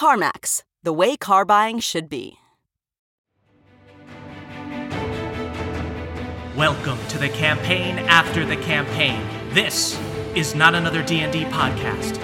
CarMax, 0.00 0.62
the 0.82 0.94
way 0.94 1.14
car 1.14 1.44
buying 1.44 1.78
should 1.78 2.08
be. 2.08 2.38
Welcome 6.56 6.96
to 7.08 7.18
the 7.18 7.28
campaign 7.28 7.98
after 8.08 8.46
the 8.46 8.56
campaign. 8.56 9.22
This 9.50 10.00
is 10.34 10.54
not 10.54 10.74
another 10.74 11.02
D&D 11.02 11.44
podcast. 11.44 12.18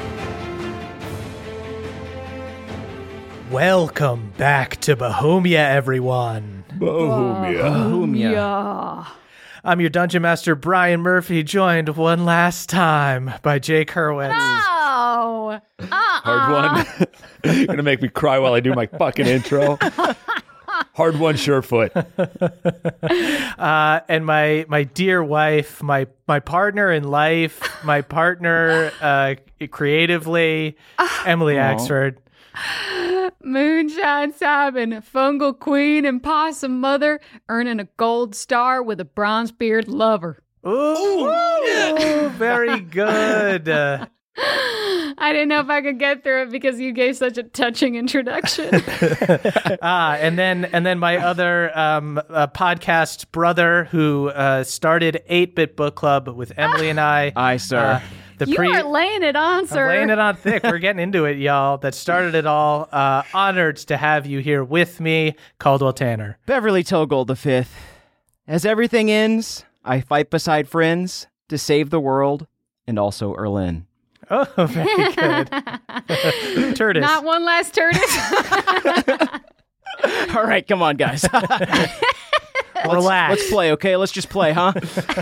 Welcome 3.50 4.32
back 4.38 4.80
to 4.80 4.96
Bahumia, 4.96 5.58
everyone. 5.58 6.64
Bahumia. 6.78 7.60
Bahumia. 7.60 9.06
I'm 9.62 9.80
your 9.82 9.90
dungeon 9.90 10.22
master, 10.22 10.54
Brian 10.54 11.02
Murphy, 11.02 11.42
joined 11.42 11.90
one 11.90 12.24
last 12.24 12.70
time 12.70 13.32
by 13.42 13.58
Jake 13.58 13.90
Hurwitz. 13.90 14.32
Oh, 15.18 15.48
uh-uh. 15.48 15.86
Hard 15.90 16.52
one. 16.52 17.06
You're 17.56 17.66
gonna 17.66 17.82
make 17.82 18.02
me 18.02 18.08
cry 18.08 18.38
while 18.38 18.52
I 18.52 18.60
do 18.60 18.74
my 18.74 18.86
fucking 18.86 19.26
intro. 19.26 19.76
Hardwon, 20.96 21.36
Surefoot. 21.38 21.90
Uh, 23.56 24.00
and 24.10 24.26
my 24.26 24.66
my 24.68 24.84
dear 24.84 25.24
wife, 25.24 25.82
my 25.82 26.06
my 26.28 26.38
partner 26.40 26.92
in 26.92 27.04
life, 27.04 27.82
my 27.82 28.02
partner 28.02 28.92
uh, 29.00 29.34
creatively, 29.70 30.76
Emily 31.24 31.54
Axford. 31.54 32.18
Moonshine 33.42 34.32
Cybin, 34.32 35.02
fungal 35.02 35.58
queen 35.58 36.04
and 36.04 36.22
possum 36.22 36.80
mother, 36.80 37.18
earning 37.48 37.80
a 37.80 37.84
gold 37.96 38.34
star 38.34 38.82
with 38.82 39.00
a 39.00 39.06
bronze 39.06 39.52
beard 39.52 39.88
lover. 39.88 40.42
Ooh, 40.66 42.28
very 42.36 42.80
good. 42.80 43.68
Uh, 43.70 44.06
I 44.38 45.30
didn't 45.32 45.48
know 45.48 45.60
if 45.60 45.70
I 45.70 45.80
could 45.80 45.98
get 45.98 46.22
through 46.22 46.42
it 46.42 46.50
because 46.50 46.78
you 46.78 46.92
gave 46.92 47.16
such 47.16 47.38
a 47.38 47.42
touching 47.42 47.94
introduction. 47.94 48.70
ah, 49.82 50.14
and 50.16 50.38
then 50.38 50.66
and 50.66 50.84
then 50.84 50.98
my 50.98 51.16
other 51.16 51.76
um, 51.76 52.18
uh, 52.28 52.46
podcast 52.48 53.30
brother 53.32 53.84
who 53.84 54.28
uh, 54.28 54.62
started 54.64 55.22
Eight 55.28 55.54
Bit 55.54 55.76
Book 55.76 55.94
Club 55.94 56.28
with 56.28 56.52
Emily 56.58 56.90
and 56.90 57.00
I. 57.00 57.32
I 57.36 57.56
sir. 57.56 57.78
Uh, 57.78 58.00
the 58.38 58.46
you 58.46 58.56
pre- 58.56 58.74
are 58.74 58.82
laying 58.82 59.22
it 59.22 59.34
on, 59.34 59.60
I'm 59.60 59.66
sir. 59.66 59.88
laying 59.88 60.10
it 60.10 60.18
on 60.18 60.36
thick. 60.36 60.62
We're 60.62 60.78
getting 60.78 61.02
into 61.02 61.24
it, 61.24 61.38
y'all. 61.38 61.78
That 61.78 61.94
started 61.94 62.34
it 62.34 62.46
all. 62.46 62.86
Uh, 62.92 63.22
honored 63.32 63.78
to 63.78 63.96
have 63.96 64.26
you 64.26 64.40
here 64.40 64.62
with 64.62 65.00
me, 65.00 65.34
Caldwell 65.58 65.94
Tanner. 65.94 66.36
Beverly 66.44 66.84
Toegold 66.84 67.28
the 67.28 67.36
Fifth. 67.36 67.74
As 68.46 68.66
everything 68.66 69.10
ends, 69.10 69.64
I 69.82 70.02
fight 70.02 70.28
beside 70.28 70.68
friends 70.68 71.26
to 71.48 71.56
save 71.56 71.88
the 71.88 72.00
world 72.00 72.46
and 72.86 72.98
also 72.98 73.34
Erlin. 73.34 73.86
Oh, 74.30 74.44
very 74.66 75.12
good. 75.14 75.48
Turtis. 76.76 77.00
Not 77.00 77.24
one 77.24 77.44
last 77.44 77.74
turtis. 77.74 78.02
All 80.36 80.44
right, 80.44 80.66
come 80.66 80.82
on, 80.82 80.96
guys. 80.96 81.24
Relax. 82.84 83.30
Let's 83.38 83.50
play, 83.50 83.72
okay? 83.72 83.96
Let's 83.96 84.12
just 84.12 84.28
play, 84.28 84.52
huh? 84.52 84.72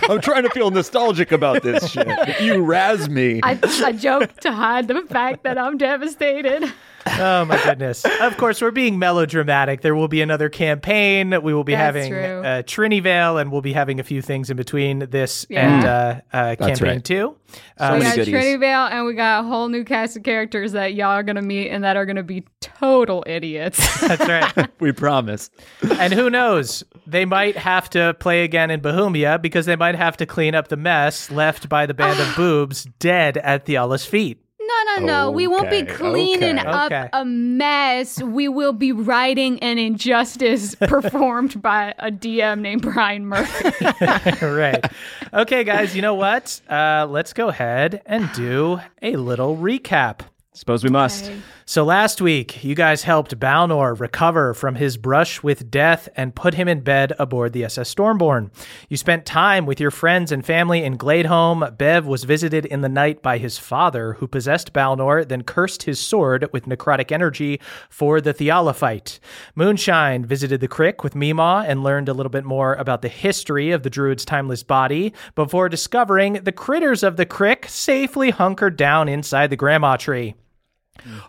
I'm 0.08 0.20
trying 0.20 0.42
to 0.42 0.50
feel 0.50 0.70
nostalgic 0.70 1.32
about 1.32 1.62
this 1.62 1.90
shit. 1.90 2.08
You 2.40 2.62
razz 2.62 3.08
me. 3.08 3.40
I, 3.42 3.58
I 3.62 3.92
joke 3.92 4.34
to 4.40 4.52
hide 4.52 4.88
the 4.88 5.02
fact 5.02 5.44
that 5.44 5.56
I'm 5.58 5.78
devastated. 5.78 6.72
Oh 7.06 7.44
my 7.44 7.60
goodness! 7.62 8.04
Of 8.24 8.36
course, 8.38 8.62
we're 8.62 8.70
being 8.70 8.98
melodramatic. 8.98 9.82
There 9.82 9.94
will 9.94 10.08
be 10.08 10.22
another 10.22 10.48
campaign. 10.48 11.30
We 11.42 11.52
will 11.52 11.64
be 11.64 11.72
That's 11.72 11.96
having 11.96 12.10
true. 12.12 12.42
uh, 12.42 12.62
Trinity 12.66 13.00
Vale, 13.00 13.36
and 13.38 13.52
we'll 13.52 13.60
be 13.60 13.72
having 13.74 14.00
a 14.00 14.02
few 14.02 14.22
things 14.22 14.48
in 14.50 14.56
between 14.56 15.00
this 15.10 15.46
Yeah. 15.50 15.68
and 15.76 15.84
uh, 15.84 16.20
uh, 16.32 16.56
campaign 16.56 16.88
right. 16.88 17.04
two. 17.04 17.36
So 17.46 17.58
Uh, 17.84 17.90
we 17.92 17.98
many 17.98 18.04
got 18.04 18.14
goodies. 18.16 18.32
Trinity 18.32 18.56
Vale, 18.56 18.86
and 18.86 19.04
we 19.06 19.14
got 19.14 19.44
a 19.44 19.46
whole 19.48 19.68
new 19.68 19.84
cast 19.84 20.16
of 20.16 20.22
characters 20.22 20.72
that 20.72 20.94
y'all 20.94 21.08
are 21.08 21.22
gonna 21.22 21.42
meet, 21.42 21.68
and 21.70 21.84
that 21.84 21.96
are 21.96 22.06
gonna 22.06 22.22
be 22.22 22.44
total 22.60 23.22
idiots. 23.26 24.00
that's 24.06 24.26
right. 24.28 24.68
we 24.80 24.92
promise. 24.92 25.50
and 25.98 26.12
who 26.14 26.30
knows? 26.30 26.82
They 27.06 27.24
might 27.26 27.56
have 27.56 27.90
to 27.90 28.14
play 28.18 28.44
again 28.44 28.70
in 28.70 28.80
Bahumia 28.80 29.40
because 29.42 29.66
they 29.66 29.76
might 29.76 29.94
have 29.96 30.16
to 30.18 30.26
clean 30.26 30.54
up 30.54 30.68
the 30.68 30.76
mess 30.76 31.30
left 31.30 31.68
by 31.68 31.84
the 31.86 31.94
band 31.94 32.18
of 32.18 32.34
boobs 32.36 32.84
dead 32.98 33.36
at 33.38 33.66
Thiala's 33.66 34.06
feet. 34.06 34.40
No, 34.86 34.96
no, 34.96 35.06
no. 35.06 35.30
We 35.30 35.46
won't 35.46 35.70
be 35.70 35.84
cleaning 35.84 36.58
okay. 36.58 36.68
up 36.68 36.84
Okay. 36.92 37.08
a 37.12 37.24
mess. 37.24 38.22
We 38.22 38.48
will 38.48 38.72
be 38.72 38.92
writing 38.92 39.58
an 39.60 39.78
injustice 39.78 40.74
performed 40.80 41.60
by 41.62 41.94
a 41.98 42.10
DM 42.10 42.60
named 42.60 42.82
Brian 42.82 43.26
Murphy. 43.26 43.70
right. 44.46 44.84
Okay, 45.32 45.64
guys. 45.64 45.94
You 45.96 46.02
know 46.02 46.14
what? 46.14 46.60
Uh, 46.68 47.06
let's 47.08 47.32
go 47.32 47.48
ahead 47.48 48.02
and 48.06 48.30
do 48.32 48.80
a 49.02 49.16
little 49.16 49.56
recap. 49.56 50.20
Suppose 50.56 50.84
we 50.84 50.90
must. 50.90 51.32
So 51.66 51.82
last 51.82 52.20
week, 52.20 52.62
you 52.62 52.76
guys 52.76 53.02
helped 53.02 53.40
Balnor 53.40 53.98
recover 53.98 54.54
from 54.54 54.76
his 54.76 54.96
brush 54.96 55.42
with 55.42 55.68
death 55.68 56.08
and 56.14 56.32
put 56.32 56.54
him 56.54 56.68
in 56.68 56.82
bed 56.82 57.12
aboard 57.18 57.52
the 57.52 57.64
SS 57.64 57.92
Stormborn. 57.92 58.50
You 58.88 58.96
spent 58.96 59.26
time 59.26 59.66
with 59.66 59.80
your 59.80 59.90
friends 59.90 60.30
and 60.30 60.46
family 60.46 60.84
in 60.84 60.96
Gladeholm. 60.96 61.76
Bev 61.76 62.06
was 62.06 62.22
visited 62.22 62.66
in 62.66 62.82
the 62.82 62.88
night 62.88 63.20
by 63.20 63.38
his 63.38 63.58
father, 63.58 64.12
who 64.14 64.28
possessed 64.28 64.72
Balnor, 64.72 65.26
then 65.26 65.42
cursed 65.42 65.82
his 65.82 65.98
sword 65.98 66.48
with 66.52 66.66
necrotic 66.66 67.10
energy 67.10 67.60
for 67.90 68.20
the 68.20 68.32
fight. 68.76 69.18
Moonshine 69.56 70.24
visited 70.24 70.60
the 70.60 70.68
Crick 70.68 71.02
with 71.02 71.16
Mima 71.16 71.64
and 71.66 71.82
learned 71.82 72.08
a 72.08 72.14
little 72.14 72.30
bit 72.30 72.44
more 72.44 72.74
about 72.74 73.02
the 73.02 73.08
history 73.08 73.72
of 73.72 73.82
the 73.82 73.90
druid's 73.90 74.24
timeless 74.24 74.62
body 74.62 75.12
before 75.34 75.68
discovering 75.68 76.34
the 76.34 76.52
critters 76.52 77.02
of 77.02 77.16
the 77.16 77.26
Crick 77.26 77.66
safely 77.68 78.30
hunkered 78.30 78.76
down 78.76 79.08
inside 79.08 79.50
the 79.50 79.56
grandma 79.56 79.96
tree. 79.96 80.36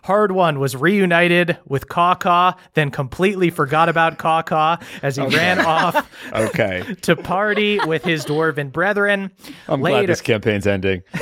Hardwon 0.04 0.58
was 0.58 0.74
reunited 0.76 1.58
with 1.66 1.88
Caw 1.88 2.14
Caw, 2.14 2.54
then 2.74 2.90
completely 2.90 3.50
forgot 3.50 3.88
about 3.88 4.18
Caw 4.18 4.42
Caw 4.42 4.78
as 5.02 5.16
he 5.16 5.22
ran 5.26 5.60
off 5.60 6.08
Okay. 6.32 6.94
to 7.02 7.16
party 7.16 7.78
with 7.86 8.04
his 8.04 8.24
dwarven 8.24 8.72
brethren. 8.72 9.30
I'm 9.68 9.80
glad 9.80 10.06
this 10.06 10.20
campaign's 10.20 10.66
ending. 10.66 11.02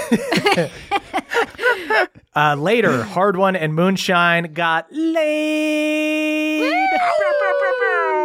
uh, 2.37 2.54
later, 2.56 3.03
Hardwon 3.03 3.56
and 3.59 3.75
Moonshine 3.75 4.53
got 4.53 4.87
laid. 4.93 6.62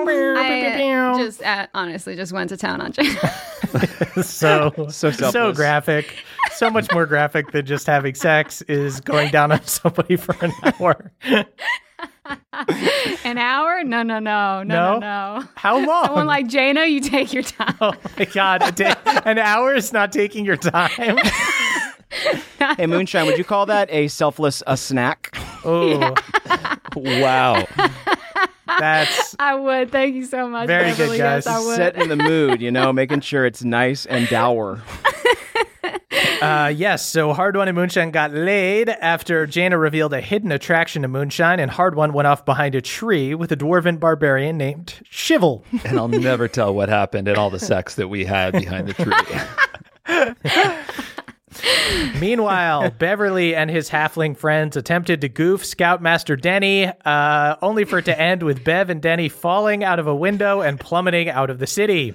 I 0.07 1.15
just 1.17 1.41
uh, 1.43 1.67
honestly 1.73 2.15
just 2.15 2.31
went 2.31 2.49
to 2.49 2.57
town 2.57 2.81
on 2.81 2.91
Jane. 2.91 3.15
so 4.23 4.87
So 4.89 5.11
so 5.11 5.53
graphic, 5.53 6.15
so 6.51 6.69
much 6.69 6.91
more 6.91 7.05
graphic 7.05 7.51
than 7.51 7.65
just 7.65 7.85
having 7.87 8.15
sex 8.15 8.61
is 8.63 8.99
going 9.01 9.31
down 9.31 9.51
on 9.51 9.63
somebody 9.65 10.15
for 10.15 10.35
an 10.43 10.51
hour. 10.79 11.11
An 13.23 13.37
hour? 13.37 13.83
No, 13.83 14.03
no, 14.03 14.19
no, 14.19 14.63
no, 14.63 14.63
No? 14.63 14.93
no, 14.93 14.99
no. 14.99 15.43
How 15.55 15.77
long? 15.83 16.05
Someone 16.05 16.27
like 16.27 16.47
Jana, 16.47 16.85
you 16.85 16.99
take 17.01 17.33
your 17.33 17.43
time. 17.43 17.75
oh 17.81 17.93
my 18.17 18.25
god, 18.25 18.61
a 18.67 18.71
day, 18.71 18.93
an 19.25 19.37
hour 19.39 19.73
is 19.73 19.91
not 19.93 20.11
taking 20.11 20.45
your 20.45 20.57
time. 20.57 21.17
Hey, 22.77 22.87
Moonshine, 22.87 23.27
would 23.27 23.37
you 23.37 23.43
call 23.43 23.67
that 23.67 23.87
a 23.91 24.07
selfless 24.07 24.63
a 24.65 24.75
snack? 24.75 25.29
Oh, 25.63 26.15
Wow. 26.95 27.65
That's 28.79 29.35
I 29.39 29.55
would. 29.55 29.91
Thank 29.91 30.15
you 30.15 30.25
so 30.25 30.47
much. 30.47 30.67
Very 30.67 30.89
good, 30.91 30.97
Beverly. 30.97 31.17
Yes, 31.17 31.45
guys. 31.45 31.55
I 31.55 31.65
would. 31.65 31.75
Setting 31.75 32.09
the 32.09 32.15
mood, 32.15 32.61
you 32.61 32.71
know, 32.71 32.93
making 32.93 33.21
sure 33.21 33.45
it's 33.45 33.63
nice 33.63 34.05
and 34.05 34.27
dour. 34.27 34.81
Uh, 36.41 36.71
yes, 36.73 37.05
so 37.05 37.33
Hardwon 37.33 37.67
and 37.67 37.75
Moonshine 37.75 38.11
got 38.11 38.31
laid 38.31 38.87
after 38.87 39.45
Jana 39.45 39.77
revealed 39.77 40.13
a 40.13 40.21
hidden 40.21 40.53
attraction 40.53 41.01
to 41.01 41.09
Moonshine, 41.09 41.59
and 41.59 41.69
Hardwon 41.69 42.13
went 42.13 42.27
off 42.27 42.45
behind 42.45 42.75
a 42.75 42.81
tree 42.81 43.35
with 43.35 43.51
a 43.51 43.57
dwarven 43.57 43.99
barbarian 43.99 44.57
named 44.57 45.01
Shivel. 45.11 45.63
and 45.85 45.99
I'll 45.99 46.07
never 46.07 46.47
tell 46.47 46.73
what 46.73 46.87
happened 46.87 47.27
and 47.27 47.37
all 47.37 47.49
the 47.49 47.59
sex 47.59 47.95
that 47.95 48.07
we 48.07 48.23
had 48.23 48.53
behind 48.53 48.87
the 48.87 48.93
tree. 48.93 49.13
Meanwhile, 52.19 52.91
Beverly 52.99 53.55
and 53.55 53.69
his 53.69 53.89
halfling 53.89 54.37
friends 54.37 54.77
attempted 54.77 55.21
to 55.21 55.29
goof 55.29 55.65
Scoutmaster 55.65 56.35
Denny, 56.35 56.85
uh, 57.05 57.55
only 57.61 57.85
for 57.85 57.99
it 57.99 58.05
to 58.05 58.19
end 58.19 58.43
with 58.43 58.63
Bev 58.63 58.89
and 58.89 59.01
Denny 59.01 59.29
falling 59.29 59.83
out 59.83 59.99
of 59.99 60.07
a 60.07 60.15
window 60.15 60.61
and 60.61 60.79
plummeting 60.79 61.29
out 61.29 61.49
of 61.49 61.59
the 61.59 61.67
city. 61.67 62.13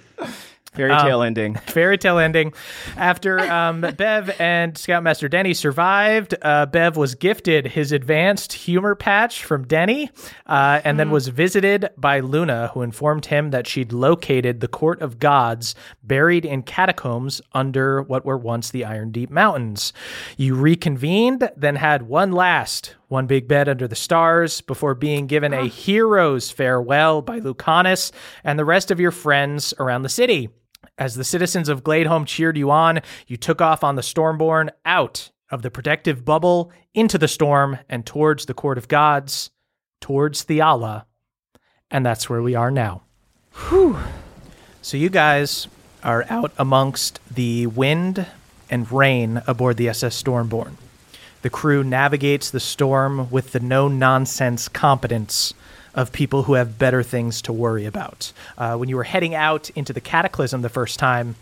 Fairy 0.74 0.90
tale 0.90 1.22
ending. 1.22 1.54
Fairy 1.66 1.98
tale 1.98 2.18
ending. 2.18 2.52
After 2.96 3.38
um, 3.40 3.80
Bev 3.80 4.34
and 4.40 4.76
Scoutmaster 4.76 5.28
Denny 5.28 5.54
survived, 5.54 6.34
uh, 6.42 6.66
Bev 6.66 6.96
was 6.96 7.14
gifted 7.14 7.68
his 7.68 7.92
advanced 7.92 8.52
humor 8.52 8.94
patch 8.94 9.44
from 9.44 9.66
Denny 9.66 10.10
uh, 10.46 10.80
and 10.84 10.98
then 10.98 11.10
was 11.10 11.28
visited 11.28 11.90
by 11.96 12.20
Luna, 12.20 12.70
who 12.74 12.82
informed 12.82 13.26
him 13.26 13.50
that 13.50 13.66
she'd 13.66 13.92
located 13.92 14.60
the 14.60 14.68
Court 14.68 15.00
of 15.00 15.18
Gods 15.20 15.74
buried 16.02 16.44
in 16.44 16.62
catacombs 16.62 17.40
under 17.52 18.02
what 18.02 18.24
were 18.24 18.38
once 18.38 18.70
the 18.70 18.84
Iron 18.84 19.12
Deep 19.12 19.30
Mountains. 19.30 19.92
You 20.36 20.56
reconvened, 20.56 21.50
then 21.56 21.76
had 21.76 22.02
one 22.02 22.32
last, 22.32 22.96
one 23.08 23.26
big 23.26 23.46
bed 23.46 23.68
under 23.68 23.86
the 23.86 23.94
stars, 23.94 24.60
before 24.60 24.94
being 24.94 25.26
given 25.28 25.52
a 25.52 25.66
hero's 25.66 26.50
farewell 26.50 27.22
by 27.22 27.38
Lucanus 27.38 28.10
and 28.42 28.58
the 28.58 28.64
rest 28.64 28.90
of 28.90 28.98
your 28.98 29.12
friends 29.12 29.72
around 29.78 30.02
the 30.02 30.08
city. 30.08 30.48
As 30.96 31.16
the 31.16 31.24
citizens 31.24 31.68
of 31.68 31.82
Gladeholm 31.82 32.24
cheered 32.24 32.56
you 32.56 32.70
on, 32.70 33.00
you 33.26 33.36
took 33.36 33.60
off 33.60 33.82
on 33.82 33.96
the 33.96 34.02
Stormborn 34.02 34.70
out 34.84 35.30
of 35.50 35.62
the 35.62 35.70
protective 35.70 36.24
bubble 36.24 36.70
into 36.94 37.18
the 37.18 37.26
storm 37.26 37.78
and 37.88 38.06
towards 38.06 38.46
the 38.46 38.54
Court 38.54 38.78
of 38.78 38.86
Gods, 38.86 39.50
towards 40.00 40.44
Thiala. 40.44 41.04
And 41.90 42.06
that's 42.06 42.30
where 42.30 42.42
we 42.42 42.54
are 42.54 42.70
now. 42.70 43.02
Whew. 43.68 43.98
So 44.82 44.96
you 44.96 45.10
guys 45.10 45.66
are 46.04 46.24
out 46.28 46.52
amongst 46.58 47.18
the 47.28 47.66
wind 47.66 48.26
and 48.70 48.90
rain 48.92 49.42
aboard 49.48 49.76
the 49.76 49.88
SS 49.88 50.22
Stormborn. 50.22 50.74
The 51.42 51.50
crew 51.50 51.82
navigates 51.82 52.50
the 52.50 52.60
storm 52.60 53.30
with 53.30 53.50
the 53.52 53.60
no 53.60 53.88
nonsense 53.88 54.68
competence 54.68 55.54
of 55.94 56.12
people 56.12 56.44
who 56.44 56.54
have 56.54 56.78
better 56.78 57.02
things 57.02 57.42
to 57.42 57.52
worry 57.52 57.84
about. 57.84 58.32
Uh, 58.58 58.76
when 58.76 58.88
you 58.88 58.96
were 58.96 59.04
heading 59.04 59.34
out 59.34 59.70
into 59.70 59.92
the 59.92 60.00
cataclysm 60.00 60.62
the 60.62 60.68
first 60.68 60.98
time, 60.98 61.36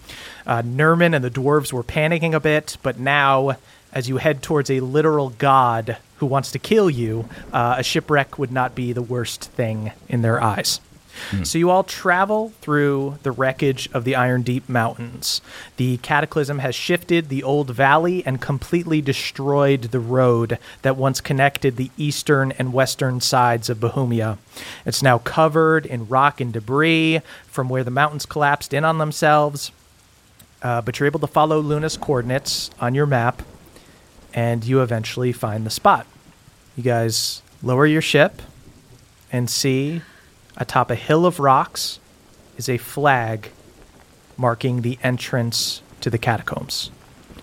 uh, 0.46 0.62
Nerman 0.62 1.14
and 1.14 1.24
the 1.24 1.30
dwarves 1.30 1.72
were 1.72 1.82
panicking 1.82 2.34
a 2.34 2.40
bit, 2.40 2.76
but 2.82 2.98
now, 2.98 3.56
as 3.92 4.08
you 4.08 4.18
head 4.18 4.42
towards 4.42 4.70
a 4.70 4.80
literal 4.80 5.30
god 5.30 5.96
who 6.16 6.26
wants 6.26 6.52
to 6.52 6.58
kill 6.58 6.88
you, 6.88 7.28
uh, 7.52 7.76
a 7.78 7.82
shipwreck 7.82 8.38
would 8.38 8.52
not 8.52 8.74
be 8.74 8.92
the 8.92 9.02
worst 9.02 9.44
thing 9.44 9.92
in 10.08 10.22
their 10.22 10.42
eyes. 10.42 10.80
So 11.44 11.58
you 11.58 11.70
all 11.70 11.84
travel 11.84 12.52
through 12.60 13.18
the 13.22 13.32
wreckage 13.32 13.88
of 13.92 14.04
the 14.04 14.14
Iron 14.14 14.42
Deep 14.42 14.68
Mountains. 14.68 15.40
The 15.76 15.96
cataclysm 15.98 16.58
has 16.58 16.74
shifted 16.74 17.28
the 17.28 17.42
old 17.42 17.70
valley 17.70 18.24
and 18.26 18.40
completely 18.40 19.00
destroyed 19.00 19.82
the 19.82 20.00
road 20.00 20.58
that 20.82 20.96
once 20.96 21.20
connected 21.20 21.76
the 21.76 21.90
eastern 21.96 22.52
and 22.52 22.72
western 22.72 23.20
sides 23.20 23.70
of 23.70 23.78
Bahumia. 23.78 24.38
It's 24.84 25.02
now 25.02 25.18
covered 25.18 25.86
in 25.86 26.08
rock 26.08 26.40
and 26.40 26.52
debris 26.52 27.20
from 27.46 27.68
where 27.68 27.84
the 27.84 27.90
mountains 27.90 28.26
collapsed 28.26 28.74
in 28.74 28.84
on 28.84 28.98
themselves. 28.98 29.72
Uh, 30.62 30.80
but 30.80 30.98
you're 30.98 31.06
able 31.06 31.20
to 31.20 31.26
follow 31.26 31.60
Luna's 31.60 31.96
coordinates 31.96 32.70
on 32.80 32.94
your 32.94 33.06
map, 33.06 33.42
and 34.32 34.64
you 34.64 34.80
eventually 34.80 35.32
find 35.32 35.66
the 35.66 35.70
spot. 35.70 36.06
You 36.76 36.82
guys 36.82 37.42
lower 37.62 37.86
your 37.86 38.02
ship 38.02 38.40
and 39.32 39.50
see 39.50 40.02
atop 40.56 40.90
a 40.90 40.94
hill 40.94 41.26
of 41.26 41.38
rocks 41.40 41.98
is 42.56 42.68
a 42.68 42.78
flag 42.78 43.50
marking 44.36 44.82
the 44.82 44.98
entrance 45.02 45.82
to 46.00 46.10
the 46.10 46.18
catacombs. 46.18 46.90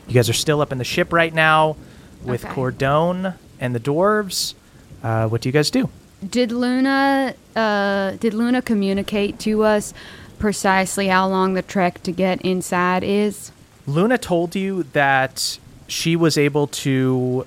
You 0.07 0.15
guys 0.15 0.29
are 0.29 0.33
still 0.33 0.61
up 0.61 0.71
in 0.71 0.77
the 0.77 0.83
ship 0.83 1.13
right 1.13 1.33
now 1.33 1.75
with 2.23 2.43
Okay. 2.45 2.53
Cordone 2.53 3.35
and 3.59 3.75
the 3.75 3.79
dwarves. 3.79 4.53
Uh, 5.03 5.27
what 5.27 5.41
do 5.41 5.49
you 5.49 5.53
guys 5.53 5.69
do? 5.71 5.89
Did 6.27 6.51
Luna 6.51 7.33
uh 7.55 8.11
did 8.19 8.33
Luna 8.33 8.61
communicate 8.61 9.39
to 9.39 9.63
us 9.63 9.93
precisely 10.37 11.07
how 11.07 11.27
long 11.27 11.53
the 11.53 11.61
trek 11.61 12.03
to 12.03 12.11
get 12.11 12.41
inside 12.41 13.03
is? 13.03 13.51
Luna 13.87 14.17
told 14.17 14.55
you 14.55 14.83
that 14.93 15.57
she 15.87 16.15
was 16.15 16.37
able 16.37 16.67
to 16.67 17.45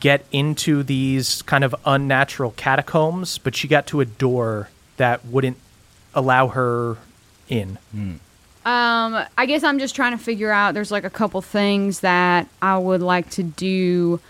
get 0.00 0.24
into 0.32 0.82
these 0.82 1.42
kind 1.42 1.64
of 1.64 1.74
unnatural 1.84 2.52
catacombs, 2.56 3.38
but 3.38 3.54
she 3.54 3.68
got 3.68 3.86
to 3.88 4.00
a 4.00 4.04
door 4.04 4.68
that 4.96 5.24
wouldn't 5.24 5.58
allow 6.14 6.48
her 6.48 6.96
in. 7.48 7.78
Um, 7.94 8.18
I 8.64 9.46
guess 9.46 9.62
I'm 9.62 9.78
just 9.78 9.94
trying 9.94 10.16
to 10.16 10.22
figure 10.22 10.50
out. 10.50 10.74
There's 10.74 10.90
like 10.90 11.04
a 11.04 11.10
couple 11.10 11.40
things 11.40 12.00
that 12.00 12.48
I 12.60 12.78
would 12.78 13.02
like 13.02 13.30
to 13.30 13.42
do 13.42 14.20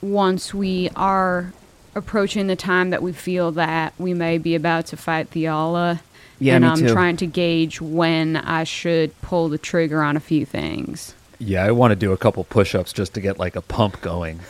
once 0.00 0.52
we 0.52 0.90
are 0.96 1.52
approaching 1.94 2.48
the 2.48 2.56
time 2.56 2.90
that 2.90 3.02
we 3.02 3.12
feel 3.12 3.52
that 3.52 3.94
we 3.98 4.12
may 4.14 4.38
be 4.38 4.54
about 4.54 4.86
to 4.86 4.96
fight 4.96 5.30
Thiala. 5.30 6.00
Yeah, 6.40 6.56
and 6.56 6.64
me 6.64 6.70
I'm 6.70 6.78
too. 6.78 6.92
trying 6.92 7.16
to 7.18 7.26
gauge 7.26 7.80
when 7.80 8.36
I 8.36 8.64
should 8.64 9.18
pull 9.22 9.48
the 9.48 9.58
trigger 9.58 10.02
on 10.02 10.16
a 10.16 10.20
few 10.20 10.44
things. 10.44 11.14
Yeah, 11.38 11.64
I 11.64 11.72
want 11.72 11.92
to 11.92 11.96
do 11.96 12.12
a 12.12 12.16
couple 12.16 12.44
push-ups 12.44 12.92
just 12.92 13.14
to 13.14 13.20
get 13.20 13.38
like 13.38 13.56
a 13.56 13.60
pump 13.60 14.00
going 14.00 14.40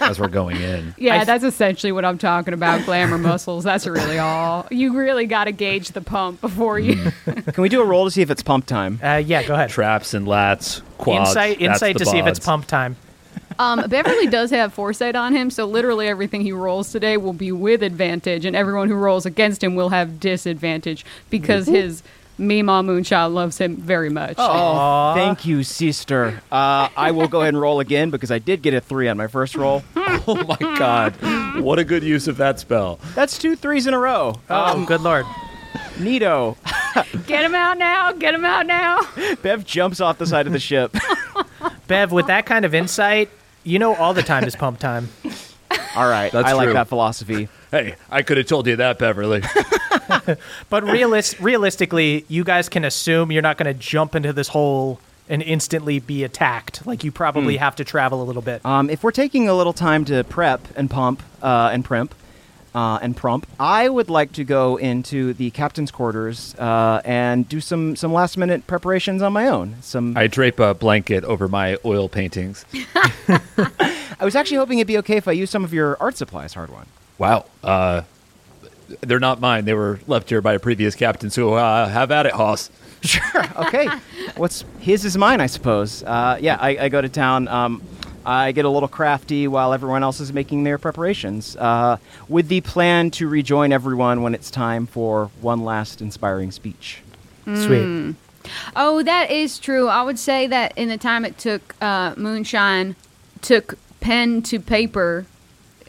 as 0.00 0.20
we're 0.20 0.28
going 0.28 0.56
in. 0.56 0.94
Yeah, 1.08 1.24
that's 1.24 1.44
essentially 1.44 1.92
what 1.92 2.04
I'm 2.04 2.18
talking 2.18 2.52
about. 2.54 2.84
Glamour 2.84 3.18
muscles. 3.18 3.64
That's 3.64 3.86
really 3.86 4.18
all. 4.18 4.66
You 4.70 4.96
really 4.96 5.26
got 5.26 5.44
to 5.44 5.52
gauge 5.52 5.88
the 5.92 6.00
pump 6.00 6.40
before 6.40 6.78
you. 6.78 6.94
Mm. 6.96 7.54
Can 7.54 7.62
we 7.62 7.68
do 7.68 7.80
a 7.80 7.84
roll 7.84 8.04
to 8.04 8.10
see 8.10 8.20
if 8.20 8.30
it's 8.30 8.42
pump 8.42 8.66
time? 8.66 9.00
Uh, 9.02 9.22
yeah, 9.24 9.42
go 9.42 9.54
ahead. 9.54 9.70
Traps 9.70 10.14
and 10.14 10.26
lats, 10.26 10.82
quads. 10.98 11.30
insight, 11.30 11.60
insight 11.60 11.94
the 11.94 12.04
to 12.04 12.10
see 12.10 12.18
if 12.18 12.26
it's 12.26 12.40
pump 12.40 12.66
time. 12.66 12.96
Um, 13.60 13.88
Beverly 13.88 14.28
does 14.28 14.50
have 14.50 14.72
foresight 14.72 15.16
on 15.16 15.34
him, 15.34 15.50
so 15.50 15.64
literally 15.64 16.06
everything 16.06 16.42
he 16.42 16.52
rolls 16.52 16.92
today 16.92 17.16
will 17.16 17.32
be 17.32 17.50
with 17.50 17.82
advantage, 17.82 18.44
and 18.44 18.54
everyone 18.54 18.88
who 18.88 18.94
rolls 18.94 19.26
against 19.26 19.64
him 19.64 19.74
will 19.74 19.88
have 19.88 20.20
disadvantage 20.20 21.04
because 21.28 21.66
his 21.66 22.04
Mima 22.38 22.82
Moonchild 22.82 23.34
loves 23.34 23.58
him 23.58 23.76
very 23.76 24.08
much. 24.10 24.36
Oh, 24.38 25.12
thank 25.14 25.44
you, 25.44 25.62
sister. 25.64 26.40
Uh, 26.50 26.88
I 26.96 27.10
will 27.10 27.28
go 27.28 27.40
ahead 27.42 27.54
and 27.54 27.60
roll 27.60 27.80
again 27.80 28.10
because 28.10 28.30
I 28.30 28.38
did 28.38 28.62
get 28.62 28.74
a 28.74 28.80
three 28.80 29.08
on 29.08 29.16
my 29.16 29.26
first 29.26 29.54
roll. 29.56 29.82
Oh 30.30 30.34
my 30.34 30.56
god, 30.76 31.14
what 31.62 31.78
a 31.78 31.84
good 31.84 32.02
use 32.02 32.28
of 32.28 32.36
that 32.36 32.60
spell. 32.60 32.98
That's 33.14 33.38
two 33.38 33.56
threes 33.56 33.86
in 33.86 33.94
a 33.94 33.98
row. 33.98 34.34
Oh, 34.50 34.84
good 34.84 35.00
lord. 35.00 35.24
Nito. 35.98 36.56
Get 37.26 37.44
him 37.44 37.54
out 37.54 37.78
now! 37.78 38.12
Get 38.12 38.34
him 38.34 38.44
out 38.44 38.66
now! 38.66 39.00
Bev 39.42 39.64
jumps 39.64 40.00
off 40.02 40.18
the 40.18 40.26
side 40.26 40.46
of 40.46 40.52
the 40.52 40.58
ship. 40.58 40.94
Bev, 41.86 42.12
with 42.12 42.26
that 42.26 42.44
kind 42.44 42.64
of 42.66 42.74
insight, 42.74 43.30
you 43.64 43.78
know 43.78 43.94
all 43.94 44.12
the 44.12 44.22
time 44.22 44.44
is 44.44 44.54
pump 44.54 44.78
time. 44.78 45.08
All 45.96 46.08
right, 46.08 46.30
That's 46.32 46.48
I 46.48 46.52
like 46.52 46.66
true. 46.66 46.74
that 46.74 46.88
philosophy. 46.88 47.48
Hey, 47.70 47.96
I 48.10 48.22
could 48.22 48.36
have 48.36 48.46
told 48.46 48.66
you 48.66 48.76
that, 48.76 48.98
Beverly. 48.98 49.42
But 50.70 50.84
realis- 50.84 51.38
realistically, 51.40 52.24
you 52.28 52.42
guys 52.44 52.68
can 52.68 52.84
assume 52.84 53.30
you're 53.30 53.42
not 53.42 53.58
going 53.58 53.72
to 53.72 53.78
jump 53.78 54.14
into 54.14 54.32
this 54.32 54.48
hole 54.48 55.00
and 55.28 55.42
instantly 55.42 55.98
be 55.98 56.24
attacked. 56.24 56.86
Like 56.86 57.04
you 57.04 57.12
probably 57.12 57.58
have 57.58 57.76
to 57.76 57.84
travel 57.84 58.22
a 58.22 58.24
little 58.24 58.40
bit. 58.42 58.64
Um, 58.64 58.88
if 58.88 59.02
we're 59.02 59.10
taking 59.10 59.48
a 59.48 59.54
little 59.54 59.74
time 59.74 60.04
to 60.06 60.24
prep 60.24 60.66
and 60.76 60.88
pump 60.90 61.22
uh, 61.42 61.70
and 61.72 61.84
primp 61.84 62.12
uh, 62.74 62.98
and 63.02 63.16
prump, 63.16 63.44
I 63.58 63.88
would 63.88 64.10
like 64.10 64.32
to 64.32 64.44
go 64.44 64.76
into 64.76 65.32
the 65.32 65.50
captain's 65.50 65.90
quarters 65.90 66.54
uh, 66.58 67.00
and 67.04 67.48
do 67.48 67.60
some 67.60 67.96
some 67.96 68.12
last 68.12 68.36
minute 68.36 68.66
preparations 68.66 69.22
on 69.22 69.32
my 69.32 69.48
own. 69.48 69.76
Some 69.80 70.16
I 70.16 70.26
drape 70.26 70.60
a 70.60 70.74
blanket 70.74 71.24
over 71.24 71.48
my 71.48 71.76
oil 71.84 72.08
paintings. 72.08 72.64
I 74.20 74.24
was 74.24 74.34
actually 74.34 74.56
hoping 74.56 74.78
it'd 74.78 74.88
be 74.88 74.98
okay 74.98 75.16
if 75.16 75.28
I 75.28 75.32
used 75.32 75.52
some 75.52 75.64
of 75.64 75.72
your 75.72 75.96
art 76.00 76.16
supplies, 76.16 76.54
Hardwon. 76.54 76.86
Wow. 77.18 77.46
Uh, 77.62 78.02
they're 79.00 79.20
not 79.20 79.40
mine. 79.40 79.64
They 79.64 79.74
were 79.74 80.00
left 80.06 80.28
here 80.28 80.40
by 80.40 80.54
a 80.54 80.58
previous 80.58 80.94
captain. 80.94 81.30
So 81.30 81.54
uh, 81.54 81.88
have 81.88 82.10
at 82.10 82.26
it, 82.26 82.32
Hoss. 82.32 82.70
Sure. 83.02 83.44
Okay. 83.56 83.88
What's 84.36 84.64
his 84.80 85.04
is 85.04 85.16
mine, 85.16 85.40
I 85.40 85.46
suppose. 85.46 86.02
Uh, 86.02 86.38
yeah, 86.40 86.56
I, 86.60 86.70
I 86.70 86.88
go 86.88 87.00
to 87.00 87.08
town. 87.08 87.48
Um, 87.48 87.82
I 88.26 88.52
get 88.52 88.64
a 88.64 88.68
little 88.68 88.88
crafty 88.88 89.48
while 89.48 89.72
everyone 89.72 90.02
else 90.02 90.20
is 90.20 90.32
making 90.32 90.64
their 90.64 90.78
preparations, 90.78 91.56
uh, 91.56 91.96
with 92.28 92.48
the 92.48 92.60
plan 92.60 93.10
to 93.12 93.28
rejoin 93.28 93.72
everyone 93.72 94.22
when 94.22 94.34
it's 94.34 94.50
time 94.50 94.86
for 94.86 95.30
one 95.40 95.64
last 95.64 96.00
inspiring 96.00 96.50
speech. 96.50 97.02
Sweet. 97.44 98.14
Oh, 98.76 99.02
that 99.02 99.30
is 99.30 99.58
true. 99.58 99.88
I 99.88 100.02
would 100.02 100.18
say 100.18 100.46
that 100.46 100.76
in 100.76 100.88
the 100.88 100.98
time 100.98 101.24
it 101.24 101.38
took 101.38 101.74
uh, 101.80 102.14
Moonshine, 102.16 102.94
took 103.40 103.78
pen 104.00 104.42
to 104.42 104.60
paper, 104.60 105.26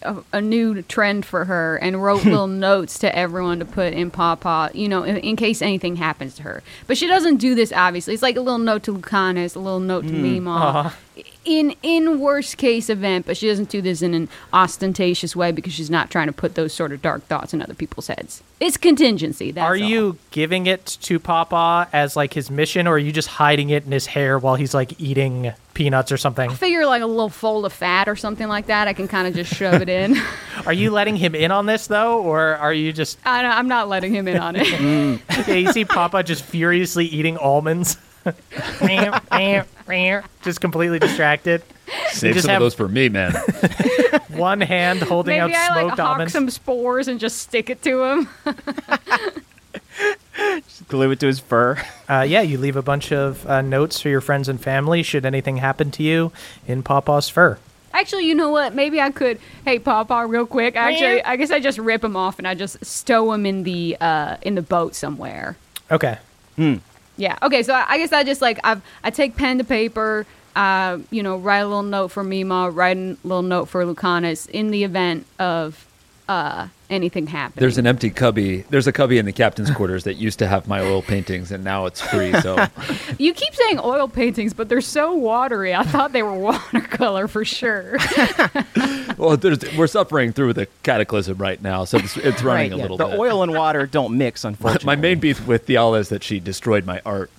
a, 0.01 0.17
a 0.33 0.41
new 0.41 0.81
trend 0.83 1.25
for 1.25 1.45
her, 1.45 1.77
and 1.77 2.01
wrote 2.01 2.23
little 2.25 2.47
notes 2.69 2.99
to 2.99 3.15
everyone 3.15 3.59
to 3.59 3.65
put 3.65 3.93
in 3.93 4.11
Pawpaw, 4.11 4.69
you 4.73 4.87
know, 4.87 5.03
in, 5.03 5.17
in 5.17 5.35
case 5.35 5.61
anything 5.61 5.95
happens 5.95 6.35
to 6.35 6.43
her. 6.43 6.63
But 6.87 6.97
she 6.97 7.07
doesn't 7.07 7.37
do 7.37 7.55
this, 7.55 7.71
obviously. 7.73 8.13
It's 8.13 8.23
like 8.23 8.37
a 8.37 8.41
little 8.41 8.59
note 8.59 8.83
to 8.83 8.93
Lucanus, 8.93 9.55
a 9.55 9.59
little 9.59 9.79
note 9.79 10.05
to 10.05 10.13
hmm. 10.13 10.21
Mima. 10.21 10.55
Uh-huh. 10.55 10.89
In 11.45 11.75
in 11.81 12.19
worst 12.19 12.57
case 12.57 12.89
event, 12.89 13.25
but 13.25 13.35
she 13.35 13.47
doesn't 13.47 13.69
do 13.69 13.81
this 13.81 14.01
in 14.01 14.13
an 14.13 14.29
ostentatious 14.53 15.35
way 15.35 15.51
because 15.51 15.73
she's 15.73 15.89
not 15.89 16.09
trying 16.09 16.27
to 16.27 16.33
put 16.33 16.55
those 16.55 16.73
sort 16.73 16.91
of 16.91 17.01
dark 17.01 17.23
thoughts 17.23 17.53
in 17.53 17.61
other 17.61 17.73
people's 17.73 18.07
heads. 18.07 18.43
It's 18.59 18.77
contingency. 18.77 19.51
That's 19.51 19.63
Are 19.63 19.71
all. 19.71 19.77
you 19.77 20.17
giving 20.31 20.67
it 20.67 20.85
to 21.01 21.19
Pawpaw 21.19 21.85
as 21.93 22.15
like 22.15 22.33
his 22.33 22.51
mission, 22.51 22.87
or 22.87 22.95
are 22.95 22.99
you 22.99 23.11
just 23.11 23.29
hiding 23.29 23.69
it 23.69 23.85
in 23.85 23.91
his 23.91 24.05
hair 24.05 24.37
while 24.37 24.55
he's 24.55 24.73
like 24.73 24.99
eating 24.99 25.53
peanuts 25.79 26.11
or 26.11 26.17
something. 26.17 26.51
I 26.51 26.53
Figure 26.55 26.85
like 26.85 27.01
a 27.01 27.05
little 27.05 27.29
fold 27.29 27.65
of 27.65 27.71
fat 27.71 28.09
or 28.09 28.17
something 28.17 28.49
like 28.49 28.65
that. 28.65 28.89
I 28.89 28.93
can 28.93 29.07
kind 29.07 29.29
of 29.29 29.33
just 29.33 29.53
shove 29.53 29.81
it 29.81 29.87
in. 29.87 30.17
Are 30.65 30.73
you 30.73 30.91
letting 30.91 31.15
him 31.15 31.35
in 31.35 31.51
on 31.51 31.67
this 31.67 31.87
though, 31.87 32.21
or 32.21 32.57
are 32.57 32.73
you 32.73 32.91
just? 32.91 33.17
I 33.25 33.41
don't, 33.41 33.51
I'm 33.51 33.69
not 33.69 33.87
letting 33.87 34.13
him 34.13 34.27
in 34.27 34.37
on 34.37 34.57
it. 34.57 35.21
Yeah, 35.47 35.55
you 35.55 35.71
see 35.71 35.85
Pawpaw 35.85 36.23
just 36.23 36.43
furiously 36.43 37.05
eating 37.05 37.37
almonds, 37.37 37.97
just 40.43 40.61
completely 40.61 40.99
distracted. 40.99 41.63
Save 42.11 42.35
just 42.35 42.45
some 42.45 42.55
of 42.55 42.61
those 42.61 42.75
for 42.75 42.87
me, 42.87 43.09
man. 43.09 43.33
One 44.29 44.61
hand 44.61 45.01
holding 45.01 45.37
Maybe 45.39 45.53
out 45.53 45.71
I 45.71 45.75
like 45.75 45.81
smoked 45.81 45.99
hawk 45.99 46.09
almonds. 46.11 46.33
some 46.33 46.49
spores 46.49 47.07
and 47.07 47.19
just 47.19 47.39
stick 47.39 47.69
it 47.69 47.81
to 47.83 48.03
him. 48.03 48.29
Just 50.63 50.87
Glue 50.87 51.11
it 51.11 51.19
to 51.19 51.27
his 51.27 51.39
fur. 51.39 51.77
Uh, 52.07 52.25
yeah, 52.27 52.41
you 52.41 52.57
leave 52.57 52.77
a 52.77 52.81
bunch 52.81 53.11
of 53.11 53.45
uh, 53.45 53.61
notes 53.61 53.99
for 53.99 54.07
your 54.07 54.21
friends 54.21 54.47
and 54.47 54.59
family 54.59 55.03
should 55.03 55.25
anything 55.25 55.57
happen 55.57 55.91
to 55.91 56.03
you 56.03 56.31
in 56.65 56.81
Pawpaw's 56.81 57.27
fur. 57.27 57.57
Actually, 57.93 58.25
you 58.25 58.35
know 58.35 58.49
what? 58.49 58.73
Maybe 58.73 59.01
I 59.01 59.11
could. 59.11 59.39
Hey, 59.65 59.79
Pawpaw, 59.79 60.21
real 60.21 60.45
quick. 60.45 60.75
Actually, 60.77 61.21
I 61.23 61.35
guess 61.35 61.51
I 61.51 61.59
just 61.59 61.77
rip 61.77 62.03
him 62.03 62.15
off 62.15 62.37
and 62.37 62.47
I 62.47 62.55
just 62.55 62.83
stow 62.85 63.33
him 63.33 63.45
in 63.45 63.63
the 63.63 63.97
uh, 63.99 64.37
in 64.41 64.55
the 64.55 64.61
boat 64.61 64.95
somewhere. 64.95 65.57
Okay. 65.91 66.17
Yeah. 67.19 67.37
Okay. 67.43 67.63
So 67.63 67.73
I 67.73 67.97
guess 67.97 68.13
I 68.13 68.23
just 68.23 68.41
like 68.41 68.59
I 68.63 68.81
I 69.03 69.11
take 69.11 69.35
pen 69.35 69.57
to 69.57 69.63
paper. 69.63 70.25
Uh, 70.55 70.99
you 71.11 71.21
know, 71.21 71.37
write 71.37 71.59
a 71.59 71.67
little 71.67 71.83
note 71.83 72.07
for 72.07 72.23
Mima. 72.23 72.69
Write 72.71 72.97
a 72.97 73.17
little 73.23 73.43
note 73.43 73.65
for 73.65 73.85
Lucanus 73.85 74.47
in 74.47 74.71
the 74.71 74.83
event 74.83 75.25
of 75.37 75.85
uh, 76.27 76.69
anything 76.89 77.27
happening. 77.27 77.59
There's 77.61 77.77
an 77.77 77.85
empty 77.87 78.09
cubby. 78.09 78.61
There's 78.69 78.87
a 78.87 78.91
cubby 78.91 79.17
in 79.17 79.25
the 79.25 79.31
captain's 79.31 79.69
quarters 79.71 80.03
that 80.05 80.15
used 80.15 80.39
to 80.39 80.47
have 80.47 80.67
my 80.67 80.79
oil 80.81 81.01
paintings, 81.01 81.51
and 81.51 81.63
now 81.63 81.85
it's 81.85 82.01
free. 82.01 82.33
So 82.41 82.55
You 83.17 83.33
keep 83.33 83.53
saying 83.53 83.79
oil 83.83 84.07
paintings, 84.07 84.53
but 84.53 84.69
they're 84.69 84.81
so 84.81 85.13
watery. 85.13 85.73
I 85.75 85.83
thought 85.83 86.11
they 86.13 86.23
were 86.23 86.33
watercolor 86.37 87.27
for 87.27 87.45
sure. 87.45 87.97
well, 89.17 89.37
there's, 89.37 89.59
we're 89.77 89.87
suffering 89.87 90.31
through 90.33 90.53
the 90.53 90.67
cataclysm 90.83 91.37
right 91.37 91.61
now, 91.61 91.85
so 91.85 91.97
it's, 91.97 92.17
it's 92.17 92.41
running 92.43 92.71
Right, 92.71 92.73
a 92.73 92.75
yeah. 92.77 92.81
little 92.81 92.97
the 92.97 93.05
bit. 93.07 93.19
oil 93.19 93.43
and 93.43 93.53
water 93.53 93.85
don't 93.85 94.17
mix, 94.17 94.43
unfortunately. 94.43 94.85
my 94.85 94.95
main 94.95 95.19
beef 95.19 95.45
with 95.47 95.65
Thiala 95.67 95.99
is 95.99 96.09
that 96.09 96.23
she 96.23 96.39
destroyed 96.39 96.85
my 96.85 97.01
art. 97.05 97.29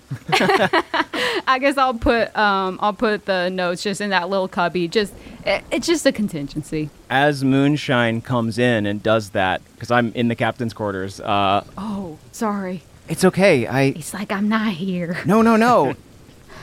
I 1.47 1.59
guess 1.61 1.77
I'll 1.79 1.95
put 1.95 2.37
um 2.37 2.79
I'll 2.83 2.93
put 2.93 3.27
the 3.27 3.49
notes 3.49 3.83
just 3.83 4.01
in 4.01 4.11
that 4.11 4.29
little 4.29 4.49
cubby. 4.49 4.89
Just 4.89 5.15
it, 5.47 5.63
it's 5.71 5.87
just 5.87 6.05
a 6.07 6.11
contingency. 6.13 6.91
As 7.09 7.45
Moonshine 7.45 8.21
comes 8.21 8.59
in 8.59 8.87
and 8.87 9.03
does 9.03 9.31
that, 9.31 9.40
because 9.75 9.91
I'm 9.91 10.13
in 10.15 10.29
the 10.29 10.35
captain's 10.35 10.73
quarters. 10.75 11.21
Uh, 11.21 11.65
Oh, 11.79 12.19
sorry. 12.33 12.83
it's 13.09 13.25
okay. 13.25 13.67
I 13.67 13.83
It's 13.97 14.13
like 14.15 14.31
I'm 14.33 14.49
not 14.49 14.73
here. 14.73 15.19
no, 15.27 15.43
no, 15.43 15.57
no. 15.57 15.95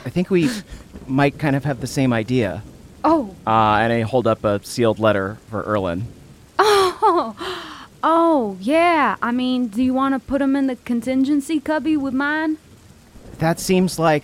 I 0.06 0.10
think 0.10 0.30
we 0.30 0.50
might 1.08 1.38
kind 1.40 1.56
of 1.56 1.64
have 1.66 1.80
the 1.82 1.88
same 1.88 2.14
idea. 2.14 2.62
Oh, 3.04 3.36
Uh, 3.46 3.80
and 3.82 3.92
I 3.94 4.02
hold 4.02 4.28
up 4.28 4.44
a 4.44 4.64
sealed 4.64 5.00
letter 5.00 5.38
for 5.50 5.64
Erlin. 5.64 6.08
oh 8.04 8.58
yeah. 8.60 9.16
I 9.22 9.32
mean, 9.32 9.68
do 9.68 9.84
you 9.84 9.94
want 9.94 10.14
to 10.16 10.20
put 10.20 10.40
them 10.40 10.56
in 10.56 10.68
the 10.68 10.76
contingency 10.78 11.60
cubby 11.60 11.98
with 11.98 12.14
mine? 12.14 12.58
That 13.40 13.60
seems 13.60 14.00
like 14.00 14.24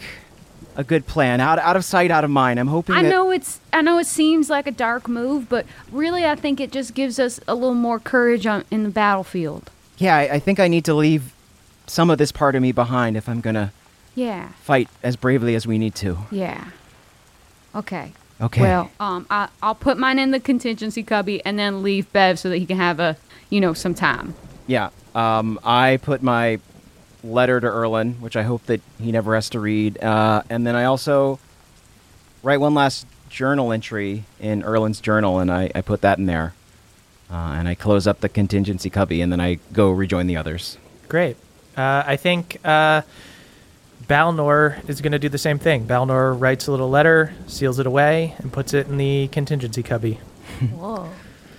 a 0.76 0.84
good 0.84 1.06
plan. 1.08 1.40
Out, 1.40 1.60
out 1.60 1.76
of 1.76 1.86
sight, 1.86 2.12
out 2.12 2.24
of 2.24 2.30
mind. 2.30 2.60
I'm 2.60 2.68
hoping. 2.68 2.96
I 2.96 3.02
know 3.02 3.32
it's 3.32 3.60
I 3.72 3.82
know 3.82 3.98
it 4.00 4.08
seems 4.08 4.50
like 4.50 4.68
a 4.68 4.72
dark 4.72 5.08
move, 5.08 5.50
but 5.50 5.66
really 5.92 6.26
I 6.26 6.36
think 6.36 6.60
it 6.60 6.72
just 6.72 6.94
gives 6.94 7.20
us 7.20 7.40
a 7.48 7.56
little 7.56 7.74
more 7.76 8.00
courage 8.00 8.46
on, 8.48 8.64
in 8.72 8.84
the 8.84 8.90
battlefield. 8.90 9.70
Yeah, 9.98 10.16
I, 10.16 10.22
I 10.34 10.40
think 10.40 10.60
I 10.60 10.68
need 10.68 10.86
to 10.86 10.94
leave 10.94 11.34
some 11.86 12.10
of 12.10 12.18
this 12.18 12.32
part 12.32 12.56
of 12.56 12.62
me 12.62 12.72
behind 12.72 13.16
if 13.18 13.28
I'm 13.30 13.42
gonna 13.42 13.72
Yeah. 14.16 14.50
fight 14.62 14.90
as 15.04 15.16
bravely 15.16 15.54
as 15.56 15.68
we 15.68 15.78
need 15.78 15.96
to. 15.96 16.18
Yeah. 16.32 16.66
Okay. 17.76 18.14
Okay. 18.42 18.62
Well, 18.62 18.92
um, 19.00 19.26
I, 19.30 19.48
I'll 19.62 19.76
put 19.76 19.98
mine 19.98 20.20
in 20.20 20.32
the 20.32 20.40
contingency 20.40 21.04
cubby 21.04 21.44
and 21.46 21.58
then 21.58 21.84
leave 21.84 22.12
Bev 22.12 22.40
so 22.40 22.50
that 22.50 22.58
he 22.58 22.66
can 22.66 22.78
have 22.78 23.00
a, 23.00 23.16
you 23.50 23.62
know, 23.62 23.74
some 23.74 23.94
time. 23.94 24.34
Yeah. 24.68 24.90
Um, 25.16 25.60
I 25.64 25.98
put 26.02 26.22
my 26.24 26.60
letter 27.24 27.60
to 27.60 27.68
Erlin, 27.68 28.16
which 28.22 28.36
I 28.36 28.44
hope 28.44 28.66
that 28.66 28.82
he 29.00 29.12
never 29.12 29.36
has 29.36 29.50
to 29.52 29.60
read, 29.60 30.02
uh, 30.04 30.44
and 30.50 30.66
then 30.68 30.76
I 30.76 30.84
also 30.86 31.40
write 32.44 32.58
one 32.58 32.74
last 32.74 33.06
journal 33.30 33.72
entry 33.72 34.26
in 34.40 34.64
Erlin's 34.64 35.00
journal, 35.02 35.40
and 35.40 35.50
I, 35.52 35.72
I 35.74 35.82
put 35.82 36.02
that 36.02 36.18
in 36.20 36.26
there. 36.26 36.54
Uh, 37.32 37.56
and 37.58 37.68
I 37.68 37.74
close 37.74 38.06
up 38.06 38.20
the 38.20 38.30
contingency 38.30 38.90
cubby, 38.92 39.22
and 39.22 39.32
then 39.32 39.40
I 39.42 39.58
go 39.72 39.90
rejoin 39.92 40.28
the 40.28 40.38
others. 40.38 40.78
Great. 41.08 41.36
Uh, 41.76 42.04
I 42.06 42.16
think 42.16 42.58
uh, 42.64 43.02
Balnor 44.08 44.88
is 44.90 45.02
going 45.02 45.14
to 45.14 45.20
do 45.20 45.30
the 45.30 45.38
same 45.38 45.58
thing. 45.58 45.88
Balnor 45.88 46.40
writes 46.40 46.68
a 46.68 46.72
little 46.72 46.90
letter, 46.90 47.34
seals 47.48 47.80
it 47.80 47.88
away, 47.88 48.36
and 48.40 48.52
puts 48.52 48.74
it 48.74 48.88
in 48.88 48.98
the 48.98 49.30
contingency 49.30 49.82
cubby. 49.82 50.16
Whoa. 50.76 51.10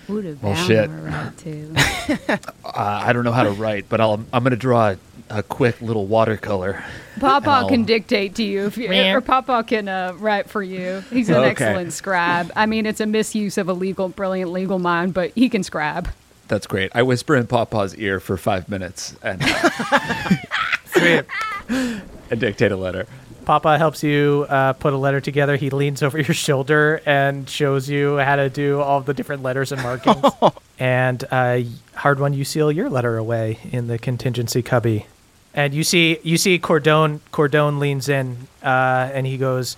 Who 0.07 0.21
did 0.21 0.43
Well, 0.43 0.55
shit. 0.55 0.91
right 0.91 1.37
to? 1.39 1.75
Uh, 2.65 3.03
I 3.05 3.13
don't 3.13 3.25
know 3.25 3.33
how 3.33 3.45
to 3.45 3.51
write, 3.51 3.89
but 3.89 4.01
I'll, 4.01 4.15
I'm 4.33 4.43
going 4.43 4.51
to 4.51 4.57
draw 4.57 4.95
a, 5.31 5.39
a 5.39 5.43
quick 5.43 5.81
little 5.81 6.07
watercolor. 6.07 6.85
Pawpaw 7.21 7.69
can 7.69 7.85
dictate 7.85 8.35
to 8.37 8.43
you, 8.43 8.67
if 8.67 8.77
you 8.77 8.93
or 8.93 9.21
Pawpaw 9.21 9.63
can 9.63 9.89
uh, 9.89 10.15
write 10.19 10.51
for 10.51 10.63
you. 10.63 11.03
He's 11.11 11.29
an 11.29 11.37
Okay. 11.37 11.51
excellent 11.51 11.93
scribe. 11.93 12.51
I 12.57 12.67
mean, 12.67 12.87
it's 12.87 13.01
a 13.01 13.07
misuse 13.07 13.57
of 13.59 13.69
a 13.69 13.73
legal, 13.73 14.09
brilliant 14.09 14.51
legal 14.53 14.79
mind, 14.79 15.15
but 15.15 15.31
he 15.35 15.49
can 15.49 15.63
scribe. 15.63 16.09
That's 16.49 16.67
great. 16.67 16.91
I 16.95 17.03
whisper 17.03 17.37
in 17.37 17.47
Pawpaw's 17.47 17.95
ear 17.97 18.21
for 18.21 18.37
five 18.37 18.69
minutes 18.69 19.17
and, 19.23 19.43
Sweet. 20.87 21.25
and 21.69 22.41
dictate 22.41 22.71
a 22.73 22.77
letter. 22.77 23.07
Pawpaw 23.45 23.77
helps 23.77 24.03
you 24.03 24.47
uh, 24.49 24.73
put 24.75 24.93
a 24.95 24.97
letter 24.97 25.21
together. 25.21 25.57
He 25.57 25.69
leans 25.71 26.03
over 26.03 26.19
your 26.19 26.35
shoulder 26.35 27.01
and 27.05 27.49
shows 27.49 27.89
you 27.91 28.17
how 28.17 28.37
to 28.37 28.49
do 28.49 28.81
all 28.81 29.01
the 29.03 29.13
different 29.15 29.43
letters 29.43 29.71
and 29.71 29.83
markings. 29.83 30.25
and 30.79 31.23
uh, 31.31 31.61
Hardwon, 31.95 32.35
you 32.35 32.45
seal 32.45 32.73
your 32.73 32.89
letter 32.89 33.17
away 33.19 33.59
in 33.71 33.87
the 33.87 33.99
contingency 33.99 34.63
cubby. 34.63 35.07
And 35.55 35.73
you 35.73 35.85
see, 35.85 36.19
you 36.25 36.37
see, 36.37 36.59
Cordone. 36.59 37.21
Cordone 37.33 37.79
leans 37.79 38.09
in 38.09 38.49
uh, 38.63 39.11
and 39.13 39.25
he 39.27 39.37
goes, 39.37 39.77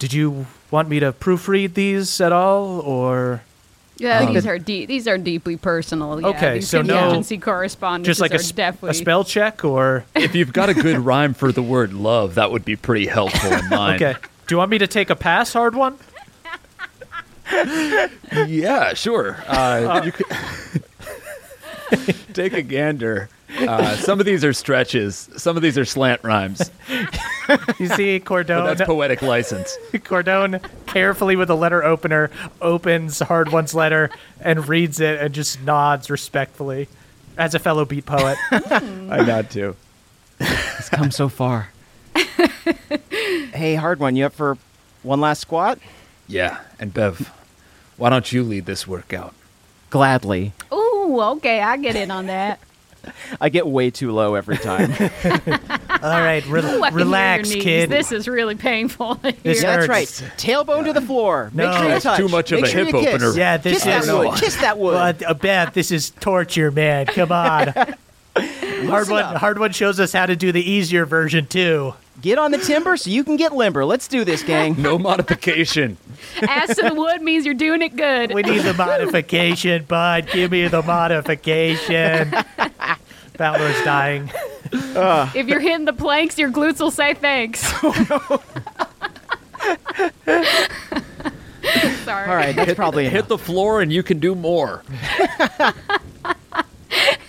"Did 0.00 0.12
you 0.12 0.46
want 0.70 0.88
me 0.88 0.98
to 1.00 1.12
proofread 1.12 1.74
these 1.74 2.20
at 2.20 2.32
all, 2.32 2.80
or 2.80 3.42
Yeah, 3.98 4.18
Um, 4.20 4.34
these 4.34 4.46
are 4.46 4.58
deep. 4.58 4.88
These 4.88 5.06
are 5.06 5.16
deeply 5.16 5.56
personal. 5.56 6.20
Yeah, 6.20 6.26
Okay, 6.28 6.54
these 6.54 6.68
so 6.68 6.82
no- 6.82 6.94
contingency 6.98 7.38
correspondence 7.38 8.06
just 8.06 8.20
like 8.20 8.32
a, 8.32 8.34
are 8.34 8.40
s- 8.40 8.50
definitely 8.50 8.90
a 8.90 8.94
spell 8.94 9.22
check, 9.24 9.64
or 9.64 10.04
If 10.16 10.34
you've 10.34 10.52
got 10.52 10.68
a 10.70 10.74
good 10.74 10.98
rhyme 10.98 11.34
for 11.34 11.52
the 11.52 11.62
word 11.62 11.92
love, 11.94 12.34
that 12.34 12.50
would 12.50 12.64
be 12.64 12.74
pretty 12.76 13.06
helpful 13.06 13.52
in 13.52 13.68
mine. 13.70 14.02
okay? 14.02 14.18
Do 14.48 14.54
you 14.54 14.58
want 14.58 14.70
me 14.72 14.78
to 14.78 14.86
take 14.88 15.08
a 15.10 15.16
pass, 15.16 15.52
Hardwon? 15.54 15.94
Yeah, 18.48 18.92
sure. 18.94 19.36
Uh, 19.46 20.02
you 20.04 20.12
could 20.12 20.26
take 22.32 22.52
a 22.52 22.62
gander. 22.62 23.28
Uh, 23.58 23.96
some 23.96 24.18
of 24.20 24.26
these 24.26 24.44
are 24.44 24.52
stretches. 24.52 25.28
Some 25.36 25.56
of 25.56 25.62
these 25.62 25.78
are 25.78 25.84
slant 25.84 26.22
rhymes. 26.24 26.70
You 27.78 27.86
see, 27.86 28.18
But 28.18 28.26
Cordone. 28.26 28.64
that's 28.76 28.82
poetic 28.82 29.22
license. 29.22 29.76
Cordone 29.92 30.60
carefully 30.88 31.36
with 31.36 31.48
a 31.48 31.54
letter 31.54 31.84
opener 31.84 32.28
opens 32.60 33.20
Hardwon's 33.20 33.72
letter 33.72 34.10
and 34.40 34.68
reads 34.68 34.98
it 34.98 35.20
and 35.20 35.32
just 35.32 35.62
nods 35.62 36.10
respectfully 36.10 36.88
as 37.38 37.54
a 37.54 37.60
fellow 37.60 37.84
beat 37.84 38.04
poet. 38.04 38.36
I 38.50 39.22
nod 39.24 39.48
too. 39.50 39.76
It's 40.40 40.88
come 40.88 41.12
so 41.12 41.28
far. 41.28 41.68
hey, 42.16 43.76
Hardwon. 43.76 44.16
You 44.16 44.26
up 44.26 44.32
for 44.32 44.58
one 45.04 45.20
last 45.20 45.40
squat? 45.40 45.78
Yeah, 46.26 46.58
and 46.80 46.92
Bev, 46.92 47.32
why 47.96 48.10
don't 48.10 48.32
you 48.32 48.42
lead 48.42 48.66
this 48.66 48.88
workout? 48.88 49.34
Gladly. 49.90 50.52
Ooh, 50.72 50.85
okay, 51.36 51.60
I 51.62 51.76
get 51.76 51.96
in 51.96 52.10
on 52.10 52.26
that. 52.26 52.60
I 53.40 53.50
get 53.50 53.66
way 53.66 53.90
too 53.90 54.10
low 54.12 54.34
every 54.34 54.56
time. 54.58 54.90
All 56.02 56.10
right, 56.10 56.44
re- 56.46 56.60
Ooh, 56.60 56.82
I 56.82 56.90
can 56.90 56.90
hear 56.90 56.90
your 56.90 56.90
relax, 56.92 57.50
knees. 57.50 57.62
kid. 57.62 57.88
This 57.90 58.10
is 58.12 58.26
really 58.28 58.56
painful. 58.56 59.14
This 59.42 59.60
here. 59.60 59.70
That's 59.70 59.86
hurts. 59.86 60.22
right. 60.22 60.32
Tailbone 60.36 60.84
to 60.86 60.92
the 60.92 61.00
floor. 61.00 61.50
Make 61.54 61.66
No. 61.68 61.72
sure 61.74 61.82
you 61.84 61.88
That's 61.90 62.02
touch. 62.02 62.16
too 62.18 62.28
much 62.28 62.50
of 62.52 62.60
Make 62.60 62.68
a 62.68 62.72
sure 62.72 62.84
hip 62.84 62.94
you 62.94 63.00
kiss. 63.00 63.14
opener. 63.22 63.38
Yeah, 63.38 63.56
this 63.58 63.74
kiss 63.74 63.84
that 63.84 64.02
is- 64.04 64.10
wood. 64.12 64.34
Kiss 64.38 64.56
that 64.56 64.78
wood. 64.78 64.94
Well, 65.20 65.30
uh, 65.30 65.34
Beth, 65.34 65.72
this 65.74 65.90
is 65.92 66.10
torture, 66.10 66.70
man. 66.72 67.06
Come 67.06 67.30
on. 67.32 67.66
Hardwon. 68.36 69.22
up. 69.22 69.40
Hardwon 69.40 69.74
shows 69.74 69.98
us 70.00 70.12
how 70.12 70.26
to 70.26 70.34
do 70.36 70.50
the 70.52 70.68
easier 70.68 71.06
version 71.06 71.46
too. 71.46 71.94
Get 72.22 72.38
on 72.38 72.50
the 72.50 72.58
timber 72.58 72.96
so 72.96 73.10
you 73.10 73.22
can 73.24 73.36
get 73.36 73.52
limber. 73.52 73.84
Let's 73.84 74.08
do 74.08 74.24
this, 74.24 74.42
gang. 74.42 74.80
No 74.80 74.98
modification. 74.98 75.96
Ass 76.42 76.74
to 76.76 76.82
the 76.88 76.94
wood 76.94 77.22
means 77.22 77.44
you're 77.44 77.54
doing 77.54 77.82
it 77.82 77.94
good. 77.96 78.32
We 78.34 78.42
need 78.42 78.60
the 78.62 78.74
modification, 78.78 79.84
bud. 79.84 80.28
Give 80.32 80.50
me 80.50 80.66
the 80.68 80.82
modification. 80.82 82.32
Balnor's 83.38 83.82
dying. 83.84 84.30
If 84.72 85.46
you're 85.46 85.60
hitting 85.60 85.84
the 85.84 85.92
planks, 85.92 86.38
your 86.38 86.50
glutes 86.50 86.80
will 86.80 86.90
say 86.90 87.14
thanks. 87.14 87.70
Oh, 90.28 91.92
Sorry. 92.04 92.28
All 92.30 92.36
right, 92.36 92.54
that's 92.54 92.74
probably 92.74 93.04
Hit 93.04 93.12
enough. 93.14 93.28
the 93.28 93.38
floor 93.38 93.80
and 93.80 93.92
you 93.92 94.04
can 94.04 94.20
do 94.20 94.34
more. 94.36 94.82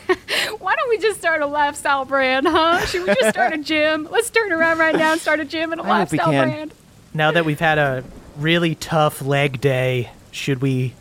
Why 0.60 0.76
don't 0.76 0.90
we 0.90 0.98
just 1.00 1.20
start 1.20 1.42
a 1.42 1.46
lifestyle 1.48 2.06
brand, 2.06 2.48
huh? 2.48 2.86
Should 2.86 3.08
we 3.08 3.14
just 3.16 3.30
start 3.30 3.54
a 3.54 3.58
gym? 3.64 4.08
Let's 4.10 4.30
turn 4.30 4.52
around 4.52 4.78
right 4.80 4.96
now 4.96 5.12
and 5.14 5.22
start 5.22 5.40
a 5.40 5.46
gym 5.46 5.72
and 5.72 5.82
a 5.82 5.84
I 5.84 6.00
hope 6.00 6.12
we 6.12 6.18
lifestyle 6.18 6.32
can. 6.34 6.50
brand. 6.50 6.74
now 7.14 7.32
that 7.32 7.46
we've 7.46 7.60
had 7.60 7.78
a 7.78 8.04
really 8.38 8.76
tough 8.76 9.22
leg 9.22 9.60
day, 9.62 10.12
should 10.32 10.62
we 10.62 10.94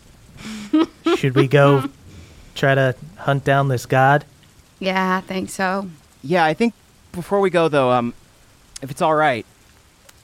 should 1.15 1.35
we 1.35 1.47
go 1.47 1.83
try 2.55 2.75
to 2.75 2.95
hunt 3.17 3.43
down 3.43 3.67
this 3.69 3.85
god? 3.85 4.25
Yeah, 4.79 5.17
I 5.17 5.21
think 5.21 5.49
so. 5.49 5.89
Yeah, 6.23 6.43
I 6.45 6.53
think 6.53 6.73
before 7.11 7.39
we 7.39 7.49
go 7.49 7.67
though, 7.69 7.91
um, 7.91 8.13
if 8.81 8.91
it's 8.91 9.01
all 9.01 9.15
right, 9.15 9.45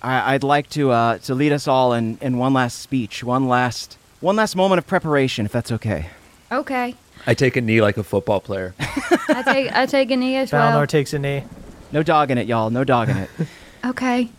I- 0.02 0.34
I'd 0.36 0.44
like 0.44 0.70
to 0.72 0.92
uh, 0.92 1.18
to 1.20 1.34
lead 1.36 1.52
us 1.52 1.68
all 1.68 1.94
in, 1.94 2.18
in 2.22 2.38
one 2.38 2.54
last 2.54 2.80
speech, 2.80 3.24
one 3.24 3.48
last 3.48 3.98
one 4.20 4.36
last 4.36 4.56
moment 4.56 4.80
of 4.80 4.88
preparation, 4.88 5.46
if 5.46 5.52
that's 5.52 5.72
okay. 5.72 6.08
Okay. 6.52 6.96
I 7.26 7.34
take 7.34 7.56
a 7.56 7.62
knee 7.62 7.82
like 7.82 7.98
a 7.98 8.04
football 8.04 8.40
player. 8.42 8.76
I 8.80 9.44
take 9.46 9.72
I 9.74 9.86
take 9.86 10.12
a 10.12 10.18
knee 10.18 10.36
as 10.38 10.52
Balnor 10.52 10.74
well. 10.76 10.88
takes 10.88 11.14
a 11.14 11.20
knee. 11.20 11.44
No 11.92 12.04
dog 12.04 12.32
in 12.32 12.38
it, 12.38 12.48
y'all. 12.48 12.70
No 12.70 12.84
dog 12.84 13.10
in 13.10 13.18
it. 13.18 13.30
Okay. 13.86 14.30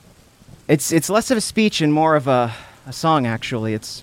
It's 0.69 0.91
it's 0.91 1.11
less 1.11 1.31
of 1.31 1.37
a 1.37 1.41
speech 1.43 1.83
and 1.83 1.93
more 1.93 2.17
of 2.17 2.27
a, 2.27 2.55
a 2.87 2.93
song. 2.95 3.27
Actually, 3.27 3.75
it's 3.75 4.03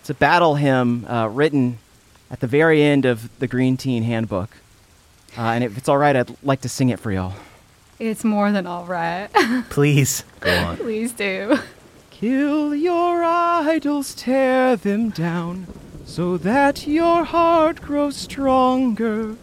it's 0.00 0.10
a 0.10 0.14
battle 0.14 0.54
hymn 0.54 1.04
uh, 1.06 1.26
written 1.26 1.78
at 2.30 2.38
the 2.38 2.46
very 2.46 2.80
end 2.80 3.04
of 3.04 3.36
the 3.40 3.48
Green 3.48 3.76
Teen 3.76 4.04
Handbook. 4.04 4.50
Uh, 5.36 5.40
and 5.42 5.64
if 5.64 5.76
it's 5.76 5.88
all 5.88 5.98
right, 5.98 6.14
I'd 6.14 6.36
like 6.44 6.60
to 6.60 6.68
sing 6.68 6.88
it 6.88 7.00
for 7.00 7.10
y'all. 7.10 7.34
It's 7.98 8.22
more 8.22 8.52
than 8.52 8.66
all 8.68 8.84
right. 8.84 9.28
Please. 9.70 10.22
Go 10.38 10.56
on. 10.56 10.76
Please 10.76 11.12
do. 11.12 11.58
Kill 12.12 12.72
your 12.74 13.24
idols, 13.24 14.14
tear 14.14 14.76
them 14.76 15.10
down, 15.10 15.66
so 16.10 16.36
that 16.36 16.88
your 16.88 17.22
heart 17.22 17.80
grows 17.80 18.16
stronger. 18.16 19.36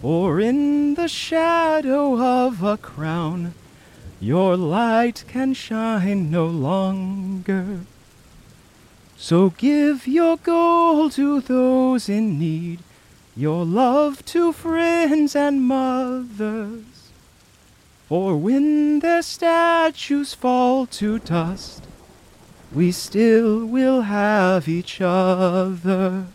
For 0.00 0.38
in 0.38 0.94
the 0.94 1.08
shadow 1.08 2.16
of 2.16 2.62
a 2.62 2.76
crown, 2.76 3.54
your 4.20 4.56
light 4.56 5.24
can 5.26 5.54
shine 5.54 6.30
no 6.30 6.46
longer. 6.46 7.80
So 9.16 9.50
give 9.50 10.06
your 10.06 10.36
gold 10.36 11.10
to 11.12 11.40
those 11.40 12.08
in 12.08 12.38
need, 12.38 12.78
your 13.34 13.64
love 13.64 14.24
to 14.26 14.52
friends 14.52 15.34
and 15.34 15.64
mothers. 15.64 17.10
For 18.08 18.36
when 18.36 19.00
their 19.00 19.22
statues 19.22 20.34
fall 20.34 20.86
to 20.86 21.18
dust, 21.18 21.87
we 22.74 22.92
still 22.92 23.64
will 23.64 24.02
have 24.02 24.68
each 24.68 25.00
other. 25.00 26.26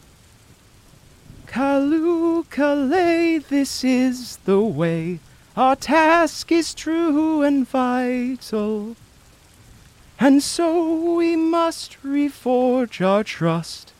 Kalukale, 1.45 3.47
this 3.47 3.83
is 3.83 4.37
the 4.37 4.59
way. 4.59 5.19
Our 5.55 5.75
task 5.75 6.51
is 6.51 6.73
true 6.73 7.43
and 7.43 7.67
vital. 7.67 8.95
And 10.19 10.41
so 10.41 11.15
we 11.15 11.35
must 11.35 12.01
reforge 12.01 13.05
our 13.05 13.23
trust 13.23 13.93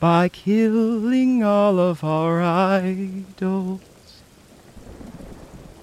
by 0.00 0.28
killing 0.28 1.42
all 1.42 1.78
of 1.78 2.02
our 2.02 2.40
idols. 2.40 3.80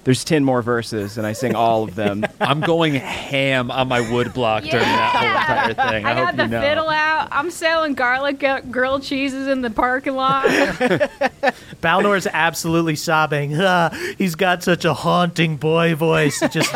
There's 0.06 0.22
10 0.22 0.44
more 0.44 0.62
verses, 0.62 1.18
and 1.18 1.26
I 1.26 1.32
sing 1.32 1.56
all 1.56 1.82
of 1.82 1.96
them. 1.96 2.24
I'm 2.40 2.60
going 2.60 2.94
ham 2.94 3.72
on 3.72 3.88
my 3.88 4.08
wood 4.12 4.32
block 4.32 4.62
during 4.62 4.78
that 4.78 5.10
whole 5.16 5.74
entire 5.74 5.90
thing. 5.90 6.06
I, 6.06 6.10
I 6.12 6.14
hope 6.14 6.24
got 6.26 6.34
you 6.34 6.36
the 6.36 6.46
know. 6.46 6.60
fiddle 6.60 6.88
out. 6.88 7.26
I'm 7.32 7.50
selling 7.50 7.94
garlic 7.94 8.44
grilled 8.70 9.02
cheeses 9.02 9.48
in 9.48 9.62
the 9.62 9.70
parking 9.70 10.14
lot. 10.14 10.44
Balnor 11.82 12.16
is 12.16 12.28
absolutely 12.32 12.94
sobbing. 12.94 13.56
Ah, 13.68 13.90
he's 14.16 14.36
got 14.36 14.62
such 14.62 14.84
a 14.84 14.94
haunting 14.94 15.56
boy 15.56 15.96
voice. 15.96 16.40
It 16.40 16.52
just 16.52 16.72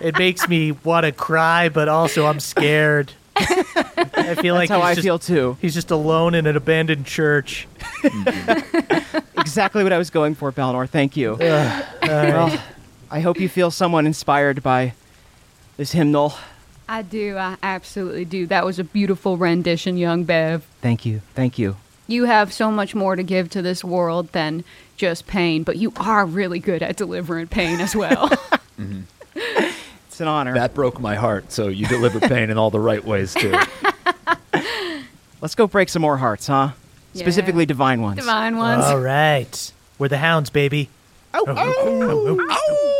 it 0.00 0.16
makes 0.16 0.48
me 0.48 0.72
want 0.72 1.04
to 1.04 1.12
cry, 1.12 1.68
but 1.68 1.86
also 1.86 2.24
I'm 2.24 2.40
scared. 2.40 3.12
I 4.26 4.34
feel 4.34 4.54
like 4.54 4.68
That's 4.68 4.80
how 4.80 4.86
he's 4.86 4.92
I 4.92 4.94
just, 4.94 5.04
feel 5.04 5.18
too. 5.18 5.56
He's 5.60 5.74
just 5.74 5.90
alone 5.90 6.34
in 6.34 6.46
an 6.46 6.56
abandoned 6.56 7.06
church. 7.06 7.66
Exactly 9.38 9.84
what 9.84 9.92
I 9.92 9.98
was 9.98 10.10
going 10.10 10.34
for, 10.34 10.50
Balnor. 10.50 10.88
Thank 10.88 11.16
you. 11.16 11.36
well, 11.38 12.60
I 13.10 13.20
hope 13.20 13.38
you 13.38 13.48
feel 13.48 13.70
somewhat 13.70 14.04
inspired 14.04 14.60
by 14.60 14.92
this 15.76 15.92
hymnal. 15.92 16.34
I 16.88 17.02
do. 17.02 17.36
I 17.36 17.56
absolutely 17.62 18.24
do. 18.24 18.46
That 18.46 18.64
was 18.64 18.80
a 18.80 18.84
beautiful 18.84 19.36
rendition, 19.36 19.98
young 19.98 20.24
Bev. 20.24 20.66
Thank 20.80 21.06
you. 21.06 21.20
Thank 21.34 21.58
you. 21.60 21.76
You 22.08 22.24
have 22.24 22.52
so 22.52 22.72
much 22.72 22.94
more 22.94 23.14
to 23.14 23.22
give 23.22 23.48
to 23.50 23.62
this 23.62 23.84
world 23.84 24.32
than 24.32 24.64
just 24.96 25.26
pain, 25.28 25.62
but 25.62 25.76
you 25.76 25.92
are 25.96 26.26
really 26.26 26.58
good 26.58 26.82
at 26.82 26.96
delivering 26.96 27.46
pain 27.46 27.80
as 27.80 27.94
well. 27.94 28.30
It's 30.08 30.22
an 30.22 30.28
honor. 30.28 30.54
That 30.54 30.72
broke 30.72 30.98
my 30.98 31.14
heart. 31.14 31.52
So 31.52 31.68
you 31.68 31.86
deliver 31.86 32.20
pain 32.20 32.48
in 32.48 32.56
all 32.56 32.70
the 32.70 32.80
right 32.80 33.04
ways 33.04 33.34
too. 33.34 33.54
Let's 35.40 35.54
go 35.54 35.66
break 35.66 35.88
some 35.88 36.02
more 36.02 36.16
hearts, 36.16 36.46
huh? 36.46 36.70
Yeah. 37.12 37.22
Specifically 37.22 37.66
divine 37.66 38.00
ones. 38.02 38.18
Divine 38.18 38.56
ones. 38.56 38.84
All 38.84 39.00
right. 39.00 39.72
We're 39.98 40.08
the 40.08 40.18
hounds, 40.18 40.50
baby. 40.50 40.88
Oh 41.34 41.44
oh 41.48 41.74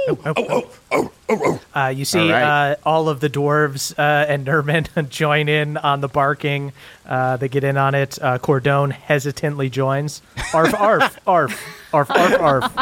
oh 0.09 0.21
oh 0.27 0.71
oh 0.91 1.13
oh 1.29 1.61
uh, 1.75 1.89
you 1.89 2.05
see 2.05 2.21
All 2.21 2.31
right. 2.31 2.71
uh, 2.73 2.77
all 2.85 3.09
of 3.09 3.21
the 3.21 3.29
dwarves 3.29 3.93
uh, 3.99 4.27
and 4.29 4.47
Nerman 4.47 5.09
join 5.09 5.49
in 5.49 5.77
on 5.79 6.01
the 6.01 6.09
barking. 6.09 6.73
Uh, 7.07 7.37
they 7.37 7.49
get 7.49 7.65
in 7.65 7.77
on 7.77 7.95
it. 7.95 8.19
Uh, 8.21 8.39
Cordone 8.39 8.93
hesitantly 8.93 9.69
joins. 9.71 10.23
Arf, 10.55 10.75
arf, 10.79 11.19
arf, 11.27 11.89
arf, 11.93 12.11
arf, 12.11 12.41
arf, 12.41 12.73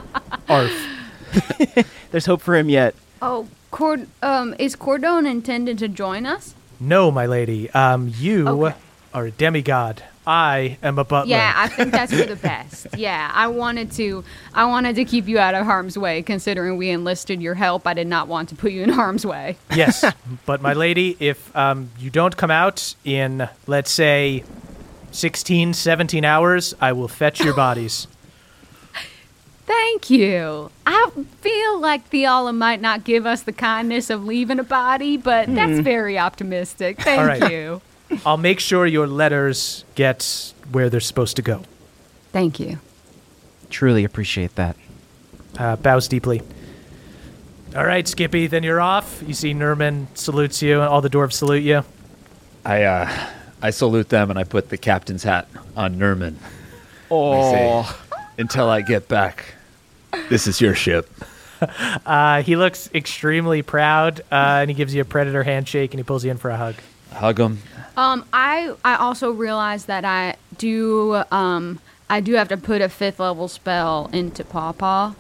arf. 0.49 1.87
There's 2.11 2.27
hope 2.27 2.41
for 2.43 2.57
him 2.57 2.69
yet. 2.69 2.95
Oh, 3.23 3.49
Cord- 3.71 4.09
um, 4.23 4.55
is 4.59 4.77
Cordone 4.77 5.29
intended 5.29 5.79
to 5.79 5.89
join 5.89 6.27
us? 6.27 6.55
No, 6.81 7.11
my 7.11 7.27
lady. 7.27 7.71
Um, 7.71 8.13
you 8.19 8.49
Okay. 8.49 8.77
are 9.13 9.27
a 9.27 9.31
demigod. 9.31 10.03
I 10.27 10.79
am 10.83 10.99
a 10.99 11.05
butler. 11.05 11.31
Yeah, 11.37 11.53
I 11.55 11.69
think 11.69 11.93
that's 11.93 12.11
for 12.13 12.25
the 12.25 12.37
best. 12.37 12.87
Yeah, 12.97 13.31
I 13.35 13.49
wanted 13.49 13.93
to. 13.93 14.25
I 14.55 14.65
wanted 14.65 14.97
to 14.97 15.05
keep 15.05 15.29
you 15.29 15.39
out 15.39 15.55
of 15.55 15.67
harm's 15.67 15.99
way. 15.99 16.23
Considering 16.23 16.77
we 16.79 16.89
enlisted 16.91 17.43
your 17.43 17.55
help, 17.55 17.87
I 17.87 17.93
did 17.93 18.07
not 18.07 18.27
want 18.29 18.49
to 18.51 18.55
put 18.55 18.73
you 18.73 18.83
in 18.83 18.89
harm's 18.89 19.27
way. 19.27 19.57
yes, 19.75 20.05
but 20.47 20.63
my 20.63 20.73
lady, 20.73 21.17
if 21.21 21.55
um, 21.55 21.91
you 21.99 22.09
don't 22.09 22.35
come 22.37 22.51
out 22.51 22.95
in, 23.05 23.49
let's 23.67 23.91
say, 23.91 24.45
16, 25.13 25.75
17 25.75 26.25
hours, 26.25 26.75
I 26.81 26.93
will 26.93 27.09
fetch 27.09 27.41
your 27.41 27.55
bodies. 27.55 28.07
Thank 29.67 30.11
you. 30.11 30.71
I 30.87 31.11
feel 31.41 31.81
like 31.81 32.11
Thiala 32.11 32.55
might 32.55 32.81
not 32.81 33.05
give 33.05 33.25
us 33.25 33.43
the 33.43 33.53
kindness 33.53 34.11
of 34.11 34.25
leaving 34.25 34.59
a 34.59 34.65
body, 34.65 35.17
but 35.17 35.53
that's 35.55 35.79
very 35.81 36.19
optimistic. 36.19 37.01
Thank 37.01 37.21
All 37.21 37.27
right. 37.27 37.51
you. 37.51 37.81
I'll 38.27 38.37
make 38.37 38.61
sure 38.61 38.87
your 38.87 39.07
letters 39.07 39.85
get 39.95 40.53
where 40.71 40.91
they're 40.91 41.01
supposed 41.01 41.37
to 41.37 41.43
go. 41.43 41.63
Thank 42.33 42.61
you. 42.61 42.79
Truly 43.71 44.05
appreciate 44.05 44.55
that. 44.57 44.77
Uh, 45.59 45.77
bows 45.77 46.09
deeply. 46.09 46.43
All 47.75 47.85
right, 47.85 48.07
Skippy, 48.07 48.47
then 48.47 48.63
you're 48.63 48.81
off. 48.81 49.23
You 49.27 49.35
see 49.35 49.55
Nerman 49.55 50.07
salutes 50.15 50.63
you, 50.63 50.81
and 50.81 50.89
all 50.89 51.01
the 51.01 51.11
dwarves 51.11 51.33
salute 51.33 51.63
you. 51.65 51.85
I 52.65 52.85
uh, 52.85 53.27
I 53.63 53.71
salute 53.71 54.11
them 54.11 54.31
and 54.31 54.39
I 54.39 54.45
put 54.45 54.69
the 54.69 54.77
captain's 54.77 55.23
hat 55.23 55.49
on 55.77 55.97
Nerman. 55.97 56.35
Oh, 57.11 57.83
Until 58.39 58.69
I 58.69 58.81
get 58.81 59.09
back, 59.09 59.55
this 60.29 60.47
is 60.47 60.61
your 60.61 60.75
ship. 60.75 61.09
Uh, 62.05 62.43
he 62.43 62.57
looks 62.57 62.91
extremely 62.93 63.63
proud, 63.63 64.21
uh, 64.31 64.61
and 64.61 64.69
he 64.69 64.75
gives 64.75 64.95
you 64.95 65.01
a 65.01 65.05
predator 65.05 65.43
handshake, 65.43 65.93
and 65.95 65.99
he 65.99 66.05
pulls 66.05 66.23
you 66.23 66.31
in 66.31 66.37
for 66.37 66.51
a 66.51 66.57
hug. 66.59 66.75
Hug 67.11 67.39
him. 67.41 67.59
Um, 67.97 68.27
I 68.35 68.75
I 68.85 68.97
also 68.97 69.31
realized 69.31 69.87
that 69.87 70.05
I 70.05 70.37
do 70.59 71.23
um 71.31 71.79
I 72.11 72.21
do 72.21 72.35
have 72.35 72.49
to 72.49 72.57
put 72.57 72.83
a 72.83 72.89
fifth 72.89 73.19
level 73.19 73.49
spell 73.49 74.11
into 74.13 74.45
Pawpaw. 74.45 75.15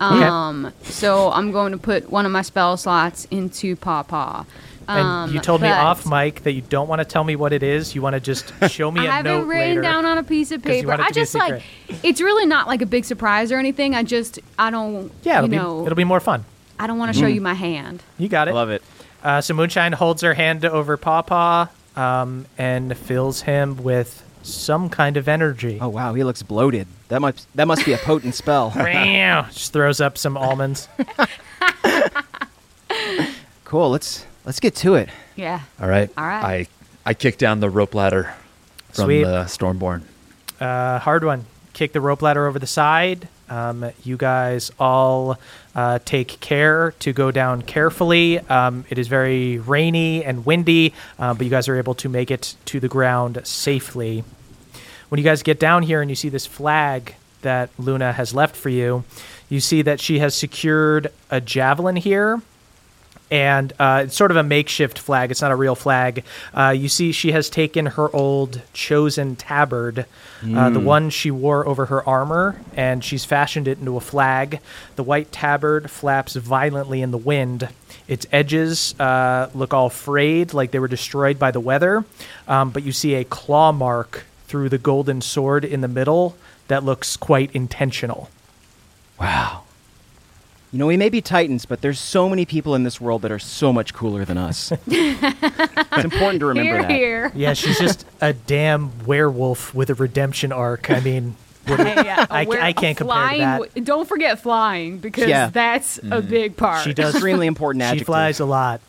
Okay. 0.00 0.24
Um, 0.24 0.72
so 0.82 1.32
I'm 1.32 1.52
going 1.52 1.72
to 1.72 1.78
put 1.78 2.10
one 2.10 2.26
of 2.26 2.32
my 2.32 2.42
spell 2.42 2.76
slots 2.76 3.26
into 3.30 3.74
Pawpaw. 3.76 4.44
And 4.88 4.98
Um, 5.06 5.32
you 5.34 5.40
told 5.40 5.60
me 5.60 5.68
off 5.68 6.06
mic 6.06 6.42
that 6.44 6.52
you 6.52 6.62
don't 6.62 6.88
want 6.88 7.00
to 7.00 7.04
tell 7.04 7.22
me 7.22 7.36
what 7.36 7.52
it 7.52 7.62
is. 7.62 7.94
You 7.94 8.00
want 8.02 8.14
to 8.14 8.20
just 8.20 8.52
show 8.70 8.90
me 8.90 9.02
I 9.02 9.04
a 9.04 9.10
have 9.10 9.24
note 9.26 9.42
it 9.42 9.46
written 9.46 9.68
later. 9.68 9.82
down 9.82 10.06
on 10.06 10.16
a 10.18 10.22
piece 10.22 10.50
of 10.50 10.62
'cause 10.62 10.70
you 10.76 10.78
paper. 10.78 10.88
want 10.88 11.00
it 11.00 11.04
I 11.04 11.08
to 11.08 11.14
be 11.14 11.20
a 11.20 11.22
just 11.24 11.34
like 11.34 11.62
it's 12.02 12.20
really 12.22 12.46
not 12.46 12.66
like 12.66 12.80
a 12.80 12.86
big 12.86 13.04
surprise 13.04 13.52
or 13.52 13.58
anything. 13.58 13.94
I 13.94 14.02
just 14.02 14.38
I 14.58 14.70
don't 14.70 15.12
yeah, 15.22 15.38
it'll 15.38 15.44
you 15.46 15.50
be 15.50 15.56
know 15.56 15.84
it'll 15.84 15.94
be 15.96 16.04
more 16.04 16.20
fun. 16.20 16.44
I 16.78 16.86
don't 16.86 16.98
want 16.98 17.12
to 17.12 17.18
show 17.20 17.26
you 17.26 17.40
my 17.42 17.54
hand. 17.54 18.02
You 18.18 18.28
got 18.28 18.48
I 18.48 18.52
it. 18.52 18.54
love 18.54 18.70
it. 18.70 18.82
Uh, 19.22 19.40
so 19.42 19.52
Moonshine 19.52 19.92
holds 19.92 20.22
her 20.22 20.32
hand 20.34 20.64
over 20.64 20.96
Pawpaw 20.96 21.66
um, 21.96 22.46
and 22.56 22.96
fills 22.96 23.42
him 23.42 23.82
with 23.82 24.22
some 24.42 24.88
kind 24.88 25.16
of 25.16 25.28
energy. 25.28 25.78
Oh 25.80 25.88
wow, 25.88 26.14
he 26.14 26.22
looks 26.24 26.42
bloated. 26.42 26.86
That 27.08 27.20
must 27.20 27.46
that 27.56 27.66
must 27.66 27.84
be 27.84 27.92
a 27.92 27.98
potent 27.98 28.34
spell. 28.36 28.72
Meow. 28.76 29.42
Just 29.52 29.72
throws 29.74 30.00
up 30.00 30.16
some 30.16 30.36
almonds. 30.38 30.88
cool. 33.64 33.90
Let's 33.90 34.24
let's 34.48 34.60
get 34.60 34.74
to 34.74 34.94
it. 34.94 35.10
Yeah. 35.36 35.60
All 35.78 35.86
right. 35.86 36.10
All 36.16 36.24
right. 36.24 36.66
I 37.04 37.10
I 37.10 37.12
kick 37.12 37.36
down 37.36 37.60
the 37.60 37.68
rope 37.68 37.94
ladder 37.94 38.34
from 38.92 39.04
Sweet. 39.04 39.24
the 39.24 39.44
Stormborn. 39.44 40.02
Uh, 40.58 40.98
Hardwon. 41.00 41.42
Kick 41.74 41.92
the 41.92 42.00
rope 42.00 42.22
ladder 42.22 42.46
over 42.46 42.58
the 42.58 42.66
side. 42.66 43.28
Um, 43.50 43.90
you 44.04 44.16
guys 44.16 44.72
all 44.80 45.38
uh, 45.74 45.98
take 46.04 46.40
care 46.40 46.92
to 47.00 47.12
go 47.12 47.30
down 47.30 47.60
carefully. 47.60 48.38
Um, 48.40 48.86
it 48.88 48.98
is 48.98 49.06
very 49.06 49.58
rainy 49.58 50.24
and 50.24 50.46
windy, 50.46 50.94
uh, 51.18 51.34
but 51.34 51.44
you 51.44 51.50
guys 51.50 51.68
are 51.68 51.76
able 51.76 51.94
to 51.96 52.08
make 52.08 52.30
it 52.30 52.56
to 52.66 52.80
the 52.80 52.88
ground 52.88 53.40
safely. 53.44 54.24
When 55.10 55.18
you 55.18 55.24
guys 55.24 55.42
get 55.42 55.60
down 55.60 55.82
here 55.82 56.00
and 56.00 56.10
you 56.10 56.16
see 56.16 56.30
this 56.30 56.46
flag 56.46 57.14
that 57.42 57.70
Luna 57.78 58.12
has 58.14 58.34
left 58.34 58.56
for 58.56 58.70
you, 58.70 59.04
you 59.48 59.60
see 59.60 59.82
that 59.82 60.00
she 60.00 60.18
has 60.18 60.34
secured 60.34 61.12
a 61.30 61.40
javelin 61.40 61.96
here 61.96 62.42
and 63.30 63.72
uh, 63.78 64.04
it's 64.06 64.16
sort 64.16 64.30
of 64.30 64.36
a 64.36 64.42
makeshift 64.42 64.98
flag. 64.98 65.30
It's 65.30 65.42
not 65.42 65.50
a 65.50 65.56
real 65.56 65.74
flag. 65.74 66.24
Uh, 66.54 66.74
you 66.76 66.88
see, 66.88 67.12
she 67.12 67.32
has 67.32 67.50
taken 67.50 67.86
her 67.86 68.14
old 68.14 68.62
chosen 68.72 69.36
tabard, 69.36 70.06
uh, 70.54 70.70
the 70.70 70.80
one 70.80 71.10
she 71.10 71.30
wore 71.30 71.66
over 71.66 71.86
her 71.86 72.06
armor, 72.08 72.60
and 72.74 73.04
she's 73.04 73.24
fashioned 73.24 73.68
it 73.68 73.78
into 73.78 73.96
a 73.96 74.00
flag. 74.00 74.60
The 74.96 75.02
white 75.02 75.32
tabard 75.32 75.90
flaps 75.90 76.36
violently 76.36 77.02
in 77.02 77.10
the 77.10 77.18
wind. 77.18 77.68
Its 78.06 78.26
edges 78.32 78.98
uh, 78.98 79.50
look 79.54 79.74
all 79.74 79.90
frayed, 79.90 80.54
like 80.54 80.70
they 80.70 80.78
were 80.78 80.88
destroyed 80.88 81.38
by 81.38 81.50
the 81.50 81.60
weather. 81.60 82.04
Um, 82.46 82.70
but 82.70 82.82
you 82.82 82.92
see 82.92 83.14
a 83.14 83.24
claw 83.24 83.72
mark 83.72 84.24
through 84.46 84.70
the 84.70 84.78
golden 84.78 85.20
sword 85.20 85.64
in 85.64 85.82
the 85.82 85.88
middle 85.88 86.36
that 86.68 86.84
looks 86.84 87.16
quite 87.16 87.50
intentional. 87.54 88.30
Wow. 89.20 89.64
You 90.72 90.78
know, 90.78 90.86
we 90.86 90.98
may 90.98 91.08
be 91.08 91.22
titans, 91.22 91.64
but 91.64 91.80
there's 91.80 91.98
so 91.98 92.28
many 92.28 92.44
people 92.44 92.74
in 92.74 92.82
this 92.84 93.00
world 93.00 93.22
that 93.22 93.32
are 93.32 93.38
so 93.38 93.72
much 93.72 93.94
cooler 93.94 94.24
than 94.26 94.36
us. 94.36 94.70
it's 94.86 96.04
important 96.04 96.40
to 96.40 96.46
remember 96.46 96.72
Here, 96.74 96.82
that. 96.82 96.90
here. 96.90 97.32
Yeah, 97.34 97.54
she's 97.54 97.78
just 97.78 98.04
a 98.20 98.34
damn 98.34 99.06
werewolf 99.06 99.74
with 99.74 99.88
a 99.88 99.94
redemption 99.94 100.52
arc. 100.52 100.90
I 100.90 101.00
mean, 101.00 101.36
what- 101.66 101.80
Hey, 101.80 101.94
uh, 101.96 102.26
I 102.28 102.44
ca- 102.44 102.48
we're 102.50 102.60
I 102.60 102.72
can't 102.74 102.98
compare 102.98 103.30
to 103.32 103.38
that. 103.74 103.84
Don't 103.84 104.06
forget 104.06 104.40
flying 104.40 104.98
because 104.98 105.28
Yeah. 105.28 105.48
that's 105.48 106.00
a 106.10 106.20
big 106.20 106.56
part. 106.56 106.84
she 106.84 106.92
does 106.92 107.14
Extremely 107.14 107.46
important 107.46 107.82
She 107.82 107.86
adjective. 107.86 108.06
flies 108.06 108.40
a 108.40 108.44
lot. 108.44 108.80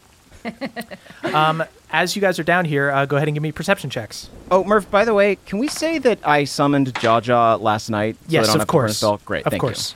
um, 1.33 1.63
as 1.91 2.15
you 2.15 2.21
guys 2.21 2.39
are 2.39 2.43
down 2.43 2.65
here, 2.65 2.89
uh, 2.91 3.05
go 3.05 3.15
ahead 3.17 3.27
and 3.27 3.35
give 3.35 3.43
me 3.43 3.51
perception 3.51 3.89
checks. 3.89 4.29
Oh, 4.51 4.63
Murph, 4.63 4.89
by 4.91 5.05
the 5.05 5.13
way, 5.13 5.37
can 5.45 5.59
we 5.59 5.67
say 5.67 5.97
that 5.99 6.19
I 6.27 6.43
summoned 6.43 6.93
Jaja 6.95 7.59
last 7.59 7.89
night? 7.89 8.15
so 8.15 8.25
yes, 8.29 8.43
I 8.43 8.47
don't 8.47 8.55
of 8.55 8.59
have 8.61 8.67
to 8.67 8.71
burn 8.73 8.79
a 8.79 8.87
course. 8.87 8.97
spell? 8.97 9.19
Great, 9.25 9.45
of 9.45 9.51
thank 9.51 9.61
course. 9.61 9.95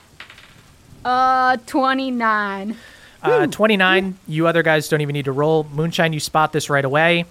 Uh, 1.04 1.56
29. 1.66 2.76
Uh, 3.22 3.46
29, 3.46 4.18
you 4.28 4.46
other 4.46 4.62
guys 4.62 4.88
don't 4.88 5.00
even 5.00 5.14
need 5.14 5.24
to 5.24 5.32
roll. 5.32 5.64
Moonshine, 5.72 6.12
you 6.12 6.20
spot 6.20 6.52
this 6.52 6.68
right 6.68 6.84
away. 6.84 7.24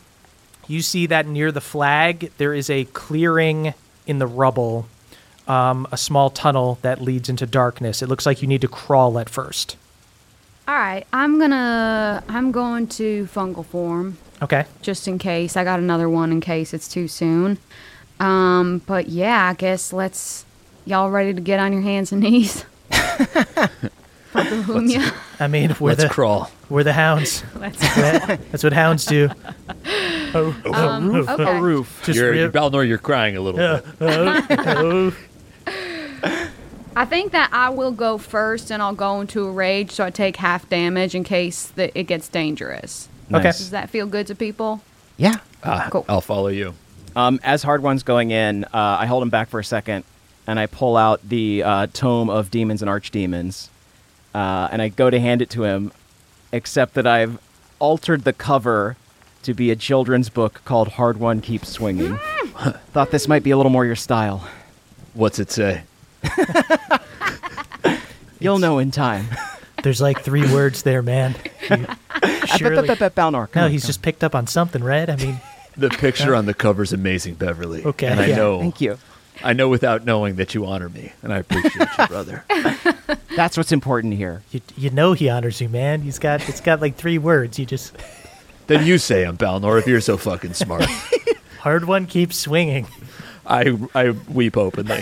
You 0.68 0.82
see 0.82 1.06
that 1.08 1.28
near 1.28 1.52
the 1.52 1.62
flag, 1.62 2.32
there 2.38 2.54
is 2.54 2.70
a 2.70 2.86
clearing 2.86 3.74
in 4.08 4.18
the 4.18 4.26
rubble, 4.28 4.88
um, 5.48 5.86
a 5.92 5.98
small 5.98 6.30
tunnel 6.30 6.80
that 6.82 7.02
leads 7.02 7.30
into 7.30 7.46
darkness. 7.46 8.02
It 8.02 8.08
looks 8.10 8.26
like 8.26 8.42
you 8.42 8.48
need 8.48 8.62
to 8.62 8.68
crawl 8.68 9.20
at 9.20 9.30
first. 9.30 9.76
All 10.68 10.74
right, 10.76 11.06
I'm 11.12 11.40
gonna. 11.40 12.24
I'm 12.30 12.52
going 12.54 12.88
to 12.88 13.26
fungal 13.26 13.66
form 13.66 14.18
Okay. 14.42 14.66
just 14.82 15.08
in 15.10 15.20
case. 15.20 15.58
I 15.58 15.64
got 15.66 15.80
another 15.80 16.10
one 16.10 16.32
in 16.32 16.40
case 16.40 16.74
it's 16.74 16.88
too 16.88 17.08
soon. 17.10 17.58
Um, 18.20 18.82
but 18.88 19.10
yeah, 19.10 19.50
I 19.50 19.54
guess 19.54 19.92
let's. 19.94 20.46
Y'all 20.86 21.10
ready 21.10 21.34
to 21.34 21.42
get 21.42 21.60
on 21.60 21.72
your 21.74 21.82
hands 21.82 22.12
and 22.14 22.22
knees? 22.22 22.64
For 22.94 24.44
the 24.44 24.64
Humya. 24.66 25.14
I 25.40 25.48
mean, 25.48 25.76
we're 25.80 25.90
Let's 25.90 26.04
the 26.04 26.10
crawl. 26.10 26.50
we're 26.70 26.84
the 26.84 26.94
hounds. 26.94 27.44
Let's. 27.56 27.78
That's 27.96 28.64
what 28.64 28.74
hounds 28.74 29.06
do. 29.06 29.30
Oh, 30.36 30.56
Um, 30.74 31.14
okay. 31.30 31.44
A 31.60 31.62
roof. 31.62 32.02
just 32.04 32.18
You're, 32.18 32.32
real- 32.32 32.50
Balnor, 32.50 32.88
you're 32.88 32.98
crying 32.98 33.38
a 33.38 33.40
little 33.40 33.60
bit. 33.60 33.86
oh. 34.02 35.16
I 36.96 37.06
think 37.06 37.32
that 37.34 37.50
I 37.54 37.70
will 37.70 37.92
go 37.92 38.18
first, 38.18 38.72
and 38.72 38.82
I'll 38.82 38.96
go 38.96 39.22
into 39.22 39.46
a 39.48 39.52
rage, 39.52 39.92
so 39.92 40.04
I 40.06 40.10
take 40.10 40.38
half 40.38 40.68
damage 40.70 41.14
in 41.14 41.24
case 41.24 41.68
that 41.76 41.92
it 41.94 42.04
gets 42.06 42.28
dangerous. 42.30 43.08
Okay. 43.32 43.44
Does 43.44 43.70
that 43.70 43.92
feel 43.92 44.08
good 44.08 44.26
to 44.26 44.34
people? 44.36 44.82
Yeah. 45.18 45.36
Ah, 45.64 45.88
Cool. 45.92 46.06
I'll 46.10 46.22
follow 46.22 46.48
you. 46.50 46.74
Um, 47.16 47.40
as 47.44 47.62
Hardwon's 47.62 48.02
going 48.02 48.32
in, 48.32 48.64
uh, 48.66 48.70
I 48.74 49.06
hold 49.06 49.22
him 49.22 49.30
back 49.30 49.50
for 49.50 49.60
a 49.60 49.64
second, 49.64 50.04
and 50.48 50.60
I 50.60 50.66
pull 50.68 50.98
out 50.98 51.28
the 51.28 51.64
uh, 51.64 51.88
Tome 51.94 52.30
of 52.30 52.52
Demons 52.52 52.82
and 52.82 52.90
Archdemons, 52.90 53.70
uh, 54.34 54.68
and 54.72 54.82
I 54.82 54.90
go 54.90 55.10
to 55.10 55.20
hand 55.20 55.42
it 55.42 55.50
to 55.52 55.64
him, 55.64 55.92
except 56.52 56.94
that 56.96 57.08
I've 57.08 57.40
altered 57.80 58.24
the 58.24 58.34
cover 58.34 58.96
to 59.44 59.54
be 59.54 59.72
a 59.72 59.76
children's 59.76 60.30
book 60.30 60.62
called 60.66 60.90
Hardwon 60.92 61.42
Keeps 61.44 61.70
Swinging. 61.70 62.18
Thought 62.94 63.12
this 63.12 63.28
might 63.28 63.44
be 63.44 63.52
a 63.52 63.58
little 63.58 63.72
more 63.72 63.86
your 63.86 63.96
style. 63.96 64.48
What's 65.14 65.38
it 65.40 65.52
say? 65.52 65.84
You'll 68.40 68.60
know 68.60 68.80
in 68.80 68.92
time. 68.92 69.28
There's 69.84 70.02
like 70.02 70.22
three 70.22 70.52
words 70.54 70.84
there, 70.84 71.02
man. 71.02 71.36
You- 71.70 71.86
surely- 72.58 72.88
Balnor. 73.16 73.50
come 73.52 73.62
no, 73.62 73.66
on, 73.66 73.72
he's 73.72 73.84
come 73.84 73.88
just 73.88 74.02
picked 74.02 74.24
up 74.24 74.34
on 74.36 74.48
something, 74.48 74.84
right? 74.84 75.10
I 75.10 75.16
mean, 75.18 75.40
The 75.78 75.90
picture 75.90 76.36
on 76.36 76.46
the 76.46 76.54
cover 76.54 76.84
is 76.84 76.94
amazing, 76.94 77.36
Beverly. 77.36 77.84
Okay, 77.84 78.08
And 78.08 78.20
I 78.20 78.28
yeah. 78.28 78.36
know. 78.36 78.60
Thank 78.60 78.80
you. 78.82 78.98
I 79.42 79.54
know 79.54 79.70
without 79.70 80.06
knowing 80.06 80.36
that 80.36 80.54
you 80.54 80.66
honor 80.66 80.90
me, 80.90 81.14
and 81.22 81.34
I 81.34 81.40
appreciate 81.40 81.88
you, 81.98 82.08
brother. 82.08 82.44
That's 83.36 83.58
what's 83.58 83.72
important 83.72 84.14
here. 84.14 84.44
you, 84.52 84.62
you 84.78 84.90
know 84.90 85.14
he 85.14 85.30
honors 85.30 85.60
you, 85.60 85.70
man. 85.70 86.02
He's 86.02 86.20
got 86.20 86.48
it's 86.48 86.62
got 86.62 86.82
like 86.82 86.96
three 86.96 87.18
words. 87.18 87.58
You 87.58 87.66
just 87.66 87.96
then 88.68 88.86
you 88.86 88.98
say 88.98 89.24
I'm 89.24 89.38
Balnor 89.38 89.80
if 89.80 89.88
you're 89.88 90.02
so 90.02 90.18
fucking 90.18 90.54
smart. 90.54 90.84
Hardwon 91.62 92.08
keeps 92.08 92.38
swinging. 92.38 92.88
I 93.46 93.78
I 93.96 94.12
weep 94.12 94.58
openly. 94.58 95.02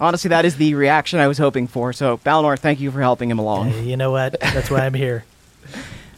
Honestly, 0.00 0.28
that 0.28 0.44
is 0.44 0.56
the 0.56 0.74
reaction 0.74 1.18
I 1.18 1.26
was 1.26 1.38
hoping 1.38 1.66
for. 1.66 1.92
So, 1.92 2.18
Balnor, 2.18 2.56
thank 2.56 2.78
you 2.78 2.90
for 2.92 3.00
helping 3.00 3.30
him 3.30 3.40
along. 3.40 3.70
Hey, 3.70 3.82
you 3.82 3.96
know 3.96 4.12
what? 4.12 4.38
That's 4.40 4.70
why 4.70 4.86
I'm 4.86 4.94
here. 4.94 5.24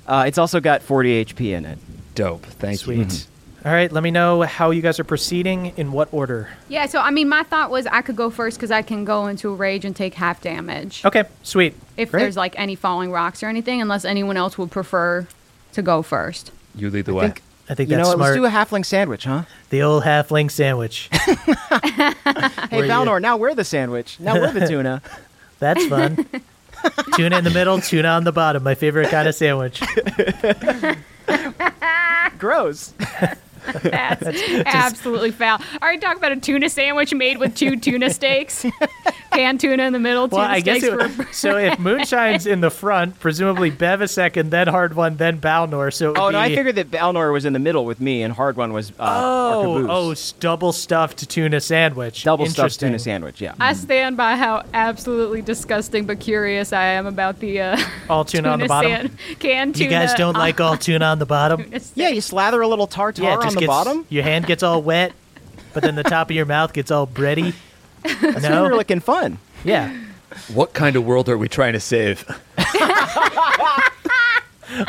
Uh, 0.07 0.25
it's 0.27 0.37
also 0.37 0.61
got 0.61 0.83
40 0.83 1.25
HP 1.25 1.57
in 1.57 1.65
it. 1.65 1.79
Dope. 2.15 2.45
Thank 2.45 2.81
Sweet. 2.81 3.11
you. 3.11 3.21
All 3.63 3.73
right, 3.73 3.93
let 3.93 4.03
me 4.03 4.11
know 4.11 4.41
how 4.43 4.71
you 4.71 4.81
guys 4.81 4.99
are 4.99 5.05
proceeding. 5.05 5.75
In 5.77 5.93
what 5.93 6.09
order? 6.13 6.49
Yeah, 6.69 6.87
so 6.87 6.99
I 6.99 7.11
mean, 7.11 7.29
my 7.29 7.43
thought 7.43 7.71
was 7.71 7.87
I 7.87 8.01
could 8.01 8.17
go 8.17 8.31
first 8.31 8.57
because 8.57 8.71
I 8.71 8.81
can 8.81 9.05
go 9.05 9.27
into 9.27 9.51
a 9.51 9.55
rage 9.55 9.85
and 9.85 9.95
take 9.95 10.15
half 10.15 10.41
damage. 10.41 11.05
Okay, 11.05 11.25
sweet. 11.43 11.75
If 11.99 12.11
great. 12.11 12.21
there's 12.23 12.37
like 12.39 12.59
any 12.59 12.75
falling 12.75 13.13
rocks 13.13 13.43
or 13.43 13.49
anything, 13.49 13.83
unless 13.83 14.07
anyone 14.07 14.39
else 14.39 14.57
would 14.57 14.71
prefer 14.71 15.27
to 15.75 15.83
go 15.83 16.01
first. 16.01 16.53
You 16.75 16.89
lead 16.89 17.05
the 17.05 17.13
I 17.13 17.17
way. 17.17 17.25
think, 17.27 17.43
I 17.69 17.75
think 17.75 17.91
you 17.91 17.97
that's 17.97 18.07
know 18.07 18.11
what? 18.13 18.17
smart. 18.17 18.41
Let's 18.41 18.41
do 18.41 18.57
a 18.57 18.79
halfling 18.79 18.87
sandwich, 18.87 19.25
huh? 19.25 19.43
the 19.69 19.83
old 19.83 20.05
halfling 20.05 20.51
sandwich. 20.51 21.11
Hey, 22.71 22.83
Balnor, 22.83 23.21
now 23.21 23.37
we're 23.37 23.55
the 23.55 23.65
sandwich. 23.65 24.21
Now 24.21 24.35
we're 24.35 24.53
the 24.53 24.65
tuna. 24.67 25.03
That's 25.59 25.85
fun. 25.87 26.25
tuna 27.15 27.39
in 27.39 27.45
the 27.45 27.51
middle, 27.51 27.81
tuna 27.81 28.09
on 28.09 28.23
the 28.23 28.31
bottom. 28.31 28.63
My 28.63 28.77
favorite 28.77 29.09
kind 29.11 29.27
of 29.27 29.35
sandwich. 29.35 29.83
Gross. 32.39 32.95
That's 33.83 34.27
absolutely 34.67 35.31
foul. 35.31 35.61
Are 35.83 35.93
you 35.93 36.01
talking 36.01 36.19
about 36.19 36.33
a 36.33 36.37
tuna 36.37 36.71
sandwich 36.71 37.15
made 37.15 37.39
with 37.39 37.55
two 37.55 37.77
tuna 37.77 38.11
steaks? 38.11 38.65
Canned 39.33 39.61
tuna 39.61 39.85
in 39.85 39.93
the 39.93 39.99
middle, 40.01 40.27
Well, 40.27 40.41
I 40.41 40.61
guess 40.61 40.83
it, 40.83 41.11
for 41.11 41.33
so. 41.33 41.57
If 41.57 41.79
Moonshine's 41.79 42.47
in 42.47 42.61
the 42.61 42.71
front, 42.71 43.19
presumably 43.21 43.71
Bev 43.71 44.01
a 44.01 44.09
second, 44.09 44.51
then 44.51 44.67
Hardwon, 44.67 45.19
then 45.19 45.41
Balnor. 45.41 45.93
So 45.93 46.07
it 46.07 46.09
would 46.11 46.19
Oh, 46.19 46.31
no, 46.31 46.39
I 46.39 46.55
figured 46.55 46.75
that 46.77 46.91
Balnor 46.91 47.33
was 47.33 47.45
in 47.45 47.53
the 47.53 47.59
middle 47.61 47.85
with 47.85 48.01
me 48.01 48.23
and 48.23 48.35
Hardwon 48.35 48.73
was 48.73 48.91
uh, 48.99 49.21
Oh, 49.55 49.83
caboose. 49.83 50.33
oh, 50.35 50.37
double 50.41 50.73
stuffed 50.73 51.29
tuna 51.31 51.61
sandwich. 51.61 52.25
Double 52.25 52.47
stuffed 52.47 52.81
tuna 52.81 52.99
sandwich, 52.99 53.41
yeah. 53.41 53.55
I 53.61 53.73
stand 53.75 54.17
by 54.17 54.35
how 54.37 54.65
absolutely 54.75 55.43
disgusting 55.43 56.07
but 56.07 56.19
curious 56.19 56.73
I 56.73 56.85
am 56.85 57.07
about 57.07 57.39
the 57.39 57.61
uh, 57.61 57.79
All 58.11 58.25
tuna, 58.25 58.49
on 58.51 58.59
the 58.59 58.67
bottom. 58.67 58.91
sand- 58.91 59.19
canned 59.39 59.79
You 59.79 59.89
guys 59.89 60.13
don't 60.15 60.35
like 60.37 60.61
all 60.61 60.77
tuna 60.77 61.05
on 61.05 61.19
the 61.21 61.27
bottom? 61.27 61.71
yeah, 61.95 62.09
you 62.09 62.21
slather 62.21 62.61
a 62.61 62.67
little 62.69 62.87
tartar 62.89 63.23
yeah, 63.23 63.37
on 63.37 63.55
the 63.55 63.61
gets, 63.61 63.67
bottom. 63.67 64.07
Your 64.09 64.25
hand 64.25 64.47
gets 64.47 64.63
all 64.63 64.83
wet, 64.83 65.13
but 65.73 65.83
then 65.85 65.95
the 65.95 66.03
top 66.03 66.31
of 66.31 66.37
your 66.37 66.47
mouth 66.47 66.73
gets 66.73 66.91
all 66.91 67.07
bready. 67.07 67.55
That's 68.03 68.43
no, 68.43 68.65
really 68.65 68.77
looking 68.77 69.01
fun. 69.01 69.39
yeah. 69.65 69.97
What 70.55 70.73
kind 70.75 70.95
of 70.97 71.05
world 71.05 71.29
are 71.29 71.37
we 71.37 71.49
trying 71.49 71.73
to 71.73 71.81
save? 71.81 72.25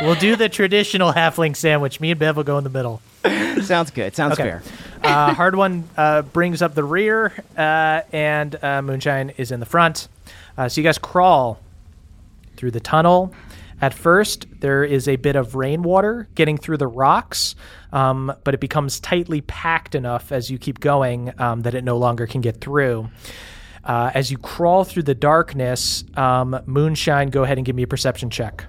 We'll 0.02 0.15
do 0.15 0.36
the 0.36 0.47
traditional 0.47 1.12
halfling 1.12 1.56
sandwich. 1.56 2.00
Me 2.00 2.12
and 2.12 2.19
Bev 2.19 2.38
will 2.38 2.43
go 2.43 2.60
in 2.60 2.63
the 2.63 2.69
middle. 2.69 3.02
Sounds 3.63 3.89
good. 3.89 4.15
Sounds 4.15 4.34
Okay. 4.34 4.43
fair. 4.43 4.63
Uh, 5.04 5.34
Hardwon 5.34 5.84
uh, 5.97 6.21
brings 6.21 6.62
up 6.62 6.76
the 6.76 6.84
rear, 6.84 7.34
uh, 7.58 8.02
and 8.13 8.63
uh, 8.63 8.84
Moonshine 8.84 9.32
is 9.38 9.52
in 9.52 9.60
the 9.60 9.65
front. 9.65 10.08
Uh, 10.56 10.69
so 10.69 10.80
you 10.80 10.86
guys 10.86 11.00
crawl 11.00 11.60
through 12.58 12.69
the 12.71 12.80
tunnel. 12.80 13.34
At 13.82 13.95
first, 13.95 14.45
there 14.60 14.84
is 14.84 15.08
a 15.08 15.15
bit 15.15 15.36
of 15.36 15.56
rainwater 15.56 16.28
getting 16.36 16.60
through 16.60 16.78
the 16.78 16.88
rocks, 16.88 17.56
um, 17.92 18.34
but 18.44 18.54
it 18.54 18.60
becomes 18.60 19.00
tightly 19.00 19.42
packed 19.42 19.96
enough 19.96 20.32
as 20.32 20.50
you 20.50 20.58
keep 20.58 20.80
going 20.80 21.34
um, 21.40 21.62
that 21.62 21.74
it 21.76 21.84
no 21.84 21.98
longer 21.98 22.26
can 22.28 22.42
get 22.42 22.62
through. 22.62 23.10
Uh, 23.84 24.12
as 24.14 24.30
you 24.32 24.38
crawl 24.38 24.84
through 24.84 25.04
the 25.04 25.16
darkness, 25.16 26.04
um, 26.16 26.60
Moonshine, 26.66 27.30
go 27.30 27.44
ahead 27.44 27.58
and 27.58 27.66
give 27.66 27.76
me 27.76 27.84
a 27.84 27.88
perception 27.88 28.30
check. 28.30 28.66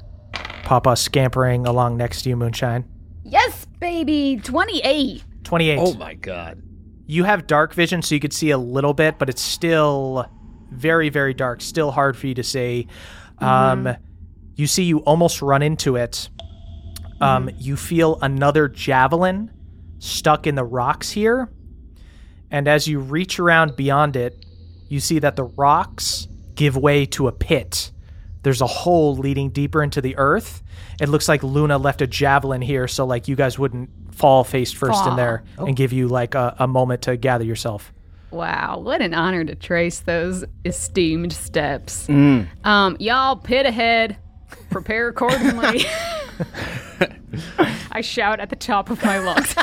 Pawpaw 0.65 0.95
scampering 0.95 1.67
along 1.67 1.97
next 1.99 2.23
to 2.23 2.31
you, 2.31 2.37
Moonshine. 2.37 2.85
Yes, 3.25 3.67
baby. 3.79 4.41
28. 4.43 5.23
28. 5.45 5.79
Oh 5.81 5.95
my 5.95 6.15
god. 6.15 6.63
you 7.07 7.25
have 7.25 7.47
dark 7.47 7.75
vision, 7.75 8.01
so 8.01 8.15
you 8.15 8.21
could 8.21 8.33
see 8.33 8.51
a 8.51 8.59
little 8.59 8.95
bit, 8.95 9.19
but 9.19 9.29
it's 9.29 9.43
still 9.43 10.27
very, 10.71 11.11
very 11.11 11.35
dark. 11.35 11.61
Still 11.61 11.91
hard 11.91 12.17
for 12.17 12.27
you 12.27 12.35
to 12.35 12.43
see. 12.43 12.89
Um, 13.39 13.97
you 14.57 14.67
see, 14.67 14.85
you 14.85 15.01
almost 15.01 15.43
run 15.43 15.63
into 15.63 15.97
it. 15.97 16.31
Um, 17.23 17.51
You 17.59 17.77
feel 17.77 18.19
another 18.21 18.69
javelin 18.69 19.51
stuck 19.99 20.47
in 20.47 20.55
the 20.57 20.65
rocks 20.65 21.11
here. 21.11 21.49
And 22.51 22.69
as 22.69 22.87
you 22.87 22.99
reach 23.01 23.39
around 23.39 23.77
beyond 23.77 24.17
it, 24.17 24.45
you 24.89 25.01
see 25.01 25.19
that 25.21 25.37
the 25.37 25.45
rocks 25.45 26.29
give 26.55 26.77
way 26.77 27.07
to 27.07 27.29
a 27.29 27.33
pit. 27.33 27.93
There's 28.43 28.61
a 28.61 28.67
hole 28.67 29.17
leading 29.17 29.51
deeper 29.51 29.83
into 29.83 30.01
the 30.01 30.17
earth. 30.17 30.63
It 31.01 31.09
looks 31.09 31.29
like 31.29 31.43
Luna 31.43 31.79
left 31.79 32.03
a 32.03 32.07
javelin 32.07 32.61
here, 32.61 32.89
so 32.89 33.07
like 33.07 33.29
you 33.29 33.37
guys 33.37 33.59
wouldn't 33.59 33.89
fall 34.15 34.45
face 34.45 34.73
first 34.73 35.01
in 35.03 35.11
Fall. 35.11 35.17
there 35.17 35.45
and 35.57 35.75
give 35.77 35.93
you 35.93 36.09
like 36.09 36.35
a, 36.35 36.55
a 36.59 36.67
moment 36.67 37.03
to 37.03 37.17
gather 37.17 37.45
yourself. 37.45 37.93
Wow, 38.31 38.81
what 38.81 39.01
an 39.01 39.15
honor 39.15 39.45
to 39.45 39.55
trace 39.55 40.01
those 40.01 40.45
esteemed 40.65 41.33
steps. 41.33 42.09
Um, 42.09 42.97
y'all, 42.99 43.37
pit 43.37 43.65
ahead. 43.67 44.17
Prepare 44.71 45.09
accordingly. 45.09 45.85
I 47.91 48.01
shout 48.01 48.41
at 48.41 48.51
the 48.51 48.57
top 48.57 48.91
of 48.91 49.03
my 49.05 49.19
lungs. 49.19 49.55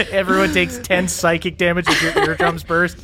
Everyone 0.12 0.52
takes 0.52 0.78
10 0.78 1.08
psychic 1.08 1.56
damage 1.56 1.88
as 1.88 2.02
your 2.02 2.18
eardrums 2.18 2.62
burst. 2.64 2.98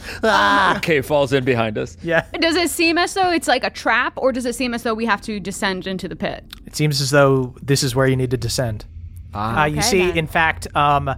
Cave 0.82 1.06
falls 1.06 1.32
in 1.32 1.44
behind 1.44 1.78
us. 1.78 1.96
Yeah. 2.02 2.24
does 2.40 2.56
it 2.56 2.70
seem 2.70 2.98
as 2.98 3.14
though 3.14 3.30
it's 3.30 3.48
like 3.48 3.64
a 3.64 3.70
trap, 3.70 4.14
or 4.16 4.32
does 4.32 4.46
it 4.46 4.54
seem 4.54 4.74
as 4.74 4.82
though 4.82 4.94
we 4.94 5.06
have 5.06 5.20
to 5.22 5.40
descend 5.40 5.86
into 5.86 6.08
the 6.08 6.16
pit? 6.16 6.44
It 6.66 6.76
seems 6.76 7.00
as 7.00 7.10
though 7.10 7.54
this 7.62 7.82
is 7.82 7.94
where 7.94 8.06
you 8.06 8.16
need 8.16 8.30
to 8.30 8.36
descend. 8.36 8.84
Uh, 9.34 9.66
you 9.70 9.78
Okay, 9.78 9.82
see, 9.86 10.06
then. 10.06 10.16
in 10.18 10.26
fact, 10.26 10.66
um, 10.74 11.10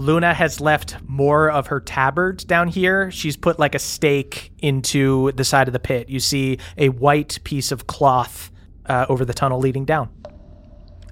Luna 0.00 0.32
has 0.32 0.60
left 0.62 0.96
more 1.06 1.50
of 1.50 1.66
her 1.66 1.78
tabard 1.78 2.46
down 2.46 2.68
here. 2.68 3.10
She's 3.10 3.36
put 3.36 3.58
like 3.58 3.74
a 3.74 3.78
stake 3.78 4.50
into 4.58 5.30
the 5.32 5.44
side 5.44 5.68
of 5.68 5.72
the 5.72 5.78
pit. 5.78 6.08
You 6.08 6.20
see 6.20 6.58
a 6.78 6.88
white 6.88 7.38
piece 7.44 7.70
of 7.70 7.86
cloth 7.86 8.50
uh, 8.86 9.04
over 9.10 9.24
the 9.26 9.34
tunnel 9.34 9.60
leading 9.60 9.84
down. 9.84 10.08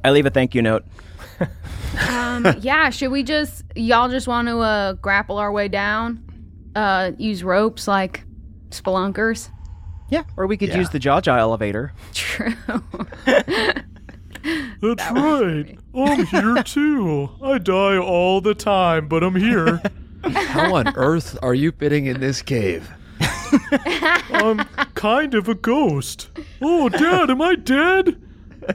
I 0.02 0.10
leave 0.10 0.24
a 0.24 0.30
thank 0.30 0.54
you 0.54 0.62
note. 0.62 0.84
Um, 2.08 2.46
yeah, 2.60 2.88
should 2.88 3.10
we 3.10 3.22
just, 3.22 3.62
y'all 3.76 4.08
just 4.08 4.26
want 4.26 4.48
to 4.48 4.58
uh, 4.60 4.92
grapple 4.94 5.36
our 5.36 5.52
way 5.52 5.68
down? 5.68 6.24
Uh, 6.74 7.12
use 7.18 7.44
ropes 7.44 7.86
like 7.86 8.24
spelunkers? 8.70 9.50
Yeah, 10.08 10.22
or 10.38 10.46
we 10.46 10.56
could 10.56 10.70
Yeah. 10.70 10.78
use 10.78 10.88
the 10.88 10.98
Jaja 10.98 11.36
elevator. 11.38 11.92
True. 12.14 12.54
That's 14.82 15.10
right. 15.12 15.78
I'm 15.94 16.26
here 16.26 16.62
too. 16.64 17.30
I 17.42 17.58
die 17.58 17.98
all 17.98 18.40
the 18.40 18.54
time, 18.54 19.08
but 19.08 19.22
I'm 19.22 19.34
here. 19.36 19.80
How 20.24 20.74
on 20.74 20.88
earth 20.96 21.38
are 21.42 21.54
you 21.54 21.72
fitting 21.72 22.06
in 22.06 22.20
this 22.20 22.42
cave? 22.42 22.88
I'm 24.30 24.58
kind 24.94 25.34
of 25.34 25.48
a 25.48 25.54
ghost. 25.54 26.28
Oh, 26.60 26.88
Dad, 26.88 27.30
am 27.30 27.40
I 27.40 27.54
dead? 27.54 28.20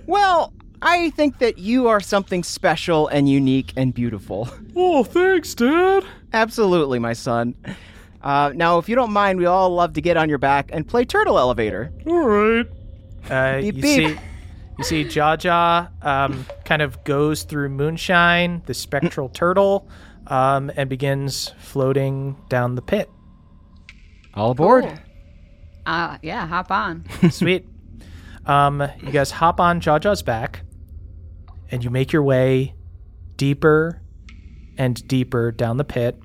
Well, 0.08 0.52
I 0.82 1.12
think 1.12 1.40
that 1.40 1.58
you 1.58 1.88
are 1.88 2.00
something 2.00 2.44
special 2.44 3.08
and 3.08 3.30
unique 3.30 3.74
and 3.78 3.94
beautiful. 3.94 4.50
Oh, 4.76 5.04
thanks, 5.04 5.54
Dad. 5.54 6.04
Absolutely, 6.34 7.00
my 7.00 7.14
son. 7.14 7.56
Uh, 8.22 8.52
now, 8.56 8.78
if 8.80 8.90
you 8.90 8.96
don't 8.96 9.12
mind, 9.12 9.38
we 9.38 9.46
all 9.46 9.70
love 9.70 9.94
to 9.94 10.02
get 10.02 10.18
on 10.18 10.30
your 10.30 10.38
back 10.40 10.70
and 10.74 10.88
play 10.88 11.06
Turtle 11.06 11.38
Elevator. 11.38 11.92
All 12.08 12.28
right. 12.28 12.66
Uh, 13.30 13.62
Beep, 13.62 13.76
you 13.76 13.82
beep. 13.82 14.18
see, 14.18 14.20
you 14.78 14.84
see, 14.84 15.06
Jaja 15.06 15.92
um, 16.04 16.46
kind 16.66 16.82
of 16.82 17.04
goes 17.04 17.44
through 17.44 17.70
moonshine, 17.70 18.64
the 18.66 18.74
spectral 18.74 19.30
turtle, 19.30 19.88
um, 20.28 20.72
and 20.76 20.90
begins 20.90 21.54
floating 21.60 22.38
down 22.50 22.76
the 22.76 22.82
pit. 22.82 23.10
All 24.34 24.52
aboard. 24.52 24.86
Cool. 24.86 24.98
Uh, 25.86 26.18
yeah, 26.22 26.48
hop 26.48 26.72
on. 26.72 27.06
Sweet. 27.30 27.68
Um, 28.46 28.82
you 29.02 29.12
guys 29.12 29.32
hop 29.32 29.60
on 29.60 29.80
Jaja's 29.80 30.24
back, 30.24 30.62
and 31.70 31.84
you 31.84 31.90
make 31.90 32.12
your 32.12 32.24
way 32.24 32.74
deeper 33.38 34.02
and 34.78 35.08
deeper 35.08 35.52
down 35.52 35.78
the 35.78 35.84
pit. 35.84 36.20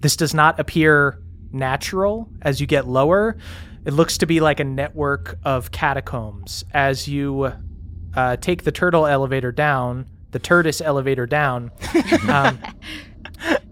This 0.00 0.16
does 0.16 0.34
not 0.34 0.60
appear 0.60 1.22
natural 1.52 2.28
as 2.42 2.60
you 2.60 2.66
get 2.66 2.86
lower. 2.86 3.36
It 3.84 3.92
looks 3.92 4.18
to 4.18 4.26
be 4.26 4.40
like 4.40 4.60
a 4.60 4.64
network 4.64 5.38
of 5.44 5.70
catacombs. 5.70 6.64
As 6.72 7.08
you 7.08 7.52
uh, 8.14 8.36
take 8.36 8.64
the 8.64 8.72
turtle 8.72 9.06
elevator 9.06 9.52
down, 9.52 10.06
the 10.30 10.38
tortoise 10.38 10.80
elevator 10.80 11.26
down, 11.26 11.70
um, 12.28 12.58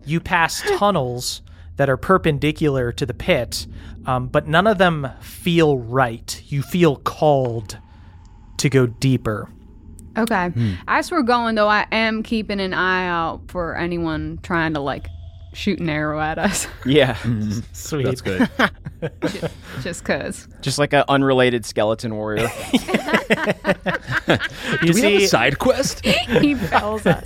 you 0.04 0.20
pass 0.20 0.62
tunnels 0.78 1.42
that 1.76 1.88
are 1.88 1.96
perpendicular 1.96 2.92
to 2.92 3.06
the 3.06 3.14
pit, 3.14 3.66
um, 4.06 4.26
but 4.28 4.48
none 4.48 4.66
of 4.66 4.78
them 4.78 5.08
feel 5.20 5.78
right. 5.78 6.42
You 6.46 6.62
feel 6.62 6.96
called 6.96 7.78
to 8.58 8.68
go 8.68 8.86
deeper. 8.86 9.48
Okay. 10.16 10.48
Hmm. 10.48 10.72
As 10.88 11.10
we're 11.10 11.22
going, 11.22 11.54
though, 11.54 11.68
I 11.68 11.86
am 11.92 12.22
keeping 12.24 12.60
an 12.60 12.74
eye 12.74 13.06
out 13.06 13.42
for 13.48 13.76
anyone 13.76 14.40
trying 14.42 14.74
to, 14.74 14.80
like, 14.80 15.06
shoot 15.52 15.78
an 15.80 15.88
arrow 15.88 16.20
at 16.20 16.38
us. 16.38 16.66
Yeah, 16.86 17.16
Sweet. 17.72 18.04
That's 18.04 18.20
good. 18.22 18.48
Just 19.82 20.02
because. 20.02 20.48
just 20.60 20.78
like 20.78 20.92
an 20.92 21.04
unrelated 21.08 21.64
skeleton 21.64 22.14
warrior. 22.16 22.48
You 24.82 24.92
we 24.94 25.00
have 25.02 25.12
a 25.12 25.18
see, 25.20 25.26
side 25.26 25.58
quest? 25.58 26.04
he 26.04 26.54
fells 26.54 27.06
us. 27.06 27.24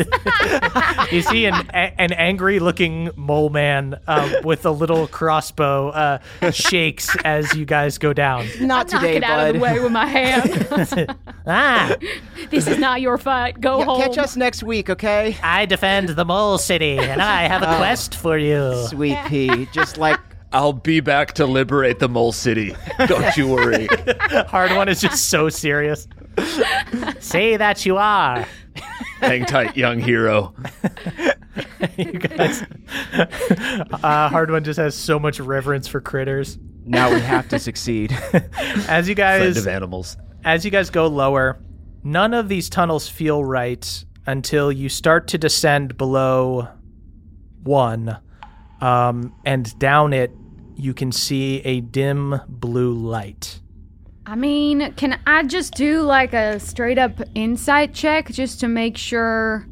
you 1.10 1.22
see 1.22 1.46
an 1.46 1.54
a- 1.72 1.94
an 2.00 2.12
angry 2.12 2.58
looking 2.58 3.10
mole 3.16 3.48
man 3.50 3.98
uh, 4.06 4.40
with 4.44 4.66
a 4.66 4.70
little 4.70 5.06
crossbow 5.06 5.88
uh, 5.90 6.50
shakes 6.50 7.14
as 7.24 7.54
you 7.54 7.64
guys 7.64 7.96
go 7.98 8.12
down. 8.12 8.46
Not 8.60 8.90
Knock 8.90 9.00
today, 9.00 9.16
it 9.16 9.24
out 9.24 9.46
of 9.48 9.54
the 9.54 9.60
way 9.60 9.78
with 9.80 9.92
my 9.92 10.06
hand. 10.06 11.16
Ah, 11.46 11.94
this 12.50 12.66
is 12.66 12.78
not 12.78 13.00
your 13.00 13.16
fight. 13.18 13.60
Go 13.60 13.78
Yeah, 13.78 13.84
home. 13.86 14.00
catch 14.02 14.18
us 14.18 14.36
next 14.36 14.62
week, 14.62 14.90
okay? 14.90 15.36
I 15.42 15.64
defend 15.66 16.10
the 16.10 16.24
mole 16.24 16.58
city, 16.58 16.98
and 16.98 17.22
I 17.22 17.42
have 17.44 17.62
a 17.62 17.76
quest 17.78 18.11
for 18.14 18.38
you. 18.38 18.86
Sweet 18.88 19.18
pea, 19.26 19.66
just 19.72 19.96
like 19.98 20.18
I'll 20.52 20.72
be 20.74 21.00
back 21.00 21.32
to 21.34 21.46
liberate 21.46 21.98
the 21.98 22.08
Mole 22.08 22.32
City. 22.32 22.76
Don't 23.06 23.36
you 23.38 23.48
worry. 23.48 23.86
Hardwon 24.48 24.86
is 24.88 25.00
just 25.00 25.30
so 25.30 25.48
serious. 25.48 26.06
Say 27.20 27.56
that 27.56 27.86
you 27.86 27.96
are. 27.96 28.46
Hang 29.20 29.46
tight, 29.46 29.76
young 29.78 29.98
hero. 29.98 30.54
you 31.96 32.12
guys. 32.12 32.62
Uh, 33.12 34.28
Hardwon 34.28 34.62
just 34.62 34.78
has 34.78 34.94
so 34.94 35.18
much 35.18 35.40
reverence 35.40 35.88
for 35.88 36.00
critters. 36.02 36.58
now 36.84 37.12
we 37.12 37.20
have 37.20 37.48
to 37.48 37.58
succeed. 37.58 38.12
As 38.88 39.08
you 39.08 39.14
Friend 39.14 39.54
guys 39.54 39.56
of 39.56 39.66
animals. 39.68 40.16
as 40.44 40.64
you 40.66 40.70
guys 40.70 40.90
go 40.90 41.06
lower, 41.06 41.60
none 42.02 42.34
of 42.34 42.48
these 42.48 42.68
tunnels 42.68 43.08
feel 43.08 43.42
right 43.42 44.04
until 44.26 44.70
you 44.70 44.88
start 44.88 45.28
to 45.28 45.38
descend 45.38 45.96
below 45.96 46.68
one. 47.62 48.18
Um, 48.80 49.34
and 49.44 49.78
down 49.78 50.12
it, 50.12 50.32
you 50.76 50.92
can 50.94 51.12
see 51.12 51.60
a 51.60 51.80
dim 51.80 52.40
blue 52.48 52.92
light. 52.94 53.60
I 54.26 54.34
mean, 54.36 54.92
can 54.94 55.18
I 55.26 55.42
just 55.44 55.74
do 55.74 56.02
like 56.02 56.32
a 56.32 56.58
straight 56.60 56.98
up 56.98 57.20
insight 57.34 57.92
check 57.94 58.28
just 58.28 58.60
to 58.60 58.68
make 58.68 58.96
sure 58.96 59.66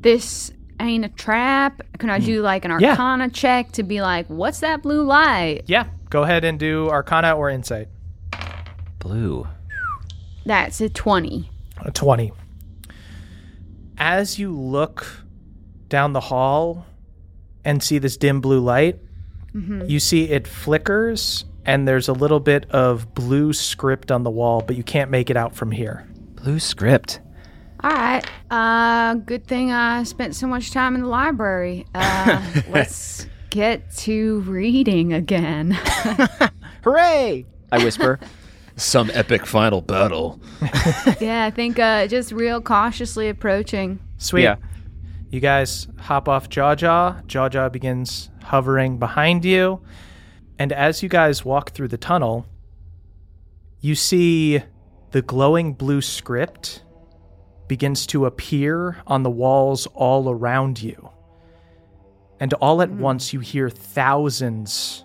this 0.00 0.50
ain't 0.80 1.04
a 1.04 1.08
trap? 1.10 1.82
Can 1.98 2.08
I 2.10 2.18
do 2.18 2.40
like 2.42 2.64
an 2.64 2.72
Yeah. 2.80 2.90
arcana 2.90 3.28
check 3.30 3.72
to 3.72 3.82
be 3.82 4.00
like, 4.00 4.26
what's 4.28 4.60
that 4.60 4.82
blue 4.82 5.04
light? 5.04 5.62
Yeah, 5.66 5.84
go 6.08 6.22
ahead 6.22 6.44
and 6.44 6.58
do 6.58 6.88
Arcana 6.90 7.34
or 7.36 7.50
Insight. 7.50 7.88
Blue. 8.98 9.46
That's 10.46 10.80
a 10.80 10.88
20. 10.88 11.48
A 11.82 11.90
20. 11.90 12.32
As 13.98 14.38
you 14.38 14.52
look 14.58 15.06
down 15.88 16.12
the 16.14 16.20
hall 16.20 16.86
and 17.64 17.82
see 17.82 17.98
this 17.98 18.16
dim 18.16 18.40
blue 18.40 18.60
light, 18.60 18.98
you 19.52 19.98
see 19.98 20.30
it 20.30 20.46
flickers 20.46 21.44
and 21.64 21.86
there's 21.86 22.08
a 22.08 22.12
little 22.12 22.40
bit 22.40 22.68
of 22.70 23.14
blue 23.14 23.52
script 23.52 24.10
on 24.10 24.22
the 24.22 24.30
wall, 24.30 24.60
but 24.60 24.76
you 24.76 24.82
can't 24.82 25.10
make 25.10 25.30
it 25.30 25.36
out 25.36 25.54
from 25.54 25.70
here. 25.70 26.06
Blue 26.34 26.58
script. 26.58 27.20
All 27.82 27.90
right. 27.90 28.24
Uh, 28.50 29.14
good 29.14 29.46
thing 29.46 29.70
I 29.70 30.02
spent 30.04 30.34
so 30.34 30.46
much 30.46 30.70
time 30.70 30.94
in 30.94 31.02
the 31.02 31.08
library. 31.08 31.86
Uh, 31.94 32.42
let's 32.68 33.26
get 33.50 33.90
to 33.98 34.40
reading 34.40 35.12
again. 35.12 35.70
Hooray! 36.84 37.46
I 37.72 37.84
whisper. 37.84 38.18
Some 38.76 39.10
epic 39.12 39.46
final 39.46 39.82
battle. 39.82 40.40
yeah, 41.20 41.44
I 41.44 41.50
think 41.50 41.78
uh, 41.78 42.06
just 42.06 42.32
real 42.32 42.60
cautiously 42.60 43.28
approaching. 43.28 43.98
Sweet. 44.18 44.44
Yeah. 44.44 44.56
You 45.30 45.40
guys 45.40 45.88
hop 45.98 46.28
off 46.28 46.48
Jaja. 46.48 47.24
Jaja 47.26 47.70
begins 47.72 48.30
hovering 48.44 48.98
behind 48.98 49.44
you. 49.44 49.80
And 50.58 50.72
as 50.72 51.02
you 51.02 51.08
guys 51.08 51.44
walk 51.44 51.70
through 51.70 51.88
the 51.88 51.98
tunnel, 51.98 52.46
you 53.80 53.94
see 53.94 54.62
the 55.12 55.22
glowing 55.22 55.72
blue 55.74 56.00
script 56.02 56.84
begins 57.68 58.06
to 58.08 58.26
appear 58.26 58.98
on 59.06 59.22
the 59.22 59.30
walls 59.30 59.86
all 59.94 60.30
around 60.30 60.82
you. 60.82 61.10
and 62.40 62.54
all 62.54 62.82
at 62.82 62.90
once 62.90 63.32
you 63.32 63.40
hear 63.40 63.70
thousands 63.70 65.04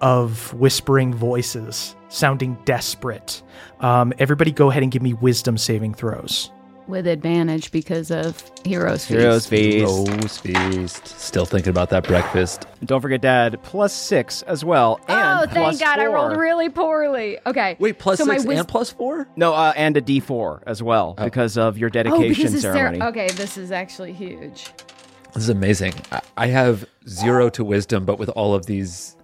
of 0.00 0.52
whispering 0.54 1.14
voices 1.14 1.94
sounding 2.08 2.58
desperate. 2.64 3.42
Um, 3.80 4.12
everybody, 4.18 4.52
go 4.52 4.70
ahead 4.70 4.82
and 4.82 4.92
give 4.92 5.02
me 5.02 5.14
wisdom 5.14 5.58
saving 5.58 5.94
throws. 5.94 6.50
With 6.86 7.06
advantage 7.06 7.72
because 7.72 8.10
of 8.10 8.42
Heroes 8.62 9.06
Feast. 9.06 9.18
Heroes 9.18 9.46
Feast. 9.46 9.84
Rose 9.86 10.38
feast. 10.38 11.06
Still 11.18 11.46
thinking 11.46 11.70
about 11.70 11.88
that 11.90 12.06
breakfast. 12.06 12.66
And 12.78 12.86
Don't 12.88 13.00
forget, 13.00 13.22
Dad, 13.22 13.58
plus 13.62 13.94
six 13.94 14.42
as 14.42 14.66
well. 14.66 15.00
Oh, 15.08 15.38
thank 15.46 15.50
plus 15.52 15.80
God 15.80 15.98
I 15.98 16.06
rolled 16.06 16.36
really 16.36 16.68
poorly. 16.68 17.38
Okay. 17.46 17.76
Wait, 17.78 17.98
plus 17.98 18.18
so 18.18 18.26
my 18.26 18.34
six 18.36 18.46
wis- 18.46 18.58
and 18.58 18.68
plus 18.68 18.90
four? 18.90 19.26
No, 19.34 19.54
uh, 19.54 19.72
and 19.76 19.96
a 19.96 20.02
D4 20.02 20.62
as 20.66 20.82
well 20.82 21.14
because 21.14 21.56
of 21.56 21.78
your 21.78 21.88
Oh, 21.88 21.90
dedication 21.90 22.28
because 22.28 22.54
it's 22.54 22.62
there. 22.64 22.92
Okay, 23.00 23.28
this 23.28 23.56
is 23.56 23.72
actually 23.72 24.12
huge. 24.12 24.70
This 25.32 25.44
is 25.44 25.48
amazing. 25.48 25.94
I, 26.12 26.20
I 26.36 26.46
have 26.48 26.84
zero 27.08 27.48
to 27.50 27.64
wisdom, 27.64 28.04
but 28.04 28.18
with 28.18 28.28
all 28.30 28.54
of 28.54 28.66
these 28.66 29.16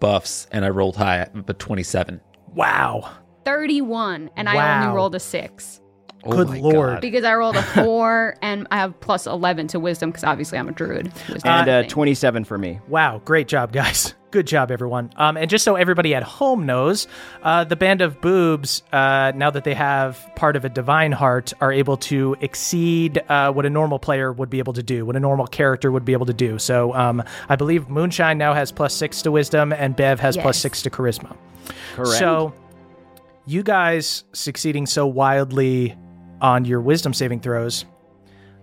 buffs, 0.00 0.48
and 0.50 0.64
I 0.64 0.70
rolled 0.70 0.96
high, 0.96 1.28
but 1.32 1.58
27. 1.60 2.20
Wow. 2.52 3.10
31, 3.44 4.30
and 4.36 4.48
I 4.48 4.82
only 4.82 4.96
rolled 4.96 5.14
a 5.14 5.20
six. 5.20 5.79
Oh 6.24 6.32
Good 6.44 6.50
lord. 6.60 6.90
God. 6.94 7.00
Because 7.00 7.24
I 7.24 7.34
rolled 7.34 7.56
a 7.56 7.62
four, 7.62 8.36
and 8.42 8.66
I 8.70 8.76
have 8.78 8.98
plus 9.00 9.26
11 9.26 9.68
to 9.68 9.80
wisdom, 9.80 10.10
because 10.10 10.24
obviously 10.24 10.58
I'm 10.58 10.68
a 10.68 10.72
druid. 10.72 11.12
Wisdom 11.28 11.50
and 11.50 11.68
uh, 11.68 11.82
27 11.84 12.44
for 12.44 12.58
me. 12.58 12.80
Wow, 12.88 13.22
great 13.24 13.48
job, 13.48 13.72
guys. 13.72 14.14
Good 14.30 14.46
job, 14.46 14.70
everyone. 14.70 15.10
Um, 15.16 15.36
and 15.36 15.50
just 15.50 15.64
so 15.64 15.74
everybody 15.74 16.14
at 16.14 16.22
home 16.22 16.64
knows, 16.64 17.08
uh, 17.42 17.64
the 17.64 17.74
band 17.74 18.00
of 18.00 18.20
boobs, 18.20 18.82
uh, 18.92 19.32
now 19.34 19.50
that 19.50 19.64
they 19.64 19.74
have 19.74 20.24
part 20.36 20.54
of 20.54 20.64
a 20.64 20.68
divine 20.68 21.10
heart, 21.10 21.52
are 21.60 21.72
able 21.72 21.96
to 21.96 22.36
exceed 22.40 23.20
uh, 23.28 23.50
what 23.50 23.66
a 23.66 23.70
normal 23.70 23.98
player 23.98 24.32
would 24.32 24.48
be 24.48 24.60
able 24.60 24.72
to 24.74 24.84
do, 24.84 25.04
what 25.04 25.16
a 25.16 25.20
normal 25.20 25.48
character 25.48 25.90
would 25.90 26.04
be 26.04 26.12
able 26.12 26.26
to 26.26 26.32
do. 26.32 26.60
So 26.60 26.94
um, 26.94 27.24
I 27.48 27.56
believe 27.56 27.88
Moonshine 27.88 28.38
now 28.38 28.54
has 28.54 28.70
plus 28.70 28.94
six 28.94 29.20
to 29.22 29.32
wisdom, 29.32 29.72
and 29.72 29.96
Bev 29.96 30.20
has 30.20 30.36
Yes. 30.36 30.58
six 30.58 30.82
to 30.82 30.90
charisma. 30.90 31.36
Correct. 31.96 32.18
So, 32.18 32.52
you 33.46 33.64
guys 33.64 34.22
succeeding 34.32 34.86
so 34.86 35.06
wildly 35.08 35.96
on 36.40 36.64
your 36.64 36.80
wisdom 36.80 37.12
saving 37.12 37.40
throws, 37.40 37.84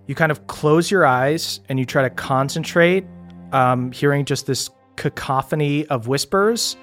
you 0.07 0.15
kind 0.15 0.31
of 0.31 0.47
close 0.47 0.89
your 0.89 1.05
eyes 1.05 1.59
and 1.69 1.77
you 1.79 1.85
try 1.85 2.01
to 2.01 2.09
concentrate, 2.09 3.05
um, 3.51 3.91
hearing 3.91 4.25
just 4.25 4.47
this 4.47 4.69
cacophony 4.95 5.85
of 5.87 6.07
whispers, 6.07 6.75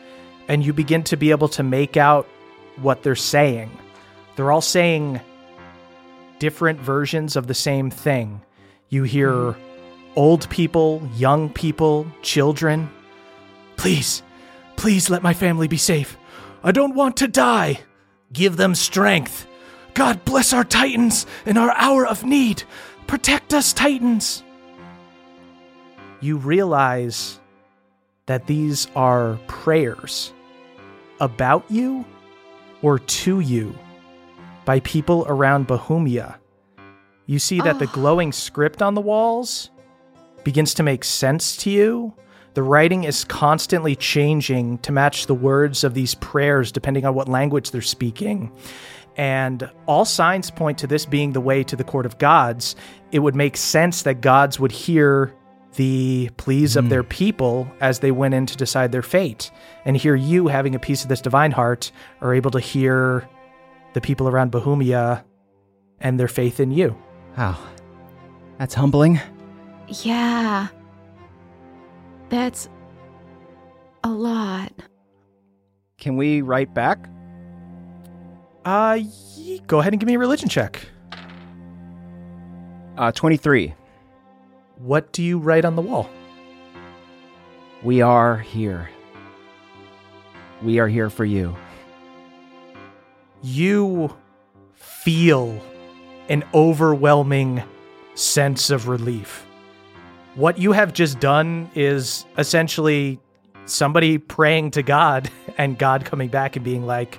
and 0.48 0.64
you 0.64 0.72
begin 0.72 1.02
to 1.04 1.16
be 1.16 1.30
able 1.30 1.48
to 1.48 1.62
make 1.62 1.96
out 1.96 2.26
what 2.76 3.02
they're 3.02 3.16
saying. 3.16 3.70
They're 4.36 4.52
all 4.52 4.60
saying 4.60 5.20
different 6.38 6.80
versions 6.80 7.36
of 7.36 7.46
the 7.46 7.54
same 7.54 7.90
thing. 7.90 8.42
You 8.88 9.04
hear 9.04 9.56
old 10.16 10.48
people, 10.50 11.08
young 11.16 11.48
people, 11.48 12.06
children. 12.22 12.90
Please, 13.76 14.22
please 14.76 15.10
let 15.10 15.22
my 15.22 15.34
family 15.34 15.68
be 15.68 15.76
safe. 15.76 16.16
I 16.62 16.72
don't 16.72 16.94
want 16.94 17.16
to 17.18 17.28
die. 17.28 17.80
Give 18.32 18.56
them 18.56 18.74
strength. 18.74 19.46
God 19.94 20.24
bless 20.24 20.52
our 20.52 20.64
Titans 20.64 21.26
in 21.46 21.56
our 21.56 21.70
hour 21.72 22.06
of 22.06 22.24
need. 22.24 22.64
Protect 23.06 23.54
us, 23.54 23.72
Titans. 23.72 24.42
You 26.20 26.36
realize 26.36 27.38
that 28.26 28.46
these 28.46 28.88
are 28.96 29.38
prayers 29.46 30.32
about 31.20 31.64
you 31.70 32.04
or 32.82 32.98
to 32.98 33.40
you 33.40 33.78
by 34.64 34.80
people 34.80 35.24
around 35.28 35.68
Bahumia. 35.68 36.36
You 37.26 37.38
see 37.38 37.60
that 37.60 37.78
the 37.78 37.86
ah. 37.86 37.92
glowing 37.92 38.32
script 38.32 38.82
on 38.82 38.94
the 38.94 39.00
walls 39.00 39.70
begins 40.42 40.74
to 40.74 40.82
make 40.82 41.04
sense 41.04 41.56
to 41.58 41.70
you. 41.70 42.14
The 42.54 42.62
writing 42.62 43.04
is 43.04 43.24
constantly 43.24 43.96
changing 43.96 44.78
to 44.78 44.92
match 44.92 45.26
the 45.26 45.34
words 45.34 45.84
of 45.84 45.94
these 45.94 46.14
prayers 46.14 46.72
depending 46.72 47.04
on 47.04 47.14
what 47.14 47.28
language 47.28 47.70
they're 47.70 47.82
speaking. 47.82 48.52
And 49.16 49.70
all 49.86 50.04
signs 50.04 50.50
point 50.50 50.78
to 50.78 50.86
this 50.86 51.06
being 51.06 51.32
the 51.32 51.40
way 51.40 51.62
to 51.64 51.76
the 51.76 51.84
court 51.84 52.06
of 52.06 52.18
gods. 52.18 52.74
It 53.12 53.20
would 53.20 53.36
make 53.36 53.56
sense 53.56 54.02
that 54.02 54.20
gods 54.20 54.58
would 54.58 54.72
hear 54.72 55.34
the 55.76 56.30
pleas 56.36 56.76
of 56.76 56.84
hmm. 56.84 56.90
their 56.90 57.02
people 57.02 57.68
as 57.80 57.98
they 58.00 58.10
went 58.10 58.34
in 58.34 58.46
to 58.46 58.56
decide 58.56 58.92
their 58.92 59.02
fate. 59.02 59.50
And 59.84 59.96
here 59.96 60.14
you, 60.14 60.48
having 60.48 60.74
a 60.74 60.78
piece 60.78 61.02
of 61.02 61.08
this 61.08 61.20
divine 61.20 61.52
heart, 61.52 61.90
are 62.20 62.34
able 62.34 62.50
to 62.52 62.60
hear 62.60 63.28
the 63.92 64.00
people 64.00 64.28
around 64.28 64.52
Bahumia 64.52 65.24
and 66.00 66.18
their 66.18 66.28
faith 66.28 66.60
in 66.60 66.70
you. 66.70 66.96
Wow. 67.36 67.58
That's 68.58 68.74
humbling. 68.74 69.20
Yeah. 69.88 70.68
That's 72.28 72.68
a 74.02 74.10
lot. 74.10 74.72
Can 75.98 76.16
we 76.16 76.42
write 76.42 76.74
back? 76.74 77.08
Uh, 78.64 79.00
ye- 79.36 79.60
go 79.66 79.80
ahead 79.80 79.92
and 79.92 80.00
give 80.00 80.06
me 80.06 80.14
a 80.14 80.18
religion 80.18 80.48
check. 80.48 80.86
Uh, 82.96 83.12
23. 83.12 83.74
What 84.78 85.12
do 85.12 85.22
you 85.22 85.38
write 85.38 85.64
on 85.64 85.76
the 85.76 85.82
wall? 85.82 86.08
We 87.82 88.00
are 88.00 88.38
here. 88.38 88.88
We 90.62 90.78
are 90.78 90.88
here 90.88 91.10
for 91.10 91.24
you. 91.24 91.54
You 93.42 94.14
feel 94.72 95.60
an 96.28 96.44
overwhelming 96.54 97.62
sense 98.14 98.70
of 98.70 98.88
relief. 98.88 99.44
What 100.34 100.58
you 100.58 100.72
have 100.72 100.92
just 100.92 101.20
done 101.20 101.70
is 101.74 102.24
essentially 102.38 103.20
somebody 103.66 104.18
praying 104.18 104.70
to 104.72 104.82
God 104.82 105.30
and 105.58 105.78
God 105.78 106.04
coming 106.04 106.28
back 106.28 106.56
and 106.56 106.64
being 106.64 106.86
like, 106.86 107.18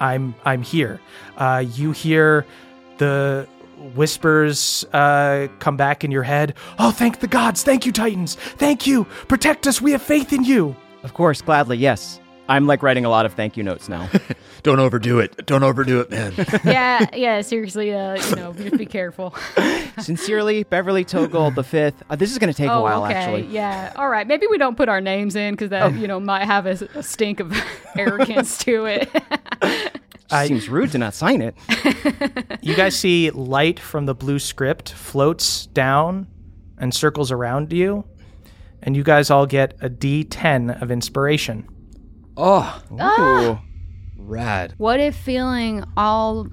"I'm 0.00 0.34
I'm 0.44 0.62
here." 0.62 1.00
Uh, 1.36 1.64
you 1.74 1.92
hear 1.92 2.44
the 2.98 3.46
whispers 3.94 4.84
uh, 4.92 5.48
come 5.58 5.76
back 5.76 6.04
in 6.04 6.10
your 6.10 6.22
head. 6.22 6.54
Oh, 6.78 6.90
thank 6.90 7.20
the 7.20 7.26
gods! 7.26 7.62
Thank 7.62 7.86
you, 7.86 7.92
Titans! 7.92 8.34
Thank 8.34 8.86
you! 8.86 9.04
Protect 9.28 9.66
us! 9.66 9.80
We 9.80 9.92
have 9.92 10.02
faith 10.02 10.32
in 10.32 10.44
you. 10.44 10.76
Of 11.02 11.14
course, 11.14 11.40
gladly, 11.40 11.78
yes. 11.78 12.20
I'm 12.48 12.66
like 12.66 12.82
writing 12.82 13.04
a 13.04 13.08
lot 13.08 13.26
of 13.26 13.32
thank 13.34 13.56
you 13.56 13.62
notes 13.62 13.88
now. 13.88 14.08
Don't 14.62 14.78
overdo 14.78 15.18
it. 15.20 15.46
Don't 15.46 15.62
overdo 15.62 16.00
it, 16.00 16.10
man. 16.10 16.34
yeah, 16.64 17.06
yeah, 17.14 17.40
seriously, 17.40 17.94
uh, 17.94 18.14
you 18.28 18.36
know, 18.36 18.52
just 18.52 18.76
be 18.76 18.86
careful. 18.86 19.34
Sincerely, 19.98 20.64
Beverly 20.64 21.04
Toegold 21.04 21.54
the 21.54 21.64
fifth. 21.64 22.02
Uh, 22.10 22.16
this 22.16 22.30
is 22.30 22.38
going 22.38 22.52
to 22.52 22.56
take 22.56 22.68
a 22.68 22.72
oh, 22.74 22.82
while, 22.82 23.04
okay. 23.04 23.14
actually. 23.14 23.46
Yeah. 23.46 23.92
All 23.96 24.08
right. 24.08 24.26
Maybe 24.26 24.46
we 24.46 24.58
don't 24.58 24.76
put 24.76 24.88
our 24.88 25.00
names 25.00 25.36
in 25.36 25.54
because 25.54 25.70
that, 25.70 25.94
you 25.94 26.06
know, 26.06 26.20
might 26.20 26.44
have 26.44 26.66
a, 26.66 26.78
a 26.94 27.02
stink 27.02 27.40
of 27.40 27.56
arrogance 27.96 28.58
to 28.58 28.86
it. 28.86 29.08
I- 30.30 30.46
Seems 30.46 30.68
rude 30.68 30.92
to 30.92 30.98
not 30.98 31.14
sign 31.14 31.42
it. 31.42 31.54
You 32.62 32.76
guys 32.76 32.96
see 32.96 33.30
light 33.30 33.80
from 33.80 34.06
the 34.06 34.14
blue 34.14 34.38
script 34.38 34.92
floats 34.92 35.66
down 35.66 36.26
and 36.78 36.94
circles 36.94 37.32
around 37.32 37.72
you, 37.72 38.04
and 38.82 38.96
you 38.96 39.02
guys 39.02 39.30
all 39.30 39.46
get 39.46 39.74
a 39.80 39.90
D10 39.90 40.80
of 40.80 40.90
inspiration. 40.90 41.66
oh, 42.36 42.82
Ooh. 42.92 43.58
Rad. 44.30 44.74
what 44.78 45.00
if 45.00 45.16
feeling 45.16 45.84
all 45.96 46.46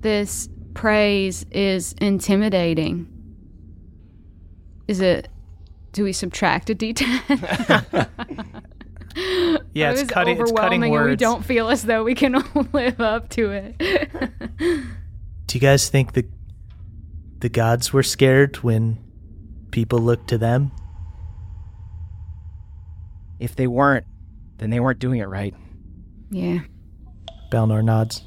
this 0.00 0.48
praise 0.74 1.44
is 1.50 1.94
intimidating? 2.00 3.06
Is 4.86 5.00
it? 5.00 5.28
Do 5.92 6.04
we 6.04 6.12
subtract 6.12 6.70
a 6.70 6.74
d10? 6.74 8.08
Yeah, 9.74 9.90
it's 9.90 10.00
It 10.00 10.04
was 10.04 10.10
cutting, 10.10 10.40
it's 10.40 10.52
cutting 10.52 10.82
overwhelming, 10.84 10.94
and 10.94 11.10
we 11.10 11.16
don't 11.16 11.44
feel 11.44 11.70
as 11.70 11.82
though 11.82 12.04
we 12.04 12.14
can 12.14 12.42
live 12.72 13.00
up 13.00 13.28
to 13.30 13.50
it. 13.50 13.76
Do 14.58 15.56
you 15.56 15.60
guys 15.60 15.88
think 15.88 16.12
the 16.12 16.24
the 17.40 17.48
gods 17.48 17.92
were 17.92 18.02
scared 18.02 18.56
when 18.58 18.98
people 19.70 19.98
looked 19.98 20.28
to 20.28 20.38
them? 20.38 20.70
If 23.40 23.56
they 23.56 23.66
weren't, 23.66 24.06
then 24.58 24.70
they 24.70 24.78
weren't 24.80 24.98
doing 24.98 25.20
it 25.20 25.26
right. 25.26 25.54
yeah. 26.30 26.60
Balnor 27.50 27.82
nods. 27.84 28.22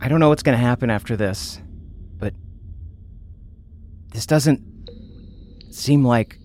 I 0.00 0.08
don't 0.08 0.20
know 0.20 0.28
what's 0.28 0.42
going 0.42 0.56
to 0.56 0.64
happen 0.64 0.90
after 0.90 1.16
this, 1.16 1.60
but 2.18 2.34
this 4.12 4.26
doesn't 4.26 4.62
seem 5.70 6.04
like 6.04 6.38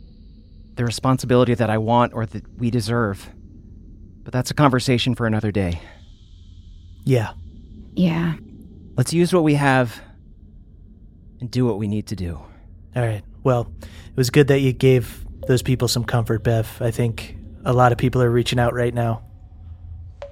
the 0.76 0.86
responsibility 0.86 1.54
that 1.54 1.70
I 1.70 1.78
want 1.78 2.14
or 2.14 2.26
that 2.26 2.58
we 2.58 2.72
deserve. 2.72 3.30
But 4.24 4.34
that's 4.34 4.52
a 4.52 4.54
conversation 4.54 5.16
for 5.16 5.28
another 5.28 5.52
day. 5.52 5.82
Yeah. 7.04 7.34
Yeah. 7.94 8.36
Let's 8.96 9.14
use 9.14 9.34
what 9.34 9.44
we 9.44 9.56
have 9.56 10.02
and 11.40 11.52
do 11.52 11.66
what 11.66 11.78
we 11.78 11.88
need 11.88 12.08
to 12.08 12.16
do. 12.16 12.40
All 12.96 13.04
right. 13.04 13.24
Well, 13.44 13.72
it 13.82 14.18
was 14.18 14.30
good 14.30 14.48
that 14.48 14.60
you 14.60 14.72
gave 14.72 15.26
those 15.48 15.62
people 15.62 15.88
some 15.88 16.06
comfort, 16.06 16.44
Bev. 16.44 16.82
I 16.82 16.92
think 16.92 17.38
a 17.66 17.74
lot 17.74 17.92
of 17.92 17.98
people 17.98 18.22
are 18.22 18.30
reaching 18.30 18.60
out 18.60 18.74
right 18.74 18.94
now. 18.94 19.24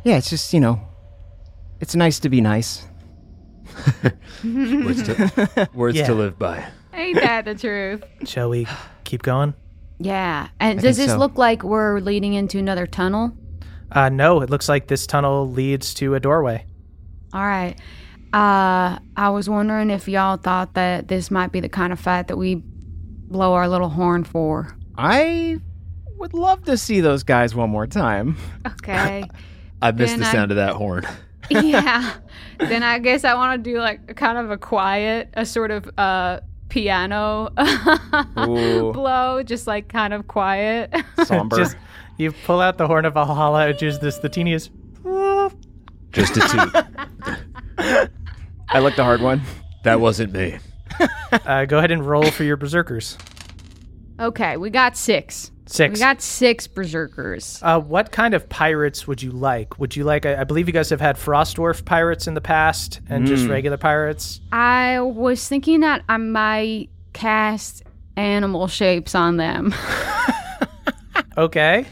Yeah, 0.04 0.18
it's 0.18 0.30
just, 0.30 0.54
you 0.54 0.60
know, 0.60 0.80
it's 1.82 1.96
nice 1.96 2.20
to 2.20 2.30
be 2.30 2.40
nice. 2.40 2.88
Words 4.44 5.04
to, 5.04 5.70
words 5.74 5.98
Yeah. 5.98 6.08
to 6.08 6.14
live 6.14 6.38
by. 6.40 6.66
Ain't 6.94 7.20
that 7.20 7.46
the 7.46 7.56
truth? 7.56 8.04
Shall 8.26 8.50
we 8.50 8.68
keep 9.04 9.22
going? 9.24 9.54
Yeah. 10.00 10.50
And 10.60 10.80
does 10.82 10.98
think 10.98 11.06
this 11.08 11.14
so. 11.14 11.20
look 11.20 11.38
like 11.38 11.64
we're 11.64 12.00
leading 12.00 12.34
into 12.34 12.58
another 12.58 12.86
tunnel? 12.88 13.32
Uh, 13.92 14.10
no, 14.10 14.42
it 14.42 14.50
looks 14.50 14.68
like 14.68 14.88
this 14.88 15.06
tunnel 15.08 15.50
leads 15.50 15.94
to 15.96 16.16
a 16.16 16.20
doorway. 16.20 16.66
All 17.34 17.46
right. 17.46 17.76
Uh, 18.34 18.98
I 19.18 19.30
was 19.30 19.50
wondering 19.50 19.90
if 19.90 20.08
y'all 20.08 20.38
thought 20.38 20.74
that 20.74 21.08
this 21.08 21.30
might 21.32 21.52
be 21.52 21.60
the 21.60 21.70
kind 21.70 21.92
of 21.94 22.00
fight 22.00 22.28
that 22.30 22.38
we 22.38 22.56
blow 22.56 23.54
our 23.54 23.68
little 23.68 23.90
horn 23.90 24.24
for. 24.24 24.76
I 24.98 25.60
would 26.18 26.34
love 26.34 26.64
to 26.66 26.78
see 26.78 27.00
those 27.02 27.24
guys 27.24 27.54
one 27.56 27.70
more 27.70 27.88
time. 27.88 28.38
Okay. 28.66 29.24
I 29.82 29.92
missed 29.92 30.14
Then 30.14 30.20
the 30.22 30.26
I- 30.28 30.32
sound 30.32 30.52
of 30.52 30.58
that 30.58 30.74
horn. 30.76 31.06
Yeah. 31.50 32.14
Then 32.60 32.84
I 32.84 33.00
guess 33.00 33.24
I 33.24 33.34
want 33.34 33.64
to 33.64 33.70
do 33.72 33.80
like 33.80 34.16
kind 34.16 34.38
of 34.38 34.52
a 34.52 34.58
quiet, 34.58 35.30
a 35.34 35.46
sort 35.46 35.72
of 35.72 35.90
uh 35.98 36.42
piano 36.70 37.50
blow, 38.94 39.44
just 39.44 39.68
like 39.68 39.88
kind 39.90 40.14
of 40.14 40.28
quiet. 40.28 40.94
Somber. 41.26 41.58
Just 41.58 41.76
you 42.18 42.32
pull 42.32 42.62
out 42.62 42.78
the 42.78 42.88
horn 42.88 43.06
of 43.06 43.14
Valhalla, 43.16 43.68
and 43.68 43.78
just 43.78 44.02
this 44.02 44.18
the 44.20 44.30
teeniest. 44.30 44.72
Just 46.12 46.36
a 46.36 46.42
toot. 46.42 48.10
I 48.68 48.80
like 48.80 48.98
the 48.98 49.04
hard 49.06 49.22
one. 49.22 49.42
that 49.86 50.02
wasn't 50.02 50.34
me. 50.34 50.60
Uh, 51.32 51.64
go 51.64 51.78
ahead 51.78 51.90
and 51.90 52.06
roll 52.06 52.30
for 52.32 52.44
your 52.44 52.58
berserkers. 52.58 53.18
Okay, 54.22 54.58
we 54.58 54.70
got 54.70 54.96
six. 54.98 55.52
Six. 55.68 55.94
We 55.94 56.00
got 56.00 56.22
six 56.22 56.68
berserkers. 56.68 57.60
Uh, 57.64 57.80
what 57.80 58.12
kind 58.12 58.34
of 58.34 58.50
pirates 58.50 59.08
would 59.08 59.22
you 59.22 59.32
like? 59.32 59.80
Would 59.80 59.96
you 59.96 60.04
like? 60.04 60.26
I, 60.26 60.42
I 60.42 60.44
believe 60.44 60.68
you 60.68 60.74
guys 60.74 60.90
have 60.90 61.00
had 61.00 61.18
frost 61.18 61.56
dwarf 61.56 61.86
pirates 61.86 62.28
in 62.28 62.34
the 62.34 62.42
past, 62.42 63.00
and 63.10 63.26
just 63.26 63.48
regular 63.48 63.78
pirates. 63.78 64.42
I 64.52 65.00
was 65.00 65.48
thinking 65.48 65.80
that 65.82 66.04
I 66.10 66.18
might 66.18 66.90
cast 67.14 67.84
animal 68.18 68.68
shapes 68.68 69.16
on 69.16 69.38
them. 69.38 69.74
Okay. 71.38 71.86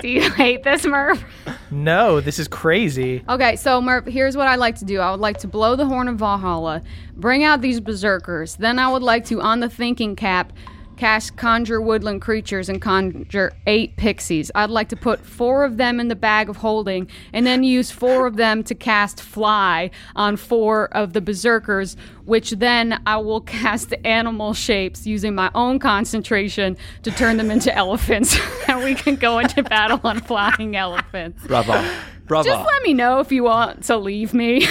do 0.00 0.08
you 0.08 0.30
hate 0.30 0.62
this, 0.62 0.84
Murph? 0.84 1.22
No, 1.70 2.20
this 2.20 2.38
is 2.38 2.46
crazy. 2.48 3.24
Okay, 3.28 3.56
so 3.56 3.80
Murph, 3.80 4.06
here's 4.06 4.36
what 4.36 4.46
I'd 4.46 4.58
like 4.58 4.76
to 4.76 4.84
do. 4.84 5.00
I 5.00 5.10
would 5.10 5.20
like 5.20 5.38
to 5.38 5.48
blow 5.48 5.76
the 5.76 5.86
horn 5.86 6.08
of 6.08 6.16
Valhalla, 6.16 6.82
bring 7.14 7.42
out 7.42 7.60
these 7.60 7.80
berserkers. 7.80 8.56
Then 8.56 8.78
I 8.78 8.90
would 8.90 9.02
like 9.02 9.24
to, 9.26 9.40
on 9.40 9.60
the 9.60 9.68
thinking 9.68 10.14
cap, 10.16 10.52
cast 10.96 11.36
conjure 11.36 11.80
woodland 11.80 12.22
creatures 12.22 12.68
and 12.68 12.80
conjure 12.80 13.52
eight 13.66 13.96
pixies. 13.96 14.50
I'd 14.54 14.70
like 14.70 14.88
to 14.90 14.96
put 14.96 15.24
four 15.24 15.64
of 15.64 15.76
them 15.76 16.00
in 16.00 16.08
the 16.08 16.16
bag 16.16 16.48
of 16.48 16.56
holding, 16.56 17.08
and 17.32 17.46
then 17.46 17.62
use 17.62 17.90
four 17.90 18.26
of 18.26 18.36
them 18.36 18.62
to 18.64 18.74
cast 18.74 19.20
fly 19.20 19.90
on 20.14 20.36
four 20.36 20.88
of 20.94 21.12
the 21.12 21.20
berserkers, 21.20 21.96
which 22.24 22.50
then 22.52 23.00
I 23.06 23.18
will 23.18 23.40
cast 23.40 23.94
animal 24.04 24.54
shapes 24.54 25.06
using 25.06 25.34
my 25.34 25.50
own 25.54 25.78
concentration 25.78 26.76
to 27.02 27.10
turn 27.10 27.36
them 27.36 27.50
into 27.50 27.74
elephants, 27.76 28.38
and 28.68 28.82
we 28.82 28.94
can 28.94 29.16
go 29.16 29.38
into 29.38 29.62
battle 29.62 30.00
on 30.04 30.20
flying 30.20 30.76
elephants. 30.76 31.46
Bravo. 31.46 31.84
Bravo. 32.26 32.48
Just 32.48 32.66
let 32.66 32.82
me 32.82 32.92
know 32.92 33.20
if 33.20 33.30
you 33.30 33.44
want 33.44 33.84
to 33.84 33.96
leave 33.96 34.34
me. 34.34 34.66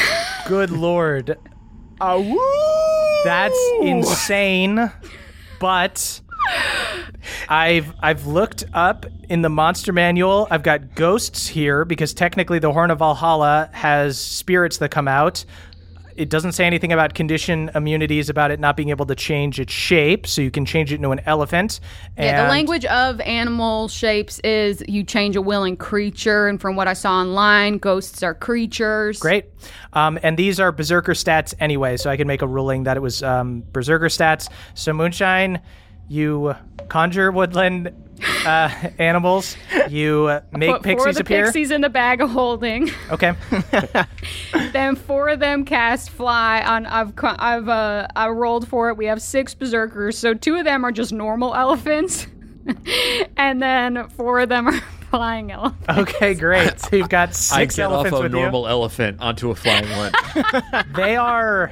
Good 0.46 0.72
lord, 0.72 1.38
that's 3.24 3.72
insane. 3.82 4.92
But 5.66 6.22
I've 7.50 7.92
I've 8.00 8.28
looked 8.28 8.66
up 8.72 9.08
in 9.30 9.42
the 9.42 9.50
monster 9.50 9.92
manual. 9.92 10.48
I've 10.52 10.62
got 10.62 10.94
ghosts 10.94 11.48
here 11.48 11.86
because 11.86 12.14
technically 12.14 12.60
the 12.60 12.72
Horn 12.72 12.92
of 12.92 13.00
Valhalla 13.00 13.72
has 13.74 14.20
spirits 14.20 14.78
that 14.78 14.92
come 14.92 15.08
out. 15.08 15.44
It 16.16 16.30
doesn't 16.30 16.54
say 16.54 16.66
anything 16.66 16.94
about 16.94 17.14
condition 17.14 17.70
immunities 17.76 18.30
about 18.30 18.52
it 18.52 18.60
not 18.60 18.78
being 18.78 18.90
able 18.90 19.06
to 19.06 19.16
change 19.16 19.60
its 19.60 19.74
shape, 19.74 20.26
so 20.26 20.42
you 20.42 20.52
can 20.52 20.66
change 20.66 20.92
it 20.92 20.96
into 20.96 21.12
an 21.12 21.22
elephant. 21.26 21.80
yeah, 22.18 22.44
the 22.44 22.50
language 22.50 22.86
of 22.86 23.20
animal 23.22 23.88
shapes 23.88 24.40
is 24.40 24.84
you 24.88 25.04
change 25.04 25.36
a 25.36 25.42
willing 25.42 25.78
creature, 25.78 26.48
and 26.48 26.62
from 26.62 26.76
what 26.76 26.88
I 26.88 26.94
saw 26.94 27.20
online, 27.20 27.78
ghosts 27.78 28.24
are 28.24 28.34
creatures. 28.34 29.20
Great. 29.20 29.46
Um, 29.94 30.18
and 30.24 30.38
these 30.38 30.60
are 30.60 30.72
Berserker 30.72 31.14
stats 31.14 31.54
anyway, 31.60 31.98
so 31.98 32.10
I 32.10 32.18
can 32.18 32.28
make 32.28 32.42
a 32.42 32.48
ruling 32.48 32.84
that 32.84 32.98
it 32.98 33.02
was 33.02 33.22
um, 33.24 33.64
Berserker 33.72 34.08
stats. 34.08 34.50
So, 34.74 34.94
Moonshine, 34.94 35.62
you 36.08 36.56
conjure 36.88 37.32
woodland 37.32 37.92
uh, 38.46 38.70
animals, 39.00 39.56
you 39.90 40.26
uh, 40.26 40.42
make 40.52 40.70
Put 40.72 40.84
four 40.84 40.92
of 40.92 40.98
pixies 40.98 41.16
the 41.16 41.22
appear. 41.22 41.46
pixies 41.46 41.72
in 41.72 41.82
the 41.82 41.90
bag 41.90 42.22
of 42.22 42.30
holding. 42.30 42.90
Okay. 43.10 43.34
then 44.72 44.96
four 44.96 45.30
of 45.30 45.40
them 45.40 45.66
cast 45.66 46.10
fly 46.10 46.62
on. 46.62 46.86
I've 46.86 47.14
I've 47.22 47.70
uh 47.70 48.08
I 48.16 48.30
rolled 48.30 48.68
for 48.68 48.90
it. 48.90 48.98
We 48.98 49.06
have 49.08 49.22
six 49.22 49.54
berserkers, 49.54 50.18
so 50.18 50.34
two 50.34 50.56
of 50.56 50.66
them 50.66 50.86
are 50.86 50.92
just 50.92 51.12
normal 51.12 51.54
elephants, 51.56 52.28
and 53.38 53.62
then 53.62 54.08
four 54.10 54.40
of 54.40 54.50
them 54.50 54.68
are 54.68 54.82
flying 55.16 55.52
elephants. 55.52 55.88
Okay, 55.90 56.34
great. 56.34 56.80
So 56.80 56.96
you've 56.96 57.10
got 57.10 57.34
six 57.34 57.52
I 57.52 57.62
six 57.64 57.76
get 57.78 57.92
off 57.92 58.12
a 58.12 58.22
with 58.22 58.32
normal 58.32 58.68
elephant 58.68 59.22
onto 59.22 59.52
a 59.52 59.56
flying 59.56 59.90
one. 59.92 60.12
They 60.96 61.16
are. 61.16 61.72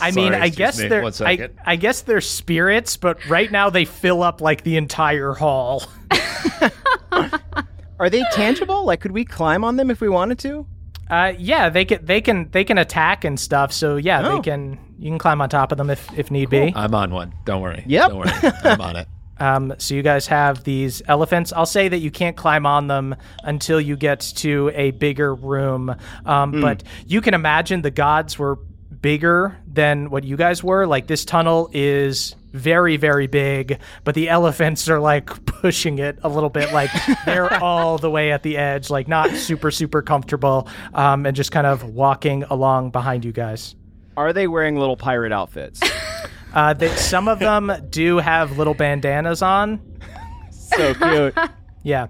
I 0.00 0.10
mean, 0.10 0.34
I 0.34 0.48
guess 0.48 0.78
me. 0.80 0.88
they're. 0.88 1.02
One 1.02 1.12
I. 1.20 1.50
I 1.64 1.76
guess 1.76 2.02
they're 2.02 2.20
spirits, 2.20 2.96
but 2.96 3.24
right 3.28 3.50
now 3.50 3.70
they 3.70 3.84
fill 3.84 4.22
up 4.22 4.40
like 4.40 4.62
the 4.62 4.76
entire 4.76 5.32
hall. 5.32 5.84
Are 8.00 8.10
they 8.10 8.22
tangible? 8.32 8.84
Like, 8.84 9.00
could 9.00 9.12
we 9.12 9.24
climb 9.24 9.64
on 9.64 9.76
them 9.76 9.90
if 9.90 10.00
we 10.00 10.08
wanted 10.08 10.38
to? 10.40 10.66
Uh, 11.08 11.32
yeah, 11.38 11.68
they 11.68 11.84
can. 11.84 12.04
They 12.04 12.20
can. 12.20 12.50
They 12.50 12.64
can 12.64 12.78
attack 12.78 13.24
and 13.24 13.38
stuff. 13.38 13.72
So 13.72 13.96
yeah, 13.96 14.26
Oh. 14.26 14.36
they 14.36 14.42
can. 14.42 14.78
You 14.98 15.10
can 15.10 15.18
climb 15.18 15.40
on 15.40 15.48
top 15.48 15.70
of 15.72 15.78
them 15.78 15.90
if 15.90 16.08
if 16.18 16.30
need 16.30 16.50
be. 16.50 16.72
I'm 16.74 16.94
on 16.94 17.10
one. 17.12 17.34
Don't 17.44 17.60
worry. 17.62 17.84
Yep. 17.86 18.08
Don't 18.10 18.18
worry. 18.18 18.30
I'm 18.64 18.80
on 18.80 18.96
it. 18.96 19.08
Um, 19.44 19.74
so 19.78 19.94
you 19.94 20.02
guys 20.02 20.26
have 20.28 20.64
these 20.64 21.02
elephants. 21.06 21.52
I'll 21.52 21.66
say 21.66 21.88
that 21.88 21.98
you 21.98 22.10
can't 22.10 22.36
climb 22.36 22.64
on 22.64 22.86
them 22.86 23.14
until 23.42 23.78
you 23.80 23.96
get 23.96 24.20
to 24.36 24.70
a 24.74 24.92
bigger 24.92 25.34
room. 25.34 25.94
Um, 26.24 26.60
But 26.60 26.82
you 27.06 27.20
can 27.20 27.34
imagine 27.34 27.82
the 27.82 27.90
gods 27.90 28.38
were 28.38 28.56
bigger 29.02 29.58
than 29.66 30.08
what 30.08 30.24
you 30.24 30.36
guys 30.36 30.64
were. 30.64 30.86
Like 30.86 31.08
this 31.08 31.26
tunnel 31.26 31.68
is 31.74 32.36
very, 32.52 32.96
very 32.96 33.26
big, 33.26 33.80
but 34.04 34.14
the 34.14 34.28
elephants 34.30 34.88
are 34.88 35.00
like 35.00 35.26
pushing 35.46 35.98
it 35.98 36.18
a 36.22 36.28
little 36.28 36.48
bit. 36.48 36.72
Like 36.72 36.90
they're 37.26 37.52
all 37.62 37.98
the 37.98 38.10
way 38.10 38.32
at 38.32 38.42
the 38.42 38.56
edge, 38.56 38.88
like 38.88 39.08
not 39.08 39.30
super, 39.32 39.70
super 39.70 40.00
comfortable, 40.00 40.68
um, 40.94 41.26
and 41.26 41.36
just 41.36 41.52
kind 41.52 41.66
of 41.66 41.84
walking 41.84 42.44
along 42.44 42.90
behind 42.92 43.24
you 43.26 43.32
guys. 43.32 43.74
Are 44.16 44.32
they 44.32 44.46
wearing 44.46 44.76
little 44.78 44.96
pirate 44.96 45.32
outfits? 45.32 45.80
Uh, 46.54 46.72
they, 46.72 46.88
some 46.96 47.26
of 47.28 47.38
them 47.40 47.72
do 47.90 48.18
have 48.18 48.56
little 48.58 48.74
bandanas 48.74 49.42
on. 49.42 49.80
so 50.50 50.94
cute. 50.94 51.36
Yeah. 51.86 52.06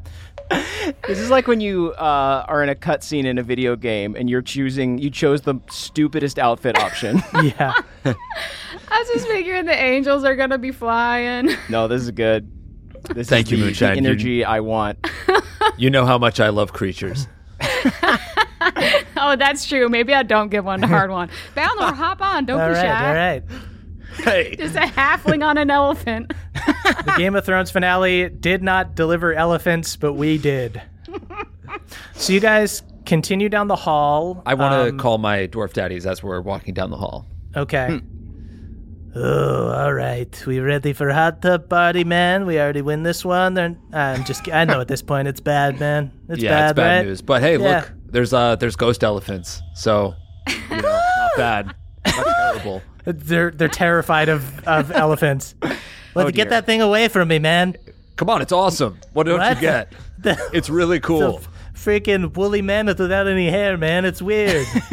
This 1.08 1.18
is 1.18 1.30
like 1.30 1.48
when 1.48 1.60
you 1.60 1.92
uh, 1.94 2.44
are 2.46 2.62
in 2.62 2.68
a 2.68 2.76
cutscene 2.76 3.24
in 3.24 3.38
a 3.38 3.42
video 3.42 3.74
game 3.74 4.14
and 4.14 4.30
you're 4.30 4.40
choosing, 4.42 4.98
you 4.98 5.10
chose 5.10 5.40
the 5.40 5.56
stupidest 5.68 6.38
outfit 6.38 6.78
option. 6.78 7.20
Yeah. 7.42 7.72
I 8.04 8.98
was 9.00 9.08
just 9.08 9.26
figuring 9.26 9.64
the 9.64 9.74
angels 9.74 10.22
are 10.22 10.36
gonna 10.36 10.58
be 10.58 10.70
flying. 10.70 11.50
no, 11.68 11.88
this 11.88 12.02
is 12.02 12.12
good. 12.12 12.48
This 13.14 13.28
Thank 13.28 13.46
is 13.46 13.50
you, 13.52 13.56
the, 13.56 13.62
the 13.62 13.66
Moonshine. 13.70 13.96
You- 14.04 14.08
energy 14.10 14.44
I 14.44 14.60
want. 14.60 15.04
You 15.76 15.90
know 15.90 16.06
how 16.06 16.18
much 16.18 16.38
I 16.38 16.50
love 16.50 16.72
creatures. 16.72 17.26
Oh, 19.16 19.34
that's 19.36 19.66
true. 19.66 19.88
Maybe 19.88 20.14
I 20.14 20.22
don't 20.22 20.50
give 20.50 20.64
one 20.64 20.80
to 20.82 20.86
Hardwon. 20.86 21.30
Balnor, 21.56 21.94
hop 21.94 22.20
on. 22.20 22.44
Don't 22.44 22.60
All 22.60 22.68
be 22.68 22.74
right. 22.74 22.82
shy. 22.82 23.08
All 23.08 23.14
right. 23.14 23.42
Hey. 24.16 24.54
Just 24.58 24.76
a 24.76 24.80
halfling 24.80 25.44
on 25.44 25.58
an 25.58 25.70
elephant. 25.70 26.32
The 26.54 27.14
Game 27.18 27.34
of 27.34 27.44
Thrones 27.44 27.70
finale 27.70 28.28
did 28.28 28.62
not 28.62 28.94
deliver 28.94 29.34
elephants, 29.34 29.96
but 29.96 30.14
we 30.14 30.38
did. 30.38 30.80
So 32.14 32.32
you 32.32 32.40
guys 32.40 32.82
continue 33.06 33.48
down 33.48 33.68
the 33.68 33.76
hall. 33.76 34.42
I 34.46 34.54
want 34.54 34.72
to 34.72 34.88
Um, 34.90 34.98
call 34.98 35.18
my 35.18 35.46
dwarf 35.48 35.72
daddies 35.72 36.06
as 36.06 36.22
we're 36.22 36.40
walking 36.40 36.74
down 36.74 36.90
the 36.90 36.96
hall. 36.96 37.26
Okay. 37.56 38.00
Oh, 39.16 39.68
all 39.70 39.92
right. 39.92 40.42
We 40.46 40.58
ready 40.58 40.92
for 40.92 41.12
hot 41.12 41.40
tub 41.40 41.68
party, 41.68 42.02
man? 42.02 42.46
We 42.46 42.58
already 42.58 42.82
win 42.82 43.04
this 43.04 43.24
one. 43.24 43.54
Then 43.54 43.78
I'm 43.92 44.24
just. 44.24 44.48
I 44.52 44.64
know 44.64 44.80
at 44.80 44.88
this 44.88 45.02
point 45.02 45.28
it's 45.28 45.38
bad, 45.40 45.78
man. 45.78 46.10
It's 46.28 46.42
yeah, 46.42 46.50
bad, 46.50 46.70
it's 46.70 46.76
bad 46.76 46.96
right? 46.98 47.06
news. 47.06 47.22
But 47.22 47.42
hey, 47.42 47.56
Yeah. 47.56 47.76
look, 47.80 47.92
there's 48.06 48.32
uh 48.32 48.56
there's 48.56 48.74
ghost 48.74 49.04
elephants. 49.04 49.62
So, 49.74 50.14
you 50.48 50.82
know, 50.82 51.00
not 51.16 51.30
bad. 51.36 51.74
Not 52.06 52.26
terrible. 52.26 52.82
They're 53.04 53.50
they're 53.50 53.68
terrified 53.68 54.28
of 54.28 54.66
of 54.66 54.90
elephants. 54.94 55.54
Let's 55.62 56.28
Oh, 56.28 56.30
get 56.30 56.50
that 56.50 56.64
thing 56.66 56.80
away 56.80 57.08
from 57.08 57.28
me, 57.28 57.38
man. 57.38 57.76
Come 58.16 58.30
on, 58.30 58.40
it's 58.40 58.52
awesome. 58.52 58.98
What 59.12 59.24
don't 59.26 59.38
What? 59.40 59.56
you 59.56 59.60
get? 59.60 59.92
The- 60.18 60.38
It's 60.52 60.70
really 60.70 61.00
cool. 61.00 61.38
It's 61.38 61.46
a 61.46 61.90
freaking 61.90 62.34
woolly 62.34 62.62
mammoth 62.62 62.98
without 62.98 63.26
any 63.26 63.50
hair, 63.50 63.76
man. 63.76 64.04
It's 64.04 64.22
weird. 64.22 64.66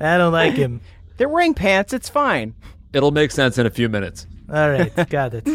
I 0.00 0.18
don't 0.18 0.32
like 0.32 0.54
him. 0.54 0.80
They're 1.16 1.28
wearing 1.28 1.54
pants. 1.54 1.92
It's 1.92 2.08
fine. 2.08 2.54
It'll 2.92 3.10
make 3.10 3.30
sense 3.32 3.58
in 3.58 3.66
a 3.66 3.70
few 3.70 3.88
minutes. 3.88 4.26
All 4.52 4.70
right, 4.70 5.08
got 5.10 5.32
it. 5.34 5.48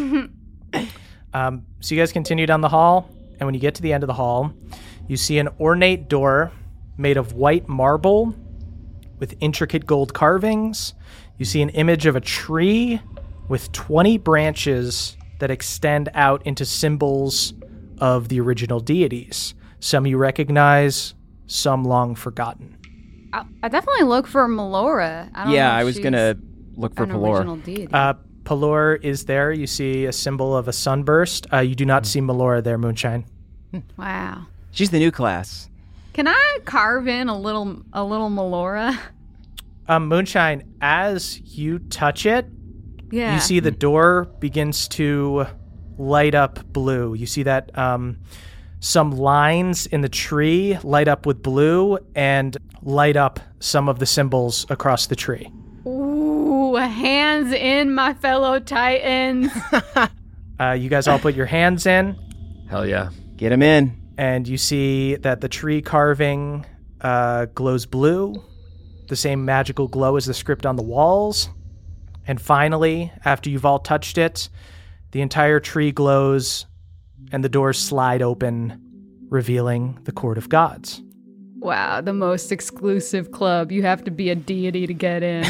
Um, 1.34 1.66
so 1.80 1.96
you 1.96 2.02
guys 2.02 2.12
continue 2.12 2.46
down 2.46 2.62
the 2.62 2.70
hall, 2.70 3.10
and 3.40 3.48
when 3.48 3.54
you 3.54 3.62
get 3.62 3.76
to 3.76 3.82
the 3.82 3.94
end 3.94 4.04
of 4.04 4.08
the 4.08 4.14
hall, 4.14 4.52
you 5.08 5.16
see 5.16 5.38
an 5.40 5.48
ornate 5.60 6.10
door 6.10 6.52
made 6.98 7.16
of 7.18 7.34
white 7.34 7.70
marble 7.70 8.36
with 9.20 9.36
intricate 9.40 9.86
gold 9.86 10.14
carvings. 10.14 10.94
You 11.42 11.46
see 11.46 11.64
an 11.64 11.70
image 11.70 12.06
of 12.06 12.16
a 12.16 12.22
tree 12.22 13.02
with 13.48 13.72
20 13.72 14.20
branches 14.20 15.18
that 15.40 15.50
extend 15.50 16.08
out 16.14 16.46
into 16.46 16.66
symbols 16.66 17.56
of 17.98 18.30
the 18.30 18.40
original 18.40 18.80
deities. 18.80 19.56
Some 19.80 20.06
you 20.06 20.18
recognize, 20.18 21.16
some 21.48 21.84
long 21.84 22.14
forgotten. 22.14 22.78
I, 23.34 23.46
I 23.64 23.70
definitely 23.70 24.04
look 24.04 24.28
for 24.28 24.48
Melora. 24.48 25.32
I 25.34 25.52
yeah, 25.52 25.70
know 25.70 25.74
if 25.78 25.80
I 25.80 25.84
was 25.84 25.98
gonna 25.98 26.38
look 26.76 26.96
for 26.96 27.06
an 27.06 27.10
Pelor. 27.10 27.38
original 27.38 27.56
deity. 27.56 27.92
Uh, 27.92 28.14
Pelor 28.44 29.04
is 29.04 29.26
there. 29.26 29.52
You 29.52 29.66
see 29.66 30.06
a 30.06 30.14
symbol 30.14 30.56
of 30.56 30.68
a 30.68 30.74
sunburst. 30.74 31.48
Uh, 31.52 31.62
you 31.62 31.74
do 31.74 31.86
not 31.86 32.06
see 32.06 32.22
Melora 32.22 32.64
there, 32.64 32.78
Moonshine. 32.78 33.26
wow. 33.98 34.46
She's 34.70 34.92
the 34.92 35.00
new 35.00 35.10
class. 35.10 35.72
Can 36.14 36.28
I 36.28 36.58
carve 36.66 37.08
in 37.08 37.30
a 37.30 37.36
little 37.40 37.82
a 37.94 38.04
little 38.04 38.30
Melora? 38.30 38.96
Um, 39.92 40.08
Moonshine, 40.08 40.64
as 40.82 41.40
you 41.42 41.80
touch 41.80 42.26
it, 42.26 42.46
Yeah. 43.12 43.34
you 43.34 43.40
see 43.42 43.60
the 43.60 43.72
door 43.72 44.26
begins 44.40 44.88
to 44.90 45.46
light 45.98 46.34
up 46.34 46.64
blue. 46.72 47.14
You 47.14 47.26
see 47.26 47.44
that 47.44 47.78
um, 47.78 48.20
some 48.80 49.12
lines 49.12 49.86
in 49.88 50.00
the 50.02 50.10
tree 50.10 50.78
light 50.84 51.08
up 51.10 51.26
with 51.26 51.44
blue 51.44 51.98
and 52.16 52.56
light 52.82 53.18
up 53.18 53.40
some 53.60 53.90
of 53.90 54.00
the 54.00 54.06
symbols 54.06 54.66
across 54.70 55.08
the 55.08 55.16
tree. 55.16 55.52
Ooh, 55.86 56.76
hands 56.76 57.52
in 57.52 57.94
my 57.94 58.14
fellow 58.14 58.60
titans. 58.60 59.52
Uh, 60.60 60.74
you 60.74 60.90
guys 60.90 61.08
all 61.08 61.18
put 61.18 61.34
your 61.34 61.48
hands 61.48 61.88
in, 61.88 62.16
Hell 62.70 62.86
yeah. 62.86 63.10
Get 63.36 63.50
them 63.50 63.64
in. 63.64 64.00
and 64.20 64.48
you 64.48 64.58
see 64.58 65.16
that 65.16 65.42
the 65.42 65.50
tree 65.50 65.82
carving 65.82 66.68
uh, 67.02 67.48
glows 67.56 67.88
blue, 67.88 68.36
the 69.12 69.16
same 69.18 69.44
magical 69.46 69.88
glow 69.90 70.16
as 70.16 70.26
the 70.26 70.34
script 70.34 70.66
on 70.66 70.78
the 70.78 70.82
walls. 70.82 71.50
And 72.26 72.40
finally, 72.42 73.12
after 73.26 73.50
you've 73.50 73.66
all 73.66 73.78
touched 73.78 74.18
it, 74.18 74.48
the 75.12 75.20
entire 75.22 75.60
tree 75.60 75.92
glows 75.92 76.66
and 77.32 77.44
the 77.44 77.50
doors 77.50 77.78
slide 77.78 78.22
open, 78.22 78.82
revealing 79.30 80.00
the 80.06 80.14
Court 80.14 80.38
of 80.38 80.48
Gods. 80.48 81.02
wow, 81.60 82.00
the 82.00 82.14
most 82.14 82.54
exclusive 82.54 83.32
club. 83.32 83.70
You 83.72 83.84
have 83.84 84.04
to 84.06 84.12
be 84.12 84.30
a 84.30 84.36
deity 84.36 84.88
to 84.88 84.94
get 84.94 85.24
in. 85.24 85.44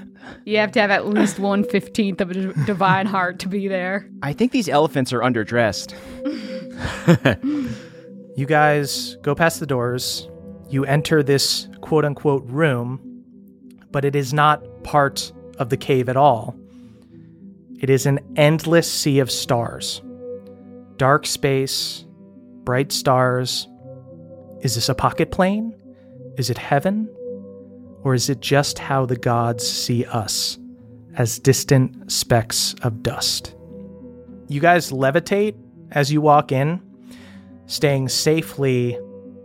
you 0.46 0.56
have 0.56 0.72
to 0.72 0.80
have 0.80 0.90
at 0.90 1.06
least 1.06 1.38
one 1.38 1.64
fifteenth 1.64 2.20
of 2.22 2.30
a 2.30 2.34
d- 2.34 2.52
divine 2.64 3.04
heart 3.04 3.38
to 3.40 3.48
be 3.48 3.68
there. 3.68 4.08
I 4.22 4.32
think 4.32 4.52
these 4.52 4.70
elephants 4.70 5.12
are 5.12 5.20
underdressed. 5.20 5.92
You 8.34 8.46
guys 8.46 9.18
go 9.20 9.34
past 9.34 9.60
the 9.60 9.66
doors. 9.66 10.26
You 10.72 10.86
enter 10.86 11.22
this 11.22 11.68
quote 11.82 12.06
unquote 12.06 12.44
room, 12.46 12.98
but 13.90 14.06
it 14.06 14.16
is 14.16 14.32
not 14.32 14.64
part 14.82 15.30
of 15.58 15.68
the 15.68 15.76
cave 15.76 16.08
at 16.08 16.16
all. 16.16 16.56
It 17.78 17.90
is 17.90 18.06
an 18.06 18.20
endless 18.36 18.90
sea 18.90 19.18
of 19.18 19.30
stars. 19.30 20.00
Dark 20.96 21.26
space, 21.26 22.06
bright 22.64 22.90
stars. 22.90 23.68
Is 24.62 24.74
this 24.74 24.88
a 24.88 24.94
pocket 24.94 25.30
plane? 25.30 25.74
Is 26.38 26.48
it 26.48 26.56
heaven? 26.56 27.06
Or 28.02 28.14
is 28.14 28.30
it 28.30 28.40
just 28.40 28.78
how 28.78 29.04
the 29.04 29.16
gods 29.16 29.70
see 29.70 30.06
us 30.06 30.58
as 31.16 31.38
distant 31.38 32.10
specks 32.10 32.74
of 32.80 33.02
dust? 33.02 33.54
You 34.48 34.60
guys 34.60 34.90
levitate 34.90 35.54
as 35.90 36.10
you 36.10 36.22
walk 36.22 36.50
in 36.50 36.80
staying 37.66 38.08
safely 38.08 38.98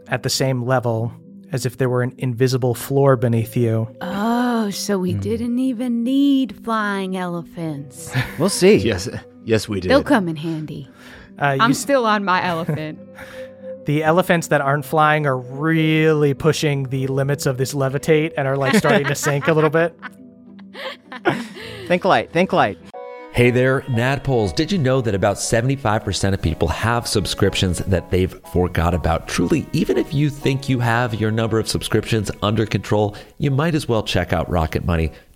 at 0.09 0.23
the 0.23 0.29
same 0.29 0.63
level 0.63 1.11
as 1.51 1.65
if 1.65 1.77
there 1.77 1.89
were 1.89 2.03
an 2.03 2.13
invisible 2.17 2.73
floor 2.75 3.15
beneath 3.15 3.55
you. 3.55 3.87
Oh, 4.01 4.69
so 4.69 4.97
we 4.99 5.13
didn't 5.13 5.59
even 5.59 6.03
need 6.03 6.63
flying 6.63 7.15
elephants. 7.15 8.11
We'll 8.39 8.49
see. 8.49 8.75
Yes. 8.75 9.07
Yes, 9.45 9.67
we 9.69 9.79
did. 9.79 9.89
They'll 9.89 10.03
come 10.03 10.27
in 10.27 10.35
handy. 10.35 10.89
Uh, 11.39 11.57
I'm 11.59 11.71
s- 11.71 11.79
still 11.79 12.05
on 12.05 12.25
my 12.25 12.43
elephant. 12.45 12.99
the 13.85 14.03
elephants 14.03 14.47
that 14.47 14.59
aren't 14.61 14.83
flying 14.85 15.25
are 15.25 15.37
really 15.37 16.33
pushing 16.33 16.83
the 16.89 17.07
limits 17.07 17.45
of 17.45 17.57
this 17.57 17.73
levitate 17.73 18.33
and 18.37 18.47
are 18.47 18.57
like 18.57 18.75
starting 18.75 19.07
to 19.07 19.15
sink 19.15 19.47
a 19.47 19.53
little 19.53 19.69
bit. 19.69 19.97
Think 21.87 22.03
light. 22.05 22.31
Think 22.33 22.51
light. 22.53 22.77
Hey 23.34 23.51
there, 23.51 23.82
Nadpoles. 23.82 24.55
Did 24.55 24.71
you 24.71 24.80
know 24.80 24.99
that 25.01 25.13
about 25.13 25.36
75% 25.36 26.34
of 26.34 26.41
people 26.41 26.67
have 26.69 27.07
subscriptions 27.07 27.78
that 27.80 28.09
they've 28.09 28.34
forgot 28.51 28.95
about? 28.95 29.28
Truly, 29.28 29.67
even 29.73 29.95
if 29.97 30.11
you 30.11 30.32
think 30.32 30.67
you 30.67 30.80
have 30.80 31.13
your 31.13 31.30
number 31.30 31.59
of 31.59 31.67
subscriptions 31.67 32.32
under 32.41 32.65
control, 32.65 33.15
you 33.38 33.51
might 33.51 33.75
as 33.75 33.88
well 33.88 34.01
check 34.01 34.34
out 34.34 34.49
Rocket 34.49 34.86
Money 34.86 35.11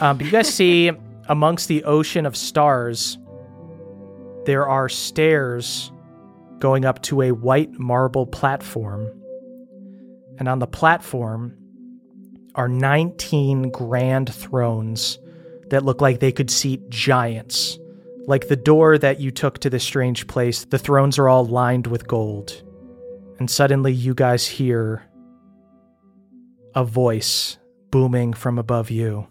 Um, 0.00 0.16
but 0.18 0.26
you 0.26 0.32
guys 0.32 0.52
see 0.52 0.92
amongst 1.28 1.68
the 1.68 1.84
ocean 1.84 2.24
of 2.24 2.36
stars, 2.36 3.18
there 4.44 4.66
are 4.68 4.88
stairs 4.88 5.90
going 6.58 6.84
up 6.84 7.02
to 7.02 7.22
a 7.22 7.32
white 7.32 7.72
marble 7.78 8.26
platform. 8.26 9.10
And 10.38 10.48
on 10.48 10.60
the 10.60 10.66
platform 10.66 11.56
are 12.54 12.68
19 12.68 13.70
grand 13.70 14.32
thrones 14.32 15.18
that 15.70 15.84
look 15.84 16.00
like 16.00 16.20
they 16.20 16.32
could 16.32 16.50
seat 16.50 16.88
giants. 16.88 17.78
Like 18.26 18.48
the 18.48 18.56
door 18.56 18.98
that 18.98 19.20
you 19.20 19.30
took 19.30 19.58
to 19.60 19.70
this 19.70 19.84
strange 19.84 20.26
place, 20.26 20.64
the 20.64 20.78
thrones 20.78 21.18
are 21.18 21.28
all 21.28 21.44
lined 21.44 21.86
with 21.86 22.06
gold. 22.06 22.62
And 23.38 23.50
suddenly 23.50 23.92
you 23.92 24.14
guys 24.14 24.46
hear 24.46 25.04
a 26.74 26.84
voice 26.84 27.58
booming 27.90 28.32
from 28.32 28.58
above 28.58 28.90
you. 28.90 29.26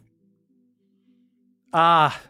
Ah, 1.74 2.22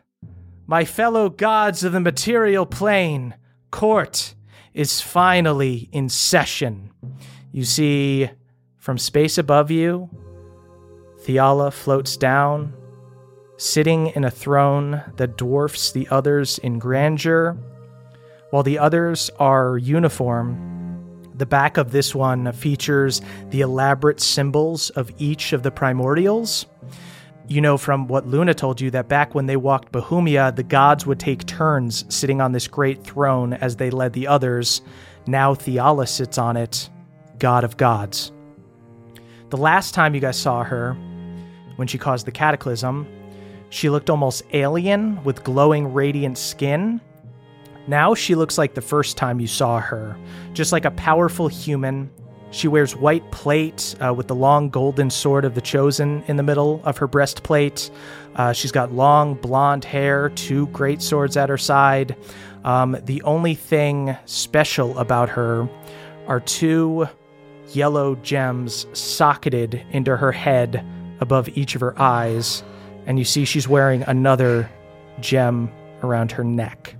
my 0.66 0.84
fellow 0.84 1.30
gods 1.30 1.84
of 1.84 1.94
the 1.94 2.00
material 2.00 2.66
plane, 2.66 3.36
court 3.72 4.34
is 4.74 5.02
finally 5.02 5.90
in 5.92 6.10
session. 6.10 6.92
You 7.52 7.64
see, 7.64 8.30
from 8.78 8.98
space 8.98 9.38
above 9.38 9.70
you, 9.70 10.10
Thiala 11.22 11.72
floats 11.72 12.18
down, 12.18 12.74
sitting 13.58 14.08
in 14.08 14.24
a 14.24 14.32
throne 14.32 15.04
that 15.18 15.38
dwarfs 15.38 15.92
the 15.92 16.08
others 16.10 16.58
in 16.60 16.80
grandeur. 16.80 17.58
While 18.50 18.64
the 18.64 18.80
others 18.80 19.30
are 19.40 19.78
uniform, 19.78 21.22
the 21.36 21.46
back 21.46 21.78
of 21.78 21.92
this 21.92 22.16
one 22.16 22.52
features 22.54 23.22
the 23.50 23.62
elaborate 23.62 24.20
symbols 24.20 24.90
of 24.92 25.12
each 25.20 25.54
of 25.54 25.62
the 25.62 25.72
primordials. 25.72 26.66
You 27.50 27.62
know 27.62 27.78
from 27.78 28.08
what 28.08 28.28
Luna 28.28 28.54
told 28.54 28.82
you 28.82 28.92
that 28.92 29.08
back 29.08 29.34
when 29.34 29.46
they 29.46 29.56
walked 29.56 29.94
Bahumia, 29.94 30.54
the 30.54 30.64
gods 30.64 31.06
would 31.06 31.20
take 31.20 31.46
turns 31.46 32.04
sitting 32.14 32.42
on 32.42 32.52
this 32.52 32.68
great 32.68 33.06
throne 33.06 33.54
as 33.54 33.78
they 33.78 33.90
led 33.90 34.12
the 34.12 34.28
others. 34.28 34.82
Now 35.28 35.54
Thiala 35.54 36.10
sits 36.10 36.38
on 36.38 36.58
it, 36.58 36.90
god 37.40 37.64
of 37.64 37.78
gods. 37.78 38.34
The 39.50 39.58
last 39.58 39.94
time 39.94 40.14
you 40.14 40.20
guys 40.20 40.38
saw 40.38 40.64
her, 40.64 40.94
when 41.78 41.88
she 41.88 41.98
caused 41.98 42.28
the 42.28 42.32
cataclysm, 42.32 43.08
she 43.70 43.90
looked 43.90 44.10
almost 44.10 44.44
alien 44.52 45.24
with 45.24 45.46
glowing 45.46 45.94
radiant 45.94 46.38
skin. 46.38 47.00
Now 47.88 48.14
she 48.14 48.36
looks 48.36 48.58
like 48.58 48.74
the 48.74 48.82
first 48.82 49.16
time 49.16 49.40
you 49.40 49.48
saw 49.48 49.80
her, 49.80 50.18
just 50.52 50.74
like 50.74 50.84
a 50.84 50.92
powerful 50.92 51.48
human. 51.48 52.10
She 52.52 52.68
wears 52.68 52.96
white 52.96 53.30
plate 53.32 53.96
uh, 54.04 54.14
with 54.14 54.28
the 54.28 54.36
long 54.36 54.70
golden 54.70 55.10
sword 55.10 55.46
of 55.46 55.54
the 55.56 55.62
chosen 55.62 56.24
in 56.28 56.38
the 56.38 56.44
middle 56.44 56.82
of 56.86 56.98
her 56.98 57.08
breastplate. 57.08 57.92
Uh, 58.36 58.54
she's 58.54 58.72
got 58.72 58.94
long 58.94 59.36
blonde 59.36 59.84
hair, 59.84 60.30
two 60.30 60.68
great 60.68 61.02
swords 61.02 61.36
at 61.36 61.50
her 61.50 61.58
side. 61.58 62.16
Um, 62.64 62.98
the 63.04 63.22
only 63.24 63.56
thing 63.56 64.16
special 64.26 64.98
about 64.98 65.30
her 65.30 65.70
are 66.28 66.40
two 66.40 67.08
yellow 67.74 68.16
gems 68.16 68.88
socketed 68.94 69.84
into 69.92 70.16
her 70.16 70.32
head 70.32 70.86
above 71.20 71.50
each 71.50 71.76
of 71.76 71.82
her 71.82 72.00
eyes, 72.00 72.64
and 73.06 73.20
you 73.20 73.26
see 73.26 73.46
she's 73.46 73.68
wearing 73.68 74.04
another 74.04 74.70
gem 75.20 75.72
around 76.04 76.32
her 76.32 76.44
neck. 76.44 76.96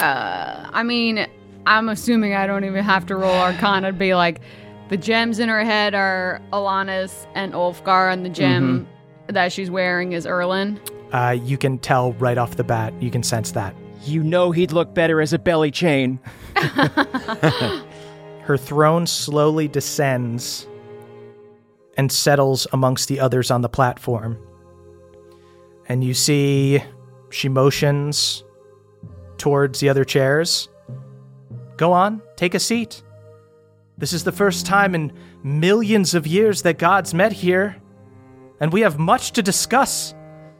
Uh, 0.00 0.68
I 0.72 0.82
mean, 0.82 1.26
I'm 1.66 1.88
assuming 1.88 2.34
I 2.34 2.46
don't 2.46 2.64
even 2.64 2.84
have 2.84 3.06
to 3.06 3.16
roll 3.16 3.34
Arcana 3.34 3.92
to 3.92 3.96
be 3.96 4.14
like, 4.14 4.40
the 4.88 4.96
gems 4.96 5.38
in 5.38 5.48
her 5.48 5.64
head 5.64 5.94
are 5.94 6.40
Alanis 6.52 7.26
and 7.34 7.52
Ulfgar, 7.52 8.12
and 8.12 8.24
the 8.24 8.30
gem 8.30 8.86
that 9.28 9.52
she's 9.52 9.70
wearing 9.70 10.12
is 10.12 10.26
Erlin. 10.26 10.80
Uh, 11.12 11.30
you 11.30 11.56
can 11.56 11.78
tell 11.78 12.12
right 12.14 12.38
off 12.38 12.56
the 12.56 12.64
bat, 12.64 12.92
you 13.00 13.10
can 13.10 13.22
sense 13.22 13.52
that. 13.52 13.74
You 14.02 14.22
know 14.22 14.50
he'd 14.50 14.72
look 14.72 14.92
better 14.94 15.20
as 15.20 15.32
a 15.32 15.38
belly 15.38 15.70
chain. 15.70 16.18
Her 18.40 18.58
throne 18.58 19.06
slowly 19.06 19.68
descends 19.68 20.66
and 21.96 22.10
settles 22.10 22.66
amongst 22.72 23.08
the 23.08 23.20
others 23.20 23.50
on 23.50 23.62
the 23.62 23.68
platform. 23.68 24.36
And 25.88 26.02
you 26.02 26.14
see 26.14 26.82
she 27.30 27.48
motions 27.48 28.44
towards 29.38 29.80
the 29.80 29.88
other 29.88 30.04
chairs. 30.04 30.68
Go 31.76 31.92
on, 31.92 32.20
take 32.36 32.54
a 32.54 32.60
seat. 32.60 33.03
This 33.96 34.12
is 34.12 34.24
the 34.24 34.32
first 34.32 34.66
time 34.66 34.94
in 34.94 35.12
millions 35.42 36.14
of 36.14 36.26
years 36.26 36.62
that 36.62 36.78
gods 36.78 37.14
met 37.14 37.32
here, 37.32 37.76
and 38.60 38.72
we 38.72 38.80
have 38.80 38.98
much 38.98 39.32
to 39.32 39.42
discuss 39.42 40.14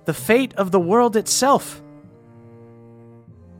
the 0.04 0.14
fate 0.14 0.54
of 0.54 0.70
the 0.70 0.80
world 0.80 1.16
itself. 1.16 1.82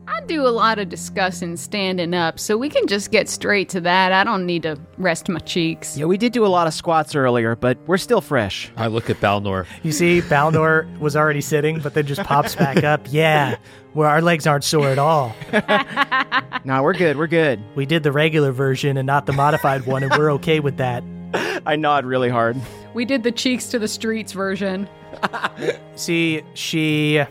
I 0.07 0.21
do 0.21 0.45
a 0.45 0.49
lot 0.49 0.79
of 0.79 0.89
discussing 0.89 1.57
standing 1.57 2.13
up, 2.13 2.39
so 2.39 2.57
we 2.57 2.69
can 2.69 2.87
just 2.87 3.11
get 3.11 3.27
straight 3.27 3.69
to 3.69 3.81
that. 3.81 4.11
I 4.11 4.23
don't 4.23 4.45
need 4.45 4.63
to 4.63 4.77
rest 4.97 5.27
my 5.29 5.39
cheeks. 5.39 5.97
Yeah, 5.97 6.05
we 6.05 6.17
did 6.17 6.33
do 6.33 6.45
a 6.45 6.47
lot 6.47 6.67
of 6.67 6.73
squats 6.73 7.15
earlier, 7.15 7.55
but 7.55 7.77
we're 7.87 7.97
still 7.97 8.21
fresh. 8.21 8.71
I 8.77 8.87
look 8.87 9.09
at 9.09 9.17
Balnor. 9.17 9.65
You 9.83 9.91
see, 9.91 10.21
Balnor 10.21 10.99
was 10.99 11.15
already 11.15 11.41
sitting, 11.41 11.79
but 11.79 11.93
then 11.93 12.05
just 12.05 12.21
pops 12.23 12.55
back 12.55 12.83
up. 12.83 13.07
Yeah, 13.09 13.57
where 13.93 14.07
our 14.07 14.21
legs 14.21 14.45
aren't 14.45 14.63
sore 14.63 14.89
at 14.89 14.99
all. 14.99 15.35
Nah, 16.65 16.81
we're 16.81 16.93
good. 16.93 17.15
We're 17.15 17.27
good. 17.27 17.61
We 17.75 17.85
did 17.85 18.01
the 18.01 18.11
regular 18.11 18.51
version 18.51 18.97
and 18.97 19.05
not 19.05 19.27
the 19.27 19.33
modified 19.33 19.85
one, 19.85 20.01
and 20.01 20.11
we're 20.17 20.31
okay 20.33 20.59
with 20.59 20.77
that. 20.77 21.03
I 21.67 21.75
nod 21.75 22.05
really 22.05 22.27
hard. 22.29 22.57
We 22.95 23.05
did 23.05 23.21
the 23.21 23.31
cheeks 23.31 23.67
to 23.67 23.77
the 23.77 23.87
streets 23.87 24.31
version. 24.31 24.89
See, 25.95 26.41
she 26.55 27.23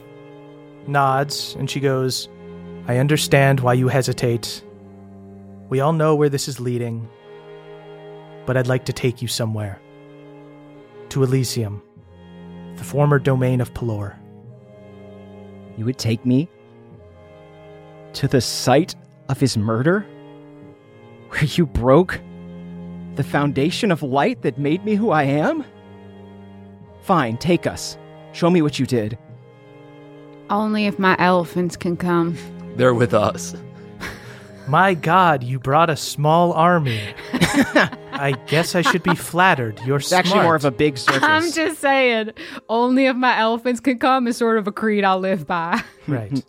nods 0.86 1.56
and 1.58 1.68
she 1.68 1.80
goes, 1.80 2.28
I 2.86 2.98
understand 2.98 3.60
why 3.60 3.74
you 3.74 3.88
hesitate. 3.88 4.62
We 5.70 5.80
all 5.80 5.92
know 5.92 6.14
where 6.14 6.28
this 6.28 6.48
is 6.48 6.60
leading, 6.60 7.08
but 8.44 8.56
I'd 8.56 8.66
like 8.66 8.84
to 8.86 8.92
take 8.92 9.22
you 9.22 9.28
somewhere. 9.28 9.80
To 11.10 11.22
Elysium, 11.22 11.82
the 12.76 12.84
former 12.84 13.18
domain 13.18 13.60
of 13.60 13.72
Pelor. 13.72 14.16
You 15.76 15.84
would 15.84 15.98
take 15.98 16.26
me 16.26 16.48
to 18.14 18.28
the 18.28 18.40
site 18.40 18.94
of 19.28 19.40
his 19.40 19.56
murder? 19.56 20.06
Where 21.30 21.44
you 21.44 21.66
broke 21.66 22.20
the 23.16 23.24
foundation 23.24 23.90
of 23.90 24.02
light 24.02 24.42
that 24.42 24.58
made 24.58 24.84
me 24.84 24.94
who 24.94 25.10
I 25.10 25.24
am? 25.24 25.64
Fine, 27.02 27.38
take 27.38 27.66
us. 27.66 27.98
Show 28.32 28.50
me 28.50 28.62
what 28.62 28.78
you 28.78 28.86
did. 28.86 29.18
Only 30.50 30.86
if 30.86 30.98
my 30.98 31.16
elephants 31.18 31.76
can 31.76 31.96
come. 31.96 32.36
They're 32.76 32.94
with 32.94 33.14
us. 33.14 33.54
My 34.66 34.94
god, 34.94 35.42
you 35.42 35.58
brought 35.58 35.90
a 35.90 35.96
small 35.96 36.52
army. 36.54 37.00
I 37.32 38.34
guess 38.46 38.74
I 38.74 38.82
should 38.82 39.02
be 39.02 39.14
flattered. 39.14 39.78
You're 39.84 39.98
It's 39.98 40.12
actually 40.12 40.42
more 40.42 40.54
of 40.54 40.64
a 40.64 40.70
big 40.70 40.96
circus. 40.96 41.22
I'm 41.22 41.52
just 41.52 41.80
saying, 41.80 42.30
only 42.68 43.06
if 43.06 43.16
my 43.16 43.38
elephants 43.38 43.80
can 43.80 43.98
come 43.98 44.26
is 44.26 44.36
sort 44.38 44.56
of 44.56 44.66
a 44.66 44.72
creed 44.72 45.04
I'll 45.04 45.18
live 45.18 45.46
by. 45.46 45.82
Right. 46.06 46.42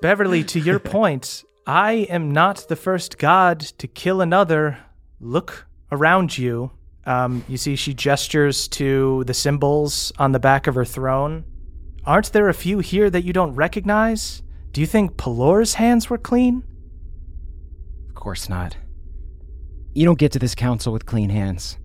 Beverly, 0.00 0.42
to 0.44 0.60
your 0.60 0.78
point, 0.78 1.44
I 1.66 2.06
am 2.08 2.32
not 2.32 2.66
the 2.68 2.76
first 2.76 3.18
god 3.18 3.60
to 3.60 3.86
kill 3.86 4.20
another. 4.22 4.78
Look 5.20 5.66
around 5.92 6.38
you. 6.38 6.70
Um, 7.04 7.44
you 7.48 7.58
see, 7.58 7.76
she 7.76 7.92
gestures 7.92 8.68
to 8.68 9.24
the 9.24 9.34
symbols 9.34 10.12
on 10.18 10.32
the 10.32 10.38
back 10.38 10.66
of 10.66 10.74
her 10.74 10.84
throne. 10.84 11.44
Aren't 12.06 12.32
there 12.32 12.48
a 12.48 12.54
few 12.54 12.78
here 12.78 13.10
that 13.10 13.24
you 13.24 13.32
don't 13.34 13.54
recognize? 13.54 14.42
Do 14.72 14.80
you 14.80 14.86
think 14.86 15.16
Pelor's 15.16 15.74
hands 15.74 16.10
were 16.10 16.18
clean? 16.18 16.62
Of 18.08 18.14
course 18.14 18.48
not. 18.48 18.76
You 19.94 20.04
don't 20.04 20.18
get 20.18 20.32
to 20.32 20.38
this 20.38 20.54
council 20.54 20.92
with 20.92 21.06
clean 21.06 21.30
hands. 21.30 21.78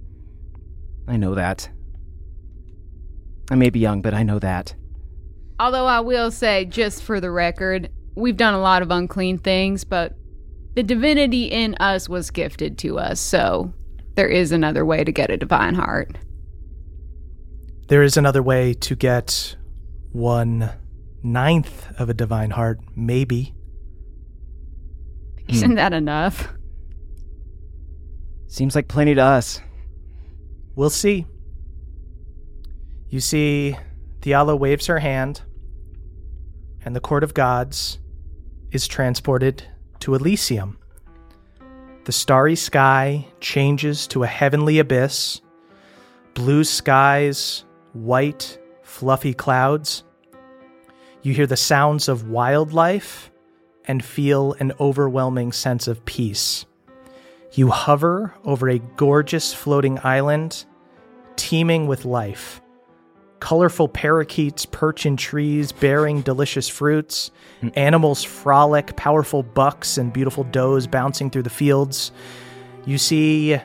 I 1.08 1.18
know 1.18 1.36
that. 1.36 1.70
I 3.50 3.56
may 3.56 3.70
be 3.70 3.80
young, 3.80 4.02
but 4.02 4.14
I 4.14 4.24
know 4.24 4.40
that. 4.40 4.76
Although 5.60 5.86
I 5.86 6.00
will 6.00 6.32
say, 6.32 6.66
just 6.66 7.04
for 7.04 7.20
the 7.20 7.32
record, 7.32 7.90
we've 8.16 8.38
done 8.38 8.54
a 8.54 8.62
lot 8.62 8.82
of 8.82 8.92
unclean 8.92 9.38
things, 9.38 9.84
but 9.84 10.16
the 10.76 10.84
divinity 10.84 11.46
in 11.46 11.76
us 11.76 12.10
was 12.10 12.32
gifted 12.32 12.78
to 12.80 13.00
us, 13.00 13.20
so 13.20 13.74
there 14.16 14.28
is 14.28 14.52
another 14.52 14.86
way 14.86 15.04
to 15.04 15.12
get 15.12 15.30
a 15.30 15.38
divine 15.38 15.76
heart. 15.76 16.18
There 17.88 18.04
is 18.04 18.18
another 18.18 18.42
way 18.42 18.74
to 18.76 18.96
get 18.96 19.56
one 20.12 20.72
ninth 21.24 21.88
of 22.00 22.10
a 22.10 22.14
divine 22.14 22.52
heart, 22.52 22.80
maybe. 22.96 23.56
Hmm. 25.48 25.54
Isn't 25.54 25.76
that 25.76 25.94
enough? 25.94 26.54
Seems 28.48 28.76
like 28.76 28.88
plenty 28.88 29.16
to 29.16 29.22
us. 29.22 29.62
We'll 30.76 30.90
see. 30.90 31.26
You 33.10 33.20
see, 33.20 33.78
Thiala 34.22 34.58
waves 34.58 34.88
her 34.88 35.00
hand, 35.00 35.42
and 36.84 36.96
the 36.96 37.00
court 37.00 37.24
of 37.24 37.34
gods 37.34 38.00
is 38.72 38.88
transported 38.88 39.64
to 40.00 40.16
Elysium. 40.16 40.78
The 42.06 42.12
starry 42.12 42.56
sky 42.56 43.28
changes 43.40 44.08
to 44.08 44.24
a 44.24 44.28
heavenly 44.28 44.80
abyss, 44.80 45.42
blue 46.34 46.64
skies, 46.64 47.64
white, 47.94 48.58
fluffy 48.82 49.34
clouds. 49.34 50.04
You 51.24 51.34
hear 51.34 51.48
the 51.48 51.56
sounds 51.56 52.10
of 52.10 52.28
wildlife 52.28 53.32
and 53.86 54.04
feel 54.04 54.54
an 54.60 54.74
overwhelming 54.78 55.54
sense 55.54 55.88
of 55.88 56.04
peace. 56.04 56.66
You 57.54 57.70
hover 57.70 58.34
over 58.44 58.70
a 58.70 58.80
gorgeous 58.80 59.54
floating 59.54 60.00
island 60.04 60.66
teeming 61.38 61.88
with 61.88 62.04
life. 62.04 62.62
Colorful 63.40 63.88
parakeets 63.88 64.66
perch 64.66 65.06
in 65.06 65.16
trees 65.16 65.72
bearing 65.72 66.22
delicious 66.22 66.68
fruits. 66.68 67.32
Animals 67.76 68.24
frolic, 68.24 68.96
powerful 68.98 69.44
bucks 69.44 69.98
and 69.98 70.12
beautiful 70.12 70.44
does 70.44 70.88
bouncing 70.88 71.30
through 71.30 71.44
the 71.44 71.50
fields. 71.50 72.12
You 72.86 72.98
see 72.98 73.58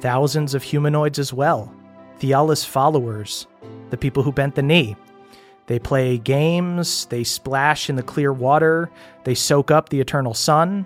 thousands 0.00 0.54
of 0.54 0.62
humanoids 0.62 1.18
as 1.18 1.32
well, 1.32 1.74
Thiala's 2.20 2.64
followers, 2.64 3.48
the 3.90 3.96
people 3.96 4.22
who 4.22 4.30
bent 4.30 4.54
the 4.54 4.62
knee. 4.62 4.94
They 5.70 5.78
play 5.78 6.18
games, 6.18 7.06
they 7.10 7.22
splash 7.22 7.88
in 7.88 7.94
the 7.94 8.02
clear 8.02 8.32
water, 8.32 8.90
they 9.22 9.36
soak 9.36 9.70
up 9.70 9.88
the 9.88 10.00
eternal 10.00 10.34
sun. 10.34 10.84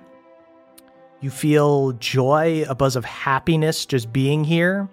You 1.23 1.31
feel 1.31 1.93
joy, 1.93 2.67
a 2.69 2.75
buzz 2.75 2.95
of 2.95 3.07
happiness 3.07 3.87
just 3.87 4.13
being 4.13 4.45
here, 4.45 4.91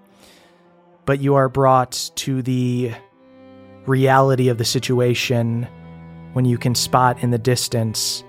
but 1.04 1.20
you 1.20 1.36
are 1.36 1.50
brought 1.50 2.10
to 2.16 2.42
the 2.42 2.94
reality 3.86 4.48
of 4.48 4.58
the 4.58 4.64
situation 4.64 5.68
when 6.32 6.46
you 6.46 6.58
can 6.58 6.74
spot 6.74 7.22
in 7.22 7.32
the 7.32 7.38
distance 7.38 8.24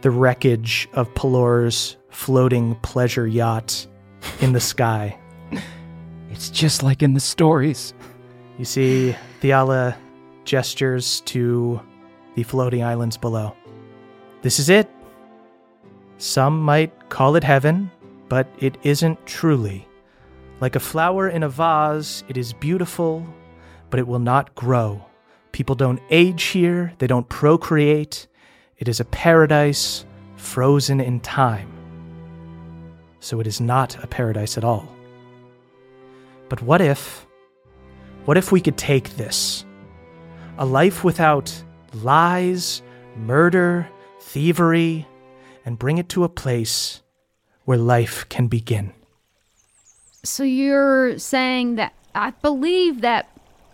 the 0.00 0.10
wreckage 0.10 0.88
of 0.94 1.14
Pelor's 1.14 1.96
floating 2.10 2.74
pleasure 2.82 3.28
yacht 3.28 3.86
in 4.40 4.52
the 4.52 4.60
sky. 4.60 5.16
It's 6.32 6.50
just 6.50 6.82
like 6.82 7.04
in 7.04 7.14
the 7.14 7.20
stories. 7.20 7.94
You 8.58 8.64
see 8.64 9.14
Thiala 9.42 9.94
gestures 10.44 11.20
to 11.22 11.80
the 12.34 12.42
floating 12.42 12.82
islands 12.82 13.16
below. 13.16 13.54
This 14.42 14.58
is 14.58 14.68
it. 14.68 14.90
Some 16.18 16.60
might 16.60 17.08
call 17.08 17.36
it 17.36 17.44
heaven, 17.44 17.90
but 18.28 18.46
it 18.58 18.78
isn't 18.82 19.24
truly. 19.26 19.86
Like 20.60 20.76
a 20.76 20.80
flower 20.80 21.28
in 21.28 21.42
a 21.42 21.48
vase, 21.48 22.24
it 22.28 22.36
is 22.36 22.52
beautiful, 22.52 23.26
but 23.90 23.98
it 23.98 24.06
will 24.06 24.18
not 24.20 24.54
grow. 24.54 25.04
People 25.52 25.74
don't 25.74 26.00
age 26.10 26.44
here, 26.44 26.92
they 26.98 27.06
don't 27.06 27.28
procreate. 27.28 28.26
It 28.78 28.88
is 28.88 29.00
a 29.00 29.04
paradise 29.04 30.06
frozen 30.36 31.00
in 31.00 31.20
time. 31.20 31.70
So 33.20 33.38
it 33.38 33.46
is 33.46 33.60
not 33.60 34.02
a 34.02 34.06
paradise 34.06 34.56
at 34.56 34.64
all. 34.64 34.88
But 36.48 36.62
what 36.62 36.80
if, 36.80 37.26
what 38.24 38.36
if 38.36 38.50
we 38.50 38.60
could 38.60 38.76
take 38.76 39.10
this? 39.10 39.64
A 40.58 40.66
life 40.66 41.02
without 41.02 41.52
lies, 41.94 42.82
murder, 43.16 43.88
thievery, 44.20 45.06
and 45.64 45.78
bring 45.78 45.98
it 45.98 46.08
to 46.10 46.24
a 46.24 46.28
place 46.28 47.02
where 47.64 47.78
life 47.78 48.28
can 48.28 48.48
begin. 48.48 48.92
So 50.24 50.44
you're 50.44 51.18
saying 51.18 51.76
that 51.76 51.94
I 52.14 52.30
believe 52.30 53.00
that 53.00 53.28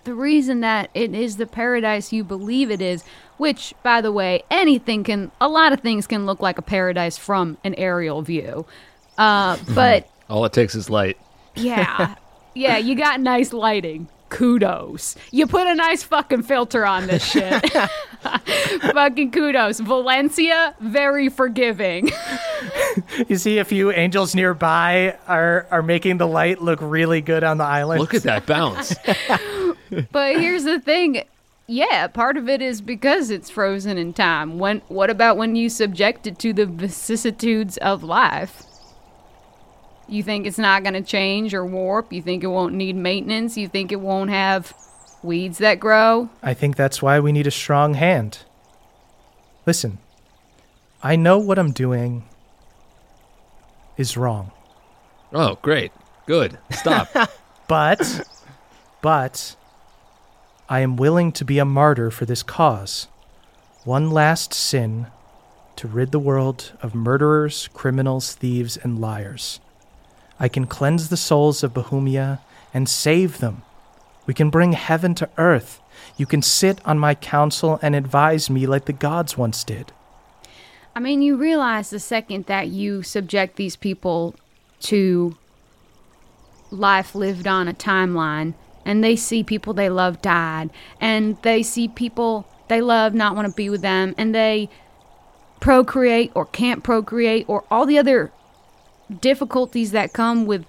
the 0.05 0.15
reason 0.15 0.61
that 0.61 0.91
it 0.95 1.15
is 1.15 1.37
the 1.37 1.47
paradise 1.47 2.13
you 2.13 2.25
believe 2.25 2.71
it 2.71 2.81
is, 2.81 3.05
which, 3.37 3.75
by 3.83 4.01
the 4.01 4.13
way, 4.13 4.43
anything 4.51 5.05
can, 5.05 5.31
a 5.41 5.49
lot 5.49 5.73
of 5.73 5.81
things 5.81 6.07
can 6.07 6.25
look 6.27 6.41
like 6.41 6.59
a 6.59 6.63
paradise 6.63 7.19
from 7.19 7.59
an 7.65 7.75
aerial 7.75 8.23
view. 8.23 8.65
Uh, 9.19 9.59
but 9.75 10.09
All 10.31 10.45
it 10.45 10.53
takes 10.53 10.75
is 10.75 10.89
light. 10.89 11.19
yeah, 11.55 12.15
yeah, 12.55 12.79
you 12.79 12.95
got 12.95 13.21
nice 13.21 13.53
lighting. 13.53 14.09
Kudos. 14.29 15.17
You 15.31 15.47
put 15.47 15.67
a 15.67 15.75
nice 15.75 16.03
fucking 16.03 16.43
filter 16.43 16.85
on 16.85 17.07
this 17.07 17.25
shit. 17.33 17.73
fucking 18.23 19.31
kudos. 19.31 19.81
Valencia, 19.81 20.75
very 20.81 21.29
forgiving. 21.29 22.11
You 23.29 23.37
see 23.37 23.59
a 23.59 23.65
few 23.65 23.91
angels 23.93 24.35
nearby 24.35 25.17
are, 25.27 25.67
are 25.71 25.83
making 25.83 26.19
the 26.19 26.27
light 26.27 26.61
look 26.61 26.81
really 26.83 27.21
good 27.21 27.45
on 27.45 27.59
the 27.59 27.65
island. 27.65 28.01
Look 28.01 28.15
at 28.15 28.23
that 28.25 28.47
bounce. 28.47 28.95
But 30.13 30.39
here's 30.39 30.65
the 30.65 30.81
thing. 30.81 31.25
Yeah, 31.67 32.09
part 32.09 32.37
of 32.37 32.47
it 32.47 32.61
is 32.61 32.83
because 32.83 33.31
it's 33.31 33.49
frozen 33.49 33.97
in 33.97 34.13
time. 34.13 34.59
When 34.59 34.83
what 34.89 35.09
about 35.09 35.39
when 35.39 35.57
you 35.57 35.71
subject 35.71 36.27
it 36.27 36.39
to 36.41 36.53
the 36.53 36.67
vicissitudes 36.67 37.79
of 37.79 38.03
life? 38.03 38.65
You 40.09 40.23
think 40.23 40.47
it's 40.47 40.59
not 40.59 40.83
going 40.83 40.95
to 40.95 41.03
change 41.03 41.53
or 41.53 41.65
warp? 41.67 42.13
You 42.13 42.23
think 42.23 42.43
it 42.43 42.49
won't 42.49 42.75
need 42.75 42.97
maintenance? 42.97 43.57
You 43.57 43.69
think 43.69 43.93
it 43.93 44.01
won't 44.01 44.31
have 44.31 44.75
weeds 45.23 45.59
that 45.59 45.79
grow? 45.79 46.31
I 46.43 46.55
think 46.55 46.77
that's 46.77 47.03
why 47.03 47.21
we 47.21 47.31
need 47.31 47.47
a 47.47 47.51
strong 47.51 47.95
hand. 47.95 48.39
Listen, 49.67 49.99
I 51.03 51.17
know 51.17 51.39
what 51.39 51.59
I'm 51.59 51.73
doing 51.73 52.25
is 53.99 54.17
wrong. 54.17 54.51
oh, 55.33 55.59
great. 55.61 55.93
Good. 56.27 56.59
Stop. 56.71 57.09
But, 57.69 58.27
but, 59.03 59.55
I 60.71 60.81
am 60.81 60.97
willing 60.97 61.33
to 61.33 61.45
be 61.45 61.59
a 61.59 61.67
martyr 61.67 62.11
for 62.11 62.25
this 62.25 62.43
cause. 62.43 63.09
One 63.85 64.11
last 64.11 64.55
sin 64.55 65.09
to 65.77 65.87
rid 65.87 66.11
the 66.11 66.19
world 66.19 66.73
of 66.81 66.95
murderers, 66.95 67.69
criminals, 67.75 68.35
thieves, 68.35 68.79
and 68.79 68.99
liars. 68.99 69.61
I 70.41 70.49
can 70.49 70.67
cleanse 70.67 71.09
the 71.09 71.17
souls 71.17 71.63
of 71.63 71.75
Bahumia 71.75 72.41
and 72.73 72.89
save 72.89 73.39
them. 73.39 73.63
We 74.27 74.35
can 74.35 74.51
bring 74.51 74.73
heaven 74.73 75.15
to 75.17 75.29
earth. 75.39 75.81
You 76.17 76.27
can 76.27 76.43
sit 76.43 76.81
on 76.85 76.99
my 76.99 77.15
council 77.15 77.79
and 77.83 77.95
advise 77.95 78.51
me 78.51 78.67
like 78.67 78.85
the 78.85 78.93
gods 78.93 79.37
once 79.39 79.65
did. 79.65 79.93
I 80.95 81.01
mean, 81.01 81.23
you 81.23 81.37
realize 81.37 81.91
the 81.91 82.01
second 82.01 82.47
that 82.47 82.69
you 82.69 83.03
subject 83.03 83.57
these 83.57 83.77
people 83.77 84.35
to 84.81 85.37
life 86.71 87.15
lived 87.15 87.47
on 87.47 87.69
a 87.69 87.73
timeline 87.73 88.55
and 88.85 89.03
they 89.03 89.17
see 89.17 89.43
people 89.43 89.73
they 89.73 89.89
love 89.89 90.21
died 90.21 90.71
and 91.01 91.41
they 91.43 91.63
see 91.63 91.89
people 91.89 92.47
they 92.69 92.81
love 92.81 93.15
not 93.15 93.35
want 93.35 93.49
to 93.49 93.55
be 93.55 93.71
with 93.71 93.81
them 93.81 94.15
and 94.19 94.35
they 94.35 94.69
procreate 95.61 96.31
or 96.35 96.45
can't 96.47 96.85
procreate 96.85 97.45
or 97.49 97.65
all 97.71 97.87
the 97.87 97.99
other 97.99 98.31
difficulties 99.21 99.93
that 99.93 100.13
come 100.13 100.47
with 100.47 100.65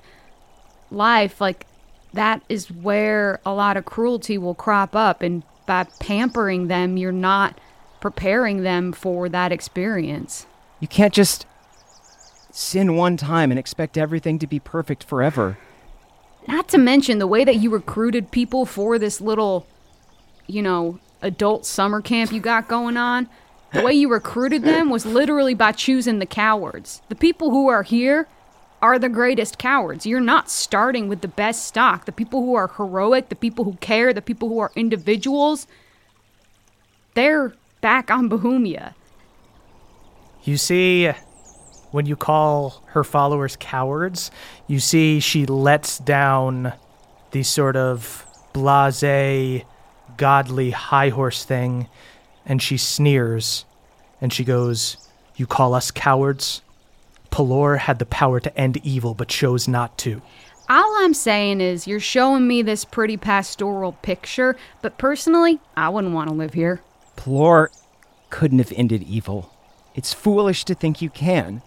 life 0.91 1.39
like 1.39 1.65
that 2.13 2.41
is 2.49 2.71
where 2.71 3.39
a 3.45 3.53
lot 3.53 3.77
of 3.77 3.85
cruelty 3.85 4.37
will 4.37 4.55
crop 4.55 4.95
up 4.95 5.21
and 5.21 5.43
by 5.65 5.83
pampering 5.99 6.67
them 6.67 6.97
you're 6.97 7.11
not 7.11 7.59
preparing 7.99 8.63
them 8.63 8.91
for 8.91 9.29
that 9.29 9.51
experience 9.51 10.47
You 10.79 10.87
can't 10.87 11.13
just 11.13 11.45
sin 12.51 12.95
one 12.95 13.17
time 13.17 13.51
and 13.51 13.59
expect 13.59 13.97
everything 13.97 14.39
to 14.39 14.47
be 14.47 14.59
perfect 14.59 15.03
forever. 15.03 15.57
Not 16.47 16.67
to 16.69 16.77
mention 16.77 17.19
the 17.19 17.27
way 17.27 17.43
that 17.43 17.57
you 17.57 17.69
recruited 17.69 18.31
people 18.31 18.65
for 18.65 18.97
this 18.97 19.21
little, 19.21 19.67
you 20.47 20.61
know, 20.61 20.99
adult 21.21 21.65
summer 21.65 22.01
camp 22.01 22.31
you 22.31 22.39
got 22.39 22.67
going 22.67 22.97
on. 22.97 23.29
The 23.73 23.83
way 23.83 23.93
you 23.93 24.09
recruited 24.09 24.63
them 24.63 24.89
was 24.89 25.05
literally 25.05 25.53
by 25.53 25.71
choosing 25.73 26.19
the 26.19 26.25
cowards. 26.25 27.01
The 27.09 27.15
people 27.15 27.51
who 27.51 27.67
are 27.67 27.83
here 27.83 28.27
are 28.81 28.97
the 28.97 29.09
greatest 29.09 29.57
cowards. 29.57 30.05
You're 30.05 30.19
not 30.21 30.49
starting 30.49 31.07
with 31.07 31.21
the 31.21 31.27
best 31.27 31.65
stock. 31.65 32.05
The 32.05 32.11
people 32.11 32.41
who 32.41 32.55
are 32.55 32.67
heroic, 32.67 33.29
the 33.29 33.35
people 33.35 33.65
who 33.65 33.73
care, 33.75 34.13
the 34.13 34.21
people 34.21 34.49
who 34.49 34.59
are 34.59 34.71
individuals, 34.75 35.67
they're 37.13 37.53
back 37.81 38.09
on 38.09 38.29
Bahumia. 38.29 38.93
You 40.43 40.57
see, 40.57 41.11
when 41.91 42.05
you 42.05 42.15
call 42.15 42.81
her 42.87 43.03
followers 43.03 43.57
cowards, 43.59 44.31
you 44.67 44.79
see 44.79 45.19
she 45.19 45.45
lets 45.45 45.97
down 45.99 46.73
the 47.31 47.43
sort 47.43 47.75
of 47.75 48.25
blase, 48.53 49.63
godly 50.17 50.71
high 50.71 51.09
horse 51.09 51.43
thing, 51.43 51.87
and 52.49 52.61
she 52.61 52.75
sneers 52.75 53.63
and 54.19 54.33
she 54.33 54.43
goes, 54.43 54.97
You 55.37 55.47
call 55.47 55.73
us 55.73 55.91
cowards? 55.91 56.61
Pelor 57.31 57.77
had 57.77 57.99
the 57.99 58.05
power 58.05 58.41
to 58.41 58.57
end 58.57 58.77
evil 58.83 59.13
but 59.13 59.29
chose 59.29 59.67
not 59.67 59.97
to. 59.99 60.21
All 60.67 60.97
I'm 61.03 61.13
saying 61.13 61.61
is 61.61 61.87
you're 61.87 61.99
showing 61.99 62.47
me 62.47 62.61
this 62.61 62.83
pretty 62.85 63.17
pastoral 63.17 63.93
picture, 63.93 64.57
but 64.81 64.97
personally, 64.97 65.59
I 65.77 65.89
wouldn't 65.89 66.13
want 66.13 66.29
to 66.29 66.35
live 66.35 66.53
here. 66.53 66.81
Pelor 67.15 67.69
couldn't 68.29 68.59
have 68.59 68.73
ended 68.75 69.03
evil. 69.03 69.53
It's 69.95 70.13
foolish 70.13 70.65
to 70.65 70.75
think 70.75 71.01
you 71.01 71.09
can. 71.09 71.61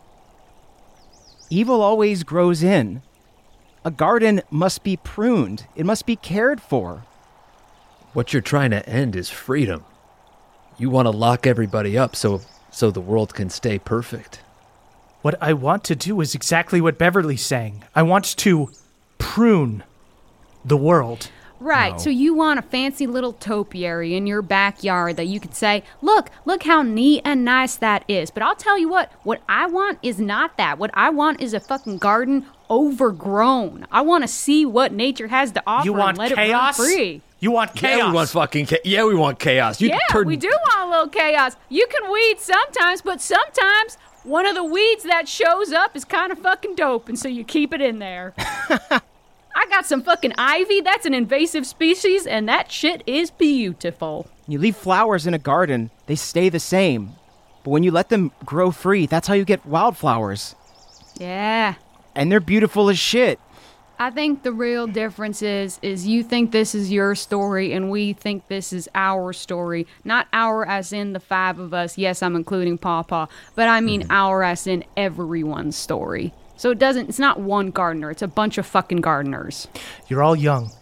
Evil 1.50 1.80
always 1.82 2.22
grows 2.22 2.62
in. 2.62 3.02
A 3.84 3.90
garden 3.90 4.42
must 4.50 4.84
be 4.84 4.96
pruned, 4.96 5.66
it 5.76 5.86
must 5.86 6.06
be 6.06 6.16
cared 6.16 6.60
for. 6.60 7.04
what 8.12 8.32
you're 8.32 8.42
trying 8.42 8.70
to 8.70 8.86
end 8.88 9.16
is 9.16 9.30
freedom. 9.30 9.84
You 10.82 10.90
want 10.90 11.06
to 11.06 11.10
lock 11.10 11.46
everybody 11.46 11.96
up 11.96 12.16
so 12.16 12.40
so 12.72 12.90
the 12.90 13.00
world 13.00 13.34
can 13.34 13.50
stay 13.50 13.78
perfect. 13.78 14.40
What 15.20 15.40
I 15.40 15.52
want 15.52 15.84
to 15.84 15.94
do 15.94 16.20
is 16.20 16.34
exactly 16.34 16.80
what 16.80 16.98
Beverly's 16.98 17.46
saying. 17.46 17.84
I 17.94 18.02
want 18.02 18.36
to 18.38 18.68
prune 19.16 19.84
the 20.64 20.76
world. 20.76 21.30
Right, 21.60 22.00
so 22.00 22.10
you 22.10 22.34
want 22.34 22.58
a 22.58 22.62
fancy 22.62 23.06
little 23.06 23.32
topiary 23.32 24.16
in 24.16 24.26
your 24.26 24.42
backyard 24.42 25.18
that 25.18 25.28
you 25.28 25.38
could 25.38 25.54
say, 25.54 25.84
look, 26.00 26.30
look 26.44 26.64
how 26.64 26.82
neat 26.82 27.22
and 27.24 27.44
nice 27.44 27.76
that 27.76 28.04
is. 28.08 28.32
But 28.32 28.42
I'll 28.42 28.56
tell 28.56 28.76
you 28.76 28.88
what, 28.88 29.12
what 29.22 29.40
I 29.48 29.68
want 29.68 30.00
is 30.02 30.18
not 30.18 30.56
that. 30.56 30.80
What 30.80 30.90
I 30.94 31.10
want 31.10 31.40
is 31.40 31.54
a 31.54 31.60
fucking 31.60 31.98
garden 31.98 32.46
overgrown. 32.68 33.86
I 33.92 34.00
want 34.00 34.24
to 34.24 34.28
see 34.28 34.66
what 34.66 34.92
nature 34.92 35.28
has 35.28 35.52
to 35.52 35.62
offer 35.64 35.86
You 35.86 35.92
want 35.92 36.18
and 36.18 36.18
let 36.18 36.34
chaos? 36.34 36.76
it 36.76 36.82
run 36.82 36.90
free. 36.90 37.22
You 37.42 37.50
want 37.50 37.74
chaos? 37.74 37.98
Yeah, 37.98 38.06
we 38.06 38.14
want 38.14 38.28
fucking 38.28 38.66
cha- 38.66 38.76
yeah, 38.84 39.04
we 39.04 39.16
want 39.16 39.40
chaos. 39.40 39.80
You 39.80 39.88
yeah, 39.88 39.98
turn- 40.10 40.28
we 40.28 40.36
do 40.36 40.48
want 40.48 40.86
a 40.86 40.90
little 40.92 41.08
chaos. 41.08 41.56
You 41.70 41.88
can 41.88 42.12
weed 42.12 42.38
sometimes, 42.38 43.02
but 43.02 43.20
sometimes 43.20 43.96
one 44.22 44.46
of 44.46 44.54
the 44.54 44.62
weeds 44.62 45.02
that 45.02 45.28
shows 45.28 45.72
up 45.72 45.96
is 45.96 46.04
kind 46.04 46.30
of 46.30 46.38
fucking 46.38 46.76
dope, 46.76 47.08
and 47.08 47.18
so 47.18 47.26
you 47.26 47.42
keep 47.42 47.74
it 47.74 47.80
in 47.80 47.98
there. 47.98 48.32
I 48.38 49.00
I 49.56 49.66
got 49.68 49.86
some 49.86 50.04
fucking 50.04 50.34
ivy. 50.38 50.82
That's 50.82 51.04
an 51.04 51.14
invasive 51.14 51.66
species, 51.66 52.28
and 52.28 52.48
that 52.48 52.70
shit 52.70 53.02
is 53.08 53.32
beautiful. 53.32 54.28
You 54.46 54.60
leave 54.60 54.76
flowers 54.76 55.26
in 55.26 55.34
a 55.34 55.38
garden, 55.38 55.90
they 56.06 56.14
stay 56.14 56.48
the 56.48 56.60
same. 56.60 57.16
But 57.64 57.70
when 57.70 57.82
you 57.82 57.90
let 57.90 58.08
them 58.08 58.30
grow 58.44 58.70
free, 58.70 59.06
that's 59.06 59.26
how 59.26 59.34
you 59.34 59.44
get 59.44 59.66
wildflowers. 59.66 60.54
Yeah. 61.16 61.74
And 62.14 62.30
they're 62.30 62.38
beautiful 62.38 62.88
as 62.88 63.00
shit. 63.00 63.40
I 64.02 64.10
think 64.10 64.42
the 64.42 64.52
real 64.52 64.88
difference 64.88 65.42
is 65.42 65.78
is 65.80 66.08
you 66.08 66.24
think 66.24 66.50
this 66.50 66.74
is 66.74 66.90
your 66.90 67.14
story 67.14 67.72
and 67.72 67.88
we 67.88 68.14
think 68.14 68.48
this 68.48 68.72
is 68.72 68.88
our 68.96 69.32
story. 69.32 69.86
Not 70.04 70.26
our 70.32 70.66
as 70.66 70.92
in 70.92 71.12
the 71.12 71.20
five 71.20 71.60
of 71.60 71.72
us. 71.72 71.96
Yes, 71.96 72.20
I'm 72.20 72.34
including 72.34 72.78
Pawpaw, 72.78 73.26
but 73.54 73.68
I 73.68 73.80
mean 73.80 74.00
mm-hmm. 74.02 74.10
our 74.10 74.42
as 74.42 74.66
in 74.66 74.84
everyone's 74.96 75.76
story. 75.76 76.34
So 76.56 76.72
it 76.72 76.80
doesn't 76.80 77.10
it's 77.10 77.20
not 77.20 77.38
one 77.38 77.70
gardener, 77.70 78.10
it's 78.10 78.22
a 78.22 78.26
bunch 78.28 78.58
of 78.58 78.66
fucking 78.66 79.02
gardeners. 79.02 79.68
You're 80.08 80.24
all 80.24 80.34
young. 80.34 80.72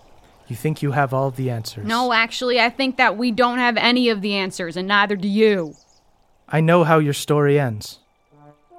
You 0.48 0.56
think 0.56 0.80
you 0.80 0.92
have 0.92 1.12
all 1.12 1.28
of 1.28 1.36
the 1.36 1.50
answers. 1.50 1.86
No, 1.86 2.14
actually, 2.14 2.58
I 2.58 2.70
think 2.70 2.96
that 2.96 3.18
we 3.18 3.32
don't 3.32 3.58
have 3.58 3.76
any 3.76 4.08
of 4.08 4.22
the 4.22 4.32
answers 4.32 4.78
and 4.78 4.88
neither 4.88 5.14
do 5.14 5.28
you. 5.28 5.74
I 6.48 6.62
know 6.62 6.84
how 6.84 6.98
your 6.98 7.12
story 7.12 7.60
ends. 7.60 7.98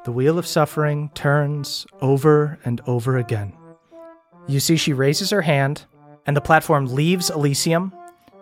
The 0.03 0.11
wheel 0.11 0.39
of 0.39 0.47
suffering 0.47 1.11
turns 1.13 1.85
over 2.01 2.57
and 2.65 2.81
over 2.87 3.19
again. 3.19 3.53
You 4.51 4.59
see, 4.59 4.75
she 4.75 4.91
raises 4.91 5.29
her 5.29 5.41
hand, 5.41 5.85
and 6.25 6.35
the 6.35 6.41
platform 6.41 6.87
leaves 6.87 7.29
Elysium 7.29 7.93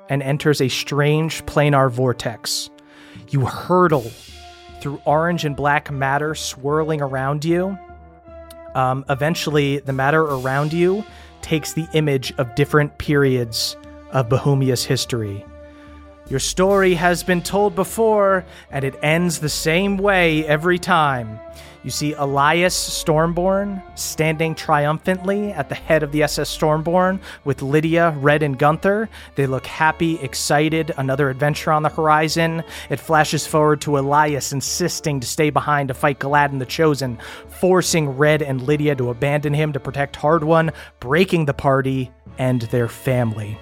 and 0.09 0.23
enters 0.23 0.59
a 0.59 0.67
strange 0.67 1.45
planar 1.45 1.91
vortex. 1.91 2.71
You 3.29 3.45
hurtle 3.45 4.09
through 4.81 4.99
orange 5.05 5.45
and 5.45 5.55
black 5.55 5.91
matter 5.91 6.33
swirling 6.33 6.99
around 6.99 7.45
you. 7.45 7.77
Um, 8.73 9.05
eventually, 9.07 9.81
the 9.81 9.93
matter 9.93 10.21
around 10.21 10.73
you 10.73 11.05
takes 11.43 11.73
the 11.73 11.87
image 11.93 12.33
of 12.39 12.55
different 12.55 12.97
periods 12.97 13.77
of 14.09 14.29
Bahumia's 14.29 14.83
history. 14.83 15.45
Your 16.27 16.39
story 16.39 16.95
has 16.95 17.21
been 17.21 17.43
told 17.43 17.75
before, 17.75 18.45
and 18.71 18.83
it 18.83 18.95
ends 19.03 19.39
the 19.39 19.49
same 19.49 19.97
way 19.97 20.43
every 20.47 20.79
time. 20.79 21.39
You 21.83 21.91
see 21.91 22.13
Elias 22.13 22.75
Stormborn 22.75 23.81
standing 23.97 24.53
triumphantly 24.53 25.53
at 25.53 25.69
the 25.69 25.75
head 25.75 26.03
of 26.03 26.11
the 26.11 26.23
SS 26.23 26.55
Stormborn 26.55 27.21
with 27.45 27.61
Lydia, 27.61 28.11
Red, 28.19 28.43
and 28.43 28.59
Gunther. 28.59 29.07
They 29.35 29.47
look 29.47 29.65
happy, 29.65 30.19
excited, 30.19 30.91
another 30.97 31.29
adventure 31.29 31.71
on 31.71 31.83
the 31.83 31.89
horizon. 31.89 32.63
It 32.89 32.99
flashes 32.99 33.47
forward 33.47 33.79
to 33.81 33.97
Elias 33.97 34.51
insisting 34.51 35.21
to 35.21 35.27
stay 35.27 35.51
behind 35.51 35.87
to 35.87 35.93
fight 35.93 36.19
Galadin 36.19 36.59
the 36.59 36.65
Chosen, 36.65 37.17
forcing 37.47 38.09
Red 38.09 38.41
and 38.41 38.61
Lydia 38.61 38.95
to 38.97 39.09
abandon 39.09 39.53
him 39.53 39.71
to 39.71 39.79
protect 39.79 40.17
Hardwon, 40.17 40.73
breaking 40.99 41.45
the 41.45 41.53
party 41.53 42.11
and 42.37 42.63
their 42.63 42.89
family. 42.89 43.57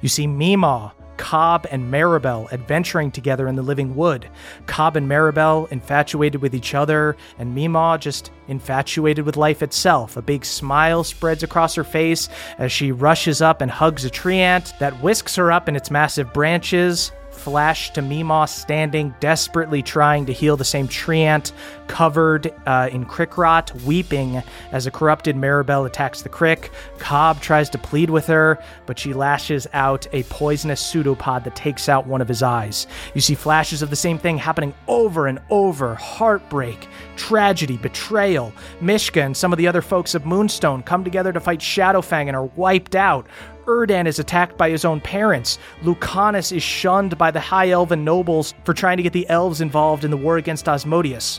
You 0.00 0.08
see 0.08 0.26
Mima, 0.26 0.92
Cobb 1.20 1.66
and 1.70 1.92
Maribel 1.92 2.50
adventuring 2.50 3.10
together 3.10 3.46
in 3.46 3.54
the 3.54 3.62
living 3.62 3.94
wood. 3.94 4.26
Cobb 4.66 4.96
and 4.96 5.06
Maribel 5.06 5.70
infatuated 5.70 6.40
with 6.40 6.54
each 6.54 6.74
other, 6.74 7.14
and 7.38 7.54
Mima 7.54 7.98
just 8.00 8.30
infatuated 8.48 9.26
with 9.26 9.36
life 9.36 9.62
itself. 9.62 10.16
A 10.16 10.22
big 10.22 10.46
smile 10.46 11.04
spreads 11.04 11.42
across 11.42 11.74
her 11.74 11.84
face 11.84 12.30
as 12.56 12.72
she 12.72 12.90
rushes 12.90 13.42
up 13.42 13.60
and 13.60 13.70
hugs 13.70 14.06
a 14.06 14.10
treant 14.10 14.76
that 14.78 15.00
whisks 15.02 15.36
her 15.36 15.52
up 15.52 15.68
in 15.68 15.76
its 15.76 15.90
massive 15.90 16.32
branches. 16.32 17.12
Flash 17.40 17.90
to 17.94 18.02
Mimos 18.02 18.50
standing, 18.50 19.14
desperately 19.18 19.82
trying 19.82 20.26
to 20.26 20.32
heal 20.32 20.58
the 20.58 20.64
same 20.64 20.86
treant, 20.86 21.52
covered 21.86 22.52
uh, 22.66 22.90
in 22.92 23.06
crick 23.06 23.38
rot, 23.38 23.74
weeping 23.86 24.42
as 24.72 24.86
a 24.86 24.90
corrupted 24.90 25.36
Maribel 25.36 25.86
attacks 25.86 26.20
the 26.20 26.28
crick. 26.28 26.70
Cobb 26.98 27.40
tries 27.40 27.70
to 27.70 27.78
plead 27.78 28.10
with 28.10 28.26
her, 28.26 28.62
but 28.84 28.98
she 28.98 29.14
lashes 29.14 29.66
out 29.72 30.06
a 30.12 30.22
poisonous 30.24 30.80
pseudopod 30.80 31.44
that 31.44 31.56
takes 31.56 31.88
out 31.88 32.06
one 32.06 32.20
of 32.20 32.28
his 32.28 32.42
eyes. 32.42 32.86
You 33.14 33.22
see 33.22 33.34
flashes 33.34 33.80
of 33.80 33.88
the 33.88 33.96
same 33.96 34.18
thing 34.18 34.36
happening 34.36 34.74
over 34.86 35.26
and 35.26 35.38
over 35.48 35.94
heartbreak, 35.94 36.88
tragedy, 37.16 37.78
betrayal. 37.78 38.52
Mishka 38.82 39.22
and 39.22 39.36
some 39.36 39.52
of 39.52 39.56
the 39.56 39.66
other 39.66 39.82
folks 39.82 40.14
of 40.14 40.26
Moonstone 40.26 40.82
come 40.82 41.04
together 41.04 41.32
to 41.32 41.40
fight 41.40 41.60
Shadowfang 41.60 42.26
and 42.26 42.36
are 42.36 42.44
wiped 42.44 42.94
out. 42.94 43.26
Erdan 43.70 44.06
is 44.06 44.18
attacked 44.18 44.58
by 44.58 44.68
his 44.68 44.84
own 44.84 45.00
parents. 45.00 45.58
Lucanus 45.82 46.50
is 46.50 46.62
shunned 46.62 47.16
by 47.16 47.30
the 47.30 47.38
High 47.38 47.70
Elven 47.70 48.04
nobles 48.04 48.52
for 48.64 48.74
trying 48.74 48.96
to 48.96 49.02
get 49.04 49.12
the 49.12 49.28
elves 49.30 49.60
involved 49.60 50.04
in 50.04 50.10
the 50.10 50.16
war 50.16 50.36
against 50.38 50.66
Osmodius. 50.66 51.38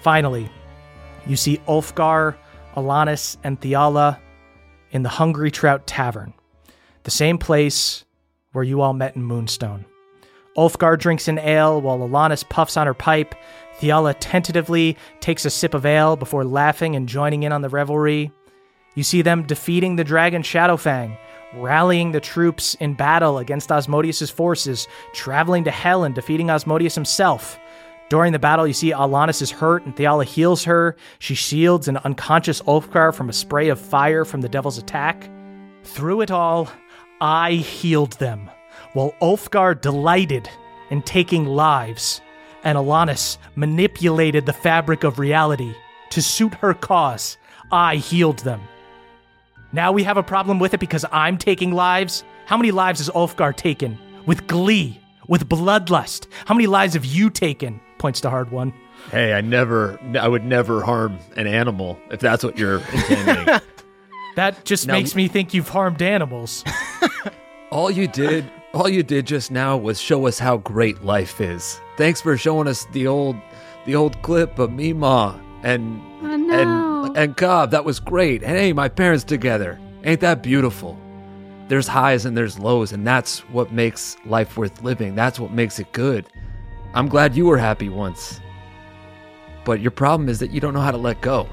Finally, 0.00 0.48
you 1.26 1.34
see 1.34 1.58
Ulfgar, 1.66 2.36
Alanis, 2.76 3.36
and 3.42 3.60
Thiala 3.60 4.18
in 4.92 5.02
the 5.02 5.08
Hungry 5.08 5.50
Trout 5.50 5.86
Tavern, 5.88 6.32
the 7.02 7.10
same 7.10 7.36
place 7.36 8.04
where 8.52 8.64
you 8.64 8.80
all 8.80 8.92
met 8.92 9.16
in 9.16 9.24
Moonstone. 9.24 9.84
Ulfgar 10.56 10.96
drinks 10.96 11.26
an 11.26 11.40
ale 11.40 11.80
while 11.80 11.98
Alanis 11.98 12.48
puffs 12.48 12.76
on 12.76 12.86
her 12.86 12.94
pipe. 12.94 13.34
Thiala 13.80 14.14
tentatively 14.20 14.96
takes 15.18 15.44
a 15.44 15.50
sip 15.50 15.74
of 15.74 15.84
ale 15.84 16.16
before 16.16 16.44
laughing 16.44 16.94
and 16.94 17.08
joining 17.08 17.42
in 17.42 17.52
on 17.52 17.62
the 17.62 17.68
revelry. 17.68 18.30
You 18.94 19.02
see 19.02 19.20
them 19.20 19.42
defeating 19.42 19.96
the 19.96 20.04
dragon 20.04 20.42
Shadowfang, 20.42 21.18
rallying 21.54 22.12
the 22.12 22.20
troops 22.20 22.74
in 22.76 22.94
battle 22.94 23.38
against 23.38 23.70
Osmodius' 23.70 24.30
forces, 24.30 24.88
traveling 25.12 25.64
to 25.64 25.70
Hell 25.70 26.04
and 26.04 26.14
defeating 26.14 26.48
Osmodius 26.48 26.94
himself. 26.94 27.58
During 28.08 28.32
the 28.32 28.38
battle, 28.38 28.66
you 28.66 28.72
see 28.72 28.92
Alanis 28.92 29.42
is 29.42 29.50
hurt 29.50 29.84
and 29.84 29.94
Thiala 29.96 30.24
heals 30.24 30.64
her. 30.64 30.96
She 31.18 31.34
shields 31.34 31.88
an 31.88 31.96
unconscious 31.98 32.62
Ulfgar 32.62 33.12
from 33.12 33.28
a 33.28 33.32
spray 33.32 33.68
of 33.68 33.80
fire 33.80 34.24
from 34.24 34.42
the 34.42 34.48
devil's 34.48 34.78
attack. 34.78 35.28
Through 35.82 36.20
it 36.20 36.30
all, 36.30 36.70
I 37.20 37.52
healed 37.52 38.12
them, 38.14 38.50
while 38.92 39.14
Ulfgar 39.20 39.80
delighted 39.80 40.48
in 40.90 41.02
taking 41.02 41.46
lives, 41.46 42.20
and 42.62 42.78
Alanis 42.78 43.38
manipulated 43.56 44.46
the 44.46 44.52
fabric 44.52 45.02
of 45.02 45.18
reality 45.18 45.74
to 46.10 46.22
suit 46.22 46.54
her 46.54 46.74
cause. 46.74 47.38
I 47.72 47.96
healed 47.96 48.40
them. 48.40 48.60
Now 49.72 49.92
we 49.92 50.02
have 50.04 50.16
a 50.16 50.22
problem 50.22 50.58
with 50.58 50.74
it 50.74 50.80
because 50.80 51.04
I'm 51.12 51.38
taking 51.38 51.72
lives. 51.72 52.24
How 52.46 52.56
many 52.56 52.70
lives 52.70 53.00
has 53.00 53.08
Ulfgar 53.10 53.54
taken? 53.56 53.98
With 54.26 54.46
glee, 54.46 55.00
with 55.28 55.48
bloodlust. 55.48 56.26
How 56.46 56.54
many 56.54 56.66
lives 56.66 56.94
have 56.94 57.04
you 57.04 57.30
taken? 57.30 57.80
Points 57.98 58.20
to 58.22 58.28
Hardwon. 58.28 58.72
Hey, 59.10 59.32
I 59.34 59.40
never, 59.40 59.98
I 60.18 60.28
would 60.28 60.44
never 60.44 60.82
harm 60.82 61.18
an 61.36 61.46
animal 61.46 61.98
if 62.10 62.20
that's 62.20 62.42
what 62.44 62.58
you're 62.58 62.80
intending. 62.92 63.60
That 64.36 64.66
just 64.66 64.86
Now- 64.86 64.92
makes 64.92 65.14
me 65.14 65.28
think 65.28 65.54
you've 65.54 65.70
harmed 65.70 66.02
animals. 66.02 66.62
all 67.70 67.90
you 67.90 68.06
did, 68.06 68.44
all 68.74 68.86
you 68.86 69.02
did 69.02 69.26
just 69.26 69.50
now 69.50 69.78
was 69.78 69.98
show 69.98 70.26
us 70.26 70.38
how 70.38 70.58
great 70.58 71.02
life 71.02 71.40
is. 71.40 71.80
Thanks 71.96 72.20
for 72.20 72.36
showing 72.36 72.68
us 72.68 72.84
the 72.92 73.06
old, 73.06 73.36
the 73.86 73.94
old 73.96 74.20
clip 74.20 74.58
of 74.58 74.70
Mima 74.72 75.40
and 75.66 76.00
I 76.22 76.36
know. 76.36 77.04
and 77.06 77.16
and 77.16 77.36
Cobb. 77.36 77.72
That 77.72 77.84
was 77.84 77.98
great. 77.98 78.42
And 78.42 78.56
hey, 78.56 78.72
my 78.72 78.88
parents 78.88 79.24
together. 79.24 79.78
Ain't 80.04 80.20
that 80.20 80.42
beautiful? 80.42 80.96
There's 81.68 81.88
highs 81.88 82.24
and 82.24 82.36
there's 82.36 82.58
lows, 82.58 82.92
and 82.92 83.04
that's 83.04 83.40
what 83.50 83.72
makes 83.72 84.16
life 84.24 84.56
worth 84.56 84.82
living. 84.82 85.16
That's 85.16 85.40
what 85.40 85.50
makes 85.50 85.80
it 85.80 85.92
good. 85.92 86.26
I'm 86.94 87.08
glad 87.08 87.36
you 87.36 87.46
were 87.46 87.58
happy 87.58 87.88
once. 87.88 88.40
But 89.64 89.80
your 89.80 89.90
problem 89.90 90.28
is 90.28 90.38
that 90.38 90.52
you 90.52 90.60
don't 90.60 90.74
know 90.74 90.80
how 90.80 90.92
to 90.92 90.96
let 90.96 91.20
go. 91.20 91.48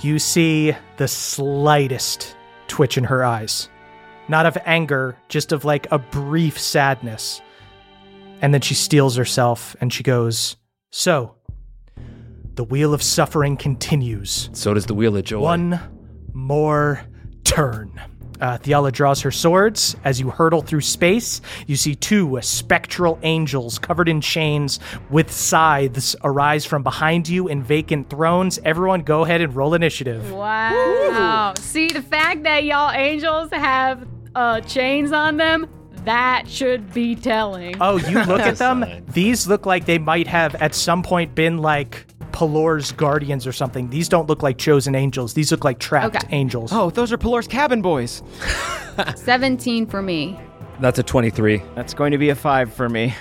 You 0.00 0.18
see 0.18 0.74
the 0.96 1.06
slightest 1.06 2.34
twitch 2.66 2.96
in 2.96 3.04
her 3.04 3.22
eyes. 3.22 3.68
Not 4.28 4.46
of 4.46 4.56
anger, 4.64 5.18
just 5.28 5.52
of 5.52 5.66
like 5.66 5.86
a 5.90 5.98
brief 5.98 6.58
sadness. 6.58 7.42
And 8.40 8.54
then 8.54 8.62
she 8.62 8.74
steels 8.74 9.16
herself 9.16 9.76
and 9.82 9.92
she 9.92 10.02
goes, 10.02 10.56
So, 10.90 11.34
the 12.54 12.64
wheel 12.64 12.94
of 12.94 13.02
suffering 13.02 13.56
continues. 13.56 14.50
So 14.52 14.74
does 14.74 14.86
the 14.86 14.94
wheel 14.94 15.16
of 15.16 15.24
joy. 15.24 15.40
One 15.40 15.80
more 16.32 17.00
turn. 17.44 18.00
Uh, 18.40 18.58
Thiala 18.58 18.92
draws 18.92 19.20
her 19.22 19.30
swords. 19.30 19.96
As 20.04 20.20
you 20.20 20.28
hurtle 20.28 20.60
through 20.60 20.80
space, 20.80 21.40
you 21.66 21.76
see 21.76 21.94
two 21.94 22.38
spectral 22.42 23.18
angels 23.22 23.78
covered 23.78 24.08
in 24.08 24.20
chains 24.20 24.80
with 25.08 25.30
scythes 25.30 26.16
arise 26.24 26.64
from 26.64 26.82
behind 26.82 27.28
you 27.28 27.48
in 27.48 27.62
vacant 27.62 28.10
thrones. 28.10 28.58
Everyone, 28.64 29.02
go 29.02 29.22
ahead 29.24 29.40
and 29.40 29.54
roll 29.54 29.74
initiative. 29.74 30.32
Wow. 30.32 31.54
See, 31.58 31.88
the 31.88 32.02
fact 32.02 32.42
that 32.42 32.64
y'all 32.64 32.90
angels 32.90 33.50
have 33.52 34.06
uh, 34.34 34.60
chains 34.62 35.12
on 35.12 35.36
them, 35.36 35.68
that 36.04 36.48
should 36.48 36.92
be 36.92 37.14
telling. 37.14 37.76
Oh, 37.80 37.96
you 37.96 38.22
look 38.24 38.40
at 38.40 38.56
them. 38.56 38.84
These 39.08 39.46
look 39.46 39.64
like 39.64 39.86
they 39.86 39.98
might 39.98 40.26
have 40.26 40.54
at 40.56 40.74
some 40.74 41.02
point 41.02 41.34
been 41.34 41.58
like 41.58 42.06
Pelor's 42.34 42.90
guardians 42.92 43.46
or 43.46 43.52
something. 43.52 43.88
These 43.90 44.08
don't 44.08 44.28
look 44.28 44.42
like 44.42 44.58
chosen 44.58 44.94
angels. 44.96 45.34
These 45.34 45.52
look 45.52 45.62
like 45.64 45.78
trapped 45.78 46.16
Okay. 46.16 46.26
angels. 46.36 46.72
Oh, 46.72 46.90
those 46.90 47.12
are 47.12 47.16
Pelor's 47.16 47.46
cabin 47.46 47.80
boys. 47.80 48.22
17 49.16 49.86
for 49.86 50.02
me. 50.02 50.38
That's 50.80 50.98
a 50.98 51.02
23. 51.04 51.62
That's 51.76 51.94
going 51.94 52.10
to 52.12 52.18
be 52.18 52.30
a 52.30 52.34
five 52.34 52.72
for 52.74 52.88
me. 52.88 53.14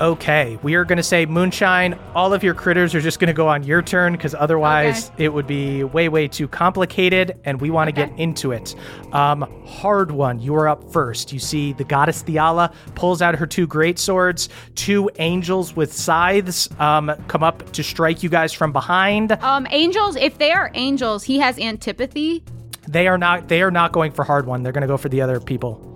Okay, 0.00 0.58
we 0.62 0.74
are 0.74 0.84
going 0.84 0.96
to 0.96 1.02
say 1.02 1.26
Moonshine. 1.26 1.96
All 2.14 2.32
of 2.32 2.42
your 2.42 2.54
critters 2.54 2.92
are 2.94 3.00
just 3.00 3.20
going 3.20 3.28
to 3.28 3.32
go 3.34 3.46
on 3.46 3.62
your 3.62 3.82
turn 3.82 4.12
because 4.14 4.34
otherwise 4.34 5.10
Okay. 5.10 5.24
it 5.26 5.32
would 5.32 5.46
be 5.46 5.84
way, 5.84 6.08
way 6.08 6.26
too 6.26 6.48
complicated, 6.48 7.38
and 7.44 7.60
we 7.60 7.70
want 7.70 7.86
to 7.88 7.92
get 7.92 8.10
into 8.18 8.50
it. 8.50 8.74
Um, 9.12 9.44
Hardwon. 9.64 10.42
You 10.42 10.56
are 10.56 10.66
up 10.66 10.92
first. 10.92 11.32
You 11.32 11.38
see 11.38 11.72
the 11.72 11.84
goddess 11.84 12.22
Thiala 12.24 12.74
pulls 12.96 13.22
out 13.22 13.36
her 13.36 13.46
two 13.46 13.66
great 13.66 13.98
swords. 13.98 14.48
Two 14.74 15.08
angels 15.20 15.76
with 15.76 15.92
scythes 15.92 16.68
um, 16.80 17.12
come 17.28 17.44
up 17.44 17.70
to 17.72 17.82
strike 17.84 18.22
you 18.24 18.28
guys 18.28 18.52
from 18.52 18.72
behind. 18.72 19.32
Um, 19.32 19.68
angels, 19.70 20.16
if 20.16 20.38
they 20.38 20.50
are 20.52 20.70
angels, 20.74 21.22
he 21.22 21.38
has 21.38 21.58
antipathy. 21.60 22.42
They 22.88 23.06
are 23.06 23.18
not. 23.18 23.46
They 23.46 23.62
are 23.62 23.70
not 23.70 23.92
going 23.92 24.10
for 24.10 24.24
Hardwon. 24.24 24.64
They're 24.64 24.72
going 24.72 24.82
to 24.82 24.88
go 24.88 24.96
for 24.96 25.08
the 25.08 25.20
other 25.20 25.38
people. 25.38 25.88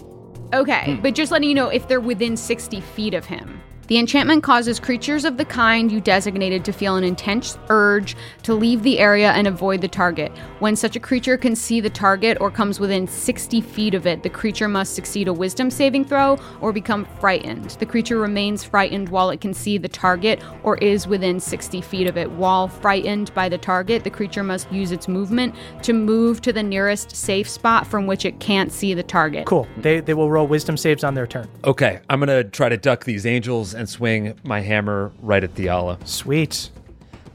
Okay, 0.55 0.97
but 1.03 1.17
just 1.17 1.33
letting 1.33 1.49
you 1.49 1.57
know 1.57 1.69
if 1.71 1.89
they're 1.89 1.99
within 2.01 2.37
60 2.37 2.81
feet 2.81 3.15
of 3.15 3.25
him. 3.25 3.61
The 3.89 3.99
enchantment 3.99 4.43
causes 4.43 4.81
creatures 4.81 5.25
of 5.25 5.37
the 5.37 5.45
kind 5.45 5.93
you 5.93 6.01
designated 6.01 6.65
to 6.65 6.73
feel 6.73 6.97
an 6.97 7.05
intense 7.05 7.57
urge 7.69 8.17
to 8.43 8.53
leave 8.53 8.83
the 8.83 8.99
area 8.99 9.31
and 9.31 9.47
avoid 9.47 9.81
the 9.81 9.87
target. 9.87 10.33
When 10.59 10.75
such 10.75 10.97
a 10.97 11.01
creature 11.01 11.37
can 11.37 11.55
see 11.55 11.81
the 11.81 11.91
target 11.91 12.37
or 12.41 12.51
comes 12.51 12.81
within 12.81 13.07
60 13.07 13.61
feet 13.61 13.95
of 13.95 14.05
it, 14.05 14.25
the 14.25 14.29
creature 14.29 14.67
must 14.67 14.97
succeed 14.97 15.29
a 15.29 15.33
wisdom 15.33 15.71
saving 15.71 16.05
throw 16.05 16.37
or 16.61 16.73
become 16.73 17.05
frightened. 17.21 17.71
The 17.79 17.87
creature 17.87 18.19
remains 18.19 18.65
frightened 18.65 19.09
while 19.09 19.31
it 19.31 19.41
can 19.41 19.55
see 19.55 19.79
the 19.79 19.89
target 19.89 20.43
or 20.65 20.77
is 20.79 21.07
within 21.07 21.39
60 21.39 21.81
feet 21.81 22.09
of 22.09 22.17
it. 22.17 22.29
While 22.33 22.67
frightened 22.67 23.33
by 23.35 23.49
the 23.49 23.59
target, 23.59 24.03
the 24.03 24.11
creature 24.11 24.43
must 24.43 24.71
use 24.73 24.91
its 24.91 25.07
movement 25.07 25.55
to 25.83 25.93
move 25.93 26.41
to 26.41 26.53
the 26.53 26.63
nearest 26.63 27.15
safe 27.15 27.49
spot 27.49 27.87
from 27.87 28.09
which 28.09 28.25
it 28.25 28.41
can't 28.41 28.73
see 28.73 28.95
the 28.95 29.05
target. 29.05 29.47
Cool. 29.47 29.69
They 29.77 30.01
they 30.01 30.15
will 30.15 30.31
roll 30.31 30.49
wisdom 30.49 30.77
saves 30.77 31.05
on 31.05 31.15
their 31.15 31.27
turn. 31.29 31.49
Okay, 31.65 32.01
I'm 32.11 32.19
gonna 32.19 32.43
try 32.43 32.69
to 32.69 32.77
duck 32.77 33.05
these 33.05 33.27
angels 33.27 33.76
and 33.77 33.89
swing 33.89 34.35
my 34.43 34.61
hammer 34.61 35.13
right 35.21 35.45
at 35.45 35.55
Thiala. 35.55 36.05
Sweet. 36.07 36.71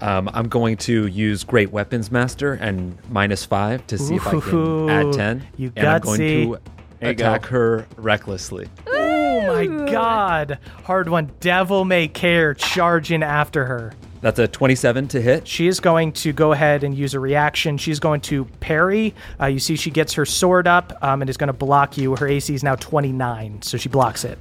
Um, 0.01 0.29
I'm 0.33 0.49
going 0.49 0.77
to 0.77 1.05
use 1.07 1.43
Great 1.43 1.71
Weapons 1.71 2.11
Master 2.11 2.53
and 2.53 2.97
minus 3.09 3.45
five 3.45 3.85
to 3.87 3.97
see 3.99 4.15
if 4.15 4.25
I 4.27 4.39
can 4.39 4.89
add 4.89 5.13
ten. 5.13 5.47
you 5.57 5.71
and 5.75 5.87
I'm 5.87 6.01
going 6.01 6.19
gutsy. 6.19 6.43
to 6.55 6.59
There 6.99 7.09
you 7.11 7.15
go. 7.15 7.23
attack 7.33 7.45
her 7.45 7.85
recklessly. 7.97 8.67
Oh 8.87 9.45
my 9.47 9.67
god. 9.91 10.57
Hardwon. 10.85 11.29
Devil 11.39 11.85
may 11.85 12.07
care 12.07 12.53
charging 12.55 13.21
after 13.23 13.65
her. 13.65 13.93
That's 14.21 14.37
a 14.37 14.47
27 14.47 15.07
to 15.09 15.21
hit. 15.21 15.47
She 15.47 15.67
is 15.67 15.79
going 15.79 16.11
to 16.13 16.31
go 16.31 16.51
ahead 16.51 16.83
and 16.83 16.95
use 16.95 17.15
a 17.15 17.19
reaction. 17.19 17.77
She's 17.77 17.99
going 17.99 18.21
to 18.21 18.45
parry. 18.59 19.15
Uh, 19.39 19.47
you 19.47 19.57
see, 19.57 19.75
she 19.75 19.89
gets 19.89 20.13
her 20.13 20.25
sword 20.25 20.67
up 20.67 20.93
um, 21.01 21.21
and 21.21 21.29
is 21.29 21.37
going 21.37 21.47
to 21.47 21.53
block 21.53 21.97
you. 21.97 22.15
Her 22.15 22.27
AC 22.27 22.53
is 22.53 22.63
now 22.63 22.75
29, 22.75 23.63
so 23.63 23.77
she 23.77 23.89
blocks 23.89 24.23
it. 24.23 24.37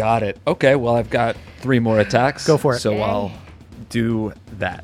Got 0.00 0.22
it. 0.22 0.38
Okay, 0.46 0.76
well 0.76 0.96
I've 0.96 1.10
got 1.10 1.36
three 1.58 1.78
more 1.78 2.00
attacks. 2.00 2.46
Go 2.46 2.56
for 2.56 2.74
it. 2.74 2.80
So 2.80 2.96
I'll 3.02 3.30
do 3.90 4.32
that. 4.52 4.82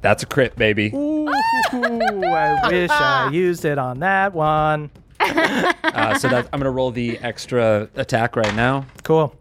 That's 0.00 0.22
a 0.22 0.26
crit, 0.26 0.56
baby. 0.56 0.90
Ooh, 0.94 1.28
I 1.28 2.68
wish 2.70 2.90
I 2.90 3.28
used 3.30 3.66
it 3.66 3.76
on 3.76 4.00
that 4.00 4.32
one. 4.32 4.90
Uh, 5.92 6.16
so 6.16 6.28
that, 6.28 6.48
I'm 6.52 6.60
gonna 6.60 6.70
roll 6.70 6.92
the 6.92 7.18
extra 7.18 7.88
attack 7.96 8.36
right 8.36 8.54
now. 8.54 8.86
Cool. 9.02 9.34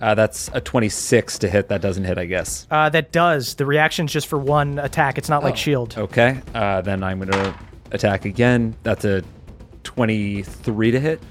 Uh, 0.00 0.14
that's 0.14 0.50
a 0.52 0.60
26 0.60 1.38
to 1.38 1.48
hit. 1.48 1.68
That 1.68 1.80
doesn't 1.80 2.04
hit, 2.04 2.18
I 2.18 2.26
guess. 2.26 2.66
Uh, 2.70 2.90
that 2.90 3.10
does. 3.12 3.54
The 3.54 3.64
reaction's 3.64 4.12
just 4.12 4.28
for 4.28 4.38
one 4.38 4.78
attack. 4.78 5.16
It's 5.18 5.30
not 5.30 5.42
like 5.42 5.56
shield. 5.56 5.96
Okay. 5.96 6.40
Uh, 6.54 6.82
then 6.82 7.02
I'm 7.02 7.18
gonna 7.18 7.58
attack 7.92 8.26
again. 8.26 8.76
That's 8.82 9.04
a 9.06 9.24
23 9.82 10.90
to 10.92 11.00
hit. 11.00 11.22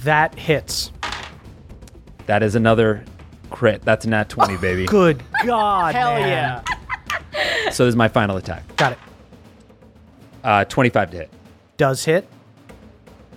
That 0.00 0.34
hits. 0.34 0.90
That 2.26 2.42
is 2.42 2.54
another 2.54 3.04
crit. 3.50 3.82
That's 3.82 4.04
a 4.04 4.08
nat 4.08 4.28
20, 4.28 4.56
baby. 4.58 4.86
Good 4.86 5.22
God. 5.44 5.94
Hell 5.94 6.18
yeah. 6.18 6.62
So 7.72 7.84
this 7.84 7.92
is 7.92 7.96
my 7.96 8.08
final 8.08 8.36
attack. 8.36 8.76
Got 8.76 8.92
it. 8.92 8.98
Uh, 10.44 10.64
25 10.64 11.10
to 11.10 11.16
hit. 11.16 11.30
Does 11.76 12.04
hit. 12.04 12.28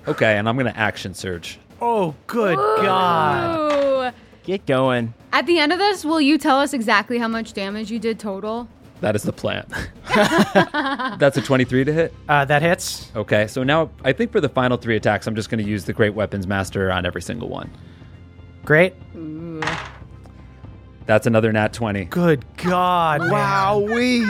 Okay, 0.07 0.37
and 0.37 0.47
I'm 0.47 0.57
gonna 0.57 0.73
action 0.75 1.13
surge. 1.13 1.59
Oh, 1.81 2.15
good 2.27 2.55
God. 2.55 4.13
Get 4.43 4.65
going. 4.65 5.13
At 5.31 5.45
the 5.47 5.59
end 5.59 5.73
of 5.73 5.79
this, 5.79 6.05
will 6.05 6.21
you 6.21 6.37
tell 6.37 6.59
us 6.59 6.73
exactly 6.73 7.17
how 7.17 7.27
much 7.27 7.53
damage 7.53 7.91
you 7.91 7.99
did 7.99 8.19
total? 8.19 8.67
That 9.01 9.15
is 9.15 9.23
the 9.23 9.33
plan. 9.33 9.65
That's 11.19 11.37
a 11.37 11.41
23 11.41 11.83
to 11.83 11.93
hit. 11.93 12.13
Uh, 12.29 12.45
that 12.45 12.61
hits. 12.61 13.11
Okay, 13.15 13.47
so 13.47 13.63
now 13.63 13.89
I 14.03 14.13
think 14.13 14.31
for 14.31 14.39
the 14.39 14.47
final 14.47 14.77
three 14.77 14.95
attacks, 14.95 15.27
I'm 15.27 15.35
just 15.35 15.49
going 15.49 15.63
to 15.63 15.69
use 15.69 15.83
the 15.83 15.93
Great 15.93 16.13
Weapons 16.13 16.47
Master 16.47 16.91
on 16.91 17.05
every 17.05 17.21
single 17.21 17.49
one. 17.49 17.69
Great. 18.65 18.93
That's 21.05 21.27
another 21.27 21.53
nat 21.53 21.71
20. 21.71 22.05
Good 22.05 22.43
God. 22.57 23.29
Wow. 23.29 23.79
we. 23.79 24.25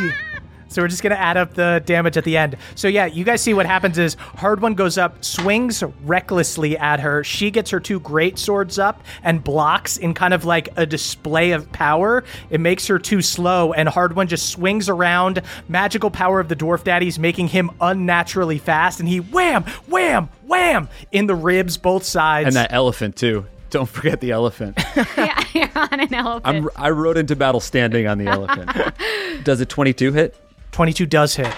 So 0.67 0.81
we're 0.81 0.89
just 0.89 1.03
gonna 1.03 1.15
add 1.15 1.37
up 1.37 1.53
the 1.53 1.81
damage 1.85 2.17
at 2.17 2.25
the 2.25 2.35
end. 2.35 2.57
So 2.75 2.89
yeah, 2.89 3.05
you 3.05 3.23
guys 3.23 3.39
see 3.39 3.53
what 3.53 3.65
happens 3.65 3.97
is 3.97 4.17
Hardwon 4.17 4.75
goes 4.75 4.97
up, 4.97 5.23
swings 5.23 5.81
recklessly 6.03 6.77
at 6.77 6.99
her. 6.99 7.23
She 7.23 7.49
gets 7.49 7.69
her 7.69 7.79
two 7.79 8.01
great 8.01 8.37
swords 8.37 8.77
up 8.77 9.01
and 9.23 9.41
blocks 9.41 9.95
in 9.95 10.13
kind 10.13 10.33
of 10.33 10.43
like 10.43 10.67
a 10.75 10.85
display 10.85 11.51
of 11.51 11.71
power. 11.71 12.25
It 12.49 12.59
makes 12.59 12.87
her 12.87 12.99
too 12.99 13.21
slow, 13.21 13.71
and 13.71 13.87
Hardwon 13.87 14.27
just 14.27 14.49
swings 14.49 14.89
around. 14.89 15.43
Magical 15.69 16.11
power 16.11 16.41
of 16.41 16.49
the 16.49 16.57
dwarf 16.57 16.83
daddies 16.83 17.17
making 17.17 17.47
him 17.47 17.71
unnaturally 17.79 18.57
fast, 18.57 18.99
and 18.99 19.07
he 19.07 19.21
wham, 19.21 19.63
wham, 19.87 20.27
wham 20.45 20.89
in 21.13 21.27
the 21.27 21.35
ribs, 21.35 21.77
both 21.77 22.03
sides. 22.03 22.47
And 22.47 22.55
that 22.57 22.73
elephant, 22.73 23.15
too. 23.15 23.45
Don't 23.69 23.89
forget 23.89 24.21
the 24.21 24.31
elephant. 24.31 24.77
yeah, 25.17 25.43
you're 25.53 25.69
on 25.75 25.99
an 25.99 26.13
elephant. 26.13 26.43
I'm, 26.45 26.69
I 26.75 26.89
rode 26.91 27.17
into 27.17 27.35
battle 27.35 27.59
standing 27.59 28.07
on 28.07 28.17
the 28.17 28.27
elephant. 28.27 28.71
Does 29.43 29.59
a 29.61 29.65
22 29.65 30.11
hit? 30.13 30.35
22 30.71 31.05
does 31.05 31.35
hit. 31.35 31.53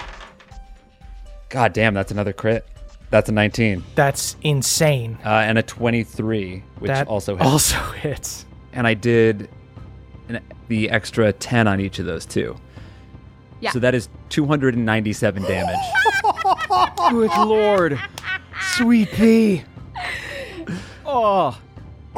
God 1.48 1.72
damn, 1.72 1.94
that's 1.94 2.12
another 2.12 2.32
crit. 2.32 2.64
That's 3.10 3.28
a 3.28 3.32
19. 3.32 3.82
That's 3.94 4.36
insane. 4.42 5.18
Uh, 5.24 5.28
and 5.28 5.58
a 5.58 5.62
23, 5.62 6.62
which 6.78 6.88
that 6.88 7.08
also 7.08 7.36
hits. 7.36 7.48
also 7.48 7.78
hits. 7.92 8.46
and 8.72 8.86
I 8.86 8.94
did 8.94 9.48
an, 10.28 10.40
the 10.68 10.90
extra 10.90 11.32
10 11.32 11.66
on 11.66 11.80
each 11.80 11.98
of 11.98 12.06
those, 12.06 12.26
too. 12.26 12.56
Yeah. 13.60 13.70
So 13.70 13.80
that 13.80 13.94
is 13.94 14.08
297 14.28 15.42
damage. 15.42 15.76
Good 17.10 17.30
lord. 17.38 17.98
Sweet 18.74 19.10
pea. 19.10 19.64
Oh. 21.04 21.58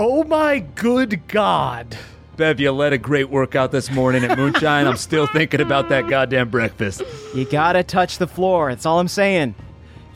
Oh 0.03 0.25
my 0.25 0.61
good 0.61 1.29
God. 1.29 1.95
Bev, 2.39 2.59
you 2.59 2.73
led 2.73 2.95
a 2.95 2.99
great 2.99 3.29
workout 3.29 3.71
this 3.71 3.91
morning 3.91 4.25
at 4.25 4.39
Moonshine. 4.39 4.87
I'm 4.87 4.97
still 4.97 5.27
thinking 5.35 5.61
about 5.61 5.91
that 5.91 6.09
goddamn 6.09 6.49
breakfast. 6.49 7.03
You 7.35 7.45
gotta 7.45 7.83
touch 7.83 8.17
the 8.17 8.27
floor. 8.27 8.71
That's 8.71 8.87
all 8.87 8.99
I'm 8.99 9.09
saying. 9.09 9.55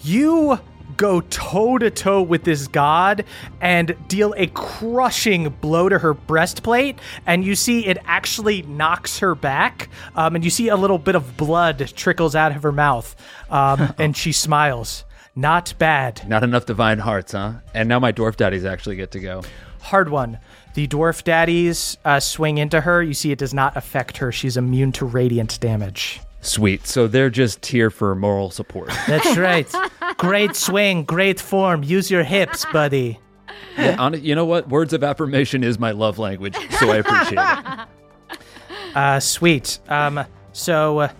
You 0.01 0.59
go 0.97 1.21
toe 1.21 1.77
to 1.77 1.91
toe 1.91 2.23
with 2.23 2.45
this 2.45 2.67
god 2.67 3.27
and 3.61 3.95
deal 4.09 4.33
a 4.39 4.47
crushing 4.47 5.51
blow 5.51 5.91
to 5.91 5.99
her 5.99 6.15
breastplate, 6.15 6.99
and 7.27 7.45
you 7.45 7.55
see 7.55 7.85
it 7.85 7.99
actually 8.07 8.63
knocks 8.63 9.19
her 9.19 9.35
back. 9.35 9.91
Um, 10.17 10.35
and 10.35 10.43
you 10.43 10.49
see 10.51 10.69
a 10.69 10.77
little 10.77 10.97
bit 10.97 11.15
of 11.15 11.37
blood 11.37 11.93
trickles 11.95 12.35
out 12.35 12.57
of 12.57 12.63
her 12.63 12.73
mouth, 12.73 13.15
um, 13.51 13.93
and 13.99 14.17
she 14.17 14.33
smiles. 14.33 15.05
Not 15.37 15.75
bad. 15.79 16.27
Not 16.27 16.45
enough 16.45 16.65
divine 16.65 17.01
hearts, 17.01 17.33
huh? 17.33 17.55
And 17.75 17.87
now 17.89 17.99
my 17.99 18.13
dwarf 18.13 18.37
daddies 18.37 18.65
actually 18.65 18.97
get 18.97 19.11
to 19.11 19.21
go. 19.21 19.43
Hardwon. 19.85 20.39
The 20.75 20.89
dwarf 20.89 21.23
daddies 21.25 21.97
uh, 22.05 22.19
swing 22.21 22.59
into 22.59 22.81
her. 22.81 23.03
You 23.03 23.15
see, 23.15 23.31
it 23.31 23.39
does 23.39 23.55
not 23.55 23.77
affect 23.77 24.17
her. 24.19 24.33
She's 24.33 24.57
immune 24.57 24.93
to 24.93 25.05
radiant 25.05 25.61
damage. 25.61 26.21
Sweet. 26.41 26.87
So 26.87 27.07
they're 27.07 27.31
just 27.31 27.65
here 27.65 27.91
for 27.91 28.15
moral 28.15 28.51
support. 28.51 28.89
That's 29.07 29.37
right. 29.37 29.67
great 30.19 30.57
swing, 30.57 31.05
great 31.05 31.41
form. 31.41 31.83
Use 31.85 32.11
your 32.11 32.25
hips, 32.25 32.67
buddy. 32.73 33.19
Yeah, 33.79 33.97
hon- 33.97 34.23
you 34.23 34.35
know 34.35 34.45
what? 34.45 34.69
Words 34.69 34.93
of 34.93 35.03
affirmation 35.05 35.65
is 35.65 35.79
my 35.79 35.93
love 35.93 36.19
language, 36.19 36.57
so 36.79 36.91
I 36.91 36.97
appreciate 36.97 37.39
it. 37.41 37.89
Uh, 38.95 39.19
sweet. 39.19 39.81
Um, 39.89 40.25
so, 40.53 41.01
uh, 41.01 41.13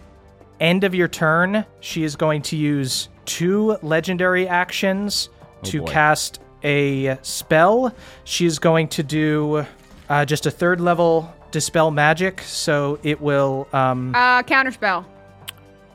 end 0.61 0.85
of 0.85 0.95
your 0.95 1.09
turn, 1.09 1.65
she 1.81 2.05
is 2.05 2.15
going 2.15 2.41
to 2.43 2.57
use 2.57 3.09
two 3.25 3.77
legendary 3.83 4.47
actions 4.47 5.29
to 5.65 5.81
boy. 5.81 5.87
cast 5.89 6.39
a 6.65 7.19
spell. 7.23 7.95
She's 8.25 8.59
going 8.59 8.89
to 8.89 9.03
do 9.03 9.67
uh, 10.09 10.25
just 10.25 10.47
a 10.47 10.51
third 10.51 10.81
level 10.81 11.33
dispel 11.51 11.91
magic, 11.91 12.41
so 12.43 12.99
it 13.03 13.21
will. 13.21 13.69
Um, 13.73 14.15
uh, 14.15 14.43
counterspell. 14.43 15.05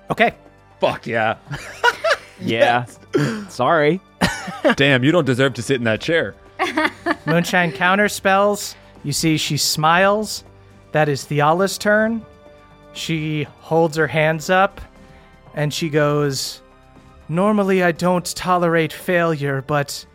okay. 0.09 0.34
Fuck 0.80 1.05
yeah. 1.07 1.36
Yeah. 2.41 2.86
Sorry. 3.49 3.99
Damn, 4.76 5.03
you 5.03 5.11
don't 5.11 5.26
deserve 5.26 5.55
to 5.55 5.61
sit 5.61 5.76
in 5.76 5.84
that 5.84 6.01
chair. 6.01 6.36
Moonshine 7.26 7.72
counter 7.72 8.07
spells. 8.07 8.76
You 9.03 9.11
see, 9.13 9.38
she 9.38 9.57
smiles. 9.57 10.43
That 10.91 11.09
is 11.09 11.26
Thiala's 11.26 11.78
turn. 11.78 12.26
She 12.93 13.43
holds 13.59 13.97
her 13.97 14.07
hands 14.07 14.49
up 14.49 14.82
and 15.53 15.74
she 15.74 15.89
goes, 15.89 16.61
Normally, 17.28 17.84
I 17.84 17.91
don't 17.91 18.26
tolerate 18.36 18.91
failure, 18.91 19.61
but 19.61 20.05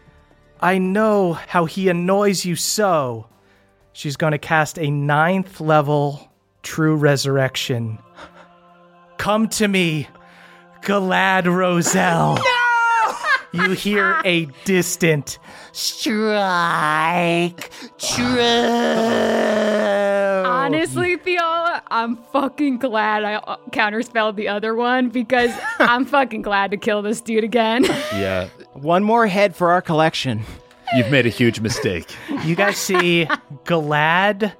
I 0.64 0.78
know 0.78 1.34
how 1.34 1.66
he 1.66 1.90
annoys 1.90 2.46
you 2.46 2.56
so. 2.56 3.26
She's 3.92 4.16
going 4.16 4.30
to 4.30 4.38
cast 4.38 4.78
a 4.78 4.90
ninth 4.90 5.60
level 5.60 6.32
True 6.62 6.96
Resurrection. 6.96 7.98
Come 9.18 9.48
to 9.50 9.68
me, 9.68 10.08
Galad 10.80 11.44
Roselle. 11.44 12.36
No! 12.36 13.16
You 13.52 13.72
hear 13.72 14.18
a 14.24 14.46
distant 14.64 15.38
strike 15.74 17.70
true. 17.98 18.40
Honestly, 20.46 21.16
Thiala, 21.18 21.82
I'm 21.88 22.16
fucking 22.32 22.78
glad 22.78 23.24
I 23.24 23.34
uh, 23.34 23.56
counterspelled 23.70 24.36
the 24.36 24.48
other 24.48 24.74
one 24.74 25.08
because 25.10 25.50
I'm 25.78 26.04
fucking 26.06 26.42
glad 26.42 26.70
to 26.70 26.76
kill 26.76 27.02
this 27.02 27.20
dude 27.20 27.44
again. 27.44 27.84
Yeah, 28.14 28.48
One 28.74 29.02
more 29.02 29.26
head 29.26 29.56
for 29.56 29.72
our 29.72 29.82
collection. 29.82 30.42
you've 30.94 31.10
made 31.10 31.26
a 31.26 31.30
huge 31.30 31.58
mistake. 31.60 32.14
You 32.44 32.54
guys 32.54 32.76
see 32.76 33.26
Galad 33.64 34.52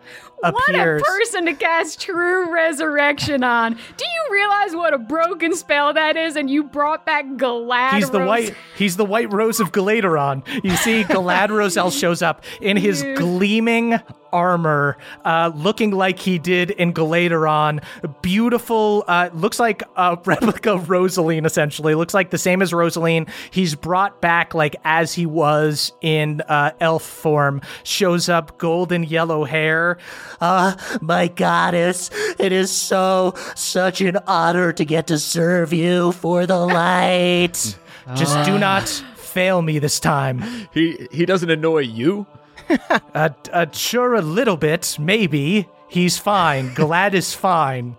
What 0.52 0.74
a 0.74 1.00
person 1.02 1.46
to 1.46 1.54
cast 1.54 2.00
True 2.00 2.52
Resurrection 2.52 3.42
on. 3.44 3.72
Do 3.74 4.04
you 4.04 4.32
realize 4.32 4.74
what 4.74 4.94
a 4.94 4.98
broken 4.98 5.54
spell 5.54 5.92
that 5.94 6.16
is? 6.16 6.36
And 6.36 6.50
you 6.50 6.64
brought 6.64 7.06
back 7.06 7.24
Galad. 7.36 7.94
He's 7.94 8.10
the 8.10 8.24
white. 8.24 8.54
He's 8.76 8.96
the 8.96 9.04
white 9.04 9.32
rose 9.32 9.60
of 9.60 9.72
Galaderon. 9.72 10.42
You 10.64 10.76
see, 10.76 11.04
Galad 11.08 11.50
Roselle 11.50 11.90
shows 11.90 12.22
up 12.22 12.44
in 12.60 12.76
his 12.76 13.02
Dude. 13.02 13.18
gleaming 13.18 13.98
armor, 14.34 14.98
uh, 15.24 15.52
looking 15.54 15.92
like 15.92 16.18
he 16.18 16.38
did 16.38 16.72
in 16.72 16.92
Galaderon. 16.92 17.82
Beautiful. 18.20 19.04
Uh, 19.06 19.30
looks 19.32 19.58
like 19.58 19.82
a 19.96 20.18
replica 20.24 20.72
of 20.72 20.90
Rosaline. 20.90 21.46
Essentially, 21.46 21.94
looks 21.94 22.12
like 22.12 22.30
the 22.30 22.38
same 22.38 22.60
as 22.60 22.72
Rosaline. 22.72 23.26
He's 23.50 23.74
brought 23.74 24.20
back 24.20 24.52
like 24.52 24.76
as 24.84 25.14
he 25.14 25.24
was 25.24 25.92
in 26.00 26.42
uh, 26.42 26.72
elf 26.80 27.04
form. 27.04 27.62
Shows 27.84 28.28
up, 28.28 28.58
golden 28.58 29.04
yellow 29.04 29.44
hair. 29.44 29.98
Ah, 30.40 30.76
my 31.00 31.28
goddess, 31.28 32.10
it 32.38 32.52
is 32.52 32.70
so, 32.70 33.34
such 33.54 34.00
an 34.00 34.18
honor 34.26 34.72
to 34.72 34.84
get 34.84 35.06
to 35.06 35.18
serve 35.18 35.72
you 35.72 36.12
for 36.12 36.46
the 36.46 36.58
light. 36.58 37.78
Just 38.14 38.44
do 38.44 38.58
not 38.58 38.88
fail 38.88 39.62
me 39.62 39.78
this 39.78 39.98
time. 39.98 40.42
He 40.72 41.08
he 41.10 41.24
doesn't 41.24 41.50
annoy 41.50 41.80
you. 41.80 42.26
Uh, 43.14 43.28
uh, 43.52 43.66
sure, 43.70 44.14
a 44.14 44.20
little 44.20 44.56
bit, 44.56 44.96
maybe. 44.98 45.68
He's 45.86 46.18
fine. 46.18 46.74
Galad 46.74 47.14
is 47.14 47.32
fine. 47.32 47.96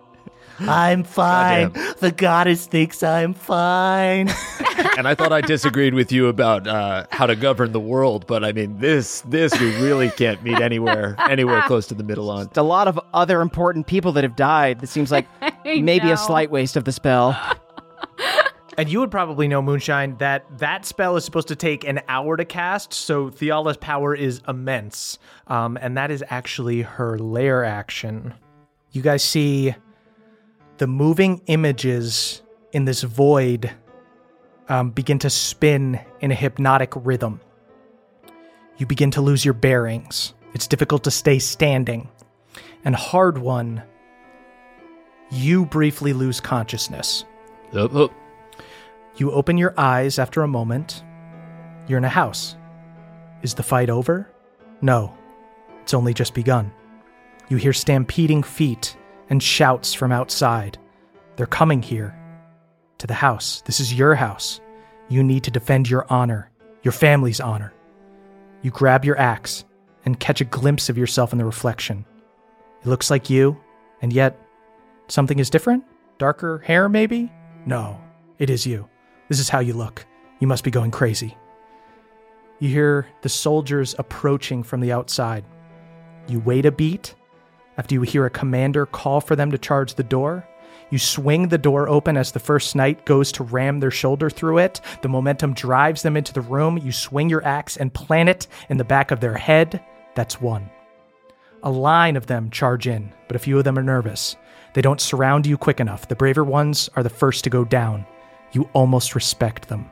I'm 0.58 1.04
fine. 1.04 1.68
Goddamn. 1.68 1.94
The 2.00 2.10
goddess 2.12 2.66
thinks 2.66 3.02
I'm 3.02 3.34
fine. 3.34 4.30
And 4.98 5.06
I 5.06 5.14
thought 5.14 5.32
I 5.32 5.42
disagreed 5.42 5.92
with 5.92 6.10
you 6.10 6.28
about 6.28 6.66
uh, 6.66 7.06
how 7.10 7.26
to 7.26 7.36
govern 7.36 7.72
the 7.72 7.80
world, 7.80 8.26
but 8.26 8.42
I 8.44 8.52
mean 8.52 8.78
this 8.78 9.20
this 9.22 9.58
we 9.60 9.74
really 9.76 10.08
can't 10.10 10.42
meet 10.42 10.58
anywhere 10.58 11.16
anywhere 11.28 11.60
close 11.62 11.86
to 11.88 11.94
the 11.94 12.04
middle 12.04 12.30
on. 12.30 12.48
A 12.56 12.62
lot 12.62 12.88
of 12.88 12.98
other 13.12 13.42
important 13.42 13.86
people 13.86 14.12
that 14.12 14.24
have 14.24 14.36
died. 14.36 14.80
This 14.80 14.90
seems 14.90 15.10
like 15.10 15.26
maybe 15.64 16.06
know. 16.06 16.12
a 16.12 16.16
slight 16.16 16.50
waste 16.50 16.76
of 16.76 16.84
the 16.84 16.92
spell. 16.92 17.38
And 18.78 18.90
you 18.90 19.00
would 19.00 19.10
probably 19.10 19.48
know, 19.48 19.62
Moonshine, 19.62 20.16
that 20.18 20.44
that 20.58 20.84
spell 20.84 21.16
is 21.16 21.24
supposed 21.24 21.48
to 21.48 21.56
take 21.56 21.84
an 21.84 22.00
hour 22.08 22.36
to 22.36 22.44
cast, 22.44 22.92
so 22.92 23.30
Thiala's 23.30 23.78
power 23.78 24.14
is 24.14 24.42
immense. 24.46 25.18
Um, 25.46 25.78
and 25.80 25.96
that 25.96 26.10
is 26.10 26.22
actually 26.28 26.82
her 26.82 27.18
lair 27.18 27.64
action. 27.64 28.34
You 28.92 29.00
guys 29.00 29.24
see 29.24 29.74
the 30.76 30.86
moving 30.86 31.40
images 31.46 32.42
in 32.72 32.84
this 32.84 33.02
void 33.02 33.70
um, 34.68 34.90
begin 34.90 35.18
to 35.20 35.30
spin 35.30 35.98
in 36.20 36.30
a 36.30 36.34
hypnotic 36.34 36.92
rhythm. 36.96 37.40
You 38.76 38.84
begin 38.84 39.10
to 39.12 39.22
lose 39.22 39.42
your 39.42 39.54
bearings. 39.54 40.34
It's 40.52 40.66
difficult 40.66 41.04
to 41.04 41.10
stay 41.10 41.38
standing. 41.38 42.10
And 42.84 42.94
Hardwon, 42.94 43.82
you 45.30 45.64
briefly 45.64 46.12
lose 46.12 46.40
consciousness. 46.40 47.24
You 49.16 49.32
open 49.32 49.56
your 49.56 49.72
eyes 49.78 50.18
after 50.18 50.42
a 50.42 50.48
moment. 50.48 51.02
You're 51.88 51.98
in 51.98 52.04
a 52.04 52.08
house. 52.08 52.56
Is 53.42 53.54
the 53.54 53.62
fight 53.62 53.88
over? 53.88 54.30
No. 54.82 55.16
It's 55.82 55.94
only 55.94 56.12
just 56.12 56.34
begun. 56.34 56.70
You 57.48 57.56
hear 57.56 57.72
stampeding 57.72 58.42
feet 58.42 58.96
and 59.30 59.42
shouts 59.42 59.94
from 59.94 60.12
outside. 60.12 60.78
They're 61.36 61.46
coming 61.46 61.80
here. 61.82 62.14
To 62.98 63.06
the 63.06 63.14
house. 63.14 63.62
This 63.64 63.80
is 63.80 63.94
your 63.94 64.14
house. 64.14 64.60
You 65.08 65.22
need 65.22 65.44
to 65.44 65.50
defend 65.50 65.88
your 65.88 66.06
honor, 66.10 66.50
your 66.82 66.92
family's 66.92 67.40
honor. 67.40 67.72
You 68.62 68.70
grab 68.70 69.04
your 69.04 69.18
axe 69.18 69.64
and 70.04 70.18
catch 70.18 70.40
a 70.40 70.44
glimpse 70.44 70.88
of 70.88 70.98
yourself 70.98 71.32
in 71.32 71.38
the 71.38 71.44
reflection. 71.44 72.04
It 72.82 72.88
looks 72.88 73.10
like 73.10 73.30
you, 73.30 73.58
and 74.02 74.12
yet 74.12 74.40
something 75.08 75.38
is 75.38 75.50
different? 75.50 75.84
Darker 76.18 76.58
hair, 76.58 76.88
maybe? 76.88 77.30
No, 77.64 78.00
it 78.38 78.50
is 78.50 78.66
you. 78.66 78.88
This 79.28 79.40
is 79.40 79.48
how 79.48 79.60
you 79.60 79.74
look. 79.74 80.06
You 80.38 80.46
must 80.46 80.64
be 80.64 80.70
going 80.70 80.90
crazy. 80.90 81.36
You 82.58 82.68
hear 82.68 83.06
the 83.22 83.28
soldiers 83.28 83.94
approaching 83.98 84.62
from 84.62 84.80
the 84.80 84.92
outside. 84.92 85.44
You 86.28 86.40
wait 86.40 86.66
a 86.66 86.72
beat 86.72 87.14
after 87.76 87.94
you 87.94 88.02
hear 88.02 88.26
a 88.26 88.30
commander 88.30 88.86
call 88.86 89.20
for 89.20 89.36
them 89.36 89.50
to 89.50 89.58
charge 89.58 89.94
the 89.94 90.02
door. 90.02 90.46
You 90.90 90.98
swing 90.98 91.48
the 91.48 91.58
door 91.58 91.88
open 91.88 92.16
as 92.16 92.32
the 92.32 92.38
first 92.38 92.76
knight 92.76 93.04
goes 93.04 93.32
to 93.32 93.44
ram 93.44 93.80
their 93.80 93.90
shoulder 93.90 94.30
through 94.30 94.58
it. 94.58 94.80
The 95.02 95.08
momentum 95.08 95.52
drives 95.54 96.02
them 96.02 96.16
into 96.16 96.32
the 96.32 96.40
room. 96.40 96.78
You 96.78 96.92
swing 96.92 97.28
your 97.28 97.44
axe 97.44 97.76
and 97.76 97.92
plant 97.92 98.28
it 98.28 98.46
in 98.68 98.76
the 98.76 98.84
back 98.84 99.10
of 99.10 99.20
their 99.20 99.36
head. 99.36 99.84
That's 100.14 100.40
one. 100.40 100.70
A 101.62 101.70
line 101.70 102.16
of 102.16 102.26
them 102.26 102.50
charge 102.50 102.86
in, 102.86 103.12
but 103.26 103.34
a 103.36 103.40
few 103.40 103.58
of 103.58 103.64
them 103.64 103.78
are 103.78 103.82
nervous. 103.82 104.36
They 104.74 104.82
don't 104.82 105.00
surround 105.00 105.46
you 105.46 105.58
quick 105.58 105.80
enough. 105.80 106.06
The 106.06 106.14
braver 106.14 106.44
ones 106.44 106.88
are 106.94 107.02
the 107.02 107.10
first 107.10 107.42
to 107.44 107.50
go 107.50 107.64
down. 107.64 108.06
You 108.56 108.70
almost 108.72 109.14
respect 109.14 109.68
them. 109.68 109.90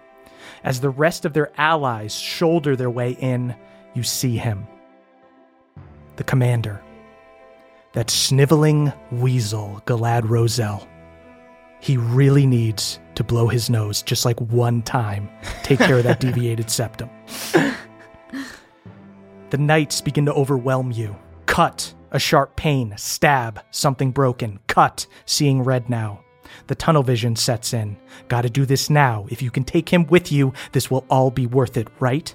As 0.62 0.80
the 0.80 0.88
rest 0.88 1.26
of 1.26 1.34
their 1.34 1.52
allies 1.60 2.14
shoulder 2.14 2.76
their 2.76 2.88
way 2.88 3.10
in, 3.10 3.54
you 3.92 4.02
see 4.02 4.38
him. 4.38 4.66
The 6.16 6.24
commander. 6.24 6.82
That 7.92 8.08
sniveling 8.08 8.90
weasel, 9.12 9.82
Galad 9.84 10.26
Roselle. 10.26 10.88
He 11.78 11.98
really 11.98 12.46
needs 12.46 13.00
to 13.16 13.22
blow 13.22 13.48
his 13.48 13.68
nose 13.68 14.00
just 14.00 14.24
like 14.24 14.40
one 14.40 14.80
time. 14.80 15.28
Take 15.62 15.80
care 15.80 15.98
of 15.98 16.04
that 16.04 16.20
deviated 16.20 16.70
septum. 16.70 17.10
The 19.50 19.58
knights 19.58 20.00
begin 20.00 20.24
to 20.24 20.32
overwhelm 20.32 20.90
you. 20.90 21.14
Cut, 21.44 21.92
a 22.12 22.18
sharp 22.18 22.56
pain, 22.56 22.94
stab, 22.96 23.60
something 23.70 24.10
broken, 24.10 24.58
cut, 24.68 25.06
seeing 25.26 25.62
red 25.62 25.90
now. 25.90 26.23
The 26.66 26.74
tunnel 26.74 27.02
vision 27.02 27.36
sets 27.36 27.74
in. 27.74 27.96
Gotta 28.28 28.50
do 28.50 28.66
this 28.66 28.90
now. 28.90 29.26
If 29.30 29.42
you 29.42 29.50
can 29.50 29.64
take 29.64 29.88
him 29.88 30.06
with 30.06 30.32
you, 30.32 30.52
this 30.72 30.90
will 30.90 31.04
all 31.10 31.30
be 31.30 31.46
worth 31.46 31.76
it, 31.76 31.88
right? 32.00 32.34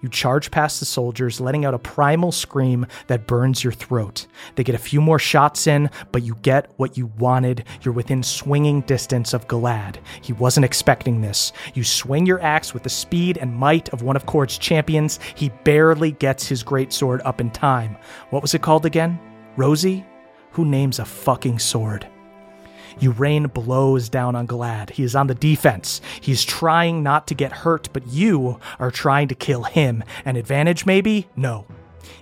You 0.00 0.08
charge 0.08 0.50
past 0.50 0.80
the 0.80 0.86
soldiers, 0.86 1.40
letting 1.40 1.64
out 1.64 1.74
a 1.74 1.78
primal 1.78 2.32
scream 2.32 2.86
that 3.06 3.26
burns 3.26 3.62
your 3.62 3.72
throat. 3.72 4.26
They 4.54 4.64
get 4.64 4.74
a 4.74 4.78
few 4.78 5.00
more 5.00 5.18
shots 5.18 5.66
in, 5.66 5.90
but 6.12 6.22
you 6.22 6.36
get 6.42 6.70
what 6.76 6.96
you 6.96 7.06
wanted. 7.18 7.64
You're 7.82 7.94
within 7.94 8.22
swinging 8.22 8.82
distance 8.82 9.32
of 9.32 9.46
Galad. 9.48 9.96
He 10.22 10.32
wasn't 10.32 10.64
expecting 10.64 11.20
this. 11.20 11.52
You 11.74 11.84
swing 11.84 12.26
your 12.26 12.42
axe 12.42 12.74
with 12.74 12.82
the 12.82 12.90
speed 12.90 13.38
and 13.38 13.54
might 13.54 13.88
of 13.90 14.02
one 14.02 14.16
of 14.16 14.26
Kord's 14.26 14.58
champions. 14.58 15.18
He 15.34 15.50
barely 15.64 16.12
gets 16.12 16.46
his 16.46 16.64
greatsword 16.64 17.20
up 17.24 17.40
in 17.40 17.50
time. 17.50 17.96
What 18.30 18.42
was 18.42 18.54
it 18.54 18.62
called 18.62 18.86
again? 18.86 19.18
Rosie? 19.56 20.04
Who 20.52 20.64
names 20.64 20.98
a 20.98 21.04
fucking 21.04 21.58
sword? 21.58 22.06
You 22.98 23.10
rain 23.12 23.46
blows 23.48 24.08
down 24.08 24.34
on 24.34 24.46
Galad. 24.46 24.90
He 24.90 25.02
is 25.02 25.14
on 25.14 25.26
the 25.26 25.34
defense. 25.34 26.00
He's 26.20 26.44
trying 26.44 27.02
not 27.02 27.26
to 27.26 27.34
get 27.34 27.52
hurt, 27.52 27.88
but 27.92 28.06
you 28.06 28.58
are 28.78 28.90
trying 28.90 29.28
to 29.28 29.34
kill 29.34 29.64
him. 29.64 30.02
An 30.24 30.36
advantage, 30.36 30.86
maybe? 30.86 31.28
No. 31.36 31.66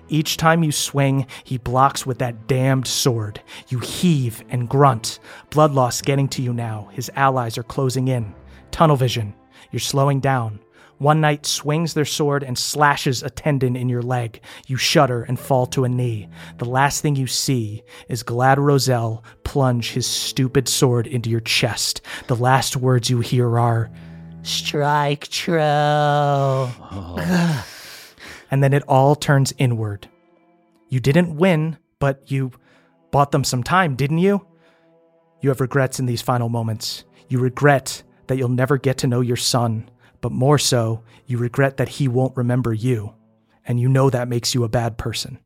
Each 0.08 0.36
time 0.36 0.62
you 0.62 0.72
swing, 0.72 1.26
he 1.44 1.58
blocks 1.58 2.04
with 2.04 2.18
that 2.18 2.46
damned 2.46 2.86
sword. 2.86 3.40
You 3.68 3.78
heave 3.78 4.42
and 4.50 4.68
grunt. 4.68 5.18
Blood 5.50 5.72
loss 5.72 6.02
getting 6.02 6.28
to 6.28 6.42
you 6.42 6.52
now. 6.52 6.88
His 6.92 7.10
allies 7.14 7.56
are 7.56 7.62
closing 7.62 8.08
in. 8.08 8.34
Tunnel 8.70 8.96
vision. 8.96 9.34
You're 9.70 9.80
slowing 9.80 10.20
down. 10.20 10.60
One 11.04 11.20
knight 11.20 11.44
swings 11.44 11.92
their 11.92 12.06
sword 12.06 12.42
and 12.42 12.56
slashes 12.56 13.22
a 13.22 13.28
tendon 13.28 13.76
in 13.76 13.90
your 13.90 14.00
leg. 14.00 14.40
You 14.66 14.78
shudder 14.78 15.22
and 15.22 15.38
fall 15.38 15.66
to 15.66 15.84
a 15.84 15.88
knee. 15.90 16.30
The 16.56 16.64
last 16.64 17.02
thing 17.02 17.14
you 17.14 17.26
see 17.26 17.82
is 18.08 18.22
Galad 18.22 18.56
Roselle 18.56 19.22
plunge 19.42 19.90
his 19.90 20.06
stupid 20.06 20.66
sword 20.66 21.06
into 21.06 21.28
your 21.28 21.40
chest. 21.40 22.00
The 22.26 22.36
last 22.36 22.78
words 22.78 23.10
you 23.10 23.20
hear 23.20 23.58
are, 23.58 23.90
Strike 24.44 25.28
true. 25.28 25.60
and 25.60 26.72
then 28.62 28.72
it 28.72 28.82
all 28.88 29.14
turns 29.14 29.52
inward. 29.58 30.08
You 30.88 31.00
didn't 31.00 31.36
win, 31.36 31.76
but 31.98 32.30
you 32.30 32.50
bought 33.10 33.30
them 33.30 33.44
some 33.44 33.62
time, 33.62 33.94
didn't 33.94 34.20
you? 34.20 34.46
You 35.42 35.50
have 35.50 35.60
regrets 35.60 36.00
in 36.00 36.06
these 36.06 36.22
final 36.22 36.48
moments. 36.48 37.04
You 37.28 37.40
regret 37.40 38.02
that 38.26 38.38
you'll 38.38 38.48
never 38.48 38.78
get 38.78 38.96
to 38.98 39.06
know 39.06 39.20
your 39.20 39.36
son, 39.36 39.90
but 40.24 40.32
more 40.32 40.56
so, 40.56 41.02
you 41.26 41.36
regret 41.36 41.76
that 41.76 41.90
he 41.90 42.08
won't 42.08 42.34
remember 42.34 42.72
you. 42.72 43.12
And 43.66 43.78
you 43.78 43.90
know 43.90 44.08
that 44.08 44.26
makes 44.26 44.54
you 44.54 44.64
a 44.64 44.70
bad 44.70 44.96
person. 44.96 45.38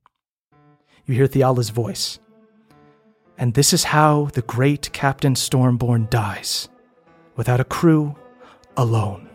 you 1.05 1.17
hear 1.17 1.27
Thiala's 1.27 1.71
voice. 1.71 2.21
And 3.37 3.55
this 3.55 3.73
is 3.73 3.83
how 3.83 4.27
the 4.35 4.43
great 4.43 4.93
Captain 4.93 5.35
Stormborn 5.35 6.09
dies 6.11 6.69
without 7.35 7.59
a 7.59 7.65
crew, 7.65 8.15
alone. 8.77 9.29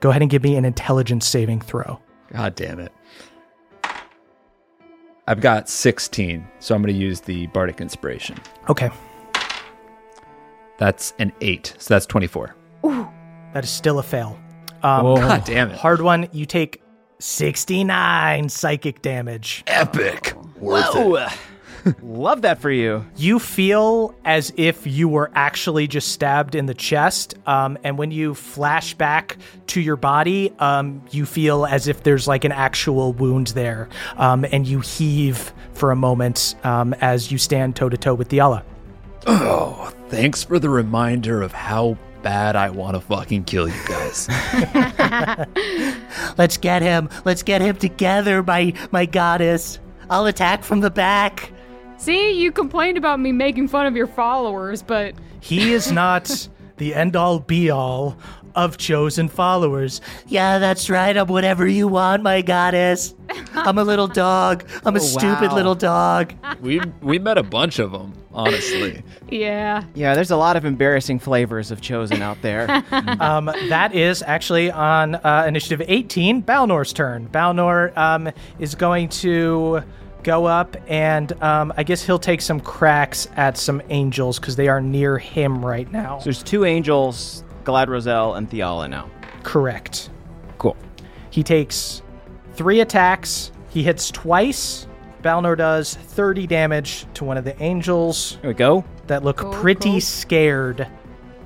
Go 0.00 0.08
ahead 0.08 0.22
and 0.22 0.30
give 0.30 0.42
me 0.42 0.56
an 0.56 0.64
intelligence 0.64 1.26
saving 1.26 1.60
throw. 1.60 2.00
God 2.32 2.54
damn 2.54 2.80
it. 2.80 2.92
I've 5.26 5.42
got 5.42 5.68
16, 5.68 6.48
so 6.60 6.74
I'm 6.74 6.80
going 6.80 6.94
to 6.94 6.98
use 6.98 7.20
the 7.20 7.46
Bardic 7.48 7.82
Inspiration. 7.82 8.38
Okay, 8.70 8.88
That's 10.78 11.12
an 11.18 11.30
8, 11.42 11.74
so 11.76 11.92
that's 11.92 12.06
24. 12.06 12.54
Ooh. 12.86 13.06
that 13.52 13.64
is 13.64 13.70
still 13.70 13.98
a 13.98 14.02
fail. 14.02 14.38
Um, 14.82 15.16
God 15.16 15.44
damn 15.44 15.70
it. 15.70 15.78
Hardwon, 15.78 16.28
you 16.32 16.46
take 16.46 16.82
69 17.20 18.48
psychic 18.48 19.02
damage. 19.02 19.64
Epic. 19.66 20.34
Whoa! 20.60 21.26
Love 22.02 22.42
that 22.42 22.60
for 22.60 22.70
you. 22.70 23.04
You 23.16 23.38
feel 23.38 24.14
as 24.24 24.52
if 24.56 24.86
you 24.86 25.08
were 25.08 25.30
actually 25.34 25.86
just 25.86 26.08
stabbed 26.12 26.54
in 26.54 26.66
the 26.66 26.74
chest. 26.74 27.34
Um, 27.46 27.78
and 27.84 27.96
when 27.98 28.10
you 28.10 28.34
flash 28.34 28.94
back 28.94 29.38
to 29.68 29.80
your 29.80 29.96
body, 29.96 30.52
um, 30.58 31.02
you 31.10 31.24
feel 31.24 31.66
as 31.66 31.88
if 31.88 32.02
there's 32.02 32.26
like 32.26 32.44
an 32.44 32.52
actual 32.52 33.12
wound 33.12 33.48
there. 33.48 33.88
Um, 34.16 34.44
and 34.50 34.66
you 34.66 34.80
heave 34.80 35.52
for 35.72 35.90
a 35.90 35.96
moment 35.96 36.56
um, 36.64 36.94
as 36.94 37.30
you 37.30 37.38
stand 37.38 37.76
toe 37.76 37.88
to 37.88 37.96
toe 37.96 38.14
with 38.14 38.28
Thiala. 38.28 38.64
Oh, 39.26 39.92
thanks 40.08 40.42
for 40.42 40.58
the 40.58 40.70
reminder 40.70 41.42
of 41.42 41.52
how 41.52 41.96
bad 42.22 42.56
I 42.56 42.70
want 42.70 42.94
to 42.94 43.00
fucking 43.00 43.44
kill 43.44 43.68
you 43.68 43.80
guys. 43.86 44.28
Let's 46.38 46.56
get 46.56 46.82
him. 46.82 47.08
Let's 47.24 47.42
get 47.42 47.60
him 47.60 47.76
together, 47.76 48.42
my 48.42 48.74
my 48.90 49.06
goddess. 49.06 49.78
I'll 50.10 50.26
attack 50.26 50.64
from 50.64 50.80
the 50.80 50.90
back. 50.90 51.52
See, 51.98 52.40
you 52.40 52.52
complained 52.52 52.96
about 52.96 53.18
me 53.18 53.32
making 53.32 53.68
fun 53.68 53.86
of 53.86 53.96
your 53.96 54.06
followers, 54.06 54.82
but 54.82 55.14
He 55.40 55.72
is 55.72 55.90
not 56.02 56.48
the 56.76 56.94
end 56.94 57.16
all 57.16 57.40
be 57.40 57.70
all 57.70 58.16
of 58.54 58.76
chosen 58.76 59.28
followers. 59.28 60.00
Yeah, 60.26 60.58
that's 60.58 60.88
right. 60.88 61.16
I'm 61.16 61.28
whatever 61.28 61.66
you 61.66 61.88
want, 61.88 62.22
my 62.22 62.42
goddess. 62.42 63.14
I'm 63.54 63.78
a 63.78 63.84
little 63.84 64.08
dog. 64.08 64.64
I'm 64.84 64.96
a 64.96 65.00
oh, 65.00 65.02
stupid 65.02 65.50
wow. 65.50 65.54
little 65.54 65.74
dog. 65.74 66.34
we 66.60 66.80
we 67.00 67.18
met 67.18 67.38
a 67.38 67.42
bunch 67.42 67.78
of 67.78 67.92
them, 67.92 68.14
honestly. 68.38 69.02
yeah. 69.28 69.84
Yeah, 69.94 70.14
there's 70.14 70.30
a 70.30 70.36
lot 70.36 70.56
of 70.56 70.64
embarrassing 70.64 71.18
flavors 71.18 71.70
of 71.70 71.80
chosen 71.80 72.22
out 72.22 72.40
there. 72.42 72.84
Um, 73.20 73.46
that 73.68 73.94
is 73.94 74.22
actually 74.22 74.70
on 74.70 75.16
uh, 75.16 75.44
initiative 75.46 75.82
18, 75.86 76.42
Balnor's 76.42 76.92
turn. 76.92 77.28
Balnor 77.28 77.96
um, 77.96 78.30
is 78.58 78.74
going 78.74 79.08
to 79.08 79.82
go 80.22 80.44
up 80.46 80.76
and 80.88 81.32
um, 81.42 81.72
I 81.76 81.82
guess 81.82 82.02
he'll 82.02 82.18
take 82.18 82.40
some 82.40 82.60
cracks 82.60 83.28
at 83.36 83.56
some 83.56 83.80
angels 83.88 84.38
because 84.38 84.56
they 84.56 84.68
are 84.68 84.80
near 84.80 85.18
him 85.18 85.64
right 85.64 85.90
now. 85.90 86.18
so 86.18 86.24
there's 86.24 86.42
two 86.42 86.64
angels, 86.64 87.44
Galad 87.64 87.88
Roselle 87.88 88.34
and 88.34 88.48
Thiala 88.50 88.88
now. 88.90 89.08
Correct. 89.42 90.10
Cool. 90.58 90.76
He 91.30 91.42
takes 91.42 92.02
three 92.54 92.80
attacks. 92.80 93.52
He 93.70 93.82
hits 93.82 94.10
twice. 94.10 94.86
Balnor 95.22 95.56
does 95.56 95.94
30 95.94 96.46
damage 96.46 97.06
to 97.14 97.24
one 97.24 97.36
of 97.36 97.44
the 97.44 97.60
angels 97.62 98.38
Here 98.42 98.50
we 98.50 98.54
go. 98.54 98.84
that 99.08 99.22
look 99.24 99.38
Cool, 99.38 99.52
pretty 99.52 99.90
cool. 99.92 100.00
scared 100.00 100.86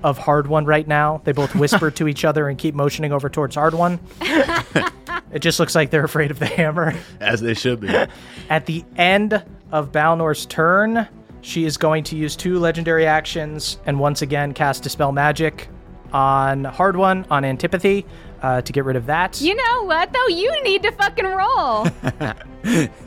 of 0.03 0.19
Hardwon 0.19 0.67
right 0.67 0.87
now. 0.87 1.21
They 1.25 1.33
both 1.33 1.55
whisper 1.55 1.91
to 1.93 2.09
each 2.09 2.25
other 2.25 2.49
and 2.49 2.59
keep 2.59 2.75
motioning 2.75 3.13
over 3.13 3.29
towards 3.29 3.57
Hardwon. 3.57 3.99
it 5.33 5.39
just 5.41 5.61
looks 5.61 5.75
like 5.75 5.91
they're 5.91 6.05
afraid 6.05 6.31
of 6.31 6.39
the 6.39 6.47
hammer. 6.47 6.95
As 7.21 7.41
they 7.41 7.55
should 7.55 7.81
be. 7.81 7.89
At 8.51 8.67
the 8.67 8.85
end 8.97 9.43
of 9.71 9.93
Balnor's 9.93 10.45
turn, 10.47 11.07
she 11.41 11.65
is 11.65 11.77
going 11.77 12.05
to 12.05 12.17
use 12.17 12.37
two 12.37 12.59
legendary 12.59 13.07
actions 13.07 13.79
and 13.87 13.99
once 13.99 14.23
again 14.23 14.55
cast 14.55 14.83
Dispel 14.83 15.13
Magic 15.13 15.69
on 16.13 16.65
Hardwon, 16.65 17.25
on 17.31 17.45
Antipathy, 17.45 18.05
uh, 18.43 18.61
to 18.63 18.73
get 18.73 18.85
rid 18.85 18.97
of 18.97 19.07
that. 19.07 19.41
You 19.41 19.55
know 19.55 19.85
what, 19.85 20.13
though? 20.13 20.27
You 20.29 20.63
need 20.63 20.83
to 20.83 20.93
fucking 20.93 21.25
roll. 21.27 21.87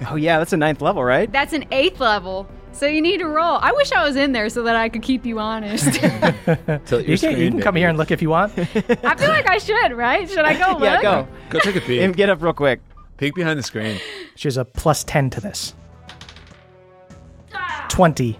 Oh 0.09 0.15
yeah, 0.17 0.37
that's 0.37 0.51
a 0.51 0.57
ninth 0.57 0.81
level, 0.81 1.01
right? 1.01 1.31
That's 1.31 1.53
an 1.53 1.63
eighth 1.71 2.01
level. 2.01 2.45
So 2.73 2.87
you 2.87 3.01
need 3.01 3.19
to 3.19 3.25
roll. 3.25 3.57
I 3.61 3.71
wish 3.71 3.93
I 3.93 4.03
was 4.05 4.17
in 4.17 4.33
there 4.33 4.49
so 4.49 4.63
that 4.63 4.75
I 4.75 4.89
could 4.89 5.01
keep 5.01 5.25
you 5.25 5.39
honest. 5.39 5.85
You 6.91 7.17
can, 7.17 7.39
you 7.39 7.51
can 7.51 7.61
come 7.61 7.75
here 7.77 7.87
and 7.87 7.97
look 7.97 8.11
if 8.11 8.21
you 8.21 8.29
want. 8.29 8.51
I 8.57 9.15
feel 9.15 9.29
like 9.29 9.49
I 9.49 9.57
should, 9.59 9.93
right? 9.93 10.29
Should 10.29 10.43
I 10.43 10.55
go 10.57 10.73
look? 10.73 10.81
Yeah, 10.81 11.01
go. 11.01 11.27
Go 11.49 11.59
take 11.59 11.77
a 11.77 11.81
peek. 11.81 12.01
And 12.01 12.13
get 12.13 12.29
up 12.29 12.41
real 12.41 12.51
quick. 12.51 12.81
peek 13.15 13.33
behind 13.33 13.57
the 13.57 13.63
screen. 13.63 13.97
She 14.35 14.47
has 14.49 14.57
a 14.57 14.65
plus 14.65 15.05
10 15.05 15.29
to 15.29 15.39
this. 15.39 15.73
20. 17.87 18.37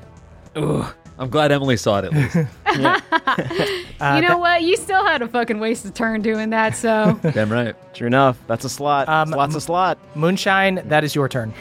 I'm 1.18 1.30
glad 1.30 1.52
Emily 1.52 1.78
saw 1.78 2.00
it 2.00 2.06
at 2.06 2.14
least. 2.14 2.36
you 2.76 4.22
know 4.28 4.38
what? 4.38 4.64
You 4.64 4.76
still 4.76 5.06
had 5.06 5.22
a 5.22 5.28
fucking 5.28 5.60
waste 5.60 5.86
of 5.86 5.94
turn 5.94 6.22
doing 6.22 6.50
that, 6.50 6.76
so. 6.76 7.20
Damn 7.34 7.52
right. 7.52 7.76
True 7.94 8.08
enough. 8.08 8.38
That's 8.48 8.66
a 8.66 8.70
slot. 8.70 9.08
Um, 9.08 9.30
Slots 9.30 9.56
a 9.56 9.62
slot. 9.62 9.98
Moonshine, 10.16 10.82
that 10.88 11.04
is 11.04 11.16
your 11.16 11.30
turn. 11.30 11.54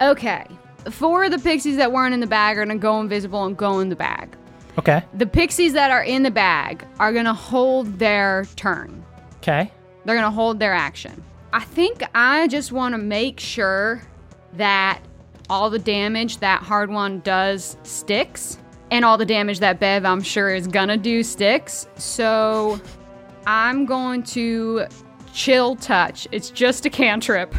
okay. 0.00 0.46
Four 0.90 1.24
of 1.24 1.30
the 1.30 1.38
pixies 1.38 1.76
that 1.76 1.92
weren't 1.92 2.12
in 2.14 2.20
the 2.20 2.26
bag 2.26 2.56
are 2.58 2.64
gonna 2.64 2.78
go 2.78 3.00
invisible 3.00 3.44
and 3.44 3.56
go 3.56 3.78
in 3.80 3.88
the 3.88 3.96
bag. 3.96 4.34
Okay. 4.78 5.02
The 5.14 5.26
pixies 5.26 5.74
that 5.74 5.90
are 5.90 6.02
in 6.02 6.22
the 6.22 6.30
bag 6.30 6.84
are 6.98 7.12
gonna 7.12 7.34
hold 7.34 7.98
their 7.98 8.46
turn. 8.56 9.04
Okay. 9.36 9.70
They're 10.04 10.16
gonna 10.16 10.30
hold 10.30 10.58
their 10.58 10.72
action. 10.74 11.22
I 11.52 11.60
think 11.60 12.02
I 12.14 12.48
just 12.48 12.72
want 12.72 12.94
to 12.94 12.98
make 12.98 13.38
sure 13.38 14.02
that 14.54 15.00
all 15.50 15.68
the 15.68 15.78
damage 15.78 16.38
that 16.38 16.62
Hardwon 16.62 17.22
does 17.22 17.76
sticks, 17.82 18.58
and 18.92 19.04
all 19.04 19.16
the 19.18 19.24
damage 19.26 19.58
that 19.60 19.80
Bev 19.80 20.04
I'm 20.04 20.22
sure 20.22 20.50
is 20.54 20.66
gonna 20.68 20.96
do 20.96 21.22
sticks. 21.24 21.86
So 21.96 22.80
I'm 23.46 23.86
going 23.86 24.22
to 24.24 24.86
chill 25.32 25.74
touch. 25.76 26.28
It's 26.30 26.50
just 26.50 26.84
a 26.86 26.90
cantrip, 26.90 27.54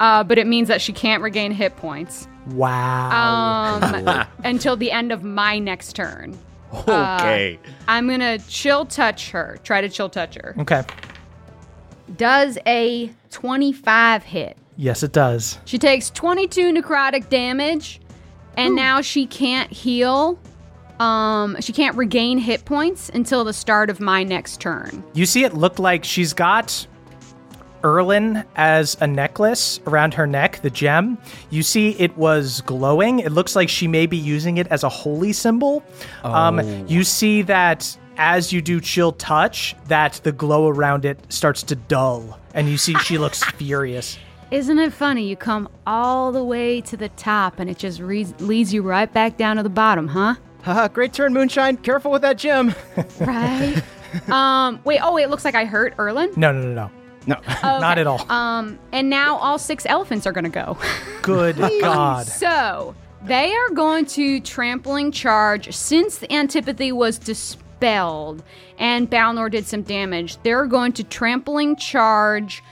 uh, 0.00 0.24
but 0.24 0.38
it 0.38 0.46
means 0.46 0.66
that 0.68 0.80
she 0.80 0.92
can't 0.92 1.22
regain 1.22 1.52
hit 1.52 1.76
points 1.76 2.26
Wow. 2.48 3.78
um, 3.80 4.26
until 4.44 4.76
the 4.76 4.90
end 4.90 5.12
of 5.12 5.22
my 5.22 5.58
next 5.58 5.92
turn. 5.94 6.36
Okay. 6.88 7.58
I'm 7.86 8.08
gonna 8.08 8.38
chill 8.40 8.84
touch 8.86 9.30
her. 9.30 9.58
Try 9.62 9.80
to 9.82 9.88
chill 9.88 10.08
touch 10.08 10.34
her. 10.36 10.56
okay. 10.58 10.82
Does 12.16 12.58
a 12.66 13.10
25 13.30 14.22
hit? 14.24 14.56
Yes, 14.76 15.02
it 15.02 15.12
does. 15.12 15.58
She 15.66 15.78
takes 15.78 16.10
22 16.10 16.72
necrotic 16.72 17.28
damage, 17.28 18.00
and 18.56 18.74
now 18.74 19.00
she 19.00 19.26
can't 19.26 19.70
heal. 19.72 20.38
Um, 21.00 21.60
she 21.60 21.72
can't 21.72 21.96
regain 21.96 22.38
hit 22.38 22.64
points 22.64 23.08
until 23.08 23.44
the 23.44 23.52
start 23.52 23.90
of 23.90 24.00
my 24.00 24.22
next 24.22 24.60
turn. 24.60 25.02
You 25.12 25.26
see, 25.26 25.44
it 25.44 25.54
looked 25.54 25.78
like 25.78 26.04
she's 26.04 26.32
got 26.32 26.86
Erlin 27.84 28.44
as 28.56 28.96
a 29.00 29.06
necklace 29.06 29.80
around 29.86 30.14
her 30.14 30.26
neck, 30.26 30.62
the 30.62 30.70
gem. 30.70 31.18
You 31.50 31.62
see, 31.62 31.90
it 31.98 32.16
was 32.16 32.62
glowing. 32.62 33.18
It 33.18 33.32
looks 33.32 33.54
like 33.54 33.68
she 33.68 33.86
may 33.86 34.06
be 34.06 34.16
using 34.16 34.56
it 34.56 34.66
as 34.68 34.84
a 34.84 34.88
holy 34.88 35.32
symbol. 35.32 35.84
Um, 36.22 36.60
you 36.88 37.04
see 37.04 37.42
that 37.42 37.96
as 38.16 38.52
you 38.52 38.62
do 38.62 38.80
chill 38.80 39.12
touch, 39.12 39.76
that 39.88 40.20
the 40.22 40.32
glow 40.32 40.68
around 40.68 41.04
it 41.04 41.18
starts 41.28 41.62
to 41.64 41.74
dull, 41.74 42.38
and 42.54 42.68
you 42.68 42.78
see 42.78 42.94
she 42.98 43.18
looks 43.18 43.42
furious. 43.56 44.18
Isn't 44.50 44.78
it 44.78 44.92
funny? 44.92 45.26
You 45.28 45.36
come 45.36 45.68
all 45.86 46.30
the 46.30 46.44
way 46.44 46.80
to 46.82 46.96
the 46.96 47.08
top, 47.10 47.58
and 47.58 47.68
it 47.68 47.76
just 47.76 48.00
re- 48.00 48.26
leads 48.38 48.72
you 48.72 48.82
right 48.82 49.12
back 49.12 49.36
down 49.36 49.56
to 49.56 49.62
the 49.62 49.68
bottom, 49.68 50.06
huh? 50.08 50.36
Haha, 50.64 50.88
great 50.88 51.12
turn, 51.12 51.34
Moonshine. 51.34 51.76
Careful 51.76 52.10
with 52.10 52.22
that 52.22 52.38
gem. 52.38 52.74
Right. 53.20 53.82
um. 54.30 54.80
Wait. 54.84 55.00
Oh, 55.02 55.16
it 55.16 55.28
looks 55.28 55.44
like 55.44 55.54
I 55.54 55.64
hurt 55.64 55.94
Erlin. 55.98 56.32
No, 56.36 56.52
no, 56.52 56.60
no, 56.62 56.74
no. 56.74 56.90
no. 57.26 57.40
Not 57.62 57.98
at 57.98 58.06
all. 58.06 58.30
Um. 58.30 58.78
And 58.92 59.10
now 59.10 59.36
all 59.36 59.58
six 59.58 59.84
elephants 59.86 60.26
are 60.26 60.32
gonna 60.32 60.48
go. 60.48 60.78
Good 61.22 61.56
God. 61.58 62.26
So 62.26 62.94
they 63.24 63.52
are 63.54 63.70
going 63.70 64.06
to 64.06 64.40
trampling 64.40 65.10
charge 65.12 65.74
since 65.74 66.18
the 66.18 66.32
antipathy 66.32 66.92
was 66.92 67.18
dispelled 67.18 68.42
and 68.78 69.10
Balnor 69.10 69.50
did 69.50 69.66
some 69.66 69.82
damage. 69.82 70.36
They're 70.42 70.66
going 70.66 70.92
to 70.92 71.04
trampling 71.04 71.76
charge 71.76 72.62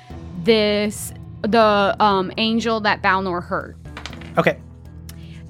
this 0.45 1.13
the 1.43 1.97
um, 1.99 2.33
angel 2.37 2.81
that 2.81 3.03
Balnor 3.03 3.43
hurt. 3.43 3.77
Okay. 4.39 4.59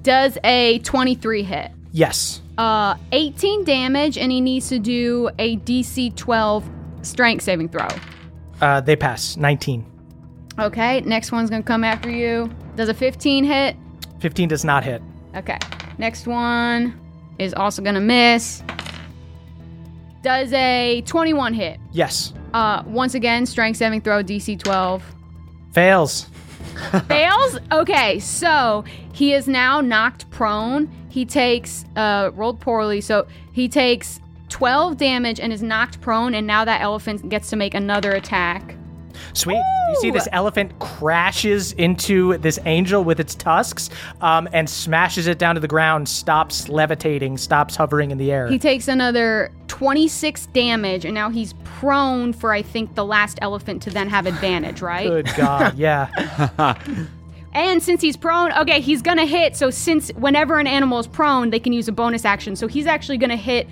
Does 0.02 0.38
a 0.42 0.78
23 0.80 1.42
hit. 1.42 1.70
Yes. 1.92 2.40
Uh, 2.58 2.96
18 3.12 3.64
damage, 3.64 4.18
and 4.18 4.32
he 4.32 4.40
needs 4.40 4.68
to 4.70 4.78
do 4.78 5.30
a 5.38 5.56
DC 5.58 6.14
12 6.16 6.68
strength 7.02 7.42
saving 7.42 7.68
throw. 7.68 7.88
Uh, 8.60 8.80
they 8.80 8.96
pass. 8.96 9.36
19. 9.36 9.86
Okay, 10.58 11.00
next 11.02 11.32
one's 11.32 11.50
gonna 11.50 11.62
come 11.62 11.84
after 11.84 12.10
you. 12.10 12.50
Does 12.76 12.88
a 12.88 12.94
15 12.94 13.44
hit? 13.44 13.76
15 14.20 14.48
does 14.48 14.64
not 14.64 14.84
hit. 14.84 15.02
Okay. 15.34 15.58
Next 15.98 16.26
one 16.26 16.98
is 17.38 17.54
also 17.54 17.82
gonna 17.82 18.00
miss. 18.00 18.62
Does 20.22 20.52
a 20.52 21.02
21 21.06 21.54
hit? 21.54 21.80
Yes. 21.90 22.32
Uh, 22.54 22.82
once 22.86 23.14
again, 23.14 23.46
strength 23.46 23.76
saving 23.78 24.02
throw 24.02 24.22
DC 24.22 24.58
12. 24.58 25.02
Fails. 25.72 26.26
Fails? 27.08 27.58
Okay, 27.72 28.18
so 28.20 28.84
he 29.12 29.32
is 29.34 29.48
now 29.48 29.80
knocked 29.80 30.30
prone. 30.30 30.88
He 31.12 31.26
takes, 31.26 31.84
uh, 31.94 32.30
rolled 32.32 32.58
poorly, 32.58 33.02
so 33.02 33.26
he 33.52 33.68
takes 33.68 34.18
12 34.48 34.96
damage 34.96 35.40
and 35.40 35.52
is 35.52 35.62
knocked 35.62 36.00
prone, 36.00 36.32
and 36.34 36.46
now 36.46 36.64
that 36.64 36.80
elephant 36.80 37.28
gets 37.28 37.50
to 37.50 37.56
make 37.56 37.74
another 37.74 38.12
attack. 38.12 38.76
Sweet. 39.34 39.56
You 39.90 39.96
see 40.00 40.10
this 40.10 40.26
elephant 40.32 40.78
crashes 40.78 41.72
into 41.72 42.38
this 42.38 42.58
angel 42.64 43.04
with 43.04 43.20
its 43.20 43.34
tusks 43.34 43.90
um, 44.22 44.48
and 44.54 44.70
smashes 44.70 45.26
it 45.26 45.38
down 45.38 45.54
to 45.54 45.60
the 45.60 45.68
ground, 45.68 46.08
stops 46.08 46.70
levitating, 46.70 47.36
stops 47.36 47.76
hovering 47.76 48.10
in 48.10 48.16
the 48.16 48.32
air. 48.32 48.48
He 48.48 48.58
takes 48.58 48.88
another 48.88 49.52
26 49.68 50.46
damage, 50.46 51.04
and 51.04 51.12
now 51.14 51.28
he's 51.28 51.52
prone 51.64 52.32
for, 52.32 52.52
I 52.52 52.62
think, 52.62 52.94
the 52.94 53.04
last 53.04 53.38
elephant 53.42 53.82
to 53.82 53.90
then 53.90 54.08
have 54.08 54.24
advantage, 54.24 54.80
right? 54.80 55.08
Good 55.08 55.30
God, 55.36 55.76
yeah. 55.76 56.78
And 57.54 57.82
since 57.82 58.00
he's 58.00 58.16
prone, 58.16 58.52
okay, 58.52 58.80
he's 58.80 59.02
gonna 59.02 59.26
hit. 59.26 59.56
So 59.56 59.70
since 59.70 60.10
whenever 60.14 60.58
an 60.58 60.66
animal 60.66 60.98
is 60.98 61.06
prone, 61.06 61.50
they 61.50 61.60
can 61.60 61.72
use 61.72 61.88
a 61.88 61.92
bonus 61.92 62.24
action. 62.24 62.56
So 62.56 62.66
he's 62.66 62.86
actually 62.86 63.18
gonna 63.18 63.36
hit 63.36 63.68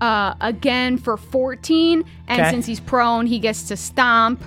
uh, 0.00 0.34
again 0.40 0.98
for 0.98 1.16
14. 1.16 2.04
And 2.28 2.40
Okay. 2.40 2.50
since 2.50 2.66
he's 2.66 2.80
prone, 2.80 3.26
he 3.26 3.38
gets 3.38 3.62
to 3.68 3.76
stomp, 3.76 4.42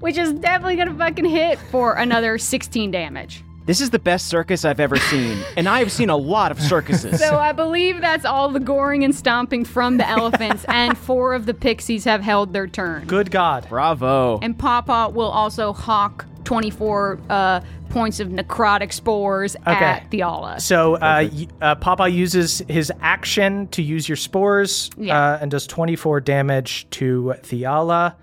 which 0.00 0.16
is 0.18 0.32
definitely 0.32 0.76
gonna 0.76 0.94
fucking 0.94 1.24
hit 1.24 1.58
for 1.70 1.94
another 1.94 2.38
16 2.38 2.90
damage. 2.90 3.44
This 3.66 3.82
is 3.82 3.90
the 3.90 3.98
best 3.98 4.28
circus 4.28 4.64
I've 4.64 4.80
ever 4.80 4.96
seen, 4.96 5.36
and 5.54 5.68
I've 5.68 5.92
seen 5.92 6.08
a 6.08 6.16
lot 6.16 6.50
of 6.50 6.58
circuses. 6.58 7.20
So 7.20 7.36
I 7.38 7.52
believe 7.52 8.00
that's 8.00 8.24
all 8.24 8.48
the 8.48 8.60
goring 8.60 9.04
and 9.04 9.14
stomping 9.14 9.66
from 9.66 9.98
the 9.98 10.08
elephants, 10.08 10.64
and 10.68 10.96
four 10.96 11.34
of 11.34 11.44
the 11.44 11.52
pixies 11.52 12.04
have 12.04 12.22
held 12.22 12.54
their 12.54 12.66
turn. 12.66 13.04
Good 13.04 13.30
God. 13.30 13.66
Bravo. 13.68 14.38
And 14.40 14.58
Pawpaw 14.58 15.10
will 15.10 15.28
also 15.28 15.74
hawk 15.74 16.24
24 16.48 17.20
uh, 17.28 17.60
points 17.90 18.20
of 18.20 18.28
necrotic 18.28 18.90
spores 18.90 19.54
at 19.66 20.10
Thiala. 20.10 20.58
So 20.62 20.94
uh, 20.94 21.28
y- 21.30 21.46
uh, 21.60 21.74
Pawpaw 21.74 22.06
uses 22.06 22.62
his 22.68 22.90
action 23.02 23.66
to 23.68 23.82
use 23.82 24.08
your 24.08 24.16
spores 24.16 24.88
Yeah. 24.96 25.32
uh, 25.34 25.38
and 25.42 25.50
does 25.50 25.66
24 25.66 26.20
damage 26.22 26.88
to 26.92 27.34
Thiala. 27.42 28.14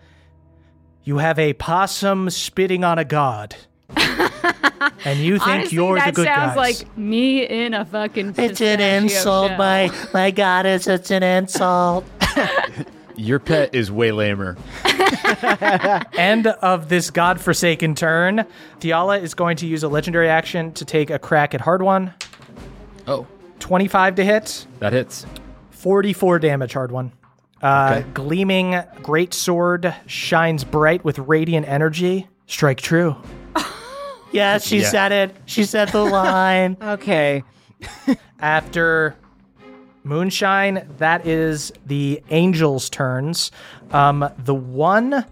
You 1.03 1.19
have 1.19 1.37
a 1.37 1.53
possum 1.53 2.31
spitting 2.31 2.83
on 2.83 2.97
a 2.97 3.05
god. 3.05 3.55
and 3.95 5.19
you 5.19 5.37
think 5.37 5.47
Honestly, 5.47 5.75
you're 5.75 5.95
that 5.97 6.07
the 6.07 6.11
good 6.13 6.25
guy. 6.25 6.35
That 6.47 6.55
sounds 6.55 6.55
guys. 6.55 6.81
like 6.83 6.97
me 6.97 7.45
in 7.45 7.75
a 7.75 7.85
fucking. 7.85 8.33
It's 8.39 8.59
an 8.59 8.79
insult, 8.79 9.49
shell. 9.49 9.57
my 9.59 9.91
my 10.15 10.31
goddess. 10.31 10.87
It's 10.87 11.11
an 11.11 11.21
insult. 11.21 12.05
Your 13.17 13.39
pet 13.39 13.73
is 13.73 13.91
way 13.91 14.11
lamer. 14.11 14.57
End 16.17 16.47
of 16.47 16.89
this 16.89 17.11
godforsaken 17.11 17.95
turn. 17.95 18.45
Thiala 18.79 19.21
is 19.21 19.33
going 19.33 19.57
to 19.57 19.67
use 19.67 19.83
a 19.83 19.87
legendary 19.87 20.29
action 20.29 20.71
to 20.73 20.85
take 20.85 21.09
a 21.09 21.19
crack 21.19 21.53
at 21.53 21.61
Hardwon. 21.61 22.13
Oh, 23.07 23.27
25 23.59 24.15
to 24.15 24.25
hit, 24.25 24.65
that 24.79 24.93
hits. 24.93 25.25
44 25.71 26.39
damage, 26.39 26.73
Hardwon. 26.73 27.11
Uh, 27.61 27.97
Okay. 28.01 28.09
Gleaming 28.13 28.81
great 29.01 29.33
sword 29.33 29.93
shines 30.07 30.63
bright 30.63 31.03
with 31.05 31.17
radiant 31.19 31.67
energy. 31.67 32.27
Strike 32.47 32.81
true. 32.81 33.15
Yeah, 34.31 34.57
she 34.57 34.79
Yeah. 34.81 34.89
said 34.89 35.11
it. 35.13 35.35
She 35.45 35.63
said 35.63 35.89
the 35.89 36.03
line. 36.03 36.75
Okay. 36.81 37.43
After 38.39 39.15
Moonshine, 40.05 40.87
that 40.99 41.25
is 41.27 41.73
the 41.85 42.21
angels' 42.29 42.89
turns. 42.89 43.51
Um, 43.91 44.29
the 44.37 44.55
one 44.55 45.25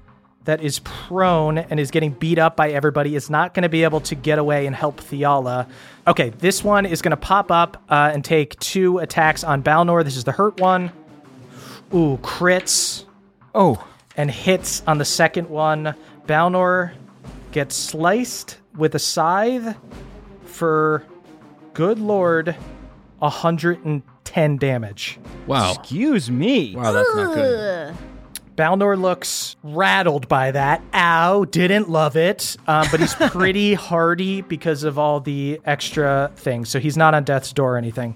that 0.43 0.61
is 0.61 0.79
prone 0.79 1.57
and 1.57 1.79
is 1.79 1.89
getting 1.89 2.11
beat 2.11 2.37
up 2.37 2.57
by 2.57 2.71
everybody 2.71 3.15
is 3.15 3.29
not 3.29 3.53
going 3.53 3.63
to 3.63 3.69
be 3.69 3.83
able 3.83 4.01
to 4.01 4.15
get 4.15 4.39
away 4.39 4.65
and 4.65 4.75
help 4.75 4.99
Thiala. 4.99 5.69
Okay, 6.05 6.29
this 6.31 6.63
one 6.63 6.85
is 6.85 7.01
going 7.01 7.11
to 7.11 7.17
pop 7.17 7.49
up 7.49 7.81
uh, 7.87 8.11
and 8.13 8.25
take 8.25 8.59
two 8.59 8.97
attacks 8.97 9.45
on 9.45 9.63
Balnor. 9.63 10.03
This 10.03 10.17
is 10.17 10.25
the 10.25 10.33
hurt 10.33 10.59
one. 10.59 10.91
Ooh, 11.93 12.17
crits 12.17 13.05
Oh, 13.55 13.85
and 14.17 14.31
hits 14.31 14.81
on 14.87 14.97
the 14.97 15.05
second 15.05 15.47
one. 15.49 15.93
Balnor 16.25 16.93
gets 17.51 17.75
sliced 17.75 18.57
with 18.75 18.95
a 18.95 18.99
scythe 18.99 19.75
for, 20.45 21.03
good 21.73 21.99
lord, 21.99 22.55
110 24.33 24.57
damage. 24.57 25.19
Wow. 25.45 25.73
excuse 25.73 26.31
me. 26.31 26.75
Wow, 26.75 26.91
that's 26.91 27.15
not 27.15 27.35
good. 27.35 27.95
Balnor 28.55 28.99
looks 28.99 29.55
rattled 29.63 30.27
by 30.27 30.51
that. 30.51 30.81
Ow, 30.93 31.45
didn't 31.45 31.89
love 31.89 32.15
it. 32.15 32.55
Um, 32.67 32.87
but 32.91 32.99
he's 32.99 33.15
pretty 33.31 33.73
hardy 33.73 34.41
because 34.41 34.83
of 34.83 34.97
all 34.99 35.19
the 35.19 35.59
extra 35.65 36.31
things. 36.35 36.69
So 36.69 36.79
he's 36.79 36.97
not 36.97 37.13
on 37.13 37.23
death's 37.23 37.51
door 37.53 37.75
or 37.75 37.77
anything. 37.77 38.15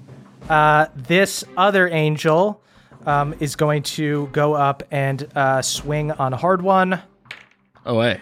Uh, 0.50 0.88
this 0.96 1.44
other 1.56 1.88
angel 1.88 2.62
um, 3.06 3.36
is 3.40 3.56
going 3.56 3.84
to 3.84 4.28
go 4.32 4.54
up 4.54 4.84
and 4.92 5.28
uh, 5.36 5.62
swing 5.62 6.12
on 6.12 6.34
a 6.34 6.38
Hardwon. 6.38 7.02
Oh, 7.86 8.02
hey. 8.02 8.22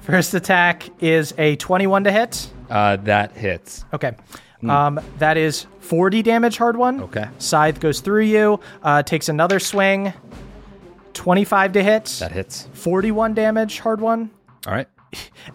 First 0.00 0.34
attack 0.34 0.88
is 1.02 1.34
a 1.38 1.56
21 1.56 2.04
to 2.04 2.12
hit. 2.12 2.50
Uh, 2.68 2.96
that 2.96 3.32
hits. 3.32 3.84
Okay. 3.92 4.12
Um, 4.68 5.00
that 5.18 5.36
is 5.36 5.66
40 5.80 6.22
damage, 6.22 6.58
Hardwon. 6.58 7.00
Okay. 7.02 7.28
Scythe 7.38 7.80
goes 7.80 8.00
through 8.00 8.24
you, 8.24 8.60
uh, 8.82 9.02
takes 9.02 9.28
another 9.28 9.58
swing. 9.58 10.12
25 11.14 11.72
to 11.72 11.82
hit. 11.82 12.04
That 12.20 12.32
hits. 12.32 12.68
41 12.74 13.34
damage, 13.34 13.80
Hardwon. 13.80 14.30
All 14.66 14.72
right. 14.74 14.88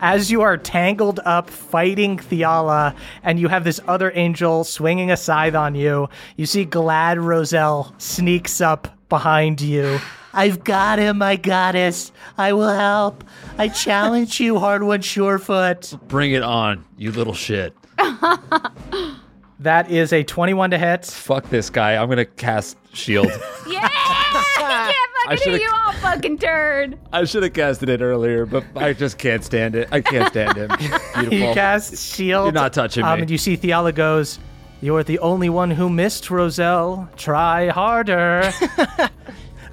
As 0.02 0.30
you 0.30 0.42
are 0.42 0.58
tangled 0.58 1.22
up 1.24 1.50
fighting 1.50 2.18
Thiala, 2.18 2.96
and 3.24 3.40
you 3.40 3.48
have 3.48 3.64
this 3.64 3.80
other 3.88 4.12
angel 4.16 4.64
swinging 4.64 5.12
a 5.12 5.18
scythe 5.18 5.56
on 5.56 5.76
you, 5.76 6.10
you 6.36 6.46
see 6.46 6.66
Galad 6.66 7.24
Roselle 7.24 7.94
sneaks 7.98 8.60
up 8.60 8.88
behind 9.08 9.62
you. 9.62 10.00
I've 10.34 10.66
got 10.66 11.00
him, 11.00 11.20
my 11.20 11.38
goddess. 11.38 12.12
I 12.38 12.52
will 12.52 12.68
help. 12.74 13.24
I 13.58 13.70
challenge 13.70 14.42
you, 14.42 14.56
Hardwon 14.56 15.00
Surefoot. 15.00 15.98
Bring 16.10 16.34
it 16.34 16.44
on, 16.44 16.84
you 16.98 17.12
little 17.12 17.34
shit. 17.34 17.74
That 19.60 19.90
is 19.90 20.12
a 20.12 20.22
21 20.22 20.72
to 20.72 20.78
hit. 20.78 21.06
Fuck 21.06 21.50
this 21.50 21.70
guy. 21.70 21.96
I'm 21.96 22.10
gonna 22.10 22.26
cast 22.26 22.78
shield. 22.94 23.28
Yeah! 23.68 23.90
I 23.92 24.92
can't 24.92 25.12
fucking 25.24 25.38
should've- 25.38 25.60
hit 25.60 25.62
you 25.62 25.72
all 25.74 25.94
fucking 25.94 26.38
turn. 26.38 27.00
I 27.14 27.24
should 27.24 27.44
have 27.44 27.54
casted 27.54 27.90
it 27.90 28.02
earlier, 28.02 28.46
but 28.46 28.64
I 28.76 28.94
just 28.94 29.18
can't 29.18 29.44
stand 29.44 29.76
it. 29.76 29.88
I 29.92 30.02
can't 30.02 30.28
stand 30.28 30.58
him. 30.58 30.70
Beautiful. 30.78 31.34
You 31.34 31.54
cast 31.54 31.98
shield. 31.98 32.46
You're 32.46 32.52
not 32.52 32.74
touching 32.74 33.04
um, 33.04 33.16
me. 33.16 33.22
And 33.22 33.32
you 33.32 33.38
see 33.38 33.58
Thiala 33.58 33.96
goes, 33.96 34.40
You're 34.82 35.04
the 35.04 35.20
only 35.20 35.50
one 35.50 35.72
who 35.72 35.90
missed, 35.90 36.30
Roselle. 36.30 37.10
Try 37.16 37.70
harder. 37.70 38.52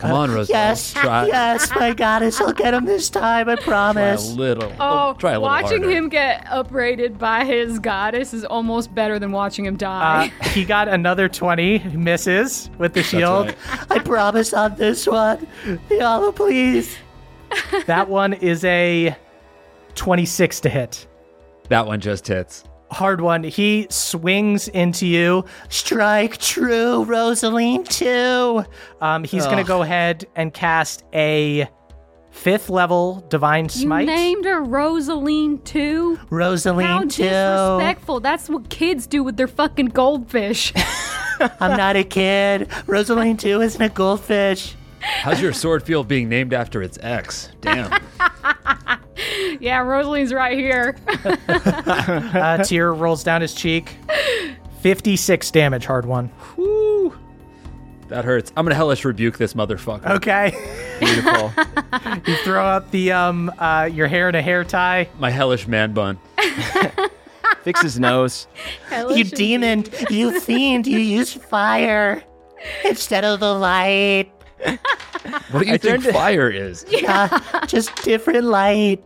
Come 0.02 0.12
on, 0.12 0.30
Roselle. 0.30 0.54
Yes, 0.56 0.92
Try, 0.92 1.26
yes, 1.26 1.70
my 1.74 1.94
goddess. 1.94 2.40
I'll 2.40 2.52
get 2.52 2.74
him 2.74 2.84
this 2.84 3.08
time. 3.08 3.48
I 3.48 3.54
try 3.56 3.90
a 3.92 4.18
little. 4.18 4.72
Oh, 4.80 5.14
try 5.14 5.30
a 5.30 5.34
little 5.34 5.42
watching 5.42 5.82
harder. 5.82 5.90
him 5.90 6.08
get 6.08 6.44
uprated 6.46 7.18
by 7.18 7.44
his 7.44 7.78
goddess 7.78 8.34
is 8.34 8.44
almost 8.44 8.94
better 8.94 9.18
than 9.18 9.32
watching 9.32 9.64
him 9.64 9.74
Uh, 9.74 9.78
die. 9.78 10.32
he 10.50 10.64
got 10.64 10.88
another 10.88 11.28
20, 11.28 11.78
misses 11.96 12.68
with 12.78 12.94
the 12.94 13.02
shield. 13.02 13.46
right. 13.46 13.56
I 13.90 13.98
promise 14.00 14.52
on 14.52 14.74
this 14.76 15.06
one. 15.06 15.46
Thiala, 15.88 16.34
please. 16.34 16.96
That 17.86 18.08
one 18.08 18.32
is 18.32 18.64
a 18.64 19.16
26 19.94 20.60
to 20.60 20.68
hit. 20.68 21.06
That 21.68 21.86
one 21.86 22.00
just 22.00 22.26
hits. 22.26 22.64
Hardwon. 22.92 23.48
He 23.48 23.86
swings 23.90 24.68
into 24.68 25.06
you. 25.06 25.44
Strike 25.68 26.38
true, 26.38 27.04
Rosaline, 27.04 27.84
too. 27.84 28.64
Um, 29.00 29.24
he's 29.24 29.44
going 29.46 29.58
to 29.58 29.64
go 29.64 29.82
ahead 29.82 30.26
and 30.36 30.52
cast 30.52 31.04
a 31.14 31.68
fifth 32.30 32.70
level 32.70 33.24
divine 33.28 33.68
smite. 33.68 33.80
you 33.80 33.86
smite. 33.86 34.06
named 34.06 34.44
her 34.44 34.62
Rosaline 34.62 35.58
too? 35.64 36.16
How 36.16 36.26
Rosaline, 36.30 37.08
too. 37.08 37.24
disrespectful. 37.24 38.20
That's 38.20 38.48
what 38.48 38.68
kids 38.70 39.06
do 39.06 39.22
with 39.22 39.36
their 39.36 39.48
fucking 39.48 39.86
goldfish. 39.86 40.72
I'm 41.60 41.76
not 41.76 41.96
a 41.96 42.04
kid. 42.04 42.68
Rosaline, 42.86 43.36
too, 43.36 43.60
isn't 43.60 43.80
a 43.82 43.88
goldfish. 43.88 44.74
How's 45.00 45.40
your 45.40 45.52
sword 45.52 45.82
feel 45.82 46.04
being 46.04 46.28
named 46.28 46.54
after 46.54 46.82
its 46.82 46.98
ex? 47.02 47.48
Damn. 47.60 47.90
yeah, 49.60 49.78
Rosaline's 49.78 50.32
right 50.32 50.56
here. 50.56 50.96
A 51.48 52.62
tear 52.66 52.92
rolls 52.92 53.24
down 53.24 53.40
his 53.40 53.54
cheek. 53.54 53.96
56 54.80 55.50
damage, 55.50 55.86
Hardwon. 55.86 56.30
Woo. 56.56 57.16
That 58.08 58.24
hurts. 58.24 58.52
I'm 58.56 58.64
gonna 58.64 58.74
hellish 58.74 59.04
rebuke 59.04 59.38
this 59.38 59.54
motherfucker. 59.54 60.06
Okay. 60.16 60.52
Beautiful. 61.00 61.52
you 62.32 62.36
throw 62.44 62.64
up 62.64 62.90
the 62.90 63.12
um 63.12 63.50
uh 63.58 63.88
your 63.90 64.06
hair 64.06 64.28
in 64.28 64.34
a 64.34 64.42
hair 64.42 64.64
tie. 64.64 65.08
My 65.18 65.30
hellish 65.30 65.66
man 65.66 65.94
bun. 65.94 66.18
Fix 67.62 67.80
his 67.80 67.98
nose. 67.98 68.48
You 68.90 69.24
demon, 69.24 69.84
you 70.10 70.40
fiend, 70.40 70.86
you 70.86 70.98
use 70.98 71.32
fire 71.32 72.22
instead 72.84 73.24
of 73.24 73.40
the 73.40 73.54
light. 73.54 74.30
What 75.50 75.64
do 75.64 75.70
you 75.70 75.78
think 75.78 76.04
fire 76.04 76.50
is? 76.50 76.84
Uh, 77.06 77.66
just 77.66 77.94
different 78.02 78.44
light. 78.44 79.02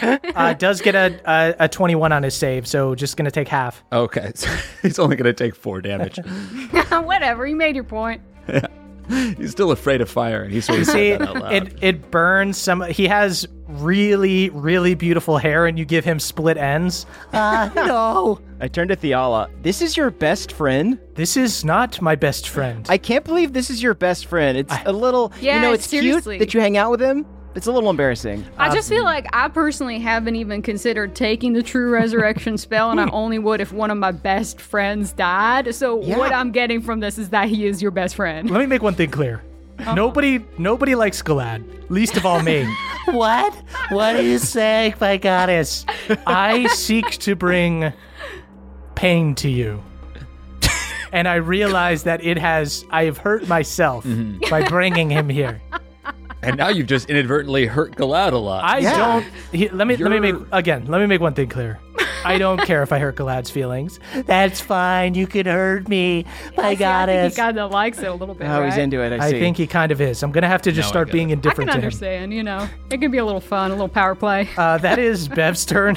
Uh, 0.34 0.54
does 0.54 0.80
get 0.80 0.94
a, 0.94 1.20
a, 1.24 1.54
a 1.64 1.68
21 1.68 2.10
on 2.12 2.22
his 2.22 2.34
save, 2.34 2.66
so 2.66 2.94
just 2.94 3.16
going 3.16 3.26
to 3.26 3.30
take 3.30 3.48
half. 3.48 3.84
Okay, 3.92 4.32
so 4.34 4.48
he's 4.80 4.98
only 4.98 5.14
going 5.16 5.24
to 5.24 5.32
take 5.32 5.54
four 5.54 5.80
damage. 5.80 6.18
Whatever. 6.90 7.46
You 7.46 7.54
made 7.56 7.74
your 7.74 7.84
point. 7.84 8.22
he's 9.36 9.50
still 9.50 9.70
afraid 9.70 10.00
of 10.00 10.08
fire, 10.08 10.42
and 10.42 10.52
he 10.52 10.60
sort 10.60 10.80
of 10.80 10.86
See, 10.86 11.10
that 11.10 11.22
out 11.22 11.34
loud. 11.36 11.52
it, 11.52 11.74
it 11.82 12.10
burns 12.10 12.56
some. 12.56 12.82
He 12.82 13.06
has 13.08 13.46
really, 13.68 14.50
really 14.50 14.94
beautiful 14.94 15.38
hair, 15.38 15.66
and 15.66 15.78
you 15.78 15.84
give 15.84 16.04
him 16.04 16.18
split 16.18 16.56
ends. 16.56 17.06
Uh, 17.32 17.70
no. 17.74 18.40
I 18.60 18.68
turn 18.68 18.88
to 18.88 18.96
Thiala. 18.96 19.50
This 19.62 19.82
is 19.82 19.96
your 19.96 20.10
best 20.10 20.52
friend? 20.52 20.98
This 21.14 21.36
is 21.36 21.64
not 21.64 22.00
my 22.00 22.14
best 22.14 22.48
friend. 22.48 22.86
I 22.88 22.98
can't 22.98 23.24
believe 23.24 23.52
this 23.52 23.70
is 23.70 23.82
your 23.82 23.94
best 23.94 24.26
friend. 24.26 24.56
It's 24.56 24.74
a 24.86 24.92
little, 24.92 25.32
you 25.40 25.52
know, 25.60 25.72
it's 25.72 25.86
seriously. 25.86 26.36
cute 26.38 26.48
that 26.48 26.54
you 26.54 26.60
hang 26.60 26.76
out 26.76 26.90
with 26.90 27.00
him. 27.02 27.26
It's 27.54 27.66
a 27.66 27.72
little 27.72 27.90
embarrassing. 27.90 28.44
I 28.56 28.72
just 28.72 28.88
feel 28.88 29.00
um, 29.00 29.04
like 29.04 29.26
I 29.32 29.48
personally 29.48 29.98
haven't 29.98 30.36
even 30.36 30.62
considered 30.62 31.14
taking 31.14 31.52
the 31.52 31.62
true 31.62 31.90
resurrection 31.90 32.56
spell, 32.56 32.90
and 32.90 33.00
I 33.00 33.08
only 33.10 33.38
would 33.38 33.60
if 33.60 33.72
one 33.72 33.90
of 33.90 33.98
my 33.98 34.12
best 34.12 34.60
friends 34.60 35.12
died. 35.12 35.74
So 35.74 36.00
Yeah. 36.02 36.16
what 36.16 36.32
I'm 36.32 36.50
getting 36.50 36.80
from 36.80 37.00
this 37.00 37.18
is 37.18 37.28
that 37.30 37.48
he 37.48 37.66
is 37.66 37.82
your 37.82 37.90
best 37.90 38.14
friend. 38.14 38.48
Let 38.48 38.60
me 38.60 38.66
make 38.66 38.82
one 38.82 38.94
thing 38.94 39.10
clear. 39.10 39.42
Uh-huh. 39.78 39.94
Nobody, 39.94 40.44
nobody 40.58 40.94
likes 40.94 41.22
Galad, 41.22 41.64
least 41.90 42.16
of 42.16 42.24
all 42.24 42.42
me. 42.42 42.66
What? 43.06 43.52
What 43.88 44.14
are 44.14 44.22
you 44.22 44.38
saying, 44.38 44.94
my 45.00 45.16
goddess? 45.16 45.84
I 46.24 46.68
seek 46.68 47.10
to 47.18 47.34
bring 47.34 47.92
pain 48.94 49.34
to 49.36 49.48
you. 49.48 49.82
And 51.10 51.28
I 51.28 51.34
realize 51.34 52.04
that 52.04 52.24
it 52.24 52.38
has, 52.38 52.84
I 52.90 53.04
have 53.04 53.18
hurt 53.18 53.46
myself 53.48 54.04
mm-hmm. 54.04 54.38
by 54.48 54.66
bringing 54.66 55.10
him 55.10 55.28
here. 55.28 55.60
and 56.42 56.56
now 56.56 56.68
you've 56.68 56.86
just 56.86 57.08
inadvertently 57.10 57.66
hurt 57.66 57.96
Galad 57.96 58.32
a 58.32 58.36
lot. 58.36 58.64
I 58.64 58.78
Yeah. 58.78 58.96
don't. 58.96 59.26
He, 59.52 59.68
let 59.68 59.86
me 59.86 59.96
let 59.96 60.10
me 60.10 60.20
make 60.20 60.34
again. 60.52 60.86
Let 60.86 61.00
me 61.00 61.06
make 61.06 61.20
one 61.20 61.34
thing 61.34 61.48
clear. 61.48 61.78
I 62.24 62.38
don't 62.38 62.58
care 62.66 62.82
if 62.82 62.92
I 62.92 62.98
hurt 62.98 63.16
Galad's 63.16 63.50
feelings. 63.50 63.98
That's 64.26 64.60
fine. 64.60 65.14
You 65.14 65.26
can 65.26 65.46
hurt 65.46 65.88
me, 65.88 66.24
my 66.24 66.28
See, 66.28 66.60
I 66.62 66.66
think 66.68 66.78
goddess. 66.80 67.34
he 67.34 67.40
kind 67.40 67.58
of 67.58 67.70
likes 67.72 67.98
it 67.98 68.06
a 68.06 68.14
little 68.14 68.34
bit. 68.34 68.46
Oh, 68.48 68.64
he's 68.64 68.76
into 68.76 69.00
it. 69.02 69.12
I 69.20 69.26
I 69.26 69.30
think 69.30 69.56
he 69.56 69.66
kind 69.66 69.90
of 69.92 70.00
is. 70.00 70.22
I'm 70.22 70.30
gonna 70.32 70.46
have 70.48 70.62
to 70.62 70.72
just 70.72 70.86
No, 70.88 70.92
start 70.92 71.10
being 71.12 71.30
it. 71.30 71.32
I 71.32 71.34
indifferent 71.34 71.70
can 71.70 71.78
to 71.80 71.82
him. 71.82 71.84
understand. 71.86 72.32
You 72.34 72.42
know, 72.44 72.68
it 72.90 73.00
can 73.00 73.10
be 73.10 73.18
a 73.18 73.24
little 73.24 73.40
fun, 73.40 73.70
a 73.70 73.74
little 73.74 73.88
power 73.88 74.14
play. 74.14 74.48
Uh, 74.56 74.78
that 74.78 74.98
is 74.98 75.28
Bev's 75.28 75.64
turn. 75.66 75.96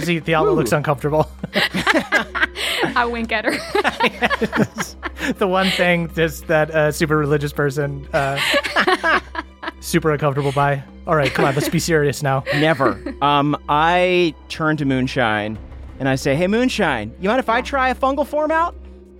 See, 0.00 0.20
Thiala 0.20 0.54
looks 0.54 0.72
uncomfortable. 0.72 1.30
I 2.96 3.06
wink 3.10 3.32
at 3.32 3.44
her. 3.44 3.52
the 5.38 5.46
one 5.48 5.68
thing 5.70 6.12
just 6.14 6.46
that 6.48 6.70
a 6.70 6.92
super 6.92 7.16
religious 7.16 7.52
person 7.52 8.06
uh, 8.12 9.20
super 9.80 10.12
uncomfortable 10.12 10.52
by. 10.52 10.82
All 11.06 11.16
right, 11.16 11.30
come 11.32 11.44
on, 11.44 11.54
let's 11.54 11.68
be 11.68 11.78
serious 11.78 12.22
now. 12.22 12.44
Never. 12.54 13.02
um, 13.22 13.56
I 13.68 14.34
turn 14.48 14.76
to 14.78 14.84
Moonshine 14.84 15.58
and 15.98 16.08
I 16.08 16.14
say, 16.16 16.34
"Hey, 16.34 16.46
Moonshine, 16.46 17.14
you 17.20 17.28
mind 17.28 17.40
if 17.40 17.48
I 17.48 17.60
try 17.62 17.90
a 17.90 17.94
fungal 17.94 18.26
form 18.26 18.50
out?" 18.50 18.74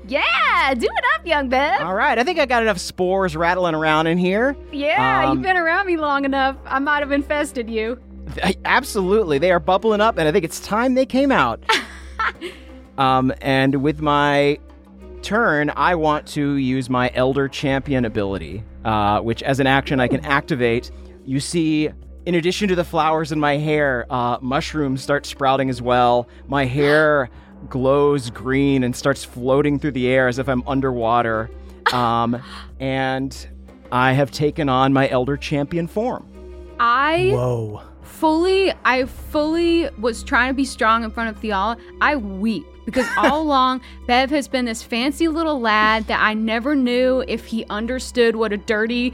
yeah, 0.06 0.74
do 0.74 0.86
it 0.86 1.04
up, 1.14 1.26
young 1.26 1.48
Bev. 1.48 1.80
All 1.80 1.94
right, 1.94 2.18
I 2.18 2.24
think 2.24 2.38
I 2.38 2.44
got 2.46 2.62
enough 2.62 2.76
spores 2.78 3.34
rattling 3.36 3.74
around 3.74 4.06
in 4.06 4.18
here. 4.18 4.54
Yeah, 4.70 5.24
Um, 5.30 5.38
you've 5.38 5.42
been 5.42 5.56
around 5.56 5.86
me 5.86 5.96
long 5.96 6.26
enough. 6.26 6.56
I 6.66 6.78
might 6.78 7.00
have 7.00 7.10
infested 7.10 7.70
you. 7.70 7.98
I- 8.42 8.56
absolutely, 8.64 9.38
they 9.38 9.52
are 9.52 9.60
bubbling 9.60 10.00
up, 10.00 10.18
and 10.18 10.28
I 10.28 10.32
think 10.32 10.44
it's 10.44 10.60
time 10.60 10.94
they 10.94 11.06
came 11.06 11.30
out. 11.32 11.62
um, 12.98 13.32
and 13.40 13.82
with 13.82 14.00
my 14.00 14.58
turn, 15.22 15.70
I 15.74 15.94
want 15.94 16.26
to 16.28 16.56
use 16.56 16.90
my 16.90 17.10
Elder 17.14 17.48
Champion 17.48 18.04
ability, 18.04 18.62
uh, 18.84 19.20
which, 19.20 19.42
as 19.42 19.60
an 19.60 19.66
action, 19.66 20.00
I 20.00 20.08
can 20.08 20.24
activate. 20.24 20.90
You 21.24 21.40
see, 21.40 21.90
in 22.26 22.34
addition 22.34 22.68
to 22.68 22.74
the 22.74 22.84
flowers 22.84 23.32
in 23.32 23.40
my 23.40 23.56
hair, 23.56 24.06
uh, 24.10 24.38
mushrooms 24.40 25.02
start 25.02 25.26
sprouting 25.26 25.70
as 25.70 25.80
well. 25.82 26.28
My 26.46 26.64
hair 26.78 27.30
glows 27.68 28.30
green 28.30 28.84
and 28.84 28.94
starts 28.94 29.24
floating 29.24 29.78
through 29.78 29.92
the 29.92 30.08
air 30.08 30.28
as 30.28 30.38
if 30.38 30.48
I'm 30.48 30.66
underwater. 30.66 31.50
Um, 31.92 32.42
and 32.80 33.46
I 33.92 34.14
have 34.14 34.30
taken 34.30 34.70
on 34.70 34.94
my 34.94 35.06
Elder 35.10 35.36
Champion 35.36 35.86
form. 35.86 36.26
I 36.80 37.30
Whoa. 37.32 37.82
Fully, 38.04 38.72
I 38.84 39.06
fully 39.06 39.88
was 39.98 40.22
trying 40.22 40.50
to 40.50 40.54
be 40.54 40.64
strong 40.64 41.04
in 41.04 41.10
front 41.10 41.34
of 41.34 41.42
Thiala. 41.42 41.78
I 42.00 42.16
weep 42.16 42.66
because 42.84 43.06
all 43.16 43.42
along 43.42 43.80
Bev 44.06 44.30
has 44.30 44.48
been 44.48 44.64
this 44.64 44.82
fancy 44.82 45.28
little 45.28 45.60
lad 45.60 46.06
that 46.06 46.20
I 46.20 46.34
never 46.34 46.74
knew 46.74 47.24
if 47.26 47.46
he 47.46 47.64
understood 47.66 48.36
what 48.36 48.52
a 48.52 48.56
dirty. 48.56 49.12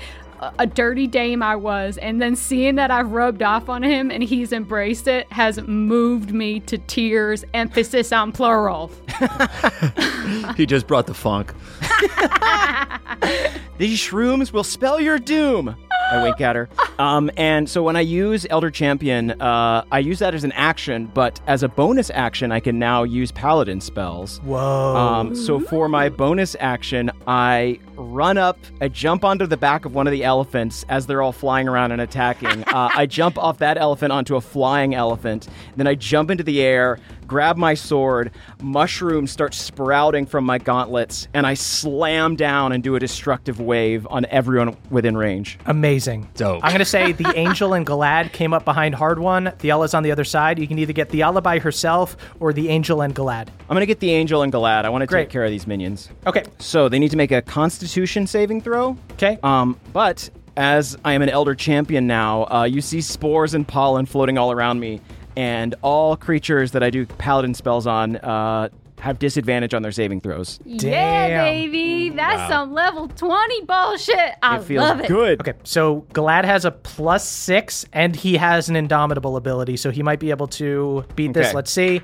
A 0.59 0.67
dirty 0.67 1.07
dame 1.07 1.43
I 1.43 1.55
was, 1.55 1.99
and 1.99 2.23
then 2.23 2.35
seeing 2.35 2.77
that 2.77 2.91
I've 2.91 3.13
rubbed 3.13 3.43
off 3.43 3.69
on 3.69 3.83
him 3.83 4.11
and 4.11 4.23
he's 4.23 4.55
embraced 4.55 5.07
it 5.07 5.31
has 5.31 5.61
moved 5.67 6.33
me 6.33 6.61
to 6.61 6.79
tears. 6.79 7.45
Emphasis 7.53 8.11
on 8.11 8.33
plural. 8.33 8.91
he 10.57 10.65
just 10.65 10.87
brought 10.87 11.07
the 11.07 11.13
funk. 11.13 11.53
These 13.77 13.99
shrooms 13.99 14.51
will 14.51 14.65
spell 14.65 14.99
your 14.99 15.19
doom. 15.19 15.77
I 16.11 16.23
wink 16.23 16.41
at 16.41 16.57
her. 16.57 16.69
Um, 17.01 17.31
and 17.39 17.67
so 17.67 17.83
when 17.83 17.97
I 17.97 18.03
use 18.03 18.47
Elder 18.51 18.71
Champion, 18.71 19.31
uh, 19.41 19.87
I 19.91 20.01
use 20.01 20.19
that 20.19 20.35
as 20.35 20.45
an 20.45 20.53
action, 20.53 21.11
but 21.15 21.41
as 21.47 21.63
a 21.63 21.69
bonus 21.69 22.11
action, 22.11 22.53
I 22.53 22.61
can 22.61 22.79
now 22.79 23.05
use 23.05 23.33
Paladin 23.33 23.81
spells. 23.81 24.37
Whoa. 24.41 24.97
Um, 24.97 25.35
so 25.35 25.59
for 25.59 25.89
my 25.89 26.11
bonus 26.11 26.57
action, 26.61 27.11
I 27.27 27.79
run 28.01 28.39
up, 28.39 28.59
I 28.81 28.89
jump 28.89 29.25
onto 29.25 29.47
the 29.47 29.57
back 29.57 29.85
of 29.85 29.95
one 29.95 30.07
of 30.07 30.13
the 30.13 30.25
elephants 30.25 30.85
as 30.89 31.07
they're 31.07 31.23
all 31.23 31.33
flying 31.33 31.69
around 31.69 31.93
and 31.93 32.01
attacking. 32.01 32.65
Uh, 32.71 32.89
I 32.95 33.07
jump 33.07 33.37
off 33.37 33.59
that 33.59 33.79
elephant 33.79 34.13
onto 34.13 34.37
a 34.37 34.41
flying 34.41 34.95
elephant. 34.95 35.49
Then 35.77 35.89
I 35.89 35.97
jump 35.97 36.31
into 36.31 36.45
the 36.45 36.63
air, 36.63 36.99
grab 37.27 37.57
my 37.57 37.75
sword, 37.75 38.31
mushrooms 38.63 39.33
start 39.33 39.55
sprouting 39.55 40.25
from 40.25 40.45
my 40.45 40.59
gauntlets, 40.59 41.27
and 41.35 41.47
I 41.47 41.55
slam 41.55 42.37
down 42.37 42.71
and 42.71 42.83
do 42.83 42.95
a 42.95 43.01
destructive 43.01 43.61
wave 43.61 44.07
on 44.09 44.25
everyone 44.27 44.77
within 44.89 45.17
range. 45.17 45.59
Amazing. 45.67 46.31
Dope. 46.35 46.63
I'm 46.63 46.71
going 46.71 46.79
to 46.79 46.85
say 46.85 47.11
the 47.11 47.33
Angel 47.37 47.75
and 47.75 47.85
Galad 47.85 48.33
came 48.33 48.53
up 48.53 48.65
behind 48.65 48.95
Hard 48.95 49.19
One. 49.19 49.47
Thiala's 49.47 49.95
on 49.95 50.05
the 50.05 50.13
other 50.13 50.25
side. 50.25 50.59
You 50.61 50.69
can 50.69 50.79
either 50.79 50.93
get 50.93 51.09
Thiala 51.09 51.43
by 51.43 51.59
herself 51.59 52.17
or 52.39 52.53
the 52.53 52.69
Angel 52.69 53.03
and 53.03 53.15
Galad. 53.15 53.49
I'm 53.69 53.75
gonna 53.77 53.87
get 53.87 54.01
the 54.01 54.11
angel 54.11 54.43
and 54.43 54.53
Galad. 54.53 54.85
I 54.85 54.89
want 54.89 55.03
to 55.03 55.07
Great. 55.07 55.23
take 55.23 55.31
care 55.31 55.45
of 55.45 55.51
these 55.51 55.65
minions. 55.65 56.09
Okay. 56.27 56.43
So 56.59 56.89
they 56.89 56.99
need 56.99 57.13
to 57.13 57.17
make 57.17 57.31
a 57.31 57.41
Constitution 57.41 57.90
saving 58.27 58.61
throw. 58.63 58.97
Okay. 59.13 59.39
Um, 59.43 59.79
but 59.93 60.31
as 60.57 60.97
I 61.05 61.13
am 61.15 61.23
an 61.23 61.29
elder 61.29 61.55
champion 61.55 62.07
now, 62.07 62.45
uh, 62.51 62.65
you 62.65 62.81
see 62.81 63.01
spores 63.01 63.55
and 63.55 63.67
pollen 63.67 64.07
floating 64.07 64.39
all 64.39 64.53
around 64.53 64.81
me, 64.81 65.01
and 65.37 65.75
all 65.83 66.17
creatures 66.17 66.73
that 66.73 66.83
I 66.83 66.91
do 66.91 67.07
paladin 67.07 67.55
spells 67.55 67.87
on 67.87 68.17
uh, 68.17 68.69
have 68.99 69.19
disadvantage 69.19 69.73
on 69.73 69.81
their 69.81 69.93
saving 69.93 70.21
throws. 70.21 70.61
Yeah, 70.65 71.29
Damn. 71.29 71.45
baby. 71.47 72.11
That's 72.11 72.51
some 72.51 72.73
level 72.75 73.09
20 73.09 73.65
bullshit. 73.65 74.35
I 74.43 74.57
It 74.59 74.65
feels 74.65 74.83
love 74.83 75.01
it. 75.01 75.09
good. 75.09 75.41
Okay, 75.41 75.55
so 75.65 76.03
Galad 76.13 76.45
has 76.45 76.65
a 76.67 76.71
plus 76.71 77.27
six, 77.27 77.87
and 77.95 78.15
he 78.15 78.37
has 78.37 78.69
an 78.69 78.77
indomitable 78.77 79.37
ability, 79.39 79.79
so 79.79 79.91
he 79.91 80.03
might 80.03 80.21
be 80.21 80.29
able 80.31 80.49
to 80.49 81.05
beat 81.17 81.33
this. 81.33 81.47
Okay. 81.49 81.57
Let's 81.57 81.71
see. 81.71 82.03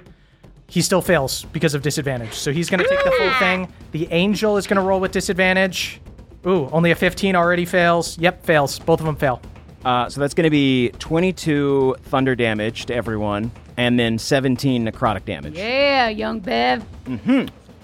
He 0.69 0.83
still 0.83 1.01
fails 1.03 1.45
because 1.53 1.75
of 1.75 1.83
disadvantage, 1.83 2.35
so 2.35 2.53
he's 2.53 2.69
going 2.69 2.83
to 2.83 2.89
take 2.89 3.03
the 3.05 3.11
full 3.13 3.33
thing. 3.39 3.73
The 3.93 4.09
Angel 4.11 4.57
is 4.57 4.67
going 4.67 4.77
to 4.77 4.83
roll 4.83 4.99
with 5.01 5.13
disadvantage. 5.13 6.01
Ooh, 6.47 6.69
only 6.73 6.91
a 6.91 6.95
15 6.95 7.35
already 7.37 7.65
fails. 7.65 8.19
Yep, 8.19 8.45
fails. 8.45 8.79
Both 8.81 9.01
of 9.01 9.07
them 9.07 9.17
fail. 9.17 9.41
Uh, 9.85 10.09
so 10.09 10.21
that's 10.21 10.35
going 10.35 10.45
to 10.45 10.51
be 10.51 10.91
22 10.99 11.97
thunder 12.03 12.35
damage 12.35 12.87
to 12.87 12.95
everyone, 12.95 13.53
and 13.77 13.99
then 13.99 14.19
17 14.19 14.85
necrotic 14.85 15.25
damage. 15.25 15.57
Yeah, 15.57 16.09
young 16.09 16.41
Bev. 16.41 16.85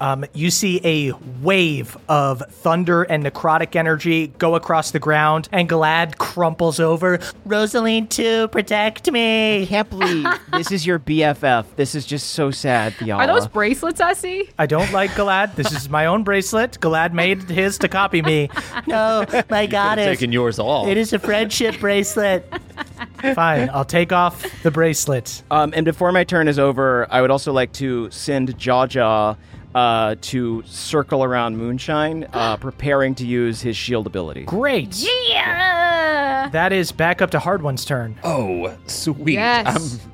Um, 0.03 0.25
you 0.35 0.51
see 0.51 0.81
a 0.83 1.13
wave 1.43 1.97
of 2.09 2.43
thunder 2.51 3.05
and 3.05 3.25
necrotic 3.25 3.77
energy 3.77 4.27
go 4.27 4.57
across 4.57 4.91
the 4.91 4.99
ground, 4.99 5.49
and 5.53 5.69
Galad 5.69 6.19
crumples 6.19 6.81
over. 6.81 7.21
Rosaline, 7.47 8.09
too, 8.09 8.49
protect 8.49 9.09
I 9.09 9.13
me. 9.13 9.67
can't 9.69 9.89
believe 9.89 10.27
this 10.53 10.73
is 10.73 10.85
your 10.85 10.99
BFF. 10.99 11.67
This 11.77 11.95
is 11.95 12.05
just 12.05 12.31
so 12.31 12.51
sad, 12.51 12.95
Thiala. 12.95 13.19
Are 13.19 13.27
those 13.29 13.47
bracelets 13.47 14.01
I 14.01 14.15
see? 14.15 14.51
I 14.59 14.67
don't 14.67 14.91
like 14.91 15.13
Galad. 15.13 15.55
This 15.55 15.71
is 15.71 15.89
my 15.89 16.07
own 16.07 16.25
bracelet. 16.25 16.81
Galad 16.81 17.13
made 17.13 17.43
his 17.45 17.79
to 17.79 17.89
copy 17.89 18.23
me. 18.23 18.51
No, 18.87 19.25
my 19.49 19.67
goddess. 19.67 20.07
Taking 20.07 20.33
yours 20.33 20.59
all. 20.59 20.89
It 20.89 20.97
is 20.97 21.13
a 21.13 21.19
friendship 21.19 21.79
bracelet. 21.79 22.45
Fine, 23.35 23.71
I'll 23.71 23.85
take 23.85 24.13
off 24.13 24.45
the 24.63 24.73
bracelet. 24.73 25.43
Um, 25.51 25.73
and 25.77 25.85
before 25.85 26.11
my 26.11 26.25
turn 26.25 26.49
is 26.49 26.59
over, 26.59 27.07
I 27.11 27.21
would 27.21 27.31
also 27.31 27.53
like 27.53 27.73
to 27.75 28.11
send 28.11 28.59
Jaja 28.59 29.37
uh, 29.75 30.17
to 30.21 30.63
circle 30.67 31.25
around 31.25 31.57
Moonshine, 31.57 32.27
uh, 32.33 32.57
preparing 32.61 33.15
to 33.17 33.27
use 33.27 33.61
his 33.61 33.77
shield 33.77 34.07
ability. 34.07 34.45
Great. 34.45 34.95
Yeah. 34.97 36.49
That 36.53 36.73
is 36.73 36.93
back 36.93 37.23
up 37.23 37.31
to 37.31 37.39
Hardwon's 37.39 37.85
turn. 37.85 38.19
oh, 38.25 38.77
sweet. 38.87 39.35
Yes. 39.35 39.99
I'm, 40.05 40.11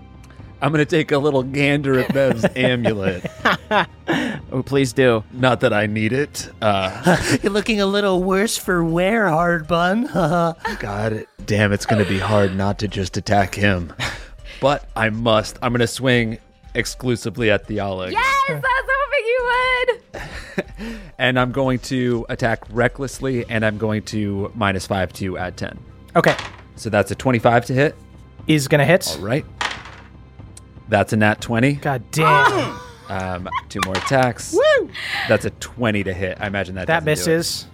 I'm 0.60 0.72
going 0.72 0.84
to 0.84 0.90
take 0.90 1.12
a 1.12 1.18
little 1.18 1.42
gander 1.42 1.98
at 2.00 2.12
Bev's 2.12 2.44
amulet. 2.56 3.30
Oh, 4.50 4.62
please 4.62 4.94
do. 4.94 5.22
Not 5.30 5.60
that 5.60 5.74
I 5.74 5.84
need 5.84 6.14
it. 6.14 6.48
Uh, 6.62 7.18
You're 7.42 7.52
looking 7.52 7.82
a 7.82 7.86
little 7.86 8.22
worse 8.22 8.56
for 8.56 8.82
wear, 8.82 9.28
hard 9.28 9.68
bun. 9.68 10.06
God 10.06 11.26
damn, 11.44 11.70
it's 11.74 11.84
going 11.84 12.02
to 12.02 12.08
be 12.08 12.18
hard 12.18 12.56
not 12.56 12.78
to 12.78 12.88
just 12.88 13.18
attack 13.18 13.54
him. 13.54 13.92
but 14.58 14.88
I 14.96 15.10
must. 15.10 15.58
I'm 15.60 15.72
going 15.72 15.80
to 15.80 15.86
swing 15.86 16.38
exclusively 16.74 17.50
at 17.50 17.68
Thiala. 17.68 18.10
Yes, 18.10 18.24
I 18.48 18.52
was 18.54 18.62
hoping 18.64 18.64
you 19.28 19.52
would. 19.88 20.02
And 21.18 21.38
I'm 21.38 21.50
going 21.50 21.80
to 21.80 22.24
attack 22.28 22.62
recklessly, 22.70 23.44
and 23.48 23.64
I'm 23.64 23.76
going 23.78 24.02
to 24.04 24.52
minus 24.54 24.86
five 24.86 25.12
to 25.14 25.36
add 25.36 25.56
10. 25.56 25.76
Okay. 26.14 26.36
So 26.76 26.90
that's 26.90 27.10
a 27.10 27.16
25 27.16 27.66
to 27.66 27.74
hit. 27.74 27.96
Is 28.46 28.68
going 28.68 28.78
to 28.78 28.84
hit. 28.84 29.16
All 29.18 29.24
right. 29.24 29.44
That's 30.88 31.12
a 31.12 31.16
nat 31.16 31.40
20. 31.40 31.72
God 31.74 32.02
damn. 32.10 32.78
Um, 33.08 33.48
two 33.70 33.80
more 33.86 33.96
attacks. 33.96 34.52
Woo! 34.52 34.90
That's 35.28 35.46
a 35.46 35.50
20 35.50 36.04
to 36.04 36.12
hit. 36.12 36.36
I 36.42 36.46
imagine 36.46 36.74
that 36.74 36.88
that 36.88 37.04
doesn't 37.06 37.24
do 37.24 37.32
it. 37.32 37.36
misses. 37.38 37.66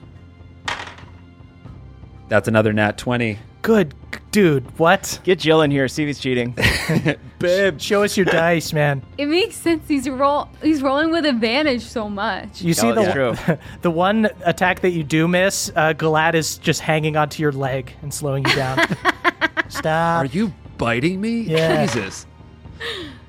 That's 2.28 2.46
another 2.46 2.72
nat 2.72 2.96
20. 2.98 3.40
Good 3.64 3.94
dude. 4.30 4.78
What? 4.78 5.18
Get 5.24 5.38
Jill 5.38 5.62
in 5.62 5.70
here. 5.70 5.88
See 5.88 6.02
if 6.02 6.08
he's 6.08 6.18
cheating. 6.18 6.54
Babe. 7.38 7.80
Show 7.80 8.02
us 8.02 8.14
your 8.14 8.26
dice, 8.26 8.74
man. 8.74 9.02
It 9.16 9.24
makes 9.24 9.56
sense. 9.56 9.88
He's 9.88 10.06
roll. 10.06 10.50
He's 10.62 10.82
rolling 10.82 11.10
with 11.10 11.24
advantage 11.24 11.80
so 11.80 12.10
much. 12.10 12.60
You 12.60 12.74
see 12.74 12.88
Oh, 12.88 12.94
that's 12.94 13.06
the 13.08 13.54
true. 13.54 13.56
the 13.80 13.90
one 13.90 14.28
attack 14.44 14.80
that 14.80 14.90
you 14.90 15.02
do 15.02 15.26
miss, 15.26 15.72
uh, 15.76 15.94
Galad 15.94 16.34
is 16.34 16.58
just 16.58 16.82
hanging 16.82 17.16
onto 17.16 17.42
your 17.42 17.52
leg 17.52 17.90
and 18.02 18.12
slowing 18.12 18.44
you 18.44 18.54
down. 18.54 18.86
Stop. 19.68 20.24
Are 20.24 20.26
you 20.26 20.52
biting 20.76 21.22
me? 21.22 21.40
Yeah. 21.40 21.86
Jesus. 21.86 22.26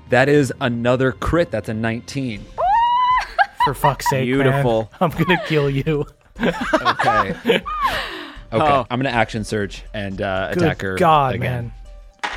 That 0.09 0.27
is 0.27 0.51
another 0.59 1.13
crit. 1.13 1.49
That's 1.49 1.69
a 1.69 1.73
19. 1.73 2.43
For 3.63 3.73
fuck's 3.73 4.09
sake, 4.09 4.27
man. 4.27 4.43
Beautiful. 4.43 4.91
I'm 4.99 5.11
gonna 5.11 5.41
kill 5.45 5.69
you. 5.69 6.05
Okay. 6.41 7.63
Okay. 8.53 8.63
Oh. 8.63 8.85
I'm 8.89 8.99
going 9.01 9.11
to 9.11 9.17
action 9.17 9.43
surge 9.43 9.83
and 9.93 10.21
uh, 10.21 10.53
Good 10.53 10.63
attack 10.63 10.81
her 10.81 10.95
God, 10.95 11.35
again. 11.35 11.73
man. 12.23 12.31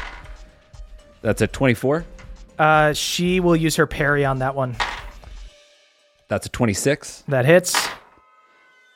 That's 1.23 1.43
a 1.43 1.47
24. 1.47 2.05
Uh, 2.59 2.93
she 2.93 3.41
will 3.41 3.57
use 3.57 3.77
her 3.77 3.87
parry 3.87 4.25
on 4.25 4.39
that 4.41 4.55
one. 4.55 4.77
That's 6.29 6.47
a 6.47 6.49
26. 6.49 7.25
That 7.29 7.45
hits. 7.47 7.89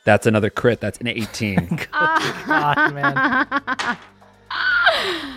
That's 0.05 0.27
another 0.27 0.51
crit. 0.51 0.81
That's 0.81 0.99
an 0.99 1.07
18. 1.09 1.67
Good 1.69 1.89
God, 1.91 2.95
man. 2.95 3.47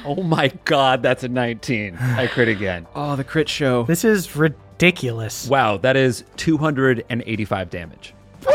oh 0.05 0.23
my 0.23 0.51
God. 0.65 1.01
That's 1.03 1.23
a 1.23 1.27
19. 1.27 1.95
I 1.97 2.27
crit 2.27 2.47
again. 2.47 2.87
oh, 2.95 3.15
the 3.15 3.23
crit 3.23 3.47
show. 3.49 3.83
This 3.83 4.03
is 4.03 4.35
ridiculous. 4.35 5.47
Wow. 5.47 5.77
That 5.77 5.95
is 5.97 6.23
285 6.37 7.69
damage. 7.69 8.13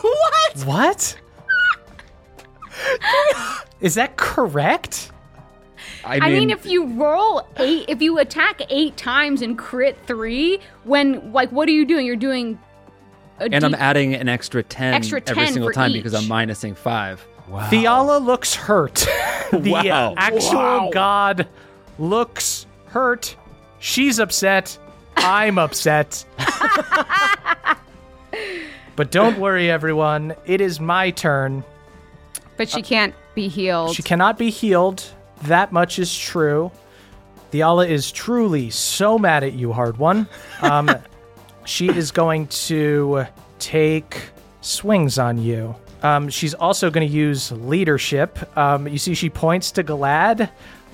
What? 0.00 0.64
What? 0.66 1.18
Is 3.80 3.94
that 3.94 4.16
correct? 4.16 5.10
I 6.04 6.16
I 6.16 6.20
mean, 6.20 6.32
mean, 6.38 6.50
if 6.50 6.64
you 6.66 6.86
roll 6.86 7.46
eight, 7.58 7.84
if 7.88 8.00
you 8.02 8.18
attack 8.18 8.62
eight 8.70 8.96
times 8.96 9.42
and 9.42 9.58
crit 9.58 9.96
three, 10.06 10.58
when 10.84 11.32
like 11.32 11.50
what 11.50 11.68
are 11.68 11.72
you 11.72 11.84
doing? 11.84 12.06
You're 12.06 12.16
doing. 12.16 12.58
A 13.40 13.44
and 13.44 13.62
I'm 13.62 13.74
adding 13.74 14.14
an 14.14 14.28
extra 14.28 14.64
10, 14.64 14.94
Extra 14.94 15.22
every 15.28 15.46
single 15.46 15.68
for 15.68 15.72
time 15.72 15.92
because 15.92 16.12
I'm 16.14 16.24
minusing 16.24 16.76
5. 16.76 17.24
Thiala 17.48 18.20
looks 18.24 18.54
hurt. 18.54 18.94
the 19.52 19.70
Wow. 19.70 20.14
actual 20.16 20.58
Wow. 20.58 20.90
god 20.92 21.46
looks 22.00 22.66
hurt. 22.86 23.36
She's 23.78 24.18
upset. 24.18 24.76
I'm 25.16 25.56
upset. 25.58 26.24
but 28.96 29.10
don't 29.12 29.38
worry, 29.38 29.70
everyone. 29.70 30.34
It 30.46 30.60
is 30.60 30.80
my 30.80 31.10
turn. 31.10 31.62
But 32.58 32.68
she 32.68 32.82
can't 32.82 33.14
be 33.34 33.48
healed. 33.48 33.94
She 33.94 34.02
cannot 34.02 34.36
be 34.36 34.50
healed. 34.50 35.02
That 35.44 35.72
much 35.72 35.98
is 35.98 36.14
true. 36.14 36.70
Thiala 37.52 37.88
is 37.88 38.12
truly 38.12 38.68
so 38.68 39.18
mad 39.18 39.44
at 39.44 39.54
you, 39.54 39.68
Hardwon. 39.68 40.28
Um, 40.60 40.90
she 41.64 41.88
is 41.88 42.10
going 42.10 42.48
to 42.48 43.24
take 43.58 44.20
swings 44.60 45.18
on 45.18 45.38
you. 45.38 45.74
Um, 46.02 46.28
she's 46.28 46.54
also 46.54 46.90
going 46.90 47.08
to 47.08 47.12
use 47.12 47.50
leadership. 47.52 48.38
Um, 48.56 48.86
you 48.86 48.98
see, 48.98 49.14
she 49.14 49.30
points 49.30 49.70
to 49.72 49.84
Galad. 49.84 50.50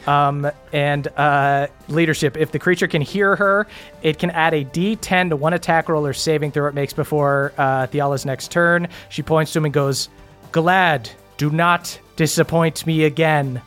Um, 0.06 0.50
and 0.70 1.08
uh, 1.16 1.68
leadership. 1.88 2.36
If 2.36 2.52
the 2.52 2.58
creature 2.58 2.86
can 2.86 3.00
hear 3.00 3.36
her, 3.36 3.66
it 4.02 4.18
can 4.18 4.28
add 4.32 4.52
a 4.52 4.62
D10 4.62 5.30
to 5.30 5.36
one 5.36 5.54
attack 5.54 5.88
roll 5.88 6.06
or 6.06 6.12
saving 6.12 6.52
throw 6.52 6.66
it 6.66 6.74
makes 6.74 6.92
before 6.92 7.54
uh, 7.56 7.86
Thiala's 7.86 8.26
next 8.26 8.50
turn. 8.50 8.86
She 9.08 9.22
points 9.22 9.54
to 9.54 9.60
him 9.60 9.64
and 9.64 9.72
goes, 9.72 10.10
Galad, 10.52 11.08
do 11.36 11.50
not 11.50 11.98
disappoint 12.16 12.86
me 12.86 13.04
again. 13.04 13.60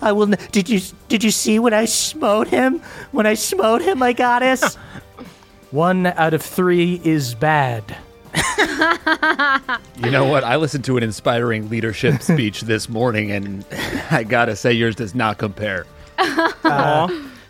I 0.00 0.12
will. 0.12 0.32
N- 0.32 0.38
did 0.52 0.68
you 0.68 0.80
did 1.08 1.24
you 1.24 1.30
see 1.30 1.58
when 1.58 1.72
I 1.72 1.86
smote 1.86 2.48
him? 2.48 2.80
When 3.12 3.26
I 3.26 3.34
smote 3.34 3.82
him, 3.82 3.98
my 3.98 4.12
goddess. 4.12 4.74
One 5.70 6.06
out 6.06 6.32
of 6.34 6.42
three 6.42 7.00
is 7.04 7.34
bad. 7.34 7.96
You 9.98 10.10
know 10.10 10.26
what? 10.26 10.44
I 10.44 10.56
listened 10.56 10.84
to 10.84 10.96
an 10.98 11.02
inspiring 11.02 11.70
leadership 11.70 12.20
speech 12.22 12.60
this 12.62 12.88
morning, 12.88 13.30
and 13.32 13.64
I 14.10 14.24
gotta 14.24 14.54
say, 14.54 14.72
yours 14.72 14.94
does 14.94 15.14
not 15.14 15.38
compare. 15.38 15.86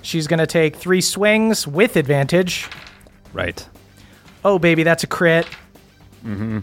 She's 0.02 0.28
going 0.28 0.38
to 0.38 0.46
take 0.46 0.76
three 0.76 1.00
swings 1.00 1.66
with 1.66 1.96
advantage. 1.96 2.68
Right. 3.32 3.66
Oh, 4.44 4.58
baby, 4.60 4.84
that's 4.84 5.02
a 5.02 5.08
crit. 5.08 5.46
Mm-hmm. 6.24 6.60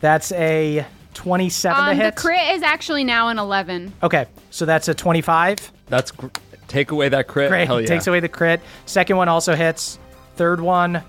That's 0.00 0.32
a 0.32 0.84
27 1.18 1.76
to 1.76 1.90
um, 1.90 1.98
the 1.98 2.12
crit 2.12 2.54
is 2.54 2.62
actually 2.62 3.02
now 3.02 3.28
an 3.28 3.38
eleven. 3.38 3.92
Okay, 4.02 4.26
so 4.50 4.64
that's 4.64 4.86
a 4.86 4.94
25. 4.94 5.72
That's 5.88 6.12
gr- 6.12 6.28
take 6.68 6.92
away 6.92 7.08
that 7.08 7.26
crit. 7.26 7.50
Great. 7.50 7.66
Hell 7.66 7.80
yeah. 7.80 7.86
Takes 7.88 8.06
away 8.06 8.20
the 8.20 8.28
crit. 8.28 8.60
Second 8.86 9.16
one 9.16 9.28
also 9.28 9.56
hits. 9.56 9.98
Third 10.36 10.60
one 10.60 11.02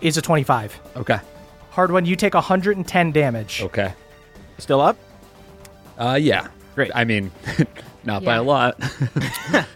is 0.00 0.16
a 0.16 0.22
25. 0.22 0.78
Okay. 0.96 1.18
Hardwon, 1.72 2.06
you 2.06 2.14
take 2.14 2.34
110 2.34 3.12
damage. 3.12 3.62
Okay. 3.62 3.92
Still 4.58 4.80
up? 4.80 4.96
Uh, 5.98 6.18
yeah. 6.20 6.46
Great. 6.76 6.92
I 6.94 7.04
mean, 7.04 7.32
not 8.04 8.24
by 8.24 8.36
a 8.36 8.42
lot. 8.42 8.80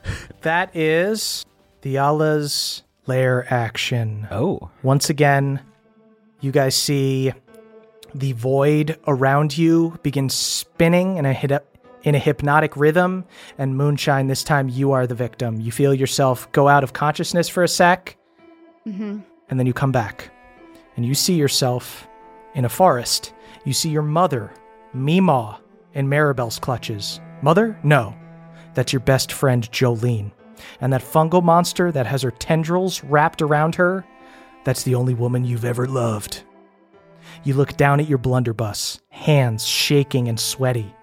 That 0.43 0.75
is 0.75 1.45
the 1.83 1.97
Thiala's 1.97 2.83
lair 3.07 3.47
action. 3.53 4.27
Oh. 4.31 4.71
Once 4.83 5.11
again, 5.11 5.61
you 6.41 6.51
guys 6.51 6.75
see 6.75 7.33
the 8.15 8.33
void 8.33 8.99
around 9.07 9.57
you 9.57 9.99
begins 10.03 10.35
spinning 10.35 11.17
in 11.17 11.27
a 11.27 11.33
hit 11.33 11.67
in 12.03 12.15
a 12.15 12.19
hypnotic 12.19 12.77
rhythm, 12.77 13.27
and 13.59 13.77
Moonshine, 13.77 14.27
this 14.27 14.43
time 14.43 14.71
you 14.71 14.93
are 14.93 15.07
the 15.07 15.15
victim. 15.15 15.61
You 15.61 15.71
feel 15.71 15.93
yourself 15.93 16.51
go 16.53 16.67
out 16.67 16.83
of 16.83 16.95
consciousness 16.95 17.49
for 17.49 17.63
a 17.63 17.69
sec, 17.69 18.17
mm-hmm. 18.87 19.19
and 19.51 19.61
then 19.61 19.67
you 19.67 19.75
come 19.75 19.93
back, 19.93 20.31
and 20.97 21.05
you 21.05 21.15
see 21.15 21.35
yourself 21.35 22.09
in 22.55 22.65
a 22.65 22.71
forest. 22.71 23.35
You 23.65 23.75
see 23.75 23.91
your 23.91 24.03
mother, 24.03 24.51
Meemaw, 24.95 25.59
in 25.93 26.09
Maribel's 26.09 26.59
clutches. 26.59 27.21
Mother? 27.43 27.79
No. 27.83 28.15
That's 28.75 28.93
your 28.93 29.01
best 29.01 29.33
friend, 29.33 29.71
Jolene. 29.71 30.33
And 30.81 30.93
that 30.93 31.03
fungal 31.03 31.43
monster 31.43 31.91
that 31.93 32.07
has 32.07 32.23
her 32.23 32.31
tendrils 32.31 33.03
wrapped 33.05 33.43
around 33.43 33.75
her, 33.75 34.05
that's 34.65 34.83
the 34.83 34.95
only 34.95 35.15
woman 35.15 35.45
you've 35.45 35.65
ever 35.65 35.87
loved. 35.87 36.45
You 37.43 37.55
look 37.55 37.77
down 37.77 38.01
at 38.01 38.09
your 38.09 38.19
blunderbuss, 38.19 39.01
hands 39.09 39.67
shaking 39.67 40.29
and 40.29 40.39
sweaty. 40.39 40.95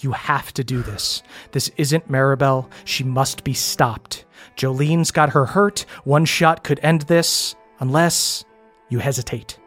You 0.00 0.12
have 0.12 0.52
to 0.54 0.64
do 0.64 0.82
this. 0.82 1.22
This 1.52 1.70
isn't 1.76 2.10
Maribel. 2.10 2.68
She 2.84 3.04
must 3.04 3.44
be 3.44 3.54
stopped. 3.54 4.24
Jolene's 4.56 5.10
got 5.10 5.30
her 5.30 5.46
hurt. 5.46 5.86
One 6.04 6.24
shot 6.24 6.64
could 6.64 6.80
end 6.82 7.02
this, 7.02 7.54
unless 7.78 8.44
you 8.88 8.98
hesitate. 8.98 9.58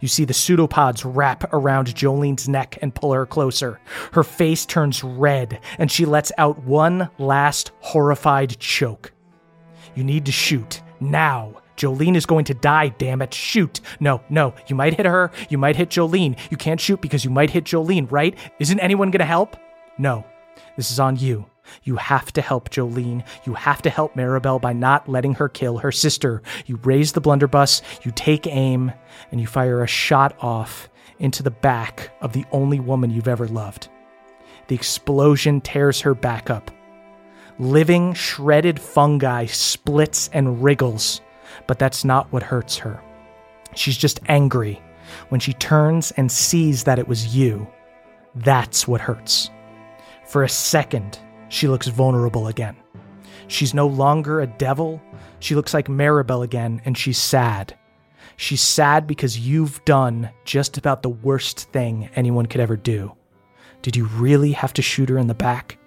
You 0.00 0.08
see 0.08 0.24
the 0.24 0.34
pseudopods 0.34 1.04
wrap 1.04 1.52
around 1.52 1.94
Jolene's 1.94 2.48
neck 2.48 2.78
and 2.82 2.94
pull 2.94 3.12
her 3.12 3.26
closer. 3.26 3.80
Her 4.12 4.24
face 4.24 4.66
turns 4.66 5.04
red, 5.04 5.60
and 5.78 5.90
she 5.90 6.04
lets 6.04 6.32
out 6.38 6.58
one 6.64 7.08
last 7.18 7.70
horrified 7.80 8.58
choke. 8.58 9.12
You 9.94 10.02
need 10.02 10.26
to 10.26 10.32
shoot. 10.32 10.82
Now. 11.00 11.62
Jolene 11.78 12.16
is 12.16 12.26
going 12.26 12.44
to 12.46 12.54
die, 12.54 12.88
damn 12.88 13.22
it. 13.22 13.32
Shoot. 13.32 13.80
No, 14.00 14.20
no. 14.28 14.54
You 14.66 14.76
might 14.76 14.94
hit 14.94 15.06
her. 15.06 15.30
You 15.48 15.56
might 15.56 15.76
hit 15.76 15.88
Jolene. 15.88 16.36
You 16.50 16.56
can't 16.56 16.80
shoot 16.80 17.00
because 17.00 17.24
you 17.24 17.30
might 17.30 17.50
hit 17.50 17.64
Jolene, 17.64 18.10
right? 18.10 18.36
Isn't 18.58 18.80
anyone 18.80 19.10
going 19.10 19.20
to 19.20 19.24
help? 19.24 19.56
No. 19.96 20.26
This 20.76 20.90
is 20.90 21.00
on 21.00 21.16
you. 21.16 21.46
You 21.84 21.96
have 21.96 22.32
to 22.32 22.40
help 22.40 22.70
Jolene. 22.70 23.24
You 23.44 23.54
have 23.54 23.82
to 23.82 23.90
help 23.90 24.14
Maribel 24.14 24.60
by 24.60 24.72
not 24.72 25.08
letting 25.08 25.34
her 25.34 25.48
kill 25.48 25.78
her 25.78 25.92
sister. 25.92 26.42
You 26.66 26.76
raise 26.82 27.12
the 27.12 27.20
blunderbuss, 27.20 27.82
you 28.02 28.10
take 28.10 28.46
aim, 28.46 28.92
and 29.30 29.40
you 29.40 29.46
fire 29.46 29.82
a 29.82 29.86
shot 29.86 30.36
off 30.40 30.88
into 31.18 31.42
the 31.42 31.50
back 31.50 32.10
of 32.20 32.32
the 32.32 32.44
only 32.52 32.80
woman 32.80 33.10
you've 33.10 33.28
ever 33.28 33.48
loved. 33.48 33.88
The 34.68 34.74
explosion 34.74 35.60
tears 35.60 36.00
her 36.02 36.14
back 36.14 36.50
up. 36.50 36.70
Living, 37.58 38.14
shredded 38.14 38.78
fungi 38.80 39.46
splits 39.46 40.28
and 40.32 40.62
wriggles, 40.62 41.20
but 41.68 41.78
that's 41.78 42.04
not 42.04 42.32
what 42.32 42.42
hurts 42.42 42.76
her. 42.78 43.00
She's 43.76 43.96
just 43.96 44.18
angry. 44.26 44.82
When 45.28 45.38
she 45.38 45.52
turns 45.52 46.10
and 46.12 46.32
sees 46.32 46.82
that 46.84 46.98
it 46.98 47.06
was 47.06 47.36
you, 47.36 47.68
that's 48.34 48.88
what 48.88 49.00
hurts. 49.00 49.50
For 50.26 50.42
a 50.42 50.48
second, 50.48 51.20
she 51.48 51.68
looks 51.68 51.86
vulnerable 51.86 52.48
again. 52.48 52.76
She's 53.46 53.72
no 53.72 53.86
longer 53.86 54.40
a 54.40 54.46
devil. 54.46 55.00
She 55.38 55.54
looks 55.54 55.72
like 55.72 55.86
Maribel 55.86 56.44
again, 56.44 56.82
and 56.84 56.98
she's 56.98 57.18
sad. 57.18 57.78
She's 58.36 58.60
sad 58.60 59.06
because 59.06 59.38
you've 59.38 59.84
done 59.84 60.30
just 60.44 60.76
about 60.76 61.02
the 61.02 61.08
worst 61.08 61.70
thing 61.72 62.10
anyone 62.14 62.46
could 62.46 62.60
ever 62.60 62.76
do. 62.76 63.12
Did 63.82 63.96
you 63.96 64.06
really 64.06 64.52
have 64.52 64.72
to 64.74 64.82
shoot 64.82 65.08
her 65.08 65.18
in 65.18 65.28
the 65.28 65.34
back? 65.34 65.78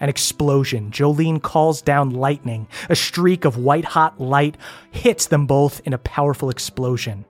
An 0.00 0.08
explosion. 0.08 0.90
Jolene 0.90 1.42
calls 1.42 1.82
down 1.82 2.10
lightning. 2.10 2.68
A 2.88 2.96
streak 2.96 3.44
of 3.44 3.56
white 3.56 3.84
hot 3.84 4.20
light 4.20 4.56
hits 4.90 5.26
them 5.26 5.46
both 5.46 5.80
in 5.84 5.92
a 5.92 5.98
powerful 5.98 6.50
explosion. 6.50 7.24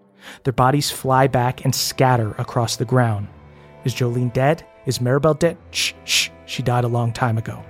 Their 0.44 0.52
bodies 0.52 0.90
fly 0.90 1.27
back 1.27 1.64
and 1.64 1.74
scatter 1.74 2.35
across 2.39 2.77
the 2.77 2.85
ground. 2.85 3.28
Is 3.85 3.94
Jolene 3.94 4.32
dead? 4.32 4.64
Is 4.86 4.98
Maribel 4.98 5.39
dead? 5.39 5.56
Shh, 5.70 5.93
shh. 6.05 6.31
She 6.47 6.62
died 6.62 6.85
a 6.85 6.89
long 6.89 7.12
time 7.12 7.39
ago. 7.39 7.64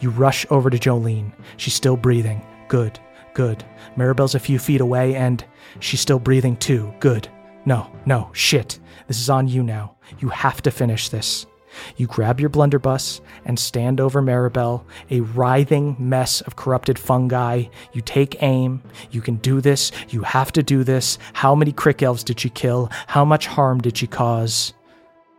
You 0.00 0.10
rush 0.10 0.46
over 0.50 0.70
to 0.70 0.78
Jolene. 0.78 1.32
She's 1.56 1.74
still 1.74 1.96
breathing. 1.96 2.42
Good, 2.68 2.98
good. 3.34 3.64
Maribel's 3.96 4.34
a 4.34 4.40
few 4.40 4.58
feet 4.58 4.80
away 4.80 5.14
and 5.14 5.44
she's 5.80 6.00
still 6.00 6.18
breathing 6.18 6.56
too. 6.56 6.92
Good. 7.00 7.28
No, 7.64 7.90
no, 8.06 8.30
shit. 8.32 8.78
This 9.06 9.20
is 9.20 9.30
on 9.30 9.48
you 9.48 9.62
now. 9.62 9.96
You 10.18 10.28
have 10.30 10.62
to 10.62 10.70
finish 10.70 11.08
this. 11.08 11.46
You 11.96 12.06
grab 12.06 12.40
your 12.40 12.48
blunderbuss 12.48 13.20
and 13.44 13.58
stand 13.58 14.00
over 14.00 14.22
Maribel, 14.22 14.84
a 15.10 15.20
writhing 15.20 15.96
mess 15.98 16.40
of 16.42 16.56
corrupted 16.56 16.98
fungi. 16.98 17.64
You 17.92 18.00
take 18.00 18.42
aim. 18.42 18.82
You 19.10 19.20
can 19.20 19.36
do 19.36 19.60
this. 19.60 19.92
You 20.08 20.22
have 20.22 20.52
to 20.52 20.62
do 20.62 20.84
this. 20.84 21.18
How 21.32 21.54
many 21.54 21.72
crick 21.72 22.02
elves 22.02 22.24
did 22.24 22.40
she 22.40 22.50
kill? 22.50 22.90
How 23.06 23.24
much 23.24 23.46
harm 23.46 23.80
did 23.80 23.96
she 23.96 24.06
cause? 24.06 24.74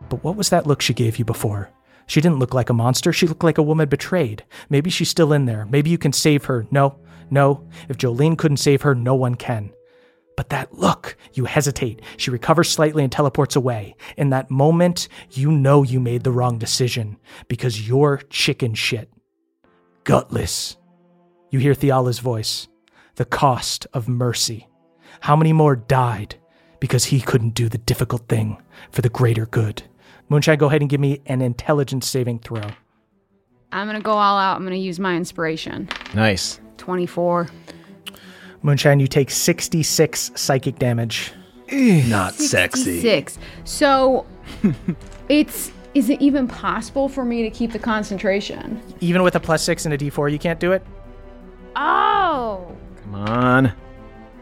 But 0.08 0.24
what 0.24 0.36
was 0.36 0.50
that 0.50 0.66
look 0.66 0.80
she 0.80 0.94
gave 0.94 1.18
you 1.18 1.24
before? 1.24 1.70
She 2.06 2.20
didn't 2.20 2.40
look 2.40 2.54
like 2.54 2.70
a 2.70 2.74
monster. 2.74 3.12
She 3.12 3.28
looked 3.28 3.44
like 3.44 3.58
a 3.58 3.62
woman 3.62 3.88
betrayed. 3.88 4.44
Maybe 4.68 4.90
she's 4.90 5.08
still 5.08 5.32
in 5.32 5.46
there. 5.46 5.66
Maybe 5.66 5.90
you 5.90 5.98
can 5.98 6.12
save 6.12 6.46
her. 6.46 6.66
No, 6.70 6.98
no. 7.30 7.68
If 7.88 7.98
Jolene 7.98 8.36
couldn't 8.36 8.56
save 8.56 8.82
her, 8.82 8.94
no 8.94 9.14
one 9.14 9.36
can. 9.36 9.72
But 10.40 10.48
that 10.48 10.72
look, 10.72 11.18
you 11.34 11.44
hesitate. 11.44 12.00
She 12.16 12.30
recovers 12.30 12.70
slightly 12.70 13.02
and 13.02 13.12
teleports 13.12 13.56
away. 13.56 13.94
In 14.16 14.30
that 14.30 14.50
moment, 14.50 15.06
you 15.32 15.52
know 15.52 15.82
you 15.82 16.00
made 16.00 16.24
the 16.24 16.32
wrong 16.32 16.56
decision 16.56 17.18
because 17.46 17.86
you're 17.86 18.22
chicken 18.30 18.72
shit. 18.72 19.10
Gutless. 20.04 20.78
You 21.50 21.58
hear 21.58 21.74
Thiala's 21.74 22.20
voice. 22.20 22.68
The 23.16 23.26
cost 23.26 23.86
of 23.92 24.08
mercy. 24.08 24.66
How 25.20 25.36
many 25.36 25.52
more 25.52 25.76
died 25.76 26.36
because 26.80 27.04
he 27.04 27.20
couldn't 27.20 27.50
do 27.50 27.68
the 27.68 27.76
difficult 27.76 28.26
thing 28.26 28.62
for 28.92 29.02
the 29.02 29.10
greater 29.10 29.44
good? 29.44 29.82
Moonshine, 30.30 30.56
go 30.56 30.68
ahead 30.68 30.80
and 30.80 30.88
give 30.88 31.02
me 31.02 31.20
an 31.26 31.42
intelligence 31.42 32.08
saving 32.08 32.38
throw. 32.38 32.62
I'm 33.72 33.86
gonna 33.86 34.00
go 34.00 34.12
all 34.12 34.38
out. 34.38 34.56
I'm 34.56 34.64
gonna 34.64 34.76
use 34.76 34.98
my 34.98 35.16
inspiration. 35.16 35.90
Nice. 36.14 36.62
24. 36.78 37.46
Moonshine, 38.62 39.00
you 39.00 39.06
take 39.06 39.30
66 39.30 40.32
psychic 40.34 40.78
damage. 40.78 41.32
Not 41.72 42.34
sexy. 42.34 43.00
Six. 43.00 43.38
So 43.64 44.26
it's 45.28 45.72
is 45.94 46.08
it 46.10 46.20
even 46.20 46.46
possible 46.46 47.08
for 47.08 47.24
me 47.24 47.42
to 47.42 47.50
keep 47.50 47.72
the 47.72 47.78
concentration? 47.78 48.80
Even 49.00 49.22
with 49.22 49.34
a 49.36 49.40
plus 49.40 49.62
six 49.62 49.84
and 49.84 49.94
a 49.94 49.98
d4, 49.98 50.30
you 50.30 50.38
can't 50.38 50.60
do 50.60 50.72
it? 50.72 50.84
Oh. 51.76 52.76
Come 53.02 53.14
on. 53.14 53.72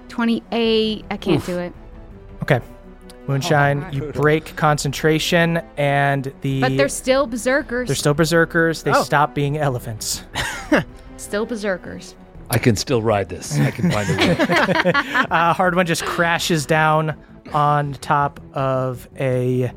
28. 0.09 1.05
I 1.11 1.17
can't 1.17 1.45
do 1.47 1.59
it. 1.59 1.73
Okay. 2.43 2.61
Moonshine, 3.27 3.85
oh, 3.85 3.91
you 3.91 4.13
break 4.13 4.57
concentration, 4.57 5.59
and 5.77 6.33
the. 6.41 6.63
But 6.63 6.79
they're 6.79 6.89
still 6.89 7.27
berserkers. 7.27 7.87
they're 7.87 7.95
still 7.95 8.15
berserkers. 8.15 8.83
They 8.83 8.91
Oh. 8.91 9.03
stop 9.03 9.35
being 9.35 9.59
elephants. 9.59 10.25
still 11.19 11.45
berserkers. 11.45 12.15
I 12.51 12.59
can 12.59 12.77
still 12.77 13.03
ride 13.03 13.29
this. 13.29 13.59
I 13.59 13.71
can 13.71 13.91
find 13.91 14.09
a 14.11 14.17
way. 14.17 14.93
Uh, 15.31 15.55
Hardwon 15.55 15.85
just 15.87 16.05
crashes 16.05 16.65
down 16.67 17.15
on 17.53 17.93
top 17.95 18.41
of 18.55 19.09
a 19.19 19.71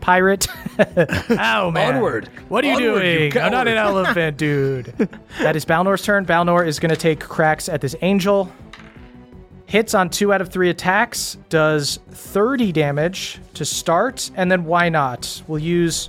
pirate. 0.00 0.46
Ow, 1.30 1.70
man. 1.70 1.96
Onward. 1.96 2.28
What 2.48 2.64
are 2.64 2.68
you 2.68 2.74
Onward, 2.88 3.04
you 3.06 3.30
doing? 3.30 3.38
I'm 3.38 3.52
not 3.52 3.68
an 3.68 3.76
elephant, 3.76 4.36
dude. 4.36 4.86
that 5.40 5.56
is 5.56 5.64
Balnor's 5.64 6.02
turn. 6.02 6.26
Balnor 6.26 6.66
is 6.66 6.78
going 6.78 6.90
to 6.90 6.96
take 6.96 7.20
cracks 7.20 7.68
at 7.68 7.80
this 7.80 7.94
angel. 8.02 8.52
Hits 9.66 9.94
on 9.94 10.10
two 10.10 10.32
out 10.32 10.40
of 10.40 10.48
three 10.50 10.70
attacks, 10.70 11.38
does 11.48 11.98
30 12.10 12.70
damage 12.70 13.40
to 13.54 13.64
start, 13.64 14.30
and 14.36 14.50
then 14.50 14.64
why 14.64 14.88
not? 14.88 15.42
We'll 15.48 15.58
use 15.60 16.08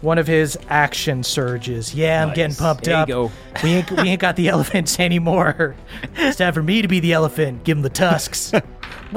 one 0.00 0.18
of 0.18 0.26
his 0.26 0.58
action 0.68 1.22
surges. 1.22 1.94
Yeah, 1.94 2.24
I'm 2.24 2.34
getting 2.34 2.56
pumped 2.56 2.84
There 2.84 2.94
you 2.94 3.00
up. 3.00 3.08
go. 3.08 3.32
We 3.62 3.70
ain't, 3.70 3.90
we 3.90 4.08
ain't 4.10 4.20
got 4.20 4.36
the 4.36 4.48
elephants 4.48 5.00
anymore. 5.00 5.74
It's 6.14 6.36
time 6.36 6.54
for 6.54 6.62
me 6.62 6.80
to 6.80 6.86
be 6.86 7.00
the 7.00 7.12
elephant. 7.12 7.64
Give 7.64 7.76
him 7.76 7.82
the 7.82 7.90
tusks. 7.90 8.52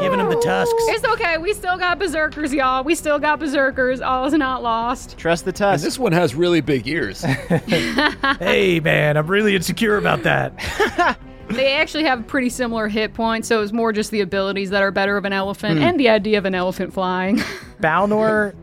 Giving 0.00 0.20
him 0.20 0.28
the 0.28 0.40
tusks. 0.42 0.72
It's 0.86 1.04
okay. 1.04 1.38
We 1.38 1.52
still 1.52 1.76
got 1.76 1.98
berserkers, 1.98 2.54
y'all. 2.54 2.84
We 2.84 2.94
still 2.94 3.18
got 3.18 3.40
berserkers. 3.40 4.00
All 4.00 4.26
is 4.26 4.32
not 4.32 4.62
lost. 4.62 5.18
Trust 5.18 5.44
the 5.44 5.66
And 5.66 5.82
this 5.82 5.98
one 5.98 6.12
has 6.12 6.34
really 6.34 6.60
big 6.60 6.86
ears. 6.86 7.22
Hey, 7.22 8.80
man, 8.80 9.16
I'm 9.16 9.26
really 9.26 9.56
insecure 9.56 9.98
about 9.98 10.22
that. 10.22 11.18
They 11.48 11.72
actually 11.72 12.04
have 12.04 12.26
pretty 12.28 12.48
similar 12.48 12.86
hit 12.86 13.12
points, 13.12 13.48
so 13.48 13.60
it's 13.60 13.72
more 13.72 13.92
just 13.92 14.12
the 14.12 14.20
abilities 14.20 14.70
that 14.70 14.82
are 14.82 14.92
better 14.92 15.16
of 15.16 15.24
an 15.24 15.32
elephant 15.32 15.78
hmm. 15.78 15.84
and 15.84 15.98
the 15.98 16.08
idea 16.08 16.38
of 16.38 16.44
an 16.44 16.54
elephant 16.54 16.94
flying. 16.94 17.38
Balnor 17.82 18.54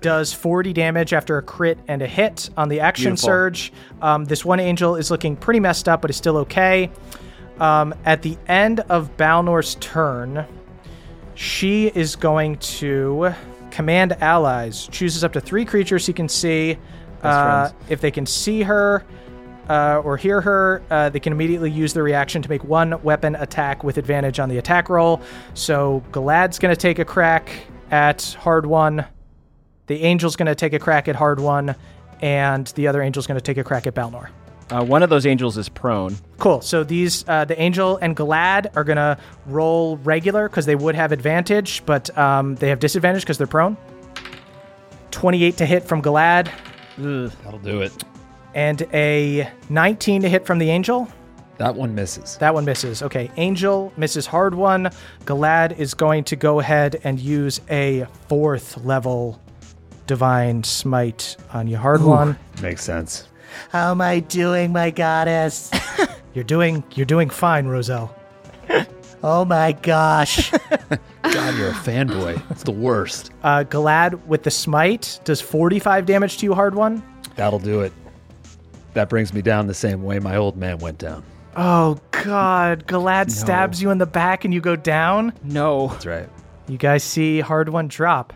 does 0.00 0.32
40 0.32 0.72
damage 0.72 1.12
after 1.12 1.38
a 1.38 1.42
crit 1.42 1.78
and 1.88 2.02
a 2.02 2.06
hit 2.06 2.50
on 2.56 2.68
the 2.68 2.80
action 2.80 3.12
Beautiful. 3.12 3.26
surge. 3.26 3.72
Um, 4.02 4.24
this 4.24 4.44
one 4.44 4.60
angel 4.60 4.96
is 4.96 5.10
looking 5.10 5.36
pretty 5.36 5.60
messed 5.60 5.88
up, 5.88 6.02
but 6.02 6.10
is 6.10 6.16
still 6.16 6.36
okay. 6.38 6.90
Um, 7.58 7.94
at 8.04 8.22
the 8.22 8.38
end 8.48 8.80
of 8.80 9.16
Balnor's 9.16 9.76
turn, 9.76 10.46
she 11.34 11.88
is 11.88 12.16
going 12.16 12.56
to 12.56 13.34
command 13.70 14.12
allies. 14.20 14.88
Chooses 14.88 15.24
up 15.24 15.32
to 15.34 15.40
three 15.40 15.64
creatures 15.64 16.06
he 16.06 16.12
can 16.12 16.28
see. 16.28 16.78
Uh, 17.22 17.70
if 17.88 18.00
they 18.00 18.10
can 18.10 18.24
see 18.24 18.62
her 18.62 19.04
uh, 19.68 20.00
or 20.04 20.16
hear 20.16 20.40
her, 20.40 20.82
uh, 20.90 21.10
they 21.10 21.20
can 21.20 21.32
immediately 21.32 21.70
use 21.70 21.92
the 21.92 22.02
reaction 22.02 22.42
to 22.42 22.48
make 22.48 22.64
one 22.64 23.00
weapon 23.02 23.36
attack 23.36 23.84
with 23.84 23.98
advantage 23.98 24.40
on 24.40 24.48
the 24.48 24.58
attack 24.58 24.88
roll. 24.88 25.20
So 25.54 26.02
Galad's 26.12 26.58
going 26.58 26.74
to 26.74 26.80
take 26.80 26.98
a 26.98 27.04
crack 27.04 27.50
at 27.90 28.18
Hardwon. 28.40 29.06
The 29.90 30.02
angel's 30.04 30.36
going 30.36 30.46
to 30.46 30.54
take 30.54 30.72
a 30.72 30.78
crack 30.78 31.08
at 31.08 31.16
Hardwon, 31.16 31.74
and 32.22 32.64
the 32.76 32.86
other 32.86 33.02
angel's 33.02 33.26
going 33.26 33.38
to 33.38 33.42
take 33.42 33.58
a 33.58 33.64
crack 33.64 33.88
at 33.88 33.94
Balnor. 33.96 34.28
Uh, 34.70 34.84
one 34.84 35.02
of 35.02 35.10
those 35.10 35.26
angels 35.26 35.58
is 35.58 35.68
prone. 35.68 36.16
Cool. 36.38 36.60
So 36.60 36.84
these, 36.84 37.24
uh, 37.26 37.44
the 37.44 37.60
angel 37.60 37.96
and 37.96 38.16
Galad 38.16 38.68
are 38.76 38.84
gonna 38.84 39.18
roll 39.46 39.96
regular 39.96 40.48
because 40.48 40.64
they 40.64 40.76
would 40.76 40.94
have 40.94 41.10
advantage, 41.10 41.84
but 41.86 42.16
um, 42.16 42.54
they 42.54 42.68
have 42.68 42.78
disadvantage 42.78 43.22
because 43.22 43.36
they're 43.36 43.48
prone. 43.48 43.76
Twenty-eight 45.10 45.56
to 45.56 45.66
hit 45.66 45.82
from 45.82 46.02
Galad, 46.02 46.52
That'll 46.96 47.58
do 47.58 47.80
it. 47.80 48.04
and 48.54 48.82
a 48.94 49.50
nineteen 49.70 50.22
to 50.22 50.28
hit 50.28 50.46
from 50.46 50.60
the 50.60 50.70
angel. 50.70 51.08
That 51.58 51.74
one 51.74 51.96
misses. 51.96 52.36
That 52.36 52.54
one 52.54 52.64
misses. 52.64 53.02
Okay, 53.02 53.28
angel 53.38 53.92
misses 53.96 54.28
Hardwon. 54.28 54.94
Galad 55.24 55.76
is 55.80 55.94
going 55.94 56.22
to 56.24 56.36
go 56.36 56.60
ahead 56.60 57.00
and 57.02 57.18
use 57.18 57.60
a 57.68 58.06
fourth 58.28 58.76
level 58.84 59.40
divine 60.10 60.64
smite 60.64 61.36
on 61.52 61.68
you, 61.68 61.76
Hardwon. 61.76 62.36
Makes 62.60 62.82
sense. 62.82 63.28
How 63.68 63.92
am 63.92 64.00
I 64.00 64.18
doing, 64.18 64.72
my 64.72 64.90
goddess? 64.90 65.70
You're 66.34 66.42
doing, 66.42 66.82
you're 66.94 67.06
doing 67.06 67.30
fine, 67.30 67.66
Roselle. 67.66 68.14
Oh 69.22 69.44
my 69.44 69.72
gosh. 69.72 70.50
God, 71.22 71.54
you're 71.58 71.68
a 71.68 71.74
fanboy. 71.74 72.42
It's 72.50 72.62
the 72.62 72.70
worst. 72.70 73.30
Uh, 73.42 73.64
Galad 73.64 74.24
with 74.26 74.44
the 74.44 74.50
smite 74.50 75.20
does 75.24 75.42
45 75.42 76.06
damage 76.06 76.38
to 76.38 76.46
you, 76.46 76.52
Hardwon. 76.52 77.02
That'll 77.36 77.58
do 77.58 77.82
it. 77.82 77.92
That 78.94 79.10
brings 79.10 79.34
me 79.34 79.42
down 79.42 79.66
the 79.66 79.74
same 79.74 80.04
way 80.04 80.20
my 80.20 80.36
old 80.36 80.56
man 80.56 80.78
went 80.78 80.96
down. 80.96 81.22
Oh 81.54 81.98
God, 82.12 82.86
Galad 82.86 83.30
stabs 83.30 83.82
you 83.82 83.90
in 83.90 83.98
the 83.98 84.06
back 84.06 84.46
and 84.46 84.54
you 84.54 84.62
go 84.62 84.74
down. 84.74 85.34
No. 85.44 85.88
That's 85.88 86.06
right. 86.06 86.28
You 86.66 86.78
guys 86.78 87.04
see 87.04 87.42
Hardwon 87.42 87.88
drop. 87.88 88.32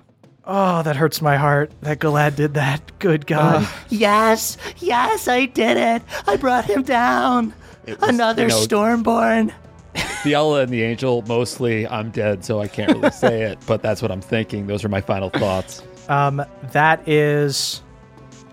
Oh, 0.46 0.82
that 0.82 0.96
hurts 0.96 1.22
my 1.22 1.36
heart 1.36 1.72
that 1.80 1.98
Galad 2.00 2.36
did 2.36 2.54
that. 2.54 2.98
Good 2.98 3.26
God. 3.26 3.66
yes, 3.88 4.56
yes, 4.78 5.26
I 5.26 5.46
did 5.46 5.76
it. 5.76 6.02
I 6.26 6.36
brought 6.36 6.66
him 6.66 6.82
down. 6.82 7.54
Another 8.02 8.42
you 8.42 8.48
know- 8.48 8.56
Stormborn. 8.56 9.52
Thiala 9.94 10.64
and 10.64 10.72
the 10.72 10.82
angel, 10.82 11.22
mostly 11.28 11.86
I'm 11.86 12.10
dead, 12.10 12.44
so 12.44 12.58
I 12.60 12.66
can't 12.66 12.90
really 12.92 13.10
say 13.10 13.42
it, 13.42 13.58
but 13.66 13.80
that's 13.82 14.02
what 14.02 14.10
I'm 14.10 14.20
thinking. 14.20 14.66
Those 14.66 14.84
are 14.84 14.88
my 14.88 15.00
final 15.00 15.30
thoughts. 15.30 15.82
Um, 16.08 16.44
that 16.72 17.06
is 17.08 17.80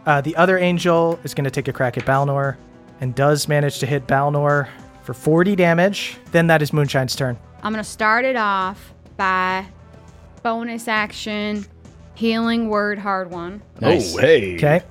uh, 0.05 0.21
the 0.21 0.35
other 0.35 0.57
angel 0.57 1.19
is 1.23 1.33
going 1.33 1.45
to 1.45 1.51
take 1.51 1.67
a 1.67 1.73
crack 1.73 1.97
at 1.97 2.05
Balnor 2.05 2.57
and 2.99 3.15
does 3.15 3.47
manage 3.47 3.79
to 3.79 3.85
hit 3.85 4.05
Balnor 4.05 4.67
for 5.03 5.13
40 5.13 5.55
damage. 5.55 6.17
Then 6.31 6.47
that 6.47 6.61
is 6.61 6.71
Moonshine's 6.71 7.15
turn. 7.15 7.37
I'm 7.63 7.73
gonna 7.73 7.83
start 7.83 8.25
it 8.25 8.35
off 8.35 8.93
by 9.17 9.65
bonus 10.43 10.87
action, 10.87 11.65
healing 12.15 12.69
word 12.69 12.99
Hardwon. 12.99 13.61
Nice. 13.79 14.15
Oh, 14.15 14.19
hey. 14.19 14.55
Okay. 14.55 14.83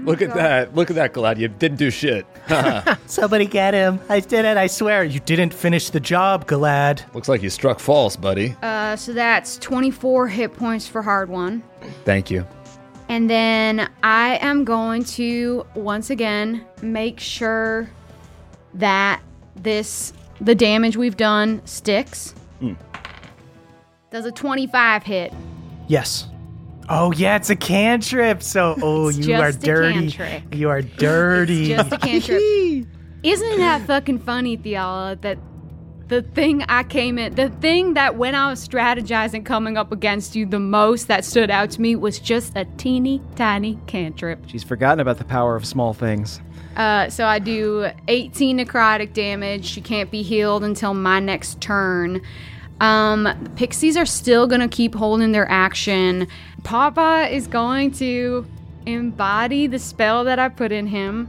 Look 0.00 0.22
at 0.22 0.34
that. 0.34 0.74
Look 0.74 0.90
at 0.90 0.96
that, 0.96 1.14
Galad. 1.14 1.38
You 1.38 1.48
didn't 1.48 1.78
do 1.78 1.90
shit. 1.90 2.26
Somebody 3.06 3.46
get 3.46 3.74
him. 3.74 4.00
I 4.08 4.20
did 4.20 4.44
it, 4.44 4.56
I 4.56 4.66
swear. 4.66 5.04
You 5.04 5.20
didn't 5.20 5.54
finish 5.54 5.90
the 5.90 6.00
job, 6.00 6.46
Galad. 6.46 7.02
Looks 7.14 7.28
like 7.28 7.42
you 7.42 7.50
struck 7.50 7.78
false, 7.78 8.16
buddy. 8.16 8.56
Uh, 8.62 8.96
so 8.96 9.12
that's 9.12 9.56
24 9.58 10.28
hit 10.28 10.52
points 10.54 10.86
for 10.86 11.02
Hardwon. 11.02 11.62
Thank 12.04 12.30
you. 12.30 12.46
And 13.08 13.30
then 13.30 13.90
I 14.02 14.38
am 14.38 14.64
going 14.64 15.04
to 15.04 15.66
once 15.74 16.10
again 16.10 16.64
make 16.82 17.20
sure 17.20 17.88
that 18.74 19.22
this 19.56 20.12
the 20.40 20.54
damage 20.54 20.96
we've 20.96 21.16
done 21.16 21.64
sticks. 21.64 22.34
Does 24.10 24.26
a 24.26 24.32
25 24.32 25.02
hit? 25.02 25.32
Yes. 25.88 26.28
Oh 26.88 27.12
yeah, 27.12 27.36
it's 27.36 27.50
a 27.50 27.56
cantrip. 27.56 28.42
So 28.42 28.76
oh, 28.82 29.08
It's 29.08 29.18
you 29.18 29.34
are 29.34 29.50
just 29.52 29.62
a 29.62 29.66
dirty. 29.66 30.10
cantrip. 30.10 30.54
You 30.54 30.68
are 30.68 30.82
dirty. 30.82 31.68
Just 31.68 31.92
a 31.92 31.98
cantrip. 31.98 32.40
Isn't 33.22 33.58
that 33.58 33.86
fucking 33.86 34.18
funny, 34.18 34.58
Thiala? 34.58 35.20
That 35.22 35.38
the 36.08 36.20
thing 36.20 36.62
I 36.68 36.82
came 36.82 37.18
in, 37.18 37.34
the 37.34 37.48
thing 37.48 37.94
that 37.94 38.16
when 38.16 38.34
I 38.34 38.50
was 38.50 38.66
strategizing 38.66 39.44
coming 39.46 39.78
up 39.78 39.90
against 39.92 40.36
you, 40.36 40.44
the 40.44 40.60
most 40.60 41.08
that 41.08 41.24
stood 41.24 41.50
out 41.50 41.70
to 41.72 41.80
me 41.80 41.96
was 41.96 42.18
just 42.18 42.54
a 42.56 42.66
teeny 42.76 43.22
tiny 43.36 43.78
cantrip. 43.86 44.46
She's 44.46 44.62
forgotten 44.62 45.00
about 45.00 45.16
the 45.16 45.24
power 45.24 45.56
of 45.56 45.64
small 45.64 45.94
things. 45.94 46.40
Uh, 46.76 47.08
so 47.08 47.24
I 47.24 47.38
do 47.38 47.88
18 48.08 48.58
necrotic 48.58 49.14
damage. 49.14 49.64
She 49.64 49.80
can't 49.80 50.10
be 50.10 50.22
healed 50.22 50.62
until 50.64 50.92
my 50.92 51.20
next 51.20 51.60
turn. 51.60 52.20
Um, 52.80 53.22
the 53.42 53.50
pixies 53.50 53.96
are 53.96 54.04
still 54.04 54.46
gonna 54.46 54.68
keep 54.68 54.94
holding 54.94 55.32
their 55.32 55.48
action. 55.50 56.26
Pawpaw 56.64 57.26
is 57.30 57.46
going 57.46 57.92
to 57.92 58.46
embody 58.86 59.66
the 59.66 59.78
spell 59.78 60.24
that 60.24 60.38
I 60.38 60.48
put 60.48 60.72
in 60.72 60.86
him, 60.86 61.26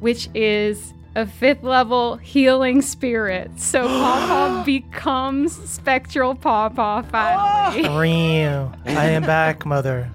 which 0.00 0.28
is 0.34 0.94
a 1.16 1.26
fifth 1.26 1.62
level 1.62 2.16
healing 2.16 2.82
spirit. 2.82 3.50
So 3.58 3.86
Pawpaw 3.88 4.64
becomes 4.64 5.52
spectral 5.68 6.34
Pawpaw 6.34 7.02
finally. 7.02 7.88
Real. 7.98 8.72
I 8.86 9.06
am 9.06 9.22
back, 9.22 9.66
mother. 9.66 10.10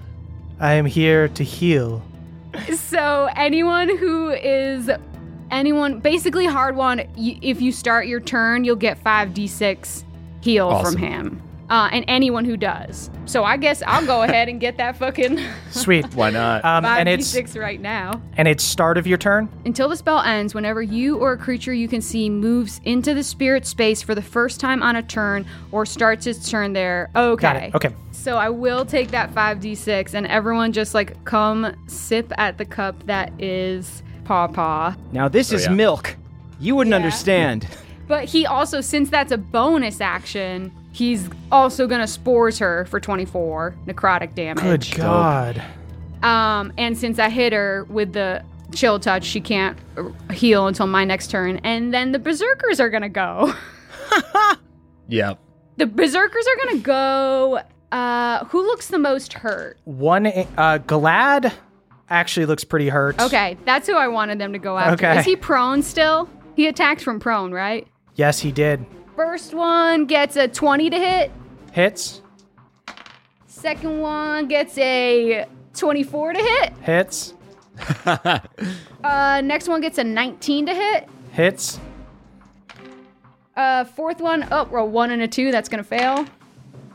I 0.58 0.72
am 0.74 0.86
here 0.86 1.28
to 1.28 1.44
heal. 1.44 2.02
So 2.74 3.28
anyone 3.36 3.94
who 3.98 4.30
is 4.30 4.90
anyone 5.50 6.00
basically 6.00 6.46
Hardwon, 6.46 7.06
y- 7.16 7.38
if 7.42 7.60
you 7.60 7.72
start 7.72 8.06
your 8.06 8.20
turn, 8.20 8.64
you'll 8.64 8.76
get 8.76 8.96
five 8.98 9.30
d6 9.30 10.04
heal 10.40 10.68
Awesome. 10.68 10.92
from 10.94 11.02
him. 11.02 11.42
Uh, 11.68 11.88
and 11.90 12.04
anyone 12.06 12.44
who 12.44 12.56
does. 12.56 13.10
So 13.24 13.42
I 13.42 13.56
guess 13.56 13.82
I'll 13.86 14.06
go 14.06 14.22
ahead 14.26 14.48
and 14.48 14.60
get 14.60 14.76
that 14.76 14.96
fucking 14.96 15.40
Sweet. 15.72 16.06
Why 16.14 16.30
not? 16.30 16.64
Um, 16.64 16.84
five 16.84 17.00
and 17.00 17.08
it's 17.08 17.34
d6 17.34 17.60
right 17.60 17.80
now. 17.80 18.20
and 18.36 18.46
it's 18.46 18.62
start 18.62 18.98
of 18.98 19.06
your 19.06 19.18
turn. 19.18 19.48
Until 19.64 19.88
the 19.88 19.96
spell 19.96 20.20
ends, 20.20 20.54
whenever 20.54 20.80
you 20.80 21.16
or 21.18 21.32
a 21.32 21.36
creature 21.36 21.72
you 21.74 21.88
can 21.88 22.00
see 22.00 22.30
moves 22.30 22.80
into 22.84 23.14
the 23.14 23.24
spirit 23.24 23.66
space 23.66 24.00
for 24.00 24.14
the 24.14 24.22
first 24.22 24.60
time 24.60 24.80
on 24.82 24.94
a 24.94 25.02
turn 25.02 25.44
or 25.72 25.84
starts 25.84 26.26
its 26.28 26.48
turn 26.48 26.72
there. 26.72 27.10
Okay. 27.16 27.42
Got 27.42 27.56
it. 27.56 27.74
Okay. 27.74 27.94
So 28.12 28.36
I 28.36 28.48
will 28.48 28.84
take 28.84 29.10
that 29.10 29.34
5d6 29.34 30.14
and 30.14 30.26
everyone 30.28 30.72
just 30.72 30.94
like 30.94 31.24
come 31.24 31.74
sip 31.88 32.32
at 32.38 32.58
the 32.58 32.64
cup 32.64 33.06
that 33.06 33.32
is 33.40 34.02
Pawpaw. 34.24 34.94
Now 35.12 35.28
this 35.28 35.52
is 35.52 35.64
yeah. 35.66 35.72
milk. 35.72 36.16
You 36.60 36.76
wouldn't 36.76 36.92
Yeah. 36.92 36.96
understand. 36.96 37.66
But 38.08 38.26
he 38.26 38.46
also, 38.46 38.80
since 38.80 39.10
that's 39.10 39.32
a 39.32 39.36
bonus 39.36 40.00
action, 40.00 40.70
he's 40.96 41.28
also 41.52 41.86
gonna 41.86 42.06
spores 42.06 42.58
her 42.58 42.86
for 42.86 42.98
24 42.98 43.74
necrotic 43.86 44.34
damage. 44.34 44.92
Good 44.92 44.98
God. 44.98 45.62
Um, 46.22 46.72
and 46.78 46.96
since 46.96 47.18
I 47.18 47.28
hit 47.28 47.52
her 47.52 47.84
with 47.90 48.14
the 48.14 48.42
chill 48.74 48.98
touch, 48.98 49.22
she 49.22 49.40
can't 49.40 49.78
uh, 49.98 50.08
heal 50.32 50.66
until 50.66 50.86
my 50.86 51.04
next 51.04 51.30
turn. 51.30 51.58
And 51.58 51.92
then 51.92 52.12
the 52.12 52.18
berserkers 52.18 52.80
are 52.80 52.88
gonna 52.88 53.10
go. 53.10 53.52
yep. 55.08 55.38
the 55.76 55.86
berserkers 55.86 56.46
are 56.46 56.66
gonna 56.66 56.82
go. 56.82 57.60
Uh, 57.92 58.44
who 58.46 58.62
looks 58.62 58.88
the 58.88 58.98
most 58.98 59.34
hurt? 59.34 59.78
One 59.84 60.26
uh 60.26 60.78
Galad 60.78 61.52
actually 62.08 62.46
looks 62.46 62.64
pretty 62.64 62.88
hurt. 62.88 63.20
Okay, 63.20 63.58
that's 63.66 63.86
who 63.86 63.96
I 63.96 64.08
wanted 64.08 64.38
them 64.38 64.54
to 64.54 64.58
go 64.58 64.78
after. 64.78 65.06
Okay. 65.06 65.20
Is 65.20 65.26
he 65.26 65.36
prone 65.36 65.82
still? 65.82 66.30
He 66.54 66.66
attacked 66.68 67.02
from 67.02 67.20
prone, 67.20 67.52
right? 67.52 67.86
Yes, 68.14 68.40
he 68.40 68.50
did. 68.50 68.86
First 69.16 69.54
one 69.54 70.04
gets 70.04 70.36
a 70.36 70.46
20 70.46 70.90
to 70.90 70.98
hit. 70.98 71.32
Hits. 71.72 72.20
Second 73.46 74.00
one 74.00 74.46
gets 74.46 74.76
a 74.76 75.46
24 75.74 76.32
to 76.34 76.38
hit. 76.38 76.72
Hits. 76.78 77.34
Uh, 79.04 79.40
next 79.44 79.68
one 79.68 79.80
gets 79.80 79.98
a 79.98 80.04
19 80.04 80.66
to 80.66 80.74
hit. 80.74 81.08
Hits. 81.30 81.78
Uh, 83.56 83.84
fourth 83.84 84.20
one, 84.20 84.44
oh, 84.50 84.66
roll 84.66 84.88
one 84.88 85.12
and 85.12 85.22
a 85.22 85.28
two. 85.28 85.52
That's 85.52 85.68
gonna 85.68 85.84
fail. 85.84 86.26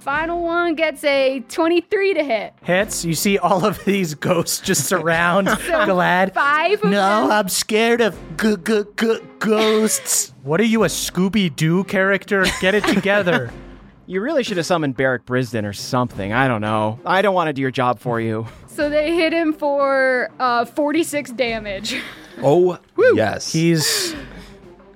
Final 0.02 0.42
one 0.42 0.74
gets 0.74 1.04
a 1.04 1.42
23 1.48 2.16
to 2.16 2.24
hit. 2.24 2.54
Hits. 2.64 3.06
You 3.06 3.14
see 3.14 3.38
all 3.38 3.64
of 3.66 3.86
these 3.86 4.16
ghosts 4.16 4.60
just 4.60 4.86
surround 4.90 5.48
so 5.48 5.56
Galad. 5.86 6.34
Five. 6.34 6.84
Of 6.84 6.90
No, 6.90 7.22
them. 7.22 7.32
I'm 7.32 7.50
scared 7.50 8.02
of 8.02 8.18
g- 8.38 8.56
g- 8.66 8.84
g- 9.00 9.20
ghosts. 9.40 10.34
What 10.44 10.60
are 10.60 10.64
you, 10.66 10.84
a 10.84 10.88
Scooby 10.88 11.56
Doo 11.56 11.84
character? 11.84 12.46
Get 12.62 12.74
it 12.76 12.84
together. 12.86 13.52
You 14.08 14.20
really 14.20 14.44
should 14.44 14.58
have 14.58 14.66
summoned 14.66 14.98
Barrack 14.98 15.26
Brisden 15.26 15.64
or 15.64 15.72
something. 15.72 16.34
I 16.34 16.50
don't 16.50 16.60
know. 16.60 17.00
I 17.06 17.22
don't 17.22 17.34
want 17.34 17.48
to 17.48 17.54
do 17.54 17.62
your 17.62 17.72
job 17.72 17.98
for 18.00 18.20
you. 18.20 18.46
So 18.68 18.90
they 18.90 19.16
hit 19.16 19.32
him 19.32 19.54
for 19.54 20.30
uh 20.38 20.66
46 20.66 21.32
damage. 21.32 21.96
Oh, 22.42 22.78
yes. 23.14 23.54
He's 23.54 24.14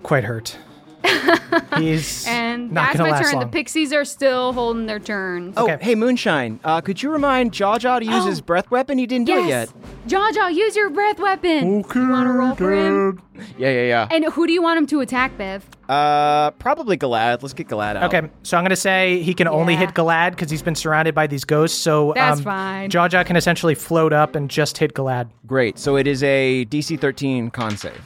quite 0.03 0.25
hurt. 0.25 0.57
He's 1.77 2.25
And 2.27 2.71
not 2.71 2.87
that's 2.87 2.97
gonna 2.97 3.09
my 3.11 3.15
last 3.17 3.23
turn. 3.25 3.33
long. 3.35 3.45
The 3.45 3.51
pixies 3.51 3.93
are 3.93 4.05
still 4.05 4.53
holding 4.53 4.85
their 4.85 4.99
turns. 4.99 5.53
Oh, 5.57 5.63
Okay. 5.63 5.77
hey, 5.83 5.95
Moonshine. 5.95 6.59
Uh, 6.63 6.81
could 6.81 7.01
you 7.01 7.09
remind 7.11 7.51
Jaja 7.51 7.99
to 7.99 8.05
use 8.05 8.23
Oh. 8.23 8.27
his 8.27 8.41
breath 8.41 8.71
weapon? 8.71 8.97
He 8.97 9.05
didn't 9.05 9.27
do 9.27 9.37
it 9.43 9.47
yet. 9.47 9.69
Jaja, 10.07 10.53
use 10.53 10.75
your 10.75 10.89
breath 10.89 11.19
weapon. 11.19 11.79
okay. 11.85 11.99
You 11.99 12.09
want 12.09 12.27
to 12.27 12.31
roll 12.33 12.55
for 12.55 12.73
him? 12.73 13.21
Yeah, 13.57 13.69
yeah, 13.69 13.83
yeah. 13.83 14.07
And 14.11 14.25
who 14.25 14.47
do 14.47 14.53
you 14.53 14.61
want 14.61 14.77
him 14.77 14.87
to 14.87 15.01
attack, 15.01 15.37
Bev? 15.37 15.65
Uh, 15.89 16.51
probably 16.51 16.97
Galad. 16.97 17.41
Let's 17.43 17.53
get 17.53 17.67
Galad 17.67 17.95
out. 17.97 18.13
Okay, 18.13 18.27
so 18.43 18.57
I'm 18.57 18.63
gonna 18.63 18.75
say 18.75 19.21
he 19.21 19.33
can 19.33 19.47
only 19.47 19.73
Yeah. 19.73 19.79
hit 19.81 19.93
Galad 19.93 20.31
because 20.31 20.49
he's 20.49 20.61
been 20.61 20.75
surrounded 20.75 21.13
by 21.13 21.27
these 21.27 21.43
ghosts. 21.43 21.77
So 21.77 22.13
That's 22.15 22.39
um, 22.39 22.43
fine. 22.45 22.89
Jaja 22.89 23.25
can 23.25 23.35
essentially 23.35 23.75
float 23.75 24.13
up 24.13 24.35
and 24.35 24.49
just 24.49 24.77
hit 24.77 24.93
Galad. 24.93 25.27
Great. 25.45 25.77
So 25.77 25.95
it 25.97 26.07
is 26.07 26.23
a 26.23 26.65
DC 26.65 26.95
13 26.99 27.51
con 27.51 27.75
save. 27.77 28.01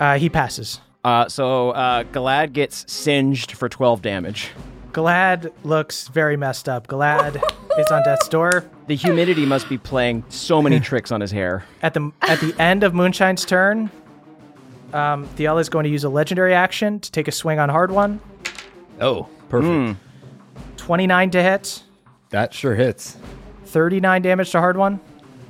Uh, 0.00 0.16
he 0.18 0.28
passes. 0.28 0.80
Uh, 1.04 1.28
so 1.28 1.70
uh, 1.70 2.04
Galad 2.04 2.52
gets 2.52 2.90
singed 2.92 3.52
for 3.52 3.68
12 3.68 4.02
damage. 4.02 4.50
Galad 4.92 5.52
looks 5.64 6.08
very 6.08 6.36
messed 6.36 6.68
up. 6.68 6.86
Galad 6.88 7.36
is 7.78 7.86
on 7.88 8.02
death's 8.04 8.28
door. 8.28 8.64
The 8.88 8.96
humidity 8.96 9.46
must 9.46 9.68
be 9.68 9.78
playing 9.78 10.24
so 10.28 10.60
many 10.60 10.80
tricks 10.90 11.12
on 11.12 11.20
his 11.20 11.30
hair. 11.30 11.64
At 11.82 11.94
the 11.94 12.10
at 12.22 12.40
the 12.40 12.54
end 12.60 12.82
of 12.82 12.94
Moonshine's 12.94 13.44
turn, 13.44 13.90
um, 14.92 15.26
Thiala 15.36 15.60
is 15.60 15.68
going 15.68 15.84
to 15.84 15.90
use 15.90 16.04
a 16.04 16.08
legendary 16.08 16.54
action 16.54 16.98
to 17.00 17.12
take 17.12 17.28
a 17.28 17.32
swing 17.32 17.58
on 17.58 17.68
Hardwon. 17.68 18.18
oh, 19.00 19.28
perfect. 19.48 20.00
29 20.78 21.30
to 21.30 21.42
hit, 21.42 21.82
That 22.30 22.52
sure 22.54 22.74
hits. 22.74 23.18
39 23.66 24.22
damage 24.22 24.50
to 24.52 24.58
Hardwon. 24.58 24.98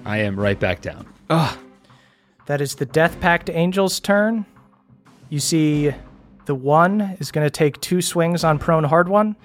I 0.04 0.18
am 0.18 0.38
right 0.38 0.58
back 0.58 0.80
down. 0.80 1.06
That 1.28 2.60
is 2.60 2.74
the 2.74 2.86
Death 2.86 3.20
Pact 3.20 3.48
Angel's 3.50 4.00
turn. 4.00 4.44
You 5.30 5.40
see, 5.40 5.92
the 6.46 6.54
one 6.54 7.16
is 7.20 7.30
going 7.30 7.46
to 7.46 7.50
take 7.50 7.80
two 7.80 8.00
swings 8.00 8.44
on 8.44 8.58
prone 8.58 8.84
Hardwon. 8.84 9.36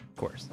Of 0.00 0.16
course. 0.16 0.48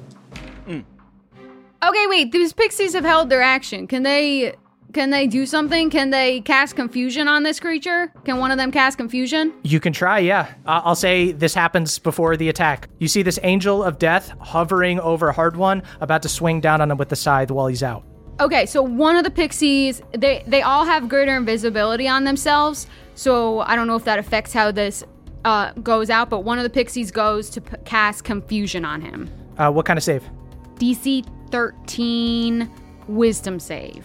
Okay, 1.84 2.06
wait. 2.06 2.32
These 2.32 2.52
pixies 2.54 2.94
have 2.94 3.04
held 3.04 3.28
their 3.28 3.42
action. 3.42 3.86
Can 3.86 4.02
they? 4.04 4.54
Can 4.94 5.10
they 5.10 5.26
do 5.26 5.44
something? 5.44 5.90
Can 5.90 6.10
they 6.10 6.40
cast 6.42 6.76
confusion 6.76 7.26
on 7.26 7.42
this 7.42 7.58
creature? 7.58 8.12
Can 8.24 8.38
one 8.38 8.52
of 8.52 8.58
them 8.58 8.70
cast 8.70 8.96
confusion? 8.96 9.52
You 9.64 9.80
can 9.80 9.92
try, 9.92 10.20
yeah. 10.20 10.54
Uh, 10.66 10.82
I'll 10.84 10.94
say 10.94 11.32
this 11.32 11.52
happens 11.52 11.98
before 11.98 12.36
the 12.36 12.48
attack. 12.48 12.88
You 13.00 13.08
see 13.08 13.22
this 13.22 13.40
Angel 13.42 13.82
of 13.82 13.98
Death 13.98 14.32
hovering 14.38 15.00
over 15.00 15.32
Hardwon, 15.32 15.84
about 16.00 16.22
to 16.22 16.28
swing 16.28 16.60
down 16.60 16.80
on 16.80 16.92
him 16.92 16.96
with 16.96 17.08
the 17.08 17.16
scythe 17.16 17.50
while 17.50 17.66
he's 17.66 17.82
out. 17.82 18.04
Okay, 18.38 18.66
so 18.66 18.82
one 18.82 19.16
of 19.16 19.24
the 19.24 19.30
pixies, 19.30 20.00
they 20.16 20.44
they 20.46 20.62
all 20.62 20.84
have 20.84 21.08
greater 21.08 21.36
invisibility 21.36 22.06
on 22.06 22.22
themselves. 22.22 22.86
So 23.14 23.60
I 23.60 23.76
don't 23.76 23.86
know 23.86 23.96
if 23.96 24.04
that 24.04 24.18
affects 24.18 24.52
how 24.52 24.70
this 24.72 25.04
uh, 25.44 25.72
goes 25.74 26.10
out, 26.10 26.30
but 26.30 26.40
one 26.40 26.58
of 26.58 26.64
the 26.64 26.70
pixies 26.70 27.10
goes 27.10 27.50
to 27.50 27.60
p- 27.60 27.76
cast 27.84 28.24
confusion 28.24 28.84
on 28.84 29.00
him. 29.00 29.30
Uh, 29.58 29.70
what 29.70 29.86
kind 29.86 29.96
of 29.98 30.02
save? 30.02 30.28
DC 30.76 31.24
13 31.50 32.70
Wisdom 33.06 33.60
save. 33.60 34.04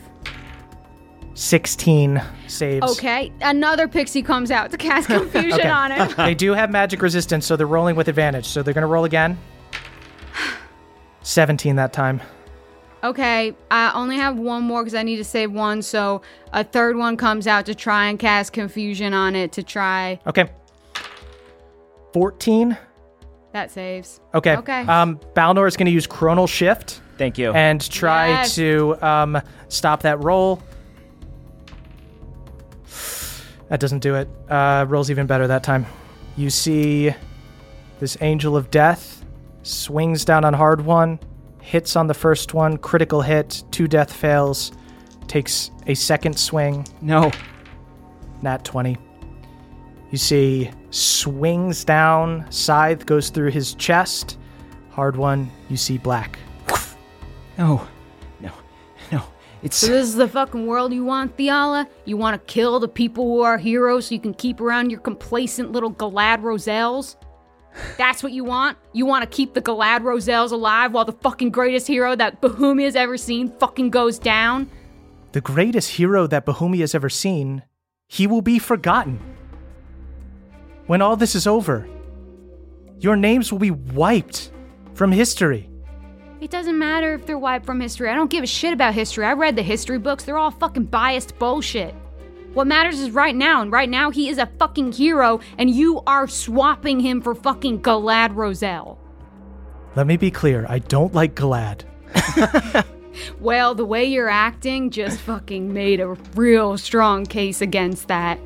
16 1.34 2.22
saves. 2.48 2.92
Okay, 2.98 3.32
another 3.42 3.88
pixie 3.88 4.22
comes 4.22 4.52
out 4.52 4.72
to 4.72 4.78
cast 4.78 5.08
confusion 5.08 5.54
Okay. 5.62 5.70
on 5.70 5.92
him. 5.92 6.14
They 6.18 6.36
do 6.36 6.54
have 6.54 6.70
magic 6.70 7.02
resistance, 7.02 7.46
so 7.46 7.56
they're 7.56 7.66
rolling 7.66 7.96
with 7.96 8.10
advantage. 8.10 8.46
So 8.46 8.62
they're 8.62 8.74
going 8.74 8.82
to 8.82 8.88
roll 8.88 9.06
again. 9.06 9.38
17 11.22 11.78
that 11.78 11.94
time. 11.94 12.22
Okay, 13.04 13.56
I 13.72 13.92
only 13.94 14.18
have 14.18 14.38
one 14.38 14.64
more 14.64 14.84
because 14.84 14.96
I 14.96 15.04
need 15.04 15.18
to 15.18 15.24
save 15.24 15.52
one. 15.52 15.82
So 15.82 16.22
a 16.52 16.64
third 16.64 16.98
one 16.98 17.16
comes 17.18 17.48
out 17.48 17.66
to 17.68 17.76
try 17.76 18.08
and 18.08 18.20
cast 18.20 18.52
confusion 18.54 19.14
on 19.14 19.36
it 19.36 19.54
to 19.54 19.64
try. 19.64 20.20
Okay. 20.28 20.50
14. 22.14 22.78
That 23.54 23.72
saves. 23.72 24.20
Okay. 24.34 24.58
Okay. 24.58 24.82
Um, 24.82 25.18
Balnor 25.36 25.68
is 25.68 25.78
going 25.78 25.86
to 25.86 25.92
use 25.92 26.06
Chronal 26.08 26.48
Shift 26.48 27.02
Thank 27.18 27.38
you. 27.38 27.52
and 27.54 27.80
try 27.90 28.28
Yes. 28.30 28.56
to 28.56 28.98
um, 29.02 29.42
stop 29.70 30.02
that 30.04 30.24
roll. 30.24 30.62
That 33.70 33.80
doesn't 33.80 34.00
do 34.00 34.16
it. 34.16 34.28
Uh, 34.50 34.86
rolls 34.88 35.10
even 35.12 35.28
better 35.28 35.48
that 35.48 35.64
time. 35.64 35.86
You 36.36 36.50
see 36.50 37.14
this 38.00 38.18
Angel 38.22 38.58
of 38.58 38.72
Death 38.72 39.24
swings 39.64 40.26
down 40.26 40.44
on 40.44 40.54
Hardwon, 40.54 41.20
hits 41.70 41.96
on 41.96 42.08
the 42.08 42.14
first 42.16 42.56
one, 42.56 42.78
critical 42.78 43.22
hit, 43.22 43.64
two 43.70 43.88
death 43.88 44.12
fails, 44.12 44.72
takes 45.28 45.70
a 45.86 45.94
second 45.94 46.38
swing, 46.38 46.84
no. 47.00 47.32
nat 48.42 48.66
20. 48.66 48.98
You 50.10 50.18
see 50.18 50.72
swings 50.90 51.86
down, 51.86 52.52
scythe 52.52 53.06
goes 53.06 53.30
through 53.30 53.52
his 53.52 53.76
chest, 53.76 54.40
Hardwon, 54.92 55.48
you 55.70 55.78
see 55.78 56.00
black. 56.00 56.40
No. 57.60 57.86
No. 58.40 58.52
No. 59.12 59.22
It's 59.62 59.78
So 59.78 59.88
this 59.88 60.08
is 60.08 60.16
the 60.16 60.28
fucking 60.28 60.66
world 60.66 60.92
you 60.92 61.04
want, 61.04 61.38
Thiala? 61.38 61.88
You 62.06 62.18
want 62.18 62.34
to 62.34 62.52
kill 62.52 62.80
the 62.80 62.88
people 62.88 63.26
who 63.26 63.42
are 63.42 63.60
heroes 63.60 64.08
so 64.08 64.16
you 64.16 64.22
can 64.22 64.34
keep 64.34 64.60
around 64.60 64.90
your 64.90 65.02
complacent 65.02 65.72
little 65.72 65.94
Galad 65.94 66.42
Roselles? 66.42 67.16
That's 67.98 68.24
what 68.24 68.32
you 68.32 68.44
want? 68.44 68.78
You 68.94 69.06
want 69.06 69.30
to 69.30 69.36
keep 69.36 69.54
the 69.54 69.62
Galad 69.62 70.02
Roselles 70.02 70.52
alive 70.52 70.94
while 70.94 71.06
the 71.06 71.14
fucking 71.14 71.52
greatest 71.52 71.88
hero 71.88 72.16
that 72.16 72.42
Bahumia's 72.42 72.96
ever 72.96 73.18
seen 73.18 73.52
fucking 73.60 73.90
goes 73.90 74.20
down? 74.20 74.70
the 75.32 75.42
greatest 75.42 75.92
hero 75.92 76.28
that 76.28 76.46
Bahumia 76.46 76.80
has 76.80 76.96
ever 76.96 77.10
seen, 77.10 77.64
he 78.08 78.26
will 78.26 78.42
be 78.42 78.60
forgotten. 78.60 79.20
When 80.88 81.02
all 81.02 81.16
this 81.16 81.36
is 81.36 81.46
over, 81.46 81.88
your 83.00 83.16
names 83.16 83.52
will 83.52 83.60
be 83.60 83.72
wiped 83.72 84.52
from 84.94 85.12
history. 85.12 85.70
It 86.42 86.50
doesn't 86.50 86.78
matter 86.78 87.14
if 87.14 87.26
they're 87.26 87.38
wiped 87.38 87.66
from 87.66 87.80
history. 87.80 88.10
I 88.10 88.16
don't 88.16 88.32
give 88.32 88.44
a 88.44 88.48
shit 88.48 88.74
about 88.74 88.94
history. 88.94 89.26
I 89.26 89.34
read 89.34 89.56
the 89.56 89.62
history 89.62 90.00
books. 90.00 90.24
They're 90.24 90.38
all 90.38 90.52
fucking 90.52 90.86
biased 90.86 91.38
bullshit. 91.38 91.94
What 92.54 92.68
matters 92.68 93.00
is 93.00 93.12
right 93.12 93.36
now, 93.36 93.62
and 93.62 93.72
right 93.72 93.90
now 93.90 94.10
he 94.10 94.30
is 94.30 94.38
a 94.38 94.48
fucking 94.58 94.94
hero, 94.94 95.40
and 95.58 95.70
you 95.70 96.02
are 96.08 96.28
swapping 96.28 97.00
him 97.00 97.22
for 97.22 97.36
fucking 97.36 97.82
Galad 97.82 98.36
Roselle. 98.36 98.98
Let 99.96 100.08
me 100.08 100.18
be 100.18 100.32
clear 100.32 100.66
I 100.70 100.80
don't 100.80 101.14
like 101.14 101.36
Galad. 101.36 101.84
Well, 103.40 103.76
the 103.76 103.86
way 103.86 104.06
you're 104.06 104.30
acting 104.30 104.90
just 104.90 105.20
fucking 105.22 105.74
made 105.74 106.00
a 106.00 106.10
real 106.36 106.78
strong 106.78 107.26
case 107.26 107.62
against 107.62 108.08
that. 108.08 108.40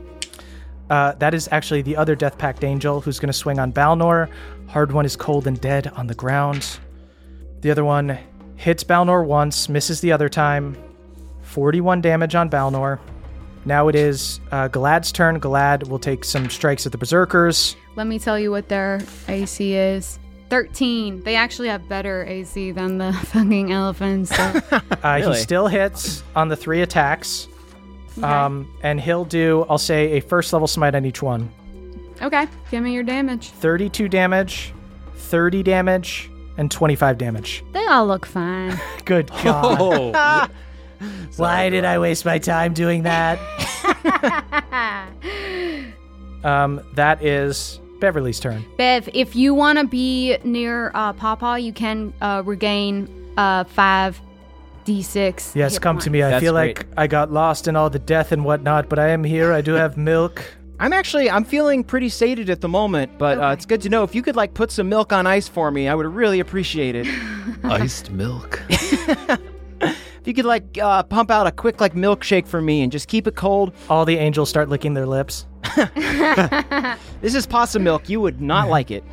Uh, 0.90 1.14
that 1.14 1.34
is 1.34 1.50
actually 1.52 1.82
the 1.82 1.96
other 1.96 2.16
Death 2.16 2.38
Pact 2.38 2.64
Angel 2.64 3.02
who's 3.02 3.20
going 3.20 3.28
to 3.28 3.34
swing 3.34 3.60
on 3.60 3.72
Balnor. 3.72 4.30
Hardwon 4.68 5.06
is 5.06 5.16
cold 5.16 5.48
and 5.48 5.60
dead 5.60 5.88
on 5.96 6.08
the 6.08 6.16
ground. 6.16 6.80
The 7.62 7.72
other 7.72 7.86
one 7.86 8.18
hits 8.56 8.84
Balnor 8.84 9.26
once, 9.26 9.70
misses 9.70 10.02
the 10.02 10.12
other 10.12 10.30
time. 10.30 10.78
41 11.42 12.02
damage 12.02 12.36
on 12.36 12.50
Balnor. 12.50 13.00
Now 13.66 13.88
it 13.88 13.96
is 13.96 14.40
uh, 14.52 14.70
Galad's 14.70 15.12
turn. 15.12 15.40
Galad 15.40 15.88
will 15.88 16.00
take 16.00 16.26
some 16.26 16.50
strikes 16.50 16.86
at 16.86 16.92
the 16.92 16.98
Berserkers. 16.98 17.76
Let 17.96 18.08
me 18.08 18.20
tell 18.20 18.38
you 18.40 18.52
what 18.52 18.70
their 18.70 19.02
AC 19.28 19.74
is. 19.74 20.20
13. 20.50 21.24
They 21.24 21.36
actually 21.36 21.70
have 21.70 21.88
better 21.90 22.24
AC 22.26 22.72
than 22.72 22.98
the 22.98 23.14
fucking 23.26 23.72
elephants. 23.72 24.36
So. 24.36 24.62
Uh, 25.04 25.18
Really? 25.20 25.36
He 25.36 25.44
still 25.44 25.68
hits 25.68 26.24
on 26.34 26.48
the 26.48 26.56
three 26.56 26.82
attacks. 26.82 27.50
Um, 28.22 28.74
and 28.84 29.02
he'll 29.02 29.26
do, 29.26 29.66
I'll 29.68 29.78
say, 29.78 30.14
a 30.14 30.20
first 30.22 30.54
level 30.54 30.68
smite 30.68 30.96
on 30.96 31.04
each 31.04 31.22
one 31.22 31.52
okay, 32.24 32.48
give 32.72 32.84
me 32.84 32.94
your 32.94 33.04
damage. 33.04 33.50
32 33.50 34.10
damage, 34.10 34.74
30 35.16 35.64
damage, 35.64 36.32
and 36.58 36.72
25 36.72 37.18
damage. 37.18 37.64
They 37.72 37.86
all 37.88 38.08
look 38.08 38.26
fine. 38.26 38.80
Good 39.06 39.30
God. 39.44 39.78
Oh, 39.80 40.48
Why 41.38 41.70
did 41.70 41.86
I 41.86 42.00
waste 42.00 42.26
my 42.26 42.40
time 42.40 42.74
doing 42.74 43.04
that? 43.04 43.40
Um, 46.44 46.82
that 46.96 47.24
is 47.24 47.80
Beverly's 48.00 48.40
turn. 48.40 48.66
Bev, 48.78 49.10
if 49.14 49.36
you 49.36 49.54
want 49.54 49.80
to 49.80 49.88
be 49.88 50.38
near 50.44 50.92
uh, 50.94 51.14
Pawpaw, 51.14 51.56
you 51.56 51.72
can 51.72 52.14
uh, 52.22 52.42
regain 52.46 53.08
uh, 53.38 53.64
5 53.64 54.22
d6. 54.86 55.56
Yes, 55.56 55.74
hit 55.74 55.82
come 55.82 55.98
to 56.00 56.10
me. 56.10 56.22
I 56.22 56.32
That's 56.32 56.44
feel 56.44 56.54
great. 56.54 56.78
like 56.80 56.88
I 56.98 57.08
got 57.08 57.32
lost 57.32 57.68
in 57.68 57.76
all 57.76 57.90
the 57.90 58.00
death 58.00 58.32
and 58.34 58.44
whatnot, 58.44 58.90
but 58.90 59.00
I 59.00 59.10
am 59.10 59.24
here. 59.24 59.54
I 59.54 59.62
do 59.62 59.74
have 59.76 59.96
milk. 59.98 60.44
I'm 60.80 60.92
actually 60.92 61.30
I'm 61.30 61.46
feeling 61.46 61.84
pretty 61.84 62.10
sated 62.10 62.50
at 62.50 62.60
the 62.60 62.68
moment, 62.68 63.18
but 63.18 63.40
uh, 63.40 63.52
it's 63.54 63.66
good 63.66 63.82
to 63.84 63.90
know 63.90 64.04
if 64.04 64.14
you 64.14 64.22
could 64.22 64.36
like 64.36 64.54
put 64.54 64.70
some 64.70 64.90
milk 64.90 65.14
on 65.14 65.26
ice 65.26 65.48
for 65.48 65.72
me, 65.72 65.88
I 65.88 65.96
would 65.96 66.08
really 66.08 66.42
appreciate 66.42 66.96
it. 66.96 67.08
iced 67.64 68.12
milk. 68.12 68.62
If 70.24 70.28
you 70.30 70.34
could 70.34 70.46
like 70.46 70.78
uh, 70.82 71.04
pump 71.04 71.30
out 71.30 71.48
a 71.48 71.52
quick 71.52 71.82
like 71.82 71.96
milkshake 71.96 72.48
for 72.48 72.62
me 72.62 72.82
and 72.82 72.90
just 72.90 73.10
keep 73.10 73.28
it 73.28 73.36
cold. 73.36 73.74
All 73.90 74.06
the 74.06 74.16
angels 74.16 74.48
start 74.48 74.70
licking 74.70 74.94
their 74.94 75.06
lips. 75.06 75.48
This 77.20 77.36
is 77.36 77.46
possum 77.46 77.84
milk. 77.84 78.08
You 78.08 78.22
would 78.22 78.42
not 78.42 78.70
like 78.70 78.90
it. 78.90 79.04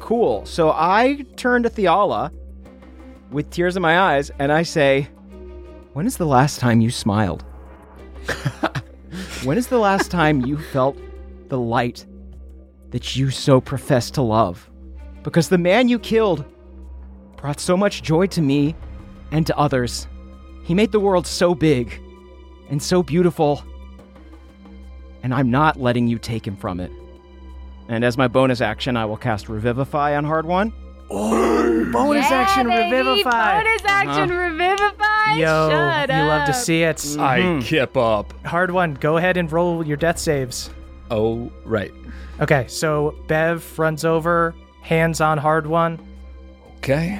Cool. 0.00 0.46
So 0.46 0.70
I 0.70 1.26
turn 1.36 1.62
to 1.64 1.70
Thiala 1.70 2.30
with 3.30 3.50
tears 3.50 3.76
in 3.76 3.82
my 3.82 3.98
eyes 3.98 4.30
and 4.38 4.50
I 4.50 4.62
say, 4.62 5.08
When 5.92 6.06
is 6.06 6.16
the 6.16 6.26
last 6.26 6.60
time 6.60 6.80
you 6.80 6.90
smiled? 6.90 7.44
when 9.44 9.58
is 9.58 9.66
the 9.68 9.78
last 9.78 10.10
time 10.18 10.46
you 10.46 10.56
felt 10.56 10.96
the 11.48 11.58
light 11.58 12.06
that 12.90 13.16
you 13.16 13.30
so 13.30 13.60
profess 13.60 14.10
to 14.12 14.22
love? 14.22 14.70
Because 15.22 15.50
the 15.50 15.58
man 15.58 15.88
you 15.88 15.98
killed 15.98 16.44
brought 17.36 17.60
so 17.60 17.76
much 17.76 18.02
joy 18.02 18.26
to 18.28 18.40
me 18.40 18.74
and 19.30 19.46
to 19.46 19.56
others. 19.58 20.06
He 20.68 20.74
made 20.74 20.92
the 20.92 21.00
world 21.00 21.26
so 21.26 21.54
big 21.54 21.98
and 22.68 22.80
so 22.80 23.02
beautiful 23.02 23.64
and 25.22 25.34
I'm 25.34 25.50
not 25.50 25.80
letting 25.80 26.06
you 26.06 26.18
take 26.18 26.46
him 26.46 26.56
from 26.56 26.78
it. 26.78 26.92
And 27.88 28.04
as 28.04 28.18
my 28.18 28.28
bonus 28.28 28.60
action, 28.60 28.96
I 28.96 29.06
will 29.06 29.16
cast 29.16 29.48
Revivify 29.48 30.14
on 30.14 30.26
Hardwon. 30.26 30.72
Bonus 31.08 32.30
action 32.30 32.66
revivify. 32.66 33.62
Bonus 33.62 33.82
uh-huh. 33.82 34.10
action 34.10 34.28
revivify. 34.28 35.36
Yo, 35.38 35.70
Shut 35.70 36.10
you 36.10 36.16
love 36.16 36.46
to 36.46 36.52
see 36.52 36.82
it. 36.82 36.98
Mm-hmm. 36.98 37.60
I 37.60 37.62
kip 37.62 37.96
up. 37.96 38.34
Hardwon. 38.42 39.00
Go 39.00 39.16
ahead 39.16 39.38
and 39.38 39.50
roll 39.50 39.86
your 39.86 39.96
death 39.96 40.18
saves. 40.18 40.68
Oh, 41.10 41.50
right. 41.64 41.94
Okay, 42.40 42.66
so 42.68 43.18
Bev 43.26 43.78
runs 43.78 44.04
over, 44.04 44.54
hands 44.82 45.22
on 45.22 45.38
Hardwon. 45.38 45.98
Okay. 46.76 47.18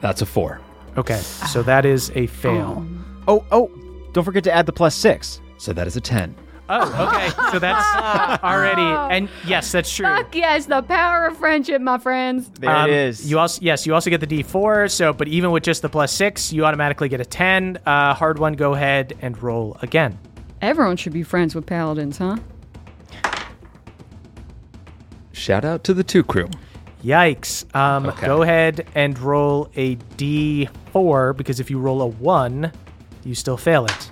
That's 0.00 0.20
a 0.20 0.26
four. 0.26 0.60
Okay, 0.96 1.18
so 1.18 1.62
that 1.62 1.84
is 1.86 2.10
a 2.14 2.26
fail. 2.26 2.86
Oh, 3.28 3.44
oh, 3.52 3.70
don't 4.12 4.24
forget 4.24 4.44
to 4.44 4.52
add 4.52 4.66
the 4.66 4.72
plus 4.72 4.94
six. 4.94 5.40
So 5.58 5.72
that 5.72 5.86
is 5.86 5.94
a 5.96 6.00
10. 6.00 6.34
Oh, 6.72 7.08
okay. 7.08 7.28
So 7.52 7.58
that's 7.58 8.40
already, 8.44 8.80
and 9.14 9.28
yes, 9.44 9.72
that's 9.72 9.94
true. 9.94 10.06
Fuck 10.06 10.34
yes, 10.34 10.66
the 10.66 10.82
power 10.82 11.26
of 11.26 11.36
friendship, 11.36 11.80
my 11.82 11.98
friends. 11.98 12.48
There 12.60 12.70
Um, 12.70 12.88
it 12.88 12.94
is. 12.94 13.28
You 13.30 13.38
also 13.40 13.60
yes, 13.60 13.86
you 13.86 13.94
also 13.94 14.08
get 14.08 14.20
the 14.20 14.26
D4. 14.26 14.90
So, 14.90 15.12
but 15.12 15.26
even 15.28 15.50
with 15.50 15.64
just 15.64 15.82
the 15.82 15.88
plus 15.88 16.12
six, 16.12 16.52
you 16.52 16.64
automatically 16.64 17.08
get 17.08 17.20
a 17.20 17.24
ten. 17.24 17.78
Uh, 17.84 18.14
Hardwon. 18.14 18.56
Go 18.56 18.74
ahead 18.74 19.16
and 19.20 19.40
roll 19.42 19.76
again. 19.82 20.18
Everyone 20.62 20.96
should 20.96 21.12
be 21.12 21.22
friends 21.24 21.54
with 21.54 21.66
paladins, 21.66 22.18
huh? 22.18 22.36
Shout 25.32 25.64
out 25.64 25.84
to 25.84 25.94
the 25.94 26.04
two 26.04 26.22
crew. 26.22 26.48
Yikes. 27.04 27.74
Um, 27.74 28.06
Okay. 28.06 28.26
Go 28.26 28.42
ahead 28.42 28.86
and 28.94 29.18
roll 29.18 29.70
a 29.76 29.96
D4 30.16 31.36
because 31.36 31.60
if 31.60 31.70
you 31.70 31.78
roll 31.78 32.02
a 32.02 32.06
one, 32.06 32.72
you 33.24 33.34
still 33.34 33.56
fail 33.56 33.86
it. 33.86 34.10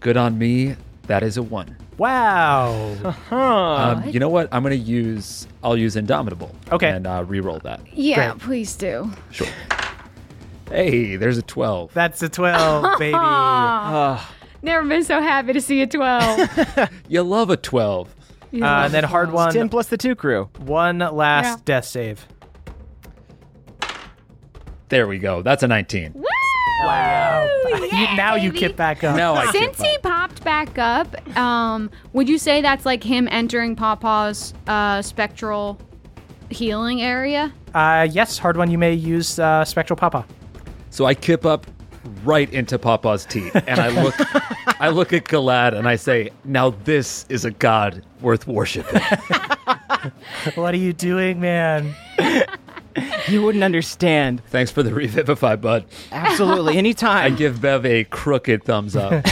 Good 0.00 0.16
on 0.16 0.38
me. 0.38 0.76
That 1.06 1.22
is 1.22 1.36
a 1.36 1.42
one. 1.42 1.76
Wow. 1.98 2.96
Um, 3.30 4.08
you 4.08 4.18
know 4.18 4.30
what? 4.30 4.48
I'm 4.52 4.62
gonna 4.62 4.74
use. 4.74 5.46
I'll 5.62 5.76
use 5.76 5.96
Indomitable. 5.96 6.54
Okay. 6.72 6.88
And 6.88 7.06
uh, 7.06 7.24
re-roll 7.26 7.58
that. 7.60 7.80
Yeah, 7.92 8.30
Great. 8.30 8.38
please 8.42 8.74
do. 8.74 9.10
Sure. 9.30 9.46
Hey, 10.70 11.16
there's 11.16 11.36
a 11.36 11.42
12. 11.42 11.92
That's 11.92 12.22
a 12.22 12.28
12, 12.28 12.98
baby. 12.98 13.12
Never 14.62 14.86
been 14.88 15.04
so 15.04 15.20
happy 15.20 15.52
to 15.52 15.60
see 15.60 15.82
a 15.82 15.86
12. 15.86 16.90
You 17.08 17.22
love 17.22 17.50
a 17.50 17.56
12. 17.56 18.14
Uh, 18.52 18.64
and 18.84 18.92
then 18.92 19.04
hard 19.04 19.30
one, 19.32 19.52
10 19.52 19.68
plus 19.68 19.86
the 19.88 19.96
two 19.96 20.14
crew. 20.14 20.48
one 20.58 20.98
last 20.98 21.46
Yeah. 21.46 21.56
death 21.64 21.84
save. 21.84 22.26
There 24.88 25.06
we 25.06 25.18
go. 25.18 25.42
That's 25.42 25.62
a 25.62 25.68
19. 25.68 26.14
Wow. 26.14 27.46
Yeah, 27.68 28.10
You- 28.10 28.16
now 28.16 28.34
you 28.34 28.50
baby. 28.50 28.58
kip 28.60 28.76
back 28.76 29.04
up. 29.04 29.14
Now 29.16 29.34
I 29.34 29.46
Since 29.52 29.80
he 29.80 29.94
up. 29.96 30.02
popped 30.02 30.42
back 30.44 30.78
up, 30.78 31.36
um, 31.38 31.90
would 32.12 32.28
you 32.28 32.38
say 32.38 32.60
that's 32.62 32.84
like 32.86 33.04
him 33.04 33.28
entering 33.30 33.76
Pawpaw's 33.76 34.52
uh, 34.66 35.00
spectral 35.02 35.78
healing 36.48 37.02
area? 37.02 37.52
Uh, 37.74 38.08
yes, 38.10 38.40
Hardwon. 38.40 38.70
You 38.70 38.78
may 38.78 38.94
use 38.94 39.38
uh, 39.38 39.64
spectral 39.64 39.96
Pawpaw. 39.96 40.24
So 40.88 41.04
I 41.04 41.14
kip 41.14 41.44
up 41.46 41.66
right 42.24 42.50
into 42.52 42.78
Pawpaw's 42.78 43.24
teeth, 43.26 43.54
and 43.66 43.80
I 43.80 43.88
look, 43.88 44.14
I 44.80 44.88
look 44.88 45.12
at 45.12 45.24
Galad, 45.24 45.74
and 45.76 45.88
I 45.88 45.96
say, 45.96 46.30
"Now 46.44 46.70
this 46.70 47.26
is 47.28 47.44
a 47.44 47.50
god 47.50 48.02
worth 48.20 48.46
worshiping." 48.46 49.00
What 50.54 50.72
are 50.72 50.78
you 50.78 50.94
doing, 50.94 51.40
man? 51.40 51.94
You 53.28 53.42
wouldn't 53.42 53.62
understand. 53.62 54.42
Thanks 54.46 54.70
for 54.70 54.82
the 54.82 54.94
revivify, 54.94 55.56
bud. 55.56 55.84
Absolutely. 56.10 56.78
Anytime. 56.78 57.24
I 57.32 57.36
give 57.36 57.60
Bev 57.60 57.84
a 57.84 58.04
crooked 58.04 58.64
thumbs 58.64 58.96
up. 58.96 59.22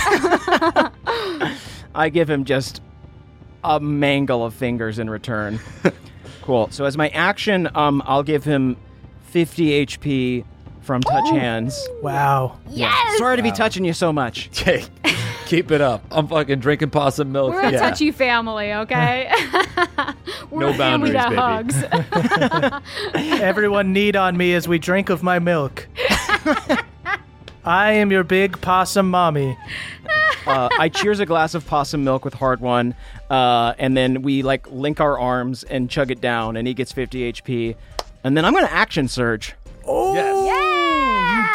I 1.94 2.10
give 2.12 2.28
him 2.28 2.44
just 2.44 2.82
a 3.64 3.80
mangle 3.80 4.44
of 4.44 4.54
fingers 4.54 4.98
in 4.98 5.08
return. 5.10 5.58
cool. 6.42 6.68
So 6.70 6.84
as 6.84 6.96
my 6.96 7.08
action, 7.08 7.68
um, 7.74 8.02
I'll 8.04 8.22
give 8.22 8.44
him 8.44 8.76
50 9.24 9.86
HP 9.86 10.44
from 10.88 11.02
touch 11.02 11.28
hands. 11.28 11.86
Wow. 12.00 12.56
Yes. 12.70 13.18
Sorry 13.18 13.36
to 13.36 13.42
be 13.42 13.52
touching 13.52 13.84
you 13.84 13.92
so 13.92 14.10
much. 14.10 14.48
Okay, 14.62 14.84
keep 15.46 15.70
it 15.70 15.80
up. 15.82 16.02
I'm 16.10 16.26
fucking 16.28 16.60
drinking 16.60 16.90
possum 16.90 17.30
milk. 17.32 17.52
We're 17.52 17.60
a 17.60 17.72
Yeah. 17.72 17.78
touchy 17.80 18.10
family, 18.10 18.72
okay? 18.72 19.30
We're 20.50 20.60
No 20.60 20.68
a 20.68 20.74
family 20.74 21.10
that 21.12 21.34
boundaries, 21.34 21.84
hugs. 23.14 23.40
Everyone 23.40 23.92
knead 23.92 24.16
on 24.16 24.36
me 24.36 24.54
as 24.54 24.66
we 24.68 24.78
drink 24.78 25.08
of 25.10 25.22
my 25.22 25.38
milk. 25.38 25.86
I 27.64 27.92
am 27.92 28.10
your 28.10 28.24
big 28.24 28.58
possum 28.62 29.10
mommy. 29.10 29.56
Uh, 30.46 30.68
I 30.78 30.88
cheers 30.88 31.20
a 31.20 31.26
glass 31.26 31.54
of 31.54 31.66
possum 31.66 32.02
milk 32.04 32.24
with 32.24 32.34
Hardwon, 32.34 32.94
uh, 33.30 33.74
and 33.78 33.94
then 33.96 34.22
we 34.22 34.42
like 34.42 34.70
link 34.70 35.00
our 35.00 35.18
arms 35.18 35.64
and 35.64 35.90
chug 35.90 36.10
it 36.10 36.20
down, 36.22 36.56
and 36.56 36.66
he 36.66 36.72
gets 36.74 36.92
50 36.92 37.32
HP. 37.32 37.76
And 38.24 38.36
then 38.36 38.44
I'm 38.46 38.54
gonna 38.54 38.66
action 38.70 39.08
surge. 39.08 39.54
Oh, 39.86 40.14
you 40.14 40.20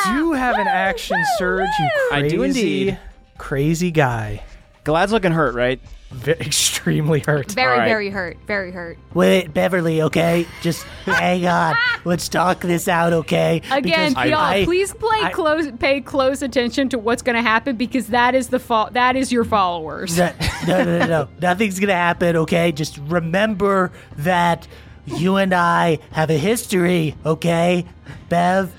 do 0.08 0.34
have 0.34 0.58
an 0.58 0.68
action 0.68 1.18
surge, 1.38 1.70
you 1.80 1.90
I 2.12 2.20
crazy, 2.22 2.36
do 2.36 2.44
indeed. 2.44 3.00
crazy 3.38 3.92
guy. 3.92 4.44
Galad's 4.84 5.12
looking 5.14 5.32
hurt, 5.32 5.56
right? 5.56 5.80
Ve- 6.12 6.32
extremely 6.40 7.22
hurt. 7.22 7.52
very, 7.54 7.72
All 7.72 7.78
right. 7.80 7.88
very 7.88 8.10
hurt. 8.10 8.38
Very 8.46 8.72
hurt. 8.72 8.98
Wait, 9.14 9.54
Beverly, 9.54 10.02
okay? 10.04 10.46
Just 10.62 10.84
hang 11.06 11.48
on. 11.48 11.76
Let's 12.06 12.28
talk 12.28 12.60
this 12.60 12.88
out, 12.88 13.14
okay? 13.14 13.62
Again, 13.72 14.12
Because 14.12 14.30
y'all, 14.30 14.40
I- 14.40 14.66
please 14.66 14.94
play 14.94 15.20
I- 15.22 15.32
close, 15.32 15.72
pay 15.80 16.02
close 16.02 16.42
attention 16.42 16.90
to 16.90 17.00
what's 17.00 17.22
going 17.22 17.38
to 17.38 17.42
happen 17.42 17.78
because 17.78 18.08
that 18.08 18.36
is 18.36 18.50
the 18.50 18.60
fo- 18.60 18.90
that 18.92 19.16
is 19.16 19.32
your 19.32 19.46
followers. 19.46 20.18
No, 20.18 20.32
no, 20.68 20.84
no, 20.84 21.00
no, 21.00 21.06
no. 21.08 21.28
Nothing's 21.42 21.80
gonna 21.80 21.94
happen, 21.94 22.36
okay? 22.36 22.72
Just 22.74 22.98
remember 23.00 23.92
that 24.18 24.68
you 25.06 25.38
and 25.38 25.54
I 25.54 26.00
have 26.12 26.30
a 26.30 26.38
history, 26.38 27.16
okay? 27.26 27.86
Bev, 28.30 28.72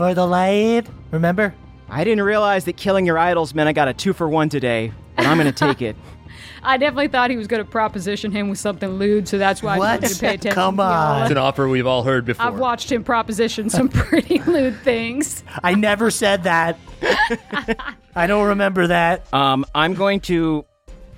for 0.00 0.14
the 0.14 0.24
light. 0.26 0.84
Remember? 1.10 1.54
I 1.90 2.04
didn't 2.04 2.24
realize 2.24 2.64
that 2.64 2.78
killing 2.78 3.04
your 3.04 3.18
idols 3.18 3.52
meant 3.52 3.68
I 3.68 3.74
got 3.74 3.86
a 3.86 3.92
two 3.92 4.14
for 4.14 4.30
one 4.30 4.48
today, 4.48 4.94
but 5.14 5.26
I'm 5.26 5.36
gonna 5.36 5.52
take 5.52 5.82
it. 5.82 5.94
I 6.62 6.78
definitely 6.78 7.08
thought 7.08 7.28
he 7.28 7.36
was 7.36 7.46
going 7.46 7.62
to 7.64 7.70
proposition 7.70 8.32
him 8.32 8.50
with 8.50 8.58
something 8.58 8.90
lewd, 8.90 9.26
so 9.28 9.38
that's 9.38 9.62
why 9.62 9.76
I 9.76 9.78
What? 9.78 10.00
wanted 10.02 10.14
to 10.14 10.20
pay 10.20 10.34
attention. 10.34 10.52
Come 10.52 10.78
on. 10.78 11.22
It's 11.22 11.30
an 11.30 11.38
offer 11.38 11.66
we've 11.68 11.86
all 11.86 12.02
heard 12.02 12.26
before. 12.26 12.44
I've 12.46 12.58
watched 12.58 12.92
him 12.92 13.02
proposition 13.02 13.70
some 13.70 13.88
pretty 13.90 14.40
lewd 14.40 14.76
things. 14.80 15.42
I 15.62 15.74
never 15.74 16.10
said 16.10 16.42
that. 16.42 16.78
I 18.14 18.26
don't 18.26 18.48
remember 18.48 18.88
that. 18.88 19.32
Um, 19.32 19.64
I'm 19.74 19.94
going 19.94 20.20
to 20.20 20.66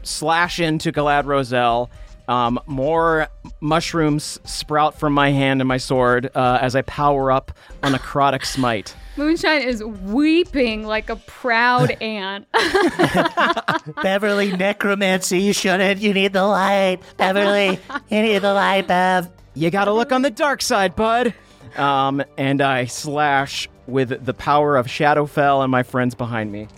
slash 0.04 0.60
into 0.60 0.92
Galad 0.92 1.26
Roselle. 1.26 1.90
Um, 2.32 2.58
more 2.64 3.28
mushrooms 3.60 4.40
sprout 4.44 4.98
from 4.98 5.12
my 5.12 5.32
hand 5.32 5.60
and 5.60 5.68
my 5.68 5.76
sword 5.76 6.30
uh, 6.34 6.58
as 6.62 6.74
I 6.74 6.80
power 6.80 7.30
up 7.30 7.52
on 7.82 7.94
a 7.94 7.98
necrotic 7.98 8.46
smite. 8.46 8.96
Moonshine 9.18 9.60
is 9.60 9.84
weeping 9.84 10.86
like 10.86 11.10
a 11.10 11.16
proud 11.16 11.90
ant. 12.00 12.46
Beverly, 14.02 14.50
necromancy, 14.56 15.40
you 15.40 15.52
shouldn't. 15.52 16.00
You 16.00 16.14
need 16.14 16.32
the 16.32 16.46
light. 16.46 17.00
Beverly, 17.18 17.78
you 18.08 18.22
need 18.22 18.38
the 18.38 18.54
light, 18.54 18.88
Bev. 18.88 19.28
You 19.52 19.70
gotta 19.70 19.92
look 19.92 20.10
on 20.10 20.22
the 20.22 20.30
dark 20.30 20.62
side, 20.62 20.96
bud. 20.96 21.34
Um, 21.76 22.24
and 22.38 22.62
I 22.62 22.86
slash 22.86 23.68
with 23.86 24.24
the 24.24 24.32
power 24.32 24.76
of 24.78 24.86
Shadowfell 24.86 25.62
and 25.62 25.70
my 25.70 25.82
friends 25.82 26.14
behind 26.14 26.50
me. 26.50 26.68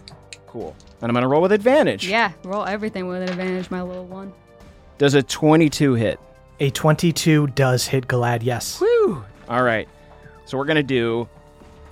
Cool. 0.48 0.74
And 1.00 1.08
I'm 1.10 1.14
gonna 1.14 1.28
roll 1.28 1.42
with 1.42 1.52
advantage. 1.52 2.08
yeah, 2.08 2.32
roll 2.42 2.64
everything 2.64 3.06
with 3.06 3.22
an 3.22 3.28
advantage, 3.28 3.70
my 3.70 3.82
little 3.82 4.06
one. 4.06 4.32
Does 4.98 5.14
a 5.14 5.22
22 5.22 5.94
hit? 5.94 6.20
A 6.60 6.70
22 6.70 7.48
does 7.48 7.86
hit 7.86 8.06
Galad, 8.06 8.42
yes. 8.42 8.78
Whew. 8.78 9.24
All 9.48 9.62
right. 9.62 9.88
So 10.46 10.56
we're 10.56 10.66
gonna 10.66 10.82
do, 10.82 11.28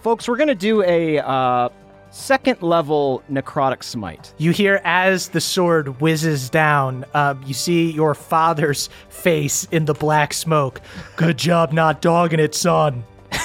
folks. 0.03 0.29
We're 0.29 0.37
gonna 0.37 0.55
do 0.55 0.83
a 0.83 1.19
uh, 1.19 1.71
second 2.11 2.63
level 2.63 3.23
necrotic 3.31 3.83
smite. 3.83 4.33
You 4.39 4.53
hear 4.53 4.81
as 4.85 5.31
the 5.31 5.41
sword 5.41 6.01
whizzes 6.01 6.49
down, 6.49 7.05
um, 7.15 7.43
you 7.45 7.55
see 7.55 7.91
your 7.91 8.15
father's 8.15 8.89
face 9.09 9.67
in 9.73 9.87
the 9.87 9.95
black 9.95 10.33
smoke. 10.33 10.81
Good 11.17 11.39
job 11.39 11.73
not 11.73 12.03
dogging 12.03 12.41
it, 12.41 12.55
son. 12.55 13.05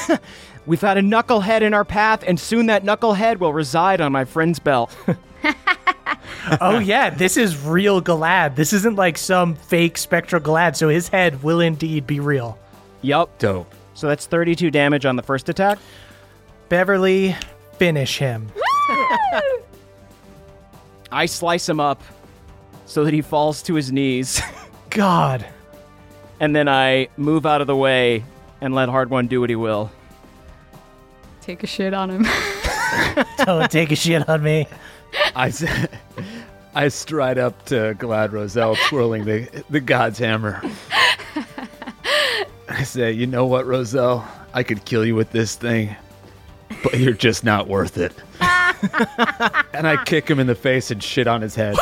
We've 0.68 0.82
had 0.82 0.98
a 0.98 1.02
knucklehead 1.02 1.62
in 1.62 1.74
our 1.74 1.86
path, 1.86 2.24
and 2.28 2.38
soon 2.40 2.66
that 2.66 2.84
knucklehead 2.84 3.40
will 3.40 3.54
reside 3.54 4.02
on 4.02 4.12
my 4.12 4.26
friend's 4.26 4.60
belt. 4.60 4.96
oh 6.62 6.80
yeah, 6.80 7.10
this 7.10 7.38
is 7.38 7.58
real 7.64 8.02
Galad. 8.02 8.56
This 8.56 8.74
isn't 8.74 8.96
like 8.96 9.18
some 9.18 9.56
fake 9.56 9.98
spectral 9.98 10.42
Galad, 10.42 10.76
so 10.76 10.90
his 10.90 11.08
head 11.08 11.44
will 11.44 11.60
indeed 11.62 12.06
be 12.08 12.20
real. 12.20 12.58
yup. 13.02 13.38
Dope. 13.40 13.74
So 13.94 14.08
that's 14.08 14.26
32 14.28 14.70
damage 14.72 15.06
on 15.06 15.16
the 15.16 15.24
first 15.24 15.50
attack. 15.50 15.80
Beverly, 16.70 17.36
finish 17.78 18.18
him. 18.20 18.52
I 21.12 21.26
slice 21.26 21.68
him 21.68 21.80
up 21.80 22.04
so 22.86 23.04
that 23.06 23.14
he 23.14 23.22
falls 23.22 23.62
to 23.64 23.74
his 23.76 23.92
knees, 23.92 24.42
God. 24.90 25.46
and 26.40 26.56
then 26.56 26.68
I 26.68 27.08
move 27.18 27.46
out 27.46 27.62
of 27.62 27.68
the 27.68 27.76
way 27.76 28.24
and 28.62 28.76
let 28.76 28.90
Hardwon 28.90 29.28
do 29.30 29.40
what 29.42 29.50
he 29.50 29.56
will. 29.56 29.92
Take 31.42 31.64
a 31.64 31.68
shit 31.68 31.94
on 31.94 32.10
him. 32.10 32.26
Don't 33.38 33.72
take 33.72 33.92
a 33.92 33.96
shit 33.96 34.28
on 34.28 34.44
me. 34.44 34.68
I, 35.36 35.52
I 36.76 36.88
stride 36.90 37.38
up 37.38 37.66
to 37.66 37.96
Galad 37.98 38.32
Roselle, 38.32 38.76
twirling 38.88 39.26
the 39.26 39.64
the 39.70 39.80
god's 39.80 40.20
hammer. 40.20 40.62
I 42.70 42.84
say, 42.84 43.12
"You 43.12 43.28
know 43.28 43.46
what, 43.46 43.66
Roselle? 43.66 44.28
I 44.54 44.64
could 44.64 44.86
kill 44.86 45.06
you 45.06 45.16
with 45.16 45.32
this 45.32 45.56
thing, 45.56 45.96
but 46.84 47.00
you're 47.00 47.14
just 47.14 47.44
not 47.44 47.68
worth 47.68 47.98
it." 47.98 48.14
and 49.74 49.88
I 49.88 50.04
kick 50.06 50.30
him 50.30 50.40
in 50.40 50.48
the 50.48 50.56
face 50.56 50.92
and 50.92 51.02
shit 51.02 51.26
on 51.28 51.42
his 51.42 51.56
head. 51.56 51.76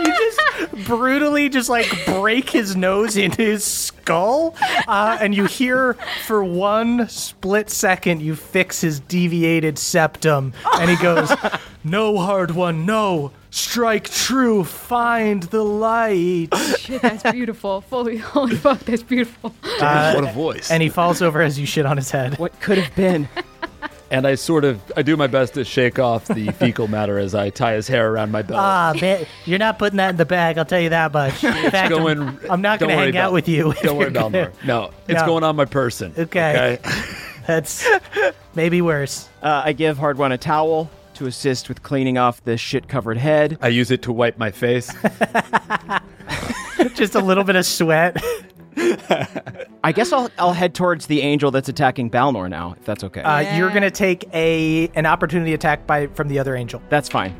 You 0.00 0.06
just 0.06 0.86
brutally 0.86 1.48
just 1.48 1.68
like 1.68 1.86
break 2.06 2.48
his 2.50 2.76
nose 2.76 3.16
into 3.16 3.42
his 3.42 3.64
skull, 4.10 4.54
uh, 4.88 5.18
and 5.20 5.34
you 5.34 5.44
hear 5.46 5.94
for 6.26 6.42
one 6.42 7.08
split 7.08 7.70
second 7.70 8.20
you 8.20 8.34
fix 8.34 8.80
his 8.80 8.98
deviated 9.00 9.78
septum, 9.78 10.52
and 10.74 10.90
he 10.90 10.96
goes, 10.96 11.30
"No 11.84 12.14
Hardwon, 12.14 12.84
no." 12.84 13.32
Strike 13.52 14.08
true, 14.08 14.62
find 14.62 15.42
the 15.44 15.64
light. 15.64 16.48
shit, 16.78 17.02
that's 17.02 17.28
beautiful. 17.32 17.82
Holy, 17.90 18.16
holy 18.16 18.54
fuck, 18.54 18.78
that's 18.80 19.02
beautiful. 19.02 19.52
what 19.80 20.22
a 20.24 20.32
voice! 20.32 20.70
And 20.70 20.82
he 20.82 20.88
falls 20.88 21.20
over 21.20 21.42
as 21.42 21.58
you 21.58 21.66
shit 21.66 21.84
on 21.86 21.96
his 21.96 22.10
head. 22.10 22.38
What 22.38 22.60
could 22.60 22.78
have 22.78 22.94
been? 22.94 23.28
And 24.10 24.26
I 24.26 24.34
sort 24.34 24.64
of 24.64 24.80
I 24.96 25.02
do 25.02 25.16
my 25.16 25.28
best 25.28 25.54
to 25.54 25.64
shake 25.64 25.98
off 26.00 26.26
the 26.26 26.50
fecal 26.58 26.88
matter 26.88 27.18
as 27.18 27.34
I 27.34 27.50
tie 27.50 27.74
his 27.74 27.86
hair 27.86 28.10
around 28.10 28.32
my 28.32 28.42
belt. 28.42 28.58
Ah, 28.60 28.92
man, 29.00 29.24
you're 29.44 29.58
not 29.60 29.78
putting 29.78 29.98
that 29.98 30.10
in 30.10 30.16
the 30.16 30.24
bag. 30.24 30.58
I'll 30.58 30.64
tell 30.64 30.80
you 30.80 30.88
that 30.88 31.12
much. 31.12 31.44
In 31.44 31.52
fact, 31.70 31.74
I'm- 31.74 31.88
going. 31.90 32.38
I'm, 32.50 32.60
not 32.60 32.80
going 32.80 32.90
to 32.90 32.96
worry, 32.96 33.06
hang 33.12 33.16
out 33.16 33.32
with 33.32 33.48
you. 33.48 33.72
Don't 33.82 33.96
worry, 33.96 34.06
you're 34.06 34.10
gonna- 34.10 34.50
Belmar. 34.50 34.64
No, 34.64 34.90
it's 35.06 35.20
No. 35.20 35.26
going 35.26 35.44
on 35.44 35.54
my 35.54 35.64
person. 35.64 36.12
Okay. 36.18 36.78
That's 37.46 37.86
maybe 38.54 38.82
worse. 38.82 39.28
Uh, 39.42 39.62
I 39.64 39.72
give 39.72 39.96
Hardwon 39.98 40.32
a 40.32 40.38
towel 40.38 40.90
to 41.14 41.26
assist 41.26 41.68
with 41.68 41.82
cleaning 41.82 42.18
off 42.18 42.42
the 42.44 42.56
shit-covered 42.56 43.16
head. 43.16 43.58
I 43.62 43.68
use 43.68 43.90
it 43.90 44.02
to 44.02 44.12
wipe 44.12 44.38
my 44.38 44.50
face. 44.50 44.90
Just 46.94 47.14
a 47.14 47.20
little 47.20 47.44
bit 47.44 47.56
of 47.56 47.66
sweat. 47.66 48.22
I 49.84 49.92
guess 49.92 50.12
I'll 50.12 50.30
I'll 50.38 50.52
head 50.52 50.74
towards 50.74 51.06
the 51.06 51.20
angel 51.22 51.50
that's 51.50 51.68
attacking 51.68 52.10
Balnor 52.10 52.48
now, 52.48 52.74
if 52.78 52.84
that's 52.84 53.04
okay. 53.04 53.22
Uh, 53.22 53.56
You're 53.56 53.70
gonna 53.70 53.90
take 53.90 54.28
a 54.34 54.88
an 54.94 55.06
opportunity 55.06 55.54
attack 55.54 55.86
by 55.86 56.06
from 56.08 56.28
the 56.28 56.38
other 56.38 56.54
angel. 56.56 56.82
that's 56.88 57.08
fine. 57.08 57.34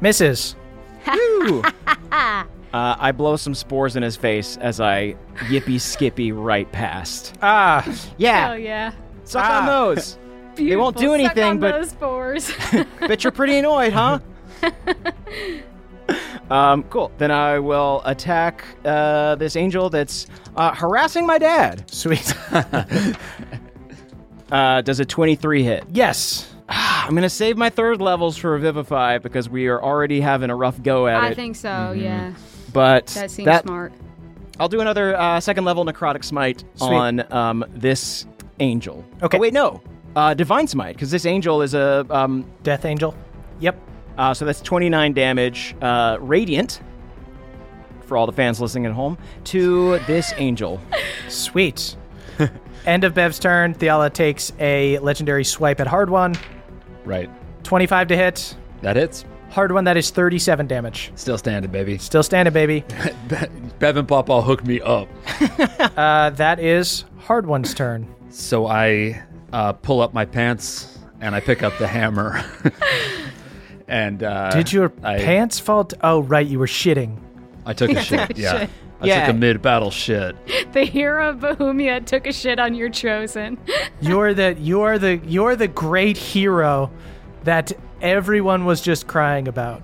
Misses. 0.00 0.56
Uh, 2.74 2.96
I 2.98 3.12
blow 3.12 3.36
some 3.36 3.54
spores 3.54 3.94
in 3.94 4.02
his 4.02 4.16
face 4.16 4.56
as 4.56 4.80
I 4.80 5.14
yippy 5.46 5.80
skippy 5.80 6.32
right 6.32 6.70
past. 6.72 7.32
Ah, 7.40 7.86
Yeah, 8.18 8.48
Hell 8.48 8.58
yeah. 8.58 8.92
suck 9.22 9.48
on 9.48 9.66
those. 9.66 10.18
Beautiful. 10.56 10.82
won't 10.82 10.96
do 10.96 11.06
Suck 11.06 11.14
anything, 11.20 11.44
on 11.44 11.60
but- 11.60 11.70
those 11.70 11.90
spores. 11.90 12.50
Bet 12.98 13.22
you're 13.22 13.30
pretty 13.30 13.58
annoyed, 13.58 13.92
huh? 13.92 14.18
Um, 16.50 16.82
cool. 16.84 17.10
Then 17.18 17.30
I 17.30 17.58
will 17.58 18.02
attack 18.04 18.64
uh, 18.84 19.34
this 19.36 19.56
angel 19.56 19.90
that's 19.90 20.26
uh, 20.56 20.74
harassing 20.74 21.26
my 21.26 21.38
dad. 21.38 21.90
Sweet. 21.90 22.34
Uh, 24.52 24.82
does 24.82 25.00
a 25.00 25.04
23 25.04 25.64
hit? 25.64 25.84
yes. 25.90 26.54
I'm 26.68 27.10
going 27.10 27.22
to 27.22 27.30
save 27.30 27.56
my 27.56 27.70
third 27.70 28.00
levels 28.00 28.36
for 28.36 28.52
Revivify 28.52 29.18
because 29.18 29.48
we 29.48 29.66
are 29.66 29.82
already 29.82 30.20
having 30.20 30.48
a 30.48 30.54
rough 30.54 30.80
go 30.82 31.06
at 31.06 31.22
it. 31.24 31.26
I 31.26 31.34
think 31.34 31.56
so. 31.56 31.92
Yeah, 31.92 32.34
but 32.72 33.06
that 33.08 33.30
seems 33.30 33.46
that, 33.46 33.64
smart. 33.64 33.92
I'll 34.58 34.68
do 34.68 34.80
another 34.80 35.16
uh, 35.16 35.40
second 35.40 35.64
level 35.64 35.84
necrotic 35.84 36.24
smite 36.24 36.64
Sweet. 36.76 36.88
on 36.88 37.32
um, 37.32 37.64
this 37.70 38.26
angel. 38.60 39.04
Okay. 39.22 39.36
Oh, 39.36 39.40
wait, 39.40 39.52
no. 39.52 39.82
Uh, 40.16 40.32
divine 40.32 40.66
smite 40.68 40.94
because 40.94 41.10
this 41.10 41.26
angel 41.26 41.60
is 41.60 41.74
a 41.74 42.06
um, 42.08 42.48
Death 42.62 42.84
Angel. 42.84 43.14
Yep. 43.60 43.76
Uh, 44.16 44.32
so 44.34 44.44
that's 44.44 44.60
29 44.60 45.12
damage 45.12 45.74
uh, 45.82 46.16
radiant 46.20 46.80
for 48.02 48.16
all 48.16 48.26
the 48.26 48.32
fans 48.32 48.60
listening 48.60 48.86
at 48.86 48.92
home 48.92 49.18
to 49.44 49.98
this 50.00 50.32
angel. 50.36 50.80
Sweet. 51.28 51.96
End 52.86 53.04
of 53.04 53.14
Bev's 53.14 53.38
turn. 53.38 53.74
Thiala 53.74 54.12
takes 54.12 54.52
a 54.58 54.98
legendary 54.98 55.44
swipe 55.44 55.80
at 55.80 55.86
Hardwon. 55.86 56.38
Right. 57.04 57.30
25 57.64 58.08
to 58.08 58.16
hit. 58.16 58.56
That 58.82 58.96
hits. 58.96 59.24
Hardwon, 59.50 59.84
that 59.84 59.96
is 59.96 60.10
37 60.10 60.66
damage. 60.66 61.12
Still 61.14 61.38
standing, 61.38 61.70
baby. 61.70 61.96
Still 61.98 62.22
standing, 62.24 62.52
baby. 62.52 62.84
Bev 63.78 63.96
and 63.96 64.08
Pawpaw 64.08 64.42
hooked 64.42 64.66
me 64.66 64.80
up. 64.80 65.08
Uh, 65.94 66.30
that 66.30 66.58
is 66.58 67.04
Hardwon's 67.20 67.72
turn. 67.72 68.12
So 68.28 68.66
I 68.66 69.22
uh, 69.52 69.74
pull 69.74 70.00
up 70.00 70.12
my 70.12 70.24
pants 70.24 70.98
and 71.20 71.36
I 71.36 71.40
pick 71.40 71.62
up 71.62 71.78
the 71.78 71.86
hammer. 71.86 72.44
And 73.88 74.22
uh, 74.22 74.50
Did 74.50 74.72
your 74.72 74.92
I, 75.02 75.18
pants 75.18 75.58
fall? 75.58 75.84
t- 75.84 75.96
oh, 76.02 76.22
right. 76.22 76.46
You 76.46 76.58
were 76.58 76.66
shitting. 76.66 77.18
I 77.66 77.72
took 77.74 77.90
a 77.90 78.00
shit. 78.02 78.36
Yeah. 78.36 78.60
shit. 78.60 78.70
I 79.00 79.06
Yeah. 79.06 79.26
took 79.26 79.34
a 79.34 79.38
mid-battle 79.38 79.90
shit. 79.90 80.36
The 80.72 80.84
hero 80.84 81.30
of 81.30 81.36
Bahumia 81.40 82.04
took 82.04 82.26
a 82.26 82.32
shit 82.32 82.58
on 82.58 82.74
your 82.74 82.88
chosen. 82.88 83.58
You're 84.00 84.32
the 84.34 84.56
you're 84.58 84.98
the 84.98 85.16
you're 85.26 85.56
the 85.56 85.68
great 85.68 86.16
hero 86.16 86.90
that 87.44 87.72
everyone 88.04 88.66
was 88.66 88.82
just 88.82 89.06
crying 89.06 89.48
about. 89.48 89.82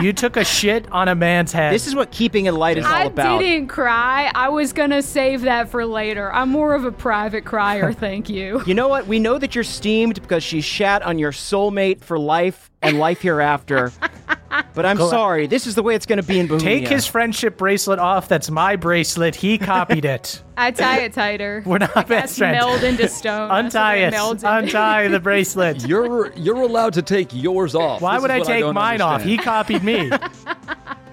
You 0.00 0.12
took 0.12 0.36
a 0.36 0.44
shit 0.44 0.90
on 0.90 1.08
a 1.08 1.14
man's 1.14 1.52
head. 1.52 1.72
This 1.72 1.86
is 1.86 1.94
what 1.94 2.10
keeping 2.10 2.46
it 2.46 2.52
light 2.52 2.76
is 2.76 2.84
all 2.84 2.92
I 2.92 3.04
about. 3.04 3.36
I 3.36 3.38
didn't 3.38 3.68
cry. 3.68 4.30
I 4.34 4.48
was 4.48 4.72
gonna 4.72 5.00
save 5.00 5.42
that 5.42 5.68
for 5.68 5.86
later. 5.86 6.32
I'm 6.32 6.48
more 6.48 6.74
of 6.74 6.84
a 6.84 6.92
private 6.92 7.44
crier, 7.44 7.92
thank 8.02 8.28
you. 8.28 8.62
You 8.66 8.74
know 8.74 8.88
what? 8.88 9.06
We 9.06 9.20
know 9.20 9.38
that 9.38 9.54
you're 9.54 9.64
steamed 9.64 10.20
because 10.20 10.42
she 10.42 10.60
shat 10.60 11.02
on 11.02 11.18
your 11.18 11.30
soulmate 11.30 12.00
for 12.00 12.18
life 12.18 12.70
and 12.82 12.98
life 12.98 13.22
hereafter. 13.22 13.92
but 14.74 14.86
I'm 14.86 14.96
sorry. 14.98 15.46
This 15.46 15.66
is 15.66 15.74
the 15.74 15.82
way 15.82 15.94
it's 15.94 16.06
going 16.06 16.20
to 16.20 16.22
be 16.26 16.38
in 16.38 16.48
Bahumia. 16.48 16.60
Take 16.60 16.88
his 16.88 17.06
friendship 17.06 17.56
bracelet 17.56 17.98
off. 17.98 18.28
That's 18.28 18.50
my 18.50 18.76
bracelet. 18.76 19.34
He 19.34 19.58
copied 19.58 20.04
it. 20.04 20.42
I 20.56 20.70
tie 20.70 21.00
it 21.00 21.12
tighter. 21.12 21.62
We're 21.64 21.78
not 21.78 21.94
That's 21.94 22.08
best 22.08 22.38
friends. 22.38 22.56
meld 22.56 22.82
into 22.84 23.08
stone. 23.08 23.50
Untie 23.52 24.10
what 24.10 24.34
it. 24.34 24.44
Untie 24.44 25.08
the 25.08 25.20
bracelet. 25.28 25.86
You're 25.86 26.32
you're 26.34 26.62
allowed 26.62 26.92
to 26.94 27.02
take 27.02 27.28
yours 27.32 27.74
off. 27.74 28.00
Why 28.00 28.14
This 28.16 28.22
would 28.22 28.30
I 28.30 28.40
take 28.40 28.60
don't 28.60 28.74
mine 28.74 29.00
off? 29.00 29.22
He 29.22 29.38
copied 29.38 29.82
me. 29.82 30.10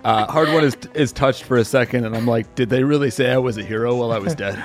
Uh, 0.04 0.26
Hardwon 0.28 0.64
is 0.64 0.78
is 0.94 1.12
touched 1.12 1.44
for 1.44 1.58
a 1.58 1.66
second, 1.66 2.06
and 2.06 2.16
I'm 2.16 2.26
like, 2.26 2.56
did 2.56 2.70
they 2.70 2.84
really 2.84 3.10
say 3.12 3.32
I 3.32 3.38
was 3.38 3.58
a 3.58 3.64
hero 3.64 3.96
while 3.96 4.12
I 4.12 4.18
was 4.20 4.34
dead? 4.36 4.64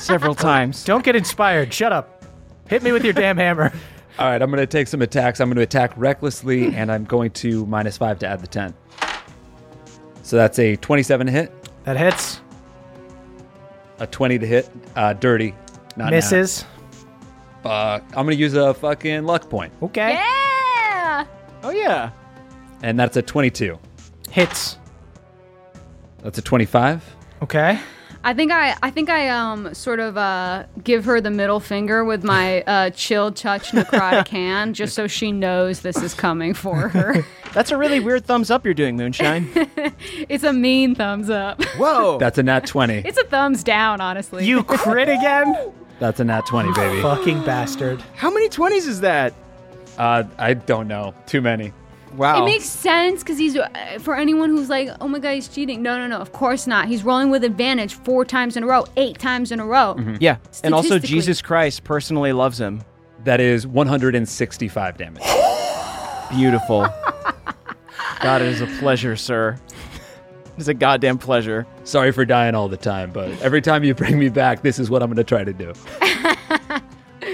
several 0.00 0.34
times. 0.34 0.84
Don't 0.84 1.04
get 1.04 1.14
inspired. 1.16 1.72
Shut 1.72 1.92
up. 1.92 2.24
Hit 2.68 2.82
me 2.82 2.92
with 2.92 3.04
your 3.04 3.12
damn 3.12 3.36
hammer. 3.36 3.72
All 4.18 4.26
right, 4.26 4.42
I'm 4.42 4.50
going 4.50 4.58
to 4.60 4.66
take 4.66 4.88
some 4.88 5.00
attacks. 5.02 5.38
I'm 5.40 5.48
going 5.48 5.56
to 5.56 5.62
attack 5.62 5.92
recklessly, 5.96 6.74
and 6.74 6.90
I'm 6.90 7.04
going 7.04 7.30
to 7.32 7.64
minus 7.66 7.96
five 7.96 8.18
to 8.20 8.26
add 8.26 8.40
the 8.40 8.48
ten. 8.48 8.74
So 10.22 10.36
that's 10.36 10.58
a 10.58 10.76
27 10.76 11.26
hit, 11.28 11.52
That 11.84 11.96
hits. 11.96 12.40
a 14.00 14.06
20 14.06 14.40
to 14.40 14.46
hit, 14.46 14.68
uh, 14.96 15.12
dirty, 15.14 15.54
not 15.96 16.10
Misses. 16.10 16.64
nat. 17.64 17.70
Uh, 17.70 18.00
I'm 18.08 18.26
going 18.26 18.36
to 18.36 18.36
use 18.36 18.54
a 18.54 18.74
fucking 18.74 19.24
luck 19.24 19.48
point, 19.48 19.72
Okay. 19.82 20.12
Yeah. 20.14 21.26
Oh 21.62 21.70
yeah. 21.70 22.10
and 22.82 22.98
that's 22.98 23.16
a 23.16 23.22
22. 23.22 23.78
Hits. 24.30 24.76
That's 26.22 26.38
a 26.38 26.42
25. 26.42 27.02
Okay. 27.42 27.78
I 28.24 28.34
think 28.34 28.52
I, 28.52 28.76
I 28.82 28.90
think 28.90 29.08
I 29.08 29.28
um 29.28 29.72
sort 29.74 30.00
of 30.00 30.16
uh 30.16 30.64
give 30.82 31.04
her 31.04 31.20
the 31.20 31.30
middle 31.30 31.60
finger 31.60 32.04
with 32.04 32.24
my 32.24 32.62
uh 32.62 32.90
chill 32.90 33.32
touch 33.32 33.70
necrotic 33.70 34.28
hand, 34.38 34.74
just 34.74 34.94
so 34.94 35.06
she 35.06 35.32
knows 35.32 35.80
this 35.80 35.96
is 36.02 36.14
coming 36.14 36.52
for 36.54 36.88
her. 36.88 37.24
That's 37.54 37.70
a 37.70 37.78
really 37.78 38.00
weird 38.00 38.26
thumbs 38.26 38.50
up 38.50 38.64
you're 38.64 38.74
doing, 38.74 38.96
Moonshine. 38.96 39.48
it's 40.28 40.44
a 40.44 40.52
mean 40.52 40.94
thumbs 40.94 41.30
up. 41.30 41.62
Whoa. 41.76 42.18
That's 42.18 42.36
a 42.38 42.42
nat 42.42 42.66
20. 42.66 42.98
It's 43.06 43.18
a 43.18 43.24
thumbs 43.24 43.64
down, 43.64 44.00
honestly. 44.02 44.44
You 44.44 44.62
crit 44.62 45.08
again? 45.08 45.56
That's 45.98 46.20
a 46.20 46.24
nat 46.24 46.44
20, 46.46 46.72
baby. 46.74 47.00
Fucking 47.00 47.42
bastard. 47.44 48.02
How 48.16 48.30
many 48.30 48.50
20s 48.50 48.86
is 48.86 49.00
that? 49.00 49.32
Uh, 49.96 50.24
I 50.36 50.54
don't 50.54 50.88
know. 50.88 51.14
Too 51.26 51.40
many. 51.40 51.72
Wow. 52.18 52.42
It 52.42 52.46
makes 52.46 52.64
sense 52.66 53.22
because 53.22 53.38
he's 53.38 53.56
uh, 53.56 53.68
for 54.00 54.16
anyone 54.16 54.50
who's 54.50 54.68
like, 54.68 54.90
oh 55.00 55.06
my 55.08 55.20
god, 55.20 55.32
he's 55.34 55.46
cheating. 55.48 55.82
No, 55.82 55.96
no, 55.96 56.06
no. 56.08 56.18
Of 56.18 56.32
course 56.32 56.66
not. 56.66 56.88
He's 56.88 57.04
rolling 57.04 57.30
with 57.30 57.44
advantage 57.44 57.94
four 57.94 58.24
times 58.24 58.56
in 58.56 58.64
a 58.64 58.66
row, 58.66 58.84
eight 58.96 59.18
times 59.18 59.52
in 59.52 59.60
a 59.60 59.64
row. 59.66 59.96
yeah. 60.20 60.38
And 60.64 60.74
also 60.74 60.98
Jesus 60.98 61.40
Christ 61.40 61.84
personally 61.84 62.32
loves 62.32 62.58
him. 62.60 62.82
That 63.24 63.40
is 63.40 63.66
165 63.66 64.96
damage. 64.98 65.22
Beautiful. 66.30 66.88
God, 68.20 68.42
it 68.42 68.48
is 68.48 68.60
a 68.60 68.66
pleasure, 68.80 69.14
sir. 69.16 69.58
It 70.56 70.60
is 70.62 70.68
a 70.68 70.74
goddamn 70.74 71.18
pleasure. 71.18 71.66
Sorry 71.84 72.10
for 72.10 72.24
dying 72.24 72.54
all 72.56 72.68
the 72.68 72.76
time, 72.76 73.12
but 73.12 73.30
every 73.42 73.62
time 73.62 73.84
you 73.84 73.94
bring 73.94 74.18
me 74.18 74.28
back, 74.28 74.62
this 74.62 74.78
is 74.80 74.90
what 74.90 75.02
I'm 75.02 75.08
going 75.08 75.16
to 75.16 75.24
try 75.24 75.44
to 75.44 75.52
do. 75.52 75.72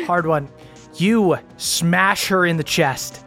Hardwon. 0.06 0.48
You 0.96 1.38
smash 1.56 2.28
her 2.28 2.44
in 2.46 2.56
the 2.56 2.62
chest, 2.64 3.23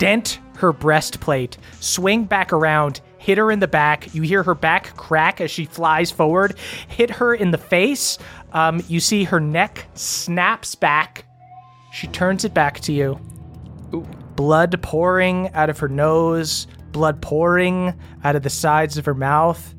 dent 0.00 0.40
her 0.56 0.72
breastplate, 0.72 1.58
swing 1.78 2.24
back 2.24 2.52
around, 2.52 3.00
hit 3.18 3.38
her 3.38 3.50
in 3.50 3.60
the 3.60 3.68
back. 3.68 4.12
You 4.14 4.22
hear 4.22 4.42
her 4.42 4.54
back 4.54 4.96
crack 4.96 5.40
as 5.40 5.50
she 5.50 5.66
flies 5.66 6.10
forward, 6.10 6.58
hit 6.88 7.10
her 7.10 7.34
in 7.34 7.50
the 7.50 7.58
face. 7.58 8.18
Um, 8.52 8.82
you 8.88 8.98
see 8.98 9.24
her 9.24 9.38
neck 9.38 9.86
snaps 9.94 10.74
back. 10.74 11.26
She 11.92 12.06
turns 12.08 12.44
it 12.44 12.54
back 12.54 12.80
to 12.80 12.92
you. 12.92 13.20
Blood 14.36 14.80
pouring 14.82 15.50
out 15.50 15.68
of 15.70 15.78
her 15.78 15.88
nose, 15.88 16.66
blood 16.92 17.20
pouring 17.20 17.94
out 18.24 18.36
of 18.36 18.42
the 18.42 18.50
sides 18.50 18.96
of 18.96 19.04
her 19.04 19.14
mouth. 19.14 19.74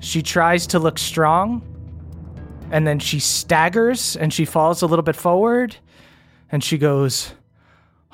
She 0.00 0.20
tries 0.20 0.66
to 0.68 0.78
look 0.78 0.98
strong, 0.98 1.62
and 2.72 2.86
then 2.86 2.98
she 2.98 3.20
staggers 3.20 4.16
and 4.16 4.32
she 4.32 4.44
falls 4.44 4.82
a 4.82 4.86
little 4.86 5.02
bit 5.02 5.16
forward 5.16 5.76
and 6.50 6.64
she 6.64 6.78
goes, 6.78 7.34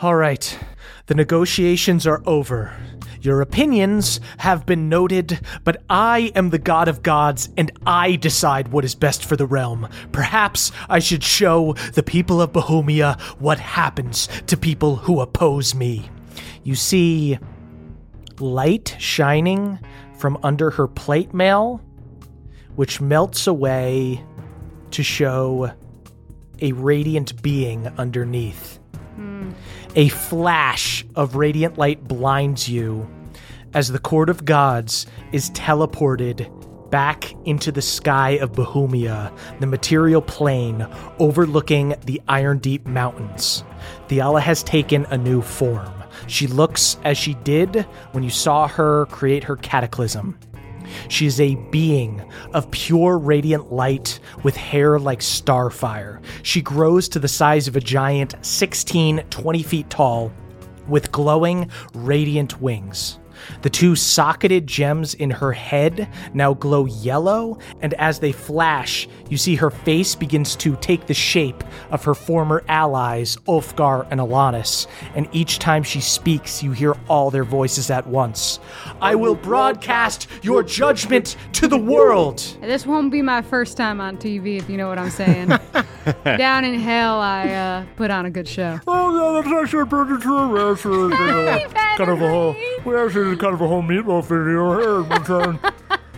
All 0.02 0.16
right, 0.16 0.58
the 1.06 1.14
negotiations 1.14 2.04
are 2.04 2.20
over. 2.26 2.76
Your 3.20 3.40
opinions 3.40 4.18
have 4.38 4.66
been 4.66 4.88
noted, 4.88 5.40
but 5.62 5.82
I 5.88 6.32
am 6.34 6.50
the 6.50 6.58
god 6.58 6.88
of 6.88 7.04
gods 7.04 7.48
and 7.56 7.70
I 7.86 8.16
decide 8.16 8.68
what 8.68 8.84
is 8.84 8.96
best 8.96 9.24
for 9.24 9.36
the 9.36 9.46
realm. 9.46 9.88
Perhaps 10.10 10.72
I 10.88 10.98
should 10.98 11.22
show 11.22 11.74
the 11.94 12.02
people 12.02 12.42
of 12.42 12.52
Bahumia 12.52 13.20
what 13.38 13.60
happens 13.60 14.28
to 14.48 14.56
people 14.56 14.96
who 14.96 15.20
oppose 15.20 15.76
me. 15.76 16.10
You 16.64 16.74
see 16.74 17.38
light 18.40 18.96
shining 18.98 19.78
from 20.18 20.38
under 20.42 20.70
her 20.70 20.88
plate 20.88 21.32
mail, 21.32 21.80
which 22.74 23.00
melts 23.00 23.46
away 23.46 24.24
to 24.90 25.04
show 25.04 25.72
a 26.60 26.72
radiant 26.72 27.40
being 27.42 27.86
underneath. 27.96 28.80
Hmm. 29.16 29.52
A 29.96 30.08
flash 30.08 31.06
of 31.14 31.36
radiant 31.36 31.78
light 31.78 32.02
blinds 32.02 32.68
you 32.68 33.08
as 33.74 33.92
the 33.92 34.00
Court 34.00 34.28
of 34.28 34.44
Gods 34.44 35.06
is 35.30 35.50
teleported 35.50 36.50
back 36.90 37.32
into 37.44 37.70
the 37.70 37.80
sky 37.80 38.30
of 38.30 38.50
Bahumia, 38.52 39.32
the 39.60 39.68
material 39.68 40.20
plane 40.20 40.84
overlooking 41.20 41.94
the 42.06 42.20
Iron 42.26 42.58
Deep 42.58 42.86
Mountains. 42.86 43.62
Theala 44.08 44.40
has 44.40 44.64
taken 44.64 45.06
a 45.10 45.18
new 45.18 45.40
form. 45.40 45.92
She 46.26 46.48
looks 46.48 46.98
as 47.04 47.16
she 47.16 47.34
did 47.34 47.82
when 48.10 48.24
you 48.24 48.30
saw 48.30 48.66
her 48.66 49.06
create 49.06 49.44
her 49.44 49.56
cataclysm. 49.56 50.36
She 51.08 51.26
is 51.26 51.40
a 51.40 51.54
being 51.70 52.22
of 52.52 52.70
pure 52.70 53.18
radiant 53.18 53.72
light 53.72 54.20
with 54.42 54.56
hair 54.56 54.98
like 54.98 55.20
starfire. 55.20 56.22
She 56.42 56.62
grows 56.62 57.08
to 57.10 57.18
the 57.18 57.28
size 57.28 57.68
of 57.68 57.76
a 57.76 57.80
giant, 57.80 58.34
16, 58.42 59.24
20 59.30 59.62
feet 59.62 59.90
tall, 59.90 60.32
with 60.88 61.12
glowing, 61.12 61.70
radiant 61.94 62.60
wings. 62.60 63.18
The 63.62 63.70
two 63.70 63.96
socketed 63.96 64.66
gems 64.66 65.14
in 65.14 65.30
her 65.30 65.52
head 65.52 66.08
now 66.32 66.54
glow 66.54 66.86
yellow, 66.86 67.58
and 67.80 67.94
as 67.94 68.18
they 68.18 68.32
flash, 68.32 69.08
you 69.28 69.36
see 69.36 69.56
her 69.56 69.70
face 69.70 70.14
begins 70.14 70.56
to 70.56 70.76
take 70.76 71.06
the 71.06 71.14
shape 71.14 71.64
of 71.90 72.04
her 72.04 72.14
former 72.14 72.62
allies, 72.68 73.36
Ulfgar 73.48 74.06
and 74.10 74.20
Alanis. 74.20 74.86
And 75.14 75.28
each 75.32 75.58
time 75.58 75.82
she 75.82 76.00
speaks, 76.00 76.62
you 76.62 76.72
hear 76.72 76.94
all 77.08 77.30
their 77.30 77.44
voices 77.44 77.90
at 77.90 78.06
once. 78.06 78.60
I 79.00 79.14
will 79.14 79.34
broadcast 79.34 80.28
your 80.42 80.62
judgment 80.62 81.36
to 81.52 81.68
the 81.68 81.78
world. 81.78 82.38
This 82.60 82.86
won't 82.86 83.10
be 83.10 83.22
my 83.22 83.42
first 83.42 83.76
time 83.76 84.00
on 84.00 84.16
TV, 84.16 84.58
if 84.58 84.68
you 84.68 84.76
know 84.76 84.88
what 84.88 84.98
I'm 84.98 85.10
saying. 85.10 85.48
Down 86.24 86.64
in 86.64 86.78
hell, 86.78 87.18
I 87.20 87.48
uh, 87.48 87.84
put 87.96 88.10
on 88.10 88.26
a 88.26 88.30
good 88.30 88.48
show. 88.48 88.80
Oh, 88.86 89.34
yeah, 89.34 89.40
that's 89.40 89.62
actually 89.62 89.86
pretty 89.86 90.20
true. 90.22 90.34
Kind 91.96 92.10
of 92.10 92.20
a 92.20 92.28
whole. 92.28 92.56
We 92.84 92.96
actually 92.96 93.33
did 93.34 93.40
kind 93.40 93.54
of 93.54 93.60
a 93.60 93.68
whole 93.68 93.82
meatloaf 93.82 94.24
video 94.26 94.78
here, 94.78 95.02
Moonshine. 95.04 95.58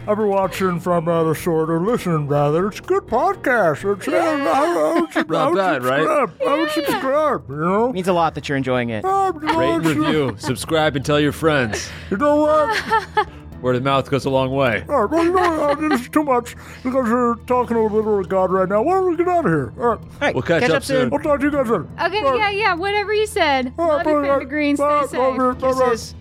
I've 0.08 0.16
been 0.18 0.28
watching 0.28 0.78
from 0.78 1.08
uh, 1.08 1.24
the 1.24 1.34
sort 1.34 1.68
or 1.68 1.80
listening 1.80 2.28
rather. 2.28 2.68
It's 2.68 2.78
a 2.78 2.82
good 2.82 3.04
podcast. 3.04 3.96
It's, 3.96 4.06
uh, 4.06 4.12
I, 4.12 4.94
I 4.96 5.00
would, 5.00 5.12
sub- 5.12 5.32
I 5.32 5.34
Not 5.34 5.50
would 5.50 5.56
bad, 5.58 5.84
right? 5.84 6.02
subscribe. 6.06 6.48
I 6.48 6.58
would 6.60 6.70
subscribe. 6.70 7.48
You 7.50 7.56
know. 7.56 7.92
means 7.92 8.06
a 8.06 8.12
lot 8.12 8.34
that 8.36 8.48
you're 8.48 8.56
enjoying 8.58 8.90
it. 8.90 9.04
Uh, 9.04 9.32
you 9.34 9.40
know, 9.48 9.58
Rate 9.58 9.68
and 9.70 9.86
it's, 9.86 9.96
uh, 9.96 10.00
review, 10.00 10.36
subscribe, 10.38 10.94
and 10.94 11.04
tell 11.04 11.18
your 11.18 11.32
friends. 11.32 11.90
You 12.10 12.18
know 12.18 12.36
what? 12.36 13.28
Word 13.62 13.74
of 13.76 13.82
mouth 13.82 14.08
goes 14.08 14.26
a 14.26 14.30
long 14.30 14.52
way. 14.52 14.84
All 14.88 15.06
right, 15.06 15.10
well, 15.10 15.24
you 15.24 15.32
know? 15.32 15.70
Uh, 15.70 15.74
this 15.88 16.02
is 16.02 16.08
too 16.10 16.22
much 16.22 16.54
because 16.84 17.08
you're 17.08 17.34
talking 17.46 17.76
a 17.76 17.82
little 17.82 18.20
of 18.20 18.28
God 18.28 18.52
right 18.52 18.68
now. 18.68 18.82
Why 18.82 18.94
don't 18.94 19.10
we 19.10 19.16
get 19.16 19.26
out 19.26 19.44
of 19.46 19.50
here? 19.50 19.72
All 19.78 19.86
right. 19.88 19.98
All 19.98 20.08
right, 20.20 20.34
We'll 20.34 20.42
catch 20.42 20.70
up 20.70 20.84
soon. 20.84 21.12
I'll 21.12 21.18
talk 21.18 21.40
to 21.40 21.46
you 21.46 21.50
guys 21.50 21.66
later. 21.68 21.88
Okay, 22.00 22.18
All 22.20 22.38
right. 22.38 22.54
yeah, 22.54 22.60
yeah, 22.68 22.74
whatever 22.74 23.12
you 23.12 23.26
said. 23.26 23.72
All 23.78 23.88
right, 23.88 24.06
Love 24.06 24.14
you, 24.14 24.22
bye, 24.22 24.28
Panda 24.28 24.44
Green. 24.44 24.76
Stay 24.76 24.84
bye, 24.84 25.06
safe. 25.06 25.12
bye, 25.18 25.36
bye, 25.36 25.52
bye. 25.54 25.88
Kisses. 25.88 26.14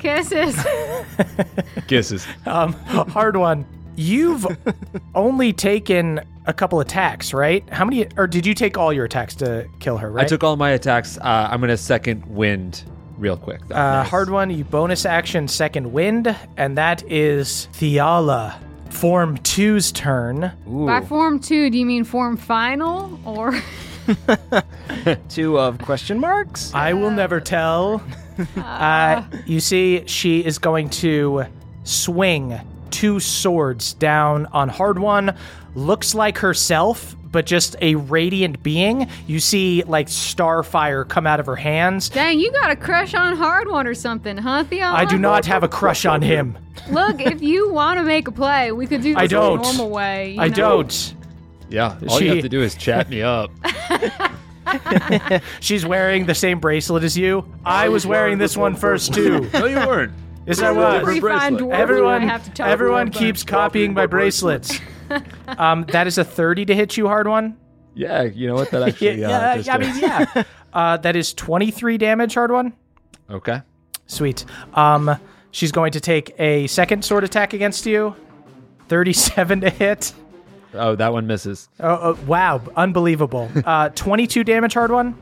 Kisses. 0.00 0.56
Kisses. 1.86 2.26
Um, 2.46 2.74
Hardwon. 2.74 3.64
You've 3.96 4.46
only 5.14 5.52
taken 5.52 6.20
a 6.46 6.52
couple 6.54 6.80
attacks, 6.80 7.34
right? 7.34 7.68
How 7.70 7.84
many, 7.84 8.06
or 8.16 8.26
did 8.26 8.46
you 8.46 8.54
take 8.54 8.78
all 8.78 8.92
your 8.92 9.04
attacks 9.04 9.34
to 9.36 9.68
kill 9.78 9.98
her, 9.98 10.10
right? 10.10 10.24
I 10.24 10.28
took 10.28 10.42
all 10.42 10.56
my 10.56 10.70
attacks. 10.70 11.18
Uh, 11.18 11.48
I'm 11.50 11.60
gonna 11.60 11.76
second 11.76 12.24
wind 12.26 12.82
real 13.18 13.36
quick. 13.36 13.60
though. 13.68 13.74
Uh, 13.76 14.04
Hardwon, 14.04 14.56
you 14.56 14.64
bonus 14.64 15.04
action 15.04 15.46
second 15.48 15.92
wind, 15.92 16.34
and 16.56 16.78
that 16.78 17.02
is 17.10 17.68
Thiala. 17.74 18.54
Form 18.88 19.36
two's 19.38 19.92
turn. 19.92 20.50
By 20.66 21.00
form 21.02 21.38
two, 21.38 21.68
do 21.70 21.76
you 21.78 21.86
mean 21.86 22.04
form 22.04 22.36
final 22.36 23.20
or? 23.24 23.52
Two 25.28 25.58
of 25.58 25.78
question 25.78 26.18
marks. 26.18 26.72
I 26.74 26.92
will 26.92 27.10
never 27.10 27.40
tell. 27.40 28.02
Uh, 28.56 29.22
you 29.46 29.60
see, 29.60 30.06
she 30.06 30.44
is 30.44 30.58
going 30.58 30.88
to 30.90 31.44
swing 31.84 32.58
two 32.90 33.20
swords 33.20 33.94
down 33.94 34.46
on 34.46 34.70
Hardwon. 34.70 35.36
Looks 35.74 36.14
like 36.14 36.38
herself, 36.38 37.14
but 37.30 37.46
just 37.46 37.76
a 37.80 37.94
radiant 37.94 38.62
being. 38.62 39.08
You 39.26 39.38
see, 39.40 39.82
like 39.84 40.08
starfire 40.08 41.06
come 41.08 41.26
out 41.26 41.38
of 41.38 41.46
her 41.46 41.56
hands. 41.56 42.08
Dang, 42.08 42.40
you 42.40 42.50
got 42.52 42.70
a 42.70 42.76
crush 42.76 43.14
on 43.14 43.36
Hardwon 43.36 43.84
or 43.86 43.94
something, 43.94 44.36
huh, 44.36 44.64
Theo? 44.64 44.86
I 44.86 45.04
do 45.04 45.18
not 45.18 45.46
have 45.46 45.62
a 45.62 45.68
crush 45.68 46.04
on 46.06 46.22
him. 46.22 46.58
Look, 46.90 47.20
if 47.20 47.40
you 47.42 47.70
want 47.70 47.98
to 47.98 48.04
make 48.04 48.26
a 48.26 48.32
play, 48.32 48.72
we 48.72 48.86
could 48.86 49.02
do 49.02 49.14
this 49.14 49.22
I 49.22 49.26
don't. 49.26 49.58
the 49.58 49.64
normal 49.68 49.90
way. 49.90 50.32
you 50.32 50.40
I 50.40 50.48
know? 50.48 50.54
don't. 50.54 51.14
Yeah, 51.70 51.96
all 52.08 52.18
she- 52.18 52.26
you 52.26 52.30
have 52.34 52.42
to 52.42 52.48
do 52.48 52.62
is 52.62 52.74
chat 52.74 53.08
me 53.08 53.22
up. 53.22 53.50
She's 55.60 55.84
wearing 55.84 56.26
the 56.26 56.34
same 56.34 56.60
bracelet 56.60 57.02
as 57.02 57.16
you. 57.16 57.44
I 57.64 57.88
was 57.88 58.06
wearing 58.06 58.38
this 58.38 58.56
one 58.56 58.76
first 58.76 59.12
too. 59.14 59.48
no, 59.52 59.66
you 59.66 59.76
weren't. 59.76 60.12
Yes, 60.46 60.58
I 60.60 60.68
Different 60.72 60.76
was. 60.78 60.94
Every 61.02 61.20
fine 61.20 61.52
bracelet. 61.54 61.60
dwarf 61.60 61.74
Everyone, 61.78 62.22
I 62.22 62.24
have 62.26 62.44
to 62.44 62.50
talk 62.50 62.66
everyone 62.66 63.08
about. 63.08 63.18
keeps 63.18 63.44
copying 63.44 63.92
my 63.92 64.06
bracelets. 64.06 64.80
um, 65.46 65.84
that 65.92 66.06
is 66.06 66.16
a 66.16 66.24
thirty 66.24 66.64
to 66.64 66.74
hit 66.74 66.96
you, 66.96 67.04
Hardwon. 67.04 67.56
Yeah, 67.94 68.22
you 68.22 68.46
know 68.48 68.54
what? 68.54 68.70
That 68.70 68.82
actually. 68.88 69.20
yeah, 69.20 69.28
uh, 69.38 69.56
just 69.58 69.68
I 69.68 69.76
did. 69.76 69.92
mean, 69.94 70.02
yeah. 70.02 70.42
Uh, 70.72 70.96
that 70.96 71.14
is 71.14 71.34
twenty-three 71.34 71.98
damage, 71.98 72.34
Hardwon. 72.34 72.72
Okay. 73.30 73.60
Sweet. 74.06 74.46
Um, 74.74 75.14
she's 75.50 75.72
going 75.72 75.92
to 75.92 76.00
take 76.00 76.34
a 76.40 76.66
second 76.68 77.04
sword 77.04 77.22
attack 77.22 77.52
against 77.52 77.84
you. 77.84 78.16
Thirty-seven 78.88 79.60
to 79.60 79.70
hit. 79.70 80.12
Oh, 80.74 80.94
that 80.96 81.12
one 81.12 81.26
misses. 81.26 81.68
Oh, 81.80 81.98
oh 82.02 82.18
wow, 82.26 82.60
unbelievable. 82.76 83.50
Uh, 83.64 83.88
twenty-two 83.90 84.44
damage, 84.44 84.74
Hardwon. 84.74 85.14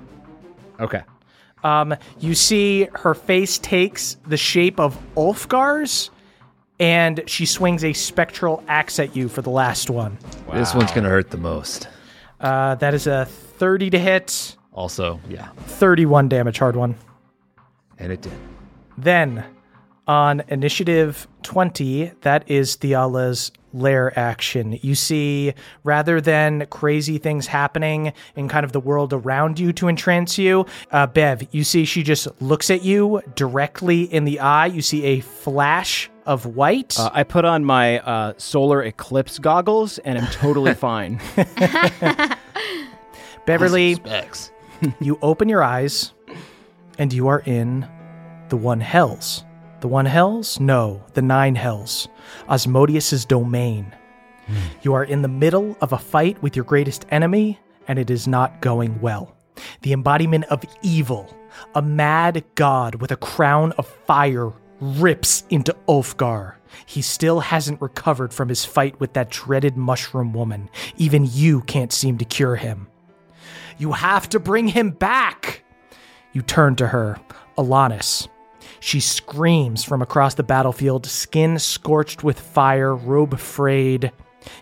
Okay. 0.81 1.03
Um, 1.65 1.95
you 2.21 2.35
see 2.35 2.89
her 2.95 3.15
face 3.15 3.59
takes 3.59 4.17
the 4.27 4.37
shape 4.37 4.79
of 4.79 4.97
Ulfgar's, 5.17 6.11
and 6.79 7.23
she 7.27 7.47
swings 7.47 7.83
a 7.85 7.93
spectral 7.93 8.63
axe 8.69 8.99
at 9.01 9.17
you 9.17 9.29
for 9.29 9.43
the 9.43 9.51
last 9.51 9.91
one. 9.91 10.19
This 10.53 10.73
one's 10.75 10.93
gonna 10.93 11.09
hurt 11.09 11.31
the 11.31 11.37
most. 11.39 11.89
Uh, 12.41 12.77
that 12.77 12.95
is 12.95 13.09
a 13.09 13.25
30 13.25 13.91
to 13.91 13.99
hit, 13.99 14.57
Also, 14.73 15.19
yeah, 15.29 15.49
31 15.67 16.29
damage, 16.29 16.61
Hardwon. 16.61 16.95
and 17.99 18.13
it 18.13 18.23
did. 18.23 18.33
Then, 18.97 19.45
on 20.09 20.43
initiative 20.49 21.29
20, 21.43 22.13
that 22.23 22.51
is 22.51 22.77
Thiala's 22.77 23.53
lair 23.75 24.19
action. 24.19 24.79
You 24.81 24.95
see, 24.95 25.53
rather 25.85 26.21
than 26.21 26.67
crazy 26.71 27.19
things 27.19 27.47
happening 27.47 28.15
in 28.35 28.49
kind 28.49 28.65
of 28.65 28.73
the 28.73 28.81
world 28.81 29.13
around 29.13 29.59
you 29.61 29.73
to 29.75 29.89
entrance 29.89 30.39
you, 30.39 30.65
uh, 30.91 31.07
Bev, 31.07 31.47
you 31.51 31.63
see 31.63 31.85
she 31.85 32.03
just 32.03 32.27
looks 32.41 32.71
at 32.71 32.83
you 32.83 33.21
directly 33.37 34.03
in 34.03 34.25
the 34.25 34.41
eye. 34.41 34.67
You 34.67 34.81
see 34.81 35.05
a 35.05 35.21
flash 35.21 36.11
of 36.25 36.47
white. 36.47 36.99
Uh, 36.99 37.11
I 37.13 37.25
put 37.25 37.45
on 37.45 37.65
my 37.65 38.01
uh, 38.01 38.33
solar 38.39 38.83
eclipse 38.83 39.39
goggles 39.39 39.99
and 39.99 40.19
i'm 40.19 40.27
totally 40.29 40.75
fine. 40.75 41.21
Beverly, 43.47 43.97
you 45.01 45.19
open 45.23 45.49
your 45.49 45.63
eyes 45.63 46.13
and 46.99 47.13
you 47.13 47.29
are 47.29 47.41
in 47.41 47.89
the 48.49 48.57
one 48.57 48.81
hells. 48.81 49.45
The 49.81 49.89
one 49.89 50.07
hells? 50.07 50.59
No, 50.59 51.03
the 51.15 51.23
nine 51.23 51.55
hells. 51.55 52.09
Asmodeus's 52.49 53.25
domain. 53.25 53.95
Hmm. 54.47 54.55
You 54.83 54.95
are 54.95 55.05
in 55.05 55.23
the 55.23 55.29
middle 55.29 55.77
of 55.81 55.93
a 55.93 55.99
fight 55.99 56.43
with 56.43 56.57
your 56.57 56.65
greatest 56.65 57.07
enemy, 57.11 57.61
and 57.87 57.99
it 57.99 58.11
is 58.11 58.27
not 58.27 58.61
going 58.61 59.01
well. 59.01 59.37
The 59.83 59.93
embodiment 59.93 60.45
of 60.47 60.65
evil, 60.83 61.35
a 61.75 61.83
mad 61.83 62.45
god 62.55 62.97
with 62.97 63.13
a 63.13 63.17
crown 63.17 63.73
of 63.73 63.87
fire, 63.87 64.53
rips 64.81 65.45
into 65.51 65.77
Ulfgar. 65.89 66.55
He 66.87 67.03
still 67.03 67.41
hasn't 67.41 67.81
recovered 67.81 68.33
from 68.33 68.49
his 68.49 68.65
fight 68.65 68.99
with 69.01 69.13
that 69.15 69.31
dreaded 69.31 69.77
mushroom 69.77 70.33
woman. 70.33 70.71
Even 70.97 71.29
you 71.31 71.63
can't 71.63 71.93
seem 71.93 72.19
to 72.19 72.25
cure 72.25 72.57
him. 72.57 72.89
You 73.79 73.93
have 73.93 74.29
to 74.31 74.41
bring 74.41 74.69
him 74.69 74.91
back. 74.91 75.65
You 76.33 76.43
turn 76.43 76.77
to 76.77 76.89
her, 76.89 77.19
Alanis. 77.57 78.29
She 78.81 79.01
screams 79.01 79.85
from 79.85 80.03
across 80.03 80.35
the 80.35 80.43
battlefield, 80.43 81.07
skin 81.07 81.59
scorched 81.59 82.23
with 82.23 82.39
fire, 82.39 82.95
robe 82.95 83.39
frayed. 83.39 84.13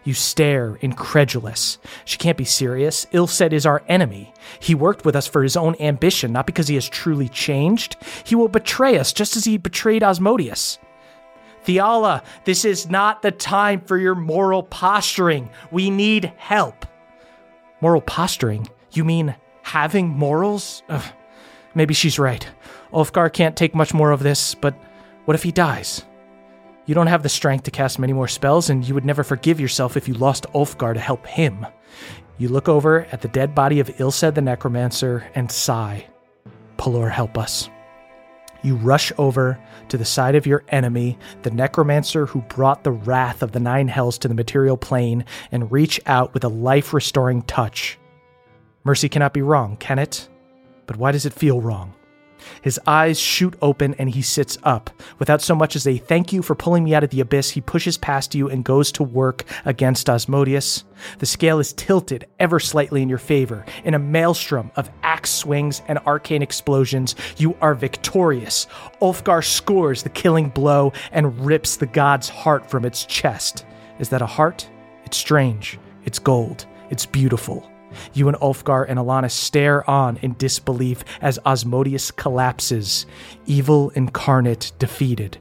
You 0.05 0.15
stare, 0.15 0.77
incredulous. 0.81 1.79
She 2.05 2.19
can't 2.19 2.39
be 2.39 2.45
serious. 2.45 3.07
Ilset 3.13 3.53
is 3.53 3.67
our 3.67 3.83
enemy. 3.89 4.33
He 4.59 4.75
worked 4.75 5.05
with 5.05 5.15
us 5.15 5.27
for 5.27 5.43
his 5.43 5.57
own 5.57 5.77
ambition, 5.81 6.33
not 6.33 6.47
because 6.47 6.69
he 6.69 6.75
has 6.75 6.89
truly 6.89 7.29
changed. 7.29 7.97
He 8.25 8.35
will 8.35 8.49
betray 8.49 8.99
us 8.99 9.13
just 9.13 9.37
as 9.37 9.45
he 9.45 9.59
betrayed 9.59 10.03
Asmodeus. 10.03 10.79
Thiala, 11.67 12.25
this 12.45 12.65
is 12.65 12.89
not 12.89 13.23
the 13.23 13.33
time 13.33 13.81
for 13.81 13.99
your 13.99 14.15
moral 14.15 14.63
posturing. 14.63 15.51
We 15.71 15.91
need 15.91 16.33
help. 16.37 16.87
Moral 17.81 18.01
posturing? 18.01 18.69
You 18.93 19.05
mean 19.05 19.35
having 19.63 20.09
morals? 20.09 20.83
Ugh, 20.89 21.05
maybe 21.77 21.95
she's 21.95 22.19
right. 22.19 22.49
Ulfgar 22.93 23.33
can't 23.33 23.57
take 23.57 23.75
much 23.75 23.95
more 23.95 24.11
of 24.11 24.23
this, 24.23 24.55
but 24.55 24.75
what 25.27 25.35
if 25.37 25.45
he 25.45 25.53
dies? 25.53 26.05
You 26.87 26.95
don't 26.95 27.09
have 27.09 27.23
the 27.23 27.29
strength 27.29 27.65
to 27.65 27.71
cast 27.71 27.99
many 27.99 28.13
more 28.13 28.29
spells, 28.29 28.71
and 28.71 28.87
you 28.87 28.95
would 28.95 29.05
never 29.05 29.23
forgive 29.23 29.61
yourself 29.61 29.97
if 29.97 30.09
you 30.09 30.15
lost 30.15 30.47
Ulfgar 30.55 30.95
to 30.95 31.01
help 31.01 31.27
him. 31.27 31.67
You 32.39 32.49
look 32.49 32.69
over 32.69 33.07
at 33.13 33.23
the 33.23 33.29
dead 33.29 33.55
body 33.55 33.81
of 33.81 34.01
Ilsed 34.01 34.35
the 34.35 34.43
Necromancer 34.43 35.27
and 35.35 35.51
sigh. 35.51 36.07
Pelor, 36.79 37.11
help 37.11 37.39
us. 37.39 37.69
You 38.63 38.77
rush 38.77 39.13
over 39.19 39.59
to 39.89 39.99
the 39.99 40.05
side 40.05 40.35
of 40.35 40.47
your 40.47 40.65
enemy, 40.69 41.19
the 41.43 41.51
necromancer 41.51 42.27
who 42.27 42.41
brought 42.43 42.85
the 42.85 42.93
wrath 42.93 43.43
of 43.43 43.53
the 43.53 43.61
nine 43.61 43.89
hells 43.89 44.19
to 44.19 44.29
the 44.29 44.35
material 44.35 44.77
plane, 44.77 45.25
and 45.53 45.71
reach 45.71 46.01
out 46.07 46.35
with 46.35 46.45
a 46.45 46.49
life 46.49 46.93
restoring 46.93 47.43
touch. 47.43 47.99
Mercy 48.85 49.09
cannot 49.09 49.33
be 49.33 49.43
wrong, 49.43 49.77
can 49.77 49.99
it? 49.99 50.29
But 50.87 50.97
why 50.97 51.13
does 51.13 51.27
it 51.27 51.33
feel 51.33 51.61
wrong? 51.61 51.95
His 52.63 52.81
eyes 52.87 53.19
shoot 53.19 53.55
open 53.63 53.95
and 53.95 54.11
he 54.11 54.23
sits 54.23 54.59
up. 54.63 54.91
Without 55.19 55.43
so 55.43 55.55
much 55.55 55.77
as 55.77 55.87
a 55.87 55.99
thank 55.99 56.33
you 56.33 56.43
for 56.43 56.55
pulling 56.55 56.85
me 56.85 56.95
out 56.95 57.05
of 57.05 57.11
the 57.11 57.21
abyss, 57.21 57.51
he 57.51 57.61
pushes 57.61 57.99
past 57.99 58.35
you 58.35 58.49
and 58.49 58.65
goes 58.65 58.93
to 58.93 59.03
work 59.03 59.45
against 59.65 60.09
Asmodeus. 60.09 60.85
The 61.19 61.27
scale 61.27 61.59
is 61.59 61.73
tilted 61.73 62.27
ever 62.39 62.61
slightly 62.61 63.03
in 63.03 63.09
your 63.09 63.19
favor. 63.19 63.65
In 63.85 63.95
a 63.95 63.99
maelstrom 63.99 64.71
of 64.77 64.91
axe 65.03 65.31
swings 65.31 65.83
and 65.89 65.99
arcane 66.01 66.43
explosions, 66.43 67.15
you 67.37 67.57
are 67.61 67.75
victorious. 67.75 68.67
Ulfgar 69.01 69.45
scores 69.45 70.03
the 70.03 70.09
killing 70.11 70.49
blow 70.49 70.93
and 71.13 71.45
rips 71.45 71.77
the 71.77 71.87
god's 71.87 72.29
heart 72.29 72.69
from 72.71 72.85
its 72.85 73.05
chest. 73.07 73.65
Is 73.99 74.09
that 74.11 74.23
a 74.23 74.27
heart? 74.27 74.69
It's 75.05 75.17
strange. 75.17 75.79
It's 76.05 76.19
gold. 76.19 76.67
It's 76.91 77.07
beautiful. 77.07 77.71
You 78.15 78.29
and 78.29 78.37
Ulfgar 78.39 78.87
and 78.89 78.99
Alanis 78.99 79.33
stare 79.33 79.89
on 79.89 80.19
in 80.19 80.35
disbelief 80.35 81.05
as 81.21 81.39
Asmodeus 81.45 82.11
collapses, 82.11 83.07
evil 83.47 83.91
incarnate 83.91 84.73
defeated. 84.79 85.39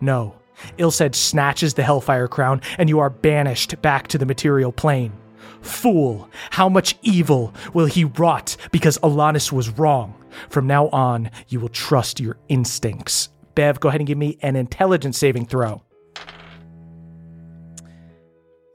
No, 0.00 0.34
Ilsed 0.78 1.14
snatches 1.14 1.74
the 1.74 1.82
Hellfire 1.82 2.28
crown, 2.28 2.60
and 2.78 2.88
you 2.88 2.98
are 2.98 3.10
banished 3.10 3.80
back 3.82 4.08
to 4.08 4.18
the 4.18 4.26
material 4.26 4.72
plane. 4.72 5.12
Fool, 5.60 6.28
how 6.50 6.68
much 6.68 6.96
evil 7.02 7.52
will 7.74 7.86
he 7.86 8.04
wrought 8.04 8.56
because 8.70 8.98
Alanis 8.98 9.52
was 9.52 9.70
wrong? 9.70 10.14
From 10.48 10.66
now 10.66 10.88
on, 10.88 11.30
you 11.48 11.60
will 11.60 11.68
trust 11.68 12.20
your 12.20 12.36
instincts. 12.48 13.30
Bev, 13.54 13.80
go 13.80 13.88
ahead 13.88 14.00
and 14.00 14.06
give 14.06 14.18
me 14.18 14.38
an 14.42 14.54
intelligence 14.54 15.18
saving 15.18 15.46
throw. 15.46 15.82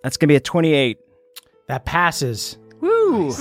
That's 0.04 0.18
gonna 0.18 0.30
be 0.30 0.36
a 0.36 0.40
28. 0.40 0.98
That 1.68 1.86
passes. 1.86 2.58
Woo! 2.82 3.34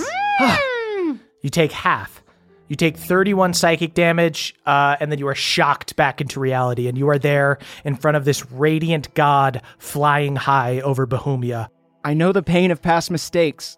You 1.43 1.51
take 1.51 1.73
half. 1.73 2.23
You 2.69 2.77
take 2.77 2.97
31 2.97 3.55
psychic 3.55 3.95
damage, 3.95 4.55
uh, 4.65 4.97
and 5.01 5.11
then 5.11 5.19
you 5.19 5.27
are 5.27 5.35
shocked 5.35 5.97
back 5.97 6.21
into 6.21 6.39
reality, 6.39 6.87
and 6.87 6.97
you 6.97 7.09
are 7.09 7.19
there 7.19 7.59
in 7.85 7.97
front 7.97 8.17
of 8.17 8.25
this 8.25 8.49
radiant 8.53 9.13
god 9.15 9.63
flying 9.79 10.37
high 10.37 10.81
over 10.81 11.05
Bahumia. 11.05 11.69
I 12.05 12.15
know 12.15 12.31
the 12.31 12.45
pain 12.45 12.71
of 12.71 12.81
past 12.81 13.11
mistakes. 13.11 13.77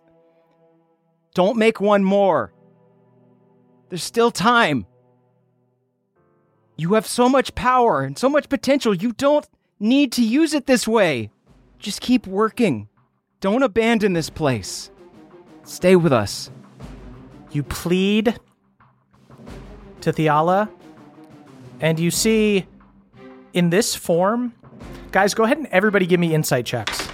Don't 1.35 1.57
make 1.57 1.81
one 1.81 2.05
more. 2.05 2.53
There's 3.89 4.05
still 4.05 4.31
time. 4.31 4.87
You 6.77 6.95
have 6.95 7.07
so 7.07 7.29
much 7.31 7.55
power 7.55 8.03
and 8.03 8.19
so 8.19 8.29
much 8.29 8.51
potential. 8.51 8.95
You 8.95 9.13
don't 9.13 9.49
need 9.81 10.13
to 10.13 10.23
use 10.23 10.53
it 10.53 10.67
this 10.67 10.87
way. 10.87 11.31
Just 11.79 12.01
keep 12.01 12.27
working. 12.27 12.89
Don't 13.41 13.63
abandon 13.63 14.13
this 14.13 14.31
place. 14.31 14.92
Stay 15.65 15.97
with 15.97 16.13
us. 16.13 16.51
You 17.51 17.63
plead 17.63 18.39
to 20.01 20.13
Thiala, 20.13 20.71
and 21.81 21.99
you 21.99 22.11
see 22.11 22.67
in 23.53 23.71
this 23.71 23.95
form, 23.95 24.55
guys, 25.11 25.35
go 25.35 25.45
ahead 25.45 25.59
and 25.59 25.67
everybody 25.69 26.07
give 26.07 26.21
me 26.21 26.35
insight 26.35 26.67
checks. 26.67 27.09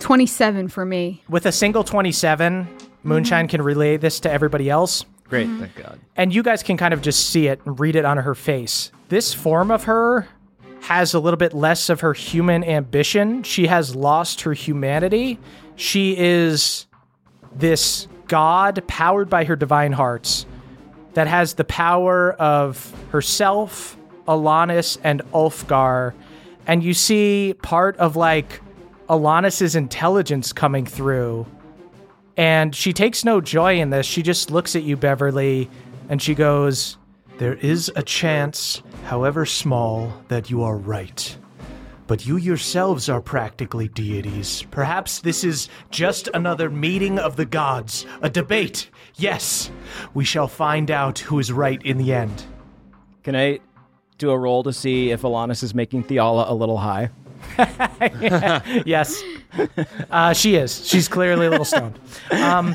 27 0.00 0.68
for 0.68 0.84
me. 0.84 1.22
With 1.28 1.46
a 1.46 1.52
single 1.52 1.84
27, 1.84 2.68
Moonshine 3.02 3.44
mm-hmm. 3.44 3.50
can 3.50 3.62
relay 3.62 3.96
this 3.96 4.20
to 4.20 4.30
everybody 4.30 4.70
else. 4.70 5.04
Great, 5.28 5.46
mm-hmm. 5.46 5.60
thank 5.60 5.74
God. 5.76 6.00
and 6.16 6.34
you 6.34 6.42
guys 6.42 6.62
can 6.62 6.76
kind 6.76 6.94
of 6.94 7.02
just 7.02 7.28
see 7.28 7.48
it 7.48 7.60
and 7.66 7.78
read 7.78 7.96
it 7.96 8.04
on 8.04 8.16
her 8.18 8.34
face. 8.34 8.90
This 9.08 9.34
form 9.34 9.70
of 9.70 9.84
her 9.84 10.26
has 10.80 11.12
a 11.12 11.20
little 11.20 11.36
bit 11.36 11.52
less 11.52 11.90
of 11.90 12.00
her 12.00 12.14
human 12.14 12.64
ambition. 12.64 13.42
She 13.42 13.66
has 13.66 13.94
lost 13.94 14.42
her 14.42 14.54
humanity. 14.54 15.38
She 15.76 16.16
is 16.16 16.86
this 17.58 18.08
god 18.26 18.86
powered 18.86 19.28
by 19.28 19.44
her 19.44 19.56
divine 19.56 19.92
hearts 19.92 20.46
that 21.14 21.26
has 21.26 21.54
the 21.54 21.64
power 21.64 22.32
of 22.34 22.94
herself, 23.10 23.96
Alanis, 24.26 24.98
and 25.02 25.22
Ulfgar. 25.32 26.14
And 26.66 26.82
you 26.84 26.94
see 26.94 27.54
part 27.62 27.96
of 27.96 28.14
like 28.14 28.60
Alanis's 29.08 29.74
intelligence 29.74 30.52
coming 30.52 30.86
through. 30.86 31.46
And 32.36 32.74
she 32.74 32.92
takes 32.92 33.24
no 33.24 33.40
joy 33.40 33.80
in 33.80 33.90
this. 33.90 34.06
She 34.06 34.22
just 34.22 34.50
looks 34.50 34.76
at 34.76 34.82
you, 34.84 34.96
Beverly, 34.96 35.68
and 36.08 36.22
she 36.22 36.34
goes, 36.34 36.98
There 37.38 37.54
is 37.54 37.90
a 37.96 38.02
chance, 38.02 38.82
however 39.04 39.44
small, 39.44 40.12
that 40.28 40.50
you 40.50 40.62
are 40.62 40.76
right. 40.76 41.36
But 42.08 42.26
you 42.26 42.38
yourselves 42.38 43.10
are 43.10 43.20
practically 43.20 43.86
deities. 43.88 44.64
Perhaps 44.70 45.20
this 45.20 45.44
is 45.44 45.68
just 45.90 46.28
another 46.32 46.70
meeting 46.70 47.18
of 47.18 47.36
the 47.36 47.44
gods, 47.44 48.06
a 48.22 48.30
debate. 48.30 48.88
Yes, 49.16 49.70
we 50.14 50.24
shall 50.24 50.48
find 50.48 50.90
out 50.90 51.18
who 51.18 51.38
is 51.38 51.52
right 51.52 51.80
in 51.82 51.98
the 51.98 52.14
end. 52.14 52.44
Can 53.22 53.36
I 53.36 53.60
do 54.16 54.30
a 54.30 54.38
roll 54.38 54.62
to 54.62 54.72
see 54.72 55.10
if 55.10 55.20
Alanis 55.20 55.62
is 55.62 55.74
making 55.74 56.04
Thiala 56.04 56.48
a 56.48 56.54
little 56.54 56.78
high? 56.78 57.10
Yes. 58.86 59.22
Uh, 60.10 60.32
she 60.32 60.56
is. 60.56 60.86
She's 60.86 61.08
clearly 61.08 61.46
a 61.46 61.50
little 61.50 61.64
stoned. 61.64 61.98
Um, 62.30 62.74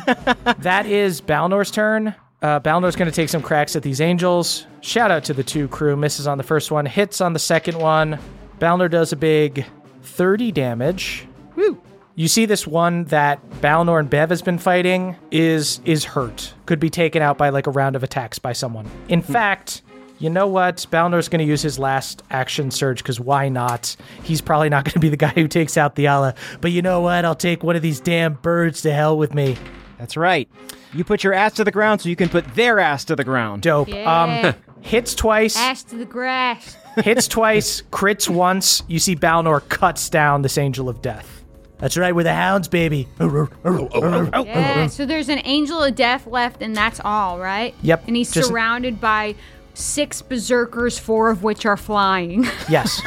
that 0.59 0.85
is 0.85 1.21
Balnor's 1.21 1.71
turn. 1.71 2.15
Uh, 2.41 2.59
Balnor's 2.59 2.95
going 2.95 3.09
to 3.09 3.15
take 3.15 3.29
some 3.29 3.41
cracks 3.41 3.75
at 3.75 3.83
these 3.83 3.99
angels. 4.01 4.65
Shout 4.81 5.11
out 5.11 5.23
to 5.25 5.33
the 5.33 5.43
two 5.43 5.67
crew. 5.69 5.95
Misses 5.95 6.27
on 6.27 6.37
the 6.37 6.43
first 6.43 6.71
one, 6.71 6.85
hits 6.85 7.19
on 7.21 7.33
the 7.33 7.39
second 7.39 7.77
one. 7.79 8.19
Balnor 8.59 8.89
does 8.89 9.11
a 9.11 9.15
big 9.15 9.65
30 10.03 10.51
damage. 10.51 11.27
Woo. 11.55 11.81
You 12.15 12.27
see 12.27 12.45
this 12.45 12.67
one 12.67 13.05
that 13.05 13.43
Balnor 13.61 13.99
and 13.99 14.09
Bev 14.09 14.29
has 14.29 14.41
been 14.41 14.59
fighting 14.59 15.15
is 15.31 15.81
is 15.83 16.05
hurt. 16.05 16.53
Could 16.67 16.79
be 16.79 16.89
taken 16.89 17.21
out 17.21 17.37
by 17.37 17.49
like 17.49 17.65
a 17.65 17.71
round 17.71 17.95
of 17.95 18.03
attacks 18.03 18.37
by 18.37 18.53
someone. 18.53 18.89
In 19.09 19.21
fact, 19.21 19.81
you 20.19 20.29
know 20.29 20.47
what? 20.47 20.77
Balnor's 20.91 21.27
going 21.27 21.39
to 21.39 21.45
use 21.45 21.61
his 21.63 21.79
last 21.79 22.21
action 22.29 22.69
surge 22.69 22.99
because 22.99 23.19
why 23.19 23.49
not? 23.49 23.95
He's 24.23 24.41
probably 24.41 24.69
not 24.69 24.85
going 24.85 24.93
to 24.93 24.99
be 24.99 25.09
the 25.09 25.17
guy 25.17 25.31
who 25.31 25.47
takes 25.47 25.75
out 25.75 25.95
Thiala. 25.95 26.35
But 26.61 26.71
you 26.71 26.81
know 26.81 27.01
what? 27.01 27.25
I'll 27.25 27.35
take 27.35 27.63
one 27.63 27.75
of 27.75 27.81
these 27.81 27.99
damn 27.99 28.35
birds 28.35 28.81
to 28.83 28.93
hell 28.93 29.17
with 29.17 29.33
me. 29.33 29.57
That's 29.97 30.15
right. 30.15 30.47
You 30.93 31.03
put 31.03 31.23
your 31.23 31.33
ass 31.33 31.53
to 31.53 31.63
the 31.63 31.71
ground 31.71 32.01
so 32.01 32.09
you 32.09 32.15
can 32.15 32.29
put 32.29 32.45
their 32.55 32.79
ass 32.79 33.05
to 33.05 33.15
the 33.15 33.23
ground. 33.23 33.63
Dope. 33.63 33.87
Yeah. 33.89 34.45
Um, 34.45 34.55
hits 34.83 35.15
twice. 35.15 35.57
Ash 35.57 35.83
to 35.83 35.95
the 35.95 36.05
grass. 36.05 36.77
hits 36.97 37.27
twice. 37.27 37.81
Crits 37.91 38.29
once. 38.29 38.83
You 38.87 38.99
see 38.99 39.15
Balnor 39.15 39.67
cuts 39.69 40.09
down 40.09 40.41
this 40.41 40.57
angel 40.57 40.89
of 40.89 41.01
death. 41.01 41.43
That's 41.79 41.97
right, 41.97 42.15
we're 42.15 42.23
the 42.23 42.33
hounds, 42.33 42.67
baby. 42.69 43.09
Yeah. 43.19 44.87
So 44.87 45.05
there's 45.05 45.27
an 45.29 45.41
angel 45.43 45.83
of 45.83 45.95
death 45.95 46.25
left, 46.27 46.61
and 46.61 46.75
that's 46.75 47.01
all, 47.03 47.39
right? 47.39 47.73
Yep, 47.81 48.07
And 48.07 48.15
he's 48.15 48.31
just- 48.31 48.47
surrounded 48.47 49.01
by 49.01 49.35
six 49.73 50.21
berserkers, 50.21 50.97
four 50.99 51.29
of 51.29 51.43
which 51.43 51.65
are 51.65 51.75
flying. 51.77 52.45
Yes. 52.69 53.01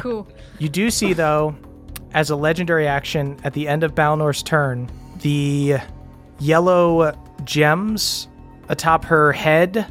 cool. 0.00 0.26
You 0.58 0.68
do 0.68 0.90
see, 0.90 1.12
though, 1.12 1.54
as 2.14 2.30
a 2.30 2.36
legendary 2.36 2.86
action 2.86 3.38
at 3.44 3.52
the 3.52 3.68
end 3.68 3.82
of 3.84 3.94
Balnor's 3.94 4.42
turn, 4.42 4.88
the 5.20 5.76
yellow 6.38 7.12
gems 7.44 8.28
atop 8.68 9.04
her 9.04 9.32
head 9.32 9.86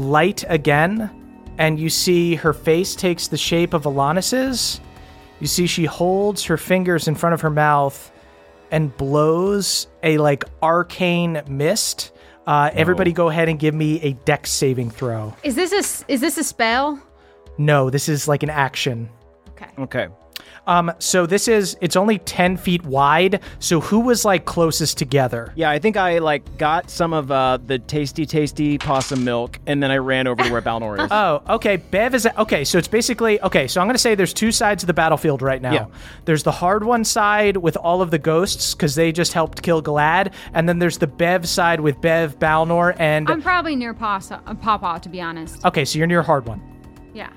light 0.00 0.44
again, 0.48 1.10
and 1.58 1.78
you 1.78 1.88
see 1.90 2.34
her 2.36 2.52
face 2.52 2.94
takes 2.96 3.28
the 3.28 3.36
shape 3.36 3.74
of 3.74 3.84
Alanis's. 3.84 4.80
You 5.40 5.46
see 5.46 5.66
she 5.66 5.84
holds 5.84 6.44
her 6.44 6.56
fingers 6.56 7.06
in 7.08 7.14
front 7.14 7.34
of 7.34 7.40
her 7.42 7.50
mouth 7.50 8.10
and 8.70 8.96
blows 8.96 9.86
a 10.02 10.18
like 10.18 10.44
arcane 10.62 11.42
mist. 11.48 12.12
Uh, 12.46 12.70
everybody, 12.72 13.12
go 13.12 13.28
ahead 13.28 13.48
and 13.48 13.58
give 13.58 13.74
me 13.74 14.00
a 14.02 14.12
dex 14.24 14.50
saving 14.50 14.90
throw. 14.90 15.34
Is 15.42 15.54
this 15.54 15.72
a 15.72 15.76
s- 15.76 16.04
is 16.08 16.20
this 16.20 16.36
a 16.38 16.44
spell? 16.44 17.00
No, 17.58 17.90
this 17.90 18.08
is 18.08 18.26
like 18.26 18.42
an 18.42 18.50
action. 18.50 19.08
Okay. 19.50 19.68
Okay. 19.78 20.08
Um, 20.70 20.92
so 21.00 21.26
this 21.26 21.48
is 21.48 21.76
it's 21.80 21.96
only 21.96 22.18
ten 22.18 22.56
feet 22.56 22.84
wide. 22.84 23.40
So 23.58 23.80
who 23.80 24.00
was 24.00 24.24
like 24.24 24.44
closest 24.44 24.96
together? 24.98 25.52
Yeah, 25.56 25.68
I 25.70 25.78
think 25.80 25.96
I 25.96 26.18
like 26.18 26.58
got 26.58 26.88
some 26.88 27.12
of 27.12 27.30
uh, 27.32 27.58
the 27.66 27.80
tasty, 27.80 28.24
tasty 28.24 28.78
possum 28.78 29.24
milk, 29.24 29.58
and 29.66 29.82
then 29.82 29.90
I 29.90 29.96
ran 29.98 30.28
over 30.28 30.42
to 30.44 30.50
where 30.52 30.62
Balnor 30.62 31.04
is. 31.04 31.10
Oh, 31.20 31.42
okay. 31.56 31.76
Bev 31.76 32.14
is 32.14 32.26
okay. 32.38 32.62
So 32.64 32.78
it's 32.78 32.86
basically 32.88 33.40
okay. 33.42 33.66
So 33.66 33.80
I'm 33.80 33.88
gonna 33.88 33.98
say 33.98 34.14
there's 34.14 34.32
two 34.32 34.52
sides 34.52 34.82
of 34.84 34.86
the 34.86 34.94
battlefield 34.94 35.42
right 35.42 35.60
now. 35.60 35.72
Yeah. 35.72 35.86
There's 36.24 36.44
the 36.44 36.52
Hardwon 36.52 37.04
side 37.04 37.56
with 37.56 37.76
all 37.76 38.00
of 38.00 38.12
the 38.12 38.18
ghosts 38.18 38.74
because 38.74 38.94
they 38.94 39.10
just 39.10 39.32
helped 39.32 39.62
kill 39.62 39.82
Galad, 39.82 40.32
and 40.54 40.68
then 40.68 40.78
there's 40.78 40.98
the 40.98 41.08
Bev 41.08 41.48
side 41.48 41.80
with 41.80 42.00
Bev, 42.00 42.38
Balnor, 42.38 42.94
and 43.00 43.28
I'm 43.28 43.42
probably 43.42 43.74
near 43.74 43.92
Pasa, 43.92 44.40
uh, 44.46 44.54
Papa, 44.54 45.00
to 45.02 45.08
be 45.08 45.20
honest. 45.20 45.64
okay. 45.64 45.84
So 45.84 45.98
you're 45.98 46.06
near 46.06 46.22
Hardwon. 46.22 46.60
Yeah. 47.12 47.30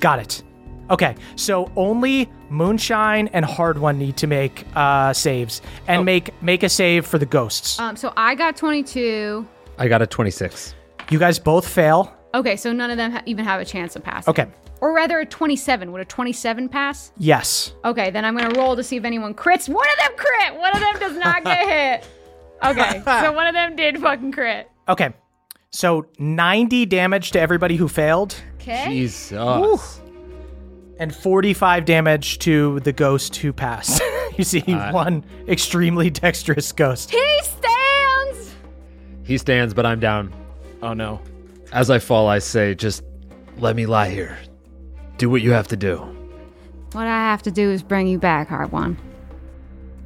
Got 0.00 0.18
it. 0.18 0.42
Okay, 0.90 1.14
so 1.36 1.70
only 1.76 2.28
Moonshine 2.50 3.28
and 3.32 3.44
Hardwon 3.44 3.96
need 3.96 4.16
to 4.18 4.26
make 4.26 4.64
uh, 4.74 5.12
saves 5.12 5.62
and 5.86 6.04
make 6.04 6.30
make 6.42 6.62
a 6.62 6.68
save 6.68 7.06
for 7.06 7.18
the 7.18 7.26
ghosts. 7.26 7.78
Um. 7.78 7.96
So 7.96 8.12
I 8.16 8.34
got 8.34 8.56
22. 8.56 9.46
I 9.78 9.88
got 9.88 10.02
a 10.02 10.06
26. 10.06 10.74
you 11.10 11.18
guys 11.18 11.38
both 11.38 11.66
fail. 11.68 12.14
Okay. 12.34 12.56
So 12.56 12.72
none 12.72 12.90
of 12.90 12.96
them 12.96 13.12
ha- 13.12 13.22
even 13.26 13.44
have 13.44 13.60
a 13.60 13.64
chance 13.64 13.94
of 13.96 14.02
passing. 14.02 14.30
Okay. 14.30 14.46
Or 14.80 14.94
rather, 14.94 15.18
a 15.20 15.26
27. 15.26 15.92
Would 15.92 16.00
a 16.00 16.04
27 16.06 16.68
pass? 16.68 17.12
Yes. 17.18 17.74
Okay. 17.84 18.10
Then 18.10 18.24
I'm 18.24 18.36
gonna 18.36 18.58
roll 18.58 18.74
to 18.76 18.82
see 18.82 18.96
if 18.96 19.04
anyone 19.04 19.34
crits. 19.34 19.68
One 19.68 19.86
of 19.88 19.98
them 19.98 20.16
crit. 20.16 20.58
One 20.58 20.72
of 20.74 20.80
them 20.80 20.98
does 20.98 21.16
not 21.18 21.44
get 21.44 21.68
hit. 21.68 22.08
Okay. 22.64 23.02
so 23.04 23.32
one 23.32 23.46
of 23.46 23.54
them 23.54 23.76
did 23.76 24.00
fucking 24.00 24.32
crit. 24.32 24.68
Okay. 24.88 25.10
So 25.70 26.06
90 26.18 26.86
damage 26.86 27.30
to 27.30 27.40
everybody 27.40 27.76
who 27.76 27.86
failed, 27.88 28.34
Okay. 28.56 28.86
Jesus. 28.88 29.99
And 31.00 31.14
45 31.14 31.86
damage 31.86 32.38
to 32.40 32.78
the 32.80 32.92
ghost 32.92 33.34
who 33.36 33.54
passed. 33.54 34.02
you 34.36 34.44
see 34.44 34.60
one 34.60 35.24
extremely 35.48 36.10
dexterous 36.10 36.70
ghost. 36.72 37.10
He 37.10 37.40
stands. 37.42 38.54
He 39.24 39.38
stands, 39.38 39.72
but 39.72 39.86
I'm 39.86 39.98
down. 39.98 40.32
Oh 40.82 40.92
no. 40.92 41.22
As 41.72 41.90
I 41.90 42.00
fall, 42.00 42.28
I 42.28 42.38
say, 42.38 42.74
just 42.74 43.02
let 43.56 43.76
me 43.76 43.86
lie 43.86 44.10
here. 44.10 44.38
Do 45.16 45.30
what 45.30 45.40
you 45.40 45.52
have 45.52 45.68
to 45.68 45.76
do. 45.76 45.96
What 46.92 47.06
I 47.06 47.30
have 47.30 47.42
to 47.42 47.50
do 47.50 47.70
is 47.70 47.82
bring 47.82 48.06
you 48.06 48.18
back, 48.18 48.48
Hardwon. 48.50 48.98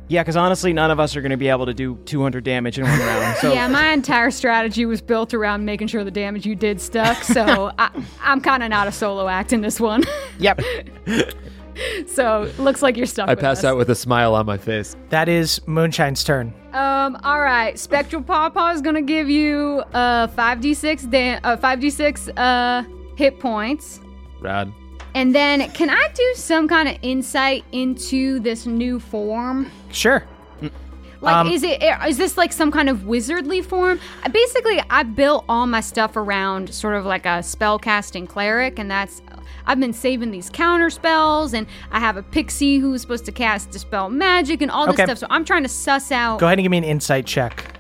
Yeah, 0.09 0.23
because 0.23 0.37
honestly, 0.37 0.73
none 0.73 0.91
of 0.91 1.01
us 1.01 1.17
are 1.17 1.23
going 1.23 1.31
to 1.31 1.37
be 1.39 1.49
able 1.49 1.67
to 1.67 1.73
do 1.75 1.97
200 2.05 2.45
damage 2.45 2.79
in 2.79 2.85
one 2.85 2.99
round. 3.01 3.37
So 3.39 3.53
yeah, 3.53 3.67
my 3.69 3.89
entire 3.93 4.31
strategy 4.31 4.85
was 4.85 5.01
built 5.01 5.33
around 5.33 5.65
making 5.65 5.89
sure 5.89 6.05
the 6.05 6.11
damage 6.11 6.45
you 6.47 6.55
did 6.55 6.81
stuck. 6.81 7.23
So 7.25 7.73
I, 7.79 7.91
I'm 8.23 8.41
kind 8.41 8.63
of 8.63 8.69
not 8.69 8.87
a 8.87 8.93
solo 8.93 9.29
act 9.29 9.53
in 9.53 9.61
this 9.63 9.81
one. 9.81 10.05
yep. 10.39 10.61
so 12.07 12.51
looks 12.59 12.83
like 12.83 12.97
you're 12.97 13.07
stuck. 13.07 13.29
I 13.29 13.33
with 13.33 13.41
pass 13.41 13.59
us. 13.59 13.65
out 13.65 13.77
with 13.77 13.91
a 13.91 13.95
smile 13.95 14.35
on 14.35 14.47
my 14.47 14.59
face. 14.59 14.95
That 15.09 15.29
is 15.29 15.61
Moonshine's 15.67 16.23
turn. 16.25 16.53
Um. 16.73 17.17
All 17.23 17.41
right. 17.41 17.79
Spectral 17.79 18.23
Pawpaw 18.23 18.73
is 18.73 18.81
gonna 18.83 19.03
give 19.03 19.29
you 19.31 19.83
uh 19.93 20.27
five 20.29 20.61
d 20.61 20.75
six 20.75 21.05
da- 21.05 21.39
uh 21.45 21.57
five 21.57 21.81
d 21.81 21.89
six 21.91 22.29
uh 22.29 22.85
hit 23.17 23.39
points. 23.41 24.01
Rad. 24.41 24.73
And 25.15 25.35
then, 25.35 25.71
can 25.73 25.91
I 25.91 26.09
do 26.15 26.33
some 26.35 26.67
kind 26.67 26.89
of 26.89 26.97
insight 27.03 27.65
into 27.73 28.41
this 28.41 28.67
new 28.67 28.99
form? 28.99 29.71
Sure. 29.93 30.25
Like, 31.21 31.37
Um, 31.37 31.49
is 31.49 31.63
it 31.63 31.83
is 32.07 32.19
this 32.19 32.37
like 32.37 32.53
some 32.53 32.71
kind 32.71 32.91
of 32.91 32.99
wizardly 33.05 33.65
form? 33.65 33.99
Basically, 34.31 34.83
I 34.91 35.05
built 35.05 35.47
all 35.49 35.67
my 35.67 35.81
stuff 35.81 36.17
around 36.17 36.75
sort 36.75 36.97
of 36.97 37.07
like 37.07 37.25
a 37.25 37.43
spell 37.43 37.79
casting 37.79 38.27
cleric, 38.27 38.79
and 38.79 38.91
that's 38.91 39.23
I've 39.67 39.81
been 39.81 39.95
saving 39.95 40.33
these 40.33 40.51
counter 40.51 40.91
spells, 40.91 41.55
and 41.55 41.67
I 41.91 41.99
have 42.01 42.19
a 42.19 42.23
pixie 42.23 42.77
who's 42.77 43.01
supposed 43.01 43.25
to 43.25 43.33
cast 43.33 43.71
dispel 43.71 44.11
magic 44.11 44.61
and 44.61 44.71
all 44.71 44.85
this 44.85 44.95
Okay. 44.97 45.05
stuff. 45.05 45.17
So 45.17 45.27
I'm 45.31 45.47
trying 45.47 45.63
to 45.63 45.69
suss 45.71 46.13
out. 46.13 46.41
Go 46.41 46.47
ahead 46.47 46.59
and 46.59 46.65
give 46.65 46.71
me 46.71 46.77
an 46.79 46.85
insight 46.85 47.25
check. 47.25 47.71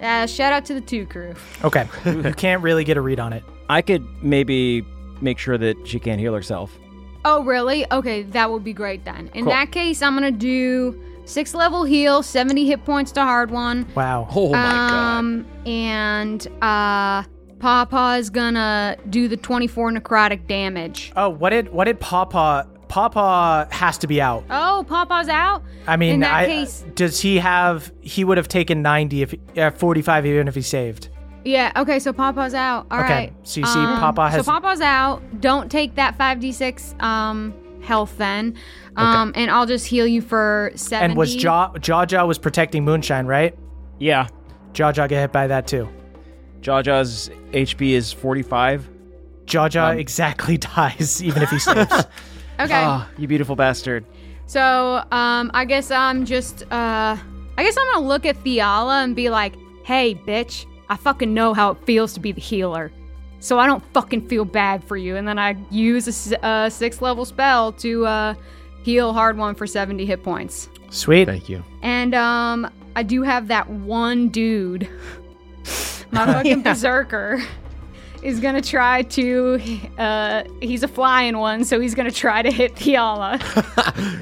Uh, 0.00 0.26
shout 0.26 0.52
out 0.52 0.64
to 0.66 0.74
the 0.74 0.80
two 0.80 1.06
crew. 1.06 1.34
Okay. 1.64 1.88
you 2.06 2.32
can't 2.34 2.62
really 2.62 2.84
get 2.84 2.96
a 2.96 3.00
read 3.00 3.18
on 3.18 3.32
it. 3.32 3.42
I 3.68 3.82
could 3.82 4.06
maybe 4.22 4.86
make 5.20 5.38
sure 5.38 5.56
that 5.58 5.76
she 5.86 5.98
can't 5.98 6.20
heal 6.20 6.34
herself. 6.34 6.78
Oh, 7.24 7.42
really? 7.42 7.86
Okay, 7.90 8.22
that 8.22 8.50
would 8.50 8.64
be 8.64 8.72
great 8.74 9.04
then. 9.04 9.30
In 9.34 9.44
Cool. 9.44 9.52
that 9.52 9.72
case, 9.72 10.02
I'm 10.02 10.14
gonna 10.14 10.30
do 10.30 11.00
six 11.24 11.54
level 11.54 11.84
heal, 11.84 12.22
70 12.22 12.66
hit 12.66 12.84
points 12.84 13.12
to 13.12 13.20
Hardwon. 13.20 13.86
Wow. 13.94 14.28
Oh 14.34 14.50
my 14.52 14.58
god. 14.58 14.90
um, 15.18 15.46
and 15.64 16.46
uh, 16.60 17.22
Pawpaw 17.60 18.16
is 18.16 18.28
gonna 18.28 18.96
do 19.08 19.26
the 19.28 19.38
24 19.38 19.92
necrotic 19.92 20.46
damage. 20.46 21.12
Oh, 21.16 21.30
what 21.30 21.50
did 21.50 21.72
what 21.72 21.84
did 21.84 21.98
Papa? 22.00 22.68
Papa 22.88 23.66
has 23.72 23.96
to 23.98 24.06
be 24.06 24.20
out. 24.20 24.44
Oh, 24.50 24.84
Papa's 24.86 25.28
out. 25.28 25.62
I 25.86 25.96
mean, 25.96 26.14
in 26.14 26.20
that 26.20 26.34
I, 26.34 26.46
case, 26.46 26.84
does 26.94 27.18
he 27.20 27.38
have? 27.38 27.90
He 28.02 28.22
would 28.24 28.36
have 28.36 28.46
taken 28.48 28.82
ninety 28.82 29.22
if 29.22 29.34
uh, 29.56 29.70
forty-five 29.70 30.26
even 30.26 30.46
if 30.46 30.54
he 30.54 30.60
saved. 30.62 31.08
Yeah. 31.44 31.72
Okay, 31.76 31.98
so 31.98 32.12
Papa's 32.12 32.54
out. 32.54 32.86
All 32.90 32.98
right. 32.98 33.28
Okay, 33.28 33.32
so 33.42 33.60
you 33.60 33.66
see 33.66 33.74
Pawpaw 33.78 34.28
has- 34.30 34.44
So 34.46 34.50
Pawpaw's 34.52 34.80
out. 34.80 35.22
Don't 35.40 35.70
take 35.70 35.94
that 35.96 36.16
5d6 36.18 37.00
um 37.02 37.54
health 37.82 38.16
then. 38.16 38.56
Um, 38.96 39.32
and 39.34 39.50
I'll 39.50 39.66
just 39.66 39.86
heal 39.86 40.06
you 40.06 40.22
for 40.22 40.70
70. 40.74 41.04
And 41.04 41.16
was 41.18 41.34
Jaw 41.36 41.72
Jaw 41.78 42.04
Jaw 42.06 42.24
was 42.24 42.38
protecting 42.38 42.84
Moonshine, 42.84 43.26
right? 43.26 43.54
Yeah. 43.98 44.28
Jaw 44.72 44.90
Jaw 44.92 45.06
get 45.06 45.20
hit 45.20 45.32
by 45.32 45.46
that 45.48 45.66
too. 45.66 45.88
Jaja's 46.62 47.30
HP 47.52 47.90
is 47.92 48.12
45. 48.12 48.88
Jaw 49.46 49.68
Jaw 49.68 49.90
exactly 49.90 50.56
dies 50.58 51.22
even 51.22 51.42
if 51.42 51.50
he 51.50 51.58
saves. 51.60 51.92
Okay. 52.58 52.82
Ah, 52.84 53.08
you 53.18 53.28
beautiful 53.28 53.56
bastard. 53.56 54.04
So, 54.46 55.04
um, 55.10 55.50
I 55.54 55.64
guess 55.66 55.90
I'm 55.90 56.24
just, 56.24 56.62
uh, 56.70 57.16
I 57.56 57.62
guess 57.62 57.76
I'm 57.78 57.84
gonna 57.94 58.06
look 58.06 58.24
at 58.26 58.36
Thiala 58.44 59.02
and 59.04 59.14
be 59.16 59.28
like, 59.30 59.54
hey, 59.84 60.14
bitch, 60.14 60.66
I 60.88 60.96
fucking 60.96 61.32
know 61.32 61.54
how 61.54 61.70
it 61.72 61.78
feels 61.84 62.12
to 62.14 62.20
be 62.20 62.32
the 62.32 62.40
healer. 62.40 62.92
So 63.40 63.58
I 63.58 63.66
don't 63.66 63.84
fucking 63.92 64.28
feel 64.28 64.44
bad 64.44 64.82
for 64.84 64.96
you. 64.96 65.16
And 65.16 65.28
then 65.28 65.38
I 65.38 65.56
use 65.70 66.08
a 66.42 66.70
six-level 66.70 67.24
spell 67.26 67.72
to, 67.72 68.06
uh, 68.06 68.34
heal 68.82 69.12
Hardwon 69.12 69.56
for 69.56 69.66
70 69.66 70.06
hit 70.06 70.22
points. 70.22 70.68
Sweet. 70.90 71.26
Thank 71.26 71.48
you. 71.48 71.62
And, 71.82 72.14
um, 72.14 72.70
I 72.96 73.02
do 73.02 73.22
have 73.22 73.48
that 73.48 73.68
one 73.68 74.28
dude, 74.28 74.88
my 76.10 76.26
fucking 76.26 76.62
berserker, 76.62 77.42
is 78.24 78.40
gonna 78.40 78.62
try 78.62 79.02
to, 79.02 79.60
uh, 79.98 80.42
he's 80.60 80.82
a 80.82 80.88
flying 80.88 81.36
one, 81.38 81.64
so 81.64 81.78
he's 81.78 81.94
gonna 81.94 82.10
try 82.10 82.42
to 82.42 82.50
hit 82.50 82.74
Thiala. 82.74 83.38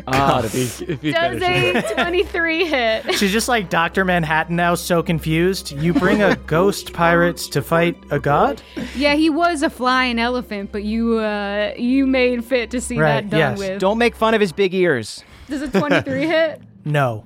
God, 0.13 0.45
if 0.45 0.53
he, 0.53 0.85
if 0.93 1.01
he 1.01 1.13
Does 1.13 1.39
finishes. 1.39 1.91
a 1.91 1.95
23 2.03 2.67
hit? 2.67 3.15
She's 3.15 3.33
just 3.33 3.49
like 3.49 3.71
Dr. 3.71 4.05
Manhattan 4.05 4.57
now, 4.57 4.75
so 4.75 5.03
confused. 5.03 5.71
You 5.73 5.95
bring 5.95 6.21
a 6.23 6.35
ghost 6.47 6.93
pirate 6.93 7.37
to 7.53 7.63
fight 7.63 7.97
a 8.11 8.19
god? 8.19 8.61
Yeah, 8.97 9.15
he 9.15 9.31
was 9.31 9.63
a 9.63 9.71
flying 9.71 10.19
elephant, 10.19 10.71
but 10.73 10.83
you 10.85 11.19
uh 11.19 11.73
you 11.79 12.07
made 12.07 12.45
fit 12.45 12.71
to 12.73 12.81
see 12.81 12.99
Right, 12.99 13.23
that 13.23 13.31
done 13.31 13.39
yes. 13.39 13.59
with. 13.59 13.81
Don't 13.81 13.99
make 13.99 14.17
fun 14.17 14.35
of 14.35 14.41
his 14.41 14.53
big 14.53 14.75
ears. 14.75 15.23
Does 15.49 15.63
a 15.63 15.69
23 15.69 16.27
hit? 16.27 16.61
No. 16.85 17.25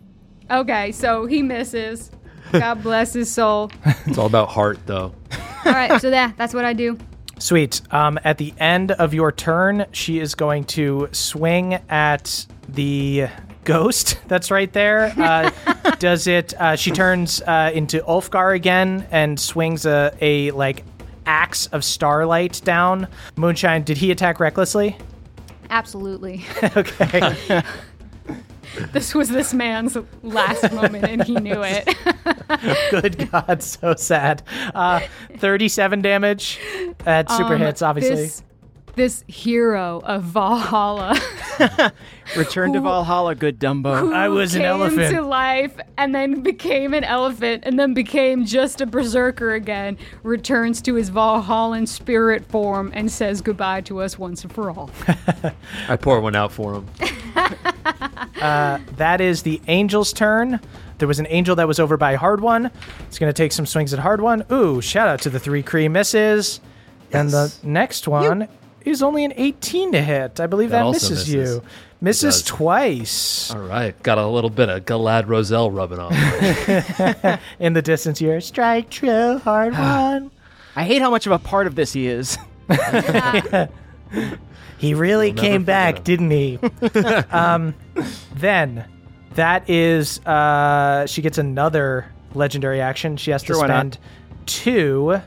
Okay, 0.50 0.92
so 0.92 1.26
he 1.26 1.42
misses. 1.42 2.10
God 2.52 2.82
bless 2.82 3.12
his 3.12 3.32
soul. 3.32 3.70
It's 4.06 4.18
all 4.18 4.26
about 4.26 4.48
heart, 4.48 4.78
though. 4.86 5.12
All 5.64 5.72
right, 5.72 6.00
so 6.00 6.10
that 6.10 6.36
that's 6.36 6.54
what 6.54 6.64
I 6.64 6.72
do. 6.72 6.96
Sweet. 7.38 7.82
Um, 7.90 8.18
at 8.24 8.38
the 8.38 8.54
end 8.58 8.92
of 8.92 9.12
your 9.12 9.30
turn, 9.32 9.86
she 9.92 10.20
is 10.20 10.34
going 10.34 10.64
to 10.64 11.08
swing 11.12 11.74
at 11.88 12.46
the 12.68 13.26
ghost 13.64 14.18
that's 14.28 14.50
right 14.50 14.72
there. 14.72 15.12
Uh, 15.18 15.50
does 15.98 16.26
it? 16.26 16.54
Uh, 16.54 16.76
she 16.76 16.90
turns 16.90 17.42
uh, 17.42 17.70
into 17.74 18.00
Ulfgar 18.02 18.54
again 18.54 19.06
and 19.10 19.38
swings 19.38 19.84
a, 19.84 20.16
a 20.20 20.50
like 20.52 20.84
axe 21.26 21.66
of 21.66 21.84
starlight 21.84 22.60
down. 22.64 23.08
Moonshine, 23.36 23.82
did 23.82 23.98
he 23.98 24.10
attack 24.10 24.40
recklessly? 24.40 24.96
Absolutely. 25.68 26.44
Okay. 26.62 27.62
This 28.92 29.14
was 29.14 29.28
this 29.28 29.52
man's 29.54 29.96
last 30.22 30.72
moment, 30.72 31.04
and 31.04 31.22
he 31.24 31.34
knew 31.34 31.62
it. 31.62 31.88
Good 32.90 33.30
God, 33.30 33.62
so 33.62 33.94
sad. 33.94 34.42
Uh, 34.74 35.00
37 35.38 36.02
damage 36.02 36.58
at 37.04 37.30
super 37.30 37.54
Um, 37.54 37.60
hits, 37.60 37.82
obviously. 37.82 38.14
This, 38.16 38.42
this 38.94 39.24
hero 39.28 40.00
of 40.04 40.22
Valhalla. 40.24 41.18
Return 42.36 42.72
to 42.72 42.80
Valhalla, 42.80 43.34
good 43.34 43.58
Dumbo. 43.60 43.98
who 44.00 44.12
I 44.12 44.28
was 44.28 44.54
an 44.54 44.62
came 44.62 44.70
elephant. 44.70 45.14
to 45.14 45.22
life 45.22 45.78
and 45.98 46.14
then 46.14 46.40
became 46.42 46.92
an 46.94 47.04
elephant 47.04 47.62
and 47.66 47.78
then 47.78 47.94
became 47.94 48.44
just 48.46 48.80
a 48.80 48.86
berserker 48.86 49.52
again 49.54 49.96
returns 50.22 50.82
to 50.82 50.94
his 50.94 51.10
valhallan 51.10 51.86
spirit 51.86 52.44
form 52.50 52.90
and 52.94 53.10
says 53.10 53.40
goodbye 53.42 53.80
to 53.82 54.00
us 54.00 54.18
once 54.18 54.42
and 54.44 54.52
for 54.52 54.70
all 54.70 54.90
I 55.88 55.96
pour 55.96 56.20
one 56.20 56.34
out 56.36 56.50
for 56.52 56.74
him. 56.74 56.86
Uh, 58.36 58.78
that 58.96 59.20
is 59.22 59.42
the 59.42 59.60
angel's 59.66 60.12
turn. 60.12 60.60
There 60.98 61.08
was 61.08 61.18
an 61.18 61.26
angel 61.30 61.56
that 61.56 61.66
was 61.66 61.80
over 61.80 61.96
by 61.96 62.16
Hardwon. 62.16 62.70
It's 63.08 63.18
going 63.18 63.30
to 63.30 63.36
take 63.36 63.50
some 63.50 63.64
swings 63.64 63.94
at 63.94 63.98
Hardwon. 63.98 64.48
Ooh, 64.52 64.82
shout 64.82 65.08
out 65.08 65.22
to 65.22 65.30
the 65.30 65.40
three 65.40 65.62
Cree 65.62 65.88
misses. 65.88 66.60
And 67.12 67.30
the 67.30 67.52
next 67.62 68.06
one 68.06 68.46
is 68.84 69.02
only 69.02 69.24
an 69.24 69.32
18 69.36 69.92
to 69.92 70.02
hit. 70.02 70.38
I 70.38 70.46
believe 70.46 70.68
That 70.70 70.84
that, 70.84 70.92
misses, 70.92 71.10
misses. 71.26 71.32
you. 71.32 71.62
Misses 72.02 72.42
twice. 72.42 73.50
All 73.50 73.62
right. 73.62 74.00
Got 74.02 74.18
a 74.18 74.26
little 74.26 74.50
bit 74.50 74.68
of 74.68 74.84
Galad 74.84 75.26
Roselle 75.28 75.70
rubbing 75.70 75.98
off. 75.98 76.12
In 77.58 77.72
the 77.72 77.82
distance 77.82 78.18
here. 78.18 78.40
Strike 78.42 78.90
true, 78.90 79.38
Hard 79.38 79.72
One. 79.78 80.30
I 80.76 80.84
hate 80.84 81.00
how 81.00 81.10
much 81.10 81.24
of 81.24 81.32
a 81.32 81.38
part 81.38 81.66
of 81.66 81.74
this 81.74 81.94
he 81.94 82.06
is. 82.06 82.36
He 84.78 84.94
really 84.94 85.32
never 85.32 85.46
came 85.46 85.64
back, 85.64 86.04
didn't 86.04 86.30
he? 86.30 86.58
um, 87.30 87.74
then 88.34 88.84
that 89.34 89.68
is 89.70 90.20
uh, 90.26 91.06
she 91.06 91.22
gets 91.22 91.38
another 91.38 92.06
legendary 92.34 92.80
action. 92.80 93.16
She 93.16 93.30
has 93.30 93.42
Sure, 93.42 93.56
to 93.56 93.60
spend 93.66 93.98
two. 94.46 95.20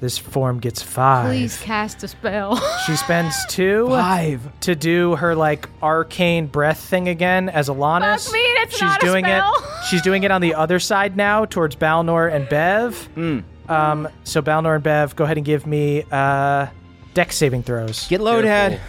This 0.00 0.18
form 0.18 0.58
gets 0.58 0.82
five. 0.82 1.26
please 1.26 1.60
cast 1.60 2.02
a 2.02 2.08
spell 2.08 2.56
She 2.86 2.96
spends 2.96 3.36
two 3.46 3.86
Five. 3.86 4.40
to 4.62 4.74
do 4.74 5.14
her 5.14 5.36
like 5.36 5.68
arcane 5.80 6.46
breath 6.46 6.80
thing 6.80 7.06
again 7.08 7.48
as 7.48 7.68
Alanis. 7.68 8.24
Fuck 8.24 8.32
me, 8.32 8.52
that's 8.56 8.72
She's 8.72 8.80
not 8.82 9.00
a 9.00 9.06
doing 9.06 9.24
spell. 9.24 9.54
it. 9.56 9.84
She's 9.90 10.02
doing 10.02 10.24
it 10.24 10.32
on 10.32 10.40
the 10.40 10.54
other 10.54 10.80
side 10.80 11.16
now 11.16 11.44
towards 11.44 11.76
Balnor 11.76 12.32
and 12.34 12.48
Bev. 12.48 13.00
Hmm. 13.14 13.40
Um, 13.68 14.08
so 14.24 14.42
Balnor 14.42 14.74
and 14.74 14.82
Bev, 14.82 15.14
go 15.14 15.22
ahead 15.22 15.36
and 15.36 15.46
give 15.46 15.68
me 15.68 16.02
uh, 16.10 16.66
dex 17.14 17.36
saving 17.36 17.62
throws. 17.62 18.06
Get 18.08 18.20
low, 18.20 18.42
Dad. 18.42 18.80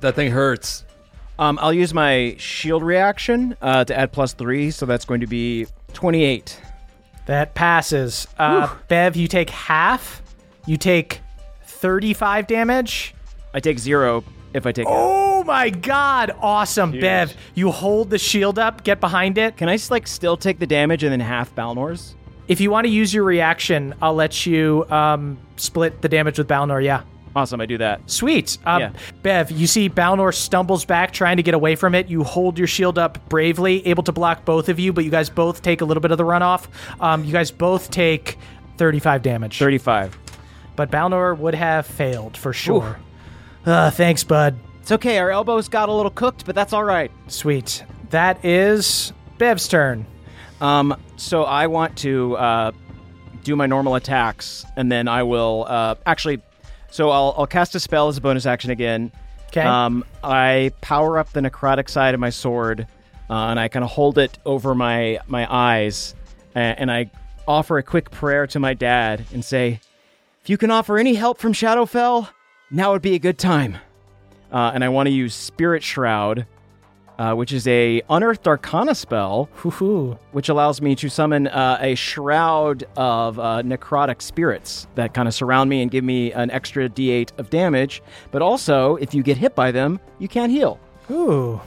That 0.00 0.14
thing 0.14 0.30
hurts. 0.30 0.84
Um, 1.38 1.58
I'll 1.60 1.72
use 1.72 1.92
my 1.92 2.36
shield 2.38 2.82
reaction 2.82 3.56
uh, 3.60 3.84
to 3.84 3.98
add 3.98 4.12
plus 4.12 4.34
three, 4.34 4.70
so 4.70 4.86
that's 4.86 5.04
going 5.04 5.20
to 5.20 5.26
be 5.26 5.66
28. 5.94 6.60
That 7.26 7.54
passes. 7.54 8.28
Uh, 8.38 8.72
Bev, 8.88 9.16
you 9.16 9.26
take 9.28 9.50
half. 9.50 10.22
You 10.66 10.76
take 10.76 11.20
35 11.64 12.46
damage. 12.46 13.14
I 13.52 13.60
take 13.60 13.78
zero 13.78 14.24
if 14.52 14.66
I 14.66 14.72
take. 14.72 14.86
Oh 14.88 15.42
my 15.44 15.70
god. 15.70 16.32
Awesome. 16.40 16.92
Bev, 16.92 17.34
you 17.54 17.70
hold 17.70 18.10
the 18.10 18.18
shield 18.18 18.58
up, 18.58 18.84
get 18.84 19.00
behind 19.00 19.36
it. 19.38 19.56
Can 19.56 19.68
I 19.68 19.74
s- 19.74 19.90
like 19.90 20.06
still 20.06 20.36
take 20.36 20.58
the 20.58 20.66
damage 20.66 21.02
and 21.02 21.12
then 21.12 21.20
half 21.20 21.54
Balnor's? 21.54 22.14
If 22.46 22.60
you 22.60 22.70
want 22.70 22.86
to 22.86 22.90
use 22.92 23.12
your 23.14 23.24
reaction, 23.24 23.94
I'll 24.02 24.14
let 24.14 24.44
you 24.46 24.84
um, 24.90 25.38
split 25.56 26.02
the 26.02 26.08
damage 26.08 26.38
with 26.38 26.46
Balnor. 26.48 26.82
Yeah. 26.84 27.02
Awesome, 27.36 27.60
I 27.60 27.66
do 27.66 27.78
that. 27.78 28.08
Sweet. 28.08 28.58
Um, 28.64 28.80
Yeah. 28.80 28.90
Bev, 29.22 29.50
you 29.50 29.66
see 29.66 29.90
Balnor 29.90 30.32
stumbles 30.32 30.84
back 30.84 31.12
trying 31.12 31.36
to 31.38 31.42
get 31.42 31.54
away 31.54 31.74
from 31.74 31.94
it. 31.94 32.08
You 32.08 32.22
hold 32.22 32.58
your 32.58 32.68
shield 32.68 32.96
up 32.98 33.28
bravely, 33.28 33.84
able 33.86 34.04
to 34.04 34.12
block 34.12 34.44
both 34.44 34.68
of 34.68 34.78
you, 34.78 34.92
but 34.92 35.04
you 35.04 35.10
guys 35.10 35.28
both 35.30 35.60
take 35.62 35.80
a 35.80 35.84
little 35.84 36.00
bit 36.00 36.12
of 36.12 36.18
the 36.18 36.24
runoff. 36.24 36.66
Um, 37.00 37.24
you 37.24 37.32
guys 37.32 37.50
both 37.50 37.90
take 37.90 38.38
35 38.76 39.22
damage. 39.22 39.58
Thirty-five. 39.58 40.16
But 40.76 40.90
Balnor 40.90 41.36
would 41.38 41.54
have 41.54 41.86
failed 41.86 42.36
for 42.36 42.52
sure. 42.52 42.98
Uh, 43.66 43.90
thanks, 43.90 44.22
bud. 44.24 44.56
It's 44.82 44.92
okay. 44.92 45.18
Our 45.18 45.30
elbows 45.30 45.68
got 45.68 45.88
a 45.88 45.92
little 45.92 46.10
cooked, 46.10 46.44
but 46.46 46.54
that's 46.54 46.72
all 46.72 46.84
right. 46.84 47.10
Sweet. 47.28 47.84
That 48.10 48.44
is 48.44 49.12
Bev's 49.38 49.66
turn. 49.68 50.04
Um, 50.60 51.00
so 51.16 51.44
I 51.44 51.66
want 51.68 51.96
to 51.98 52.36
uh, 52.36 52.72
do 53.42 53.56
my 53.56 53.66
normal 53.66 53.94
attacks, 53.94 54.64
and 54.76 54.90
then 54.92 55.08
I 55.08 55.22
will 55.24 55.64
uh, 55.68 55.94
actually. 56.06 56.40
So 56.94 57.10
I'll, 57.10 57.34
I'll 57.36 57.46
cast 57.48 57.74
a 57.74 57.80
spell 57.80 58.06
as 58.06 58.16
a 58.16 58.20
bonus 58.20 58.46
action 58.46 58.70
again. 58.70 59.10
'Kay. 59.50 59.62
Um, 59.62 60.04
I 60.22 60.70
power 60.80 61.18
up 61.18 61.32
the 61.32 61.40
necrotic 61.40 61.88
side 61.88 62.14
of 62.14 62.20
my 62.20 62.30
sword, 62.30 62.86
uh, 63.28 63.32
and 63.34 63.58
I 63.58 63.66
kind 63.66 63.84
of 63.84 63.90
hold 63.90 64.16
it 64.16 64.38
over 64.46 64.76
my 64.76 65.18
my 65.26 65.44
eyes, 65.52 66.14
a- 66.54 66.58
and 66.60 66.92
I 66.92 67.10
offer 67.48 67.78
a 67.78 67.82
quick 67.82 68.12
prayer 68.12 68.46
to 68.46 68.60
my 68.60 68.74
dad 68.74 69.24
and 69.32 69.44
say, 69.44 69.80
"If 70.44 70.48
you 70.50 70.56
can 70.56 70.70
offer 70.70 70.96
any 70.96 71.14
help 71.14 71.38
from 71.38 71.52
Shadowfell, 71.52 72.28
now 72.70 72.92
would 72.92 73.02
be 73.02 73.14
a 73.16 73.18
good 73.18 73.38
time." 73.38 73.78
Uh, 74.52 74.70
and 74.72 74.84
I 74.84 74.88
want 74.88 75.08
to 75.08 75.12
use 75.12 75.34
Spirit 75.34 75.82
Shroud, 75.82 76.46
uh, 77.18 77.34
which 77.34 77.52
is 77.52 77.66
a 77.68 78.02
unearthed 78.10 78.46
arcana 78.48 78.94
spell 78.94 79.48
Hoo-hoo. 79.56 80.18
which 80.32 80.48
allows 80.48 80.80
me 80.80 80.94
to 80.96 81.08
summon 81.08 81.46
uh, 81.46 81.78
a 81.80 81.94
shroud 81.94 82.84
of 82.96 83.38
uh, 83.38 83.62
necrotic 83.62 84.20
spirits 84.22 84.86
that 84.96 85.14
kind 85.14 85.28
of 85.28 85.34
surround 85.34 85.70
me 85.70 85.82
and 85.82 85.90
give 85.90 86.04
me 86.04 86.32
an 86.32 86.50
extra 86.50 86.88
d8 86.88 87.30
of 87.38 87.50
damage. 87.50 88.02
But 88.30 88.42
also, 88.42 88.96
if 88.96 89.14
you 89.14 89.22
get 89.22 89.36
hit 89.36 89.54
by 89.54 89.70
them, 89.70 90.00
you 90.18 90.28
can't 90.28 90.50
heal. 90.50 90.80
Ooh. 91.10 91.60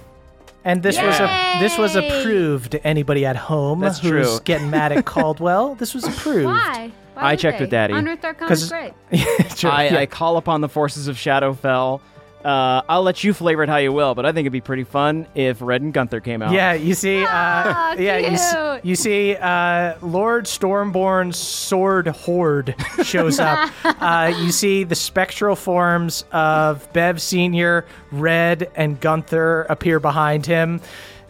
And 0.65 0.83
this 0.83 0.97
was 1.01 1.17
a 1.21 1.59
this 1.61 1.77
was 1.77 1.95
approved 1.95 2.71
to 2.71 2.85
anybody 2.85 3.25
at 3.25 3.37
home 3.37 3.79
That's 3.79 3.99
who's 3.99 4.27
true. 4.27 4.39
getting 4.43 4.69
mad 4.69 4.91
at 4.91 5.05
Caldwell. 5.13 5.75
This 5.75 5.93
was 5.93 6.03
approved. 6.03 6.43
Why? 6.45 6.91
Why 7.13 7.21
I 7.23 7.31
would 7.31 7.39
checked 7.39 7.59
they? 7.59 7.63
with 7.63 7.69
Daddy. 7.71 7.93
Unearthed 7.93 8.25
Arcana 8.25 8.49
'Cause- 8.49 8.63
is 8.63 8.69
great. 8.69 8.93
Sure, 9.57 9.71
I, 9.71 9.85
yeah. 9.85 9.99
I 9.99 10.05
call 10.07 10.35
upon 10.35 10.59
the 10.61 10.67
forces 10.69 11.07
of 11.07 11.15
Shadowfell. 11.15 12.01
Uh, 12.47 12.81
I'll 12.87 13.03
let 13.03 13.25
you 13.25 13.33
flavor 13.33 13.63
it 13.63 13.69
how 13.69 13.75
you 13.75 13.91
will, 13.91 14.15
but 14.15 14.25
I 14.25 14.31
think 14.31 14.45
it'd 14.45 14.53
be 14.53 14.61
pretty 14.61 14.85
fun 14.85 15.27
if 15.35 15.61
Red 15.61 15.81
and 15.81 15.93
Gunther 15.93 16.21
came 16.21 16.41
out. 16.41 16.53
Yeah, 16.53 16.71
you 16.73 16.93
see, 16.93 17.21
uh, 17.23 17.27
Ah, 17.29 17.93
yeah, 17.99 18.17
you, 18.19 18.27
s- 18.27 18.53
cute. 18.53 18.85
you 18.85 18.95
see, 18.95 19.35
uh, 19.35 19.95
Lord 20.01 20.45
Stormborn's 20.45 21.35
sword 21.37 22.07
horde 22.07 22.73
shows 23.03 23.39
up. 23.41 23.69
uh, 23.83 24.33
you 24.39 24.51
see 24.53 24.85
the 24.85 24.95
spectral 24.95 25.57
forms 25.57 26.23
of 26.31 26.87
Bev 26.93 27.21
Senior, 27.21 27.85
Red, 28.13 28.71
and 28.75 28.97
Gunther 29.01 29.63
appear 29.69 29.99
behind 29.99 30.45
him. 30.45 30.79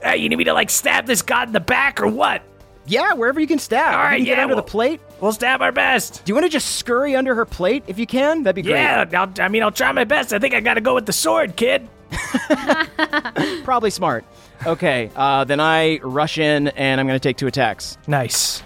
Uh, 0.05 0.11
you 0.11 0.29
need 0.29 0.35
me 0.35 0.43
to 0.43 0.53
like 0.53 0.69
stab 0.69 1.07
this 1.07 1.23
god 1.23 1.47
in 1.47 1.53
the 1.53 1.59
back 1.59 1.99
or 1.99 2.07
what? 2.07 2.43
Yeah, 2.87 3.13
wherever 3.13 3.39
you 3.39 3.47
can 3.47 3.59
stab. 3.59 3.93
All 3.93 3.99
right, 4.03 4.19
you 4.19 4.25
can 4.25 4.25
get 4.25 4.37
yeah, 4.37 4.43
under 4.43 4.55
well- 4.55 4.63
the 4.63 4.71
plate. 4.71 5.01
We'll 5.19 5.33
stab 5.33 5.61
our 5.61 5.71
best. 5.71 6.23
Do 6.25 6.29
you 6.29 6.35
want 6.35 6.45
to 6.45 6.49
just 6.49 6.75
scurry 6.75 7.15
under 7.15 7.33
her 7.35 7.45
plate 7.45 7.83
if 7.87 7.97
you 7.97 8.05
can? 8.05 8.43
That'd 8.43 8.55
be 8.55 8.61
great. 8.61 8.75
Yeah, 8.79 9.05
I'll, 9.13 9.31
I 9.39 9.47
mean, 9.47 9.63
I'll 9.63 9.71
try 9.71 9.91
my 9.91 10.03
best. 10.03 10.31
I 10.31 10.37
think 10.39 10.53
I 10.53 10.59
got 10.59 10.75
to 10.75 10.81
go 10.81 10.93
with 10.93 11.05
the 11.07 11.13
sword, 11.13 11.55
kid. 11.55 11.89
Probably 13.63 13.89
smart. 13.89 14.25
Okay, 14.65 15.09
uh, 15.15 15.43
then 15.43 15.59
I 15.59 15.99
rush 16.03 16.37
in 16.37 16.67
and 16.69 16.99
I'm 17.01 17.07
going 17.07 17.19
to 17.19 17.23
take 17.27 17.37
two 17.37 17.47
attacks. 17.47 17.97
Nice. 18.07 18.61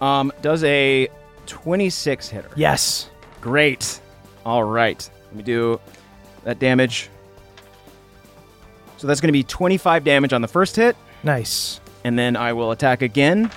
Um, 0.00 0.32
does 0.42 0.64
a 0.64 1.08
26 1.46 2.28
hitter. 2.28 2.50
Yes. 2.56 3.08
Great. 3.40 4.00
All 4.44 4.64
right. 4.64 5.08
Let 5.26 5.36
me 5.36 5.42
do 5.42 5.80
that 6.42 6.58
damage. 6.58 7.08
So 8.96 9.06
that's 9.06 9.20
going 9.20 9.28
to 9.28 9.32
be 9.32 9.42
25 9.44 10.04
damage 10.04 10.32
on 10.32 10.42
the 10.42 10.48
first 10.48 10.76
hit, 10.76 10.96
Nice. 11.22 11.80
And 12.04 12.18
then 12.18 12.36
I 12.36 12.52
will 12.52 12.70
attack 12.70 13.02
again. 13.02 13.50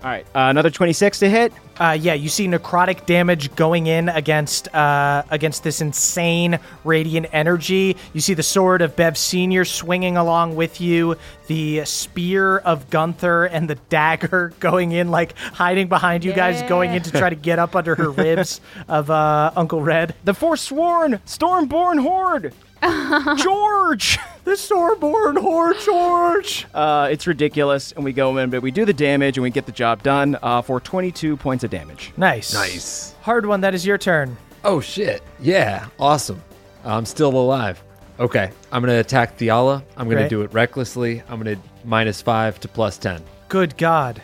All 0.00 0.08
right, 0.10 0.24
uh, 0.26 0.46
another 0.48 0.70
26 0.70 1.18
to 1.18 1.28
hit. 1.28 1.52
Uh, 1.76 1.96
yeah, 2.00 2.14
you 2.14 2.28
see 2.28 2.46
necrotic 2.46 3.04
damage 3.04 3.54
going 3.56 3.88
in 3.88 4.08
against 4.08 4.72
uh, 4.72 5.24
against 5.30 5.64
this 5.64 5.80
insane 5.80 6.60
radiant 6.84 7.26
energy. 7.32 7.96
You 8.12 8.20
see 8.20 8.34
the 8.34 8.42
sword 8.44 8.80
of 8.80 8.94
Bev 8.94 9.18
Senior 9.18 9.64
swinging 9.64 10.16
along 10.16 10.54
with 10.54 10.80
you, 10.80 11.16
the 11.48 11.84
spear 11.84 12.58
of 12.58 12.90
Gunther, 12.90 13.46
and 13.46 13.68
the 13.68 13.74
dagger 13.74 14.52
going 14.60 14.92
in, 14.92 15.10
like 15.10 15.36
hiding 15.36 15.88
behind 15.88 16.24
you 16.24 16.32
guys, 16.32 16.62
going 16.68 16.94
in 16.94 17.02
to 17.02 17.10
try 17.10 17.30
to 17.30 17.36
get 17.36 17.58
up 17.58 17.74
under 17.74 17.96
her 17.96 18.10
ribs 18.12 18.60
of 18.86 19.10
uh, 19.10 19.50
Uncle 19.56 19.82
Red. 19.82 20.14
The 20.24 20.34
Forsworn 20.34 21.20
Stormborn 21.26 22.00
Horde. 22.00 22.54
George. 23.36 24.18
The 24.44 24.52
Stormborn 24.52 25.38
Horde, 25.38 25.76
George. 25.84 26.66
Uh, 26.72 27.08
it's 27.10 27.26
ridiculous, 27.26 27.92
and 27.92 28.02
we 28.04 28.12
go 28.12 28.36
in, 28.38 28.48
but 28.50 28.62
we 28.62 28.70
do 28.70 28.84
the 28.84 28.92
damage 28.94 29.36
and 29.36 29.42
we 29.42 29.50
get 29.50 29.66
the 29.66 29.72
job 29.72 30.02
done 30.02 30.38
uh, 30.42 30.62
for 30.62 30.80
22 30.80 31.36
points 31.36 31.64
of 31.64 31.70
damage. 31.70 32.12
Nice, 32.16 32.54
Nice. 32.54 33.14
Hardwon. 33.22 33.60
That 33.60 33.74
is 33.74 33.84
your 33.84 33.98
turn. 33.98 34.36
Oh 34.64 34.80
shit. 34.80 35.22
Yeah. 35.40 35.86
Awesome. 36.00 36.42
I'm 36.84 37.04
still 37.04 37.28
alive. 37.30 37.82
Okay. 38.18 38.50
I'm 38.72 38.82
gonna 38.82 38.98
attack 39.00 39.36
Thiala. 39.38 39.82
I'm 39.96 40.08
gonna 40.08 40.22
Great. 40.22 40.30
do 40.30 40.42
it 40.42 40.52
recklessly. 40.54 41.22
I'm 41.28 41.38
gonna 41.42 41.56
minus 41.84 42.22
five 42.22 42.58
to 42.60 42.68
plus 42.68 42.96
ten. 42.98 43.22
Good 43.48 43.76
God. 43.76 44.22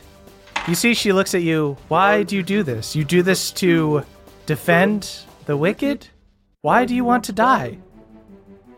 You 0.66 0.74
see, 0.74 0.94
she 0.94 1.12
looks 1.12 1.34
at 1.34 1.42
you. 1.42 1.76
Why 1.88 2.22
do 2.22 2.34
you 2.34 2.42
do 2.42 2.62
this? 2.62 2.96
You 2.96 3.04
do 3.04 3.22
this 3.22 3.50
to 3.52 4.04
defend 4.46 5.18
the 5.44 5.56
wicked? 5.56 6.08
Why 6.62 6.86
do 6.86 6.94
you 6.94 7.04
want 7.04 7.24
to 7.24 7.32
die? 7.32 7.78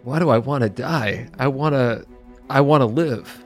Why 0.07 0.20
do 0.20 0.28
I 0.28 0.39
want 0.39 0.62
to 0.62 0.69
die? 0.70 1.27
I 1.37 1.49
wanna 1.49 2.05
I 2.49 2.61
wanna 2.61 2.87
live. 2.87 3.45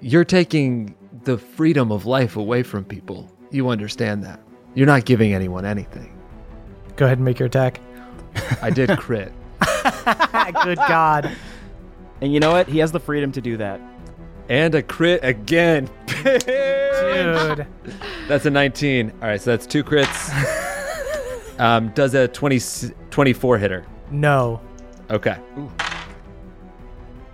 You're 0.00 0.24
taking 0.24 0.94
the 1.24 1.36
freedom 1.36 1.92
of 1.92 2.06
life 2.06 2.36
away 2.36 2.62
from 2.62 2.84
people. 2.86 3.30
You 3.50 3.68
understand 3.68 4.24
that. 4.24 4.40
You're 4.74 4.86
not 4.86 5.04
giving 5.04 5.34
anyone 5.34 5.66
anything. 5.66 6.18
Go 6.96 7.04
ahead 7.04 7.18
and 7.18 7.24
make 7.26 7.38
your 7.38 7.48
attack. 7.48 7.80
I 8.62 8.70
did 8.70 8.88
crit. 8.98 9.30
Good 10.64 10.78
God. 10.78 11.30
And 12.22 12.32
you 12.32 12.40
know 12.40 12.52
what? 12.52 12.66
He 12.66 12.78
has 12.78 12.90
the 12.90 13.00
freedom 13.00 13.30
to 13.32 13.42
do 13.42 13.58
that. 13.58 13.78
and 14.48 14.74
a 14.74 14.82
crit 14.82 15.22
again. 15.22 15.90
Dude. 16.24 17.66
That's 18.26 18.46
a 18.46 18.50
19. 18.50 19.10
All 19.20 19.28
right, 19.28 19.38
so 19.40 19.50
that's 19.50 19.66
two 19.66 19.84
crits. 19.84 20.30
um, 21.60 21.90
does 21.90 22.14
a 22.14 22.28
20, 22.28 22.58
24 23.10 23.58
hitter. 23.58 23.84
No. 24.10 24.60
Okay. 25.10 25.36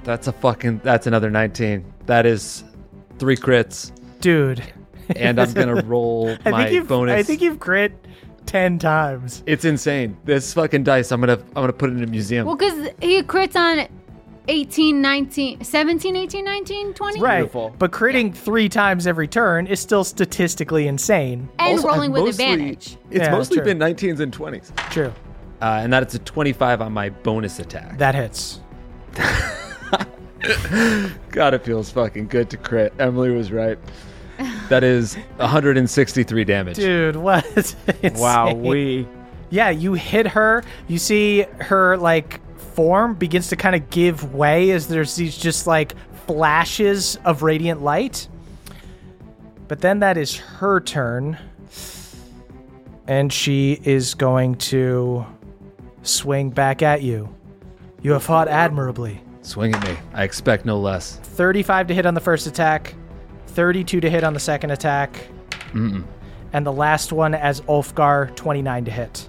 That's 0.04 0.26
a 0.26 0.32
fucking. 0.32 0.80
That's 0.84 1.06
another 1.06 1.30
19. 1.30 1.84
That 2.06 2.24
is 2.26 2.64
three 3.18 3.36
crits, 3.36 3.92
Dude. 4.20 4.62
and 5.16 5.40
I'm 5.40 5.52
gonna 5.52 5.82
roll 5.86 6.34
I 6.44 6.50
my 6.50 6.62
think 6.64 6.74
you've 6.74 6.88
bonus. 6.88 7.14
I 7.14 7.22
think 7.22 7.42
you've 7.42 7.60
crit 7.60 7.92
ten 8.46 8.78
times. 8.78 9.42
it's 9.46 9.64
insane. 9.64 10.16
This 10.24 10.54
fucking 10.54 10.84
dice. 10.84 11.12
I'm 11.12 11.20
gonna. 11.20 11.34
I'm 11.38 11.54
gonna 11.54 11.72
put 11.72 11.90
it 11.90 11.94
in 11.96 12.04
a 12.04 12.06
museum. 12.06 12.46
Well, 12.46 12.56
because 12.56 12.88
he 13.02 13.22
crits 13.22 13.54
on 13.56 13.86
18, 14.50 15.02
19, 15.02 15.62
17, 15.62 16.16
18, 16.16 16.42
19, 16.44 16.94
20. 16.94 17.20
Right. 17.20 17.36
Beautiful. 17.40 17.74
But 17.78 17.90
critting 17.90 18.34
three 18.34 18.70
times 18.70 19.06
every 19.06 19.28
turn 19.28 19.66
is 19.66 19.78
still 19.78 20.04
statistically 20.04 20.88
insane. 20.88 21.50
And 21.58 21.74
Also, 21.76 21.86
rolling 21.88 22.10
I've 22.10 22.12
with 22.14 22.22
mostly- 22.24 22.44
advantage. 22.46 22.96
It's 23.10 23.24
Yeah, 23.26 23.30
mostly 23.32 23.56
true. 23.58 23.66
been 23.66 23.78
19s 23.78 24.20
and 24.20 24.32
20s, 24.32 24.74
True. 24.90 25.12
Uh, 25.60 25.80
and 25.82 25.92
it's 25.94 26.14
a 26.14 26.18
25 26.20 26.80
on 26.80 26.92
my 26.92 27.10
bonus 27.10 27.58
attack. 27.58 27.98
That 27.98 28.14
hits. 28.14 28.60
God, 31.30 31.54
it 31.54 31.64
feels 31.64 31.90
fucking 31.90 32.28
good 32.28 32.48
to 32.50 32.56
crit. 32.56 32.92
Emily 32.98 33.30
was 33.30 33.50
right. 33.50 33.78
That 34.68 34.84
is 34.84 35.16
163 35.36 36.44
damage. 36.44 36.76
Dude, 36.76 37.16
what? 37.16 37.74
Wow, 38.14 38.54
we. 38.54 39.08
Yeah, 39.50 39.70
you 39.70 39.94
hit 39.94 40.28
her. 40.28 40.62
You 40.86 40.98
see 40.98 41.42
her 41.60 41.96
like 41.96 42.40
form 42.58 43.14
begins 43.14 43.48
to 43.48 43.56
kind 43.56 43.74
of 43.74 43.90
give 43.90 44.34
way 44.34 44.70
as 44.70 44.86
there's 44.86 45.16
these 45.16 45.36
just 45.36 45.66
like 45.66 45.94
flashes 46.26 47.16
of 47.24 47.42
radiant 47.42 47.82
light. 47.82 48.28
But 49.66 49.80
then 49.80 49.98
that 50.00 50.16
is 50.16 50.36
her 50.36 50.80
turn. 50.80 51.38
And 53.06 53.32
she 53.32 53.80
is 53.84 54.14
going 54.14 54.56
to 54.56 55.26
swing 56.08 56.50
back 56.50 56.82
at 56.82 57.02
you. 57.02 57.34
You 58.02 58.12
have 58.12 58.22
fought 58.22 58.48
admirably. 58.48 59.20
Swing 59.42 59.74
at 59.74 59.86
me. 59.88 59.96
I 60.12 60.24
expect 60.24 60.64
no 60.64 60.78
less. 60.78 61.16
35 61.22 61.88
to 61.88 61.94
hit 61.94 62.06
on 62.06 62.14
the 62.14 62.20
first 62.20 62.46
attack, 62.46 62.94
32 63.48 64.00
to 64.00 64.10
hit 64.10 64.24
on 64.24 64.34
the 64.34 64.40
second 64.40 64.70
attack. 64.70 65.28
And 65.74 66.66
the 66.66 66.72
last 66.72 67.12
one 67.12 67.34
as 67.34 67.60
Ulfgar, 67.62 68.34
29 68.36 68.84
to 68.86 68.90
hit. 68.90 69.28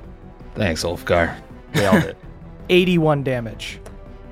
Thanks, 0.55 0.83
Ulfgar. 0.83 1.35
Nailed 1.75 2.03
it. 2.03 2.17
81 2.69 3.23
damage. 3.23 3.79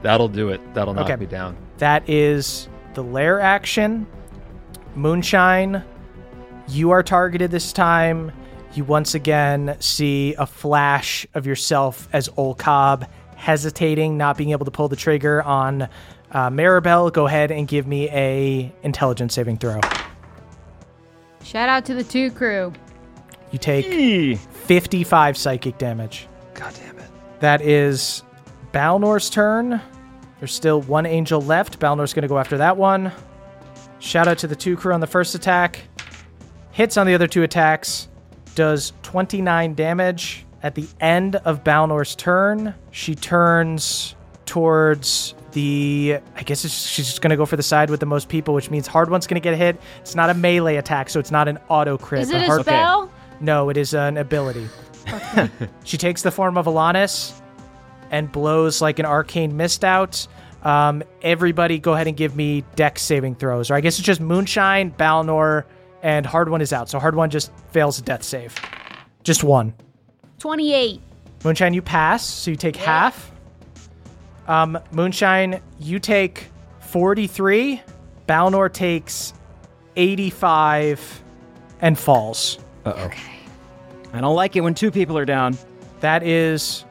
That'll 0.01 0.27
do 0.27 0.49
it. 0.49 0.61
That'll 0.73 0.93
knock 0.93 1.05
Okay. 1.05 1.15
me 1.15 1.25
down. 1.25 1.57
That 1.79 2.07
is 2.09 2.69
the 2.93 3.03
lair 3.03 3.39
action. 3.39 4.07
Moonshine, 4.95 5.83
you 6.69 6.91
are 6.91 7.03
targeted 7.03 7.51
this 7.51 7.71
time. 7.73 8.31
You 8.77 8.83
once 8.83 9.15
again 9.15 9.75
see 9.79 10.35
a 10.35 10.45
flash 10.45 11.25
of 11.33 11.47
yourself 11.47 12.07
as 12.13 12.29
Olcob 12.29 13.09
hesitating, 13.35 14.17
not 14.17 14.37
being 14.37 14.51
able 14.51 14.65
to 14.65 14.71
pull 14.71 14.87
the 14.87 14.95
trigger 14.95 15.41
on 15.41 15.81
uh, 15.81 16.51
Maribel. 16.51 17.11
Go 17.11 17.25
ahead 17.25 17.49
and 17.49 17.67
give 17.67 17.87
me 17.87 18.07
a 18.11 18.71
intelligence 18.83 19.33
saving 19.33 19.57
throw. 19.57 19.81
Shout 21.43 21.69
out 21.69 21.85
to 21.85 21.95
the 21.95 22.03
two 22.03 22.29
crew. 22.29 22.71
You 23.51 23.57
take 23.57 24.37
55 24.37 25.37
psychic 25.37 25.79
damage. 25.79 26.27
God 26.53 26.75
damn 26.75 26.99
it. 26.99 27.09
That 27.39 27.61
is 27.61 28.21
Balnor's 28.73 29.31
turn. 29.31 29.81
There's 30.37 30.53
still 30.53 30.83
one 30.83 31.07
angel 31.07 31.41
left. 31.41 31.79
Balnor's 31.79 32.13
going 32.13 32.21
to 32.21 32.27
go 32.27 32.37
after 32.37 32.59
that 32.59 32.77
one. 32.77 33.11
Shout 33.97 34.27
out 34.27 34.37
to 34.37 34.47
the 34.47 34.55
two 34.55 34.77
crew 34.77 34.93
on 34.93 34.99
the 34.99 35.07
first 35.07 35.33
attack. 35.33 35.81
Hits 36.69 36.95
on 36.95 37.07
the 37.07 37.15
other 37.15 37.25
two 37.25 37.41
attacks. 37.41 38.07
Does 38.57 38.91
29 39.03 39.75
damage. 39.75 40.43
At 40.63 40.73
the 40.73 40.87
end 40.99 41.35
of 41.35 41.63
Balnor's 41.63 42.15
turn, 42.15 42.73
she 42.89 43.13
turns 43.13 44.15
towards 44.47 45.35
the. 45.51 46.17
I 46.35 46.41
guess 46.41 46.65
it's, 46.65 46.73
she's 46.73 47.05
just 47.05 47.21
going 47.21 47.29
to 47.29 47.37
go 47.37 47.45
for 47.45 47.55
the 47.55 47.61
side 47.61 47.91
with 47.91 47.99
the 47.99 48.07
most 48.07 48.29
people, 48.29 48.55
which 48.55 48.71
means 48.71 48.87
Hardwon's 48.87 49.27
going 49.27 49.39
to 49.39 49.43
get 49.43 49.55
hit. 49.55 49.79
It's 49.99 50.15
not 50.15 50.31
a 50.31 50.33
melee 50.33 50.77
attack, 50.77 51.11
so 51.11 51.19
it's 51.19 51.29
not 51.29 51.47
an 51.47 51.59
auto 51.69 51.99
crit. 51.99 52.23
Is 52.23 52.31
it 52.31 52.41
a 52.41 52.45
hard- 52.45 52.61
spell? 52.61 53.11
no, 53.39 53.69
it 53.69 53.77
is 53.77 53.93
an 53.93 54.17
ability. 54.17 54.67
she 55.83 55.97
takes 55.97 56.23
the 56.23 56.31
form 56.31 56.57
of 56.57 56.65
Alanis 56.65 57.39
and 58.09 58.31
blows 58.31 58.81
like 58.81 58.97
an 58.97 59.05
arcane 59.05 59.55
mist 59.55 59.85
out. 59.85 60.27
Um, 60.63 61.03
everybody, 61.21 61.77
go 61.77 61.93
ahead 61.93 62.07
and 62.07 62.17
give 62.17 62.35
me 62.35 62.63
dex 62.75 63.03
saving 63.03 63.35
throws. 63.35 63.69
Or 63.69 63.75
I 63.75 63.81
guess 63.81 63.99
it's 63.99 64.05
just 64.07 64.19
Moonshine, 64.19 64.89
Balnor, 64.97 65.65
and 66.01 66.25
Hardwon 66.25 66.61
is 66.61 66.73
out. 66.73 66.89
So 66.89 66.99
Hardwon 66.99 67.29
just 67.29 67.51
fails 67.71 67.99
a 67.99 68.01
death 68.01 68.23
save. 68.23 68.55
Just 69.23 69.43
one. 69.43 69.73
28. 70.39 71.01
Moonshine, 71.43 71.73
you 71.73 71.81
pass, 71.81 72.23
so 72.23 72.51
you 72.51 72.57
take 72.57 72.75
half. 72.75 73.31
Um, 74.47 74.79
Moonshine, 74.91 75.61
you 75.79 75.99
take 75.99 76.47
43. 76.79 77.81
Balnor 78.27 78.71
takes 78.71 79.33
85 79.95 81.23
and 81.81 81.97
falls. 81.97 82.59
Uh-oh. 82.85 83.05
Okay. 83.05 83.33
I 84.13 84.21
don't 84.21 84.35
like 84.35 84.55
it 84.55 84.61
when 84.61 84.73
two 84.73 84.91
people 84.91 85.17
are 85.17 85.25
down. 85.25 85.57
That 85.99 86.23
is 86.23 86.85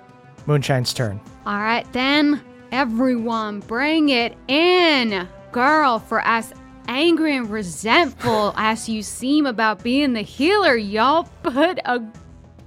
Moonshine's 0.46 0.92
turn. 0.92 1.20
All 1.46 1.58
right, 1.58 1.90
then, 1.92 2.42
everyone, 2.72 3.60
bring 3.60 4.10
it 4.10 4.36
in. 4.48 5.28
Girl, 5.52 5.98
for 5.98 6.20
as 6.22 6.52
angry 6.88 7.36
and 7.36 7.50
resentful 7.50 8.52
as 8.56 8.88
you 8.88 9.02
seem 9.02 9.46
about 9.46 9.82
being 9.82 10.12
the 10.12 10.22
healer, 10.22 10.76
y'all 10.76 11.28
put 11.42 11.78
a 11.84 12.02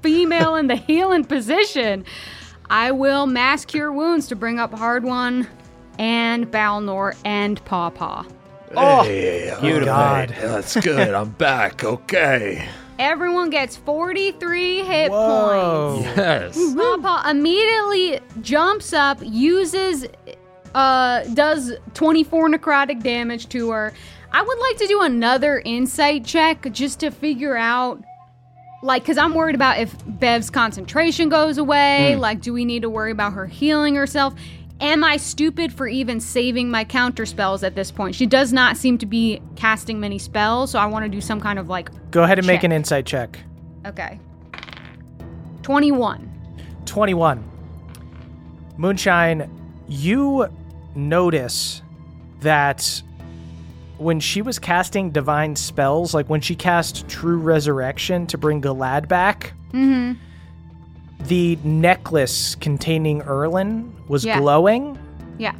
female 0.02 0.56
in 0.56 0.68
the 0.68 0.76
healing 0.76 1.26
position. 1.26 2.06
I 2.70 2.92
will 2.92 3.26
mass 3.26 3.66
cure 3.66 3.92
wounds 3.92 4.28
to 4.28 4.36
bring 4.36 4.60
up 4.60 4.72
Hardwon 4.72 5.48
and 5.98 6.50
Balnor 6.50 7.16
and 7.26 7.64
Pawpaw. 7.66 8.24
Oh, 8.76 9.04
hey, 9.04 9.52
oh, 9.52 9.62
Beautiful. 9.62 9.88
God. 9.88 10.30
that's 10.30 10.76
good. 10.80 11.14
I'm 11.14 11.30
back. 11.32 11.84
Okay. 11.84 12.68
Everyone 13.00 13.50
gets 13.50 13.78
43 13.78 14.84
hit 14.84 15.10
Whoa. 15.10 15.94
points. 16.04 16.18
Yes. 16.18 16.76
Papa 16.76 17.30
immediately 17.30 18.20
jumps 18.42 18.92
up, 18.94 19.20
uses, 19.24 20.06
uh, 20.76 21.24
does 21.34 21.74
24 21.94 22.50
necrotic 22.50 23.02
damage 23.04 23.50
to 23.50 23.72
her. 23.72 23.94
I 24.32 24.42
would 24.42 24.60
like 24.60 24.78
to 24.78 24.88
do 24.88 25.02
another 25.02 25.60
insight 25.66 26.24
check 26.26 26.72
just 26.72 27.00
to 27.00 27.10
figure 27.10 27.58
out, 27.58 28.04
like, 28.84 29.02
because 29.04 29.18
I'm 29.18 29.34
worried 29.34 29.56
about 29.56 29.80
if 29.80 29.96
Bev's 30.06 30.50
concentration 30.50 31.30
goes 31.30 31.58
away. 31.58 32.16
Like, 32.16 32.42
do 32.42 32.54
we 32.54 32.64
need 32.66 32.84
to 32.84 32.90
worry 32.90 33.12
about 33.12 33.34
her 33.34 33.48
healing 33.48 33.96
herself? 33.96 34.34
Am 34.82 35.04
I 35.04 35.18
stupid 35.18 35.74
for 35.74 35.88
even 35.88 36.20
saving 36.22 36.70
my 36.72 36.86
counter 36.86 37.26
spells 37.26 37.64
at 37.64 37.76
this 37.76 37.92
point? 37.92 38.16
She 38.16 38.26
does 38.26 38.54
not 38.54 38.78
seem 38.78 38.98
to 39.00 39.06
be 39.06 39.42
casting 39.58 40.00
many 40.00 40.18
spells, 40.20 40.72
so 40.72 40.80
I 40.80 40.86
want 40.86 41.04
to 41.04 41.10
do 41.10 41.20
some 41.20 41.42
kind 41.42 41.60
of 41.60 41.68
like, 41.68 41.90
Go 42.12 42.24
ahead 42.24 42.38
and 42.38 42.48
make 42.48 42.64
an 42.64 42.72
insight 42.72 43.06
check. 43.06 43.40
okay. 43.86 44.20
21. 45.64 46.32
21. 46.86 47.44
Moonshine, 48.78 49.50
you 49.90 50.48
notice 50.96 51.82
that 52.42 53.02
when 53.98 54.20
she 54.20 54.42
was 54.42 54.60
casting 54.60 55.12
divine 55.12 55.56
spells, 55.56 56.14
like 56.14 56.30
when 56.30 56.40
she 56.42 56.56
cast 56.56 57.08
True 57.10 57.38
Resurrection 57.38 58.26
to 58.28 58.38
bring 58.38 58.62
Galad 58.62 59.08
back, 59.10 59.54
mm-hmm. 59.74 60.14
the 61.28 61.58
necklace 61.64 62.56
containing 62.56 63.22
Erlin 63.24 63.94
was 64.08 64.24
Yeah. 64.24 64.40
glowing 64.40 64.98
Yeah. 65.38 65.54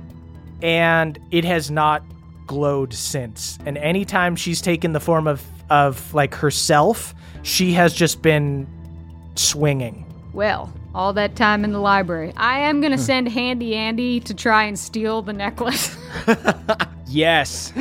and 0.62 1.20
it 1.32 1.44
has 1.44 1.70
not 1.70 2.04
glowed 2.48 2.94
since. 2.94 3.60
And 3.66 3.78
anytime 3.78 4.36
she's 4.36 4.62
taken 4.62 4.94
the 4.94 5.00
form 5.00 5.28
of 5.28 5.44
of 5.70 6.12
like 6.16 6.34
herself, 6.34 7.14
she 7.44 7.74
has 7.74 7.94
just 7.94 8.22
been 8.24 8.66
swinging. 9.36 10.04
Well, 10.34 10.74
all 10.96 11.14
that 11.14 11.36
time 11.36 11.64
in 11.64 11.72
the 11.72 11.80
library. 11.80 12.34
I 12.38 12.60
am 12.60 12.82
going 12.82 12.92
to 12.92 12.98
send 12.98 13.28
Handy 13.30 13.76
Andy 13.76 14.20
to 14.22 14.34
try 14.34 14.64
and 14.64 14.78
steal 14.78 15.22
the 15.22 15.34
necklace. 15.34 15.96
Yes. 17.12 17.74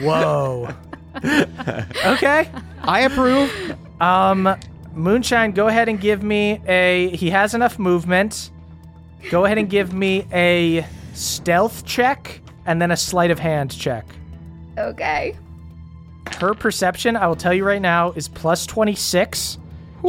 Whoa. 0.00 0.68
okay. 1.24 2.48
I 2.82 3.00
approve. 3.02 3.76
Um, 4.00 4.56
Moonshine, 4.94 5.52
go 5.52 5.68
ahead 5.68 5.88
and 5.88 6.00
give 6.00 6.24
me 6.24 6.60
a. 6.66 7.10
He 7.14 7.30
has 7.30 7.54
enough 7.54 7.78
movement. 7.78 8.50
Go 9.30 9.44
ahead 9.44 9.58
and 9.58 9.70
give 9.70 9.92
me 9.92 10.26
a 10.32 10.84
stealth 11.14 11.86
check 11.86 12.40
and 12.66 12.82
then 12.82 12.90
a 12.90 12.96
sleight 12.96 13.30
of 13.30 13.38
hand 13.38 13.70
check. 13.78 14.04
okay. 14.76 15.36
Her 16.38 16.52
perception, 16.54 17.14
I 17.16 17.28
will 17.28 17.36
tell 17.36 17.54
you 17.54 17.64
right 17.64 17.80
now, 17.82 18.10
is 18.12 18.26
plus 18.26 18.66
26. 18.66 19.58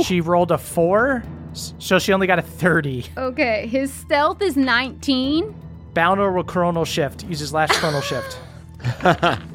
She 0.03 0.19
rolled 0.22 0.49
a 0.51 0.57
4, 0.57 1.17
s- 1.17 1.27
so 1.53 1.99
she 1.99 2.14
only 2.14 2.27
got 2.27 2.40
a 2.40 2.41
30. 2.41 3.06
Okay. 3.17 3.67
His 3.67 3.93
stealth 3.93 4.41
is 4.41 4.57
19. 4.57 5.53
Balnor 5.93 6.33
will 6.33 6.43
chronal 6.43 6.85
shift. 6.85 7.23
Use 7.25 7.40
his 7.40 7.53
last 7.53 7.73
chronal 7.73 8.01
shift. 8.01 8.40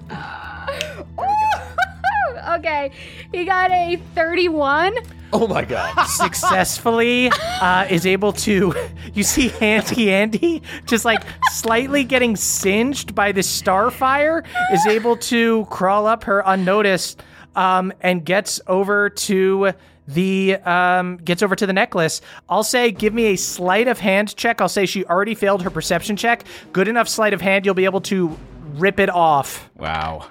okay. 2.59 2.91
He 3.33 3.45
got 3.45 3.71
a 3.71 3.97
31. 4.15 4.97
Oh 5.33 5.47
my 5.47 5.65
god. 5.65 6.05
successfully 6.07 7.31
uh, 7.61 7.87
is 7.91 8.07
able 8.07 8.33
to 8.33 8.75
you 9.13 9.23
see 9.23 9.49
Handy 9.49 10.11
Andy 10.11 10.63
just 10.87 11.05
like 11.05 11.23
slightly 11.51 12.05
getting 12.05 12.35
singed 12.35 13.15
by 13.15 13.33
the 13.33 13.43
starfire 13.43 14.47
is 14.73 14.87
able 14.87 15.17
to 15.17 15.67
crawl 15.67 16.07
up 16.07 16.25
her 16.25 16.43
unnoticed 16.47 17.23
um, 17.57 17.93
and 18.01 18.25
gets 18.25 18.61
over 18.67 19.11
to 19.11 19.73
the 20.09 20.57
um, 20.65 21.19
gets 21.19 21.43
over 21.43 21.55
to 21.55 21.67
the 21.67 21.73
necklace. 21.73 22.21
I'll 22.49 22.65
say 22.65 22.91
give 22.91 23.13
me 23.13 23.27
a 23.27 23.37
sleight 23.37 23.87
of 23.89 23.99
hand 23.99 24.35
check. 24.37 24.61
I'll 24.61 24.69
say 24.69 24.87
she 24.87 25.05
already 25.05 25.35
failed 25.35 25.63
her 25.63 25.71
perception 25.71 26.17
check. 26.17 26.45
Good 26.73 26.89
enough 26.89 27.09
sleight 27.09 27.35
of 27.35 27.41
hand, 27.43 27.67
you'll 27.67 27.75
be 27.75 27.85
able 27.85 28.01
to 28.03 28.37
rip 28.75 28.99
it 28.99 29.11
off. 29.11 29.71
Wow. 29.77 30.27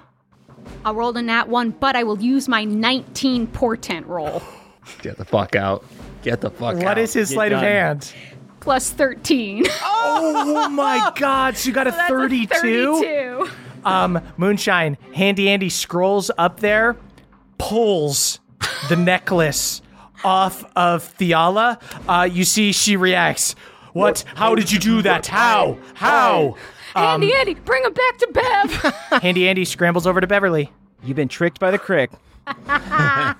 I 0.84 0.90
rolled 0.90 1.16
a 1.16 1.22
nat 1.22 1.48
1, 1.48 1.70
but 1.70 1.96
I 1.96 2.02
will 2.02 2.20
use 2.20 2.48
my 2.48 2.64
19 2.64 3.46
portent 3.46 4.06
roll. 4.06 4.42
Get 5.00 5.16
the 5.16 5.24
fuck 5.24 5.54
out. 5.54 5.84
Get 6.22 6.40
the 6.40 6.50
fuck 6.50 6.76
out. 6.76 6.82
What 6.82 6.98
is 6.98 7.12
his 7.12 7.28
Get 7.28 7.34
sleight 7.34 7.52
of 7.52 7.60
hand? 7.60 8.12
Plus 8.60 8.90
13. 8.90 9.64
Oh 10.10 10.68
my 10.68 11.12
god, 11.16 11.56
so 11.56 11.68
you 11.68 11.74
got 11.74 11.86
a 11.86 11.90
That's 11.90 12.10
a 12.10 12.14
32? 12.14 12.48
32. 12.48 13.50
Um, 13.84 14.20
Moonshine, 14.36 14.96
Handy 15.14 15.48
Andy 15.48 15.68
scrolls 15.68 16.30
up 16.36 16.60
there, 16.60 16.96
pulls 17.58 18.40
the 18.88 18.96
necklace 18.96 19.82
off 20.24 20.64
of 20.76 21.16
Thiala. 21.18 21.80
Uh, 22.08 22.24
you 22.24 22.44
see 22.44 22.72
she 22.72 22.96
reacts. 22.96 23.54
What? 23.92 24.24
How 24.34 24.54
did 24.54 24.70
you 24.70 24.78
do 24.78 25.02
that? 25.02 25.26
How? 25.26 25.78
How? 25.94 26.56
Andy, 26.94 27.34
Andy, 27.34 27.54
bring 27.54 27.84
him 27.84 27.92
back 27.92 28.18
to 28.18 28.28
Bev. 28.32 28.72
Handy 29.22 29.48
Andy 29.48 29.64
scrambles 29.64 30.06
over 30.06 30.20
to 30.20 30.26
Beverly. 30.26 30.72
You've 31.04 31.16
been 31.16 31.28
tricked 31.28 31.60
by 31.60 31.70
the 31.70 31.78
crick. 31.78 32.10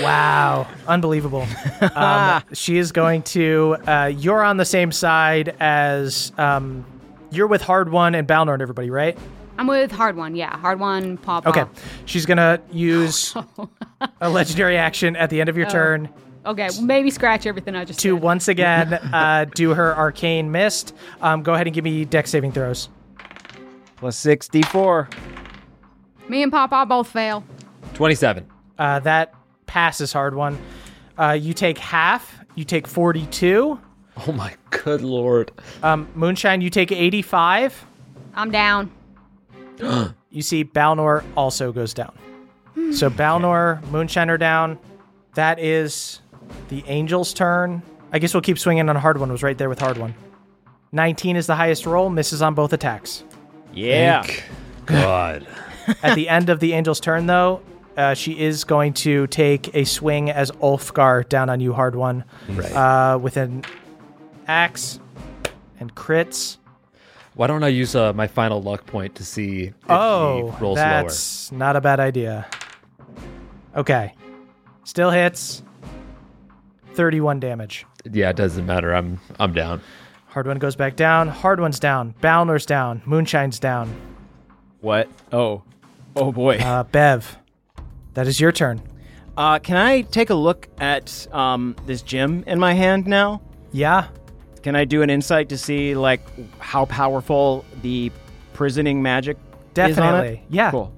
Wow. 0.00 0.68
Unbelievable. 0.86 1.46
Um, 1.94 2.42
she 2.52 2.78
is 2.78 2.92
going 2.92 3.22
to. 3.22 3.76
Uh, 3.86 4.12
you're 4.16 4.42
on 4.42 4.56
the 4.56 4.64
same 4.64 4.92
side 4.92 5.56
as. 5.60 6.32
Um, 6.38 6.84
you're 7.30 7.46
with 7.46 7.62
Hardwon 7.62 8.16
and 8.16 8.28
Balnor 8.28 8.52
and 8.52 8.62
everybody, 8.62 8.90
right? 8.90 9.18
I'm 9.58 9.66
with 9.66 9.92
Hardwon. 9.92 10.36
Yeah, 10.36 10.58
Hardwon. 10.60 11.20
Paw 11.20 11.40
paw. 11.40 11.50
Okay. 11.50 11.64
She's 12.06 12.26
going 12.26 12.38
to 12.38 12.60
use 12.72 13.34
a 14.20 14.30
legendary 14.30 14.76
action 14.76 15.16
at 15.16 15.30
the 15.30 15.40
end 15.40 15.48
of 15.48 15.56
your 15.56 15.68
turn 15.68 16.08
Okay. 16.44 16.68
Maybe 16.80 17.10
scratch 17.10 17.46
everything 17.46 17.76
I 17.76 17.84
just 17.84 18.00
to 18.00 18.14
said. 18.14 18.22
once 18.22 18.48
again 18.48 18.94
uh, 19.12 19.46
do 19.54 19.74
her 19.74 19.96
arcane 19.96 20.50
mist. 20.50 20.94
Um, 21.20 21.42
go 21.42 21.54
ahead 21.54 21.66
and 21.66 21.74
give 21.74 21.84
me 21.84 22.04
dex 22.04 22.30
saving 22.30 22.52
throws. 22.52 22.88
Plus 23.96 24.16
six 24.16 24.48
d4. 24.48 25.12
Me 26.28 26.42
and 26.42 26.50
Pawpaw 26.50 26.86
both 26.86 27.08
fail. 27.08 27.44
27. 27.94 28.46
Uh, 28.78 28.98
that 29.00 29.34
passes 29.66 30.12
Hardwon. 30.12 30.56
Uh, 31.18 31.32
you 31.32 31.52
take 31.52 31.78
half. 31.78 32.40
You 32.54 32.64
take 32.64 32.86
42. 32.86 33.78
Oh 34.26 34.32
my 34.32 34.54
good 34.70 35.02
lord. 35.02 35.52
Um, 35.82 36.08
Moonshine, 36.14 36.60
you 36.60 36.70
take 36.70 36.92
85. 36.92 37.86
I'm 38.34 38.50
down. 38.50 38.90
You 40.34 40.40
see 40.40 40.64
Balnor 40.64 41.22
also 41.36 41.72
goes 41.72 41.92
down. 41.92 42.16
So 42.92 43.10
Balnor, 43.10 43.82
Moonshiner 43.90 44.38
down. 44.38 44.78
That 45.34 45.58
is 45.58 46.20
the 46.68 46.82
Angel's 46.86 47.34
turn. 47.34 47.82
I 48.12 48.18
guess 48.18 48.32
we'll 48.32 48.40
keep 48.40 48.58
swinging 48.58 48.88
on 48.88 48.96
Hardwon. 48.96 49.30
Was 49.30 49.42
right 49.42 49.58
there 49.58 49.68
with 49.68 49.78
Hardwon. 49.78 50.14
19 50.92 51.36
is 51.36 51.46
the 51.46 51.54
highest 51.54 51.84
roll. 51.84 52.08
Misses 52.08 52.40
on 52.40 52.54
both 52.54 52.72
attacks. 52.72 53.24
Yeah. 53.74 54.26
God. 54.86 55.46
At 56.02 56.14
the 56.14 56.30
end 56.30 56.48
of 56.48 56.60
the 56.60 56.72
Angel's 56.72 57.00
turn, 57.00 57.26
though, 57.26 57.60
uh, 57.98 58.14
she 58.14 58.38
is 58.40 58.64
going 58.64 58.94
to 58.94 59.26
take 59.26 59.74
a 59.74 59.84
swing 59.84 60.30
as 60.30 60.50
Ulfgar 60.52 61.28
down 61.28 61.50
on 61.50 61.60
you, 61.60 61.74
Hardwon, 61.74 62.24
Right. 62.48 62.72
uh, 62.72 63.18
with 63.18 63.36
an 63.36 63.64
axe 64.48 64.98
and 65.78 65.94
crits. 65.94 66.56
Why 67.34 67.46
don't 67.46 67.64
I 67.64 67.68
use 67.68 67.94
uh, 67.96 68.12
my 68.12 68.26
final 68.26 68.60
luck 68.60 68.84
point 68.86 69.14
to 69.16 69.24
see 69.24 69.64
if 69.68 69.74
Oh, 69.88 70.50
he 70.50 70.62
rolls 70.62 70.76
that's 70.76 71.50
not 71.50 71.76
a 71.76 71.80
bad 71.80 71.98
idea. 72.00 72.46
Okay, 73.74 74.14
still 74.84 75.10
hits. 75.10 75.62
Thirty-one 76.94 77.40
damage. 77.40 77.86
Yeah, 78.10 78.30
it 78.30 78.36
doesn't 78.36 78.66
matter. 78.66 78.94
I'm 78.94 79.18
I'm 79.40 79.52
down. 79.54 79.80
Hardwon 80.30 80.58
goes 80.58 80.76
back 80.76 80.96
down. 80.96 81.30
Hardwon's 81.30 81.78
down. 81.80 82.14
Balnor's 82.20 82.66
down. 82.66 83.02
Moonshine's 83.06 83.58
down. 83.58 83.94
What? 84.80 85.08
Oh. 85.32 85.62
Oh 86.16 86.32
boy. 86.32 86.58
Uh, 86.58 86.84
Bev, 86.84 87.38
that 88.14 88.26
is 88.26 88.40
your 88.40 88.52
turn. 88.52 88.82
Uh, 89.36 89.58
can 89.58 89.76
I 89.78 90.02
take 90.02 90.28
a 90.28 90.34
look 90.34 90.68
at 90.78 91.26
um, 91.32 91.74
this 91.86 92.02
gem 92.02 92.44
in 92.46 92.58
my 92.58 92.74
hand 92.74 93.06
now? 93.06 93.40
Yeah. 93.72 94.08
Can 94.62 94.76
I 94.76 94.84
do 94.84 95.02
an 95.02 95.10
insight 95.10 95.48
to 95.48 95.58
see 95.58 95.94
like 95.94 96.20
how 96.60 96.84
powerful 96.86 97.64
the 97.82 98.12
prisoning 98.52 99.02
magic 99.02 99.36
is 99.36 99.42
on 99.42 99.90
it? 99.90 99.94
Definitely. 99.94 100.42
Yeah. 100.50 100.70
Cool. 100.70 100.92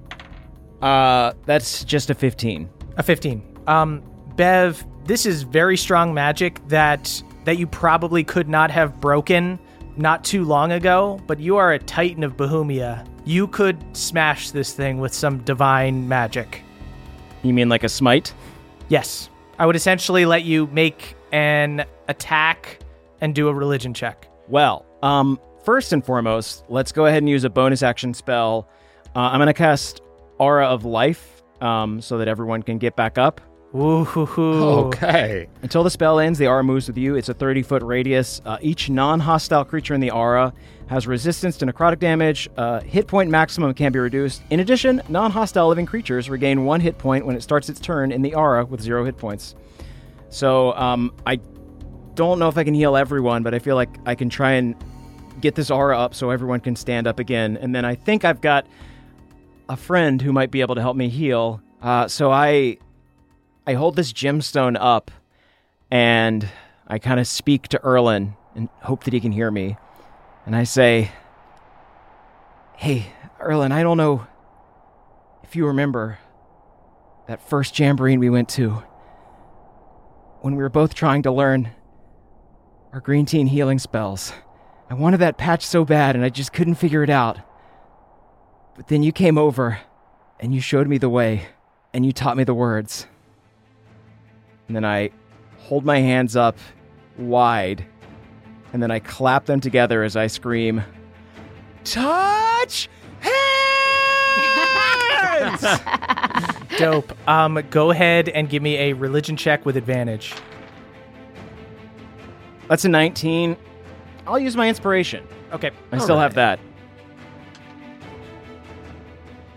Uh, 0.81 1.33
that's 1.45 1.83
just 1.83 2.09
a 2.09 2.13
15. 2.13 2.69
A 2.97 3.03
15. 3.03 3.43
Um, 3.67 4.03
Bev, 4.35 4.85
this 5.05 5.25
is 5.25 5.43
very 5.43 5.77
strong 5.77 6.13
magic 6.13 6.65
that 6.67 7.21
that 7.45 7.57
you 7.57 7.67
probably 7.67 8.23
could 8.23 8.49
not 8.49 8.71
have 8.71 8.99
broken 8.99 9.59
not 9.97 10.23
too 10.23 10.43
long 10.43 10.71
ago, 10.71 11.21
but 11.27 11.39
you 11.39 11.57
are 11.57 11.73
a 11.73 11.79
titan 11.79 12.23
of 12.23 12.35
Bahumia. 12.35 13.07
You 13.23 13.47
could 13.47 13.77
smash 13.95 14.51
this 14.51 14.73
thing 14.73 14.99
with 14.99 15.13
some 15.13 15.39
divine 15.43 16.07
magic. 16.07 16.61
You 17.43 17.53
mean 17.53 17.69
like 17.69 17.83
a 17.83 17.89
smite? 17.89 18.33
Yes. 18.89 19.29
I 19.57 19.65
would 19.65 19.75
essentially 19.75 20.25
let 20.25 20.43
you 20.43 20.67
make 20.67 21.15
an 21.31 21.85
attack 22.07 22.79
and 23.21 23.33
do 23.35 23.47
a 23.47 23.53
religion 23.53 23.93
check. 23.93 24.29
Well, 24.47 24.85
um, 25.01 25.39
first 25.63 25.93
and 25.93 26.05
foremost, 26.05 26.63
let's 26.69 26.91
go 26.91 27.05
ahead 27.05 27.19
and 27.19 27.29
use 27.29 27.43
a 27.43 27.49
bonus 27.49 27.83
action 27.83 28.13
spell. 28.13 28.67
Uh, 29.15 29.19
I'm 29.19 29.39
going 29.39 29.47
to 29.47 29.53
cast 29.53 30.01
Aura 30.37 30.67
of 30.67 30.85
Life 30.85 31.43
um, 31.61 32.01
so 32.01 32.17
that 32.17 32.27
everyone 32.27 32.63
can 32.63 32.77
get 32.77 32.95
back 32.95 33.17
up. 33.17 33.41
Ooh, 33.75 34.05
hoo, 34.05 34.25
hoo. 34.25 34.63
Okay. 34.87 35.47
Until 35.61 35.83
the 35.83 35.89
spell 35.89 36.19
ends, 36.19 36.39
the 36.39 36.47
aura 36.47 36.63
moves 36.63 36.87
with 36.87 36.97
you. 36.97 37.15
It's 37.15 37.27
a 37.27 37.33
30 37.33 37.61
foot 37.61 37.83
radius. 37.83 38.41
Uh, 38.45 38.57
each 38.61 38.89
non 38.89 39.19
hostile 39.19 39.65
creature 39.65 39.93
in 39.93 39.99
the 39.99 40.11
aura 40.11 40.53
has 40.87 41.07
resistance 41.07 41.57
to 41.57 41.65
necrotic 41.65 41.99
damage. 41.99 42.47
Uh, 42.55 42.79
hit 42.79 43.07
point 43.07 43.29
maximum 43.29 43.73
can 43.73 43.91
be 43.91 43.99
reduced. 43.99 44.43
In 44.49 44.61
addition, 44.61 45.01
non 45.09 45.29
hostile 45.29 45.67
living 45.67 45.85
creatures 45.85 46.29
regain 46.29 46.63
one 46.63 46.79
hit 46.79 46.97
point 46.97 47.25
when 47.25 47.35
it 47.35 47.43
starts 47.43 47.67
its 47.67 47.81
turn 47.81 48.13
in 48.13 48.21
the 48.21 48.33
aura 48.35 48.63
with 48.63 48.79
zero 48.79 49.03
hit 49.03 49.17
points. 49.17 49.55
So 50.29 50.73
um, 50.73 51.13
I 51.25 51.41
don't 52.15 52.39
know 52.39 52.47
if 52.47 52.57
I 52.57 52.63
can 52.63 52.73
heal 52.73 52.95
everyone, 52.95 53.43
but 53.43 53.53
I 53.53 53.59
feel 53.59 53.75
like 53.75 53.89
I 54.05 54.15
can 54.15 54.29
try 54.29 54.53
and 54.53 54.75
get 55.41 55.55
this 55.55 55.69
aura 55.69 55.99
up 55.99 56.15
so 56.15 56.29
everyone 56.29 56.61
can 56.61 56.75
stand 56.75 57.07
up 57.07 57.19
again. 57.19 57.57
And 57.57 57.75
then 57.75 57.85
I 57.85 57.95
think 57.95 58.25
I've 58.25 58.41
got 58.41 58.65
a 59.69 59.75
friend 59.75 60.21
who 60.21 60.31
might 60.31 60.51
be 60.51 60.61
able 60.61 60.75
to 60.75 60.81
help 60.81 60.95
me 60.95 61.09
heal. 61.09 61.61
Uh, 61.81 62.07
so 62.07 62.31
I 62.31 62.77
I 63.67 63.73
hold 63.73 63.95
this 63.95 64.13
gemstone 64.13 64.77
up 64.79 65.11
and 65.91 66.47
I 66.87 66.99
kind 66.99 67.19
of 67.19 67.27
speak 67.27 67.67
to 67.69 67.83
Erlin 67.83 68.35
and 68.55 68.69
hope 68.81 69.03
that 69.05 69.13
he 69.13 69.19
can 69.19 69.31
hear 69.31 69.51
me. 69.51 69.77
And 70.45 70.55
I 70.55 70.63
say, 70.63 71.11
Hey, 72.77 73.07
Erlin, 73.41 73.71
I 73.71 73.83
don't 73.83 73.97
know 73.97 74.27
if 75.43 75.55
you 75.55 75.67
remember 75.67 76.19
that 77.27 77.41
first 77.41 77.77
jamboree 77.77 78.17
we 78.17 78.29
went 78.29 78.49
to 78.49 78.83
when 80.41 80.55
we 80.55 80.61
were 80.61 80.69
both 80.69 80.93
trying 80.93 81.23
to 81.23 81.31
learn 81.31 81.71
our 82.95 83.01
green 83.01 83.25
teen 83.25 83.47
healing 83.47 83.77
spells. 83.77 84.31
I 84.89 84.93
wanted 84.93 85.17
that 85.17 85.37
patch 85.37 85.65
so 85.65 85.83
bad 85.83 86.15
and 86.15 86.23
I 86.23 86.29
just 86.29 86.53
couldn't 86.53 86.75
figure 86.75 87.03
it 87.03 87.09
out. 87.09 87.37
But 88.77 88.87
then 88.87 89.03
you 89.03 89.11
came 89.11 89.37
over 89.37 89.79
and 90.39 90.55
you 90.55 90.61
showed 90.61 90.87
me 90.87 90.97
the 90.97 91.09
way 91.09 91.47
and 91.93 92.05
you 92.05 92.13
taught 92.13 92.37
me 92.37 92.45
the 92.45 92.53
words. 92.53 93.05
And 94.67 94.75
then 94.77 94.85
I 94.85 95.09
hold 95.57 95.83
my 95.83 95.99
hands 95.99 96.37
up 96.37 96.57
wide 97.17 97.85
and 98.71 98.81
then 98.81 98.91
I 98.91 98.99
clap 98.99 99.45
them 99.45 99.59
together 99.59 100.01
as 100.01 100.15
I 100.15 100.27
scream, 100.27 100.81
Touch 101.83 102.87
hands! 103.19 103.35
Dope. 106.77 107.11
Um, 107.27 107.61
go 107.71 107.91
ahead 107.91 108.29
and 108.29 108.49
give 108.49 108.63
me 108.63 108.77
a 108.77 108.93
religion 108.93 109.35
check 109.35 109.65
with 109.65 109.75
advantage. 109.75 110.33
That's 112.67 112.85
a 112.85 112.89
19. 112.89 113.55
I'll 114.27 114.39
use 114.39 114.55
my 114.55 114.67
inspiration. 114.67 115.27
Okay. 115.51 115.71
I 115.91 115.99
still 115.99 116.19
have 116.19 116.33
that. 116.33 116.59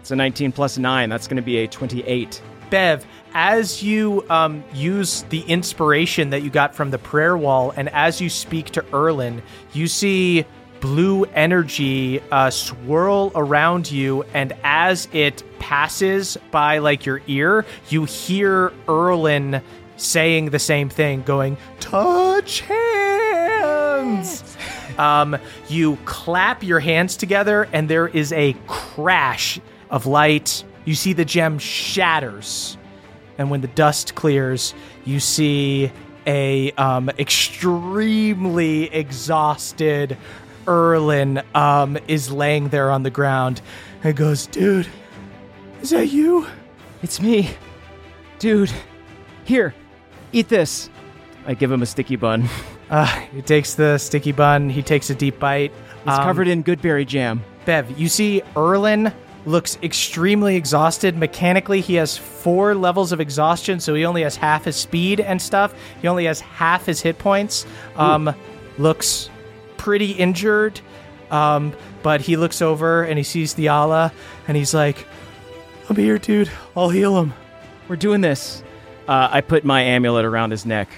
It's 0.00 0.10
a 0.10 0.16
19 0.16 0.52
plus 0.52 0.78
9. 0.78 1.08
That's 1.08 1.26
going 1.26 1.36
to 1.36 1.42
be 1.42 1.58
a 1.58 1.66
28. 1.66 2.42
Bev, 2.70 3.06
as 3.34 3.82
you 3.82 4.24
um, 4.30 4.62
use 4.74 5.22
the 5.30 5.40
inspiration 5.42 6.30
that 6.30 6.42
you 6.42 6.50
got 6.50 6.74
from 6.74 6.90
the 6.90 6.98
prayer 6.98 7.36
wall, 7.36 7.72
and 7.76 7.88
as 7.90 8.20
you 8.20 8.28
speak 8.28 8.66
to 8.70 8.84
Erlin, 8.92 9.42
you 9.72 9.86
see 9.86 10.44
blue 10.80 11.24
energy 11.34 12.20
uh, 12.30 12.50
swirl 12.50 13.32
around 13.34 13.90
you, 13.90 14.22
and 14.34 14.54
as 14.64 15.08
it 15.12 15.42
passes 15.58 16.36
by 16.50 16.78
like 16.78 17.04
your 17.04 17.20
ear, 17.26 17.64
you 17.88 18.04
hear 18.04 18.72
Erlin 18.88 19.62
saying 19.98 20.50
the 20.50 20.58
same 20.58 20.88
thing, 20.88 21.22
going, 21.22 21.58
"Touch 21.80 22.60
hands." 22.60 24.42
Um, 24.96 25.36
you 25.68 25.96
clap 26.06 26.62
your 26.62 26.80
hands 26.80 27.16
together, 27.16 27.68
and 27.72 27.88
there 27.88 28.08
is 28.08 28.32
a 28.32 28.56
crash 28.66 29.60
of 29.90 30.06
light. 30.06 30.64
You 30.84 30.94
see 30.94 31.12
the 31.12 31.24
gem 31.24 31.58
shatters, 31.58 32.78
and 33.36 33.50
when 33.50 33.60
the 33.60 33.68
dust 33.68 34.14
clears, 34.14 34.72
you 35.04 35.20
see 35.20 35.92
a 36.26 36.72
um, 36.72 37.10
extremely 37.18 38.84
exhausted 38.94 40.16
Erlin 40.66 41.42
um, 41.54 41.98
is 42.08 42.30
laying 42.30 42.68
there 42.68 42.90
on 42.90 43.02
the 43.02 43.10
ground 43.10 43.60
and 44.02 44.16
goes, 44.16 44.46
"Dude, 44.46 44.86
is 45.82 45.90
that 45.90 46.08
you?" 46.08 46.46
It's 47.02 47.20
me. 47.20 47.50
Dude, 48.38 48.72
here, 49.44 49.74
eat 50.32 50.48
this. 50.48 50.90
I 51.46 51.54
give 51.54 51.70
him 51.72 51.82
a 51.82 51.86
sticky 51.86 52.16
bun. 52.16 52.48
Uh, 52.90 53.06
he 53.34 53.42
takes 53.42 53.74
the 53.74 53.98
sticky 53.98 54.32
bun. 54.32 54.68
He 54.70 54.82
takes 54.82 55.10
a 55.10 55.14
deep 55.14 55.38
bite. 55.38 55.72
It's 56.06 56.18
Um, 56.18 56.24
covered 56.24 56.48
in 56.48 56.62
good 56.62 56.80
berry 56.82 57.04
jam. 57.04 57.42
Bev, 57.64 57.98
you 57.98 58.08
see 58.08 58.42
Erlin 58.56 59.12
looks 59.46 59.78
extremely 59.82 60.56
exhausted. 60.56 61.16
Mechanically, 61.16 61.80
he 61.80 61.94
has 61.94 62.16
four 62.18 62.74
levels 62.74 63.12
of 63.12 63.20
exhaustion, 63.20 63.80
so 63.80 63.94
he 63.94 64.04
only 64.04 64.22
has 64.22 64.36
half 64.36 64.64
his 64.64 64.76
speed 64.76 65.20
and 65.20 65.40
stuff. 65.40 65.74
He 66.02 66.08
only 66.08 66.26
has 66.26 66.40
half 66.40 66.86
his 66.86 67.00
hit 67.00 67.18
points. 67.18 67.64
Um, 67.96 68.34
looks 68.78 69.30
pretty 69.76 70.12
injured. 70.12 70.80
Um, 71.30 71.72
but 72.02 72.20
he 72.22 72.36
looks 72.36 72.62
over 72.62 73.02
and 73.04 73.18
he 73.18 73.24
sees 73.24 73.54
Thiala 73.54 74.12
and 74.46 74.56
he's 74.56 74.72
like, 74.72 75.06
I'm 75.90 75.96
here, 75.96 76.18
dude. 76.18 76.50
I'll 76.76 76.88
heal 76.90 77.18
him. 77.18 77.34
We're 77.86 77.96
doing 77.96 78.20
this. 78.22 78.62
Uh, 79.08 79.28
I 79.32 79.40
put 79.40 79.64
my 79.64 79.80
amulet 79.82 80.24
around 80.24 80.50
his 80.52 80.64
neck. 80.66 80.88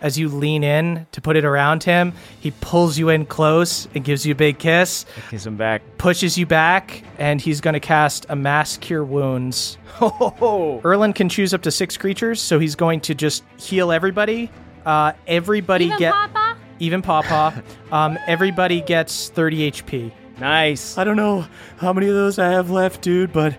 as 0.00 0.18
you 0.18 0.28
lean 0.28 0.62
in 0.62 1.06
to 1.12 1.20
put 1.20 1.36
it 1.36 1.44
around 1.44 1.82
him, 1.82 2.12
he 2.38 2.50
pulls 2.60 2.96
you 2.98 3.08
in 3.08 3.26
close 3.26 3.88
and 3.94 4.04
gives 4.04 4.24
you 4.24 4.32
a 4.32 4.36
big 4.36 4.58
kiss, 4.58 5.04
Kiss 5.30 5.44
him 5.46 5.56
back. 5.56 5.82
pushes 5.98 6.36
you 6.38 6.46
back, 6.46 7.02
and 7.18 7.40
he's 7.40 7.60
going 7.60 7.74
to 7.74 7.80
cast 7.80 8.24
a 8.28 8.36
mass 8.36 8.76
cure 8.76 9.04
wounds. 9.04 9.78
Oh, 9.98 10.80
Erlen 10.84 11.14
can 11.14 11.30
choose 11.30 11.54
up 11.54 11.62
to 11.62 11.70
six 11.70 11.96
creatures, 11.96 12.38
so 12.40 12.58
he's 12.58 12.74
going 12.76 13.00
to 13.00 13.14
just 13.14 13.42
heal 13.56 13.90
everybody. 13.90 14.50
Uh, 14.84 15.12
everybody 15.26 15.86
Even 15.86 15.98
get 15.98 16.12
Papa? 16.12 16.56
even 16.78 17.00
Pawpaw. 17.00 17.52
um, 17.90 18.18
everybody 18.26 18.82
gets 18.82 19.30
30 19.30 19.70
HP. 19.72 20.12
nice. 20.38 20.98
I 20.98 21.04
don't 21.04 21.16
know 21.16 21.46
how 21.78 21.94
many 21.94 22.08
of 22.08 22.14
those 22.14 22.38
I 22.38 22.50
have 22.50 22.70
left, 22.70 23.00
dude, 23.00 23.32
but 23.32 23.56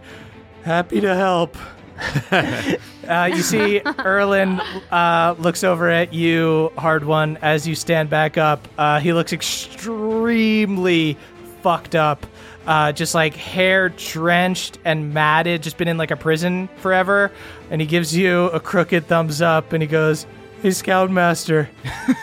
happy 0.64 1.02
to 1.02 1.16
help. 1.16 1.58
Uh, 3.08 3.30
you 3.34 3.42
see, 3.42 3.80
Erlen 3.80 4.61
uh, 4.92 5.34
looks 5.40 5.64
over 5.64 5.90
at 5.90 6.14
you, 6.14 6.69
Hardwon, 6.77 7.38
as 7.42 7.66
you 7.66 7.74
stand 7.74 8.09
back 8.09 8.38
up. 8.38 8.67
Uh, 8.77 9.00
he 9.00 9.14
looks 9.14 9.32
extremely 9.32 11.17
fucked 11.61 11.95
up. 11.95 12.26
Uh, 12.66 12.92
just 12.92 13.16
like 13.16 13.34
hair 13.34 13.88
drenched 13.88 14.77
and 14.84 15.14
matted, 15.14 15.64
just 15.64 15.77
been 15.77 15.88
in 15.88 15.95
like 15.98 16.11
a 16.11 16.17
prison 16.17 16.67
forever. 16.80 17.32
And 17.72 17.80
he 17.80 17.88
gives 17.88 18.14
you 18.14 18.48
a 18.48 18.59
crooked 18.59 19.08
thumbs 19.08 19.42
up 19.42 19.72
and 19.72 19.82
he 19.82 19.88
goes, 19.88 20.27
Hey, 20.61 20.72
Scoutmaster, 20.72 21.69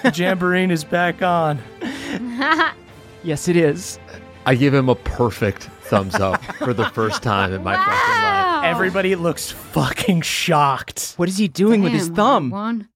the 0.02 0.12
Jamboree 0.14 0.70
is 0.70 0.84
back 0.84 1.22
on. 1.22 1.62
Yes, 3.24 3.48
it 3.48 3.56
is. 3.56 3.98
I 4.44 4.54
give 4.54 4.74
him 4.74 4.90
a 4.90 4.94
perfect 4.94 5.70
thumbs 5.94 6.14
up 6.16 6.42
for 6.56 6.74
the 6.74 6.86
first 6.90 7.22
time 7.22 7.52
in 7.52 7.62
my 7.62 7.76
fucking 7.76 7.92
life. 7.92 8.64
Everybody 8.64 9.14
looks 9.14 9.50
fucking 9.50 10.22
shocked. 10.22 11.14
What 11.16 11.28
is 11.28 11.38
he 11.38 11.46
doing 11.46 11.82
with 11.82 11.92
his 11.92 12.08
Damn, 12.08 12.16
thumb? 12.16 12.50
One. 12.50 12.88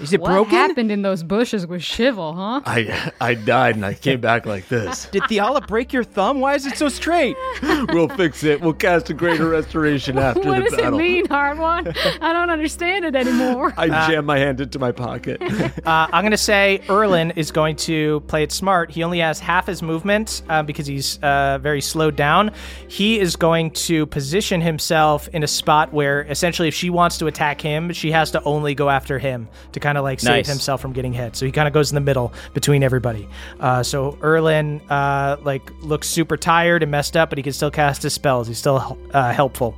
Is 0.00 0.14
it 0.14 0.20
What 0.22 0.30
broken? 0.30 0.52
What 0.52 0.68
happened 0.68 0.90
in 0.90 1.02
those 1.02 1.22
bushes 1.22 1.66
with 1.66 1.82
Shivel, 1.82 2.34
huh? 2.34 2.62
I 2.64 3.12
I 3.20 3.34
died 3.34 3.74
and 3.74 3.84
I 3.84 3.92
came 3.92 4.18
back 4.18 4.46
like 4.46 4.68
this. 4.68 5.04
Did 5.12 5.24
Thiala 5.24 5.66
break 5.66 5.92
your 5.92 6.04
thumb? 6.04 6.40
Why 6.40 6.54
is 6.54 6.64
it 6.64 6.78
so 6.78 6.88
straight? 6.88 7.36
We'll 7.94 8.08
fix 8.08 8.42
it. 8.44 8.60
We'll 8.60 8.72
cast 8.72 9.10
a 9.10 9.14
greater 9.14 9.48
restoration 9.48 10.16
after 10.18 10.40
what 10.48 10.56
the 10.64 10.70
does 10.70 10.76
battle. 10.76 10.98
it 10.98 11.02
mean, 11.02 11.26
hard 11.26 11.58
one? 11.58 11.92
I 12.20 12.32
don't 12.32 12.50
understand 12.50 13.04
it 13.04 13.14
anymore. 13.14 13.74
I 13.76 13.88
jam 13.88 14.24
my 14.24 14.38
hand 14.38 14.60
into 14.60 14.78
my 14.78 14.90
pocket. 14.90 15.40
Uh, 15.42 16.08
I'm 16.12 16.22
going 16.22 16.30
to 16.30 16.36
say 16.36 16.80
Erlin 16.88 17.32
is 17.32 17.50
going 17.50 17.76
to 17.76 18.20
play 18.20 18.42
it 18.42 18.52
smart. 18.52 18.90
He 18.90 19.02
only 19.02 19.18
has 19.18 19.38
half 19.38 19.66
his 19.66 19.82
movement 19.82 20.42
uh, 20.48 20.62
because 20.62 20.86
he's 20.86 21.18
uh, 21.22 21.58
very 21.60 21.80
slowed 21.80 22.16
down. 22.16 22.52
He 22.88 23.20
is 23.20 23.36
going 23.36 23.70
to 23.72 24.06
position 24.06 24.60
himself 24.60 25.28
in 25.28 25.42
a 25.42 25.48
spot 25.48 25.92
where 25.92 26.22
essentially, 26.22 26.68
if 26.68 26.74
she 26.74 26.90
wants 26.90 27.18
to 27.18 27.26
attack 27.26 27.60
him, 27.60 27.92
she 27.92 28.10
has 28.12 28.30
to 28.32 28.42
only 28.44 28.74
go 28.74 28.88
after 28.88 29.18
him 29.18 29.48
to 29.74 29.80
kind 29.80 29.96
of 29.98 30.04
like 30.04 30.18
save 30.20 30.30
Nice. 30.30 30.48
himself 30.48 30.80
from 30.80 30.92
getting 30.92 31.12
hit. 31.12 31.36
So 31.36 31.46
he 31.46 31.52
kind 31.52 31.68
of 31.68 31.74
goes 31.74 31.90
in 31.90 31.94
the 31.94 32.00
middle 32.00 32.32
between 32.54 32.82
everybody. 32.82 33.28
Uh, 33.60 33.82
so 33.82 34.18
Erlin 34.22 34.80
uh, 34.90 35.36
like 35.42 35.70
looks 35.82 36.08
super 36.08 36.36
tired 36.36 36.82
and 36.82 36.90
messed 36.90 37.16
up, 37.16 37.28
but 37.28 37.38
he 37.38 37.42
can 37.42 37.52
still 37.52 37.70
cast 37.70 38.02
his 38.02 38.12
spells. 38.12 38.48
He's 38.48 38.58
still 38.58 38.98
uh, 39.12 39.32
helpful. 39.32 39.76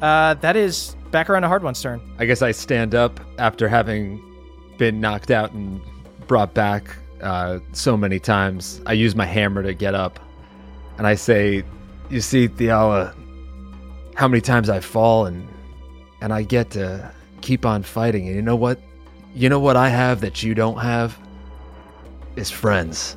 Uh, 0.00 0.34
that 0.34 0.56
is 0.56 0.96
back 1.10 1.28
around 1.28 1.44
a 1.44 1.48
Hardwon's 1.48 1.82
turn. 1.82 2.00
I 2.18 2.24
guess 2.24 2.40
I 2.42 2.52
stand 2.52 2.94
up 2.94 3.20
after 3.38 3.68
having 3.68 4.22
been 4.78 5.00
knocked 5.00 5.30
out 5.30 5.52
and 5.52 5.80
brought 6.26 6.54
back 6.54 6.96
uh, 7.20 7.58
so 7.72 7.96
many 7.96 8.18
times. 8.18 8.80
I 8.86 8.94
use 8.94 9.14
my 9.14 9.26
hammer 9.26 9.62
to 9.62 9.74
get 9.74 9.94
up, 9.94 10.18
and 10.96 11.06
I 11.06 11.16
say, 11.16 11.64
"You 12.08 12.20
see, 12.22 12.48
Thiala, 12.48 13.14
how 14.14 14.26
many 14.28 14.40
times 14.40 14.70
I 14.70 14.80
fall 14.80 15.26
and 15.26 15.46
and 16.22 16.32
I 16.32 16.42
get 16.42 16.70
to 16.70 17.10
keep 17.40 17.64
on 17.66 17.82
fighting. 17.82 18.26
And 18.26 18.36
you 18.36 18.42
know 18.42 18.56
what? 18.56 18.78
You 19.34 19.48
know 19.48 19.60
what 19.60 19.76
I 19.76 19.88
have 19.88 20.20
that 20.22 20.42
you 20.42 20.54
don't 20.54 20.78
have 20.78 21.16
is 22.36 22.50
friends. 22.50 23.16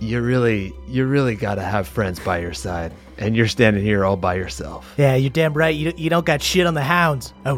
You 0.00 0.20
really, 0.20 0.74
you 0.88 1.06
really 1.06 1.36
got 1.36 1.54
to 1.56 1.62
have 1.62 1.86
friends 1.86 2.18
by 2.18 2.38
your 2.38 2.54
side, 2.54 2.92
and 3.18 3.36
you're 3.36 3.46
standing 3.46 3.84
here 3.84 4.04
all 4.04 4.16
by 4.16 4.34
yourself." 4.34 4.92
Yeah, 4.96 5.14
you're 5.14 5.30
damn 5.30 5.54
right. 5.54 5.74
You, 5.74 5.92
you 5.96 6.10
don't 6.10 6.26
got 6.26 6.42
shit 6.42 6.66
on 6.66 6.74
the 6.74 6.82
hounds. 6.82 7.32
I 7.44 7.52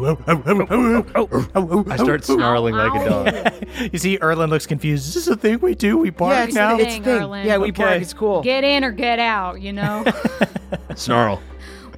start 1.97 2.23
snarling 2.23 2.75
like 2.75 3.01
a 3.01 3.09
dog. 3.09 3.63
You 3.91 3.99
see, 3.99 4.17
Erlin 4.21 4.49
looks 4.49 4.65
confused. 4.67 5.07
Is 5.07 5.15
this 5.15 5.27
a 5.27 5.35
thing 5.35 5.59
we 5.59 5.75
do? 5.75 5.97
We 5.97 6.11
bark 6.11 6.33
Yeah, 6.33 6.43
it's, 6.45 6.53
now? 6.55 6.77
it's 6.77 6.93
Thing, 6.93 7.03
thing. 7.03 7.21
Erlen. 7.23 7.45
Yeah, 7.45 7.57
we 7.57 7.69
Okay. 7.69 7.83
bark. 7.83 8.01
It's 8.01 8.13
cool. 8.13 8.41
Get 8.41 8.63
in 8.63 8.83
or 8.85 8.91
get 8.91 9.19
out, 9.19 9.59
you 9.59 9.73
know? 9.73 10.05
Snarl. 10.95 11.41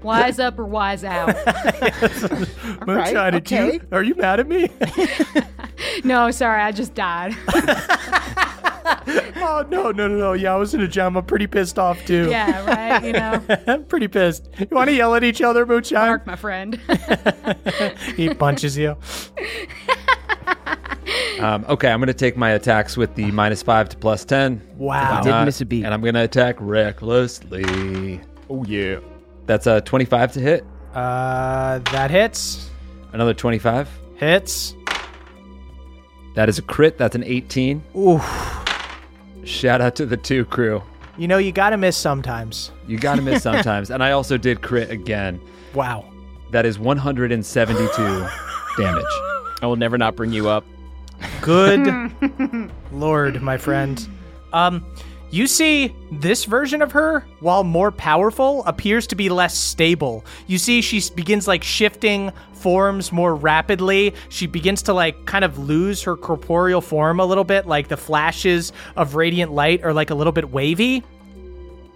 Wise 0.04 0.40
up 0.40 0.58
or 0.60 0.66
wise 0.66 1.04
out. 1.04 1.30
Moonshine, 2.88 3.34
did 3.34 3.52
you- 3.52 3.82
are 3.92 4.04
you 4.04 4.16
mad 4.16 4.40
at 4.40 4.48
me? 4.48 4.70
No, 6.04 6.32
sorry, 6.32 6.62
I 6.62 6.72
just 6.72 6.94
died. 6.96 7.36
oh, 9.38 9.66
no, 9.70 9.92
no, 9.92 10.08
no, 10.08 10.18
no. 10.18 10.34
Yeah, 10.34 10.54
I 10.54 10.56
was 10.58 10.74
in 10.74 10.82
a 10.82 10.88
jam. 10.88 11.16
I'm 11.16 11.26
pretty 11.26 11.46
pissed 11.48 11.78
off, 11.80 12.04
too. 12.06 12.30
yeah, 12.30 12.66
right? 12.66 13.04
You 13.04 13.14
know? 13.14 13.42
I'm 13.68 13.84
pretty 13.86 14.08
pissed. 14.08 14.50
You 14.60 14.68
want 14.72 14.90
to 14.90 14.96
yell 14.96 15.14
at 15.16 15.24
each 15.24 15.42
other, 15.42 15.66
Moonshine? 15.66 16.08
Mark, 16.08 16.26
my 16.28 16.36
friend. 16.36 16.80
He 18.16 18.34
punches 18.34 18.78
you. 18.78 18.96
Um, 21.40 21.66
okay, 21.70 21.90
I'm 21.90 22.00
going 22.00 22.08
to 22.08 22.14
take 22.14 22.36
my 22.38 22.52
attacks 22.52 22.98
with 22.98 23.14
the 23.16 23.30
minus 23.32 23.62
five 23.62 23.90
to 23.90 23.98
plus 23.98 24.26
10. 24.26 24.60
Wow. 24.78 25.12
Why 25.12 25.18
Didn't 25.22 25.30
not? 25.32 25.46
miss 25.46 25.62
a 25.62 25.66
beat. 25.66 25.86
And 25.86 25.94
I'm 25.94 26.02
going 26.02 26.16
to 26.16 26.24
attack 26.24 26.56
recklessly. 26.60 28.20
Oh, 28.50 28.64
yeah. 28.66 29.00
That's 29.48 29.66
a 29.66 29.82
25 29.82 30.34
to 30.34 30.40
hit. 30.40 30.66
Uh, 30.94 31.80
that 31.92 32.12
hits. 32.12 32.70
Another 33.14 33.34
25. 33.34 33.90
Hits. 34.18 34.76
That 36.36 36.50
is 36.50 36.60
a 36.60 36.62
crit. 36.62 36.98
That's 36.98 37.16
an 37.16 37.24
18. 37.24 37.84
Oof. 37.98 38.24
Shout 39.44 39.82
out 39.82 39.96
to 39.96 40.06
the 40.06 40.18
two 40.18 40.46
crew. 40.46 40.84
You 41.18 41.28
know, 41.28 41.38
you 41.40 41.52
got 41.52 41.72
to 41.72 41.78
miss 41.78 41.98
sometimes. 41.98 42.72
You 42.88 43.00
got 43.00 43.16
to 43.16 43.22
miss 43.22 43.42
sometimes. 43.50 43.90
and 43.90 44.04
I 44.04 44.12
also 44.12 44.38
did 44.38 44.62
crit 44.62 44.92
again. 44.92 45.42
Wow. 45.74 46.06
That 46.52 46.66
is 46.66 46.78
172 46.78 47.88
damage. 48.78 49.06
I 49.62 49.66
will 49.66 49.76
never 49.76 49.98
not 49.98 50.16
bring 50.16 50.32
you 50.32 50.50
up. 50.50 50.66
Good 51.42 52.12
lord, 52.92 53.42
my 53.42 53.58
friend. 53.58 54.08
Um, 54.54 54.86
you 55.30 55.46
see, 55.48 55.94
this 56.12 56.46
version 56.46 56.82
of 56.82 56.94
her, 56.94 57.26
while 57.42 57.64
more 57.64 57.92
powerful, 57.92 58.64
appears 58.66 59.08
to 59.08 59.16
be 59.16 59.28
less 59.30 59.58
stable. 59.58 60.24
You 60.48 60.58
see, 60.58 60.82
she 60.82 61.02
begins 61.16 61.48
like 61.48 61.64
shifting 61.64 62.32
forms 62.54 63.12
more 63.12 63.36
rapidly. 63.36 64.14
She 64.30 64.48
begins 64.48 64.82
to 64.84 64.94
like 64.94 65.26
kind 65.26 65.44
of 65.44 65.60
lose 65.60 66.02
her 66.04 66.16
corporeal 66.16 66.82
form 66.82 67.20
a 67.20 67.26
little 67.26 67.44
bit, 67.44 67.66
like 67.68 67.90
the 67.90 67.98
flashes 67.98 68.72
of 68.96 69.16
radiant 69.16 69.52
light 69.52 69.84
are 69.84 69.94
like 69.94 70.12
a 70.12 70.16
little 70.16 70.34
bit 70.34 70.50
wavy. 70.50 71.04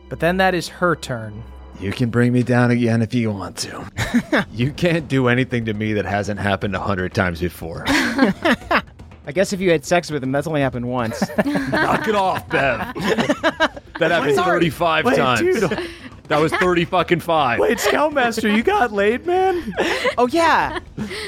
But 0.09 0.19
then 0.19 0.37
that 0.37 0.53
is 0.53 0.67
her 0.67 0.97
turn. 0.97 1.41
You 1.79 1.91
can 1.91 2.09
bring 2.09 2.31
me 2.31 2.43
down 2.43 2.69
again 2.69 3.01
if 3.01 3.13
you 3.13 3.31
want 3.31 3.57
to. 3.57 4.45
you 4.51 4.71
can't 4.71 5.07
do 5.07 5.29
anything 5.29 5.65
to 5.65 5.73
me 5.73 5.93
that 5.93 6.05
hasn't 6.05 6.39
happened 6.39 6.75
a 6.75 6.79
hundred 6.79 7.13
times 7.13 7.39
before. 7.39 7.85
I 9.31 9.33
guess 9.33 9.53
if 9.53 9.61
you 9.61 9.71
had 9.71 9.85
sex 9.85 10.11
with 10.11 10.21
him, 10.21 10.33
that's 10.33 10.45
only 10.45 10.59
happened 10.59 10.89
once. 10.89 11.21
Knock 11.45 12.05
it 12.05 12.15
off, 12.15 12.49
Bev. 12.49 12.79
that 13.97 14.11
happened 14.11 14.35
35 14.35 15.05
Wait, 15.05 15.15
times. 15.15 15.39
dude. 15.39 15.87
That 16.27 16.41
was 16.41 16.51
30 16.51 16.83
fucking 16.83 17.21
five. 17.21 17.57
Wait, 17.57 17.79
Scoutmaster, 17.79 18.49
you 18.49 18.61
got 18.61 18.91
laid, 18.91 19.25
man? 19.25 19.73
oh 20.17 20.27
yeah, 20.27 20.81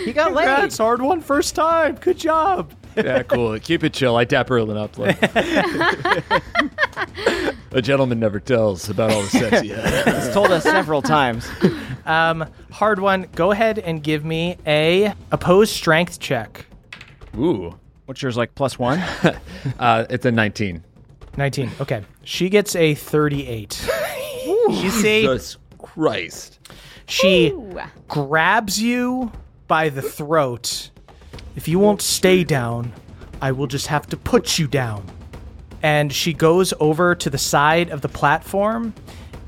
he 0.03 0.11
got 0.11 0.33
laid. 0.33 0.47
Congrats, 0.47 0.77
Hardwon, 0.77 1.23
first 1.23 1.55
time. 1.55 1.95
Good 1.95 2.17
job. 2.17 2.73
Yeah, 2.97 3.23
cool. 3.23 3.57
Keep 3.57 3.85
it 3.85 3.93
chill. 3.93 4.17
I 4.17 4.25
tap 4.25 4.49
Erlen 4.49 4.75
up. 4.75 4.97
Like, 4.97 5.23
a 7.71 7.81
gentleman 7.81 8.19
never 8.19 8.41
tells 8.41 8.89
about 8.89 9.11
all 9.11 9.21
the 9.21 9.29
sex 9.29 9.61
he 9.61 9.69
had. 9.69 10.13
He's 10.13 10.33
told 10.33 10.51
us 10.51 10.63
several 10.63 11.01
times. 11.01 11.47
Um, 12.05 12.45
Hardwon. 12.69 13.31
Go 13.33 13.51
ahead 13.51 13.79
and 13.79 14.03
give 14.03 14.25
me 14.25 14.57
a 14.67 15.13
opposed 15.31 15.71
strength 15.71 16.19
check. 16.19 16.65
Ooh. 17.37 17.79
What's 18.05 18.21
yours 18.21 18.37
like? 18.37 18.55
Plus 18.55 18.77
one. 18.77 19.03
Uh, 19.79 20.05
it's 20.09 20.25
a 20.25 20.31
19. 20.31 20.83
19. 21.37 21.71
Okay. 21.79 22.03
She 22.23 22.49
gets 22.49 22.75
a 22.75 22.95
38. 22.95 23.89
you 24.45 24.89
see, 24.89 25.21
Jesus 25.21 25.57
Christ. 25.77 26.59
she 27.05 27.53
grabs 28.09 28.81
you 28.81 29.31
by 29.67 29.87
the 29.87 30.01
throat. 30.01 30.89
If 31.55 31.67
you 31.69 31.79
won't 31.79 32.01
stay 32.01 32.43
down, 32.43 32.91
I 33.41 33.51
will 33.53 33.67
just 33.67 33.87
have 33.87 34.05
to 34.07 34.17
put 34.17 34.59
you 34.59 34.67
down. 34.67 35.05
And 35.81 36.11
she 36.11 36.33
goes 36.33 36.73
over 36.79 37.15
to 37.15 37.29
the 37.29 37.37
side 37.37 37.89
of 37.89 38.01
the 38.01 38.09
platform 38.09 38.93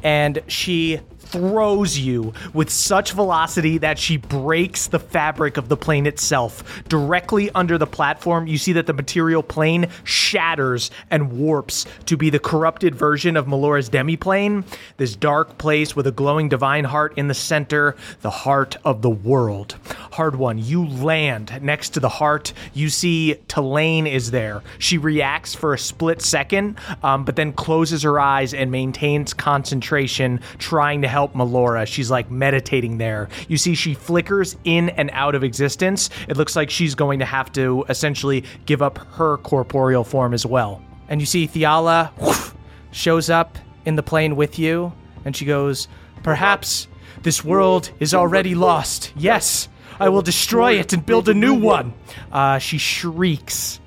and 0.01 0.41
she 0.47 1.01
throws 1.35 1.97
you 1.97 2.31
with 2.53 2.69
such 2.69 3.11
velocity 3.11 3.77
that 3.77 3.99
she 3.99 4.15
breaks 4.15 4.87
the 4.87 4.99
fabric 4.99 5.57
of 5.57 5.67
the 5.67 5.75
plane 5.75 6.05
itself. 6.05 6.81
Directly 6.87 7.51
under 7.53 7.77
the 7.77 7.85
platform, 7.85 8.47
you 8.47 8.57
see 8.57 8.71
that 8.71 8.87
the 8.87 8.93
material 8.93 9.43
plane 9.43 9.89
shatters 10.05 10.91
and 11.11 11.33
warps 11.33 11.85
to 12.05 12.15
be 12.15 12.29
the 12.29 12.39
corrupted 12.39 12.95
version 12.95 13.35
of 13.35 13.47
Melora's 13.47 13.89
demiplane, 13.89 14.63
this 14.95 15.13
dark 15.13 15.57
place 15.57 15.93
with 15.93 16.07
a 16.07 16.11
glowing 16.11 16.47
divine 16.47 16.85
heart 16.85 17.17
in 17.17 17.27
the 17.27 17.33
center, 17.33 17.97
the 18.21 18.29
heart 18.29 18.77
of 18.85 19.01
the 19.01 19.09
world. 19.09 19.75
Hardwon, 20.13 20.65
you 20.65 20.85
land 20.85 21.59
next 21.61 21.89
to 21.89 21.99
the 21.99 22.07
heart. 22.07 22.53
You 22.73 22.87
see 22.87 23.35
Tulane 23.49 24.07
is 24.07 24.31
there. 24.31 24.63
She 24.79 24.97
reacts 24.97 25.53
for 25.53 25.73
a 25.73 25.77
split 25.77 26.21
second, 26.21 26.79
um, 27.03 27.25
but 27.25 27.35
then 27.35 27.51
closes 27.51 28.03
her 28.03 28.21
eyes 28.21 28.53
and 28.53 28.71
maintains 28.71 29.33
concentration, 29.33 30.39
trying 30.59 31.01
to 31.01 31.09
help 31.09 31.24
Melora. 31.33 31.87
She's 31.87 32.11
like 32.11 32.29
meditating 32.29 32.97
there. 32.97 33.29
You 33.47 33.57
see, 33.57 33.75
she 33.75 33.93
flickers 33.93 34.55
in 34.63 34.89
and 34.89 35.09
out 35.13 35.35
of 35.35 35.43
existence. 35.43 36.09
It 36.27 36.37
looks 36.37 36.55
like 36.55 36.69
she's 36.69 36.95
going 36.95 37.19
to 37.19 37.25
have 37.25 37.51
to 37.53 37.85
essentially 37.89 38.43
give 38.65 38.81
up 38.81 38.97
her 39.13 39.37
corporeal 39.37 40.03
form 40.03 40.33
as 40.33 40.45
well. 40.45 40.81
And 41.07 41.21
you 41.21 41.25
see 41.25 41.47
Thiala 41.47 42.11
whoosh, 42.19 42.51
shows 42.91 43.29
up 43.29 43.57
in 43.85 43.95
the 43.95 44.03
plane 44.03 44.35
with 44.35 44.57
you, 44.57 44.93
and 45.23 45.35
she 45.35 45.45
goes, 45.45 45.87
Perhaps 46.23 46.87
this 47.21 47.43
world 47.43 47.91
is 47.99 48.13
already 48.13 48.55
lost. 48.55 49.13
Yes, 49.15 49.69
I 49.99 50.09
will 50.09 50.21
destroy 50.21 50.73
it 50.73 50.93
and 50.93 51.05
build 51.05 51.29
a 51.29 51.33
new 51.33 51.53
one. 51.53 51.93
Uh, 52.31 52.57
she 52.57 52.77
shrieks 52.77 53.79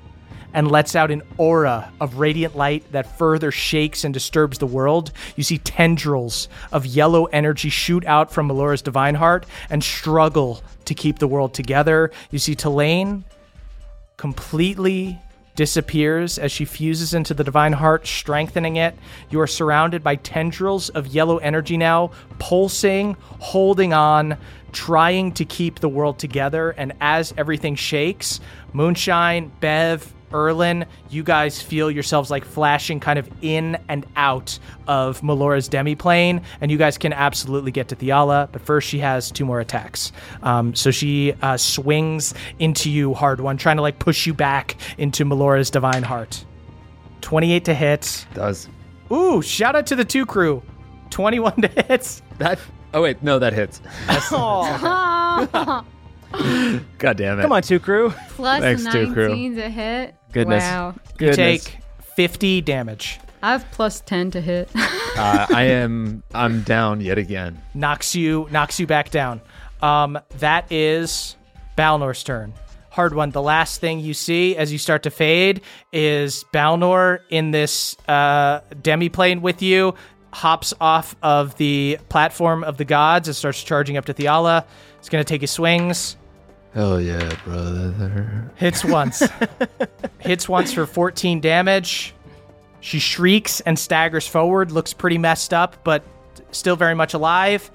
and 0.53 0.69
lets 0.69 0.95
out 0.95 1.11
an 1.11 1.21
aura 1.37 1.91
of 1.99 2.15
radiant 2.15 2.55
light 2.55 2.91
that 2.91 3.17
further 3.17 3.51
shakes 3.51 4.03
and 4.03 4.13
disturbs 4.13 4.57
the 4.57 4.67
world. 4.67 5.11
You 5.35 5.43
see 5.43 5.57
tendrils 5.59 6.47
of 6.71 6.85
yellow 6.85 7.25
energy 7.25 7.69
shoot 7.69 8.05
out 8.05 8.31
from 8.31 8.47
Melora's 8.47 8.81
divine 8.81 9.15
heart 9.15 9.45
and 9.69 9.83
struggle 9.83 10.61
to 10.85 10.93
keep 10.93 11.19
the 11.19 11.27
world 11.27 11.53
together. 11.53 12.11
You 12.31 12.39
see 12.39 12.55
Tulane 12.55 13.25
completely 14.17 15.19
disappears 15.59 16.37
as 16.37 16.53
she 16.53 16.63
fuses 16.63 17.13
into 17.13 17.33
the 17.33 17.43
divine 17.43 17.73
heart, 17.73 18.07
strengthening 18.07 18.77
it. 18.77 18.95
You 19.29 19.41
are 19.41 19.47
surrounded 19.47 20.01
by 20.01 20.15
tendrils 20.15 20.87
of 20.87 21.07
yellow 21.07 21.37
energy 21.39 21.75
now, 21.75 22.11
pulsing, 22.39 23.17
holding 23.39 23.91
on, 23.91 24.37
trying 24.71 25.33
to 25.33 25.43
keep 25.43 25.79
the 25.79 25.89
world 25.89 26.17
together. 26.17 26.69
And 26.71 26.93
as 27.01 27.33
everything 27.37 27.75
shakes, 27.75 28.39
Moonshine, 28.71 29.51
Bev, 29.59 30.13
Erlin, 30.33 30.85
you 31.09 31.23
guys 31.23 31.61
feel 31.61 31.89
yourselves 31.89 32.29
like 32.29 32.45
flashing 32.45 32.99
kind 32.99 33.19
of 33.19 33.29
in 33.41 33.77
and 33.87 34.05
out 34.15 34.57
of 34.87 35.21
Melora's 35.21 35.69
demiplane, 35.69 36.43
and 36.61 36.71
you 36.71 36.77
guys 36.77 36.97
can 36.97 37.13
absolutely 37.13 37.71
get 37.71 37.87
to 37.89 37.95
Thiala, 37.95 38.51
but 38.51 38.61
first 38.61 38.87
she 38.87 38.99
has 38.99 39.31
two 39.31 39.45
more 39.45 39.59
attacks. 39.59 40.11
Um, 40.43 40.75
so 40.75 40.91
she 40.91 41.33
uh, 41.41 41.57
swings 41.57 42.33
into 42.59 42.89
you, 42.89 43.13
Hardwon, 43.13 43.57
trying 43.57 43.77
to 43.77 43.81
like 43.81 43.99
push 43.99 44.25
you 44.25 44.33
back 44.33 44.75
into 44.97 45.25
Melora's 45.25 45.69
divine 45.69 46.03
heart. 46.03 46.45
28 47.21 47.65
to 47.65 47.73
hit. 47.73 48.25
Does 48.33 48.69
Ooh, 49.11 49.41
shout 49.41 49.75
out 49.75 49.87
to 49.87 49.95
the 49.95 50.05
two 50.05 50.25
crew. 50.25 50.61
21 51.09 51.61
to 51.61 51.67
hit. 51.67 52.21
that? 52.37 52.59
Oh 52.93 53.01
wait, 53.01 53.21
no, 53.23 53.39
that 53.39 53.53
hits. 53.53 53.81
God 56.99 57.17
damn 57.17 57.39
it! 57.39 57.41
Come 57.41 57.51
on, 57.51 57.61
two 57.63 57.79
crew. 57.79 58.13
Plus 58.29 58.61
Thanks, 58.61 58.85
two 58.85 59.11
crew. 59.13 59.29
19 59.29 59.55
to 59.55 59.69
hit. 59.69 60.15
Goodness. 60.31 60.63
Wow. 60.63 60.95
You 61.19 61.33
take 61.33 61.77
50 62.15 62.61
damage. 62.61 63.19
I 63.41 63.53
have 63.53 63.65
plus 63.71 64.01
10 64.01 64.31
to 64.31 64.41
hit. 64.41 64.69
uh, 64.75 65.47
I 65.49 65.63
am. 65.63 66.23
I'm 66.33 66.61
down 66.63 67.01
yet 67.01 67.17
again. 67.17 67.61
knocks 67.73 68.15
you 68.15 68.47
knocks 68.51 68.79
you 68.79 68.87
back 68.87 69.11
down. 69.11 69.41
Um, 69.81 70.19
that 70.39 70.69
is 70.71 71.37
Balnor's 71.77 72.23
turn. 72.23 72.53
Hardwon. 72.91 73.31
The 73.31 73.41
last 73.41 73.79
thing 73.79 73.99
you 73.99 74.13
see 74.13 74.57
as 74.57 74.71
you 74.73 74.77
start 74.77 75.03
to 75.03 75.09
fade 75.09 75.61
is 75.93 76.43
Balnor 76.53 77.19
in 77.29 77.51
this 77.51 77.95
uh, 78.07 78.59
demiplane 78.81 79.39
with 79.41 79.61
you, 79.61 79.93
hops 80.33 80.73
off 80.81 81.15
of 81.23 81.55
the 81.55 81.97
platform 82.09 82.63
of 82.63 82.77
the 82.77 82.85
gods 82.85 83.27
and 83.27 83.35
starts 83.35 83.63
charging 83.63 83.95
up 83.95 84.05
to 84.05 84.13
Thiala. 84.13 84.65
He's 84.99 85.07
going 85.07 85.23
to 85.23 85.27
take 85.27 85.41
his 85.41 85.51
swings. 85.51 86.17
Hell 86.73 87.01
yeah, 87.01 87.33
brother. 87.43 88.51
Hits 88.55 88.85
once. 88.85 89.23
Hits 90.19 90.47
once 90.47 90.71
for 90.71 90.85
14 90.85 91.41
damage. 91.41 92.13
She 92.81 92.99
shrieks 92.99 93.59
and 93.61 93.77
staggers 93.77 94.27
forward, 94.27 94.71
looks 94.71 94.93
pretty 94.93 95.17
messed 95.17 95.53
up, 95.53 95.83
but 95.83 96.03
still 96.51 96.75
very 96.75 96.95
much 96.95 97.13
alive. 97.13 97.69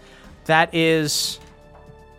That 0.47 0.74
is 0.74 1.39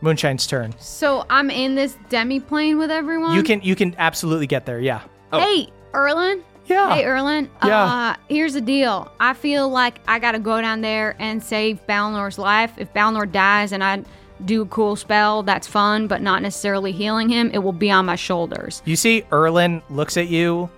Moonshine's 0.02 0.46
turn. 0.46 0.74
so 0.80 1.26
I'm 1.30 1.50
in 1.50 1.76
this 1.76 1.98
demi 2.10 2.40
plane 2.40 2.78
with 2.78 2.92
everyone. 2.92 3.36
You 3.36 3.44
can 3.44 3.62
you 3.62 3.76
can 3.76 3.96
absolutely 3.98 4.46
get 4.48 4.66
there, 4.66 4.80
yeah. 4.80 5.02
Hey, 5.32 5.70
Erlin. 5.94 6.44
Yeah. 6.68 6.94
Hey, 6.96 7.06
Erlin. 7.06 7.50
Yeah. 7.64 7.84
Uh, 7.84 8.16
here's 8.30 8.54
the 8.54 8.62
deal. 8.62 9.12
I 9.20 9.34
feel 9.34 9.70
like 9.70 10.00
I 10.08 10.20
got 10.20 10.32
to 10.34 10.40
go 10.40 10.60
down 10.62 10.82
there 10.82 11.16
and 11.20 11.42
save 11.44 11.86
Balnor's 11.88 12.38
life. 12.40 12.74
If 12.78 12.92
Balnor 12.94 13.32
dies 13.32 13.72
and 13.72 13.84
I 13.84 14.04
do 14.44 14.62
a 14.64 14.66
cool 14.66 14.96
spell, 14.96 15.44
that's 15.44 15.68
fun, 15.68 16.08
but 16.08 16.22
not 16.22 16.42
necessarily 16.42 16.92
healing 16.92 17.30
him, 17.30 17.50
it 17.54 17.60
will 17.60 17.72
be 17.72 17.90
on 17.92 18.06
my 18.06 18.16
shoulders. 18.16 18.82
You 18.86 18.96
see 18.96 19.24
Erlin 19.32 19.82
looks 19.90 20.18
at 20.18 20.28
you 20.28 20.70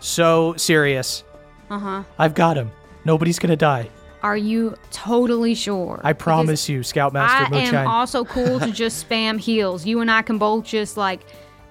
so 0.00 0.54
serious. 0.56 1.22
Uh 1.70 1.78
huh. 1.78 2.02
I've 2.18 2.34
got 2.34 2.56
him. 2.56 2.70
Nobody's 3.04 3.38
gonna 3.38 3.56
die. 3.56 3.88
Are 4.22 4.36
you 4.36 4.74
totally 4.90 5.54
sure? 5.54 6.00
I 6.02 6.14
promise 6.14 6.68
you, 6.68 6.82
Scoutmaster 6.82 7.44
I 7.44 7.50
Moonshine. 7.50 7.74
am 7.74 7.86
also 7.88 8.24
cool 8.24 8.58
to 8.60 8.70
just 8.72 9.06
spam 9.08 9.38
heals. 9.38 9.84
You 9.86 10.00
and 10.00 10.10
I 10.10 10.22
can 10.22 10.38
both 10.38 10.64
just 10.64 10.96
like 10.96 11.20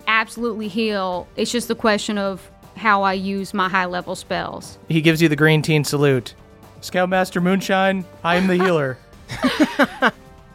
absolutely 0.07 0.67
heal. 0.67 1.27
It's 1.35 1.51
just 1.51 1.67
the 1.67 1.75
question 1.75 2.17
of 2.19 2.47
how 2.75 3.01
I 3.03 3.13
use 3.13 3.53
my 3.53 3.69
high 3.69 3.85
level 3.85 4.15
spells. 4.15 4.77
he 4.87 5.01
gives 5.01 5.21
you 5.21 5.29
the 5.29 5.35
green 5.35 5.61
teen 5.61 5.83
salute. 5.83 6.33
Scoutmaster 6.81 7.39
Moonshine, 7.41 8.03
I 8.23 8.35
am 8.35 8.47
the 8.47 8.55
healer. 8.63 8.97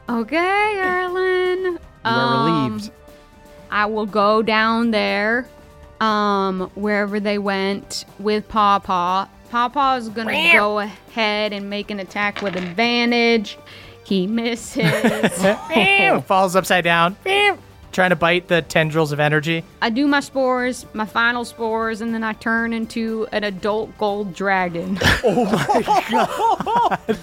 Okay, 0.09 0.79
Erlin. 0.81 1.73
You 1.73 1.79
are 2.05 2.63
relieved. 2.69 2.91
I 3.71 3.87
will 3.87 4.07
go 4.07 4.41
down 4.43 4.91
there, 4.91 5.47
um, 6.01 6.71
wherever 6.75 7.21
they 7.21 7.39
went 7.39 8.05
with 8.19 8.49
Pawpaw. 8.49 9.27
Paw 9.51 9.69
Paw 9.71 9.97
is 9.97 10.09
gonna 10.09 10.53
go 10.53 10.79
ahead 10.79 11.53
and 11.53 11.69
make 11.71 11.91
an 11.91 12.01
attack 12.01 12.43
with 12.43 12.57
advantage. 12.57 13.59
He 14.05 14.27
misses. 14.27 14.85
Falls 16.27 16.57
upside 16.57 16.85
down. 16.85 17.17
Trying 17.93 18.11
to 18.11 18.17
bite 18.17 18.49
the 18.49 18.63
tendrils 18.63 19.13
of 19.13 19.21
energy. 19.21 19.65
I 19.83 19.91
do 19.91 20.07
my 20.07 20.21
spores, 20.21 20.87
my 20.93 21.05
final 21.07 21.45
spores, 21.45 22.01
and 22.01 22.15
then 22.15 22.23
I 22.23 22.33
turn 22.35 22.73
into 22.73 23.27
an 23.33 23.45
adult 23.45 23.97
gold 23.99 24.35
dragon. 24.35 24.99
Oh 25.25 25.45
my 25.45 25.83
god. 26.11 27.19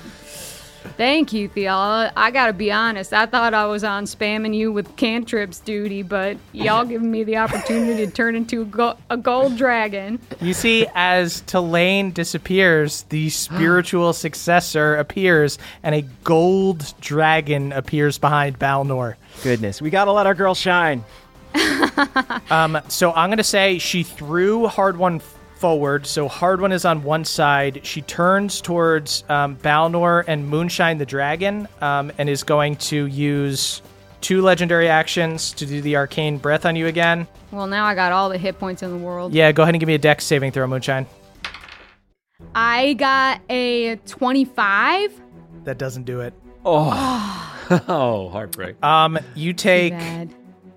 Thank 0.97 1.33
you, 1.33 1.49
Thiala. 1.49 2.11
I 2.15 2.31
gotta 2.31 2.53
be 2.53 2.71
honest, 2.71 3.13
I 3.13 3.25
thought 3.25 3.53
I 3.53 3.65
was 3.65 3.83
on 3.83 4.05
spamming 4.05 4.55
you 4.55 4.71
with 4.71 4.95
cantrips 4.95 5.59
duty, 5.59 6.03
but 6.03 6.37
y'all 6.53 6.85
giving 6.85 7.11
me 7.11 7.23
the 7.23 7.37
opportunity 7.37 8.05
to 8.05 8.11
turn 8.11 8.35
into 8.35 8.61
a, 8.61 8.65
go- 8.65 8.97
a 9.09 9.17
gold 9.17 9.57
dragon. 9.57 10.19
You 10.41 10.53
see, 10.53 10.87
as 10.95 11.41
Tulane 11.41 12.11
disappears, 12.11 13.03
the 13.03 13.29
spiritual 13.29 14.13
successor 14.13 14.95
appears, 14.95 15.57
and 15.83 15.95
a 15.95 16.01
gold 16.23 16.93
dragon 17.01 17.71
appears 17.71 18.17
behind 18.17 18.57
Balnor. 18.59 19.15
Goodness, 19.43 19.81
we 19.81 19.89
gotta 19.89 20.11
let 20.11 20.25
our 20.27 20.35
girl 20.35 20.55
shine. 20.55 21.03
Um, 22.51 22.79
so 22.89 23.11
I'm 23.13 23.29
gonna 23.29 23.43
say 23.43 23.79
she 23.79 24.03
threw 24.03 24.67
Hardwon 24.67 25.17
f- 25.17 25.34
forward. 25.65 26.05
So 26.05 26.29
Hardwon 26.29 26.71
is 26.71 26.85
on 26.85 27.01
one 27.01 27.25
side. 27.25 27.81
She 27.83 28.03
turns 28.03 28.61
towards 28.61 29.23
um, 29.29 29.55
Balnor 29.55 30.23
and 30.27 30.47
Moonshine 30.47 30.99
the 30.99 31.07
dragon, 31.07 31.67
um, 31.81 32.11
and 32.19 32.29
is 32.29 32.43
going 32.43 32.75
to 32.75 33.07
use 33.07 33.81
two 34.21 34.43
legendary 34.43 34.87
actions 34.87 35.53
to 35.53 35.65
do 35.65 35.81
the 35.81 35.95
arcane 35.95 36.37
breath 36.37 36.67
on 36.67 36.75
you 36.75 36.85
again. 36.85 37.25
Well, 37.49 37.65
now 37.65 37.85
I 37.85 37.95
got 37.95 38.11
all 38.11 38.29
the 38.29 38.37
hit 38.37 38.59
points 38.59 38.83
in 38.83 38.91
the 38.91 39.03
world. 39.03 39.33
Yeah, 39.33 39.51
go 39.51 39.63
ahead 39.63 39.73
and 39.73 39.79
give 39.79 39.87
me 39.87 39.95
a 39.95 39.97
dex 39.97 40.23
saving 40.23 40.51
throw, 40.51 40.67
Moonshine. 40.67 41.07
I 42.53 42.93
got 42.93 43.41
a 43.49 43.95
25. 43.95 45.19
That 45.63 45.79
doesn't 45.79 46.03
do 46.03 46.21
it. 46.21 46.35
Oh, 46.63 47.65
oh 47.87 48.29
heartbreak. 48.29 48.83
Um, 48.83 49.17
you 49.33 49.51
take 49.51 49.95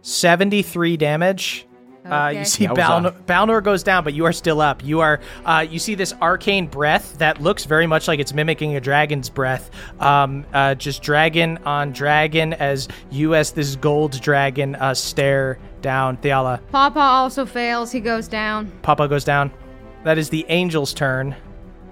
73 0.01 0.97
damage. 0.97 1.68
Uh, 2.11 2.29
Okay. 2.31 2.39
you 2.41 2.45
see 2.45 2.67
Yowza. 2.67 2.77
Balnor, 2.77 3.13
Balnor 3.27 3.63
goes 3.63 3.83
down, 3.83 4.05
but 4.05 4.15
you 4.15 4.25
are 4.25 4.33
still 4.33 4.61
up. 4.61 4.85
You 4.85 5.01
are. 5.01 5.21
Uh, 5.45 5.67
you 5.69 5.79
see 5.79 5.95
this 5.95 6.13
arcane 6.23 6.67
breath 6.67 7.19
that 7.19 7.41
looks 7.41 7.65
very 7.65 7.87
much 7.87 8.09
like 8.09 8.21
it's 8.21 8.33
mimicking 8.33 8.77
a 8.77 8.81
dragon's 8.81 9.29
breath. 9.31 9.71
Um, 10.01 10.45
uh, 10.53 10.75
just 10.75 11.03
dragon 11.03 11.59
on 11.65 11.93
dragon 11.93 12.53
as 12.55 12.89
you, 13.11 13.35
as 13.35 13.53
this 13.53 13.77
gold 13.77 14.21
dragon, 14.21 14.75
uh, 14.77 14.95
stare 14.95 15.59
down. 15.83 16.17
Thiala, 16.19 16.61
Pawpaw 16.73 16.99
also 17.01 17.45
fails. 17.47 17.93
He 17.93 18.01
goes 18.01 18.29
down. 18.29 18.71
Pawpaw 18.83 19.07
goes 19.07 19.25
down. 19.25 19.51
That 20.05 20.19
is 20.19 20.29
the 20.31 20.49
angel's 20.49 20.95
turn. 20.95 21.35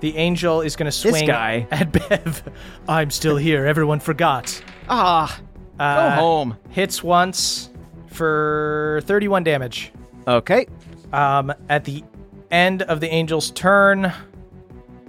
The 0.01 0.17
angel 0.17 0.61
is 0.61 0.77
going 0.77 0.87
to 0.87 0.93
swing 0.93 1.27
guy. 1.27 1.67
at 1.73 1.91
Bev. 1.93 2.43
I'm 2.89 3.11
still 3.11 3.37
here. 3.37 3.65
Everyone 3.67 3.99
forgot. 4.01 4.63
Ah, 4.89 5.41
Uh, 5.79 6.11
go 6.11 6.17
home. 6.23 6.57
Hits 6.71 7.03
once 7.03 7.71
for 8.09 9.01
31 9.05 9.45
damage. 9.45 9.93
Okay. 10.27 10.67
Um, 11.13 11.53
at 11.69 11.85
the 11.85 12.03
end 12.51 12.83
of 12.83 13.01
the 13.01 13.11
angel's 13.11 13.51
turn, 13.53 14.13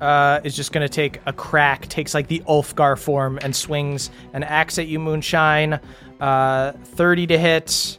uh, 0.02 0.40
is 0.44 0.56
just 0.56 0.72
going 0.74 0.86
to 0.88 0.90
take 0.94 1.20
a 1.26 1.34
crack, 1.34 1.88
takes 1.88 2.14
like 2.14 2.28
the 2.28 2.40
Ulfgar 2.48 2.98
form, 3.00 3.40
and 3.42 3.56
swings 3.56 4.12
an 4.34 4.44
axe 4.44 4.78
at 4.78 4.88
you, 4.88 5.00
Moonshine. 5.00 5.80
Uh, 6.20 6.72
30 6.84 7.28
to 7.28 7.38
hit. 7.38 7.98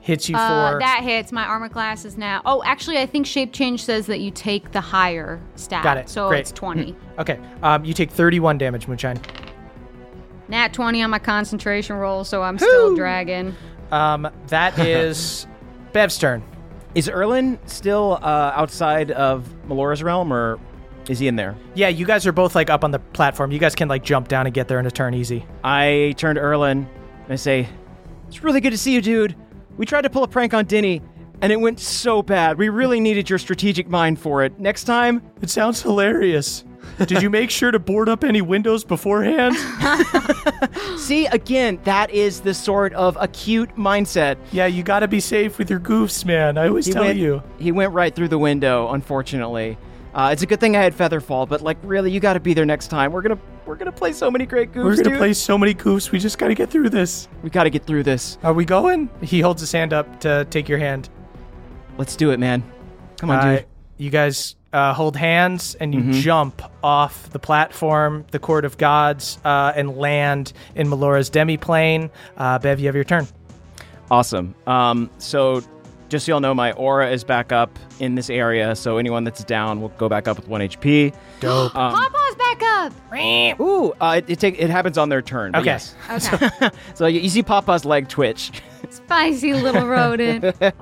Hits 0.00 0.28
you 0.28 0.36
Uh, 0.36 0.72
for. 0.72 0.78
that 0.78 1.00
hits. 1.02 1.32
My 1.32 1.44
armor 1.44 1.68
class 1.68 2.04
is 2.04 2.16
now. 2.16 2.40
Oh, 2.46 2.62
actually, 2.64 2.98
I 2.98 3.06
think 3.06 3.26
shape 3.26 3.52
change 3.52 3.82
says 3.84 4.06
that 4.06 4.20
you 4.20 4.30
take 4.30 4.70
the 4.70 4.80
higher 4.80 5.40
stat. 5.56 5.82
Got 5.82 5.96
it. 5.96 6.08
So 6.08 6.28
Great. 6.28 6.40
it's 6.40 6.52
20. 6.52 6.94
Okay. 7.18 7.40
Um, 7.64 7.84
you 7.84 7.92
take 7.92 8.12
31 8.12 8.56
damage, 8.56 8.86
Moonshine. 8.86 9.20
Nat 10.48 10.72
20 10.72 11.02
on 11.02 11.10
my 11.10 11.18
concentration 11.18 11.96
roll, 11.96 12.22
so 12.22 12.42
I'm 12.44 12.56
still 12.56 12.94
dragging. 12.94 13.56
Um, 13.90 14.28
that 14.46 14.78
is 14.84 15.48
Bev's 15.92 16.18
turn. 16.18 16.40
Is 16.96 17.10
Erlin 17.10 17.58
still 17.66 18.18
uh, 18.22 18.52
outside 18.56 19.10
of 19.10 19.46
Melora's 19.68 20.02
realm, 20.02 20.32
or 20.32 20.58
is 21.10 21.18
he 21.18 21.28
in 21.28 21.36
there? 21.36 21.54
Yeah, 21.74 21.88
you 21.88 22.06
guys 22.06 22.26
are 22.26 22.32
both 22.32 22.54
like 22.54 22.70
up 22.70 22.84
on 22.84 22.90
the 22.90 22.98
platform. 22.98 23.52
You 23.52 23.58
guys 23.58 23.74
can 23.74 23.86
like 23.86 24.02
jump 24.02 24.28
down 24.28 24.46
and 24.46 24.54
get 24.54 24.66
there 24.66 24.80
in 24.80 24.86
a 24.86 24.90
turn 24.90 25.12
easy. 25.12 25.44
I 25.62 26.14
turn 26.16 26.36
to 26.36 26.40
Erlin 26.40 26.88
and 27.24 27.32
I 27.32 27.36
say, 27.36 27.68
It's 28.28 28.42
really 28.42 28.62
good 28.62 28.70
to 28.70 28.78
see 28.78 28.94
you, 28.94 29.02
dude. 29.02 29.36
We 29.76 29.84
tried 29.84 30.02
to 30.02 30.10
pull 30.10 30.22
a 30.22 30.28
prank 30.28 30.54
on 30.54 30.64
Dinny, 30.64 31.02
and 31.42 31.52
it 31.52 31.60
went 31.60 31.80
so 31.80 32.22
bad. 32.22 32.56
We 32.56 32.70
really 32.70 32.98
needed 32.98 33.28
your 33.28 33.38
strategic 33.38 33.88
mind 33.90 34.18
for 34.18 34.42
it. 34.42 34.58
Next 34.58 34.84
time, 34.84 35.22
It 35.42 35.50
sounds 35.50 35.82
hilarious. 35.82 36.64
Did 37.06 37.22
you 37.22 37.30
make 37.30 37.50
sure 37.50 37.70
to 37.70 37.78
board 37.78 38.08
up 38.08 38.24
any 38.24 38.40
windows 38.42 38.84
beforehand? 38.84 39.54
see, 40.98 41.26
again, 41.26 41.78
that 41.84 42.10
is 42.10 42.40
the 42.40 42.54
sort 42.54 42.92
of 42.94 43.16
acute 43.20 43.74
mindset. 43.76 44.36
yeah, 44.52 44.66
you 44.66 44.82
got 44.82 45.00
to 45.00 45.08
be 45.08 45.20
safe 45.20 45.58
with 45.58 45.70
your 45.70 45.80
goofs, 45.80 46.24
man. 46.24 46.58
I 46.58 46.68
always 46.68 46.86
He 46.86 46.92
tell 46.92 47.02
went, 47.04 47.18
you. 47.18 47.42
He 47.58 47.72
went 47.72 47.92
right 47.92 48.14
through 48.14 48.28
the 48.28 48.38
window, 48.38 48.90
unfortunately. 48.92 49.78
Uh, 50.14 50.30
it's 50.32 50.42
a 50.42 50.46
good 50.46 50.60
thing 50.60 50.74
I 50.76 50.82
had 50.82 50.96
Featherfall, 50.96 51.46
but 51.46 51.60
like, 51.60 51.76
really, 51.82 52.10
you 52.10 52.20
got 52.20 52.32
to 52.34 52.40
be 52.40 52.54
there 52.54 52.64
next 52.64 52.88
time. 52.88 53.12
We're 53.12 53.20
gonna 53.20 53.38
we're 53.66 53.74
gonna 53.76 53.92
play 53.92 54.12
so 54.14 54.30
many 54.30 54.46
great 54.46 54.72
goofs, 54.72 54.84
We're 54.84 54.96
gonna 54.96 55.10
dude. 55.10 55.18
play 55.18 55.32
so 55.34 55.58
many 55.58 55.74
goofs. 55.74 56.10
We 56.10 56.18
just 56.18 56.38
got 56.38 56.48
to 56.48 56.54
get 56.54 56.70
through 56.70 56.88
this. 56.88 57.28
We 57.42 57.50
got 57.50 57.64
to 57.64 57.70
get 57.70 57.84
through 57.84 58.04
this. 58.04 58.38
Are 58.42 58.54
we 58.54 58.64
going? 58.64 59.10
He 59.20 59.40
holds 59.40 59.60
his 59.60 59.70
hand 59.72 59.92
up 59.92 60.20
to 60.20 60.46
take 60.48 60.70
your 60.70 60.78
hand. 60.78 61.10
Let's 61.98 62.16
do 62.16 62.30
it, 62.30 62.38
man. 62.40 62.62
Come 63.18 63.28
on, 63.30 63.38
Uh, 63.40 63.56
dude. 63.56 63.66
you 63.98 64.08
guys 64.10 64.55
uh, 64.72 64.92
hold 64.92 65.16
hands 65.16 65.74
and 65.80 65.94
you 65.94 66.12
jump 66.20 66.60
off 66.82 67.30
the 67.30 67.38
platform, 67.38 68.24
the 68.30 68.38
court 68.38 68.64
of 68.64 68.76
gods, 68.78 69.38
uh, 69.44 69.72
and 69.74 69.96
land 69.96 70.52
in 70.74 70.88
Melora's 70.88 71.30
demiplane. 71.30 72.10
Uh, 72.36 72.58
Bev, 72.58 72.80
you 72.80 72.86
have 72.86 72.94
your 72.94 73.04
turn. 73.04 73.26
Awesome. 74.10 74.54
Um, 74.66 75.10
so, 75.18 75.62
just 76.08 76.26
so 76.26 76.32
y'all 76.32 76.40
know, 76.40 76.54
my 76.54 76.72
aura 76.72 77.10
is 77.10 77.24
back 77.24 77.50
up 77.52 77.76
in 77.98 78.14
this 78.14 78.30
area. 78.30 78.76
So 78.76 78.98
anyone 78.98 79.24
that's 79.24 79.42
down 79.42 79.80
will 79.80 79.88
go 79.90 80.08
back 80.08 80.28
up 80.28 80.36
with 80.36 80.46
one 80.46 80.60
HP. 80.60 81.12
Dope. 81.40 81.72
Pawpaw's 81.72 82.34
back 82.36 82.62
up. 82.62 82.92
Ooh, 83.60 83.92
uh, 84.00 84.16
it, 84.18 84.30
it 84.30 84.38
take 84.38 84.60
it 84.60 84.70
happens 84.70 84.98
on 84.98 85.08
their 85.08 85.22
turn. 85.22 85.52
but 85.52 85.60
Okay. 85.62 85.66
Yes. 85.66 85.94
Okay. 86.10 86.70
So 86.94 87.06
you, 87.06 87.20
you 87.20 87.28
see 87.28 87.42
Pawpaw's 87.42 87.84
leg 87.84 88.08
twitch. 88.08 88.52
Spicy 88.90 89.54
little 89.54 89.86
rodent. 89.86 90.44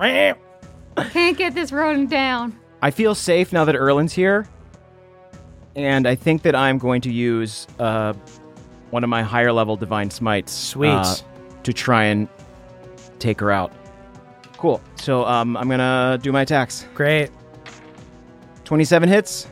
Can't 1.11 1.37
get 1.37 1.55
this 1.55 1.71
rodent 1.71 2.09
down. 2.09 2.57
I 2.81 2.91
feel 2.91 3.15
safe 3.15 3.51
now 3.53 3.65
that 3.65 3.75
Erlin's 3.75 4.13
here, 4.13 4.47
and 5.75 6.07
I 6.07 6.15
think 6.15 6.43
that 6.43 6.55
I'm 6.55 6.77
going 6.77 7.01
to 7.01 7.11
use 7.11 7.67
uh, 7.79 8.13
one 8.91 9.03
of 9.03 9.09
my 9.09 9.23
higher 9.23 9.51
level 9.51 9.75
divine 9.75 10.09
smites. 10.09 10.51
Sweet. 10.51 10.89
uh, 10.89 11.15
to 11.63 11.73
try 11.73 12.03
and 12.05 12.27
take 13.17 13.39
her 13.39 13.51
out. 13.51 13.71
Cool. 14.57 14.79
So 14.95 15.25
um, 15.25 15.57
I'm 15.57 15.67
gonna 15.67 16.19
do 16.21 16.31
my 16.31 16.41
attacks. 16.41 16.85
Great. 16.93 17.31
27 18.65 19.09
hits. 19.09 19.47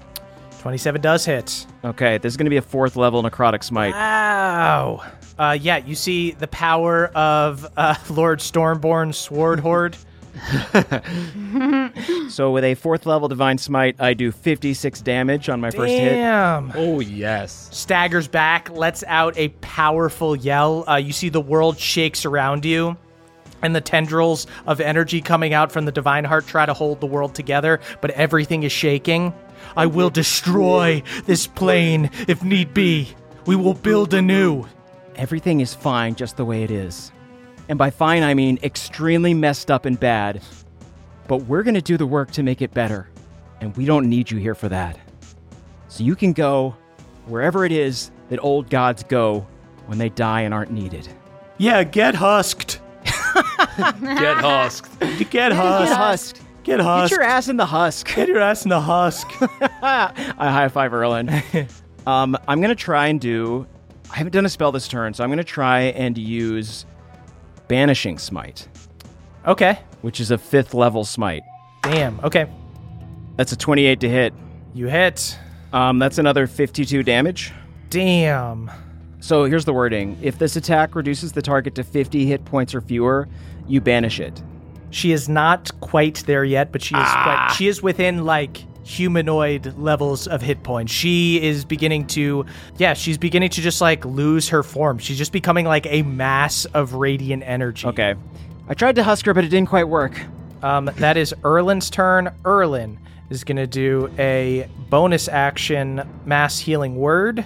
27 0.62 1.02
does 1.02 1.26
hit. 1.26 1.66
Okay, 1.84 2.18
this 2.20 2.32
is 2.34 2.38
gonna 2.38 2.50
be 2.50 2.58
a 2.58 2.62
fourth 2.62 2.96
level 2.96 3.22
necrotic 3.24 3.64
smite. 3.64 3.94
Wow. 3.94 5.04
Uh, 5.38 5.58
yeah, 5.60 5.78
you 5.78 5.96
see 5.96 6.32
the 6.32 6.48
power 6.48 7.08
of 7.08 7.68
uh, 7.76 7.96
Lord 8.12 8.40
Stormborn's 8.40 9.18
Sword 9.18 9.60
Horde. 9.62 9.98
So 12.30 12.52
with 12.52 12.64
a 12.64 12.74
fourth 12.74 13.06
level 13.06 13.28
divine 13.28 13.60
smite, 13.60 13.96
I 14.00 14.16
do 14.16 14.32
56 14.32 15.02
damage 15.02 15.50
on 15.50 15.62
my 15.62 15.70
first 15.70 15.94
hit. 15.94 16.14
Damn. 16.14 16.72
Oh, 16.76 17.00
yes. 17.00 17.70
Staggers 17.72 18.28
back, 18.28 18.72
lets 18.72 19.04
out 19.06 19.38
a 19.38 19.50
powerful 19.62 20.36
yell. 20.36 20.84
Uh, 20.90 20.96
you 20.96 21.14
see 21.14 21.30
the 21.30 21.42
world 21.42 21.78
shakes 21.78 22.26
around 22.26 22.66
you. 22.66 22.98
And 23.62 23.76
the 23.76 23.82
tendrils 23.82 24.48
of 24.66 24.82
energy 24.82 25.22
coming 25.22 25.54
out 25.54 25.72
from 25.72 25.86
the 25.86 25.92
divine 25.92 26.26
heart 26.26 26.48
try 26.48 26.66
to 26.66 26.74
hold 26.74 27.00
the 27.00 27.08
world 27.08 27.36
together, 27.36 27.80
but 28.02 28.10
everything 28.12 28.64
is 28.64 28.72
shaking. 28.72 29.32
I 29.78 29.86
will 29.86 30.10
destroy 30.10 31.04
this 31.26 31.48
plane 31.48 32.10
if 32.28 32.44
need 32.44 32.74
be. 32.74 33.10
We 33.46 33.56
will 33.56 33.74
build 33.76 34.14
anew. 34.14 34.66
Everything 35.16 35.60
is 35.62 35.74
fine 35.74 36.16
just 36.16 36.36
the 36.36 36.46
way 36.46 36.64
it 36.64 36.72
is. 36.72 37.12
And 37.70 37.78
by 37.78 37.90
fine, 37.90 38.24
I 38.24 38.34
mean 38.34 38.60
extremely 38.64 39.34
messed 39.34 39.72
up 39.72 39.86
and 39.86 40.00
bad. 40.00 40.42
But 41.28 41.44
we're 41.44 41.64
gonna 41.64 41.82
do 41.82 41.98
the 41.98 42.06
work 42.06 42.32
to 42.32 42.44
make 42.44 42.62
it 42.62 42.74
better. 42.74 43.10
And 43.62 43.76
we 43.78 43.86
don't 43.86 44.10
need 44.10 44.30
you 44.30 44.38
here 44.38 44.56
for 44.56 44.70
that. 44.70 45.00
So 45.88 46.04
you 46.04 46.16
can 46.16 46.34
go 46.34 46.76
wherever 47.28 47.66
it 47.66 47.72
is 47.72 48.12
that 48.30 48.40
old 48.40 48.70
gods 48.70 49.04
go 49.04 49.48
when 49.86 49.98
they 49.98 50.10
die 50.10 50.42
and 50.42 50.54
aren't 50.54 50.72
needed. 50.72 51.08
Yeah, 51.58 51.84
get 51.84 52.16
husked. 52.16 52.82
Get 53.04 54.38
husked. 54.38 55.00
Get 55.00 55.18
husked. 55.18 55.30
Get 55.32 55.52
husked. 55.52 56.42
Get 56.64 56.80
husked. 56.80 57.10
Get 57.10 57.10
Get 57.10 57.12
your 57.12 57.24
ass 57.24 57.48
in 57.50 57.58
the 57.58 57.66
husk. 57.66 58.16
Get 58.16 58.28
your 58.28 58.40
ass 58.40 58.64
in 58.64 58.70
the 58.70 58.80
husk. 58.82 59.28
I 59.42 60.12
high 60.38 60.68
five 60.70 60.94
Erlin. 60.94 61.30
um, 62.08 62.38
I'm 62.48 62.62
gonna 62.62 62.76
try 62.76 63.08
and 63.08 63.20
do. 63.20 63.68
I 64.12 64.18
haven't 64.18 64.34
done 64.34 64.46
a 64.46 64.50
spell 64.50 64.72
this 64.72 64.88
turn, 64.88 65.14
so 65.14 65.24
I'm 65.24 65.30
gonna 65.30 65.44
try 65.44 65.82
and 65.82 66.18
use 66.18 66.86
Banishing 67.74 68.20
Smite, 68.20 68.68
okay. 69.48 69.80
which 70.02 70.20
is 70.20 70.30
a 70.30 70.38
fifth 70.38 70.76
level 70.76 71.04
smite. 71.04 71.42
Damn. 71.82 72.20
Okay. 72.20 72.46
That's 73.36 73.52
a 73.52 73.58
28 73.58 74.00
to 74.02 74.08
hit. 74.08 74.32
You 74.76 74.90
hit. 74.90 75.36
Um, 75.72 75.98
that's 75.98 76.20
another 76.20 76.46
52 76.46 77.02
damage. 77.02 77.52
Damn. 77.90 78.70
So 79.22 79.46
here's 79.46 79.66
the 79.66 79.74
wording: 79.74 80.20
If 80.22 80.38
this 80.38 80.56
attack 80.56 80.94
reduces 80.94 81.32
the 81.32 81.42
target 81.42 81.74
to 81.74 81.84
50 81.84 82.28
hit 82.28 82.46
points 82.46 82.76
or 82.76 82.82
fewer, 82.82 83.28
you 83.68 83.82
banish 83.82 84.20
it. 84.20 84.44
She 84.92 85.12
is 85.12 85.28
not 85.28 85.72
quite 85.80 86.24
there 86.28 86.44
yet, 86.44 86.72
but 86.72 86.84
she 86.84 86.94
is 86.94 87.10
quite, 87.24 87.56
she 87.58 87.68
is 87.68 87.82
within 87.82 88.24
like 88.24 88.64
humanoid 88.84 89.78
levels 89.78 90.28
of 90.28 90.42
hit 90.42 90.64
points. 90.64 90.92
She 90.92 91.42
is 91.42 91.66
beginning 91.66 92.08
to 92.08 92.46
yeah, 92.78 92.94
she's 92.94 93.18
beginning 93.18 93.50
to 93.52 93.62
just 93.62 93.82
like 93.82 94.06
lose 94.06 94.50
her 94.50 94.64
form. 94.64 94.98
She's 95.00 95.18
just 95.18 95.32
becoming 95.32 95.66
like 95.66 95.86
a 95.88 96.04
mass 96.04 96.66
of 96.66 96.94
radiant 96.94 97.44
energy. 97.46 97.88
Okay. 97.88 98.16
I 98.68 98.74
tried 98.74 98.96
to 98.96 99.04
husk 99.04 99.26
her, 99.26 99.34
but 99.34 99.44
it 99.44 99.50
didn't 99.50 99.70
quite 99.70 99.88
work. 99.88 100.20
Um, 100.62 100.90
that 100.96 101.18
is 101.18 101.34
Erlin's 101.44 101.90
turn. 101.90 102.34
Erlin 102.46 102.98
is 103.30 103.44
going 103.44 103.58
to 103.58 103.68
do 103.68 104.10
a 104.18 104.70
bonus 104.90 105.28
action 105.28 106.02
mass 106.26 106.58
healing 106.60 106.96
word. 106.96 107.46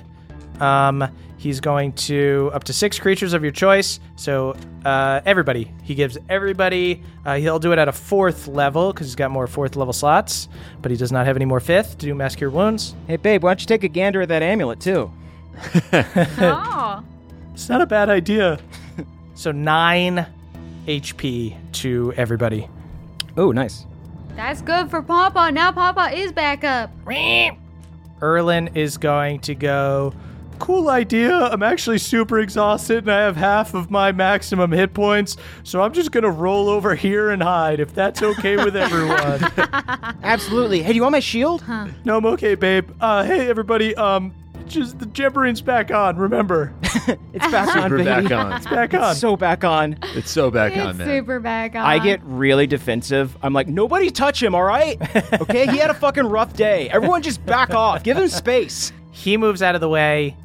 Um, 0.60 1.08
he's 1.38 1.60
going 1.60 1.94
to 1.94 2.50
up 2.54 2.64
to 2.66 2.74
six 2.74 3.00
creatures 3.00 3.34
of 3.34 3.44
your 3.44 3.52
choice. 3.52 4.00
So 4.16 4.56
uh, 4.86 5.22
everybody, 5.26 5.72
he 5.84 5.96
gives 5.96 6.18
everybody. 6.30 7.04
Uh, 7.26 7.38
he'll 7.38 7.60
do 7.60 7.72
it 7.72 7.80
at 7.80 7.88
a 7.88 7.92
fourth 7.92 8.48
level 8.48 8.92
because 8.92 9.08
he's 9.08 9.16
got 9.16 9.32
more 9.32 9.48
fourth 9.48 9.76
level 9.76 9.94
slots, 9.94 10.50
but 10.82 10.92
he 10.92 10.98
does 10.98 11.12
not 11.12 11.26
have 11.26 11.36
any 11.36 11.46
more 11.46 11.60
fifth 11.60 11.98
to 12.00 12.06
do 12.08 12.16
mass 12.16 12.36
cure 12.36 12.50
wounds. 12.50 12.96
Hey, 13.08 13.18
babe, 13.18 13.44
why 13.44 13.52
don't 13.52 13.62
you 13.62 13.68
take 13.68 13.84
a 13.84 13.88
gander 13.88 14.22
at 14.22 14.30
that 14.30 14.44
amulet 14.44 14.80
too? 14.80 15.12
Oh. 16.40 17.04
It's 17.54 17.70
not 17.70 17.82
a 17.82 17.88
bad 17.88 18.10
idea. 18.10 18.60
so 19.34 19.52
nine 19.52 20.28
HP 20.88 21.56
to 21.74 22.14
everybody. 22.16 22.70
Oh, 23.36 23.52
nice. 23.52 23.86
That's 24.36 24.62
good 24.62 24.92
for 24.92 25.02
Pawpaw. 25.02 25.50
Now 25.50 25.72
Pawpaw 25.72 26.10
is 26.14 26.32
back 26.32 26.64
up. 26.64 26.92
Erlin 28.22 28.70
is 28.76 28.98
going 28.98 29.40
to 29.42 29.56
go. 29.56 30.14
Cool 30.60 30.90
idea. 30.90 31.34
I'm 31.34 31.64
actually 31.64 31.98
super 31.98 32.40
exhausted 32.40 33.00
and 33.06 33.11
I 33.11 33.22
have 33.22 33.36
half 33.38 33.74
of 33.74 33.90
my 33.92 34.11
maximum 34.11 34.72
hit 34.72 34.94
points, 34.94 35.38
so 35.64 35.82
I'm 35.82 35.94
just 35.94 36.11
gonna 36.11 36.30
roll 36.32 36.68
over 36.69 36.94
here 36.95 37.30
and 37.30 37.42
hide 37.42 37.80
if 37.80 37.94
that's 37.94 38.22
okay 38.22 38.58
with 38.58 38.76
everyone. 38.76 39.40
Absolutely. 40.24 40.82
Hey, 40.82 40.90
do 40.90 40.95
you 40.95 41.02
want 41.03 41.14
my 41.14 41.19
shield? 41.19 41.64
no, 42.03 42.18
I'm 42.18 42.26
okay, 42.26 42.56
babe. 42.56 42.90
Uh, 43.00 43.24
hey, 43.24 43.48
everybody. 43.50 43.95
Um, 43.95 44.34
just 44.68 45.00
the 45.00 45.06
Jembarine's 45.06 45.61
back 45.61 45.92
on. 45.92 46.18
Remember, 46.18 46.74
It's 46.84 47.50
back 47.52 47.74
on, 47.77 47.90
baby. 47.90 48.03
back 48.03 48.32
on. 48.32 48.52
it's 48.53 48.66
back 48.68 48.94
on. 48.94 49.16
So 49.16 49.38
back 49.38 49.64
on. 49.64 49.98
It's 50.16 50.30
so 50.30 50.52
back 50.52 50.74
It's 50.76 50.86
on, 50.86 50.98
man. 50.98 51.08
super 51.08 51.40
back 51.40 51.76
on. 51.76 51.86
I 51.86 52.00
get 52.00 52.19
really 52.26 52.68
defensive. 52.68 53.38
I'm 53.42 53.53
like, 53.53 53.68
nobody 53.69 54.10
touch 54.11 54.44
him, 54.44 54.53
all 54.53 54.64
right? 54.64 54.98
Okay, 55.42 55.68
he 55.68 55.77
had 55.77 55.90
a 55.90 55.94
fucking 55.94 56.26
rough 56.26 56.53
day. 56.53 56.90
Everyone 56.90 57.22
just 57.22 57.45
back 57.45 57.69
off. 57.74 58.03
Give 58.03 58.18
him 58.18 58.27
space. 58.27 58.92
he 59.11 59.38
moves 59.38 59.61
out 59.61 59.76
of 59.76 59.80
the 59.82 59.88
way. 59.90 60.36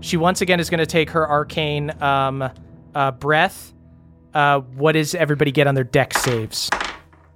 She 0.00 0.16
once 0.16 0.40
again 0.40 0.60
is 0.60 0.70
going 0.70 0.78
to 0.78 0.86
take 0.86 1.10
her 1.10 1.28
arcane 1.28 1.90
um, 2.02 2.50
uh, 2.94 3.10
breath. 3.12 3.74
Uh, 4.34 4.60
what 4.60 4.92
does 4.92 5.14
everybody 5.14 5.50
get 5.50 5.66
on 5.66 5.74
their 5.74 5.84
dex 5.84 6.20
saves? 6.22 6.70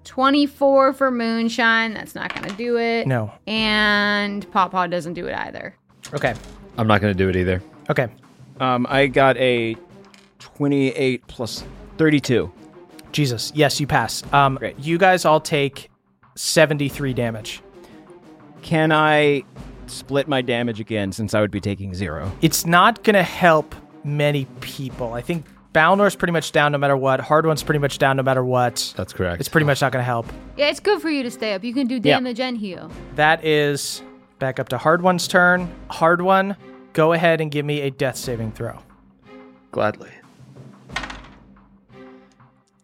24 0.05 0.93
for 0.93 1.11
Moonshine. 1.11 1.95
That's 1.95 2.15
not 2.15 2.35
going 2.35 2.49
to 2.49 2.55
do 2.57 2.77
it. 2.79 3.07
No. 3.07 3.33
And 3.47 4.49
Pawpaw 4.53 4.89
doesn't 4.89 5.15
do 5.15 5.27
it 5.27 5.35
either. 5.35 5.75
Okay. 6.13 6.35
I'm 6.77 6.87
not 6.87 7.01
going 7.01 7.13
to 7.13 7.19
do 7.19 7.29
it 7.29 7.37
either. 7.37 7.63
Okay. 7.91 8.09
Um, 8.61 8.87
I 8.89 9.07
got 9.07 9.37
a 9.39 9.77
28 10.39 11.27
plus 11.27 11.65
32. 11.99 12.53
Jesus. 13.13 13.53
Yes, 13.55 13.81
you 13.81 13.87
pass. 13.87 14.23
Um, 14.33 14.57
Great. 14.57 14.79
You 14.79 14.99
guys 14.99 15.25
all 15.25 15.41
take 15.41 15.91
73 16.37 17.15
damage. 17.15 17.63
Can 18.63 18.93
I 18.93 19.45
split 19.93 20.29
my 20.29 20.43
damage 20.43 20.81
again 20.81 21.13
since 21.13 21.35
I 21.35 21.41
would 21.41 21.51
be 21.51 21.61
taking 21.61 21.95
zero? 21.95 22.31
It's 22.43 22.67
not 22.67 23.03
going 23.05 23.15
to 23.15 23.23
help 23.23 23.75
many 24.05 24.47
people. 24.61 25.13
I 25.15 25.21
think 25.23 25.45
Balnor's 25.73 26.15
pretty 26.17 26.33
much 26.33 26.53
down 26.53 26.73
no 26.73 26.79
matter 26.79 26.97
what. 26.97 27.21
Hardwon's 27.21 27.63
pretty 27.63 27.79
much 27.79 27.99
down 27.99 28.17
no 28.17 28.23
matter 28.23 28.45
what. 28.45 28.93
That's 28.97 29.13
correct. 29.13 29.41
It's 29.41 29.49
pretty 29.49 29.65
much 29.67 29.81
not 29.81 29.93
going 29.93 30.01
to 30.03 30.07
help. 30.07 30.27
Yeah, 30.57 30.69
it's 30.69 30.81
good 30.81 31.01
for 31.01 31.09
you 31.11 31.23
to 31.23 31.31
stay 31.31 31.55
up. 31.55 31.65
You 31.65 31.73
can 31.73 31.87
do 31.87 31.95
Yeah. 31.97 32.17
damage 32.17 32.41
and 32.41 32.59
heal. 32.59 32.91
That 33.15 33.45
is 33.45 34.03
back 34.39 34.59
up 34.61 34.69
to 34.71 34.77
Hardwon's 34.79 35.27
turn. 35.29 35.73
Hardwon, 35.91 36.57
go 36.93 37.13
ahead 37.13 37.41
and 37.41 37.51
give 37.51 37.65
me 37.65 37.81
a 37.83 37.91
death 37.91 38.17
saving 38.17 38.53
throw. 38.53 38.79
Gladly. 39.71 40.11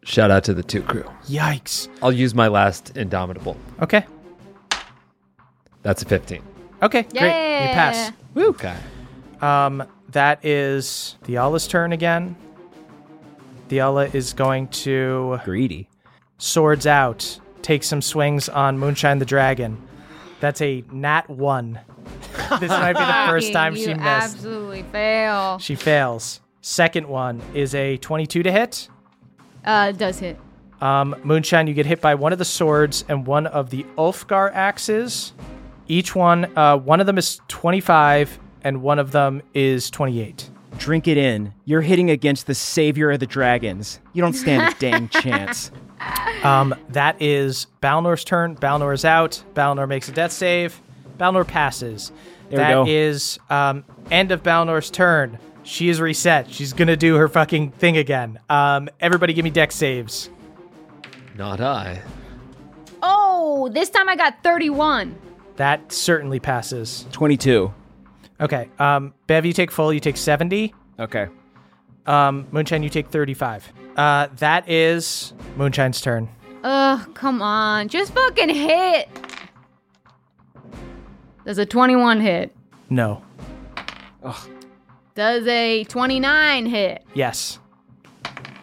Shout 0.04 0.30
out 0.30 0.44
to 0.44 0.54
the 0.54 0.62
two 0.62 0.80
crew. 0.82 1.04
Yikes. 1.26 1.88
I'll 2.02 2.12
use 2.12 2.34
my 2.34 2.48
last 2.48 2.96
Indomitable. 2.96 3.58
Okay. 3.82 4.06
That's 5.82 6.00
a 6.02 6.06
15. 6.06 6.42
Okay, 6.82 7.02
great. 7.02 7.68
You 7.68 7.74
pass. 7.74 8.12
Okay. 8.36 8.76
Um, 9.40 9.84
that 10.10 10.44
is 10.44 11.16
Thiala's 11.24 11.66
turn 11.66 11.92
again. 11.92 12.36
Thiala 13.68 14.14
is 14.14 14.32
going 14.32 14.68
to 14.68 15.38
Greedy. 15.44 15.88
swords 16.38 16.86
out, 16.86 17.38
take 17.62 17.82
some 17.82 18.00
swings 18.00 18.48
on 18.48 18.78
Moonshine 18.78 19.18
the 19.18 19.26
Dragon. 19.26 19.76
That's 20.40 20.60
a 20.62 20.84
nat 20.92 21.28
one. 21.28 21.80
this 22.60 22.70
might 22.70 22.94
be 22.94 23.00
the 23.00 23.26
first 23.28 23.52
time 23.52 23.74
you 23.76 23.84
she 23.84 23.94
missed. 23.94 24.00
absolutely 24.06 24.84
fail. 24.84 25.58
She 25.58 25.74
fails. 25.74 26.40
Second 26.62 27.08
one 27.08 27.42
is 27.54 27.74
a 27.74 27.96
22 27.98 28.42
to 28.44 28.52
hit. 28.52 28.88
Uh, 29.64 29.88
it 29.90 29.98
does 29.98 30.18
hit. 30.20 30.38
Um, 30.80 31.16
Moonshine, 31.24 31.66
you 31.66 31.74
get 31.74 31.86
hit 31.86 32.00
by 32.00 32.14
one 32.14 32.32
of 32.32 32.38
the 32.38 32.44
swords 32.44 33.04
and 33.08 33.26
one 33.26 33.46
of 33.48 33.70
the 33.70 33.84
Ulfgar 33.96 34.50
axes. 34.54 35.32
Each 35.88 36.14
one, 36.14 36.56
uh, 36.56 36.76
one 36.76 37.00
of 37.00 37.06
them 37.06 37.18
is 37.18 37.40
25 37.48 38.38
and 38.62 38.82
one 38.82 38.98
of 38.98 39.12
them 39.12 39.42
is 39.54 39.90
28. 39.90 40.50
Drink 40.78 41.08
it 41.08 41.16
in. 41.16 41.54
You're 41.64 41.80
hitting 41.80 42.10
against 42.10 42.46
the 42.46 42.54
savior 42.54 43.10
of 43.10 43.20
the 43.20 43.26
dragons. 43.26 44.00
You 44.12 44.22
don't 44.22 44.34
stand 44.34 44.74
a 44.74 44.78
dang 44.78 45.08
chance. 45.08 45.70
Um, 46.44 46.74
that 46.90 47.20
is 47.20 47.66
Balnor's 47.82 48.22
turn. 48.24 48.54
Balnor 48.56 48.94
is 48.94 49.04
out. 49.04 49.42
Balnor 49.54 49.88
makes 49.88 50.08
a 50.08 50.12
death 50.12 50.32
save. 50.32 50.80
Balnor 51.18 51.46
passes. 51.46 52.12
There 52.50 52.60
we 52.60 52.72
go. 52.72 52.84
is 52.86 53.38
um, 53.50 53.84
end 54.10 54.30
of 54.30 54.42
Balnor's 54.42 54.90
turn. 54.90 55.38
She 55.64 55.88
is 55.88 56.00
reset. 56.00 56.50
She's 56.50 56.72
gonna 56.72 56.96
do 56.96 57.16
her 57.16 57.28
fucking 57.28 57.72
thing 57.72 57.96
again. 57.96 58.38
Um, 58.48 58.88
everybody, 59.00 59.32
give 59.34 59.44
me 59.44 59.50
dex 59.50 59.74
saves. 59.74 60.30
Not 61.36 61.60
I. 61.60 62.02
Oh, 63.02 63.68
this 63.72 63.90
time 63.90 64.08
I 64.08 64.16
got 64.16 64.42
31. 64.42 65.14
That 65.58 65.92
certainly 65.92 66.40
passes. 66.40 67.04
22. 67.12 67.72
Okay. 68.40 68.68
Um, 68.78 69.12
Bev, 69.26 69.44
you 69.44 69.52
take 69.52 69.70
full. 69.70 69.92
You 69.92 70.00
take 70.00 70.16
seventy. 70.16 70.72
Okay. 70.98 71.26
Um, 72.06 72.46
Moonshine, 72.52 72.82
you 72.82 72.88
take 72.88 73.08
thirty-five. 73.08 73.70
Uh, 73.96 74.28
that 74.36 74.68
is 74.70 75.32
Moonshine's 75.56 76.00
turn. 76.00 76.28
Ugh, 76.62 77.14
come 77.14 77.42
on. 77.42 77.88
Just 77.88 78.14
fucking 78.14 78.48
hit. 78.48 79.08
Does 81.44 81.58
a 81.58 81.66
21 81.66 82.20
hit? 82.20 82.54
No. 82.90 83.22
Does 85.14 85.46
a 85.46 85.84
29 85.84 86.66
hit? 86.66 87.04
Yes. 87.14 87.58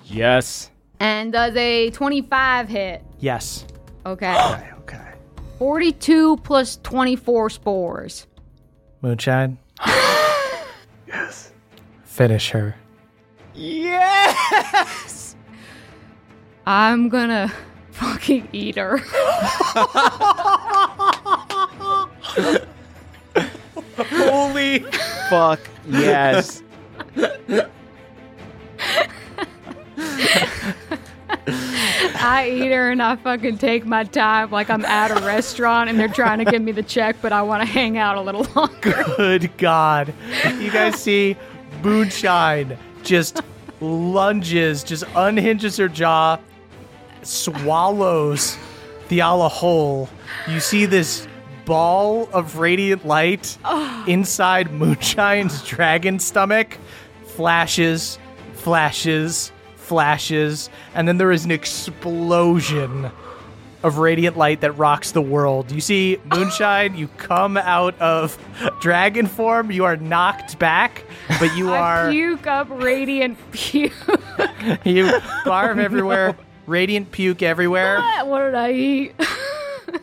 Yes. 0.05 0.69
And 0.99 1.33
does 1.33 1.55
a 1.55 1.89
25 1.89 2.69
hit? 2.69 3.03
Yes. 3.19 3.65
Okay. 4.05 4.71
Okay. 5.55 5.59
42 5.59 6.37
plus 6.37 6.79
24 6.83 7.49
spores. 7.49 8.27
Moonshine. 9.01 9.57
yes. 11.07 11.51
Finish 12.03 12.49
her. 12.49 12.75
Yes! 13.53 15.35
I'm 16.65 17.07
gonna 17.09 17.51
fucking 17.91 18.49
eat 18.51 18.75
her. 18.75 18.97
Holy. 23.97 24.79
Fuck 25.29 25.61
yes. 25.87 26.63
I 31.29 32.49
eat 32.51 32.71
her 32.71 32.91
and 32.91 33.01
I 33.01 33.15
fucking 33.15 33.57
take 33.57 33.85
my 33.85 34.03
time 34.03 34.51
like 34.51 34.69
I'm 34.69 34.85
at 34.85 35.11
a 35.11 35.25
restaurant 35.25 35.89
and 35.89 35.99
they're 35.99 36.07
trying 36.07 36.39
to 36.39 36.45
give 36.45 36.61
me 36.61 36.71
the 36.71 36.83
check, 36.83 37.17
but 37.21 37.31
I 37.31 37.41
want 37.41 37.61
to 37.61 37.67
hang 37.67 37.97
out 37.97 38.17
a 38.17 38.21
little 38.21 38.45
longer. 38.55 39.03
Good 39.17 39.55
God. 39.57 40.13
You 40.59 40.71
guys 40.71 40.95
see 40.95 41.35
Moonshine 41.83 42.77
just 43.03 43.41
lunges, 43.81 44.83
just 44.83 45.03
unhinges 45.15 45.77
her 45.77 45.87
jaw, 45.87 46.39
swallows 47.21 48.57
the 49.07 49.19
Thiala 49.19 49.49
whole. 49.49 50.09
You 50.47 50.59
see 50.59 50.85
this 50.85 51.27
ball 51.65 52.29
of 52.31 52.57
radiant 52.57 53.05
light 53.05 53.57
oh. 53.65 54.03
inside 54.07 54.71
Moonshine's 54.71 55.63
dragon 55.63 56.19
stomach. 56.19 56.77
Flashes, 57.25 58.17
flashes, 58.53 59.51
flashes, 59.85 60.69
and 60.93 61.07
then 61.07 61.17
there 61.17 61.31
is 61.31 61.45
an 61.45 61.51
explosion 61.51 63.11
of 63.83 63.99
radiant 63.99 64.35
light 64.35 64.61
that 64.61 64.71
rocks 64.71 65.11
the 65.11 65.21
world. 65.21 65.71
You 65.71 65.79
see 65.79 66.17
Moonshine, 66.25 66.95
you 66.95 67.07
come 67.17 67.55
out 67.55 67.97
of 67.99 68.37
dragon 68.81 69.27
form, 69.27 69.71
you 69.71 69.85
are 69.85 69.95
knocked 69.95 70.57
back, 70.57 71.03
but 71.39 71.55
you 71.55 71.71
I 71.73 71.77
are 71.77 72.11
puke 72.11 72.47
up 72.47 72.67
radiant 72.71 73.37
puke. 73.51 73.93
you 74.83 75.05
barf 75.45 75.77
everywhere, 75.77 76.35
radiant 76.65 77.11
puke 77.11 77.43
everywhere. 77.43 78.01
what 78.23 78.39
did 78.45 78.55
I 78.55 78.71
eat? 78.71 79.13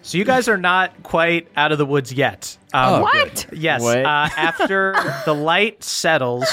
So 0.02 0.16
you 0.16 0.24
guys 0.24 0.48
are 0.48 0.56
not 0.56 1.02
quite 1.02 1.48
out 1.56 1.72
of 1.72 1.78
the 1.78 1.86
woods 1.86 2.12
yet. 2.12 2.56
Um, 2.72 3.02
what? 3.02 3.46
Yes. 3.52 3.82
What? 3.82 3.98
Uh, 3.98 4.28
after 4.36 4.94
the 5.24 5.34
light 5.34 5.82
settles, 5.84 6.46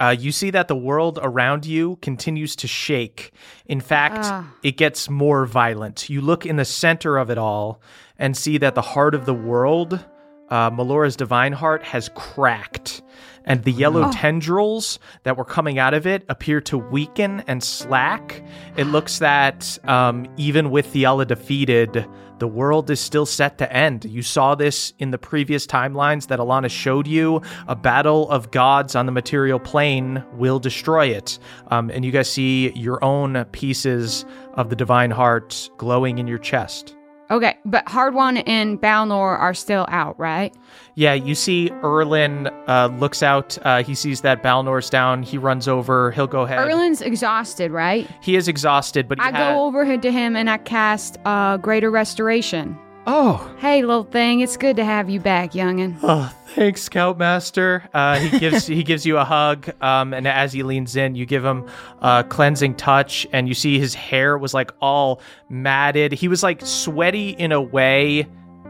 uh, 0.00 0.16
you 0.18 0.32
see 0.32 0.50
that 0.50 0.66
the 0.66 0.76
world 0.76 1.18
around 1.22 1.66
you 1.66 1.96
continues 1.96 2.56
to 2.56 2.66
shake. 2.66 3.32
In 3.66 3.80
fact, 3.80 4.32
it 4.62 4.78
gets 4.78 5.10
more 5.10 5.44
violent. 5.44 6.08
You 6.08 6.22
look 6.22 6.46
in 6.46 6.56
the 6.56 6.64
center 6.64 7.18
of 7.18 7.30
it 7.30 7.36
all 7.36 7.82
and 8.18 8.36
see 8.36 8.56
that 8.58 8.74
the 8.74 8.82
heart 8.82 9.14
of 9.14 9.26
the 9.26 9.34
world, 9.34 10.04
uh, 10.50 10.70
Melora's 10.70 11.16
divine 11.16 11.52
heart, 11.52 11.82
has 11.82 12.10
cracked. 12.14 13.02
And 13.44 13.64
the 13.64 13.72
yellow 13.72 14.12
tendrils 14.12 14.98
that 15.22 15.36
were 15.36 15.44
coming 15.44 15.78
out 15.78 15.94
of 15.94 16.06
it 16.06 16.24
appear 16.28 16.60
to 16.62 16.78
weaken 16.78 17.42
and 17.46 17.64
slack. 17.64 18.44
It 18.76 18.84
looks 18.84 19.18
that 19.18 19.78
um, 19.88 20.26
even 20.36 20.70
with 20.70 20.92
Thiala 20.92 21.26
defeated, 21.26 22.06
the 22.38 22.48
world 22.48 22.90
is 22.90 23.00
still 23.00 23.26
set 23.26 23.58
to 23.58 23.72
end. 23.72 24.04
You 24.04 24.22
saw 24.22 24.54
this 24.54 24.92
in 24.98 25.10
the 25.10 25.18
previous 25.18 25.66
timelines 25.66 26.28
that 26.28 26.38
Alana 26.38 26.70
showed 26.70 27.06
you. 27.06 27.42
A 27.66 27.76
battle 27.76 28.30
of 28.30 28.50
gods 28.50 28.94
on 28.94 29.06
the 29.06 29.12
material 29.12 29.58
plane 29.58 30.24
will 30.34 30.58
destroy 30.58 31.06
it. 31.06 31.38
Um, 31.68 31.90
and 31.90 32.04
you 32.04 32.12
guys 32.12 32.30
see 32.30 32.70
your 32.70 33.02
own 33.04 33.44
pieces 33.52 34.24
of 34.54 34.70
the 34.70 34.76
divine 34.76 35.10
heart 35.10 35.70
glowing 35.76 36.18
in 36.18 36.26
your 36.26 36.38
chest. 36.38 36.96
Okay, 37.30 37.56
but 37.64 37.86
Hardwon 37.86 38.42
and 38.46 38.80
Balnor 38.80 39.38
are 39.38 39.54
still 39.54 39.86
out, 39.88 40.18
right? 40.18 40.52
Yeah, 40.96 41.14
you 41.14 41.36
see 41.36 41.70
Erlin 41.84 42.48
uh, 42.66 42.88
looks 42.98 43.22
out. 43.22 43.56
Uh, 43.62 43.82
he 43.84 43.94
sees 43.94 44.22
that 44.22 44.42
Balnor's 44.42 44.90
down. 44.90 45.22
He 45.22 45.38
runs 45.38 45.68
over. 45.68 46.10
He'll 46.10 46.26
go 46.26 46.42
ahead. 46.42 46.58
Erlin's 46.58 47.00
exhausted, 47.00 47.70
right? 47.70 48.08
He 48.20 48.34
is 48.34 48.48
exhausted, 48.48 49.08
but 49.08 49.20
he 49.20 49.24
I 49.24 49.30
ha- 49.30 49.52
go 49.52 49.64
over 49.64 49.96
to 49.96 50.10
him 50.10 50.34
and 50.34 50.50
I 50.50 50.58
cast 50.58 51.18
uh, 51.24 51.56
Greater 51.58 51.90
Restoration. 51.90 52.76
Oh, 53.06 53.46
Hey, 53.58 53.82
little 53.82 54.04
thing, 54.04 54.40
it's 54.40 54.56
good 54.56 54.76
to 54.76 54.84
have 54.84 55.08
you 55.10 55.20
back, 55.20 55.52
youngin. 55.52 55.96
Oh, 56.02 56.32
Thanks, 56.54 56.82
Scoutmaster. 56.82 57.88
Uh, 57.94 58.18
he 58.18 58.38
gives 58.40 58.66
he 58.66 58.82
gives 58.82 59.06
you 59.06 59.18
a 59.18 59.24
hug, 59.24 59.70
um, 59.80 60.12
and 60.12 60.26
as 60.26 60.52
he 60.52 60.62
leans 60.64 60.96
in, 60.96 61.14
you 61.14 61.24
give 61.24 61.44
him 61.44 61.68
a 62.00 62.24
cleansing 62.28 62.74
touch, 62.74 63.26
and 63.32 63.46
you 63.46 63.54
see 63.54 63.78
his 63.78 63.94
hair 63.94 64.36
was 64.36 64.52
like 64.52 64.72
all 64.80 65.20
matted. 65.48 66.12
He 66.12 66.26
was 66.26 66.42
like 66.42 66.60
sweaty 66.64 67.30
in 67.30 67.52
a 67.52 67.60
way 67.60 68.22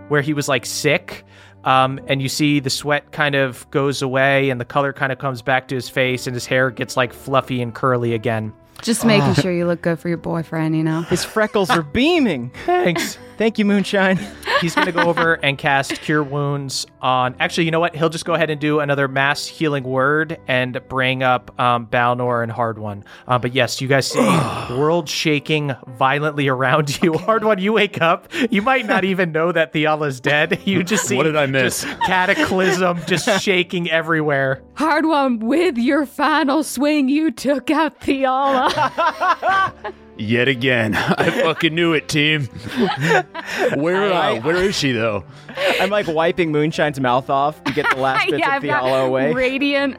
where 0.09 0.21
he 0.21 0.35
was 0.35 0.47
like 0.49 0.67
sick. 0.67 1.25
Um, 1.65 2.01
and 2.07 2.23
you 2.23 2.29
see 2.29 2.59
the 2.61 2.71
sweat 2.71 3.13
kind 3.13 3.35
of 3.35 3.71
goes 3.71 4.03
away, 4.03 4.51
and 4.51 4.61
the 4.61 4.65
color 4.67 4.93
kind 4.93 5.11
of 5.13 5.19
comes 5.19 5.41
back 5.43 5.69
to 5.69 5.75
his 5.75 5.89
face, 5.89 6.27
and 6.27 6.35
his 6.35 6.47
hair 6.47 6.71
gets 6.71 6.97
like 6.97 7.13
fluffy 7.15 7.63
and 7.63 7.75
curly 7.75 8.13
again. 8.15 8.53
Just 8.83 9.05
making 9.05 9.35
sure 9.35 9.53
you 9.53 9.67
look 9.67 9.83
good 9.83 9.99
for 9.99 10.09
your 10.09 10.17
boyfriend, 10.17 10.75
you 10.77 10.83
know. 10.83 11.03
His 11.03 11.23
freckles 11.25 11.69
are 11.71 11.83
beaming. 11.83 12.51
Thanks. 12.67 13.19
Thank 13.41 13.59
you, 13.59 13.65
Moonshine. 13.65 14.19
He's 14.61 14.75
going 14.75 14.85
to 14.85 14.93
go 14.93 15.01
over 15.01 15.33
and 15.43 15.57
cast 15.57 16.03
Cure 16.03 16.23
Wounds 16.23 16.87
on. 17.01 17.35
Actually, 17.41 17.65
you 17.65 17.71
know 17.71 17.81
what? 17.81 17.97
He'll 17.97 18.11
just 18.11 18.27
go 18.27 18.35
ahead 18.35 18.51
and 18.51 18.61
do 18.61 18.81
another 18.81 19.09
mass 19.09 19.47
healing 19.47 19.83
word 19.83 20.39
and 20.47 20.79
bring 20.91 21.23
up 21.23 21.59
um, 21.59 21.87
Balnor 21.87 22.43
and 22.43 22.53
Hardwon. 22.53 23.03
Uh, 23.27 23.39
but 23.39 23.55
yes, 23.55 23.81
you 23.81 23.89
guys 23.89 24.07
see 24.09 24.19
world 24.77 25.09
shaking 25.09 25.75
violently 25.87 26.49
around 26.49 27.03
you. 27.03 27.13
Hardwon, 27.13 27.63
you 27.63 27.73
wake 27.73 28.03
up. 28.03 28.31
You 28.51 28.61
might 28.61 28.85
not 28.85 29.05
even 29.05 29.33
know 29.33 29.53
that 29.53 29.73
Thiala's 29.73 30.21
dead. 30.21 30.61
You 30.67 30.83
just 30.85 31.07
see 31.07 31.17
What 31.17 31.23
did 31.23 31.37
I 31.37 31.47
miss? 31.47 31.85
just 31.85 32.01
cataclysm 32.03 33.01
just 33.07 33.41
shaking 33.43 33.91
everywhere. 33.91 34.63
Hardwon 34.75 35.39
with 35.39 35.79
your 35.79 36.05
final 36.05 36.63
swing, 36.63 37.09
you 37.09 37.31
took 37.31 37.71
out 37.71 38.01
Thiala. 38.01 39.95
Yet 40.21 40.49
again, 40.49 40.95
I 40.97 41.31
fucking 41.31 41.75
knew 41.75 41.95
it, 41.95 42.07
team. 42.07 42.45
Where, 43.75 44.13
I- 44.13 44.37
uh, 44.37 44.43
where 44.43 44.57
is 44.57 44.77
she 44.77 44.93
though? 44.93 45.25
I'm 45.81 45.89
like 45.89 46.07
wiping 46.07 46.53
Moonshine's 46.53 47.01
mouth 47.01 47.31
off 47.31 47.65
to 47.65 47.73
get 47.73 47.87
the 47.91 47.97
last 48.01 48.27
bits 48.27 48.39
yeah, 48.39 48.49
of 48.49 48.53
I've 48.53 48.63
the 48.63 48.69
got 48.69 48.83
aloe 48.85 49.07
away. 49.07 49.33
radiant 49.33 49.97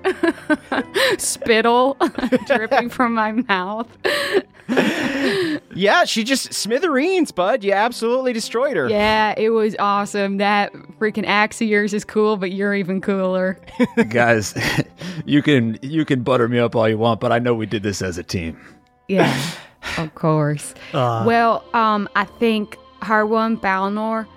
spittle 1.18 1.98
dripping 2.46 2.90
from 2.90 3.16
my 3.16 3.32
mouth. 3.32 3.88
yeah, 5.76 6.06
she 6.06 6.24
just 6.24 6.54
smithereens, 6.54 7.32
bud. 7.32 7.64
You 7.64 7.74
absolutely 7.74 8.32
destroyed 8.34 8.78
her. 8.78 8.88
Yeah, 8.90 9.34
it 9.38 9.50
was 9.50 9.76
awesome. 9.80 10.38
That 10.38 10.72
freaking 11.00 11.26
axe 11.26 11.62
of 11.62 11.68
yours 11.68 11.94
is 11.96 12.06
cool, 12.06 12.38
but 12.38 12.52
you're 12.52 12.76
even 12.76 13.02
cooler. 13.02 13.60
Guys, 14.10 14.54
you 15.26 15.42
can 15.42 15.80
you 15.82 16.06
can 16.06 16.22
butter 16.22 16.48
me 16.48 16.60
up 16.60 16.76
all 16.76 16.88
you 16.88 16.98
want, 17.00 17.20
but 17.20 17.32
I 17.32 17.40
know 17.40 17.54
we 17.56 17.66
did 17.66 17.82
this 17.84 18.02
as 18.04 18.18
a 18.18 18.24
team. 18.24 18.60
Yeah, 19.08 19.36
of 19.98 20.14
course. 20.16 20.74
well, 20.94 21.64
um, 21.74 22.08
I 22.16 22.26
think 22.26 22.78
Hardwon, 23.02 23.60
Balnor, 23.60 24.28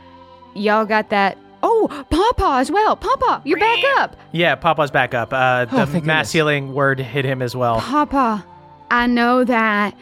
y'all 0.55 0.85
got 0.87 1.11
that. 1.11 1.39
Oh, 1.63 1.89
Pawpaw 2.11 2.59
as 2.59 2.71
well. 2.71 2.95
Pawpaw, 2.97 3.41
you're 3.45 3.59
back 3.59 3.79
up. 3.97 4.17
Yeah, 4.33 4.55
Pawpaw's 4.55 4.91
back 4.91 5.15
up. 5.15 5.33
Uh, 5.33 5.65
the 5.65 5.83
Oh, 5.83 5.87
thank 5.87 6.05
mass 6.05 6.31
healing 6.31 6.75
word 6.75 7.01
hit 7.01 7.25
him 7.25 7.41
as 7.41 7.57
well. 7.57 7.81
Pawpaw, 7.81 8.43
I 8.91 9.07
know 9.07 9.45
that 9.45 9.97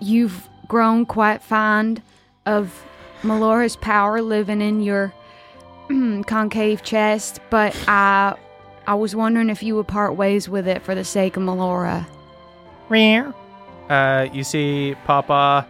you've 0.00 0.46
grown 0.68 1.06
quite 1.06 1.42
fond 1.42 2.02
of 2.44 2.84
Melora's 3.22 3.74
power 3.76 4.20
living 4.20 4.60
in 4.60 4.82
your 4.82 5.12
concave 6.26 6.82
chest, 6.82 7.40
but 7.48 7.74
I 7.88 8.36
I 8.86 8.94
was 8.94 9.16
wondering 9.16 9.48
if 9.50 9.62
you 9.62 9.76
would 9.76 9.88
part 9.88 10.14
ways 10.14 10.48
with 10.48 10.68
it 10.68 10.82
for 10.82 10.94
the 10.94 11.04
sake 11.04 11.36
of 11.36 11.42
Melora. 11.42 12.06
Uh, 13.88 14.28
you 14.32 14.44
see 14.44 14.94
Pawpaw 15.04 15.64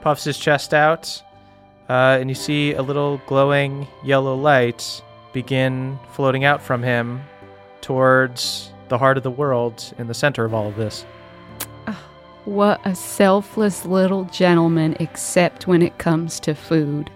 puffs 0.00 0.24
his 0.24 0.38
chest 0.38 0.74
out, 0.74 1.22
uh, 1.88 2.18
and 2.20 2.28
you 2.28 2.34
see 2.34 2.74
a 2.74 2.82
little 2.82 3.20
glowing 3.26 3.86
yellow 4.04 4.34
light 4.34 5.02
begin 5.32 5.98
floating 6.12 6.44
out 6.44 6.62
from 6.62 6.82
him 6.82 7.20
towards 7.80 8.72
the 8.88 8.98
heart 8.98 9.16
of 9.16 9.22
the 9.22 9.30
world 9.30 9.92
in 9.98 10.06
the 10.06 10.14
center 10.14 10.44
of 10.44 10.54
all 10.54 10.68
of 10.68 10.76
this. 10.76 11.04
What 12.46 12.80
a 12.84 12.94
selfless 12.94 13.84
little 13.84 14.24
gentleman, 14.26 14.96
except 15.00 15.66
when 15.66 15.82
it 15.82 15.98
comes 15.98 16.38
to 16.40 16.54
food. 16.54 17.10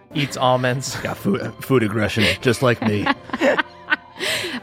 Eats 0.14 0.36
almonds. 0.36 0.96
Got 0.96 1.16
food, 1.16 1.52
food 1.62 1.82
aggression, 1.82 2.24
just 2.42 2.62
like 2.62 2.80
me. 2.82 3.06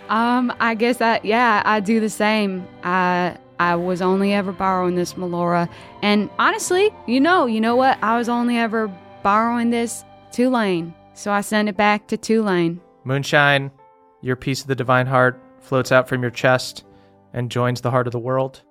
Um, 0.10 0.54
I 0.60 0.76
guess 0.76 0.98
that 0.98 1.26
yeah, 1.26 1.64
I 1.66 1.80
do 1.80 2.00
the 2.00 2.10
same. 2.10 2.68
I 2.84 3.36
I 3.64 3.78
was 3.78 4.02
only 4.02 4.34
ever 4.34 4.52
borrowing 4.52 4.96
this 4.96 5.14
Melora, 5.14 5.70
and 6.02 6.30
honestly, 6.38 6.92
you 7.08 7.22
know, 7.22 7.46
you 7.46 7.62
know 7.62 7.78
what? 7.78 7.98
I 8.04 8.18
was 8.18 8.28
only 8.28 8.58
ever 8.58 8.92
borrowing 9.24 9.70
this 9.70 10.04
Tulane, 10.34 10.94
so 11.14 11.32
I 11.32 11.40
sent 11.40 11.70
it 11.70 11.78
back 11.78 12.08
to 12.08 12.18
Tulane. 12.18 12.82
Moonshine, 13.06 13.72
your 14.20 14.36
piece 14.36 14.60
of 14.60 14.68
the 14.68 14.76
divine 14.76 15.08
heart 15.08 15.42
floats 15.62 15.94
out 15.94 16.10
from 16.10 16.22
your 16.22 16.30
chest 16.30 16.84
and 17.32 17.50
joins 17.50 17.80
the 17.80 17.90
heart 17.90 18.06
of 18.06 18.12
the 18.12 18.20
world. 18.20 18.62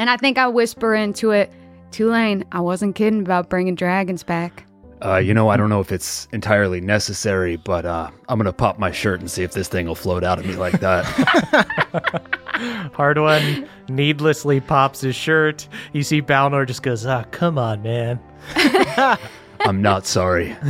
And 0.00 0.10
I 0.10 0.16
think 0.16 0.36
I 0.36 0.48
whisper 0.48 0.96
into 0.96 1.30
it, 1.30 1.52
Tulane. 1.92 2.44
I 2.50 2.58
wasn't 2.58 2.96
kidding 2.96 3.20
about 3.20 3.50
bringing 3.50 3.76
dragons 3.76 4.24
back. 4.24 4.66
Uh, 5.02 5.16
you 5.16 5.32
know, 5.32 5.48
I 5.48 5.56
don't 5.56 5.70
know 5.70 5.80
if 5.80 5.92
it's 5.92 6.28
entirely 6.32 6.80
necessary, 6.80 7.56
but 7.56 7.86
uh, 7.86 8.10
I'm 8.28 8.38
gonna 8.38 8.52
pop 8.52 8.78
my 8.78 8.90
shirt 8.90 9.20
and 9.20 9.30
see 9.30 9.42
if 9.42 9.52
this 9.52 9.68
thing 9.68 9.86
will 9.86 9.94
float 9.94 10.24
out 10.24 10.38
of 10.38 10.46
me 10.46 10.56
like 10.56 10.80
that. 10.80 11.04
Hardwon 12.92 13.66
needlessly 13.88 14.60
pops 14.60 15.00
his 15.00 15.16
shirt. 15.16 15.66
You 15.92 16.02
see 16.02 16.20
Balnor 16.20 16.66
just 16.66 16.82
goes, 16.82 17.06
ah, 17.06 17.24
come 17.30 17.56
on, 17.58 17.82
man. 17.82 18.20
I'm 19.60 19.82
not 19.82 20.06
sorry. 20.06 20.56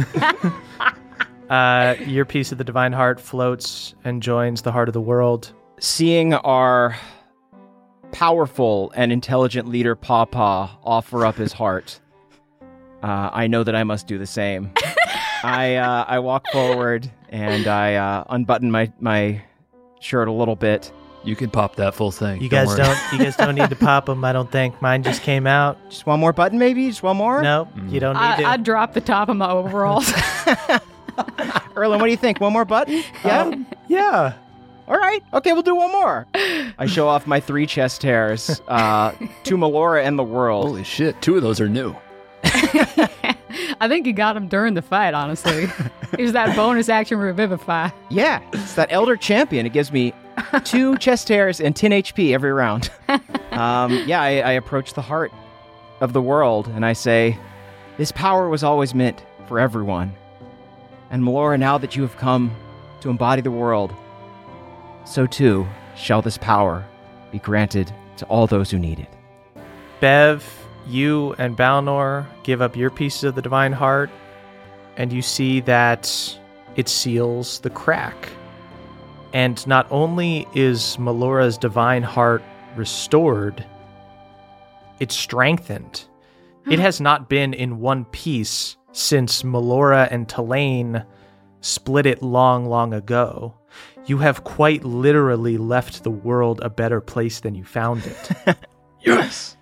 Uh, 1.51 1.97
your 2.07 2.25
piece 2.25 2.53
of 2.53 2.59
the 2.59 2.65
divine 2.65 2.93
heart 2.93 3.21
floats 3.21 3.97
and 4.05 4.23
joins 4.23 4.63
the 4.63 4.71
heart 4.71 4.89
of 4.89 4.93
the 4.93 5.01
world. 5.01 5.53
Seeing 5.81 6.33
our 6.33 6.97
powerful 8.13 8.93
and 8.95 9.11
intelligent 9.11 9.69
leader 9.69 9.97
Pawpaw, 9.97 10.71
offer 10.85 11.27
up 11.27 11.35
his 11.35 11.53
heart, 11.53 11.99
uh, 13.03 13.31
I 13.33 13.47
know 13.47 13.65
that 13.65 13.75
I 13.75 13.85
must 13.85 14.07
do 14.07 14.19
the 14.19 14.27
same. 14.27 14.73
I 15.43 15.77
uh, 15.77 16.05
I 16.07 16.19
walk 16.19 16.47
forward 16.53 17.11
and 17.31 17.67
I 17.67 17.95
uh, 17.95 18.25
unbutton 18.29 18.71
my 18.71 18.93
my 19.01 19.43
shirt 20.01 20.29
a 20.29 20.33
little 20.33 20.57
bit. 20.57 20.93
You 21.23 21.37
can 21.37 21.51
pop 21.51 21.77
that 21.77 21.95
full 21.95 22.11
thing. 22.11 22.41
You 22.41 22.49
Don't 22.49 22.67
guys 22.67 22.69
worry. 22.69 22.85
don't. 22.85 23.13
You 23.13 23.19
guys 23.25 23.37
don't 23.37 23.55
need 23.55 23.69
to 23.71 23.77
pop 23.87 24.07
them. 24.07 24.25
I 24.25 24.33
don't 24.33 24.51
think 24.51 24.81
mine 24.81 25.03
just 25.03 25.23
came 25.23 25.47
out. 25.47 25.79
Just 25.91 26.07
one 26.07 26.19
more 26.21 26.33
button, 26.33 26.59
maybe. 26.59 26.89
Just 26.89 27.03
one 27.03 27.17
more. 27.17 27.43
Nope, 27.43 27.69
you 27.89 28.01
don't 28.01 28.15
need 28.15 28.43
to. 28.43 28.49
I, 28.49 28.53
I 28.53 28.57
dropped 28.57 28.95
the 28.95 29.01
top 29.03 29.29
of 29.29 29.37
my 29.37 29.51
overalls. 29.51 30.11
Erlin, 31.77 32.01
what 32.01 32.07
do 32.07 32.11
you 32.11 32.17
think? 32.17 32.41
One 32.41 32.53
more 32.53 32.65
button? 32.65 33.03
Yeah. 33.25 33.55
yeah. 33.89 34.33
All 34.89 34.97
right. 34.97 35.23
Okay, 35.35 35.53
we'll 35.53 35.63
do 35.63 35.75
one 35.77 35.93
more. 35.93 36.27
I 36.35 36.87
show 36.87 37.07
off 37.07 37.27
my 37.27 37.39
three 37.39 37.67
chest 37.67 38.03
hairs 38.03 38.61
uh, 38.69 39.13
to 39.45 39.57
Melora 39.57 40.05
and 40.05 40.19
the 40.19 40.25
world. 40.25 40.67
Holy 40.67 40.85
shit! 40.85 41.21
Two 41.23 41.37
of 41.37 41.43
those 41.43 41.61
are 41.61 41.69
new. 41.69 41.95
I 43.81 43.89
think 43.89 44.07
you 44.07 44.13
got 44.13 44.37
him 44.37 44.49
during 44.49 44.75
the 44.75 44.83
fight. 44.83 45.15
Honestly, 45.15 45.65
it 46.19 46.21
was 46.21 46.33
that 46.33 46.55
bonus 46.57 46.89
action 46.89 47.19
revivify. 47.19 47.91
Yeah, 48.11 48.43
it's 48.53 48.75
that 48.75 48.89
Elder 48.91 49.17
Champion. 49.17 49.67
It 49.67 49.73
gives 49.73 49.93
me 49.93 50.13
two 50.65 50.97
chest 50.99 51.29
hairs 51.29 51.61
and 51.61 51.75
10 51.75 51.91
HP 51.91 52.33
every 52.33 52.53
round. 52.53 52.91
um, 53.53 53.93
yeah, 54.07 54.21
I, 54.21 54.41
I 54.41 54.53
approach 54.53 54.95
the 54.95 55.03
heart 55.03 55.33
of 56.01 56.13
the 56.13 56.23
world 56.23 56.69
and 56.69 56.85
I 56.85 56.93
say, 56.93 57.39
This 57.97 58.13
power 58.13 58.49
was 58.49 58.63
always 58.63 58.95
meant 58.95 59.25
for 59.47 59.59
everyone. 59.59 60.15
And 61.11 61.23
Melora, 61.23 61.59
now 61.59 61.77
that 61.79 61.97
you 61.97 62.03
have 62.03 62.17
come 62.17 62.55
to 63.01 63.11
embody 63.11 63.43
the 63.43 63.51
world, 63.51 63.93
so 65.05 65.27
too 65.27 65.67
shall 65.97 66.23
this 66.23 66.39
power 66.39 66.87
be 67.33 67.39
granted 67.39 67.93
to 68.19 68.27
all 68.27 68.47
those 68.47 68.71
who 68.71 68.79
need 68.79 69.01
it. 69.01 69.09
Bev, 69.99 70.45
you 70.91 71.35
and 71.39 71.57
Balnor 71.57 72.27
give 72.43 72.61
up 72.61 72.77
your 72.77 72.91
pieces 72.91 73.25
of 73.25 73.35
the 73.35 73.43
divine 73.43 73.73
heart, 73.73 74.11
and 74.97 75.13
you 75.13 75.23
see 75.23 75.61
that 75.61 76.39
it 76.77 76.89
seals 76.89 77.61
the 77.61 77.71
crack. 77.71 78.29
And 79.33 79.65
not 79.67 79.87
only 79.91 80.47
is 80.55 80.97
Melora's 80.99 81.57
divine 81.57 82.03
heart 82.03 82.43
restored, 82.77 83.65
it's 84.99 85.15
strengthened. 85.15 86.05
it 86.71 86.79
has 86.79 87.01
not 87.01 87.29
been 87.29 87.55
in 87.55 87.81
one 87.81 88.05
piece 88.07 88.77
since 88.93 89.43
Melora 89.43 90.09
and 90.11 90.29
Tulane 90.29 91.05
split 91.61 92.07
it 92.07 92.23
long, 92.23 92.67
long 92.67 92.93
ago. 92.93 93.55
You 94.07 94.19
have 94.19 94.45
quite 94.45 94.85
literally 94.85 95.57
left 95.57 96.03
the 96.03 96.11
world 96.11 96.61
a 96.63 96.71
better 96.71 97.01
place 97.01 97.41
than 97.41 97.55
you 97.55 97.65
found 97.65 98.05
it. 98.07 98.57
Yes. 99.03 99.57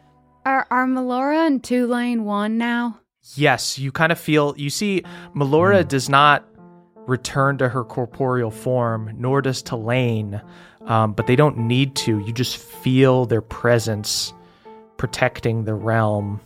Are 0.44 0.66
are 0.70 0.86
Melora 0.86 1.46
and 1.46 1.62
Tulane 1.62 2.24
one 2.24 2.58
now? 2.58 3.00
Yes, 3.34 3.78
you 3.78 3.92
kind 3.92 4.12
of 4.12 4.18
feel. 4.18 4.54
You 4.56 4.70
see, 4.70 5.02
Melora 5.34 5.86
does 5.86 6.08
not 6.08 6.44
return 7.06 7.58
to 7.58 7.68
her 7.68 7.84
corporeal 7.84 8.50
form, 8.50 9.14
nor 9.18 9.42
does 9.42 9.62
Tulane, 9.62 10.40
um, 10.86 11.12
but 11.12 11.26
they 11.26 11.36
don't 11.36 11.58
need 11.58 11.96
to. 11.96 12.18
You 12.20 12.32
just 12.32 12.56
feel 12.56 13.26
their 13.26 13.42
presence 13.42 14.32
protecting 14.96 15.64
the 15.64 15.74
realm 15.74 16.40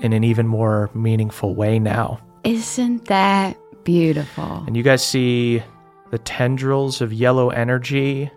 in 0.00 0.12
an 0.12 0.24
even 0.24 0.46
more 0.46 0.90
meaningful 0.94 1.54
way 1.54 1.78
now. 1.78 2.20
Isn't 2.44 3.06
that 3.06 3.56
beautiful? 3.84 4.64
And 4.66 4.76
you 4.76 4.82
guys 4.82 5.04
see 5.04 5.62
the 6.10 6.18
tendrils 6.18 7.00
of 7.00 7.12
yellow 7.12 7.50
energy 7.50 8.30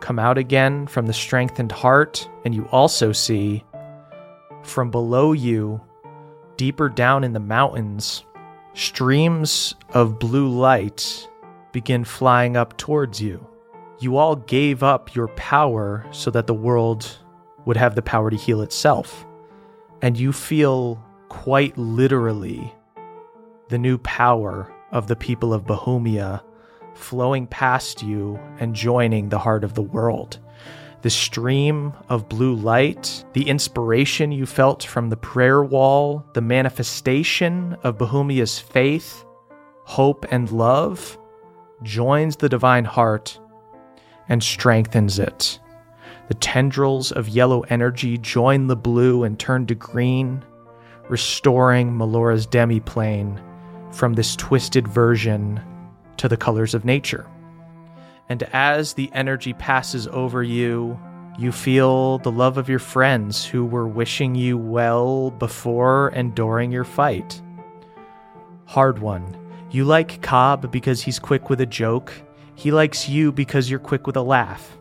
come 0.00 0.18
out 0.18 0.36
again 0.38 0.86
from 0.86 1.06
the 1.06 1.12
strengthened 1.12 1.72
heart, 1.72 2.28
and 2.44 2.54
you 2.54 2.68
also 2.70 3.12
see 3.12 3.64
from 4.66 4.90
below 4.90 5.32
you, 5.32 5.80
deeper 6.56 6.88
down 6.88 7.24
in 7.24 7.32
the 7.32 7.40
mountains, 7.40 8.24
streams 8.74 9.74
of 9.90 10.18
blue 10.18 10.48
light 10.48 11.28
begin 11.72 12.04
flying 12.04 12.56
up 12.56 12.76
towards 12.76 13.20
you. 13.20 13.46
You 13.98 14.16
all 14.16 14.36
gave 14.36 14.82
up 14.82 15.14
your 15.14 15.28
power 15.28 16.06
so 16.10 16.30
that 16.30 16.46
the 16.46 16.54
world 16.54 17.18
would 17.64 17.76
have 17.76 17.94
the 17.94 18.02
power 18.02 18.30
to 18.30 18.36
heal 18.36 18.60
itself. 18.62 19.26
And 20.02 20.18
you 20.18 20.32
feel 20.32 21.02
quite 21.28 21.76
literally 21.78 22.74
the 23.68 23.78
new 23.78 23.98
power 23.98 24.72
of 24.92 25.06
the 25.06 25.16
people 25.16 25.52
of 25.52 25.64
Bahumia 25.64 26.42
flowing 26.94 27.46
past 27.46 28.02
you 28.02 28.38
and 28.58 28.74
joining 28.74 29.28
the 29.28 29.38
heart 29.38 29.64
of 29.64 29.74
the 29.74 29.82
world. 29.82 30.38
The 31.06 31.10
stream 31.10 31.92
of 32.08 32.28
blue 32.28 32.56
light, 32.56 33.24
the 33.32 33.48
inspiration 33.48 34.32
you 34.32 34.44
felt 34.44 34.82
from 34.82 35.08
the 35.08 35.16
prayer 35.16 35.62
wall, 35.62 36.26
the 36.32 36.40
manifestation 36.40 37.76
of 37.84 37.96
Bahumia's 37.96 38.58
faith, 38.58 39.24
hope, 39.84 40.26
and 40.32 40.50
love 40.50 41.16
joins 41.84 42.34
the 42.34 42.48
divine 42.48 42.84
heart 42.84 43.38
and 44.28 44.42
strengthens 44.42 45.20
it. 45.20 45.60
The 46.26 46.34
tendrils 46.34 47.12
of 47.12 47.28
yellow 47.28 47.60
energy 47.68 48.18
join 48.18 48.66
the 48.66 48.74
blue 48.74 49.22
and 49.22 49.38
turn 49.38 49.64
to 49.66 49.76
green, 49.76 50.44
restoring 51.08 51.96
Melora's 51.96 52.48
demiplane 52.48 53.40
from 53.94 54.14
this 54.14 54.34
twisted 54.34 54.88
version 54.88 55.60
to 56.16 56.26
the 56.28 56.36
colors 56.36 56.74
of 56.74 56.84
nature. 56.84 57.28
And 58.28 58.42
as 58.52 58.94
the 58.94 59.10
energy 59.12 59.52
passes 59.52 60.08
over 60.08 60.42
you, 60.42 60.98
you 61.38 61.52
feel 61.52 62.18
the 62.18 62.32
love 62.32 62.58
of 62.58 62.68
your 62.68 62.78
friends 62.78 63.44
who 63.44 63.64
were 63.64 63.86
wishing 63.86 64.34
you 64.34 64.56
well 64.58 65.30
before 65.30 66.08
and 66.08 66.34
during 66.34 66.72
your 66.72 66.84
fight. 66.84 67.40
Hardwon. 68.68 69.36
You 69.70 69.84
like 69.84 70.22
Cobb 70.22 70.70
because 70.72 71.02
he's 71.02 71.18
quick 71.18 71.50
with 71.50 71.60
a 71.60 71.66
joke. 71.66 72.12
He 72.54 72.72
likes 72.72 73.08
you 73.08 73.32
because 73.32 73.70
you're 73.70 73.78
quick 73.78 74.06
with 74.06 74.16
a 74.16 74.22
laugh. 74.22 74.76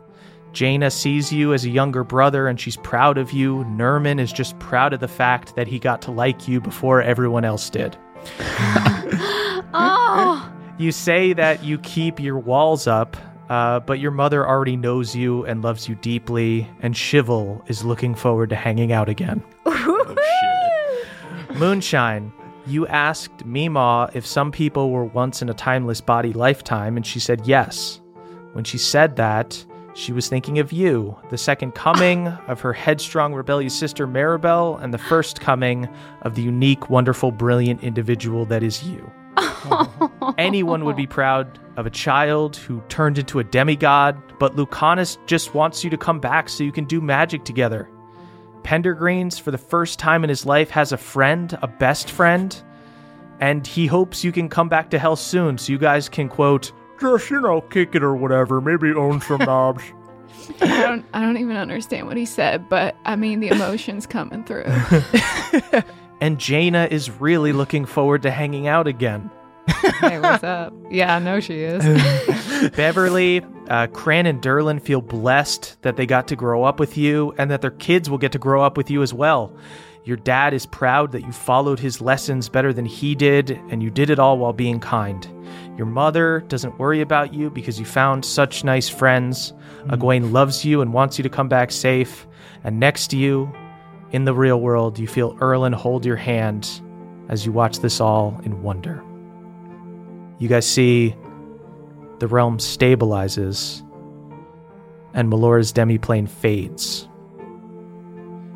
Jaina 0.54 0.90
sees 0.90 1.34
you 1.34 1.54
as 1.54 1.66
a 1.66 1.70
younger 1.70 2.06
brother 2.06 2.48
and 2.48 2.58
she's 2.60 2.78
proud 2.78 3.18
of 3.18 3.34
you. 3.34 3.66
Nerman 3.66 4.20
is 4.22 4.32
just 4.32 4.58
proud 4.58 4.94
of 4.94 5.02
the 5.02 5.08
fact 5.08 5.56
that 5.58 5.68
he 5.68 5.78
got 5.80 6.02
to 6.04 6.12
like 6.12 6.48
you 6.48 6.62
before 6.62 7.02
everyone 7.02 7.46
else 7.46 7.70
did. 7.70 7.98
Oh, 9.78 10.50
You 10.78 10.94
say 10.94 11.34
that 11.34 11.64
you 11.64 11.78
keep 11.80 12.18
your 12.20 12.40
walls 12.40 12.88
up, 12.88 13.18
uh, 13.50 13.80
but 13.82 14.00
your 14.00 14.12
mother 14.12 14.48
already 14.48 14.76
knows 14.76 15.16
you 15.16 15.46
and 15.46 15.64
loves 15.64 15.88
you 15.88 15.96
deeply, 15.96 16.68
and 16.82 16.96
Shivel 16.96 17.62
is 17.70 17.84
looking 17.84 18.16
forward 18.16 18.50
to 18.50 18.56
hanging 18.56 18.92
out 18.92 19.10
again. 19.10 19.44
Moonshine, 21.56 22.34
you 22.68 22.88
asked 22.88 23.46
Mima 23.46 24.10
if 24.14 24.26
some 24.26 24.52
people 24.52 24.90
were 24.90 25.06
once 25.06 25.42
in 25.42 25.50
a 25.50 25.54
timeless 25.54 26.02
body 26.02 26.34
lifetime, 26.34 26.98
and 26.98 27.06
she 27.06 27.20
said 27.20 27.46
yes. 27.46 28.02
When 28.54 28.64
she 28.64 28.78
said 28.78 29.16
that, 29.18 29.66
she 29.94 30.12
was 30.12 30.28
thinking 30.28 30.60
of 30.60 30.74
you, 30.74 31.18
the 31.30 31.38
second 31.38 31.74
coming 31.74 32.28
of 32.48 32.60
her 32.62 32.74
headstrong, 32.74 33.34
rebellious 33.34 33.78
sister 33.78 34.08
Maribel, 34.08 34.82
and 34.82 34.94
the 34.94 34.98
first 34.98 35.40
coming 35.40 35.88
of 36.24 36.36
the 36.36 36.42
unique, 36.42 36.90
wonderful, 36.90 37.32
brilliant 37.32 37.84
individual 37.84 38.46
that 38.48 38.64
is 38.64 38.84
you. 38.84 39.10
Anyone 40.38 40.86
would 40.86 40.96
be 40.96 41.08
proud 41.08 41.60
of 41.78 41.86
a 41.86 41.90
child 41.90 42.56
who 42.56 42.82
turned 42.90 43.18
into 43.18 43.40
a 43.40 43.44
demigod, 43.44 44.22
but 44.40 44.56
Lucanus 44.56 45.18
just 45.26 45.54
wants 45.54 45.84
you 45.84 45.90
to 45.90 45.98
come 45.98 46.20
back 46.20 46.50
so 46.50 46.64
you 46.64 46.72
can 46.72 46.86
do 46.86 47.02
magic 47.02 47.44
together. 47.44 47.90
Pendergreens, 48.64 49.40
for 49.40 49.52
the 49.52 49.58
first 49.58 50.00
time 50.00 50.24
in 50.24 50.30
his 50.30 50.46
life, 50.46 50.70
has 50.72 50.92
a 50.92 50.98
friend, 50.98 51.58
a 51.62 51.68
best 51.68 52.10
friend, 52.10 52.62
and 53.40 53.66
he 53.68 53.86
hopes 53.86 54.24
you 54.24 54.32
can 54.32 54.50
come 54.50 54.70
back 54.70 54.90
to 54.90 55.00
hell 55.00 55.16
soon 55.16 55.58
so 55.58 55.72
you 55.72 55.78
guys 55.78 56.10
can, 56.10 56.30
quote, 56.30 56.72
just, 57.00 57.30
you 57.30 57.42
know, 57.42 57.62
kick 57.62 57.94
it 57.94 58.04
or 58.04 58.16
whatever, 58.16 58.62
maybe 58.62 58.92
own 58.94 59.22
some 59.22 59.40
knobs. 59.46 59.84
I 60.62 60.82
don't 60.82 61.06
I 61.14 61.22
don't 61.22 61.38
even 61.38 61.58
understand 61.58 62.08
what 62.08 62.18
he 62.18 62.26
said, 62.26 62.70
but 62.70 62.96
I 63.06 63.16
mean 63.16 63.40
the 63.40 63.48
emotions 63.48 64.06
coming 64.06 64.44
through. 64.44 64.66
and 66.22 66.40
Jaina 66.40 66.88
is 66.90 67.10
really 67.10 67.54
looking 67.54 67.86
forward 67.86 68.24
to 68.24 68.32
hanging 68.32 68.68
out 68.68 68.88
again. 68.88 69.30
hey, 70.00 70.20
what's 70.20 70.44
up? 70.44 70.74
Yeah, 70.90 71.16
I 71.16 71.20
know 71.20 71.40
she 71.40 71.62
is. 71.62 71.84
Beverly, 72.76 73.44
uh, 73.70 73.88
Cran, 73.88 74.26
and 74.26 74.42
Derlin 74.42 74.82
feel 74.82 75.02
blessed 75.02 75.82
that 75.82 75.98
they 75.98 76.06
got 76.06 76.28
to 76.30 76.36
grow 76.36 76.64
up 76.64 76.80
with 76.80 76.98
you 76.98 77.34
and 77.38 77.50
that 77.52 77.62
their 77.62 77.72
kids 77.72 78.10
will 78.10 78.18
get 78.18 78.32
to 78.34 78.40
grow 78.40 78.64
up 78.64 78.78
with 78.78 78.90
you 78.90 79.02
as 79.02 79.14
well. 79.14 79.56
Your 80.04 80.18
dad 80.18 80.54
is 80.54 80.68
proud 80.68 81.12
that 81.14 81.24
you 81.24 81.32
followed 81.32 81.80
his 81.80 82.00
lessons 82.00 82.48
better 82.48 82.72
than 82.72 82.86
he 82.86 83.16
did, 83.16 83.60
and 83.70 83.82
you 83.82 83.90
did 83.90 84.12
it 84.12 84.20
all 84.20 84.38
while 84.38 84.54
being 84.54 84.80
kind. 84.80 85.28
Your 85.78 85.88
mother 85.88 86.42
doesn't 86.48 86.78
worry 86.78 87.02
about 87.02 87.34
you 87.34 87.50
because 87.50 87.80
you 87.80 87.86
found 87.86 88.24
such 88.24 88.64
nice 88.64 88.88
friends. 88.88 89.52
Egwene 89.88 90.32
loves 90.32 90.64
you 90.64 90.82
and 90.82 90.94
wants 90.94 91.18
you 91.18 91.24
to 91.24 91.30
come 91.30 91.50
back 91.50 91.72
safe. 91.72 92.28
And 92.64 92.80
next 92.80 93.08
to 93.08 93.18
you, 93.18 93.52
in 94.12 94.26
the 94.26 94.34
real 94.34 94.60
world, 94.60 95.00
you 95.00 95.08
feel 95.08 95.38
Erlin 95.42 95.74
hold 95.74 96.06
your 96.06 96.16
hand 96.16 96.82
as 97.30 97.46
you 97.46 97.52
watch 97.52 97.80
this 97.80 98.00
all 98.00 98.40
in 98.44 98.62
wonder. 98.62 99.04
You 100.38 100.48
guys 100.48 100.68
see 100.68 101.16
the 102.20 102.28
realm 102.28 102.58
stabilizes 102.58 103.82
and 105.14 105.30
Melora's 105.30 105.74
demiplane 105.74 106.30
fades. 106.30 107.08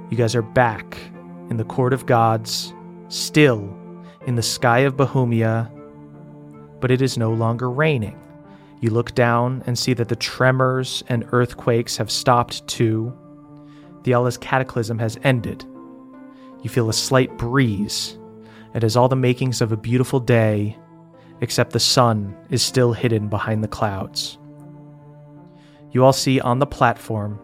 You 0.09 0.17
guys 0.17 0.35
are 0.35 0.41
back 0.41 0.97
in 1.49 1.57
the 1.57 1.63
court 1.63 1.93
of 1.93 2.05
gods, 2.05 2.73
still 3.07 3.75
in 4.27 4.35
the 4.35 4.43
sky 4.43 4.79
of 4.79 4.97
Bahumia, 4.97 5.71
but 6.79 6.91
it 6.91 7.01
is 7.01 7.17
no 7.17 7.31
longer 7.31 7.69
raining. 7.69 8.19
You 8.81 8.91
look 8.91 9.13
down 9.15 9.63
and 9.65 9.77
see 9.77 9.93
that 9.93 10.09
the 10.09 10.15
tremors 10.15 11.03
and 11.07 11.27
earthquakes 11.31 11.97
have 11.97 12.11
stopped 12.11 12.65
too. 12.67 13.13
Thiala's 14.03 14.37
cataclysm 14.37 14.99
has 14.99 15.17
ended. 15.23 15.65
You 16.61 16.69
feel 16.69 16.89
a 16.89 16.93
slight 16.93 17.37
breeze. 17.37 18.17
It 18.73 18.83
has 18.83 18.95
all 18.95 19.07
the 19.07 19.15
makings 19.15 19.61
of 19.61 19.71
a 19.71 19.77
beautiful 19.77 20.19
day, 20.19 20.77
except 21.41 21.71
the 21.73 21.79
sun 21.79 22.35
is 22.49 22.61
still 22.61 22.93
hidden 22.93 23.27
behind 23.29 23.63
the 23.63 23.67
clouds. 23.67 24.37
You 25.91 26.05
all 26.05 26.13
see 26.13 26.39
on 26.39 26.59
the 26.59 26.67
platform, 26.67 27.39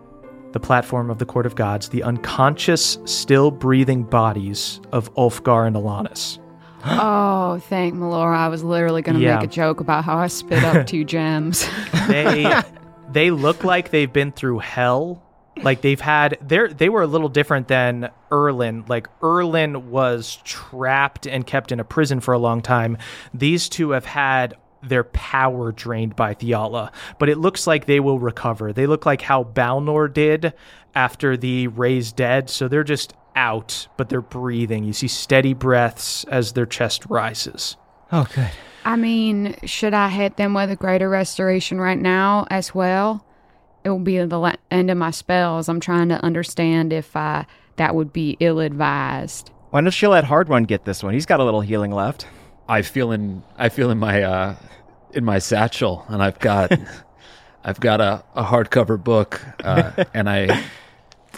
the 0.51 0.59
platform 0.59 1.09
of 1.09 1.17
the 1.17 1.25
Court 1.25 1.45
of 1.45 1.55
Gods, 1.55 1.89
the 1.89 2.03
unconscious, 2.03 2.97
still 3.05 3.49
breathing 3.51 4.03
bodies 4.03 4.79
of 4.91 5.13
Ulfgar 5.15 5.65
and 5.65 5.75
Alanis. 5.75 6.39
oh, 6.85 7.59
thank 7.69 7.95
Melora. 7.95 8.35
I 8.37 8.47
was 8.49 8.63
literally 8.63 9.01
gonna 9.01 9.19
Yeah. 9.19 9.37
make 9.37 9.45
a 9.45 9.51
joke 9.51 9.79
about 9.79 10.03
how 10.03 10.17
I 10.17 10.27
spit 10.27 10.63
up 10.63 10.85
two 10.87 11.03
gems. 11.03 11.67
They 12.07 12.61
they 13.11 13.31
look 13.31 13.63
like 13.63 13.89
they've 13.89 14.11
been 14.13 14.31
through 14.31 14.59
hell. 14.59 15.23
Like 15.61 15.81
they've 15.81 16.01
had 16.01 16.37
they 16.41 16.67
they 16.67 16.89
were 16.89 17.01
a 17.01 17.07
little 17.07 17.29
different 17.29 17.67
than 17.67 18.09
Erlin. 18.31 18.85
Like 18.87 19.07
Erlin 19.23 19.89
was 19.89 20.39
trapped 20.43 21.25
and 21.27 21.45
kept 21.47 21.71
in 21.71 21.79
a 21.79 21.85
prison 21.85 22.19
for 22.19 22.33
a 22.33 22.39
long 22.39 22.61
time. 22.61 22.97
These 23.33 23.69
two 23.69 23.91
have 23.91 24.05
had 24.05 24.55
their 24.83 25.03
power 25.05 25.71
drained 25.71 26.15
by 26.15 26.35
Thiala, 26.35 26.91
but 27.17 27.29
it 27.29 27.37
looks 27.37 27.65
like 27.65 27.85
they 27.85 27.99
will 27.99 28.19
recover. 28.19 28.71
They 28.73 28.85
look 28.85 29.05
like 29.05 29.21
how 29.21 29.43
Balnor 29.43 30.13
did 30.13 30.53
after 30.93 31.35
the 31.35 31.67
raised 31.67 32.15
dead, 32.15 32.49
so 32.49 32.67
they're 32.67 32.83
just 32.83 33.13
out, 33.35 33.87
but 33.97 34.09
they're 34.09 34.21
breathing. 34.21 34.83
You 34.83 34.93
see 34.93 35.07
steady 35.07 35.53
breaths 35.53 36.23
as 36.25 36.53
their 36.53 36.65
chest 36.65 37.05
rises. 37.09 37.75
Oh, 38.11 38.27
good. 38.33 38.51
I 38.85 38.95
mean, 38.95 39.55
should 39.63 39.93
I 39.93 40.09
hit 40.09 40.37
them 40.37 40.53
with 40.53 40.69
a 40.69 40.75
greater 40.75 41.09
restoration 41.09 41.81
right 41.81 41.97
now 41.97 42.45
as 42.49 42.73
well? 42.73 43.25
It 43.85 43.89
will 43.89 43.99
be 43.99 44.17
the 44.17 44.39
la- 44.39 44.55
end 44.71 44.89
of 44.89 44.97
my 44.97 45.11
spells. 45.11 45.69
I'm 45.69 45.79
trying 45.79 46.09
to 46.09 46.21
understand 46.25 46.91
if 46.91 47.15
I 47.15 47.45
that 47.75 47.93
would 47.93 48.11
be 48.11 48.35
ill 48.39 48.59
advised. 48.59 49.51
Why 49.69 49.81
don't 49.81 50.01
you 50.01 50.09
let 50.09 50.23
Hardwon 50.23 50.65
get 50.65 50.85
this 50.85 51.03
one? 51.03 51.13
He's 51.13 51.27
got 51.27 51.39
a 51.39 51.43
little 51.43 51.61
healing 51.61 51.91
left. 51.91 52.25
I 52.67 52.81
feel 52.81 53.11
in 53.11 53.43
I 53.57 53.69
feel 53.69 53.91
in 53.91 53.99
my 53.99 54.23
uh 54.23 54.55
in 55.13 55.23
my 55.23 55.37
satchel 55.37 56.03
and 56.09 56.23
I've 56.23 56.39
got 56.39 56.71
I've 57.63 57.79
got 57.79 58.01
a, 58.01 58.23
a 58.33 58.43
hardcover 58.43 59.01
book 59.01 59.41
uh, 59.63 60.03
and 60.13 60.29
I 60.29 60.63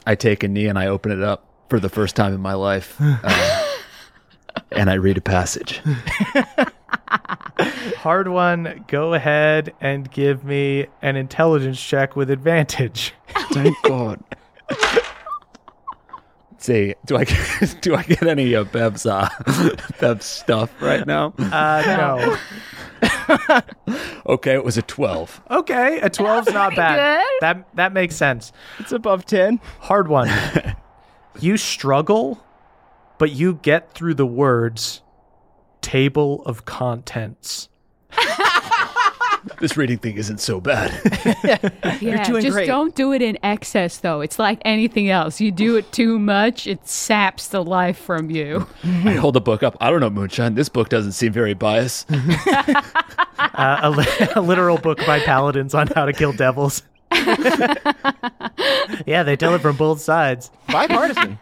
I 0.05 0.15
take 0.15 0.43
a 0.43 0.47
knee 0.47 0.67
and 0.67 0.79
I 0.79 0.87
open 0.87 1.11
it 1.11 1.21
up 1.21 1.45
for 1.69 1.79
the 1.81 1.89
first 1.89 2.15
time 2.15 2.33
in 2.33 2.39
my 2.39 2.53
life 2.53 2.95
uh, 2.99 3.65
and 4.71 4.89
I 4.89 4.93
read 4.93 5.17
a 5.17 5.21
passage. 5.21 5.81
Hardwon, 7.07 8.87
go 8.87 9.13
ahead 9.13 9.73
and 9.81 10.09
give 10.11 10.43
me 10.43 10.87
an 11.01 11.15
intelligence 11.15 11.81
check 11.81 12.15
with 12.15 12.29
advantage. 12.29 13.13
Thank 13.51 13.75
God. 13.83 14.19
See, 16.59 16.95
do 17.05 17.15
I 17.17 17.23
get, 17.23 17.77
do 17.81 17.95
I 17.95 18.03
get 18.03 18.23
any 18.23 18.53
of 18.53 18.71
Bev's 18.71 19.05
uh, 19.05 19.29
Bev's 19.99 20.25
stuff 20.25 20.81
right 20.81 21.05
now? 21.05 21.33
Uh, 21.37 21.83
no. 21.85 22.37
Okay, 24.25 24.53
it 24.53 24.63
was 24.65 24.77
a 24.77 24.81
12. 24.81 25.41
Okay, 25.51 25.99
a 26.01 26.09
12's 26.09 26.51
not 26.51 26.75
bad. 26.75 27.19
good. 27.19 27.27
That 27.41 27.75
that 27.75 27.93
makes 27.93 28.15
sense. 28.15 28.51
It's 28.79 28.91
above 28.91 29.25
10. 29.25 29.59
Hardwon. 29.83 30.75
you 31.39 31.57
struggle, 31.57 32.43
but 33.17 33.31
you 33.31 33.59
get 33.61 33.91
through 33.93 34.15
the 34.15 34.25
words 34.25 35.01
table 35.81 36.43
of 36.45 36.65
contents. 36.65 37.69
This 39.61 39.77
reading 39.77 39.97
thing 39.97 40.17
isn't 40.17 40.39
so 40.39 40.59
bad. 40.59 40.91
Yeah, 42.01 42.23
doing 42.25 42.43
just 42.43 42.53
great. 42.53 42.67
don't 42.67 42.93
do 42.95 43.13
it 43.13 43.21
in 43.21 43.37
excess, 43.43 43.97
though. 43.99 44.19
It's 44.21 44.37
like 44.37 44.59
anything 44.65 45.09
else. 45.09 45.39
You 45.41 45.51
do 45.51 45.77
it 45.77 45.91
too 45.91 46.19
much, 46.19 46.67
it 46.67 46.85
saps 46.87 47.47
the 47.47 47.63
life 47.63 47.97
from 47.97 48.29
you. 48.29 48.67
I 48.83 49.13
hold 49.13 49.35
the 49.35 49.41
book 49.41 49.63
up. 49.63 49.75
I 49.79 49.89
don't 49.89 49.99
know, 50.01 50.09
Moonshine. 50.09 50.53
This 50.55 50.69
book 50.69 50.89
doesn't 50.89 51.13
seem 51.13 51.31
very 51.31 51.53
biased. 51.53 52.07
Uh, 52.11 53.79
a, 53.83 53.89
li- 53.89 54.05
a 54.35 54.41
literal 54.41 54.77
book 54.77 54.99
by 55.07 55.19
paladins 55.21 55.73
on 55.73 55.87
how 55.87 56.05
to 56.05 56.13
kill 56.13 56.33
devils. 56.33 56.83
yeah, 59.05 59.23
they 59.23 59.35
tell 59.37 59.53
it 59.55 59.61
from 59.61 59.77
both 59.77 60.01
sides. 60.01 60.51
Bipartisan. 60.67 61.39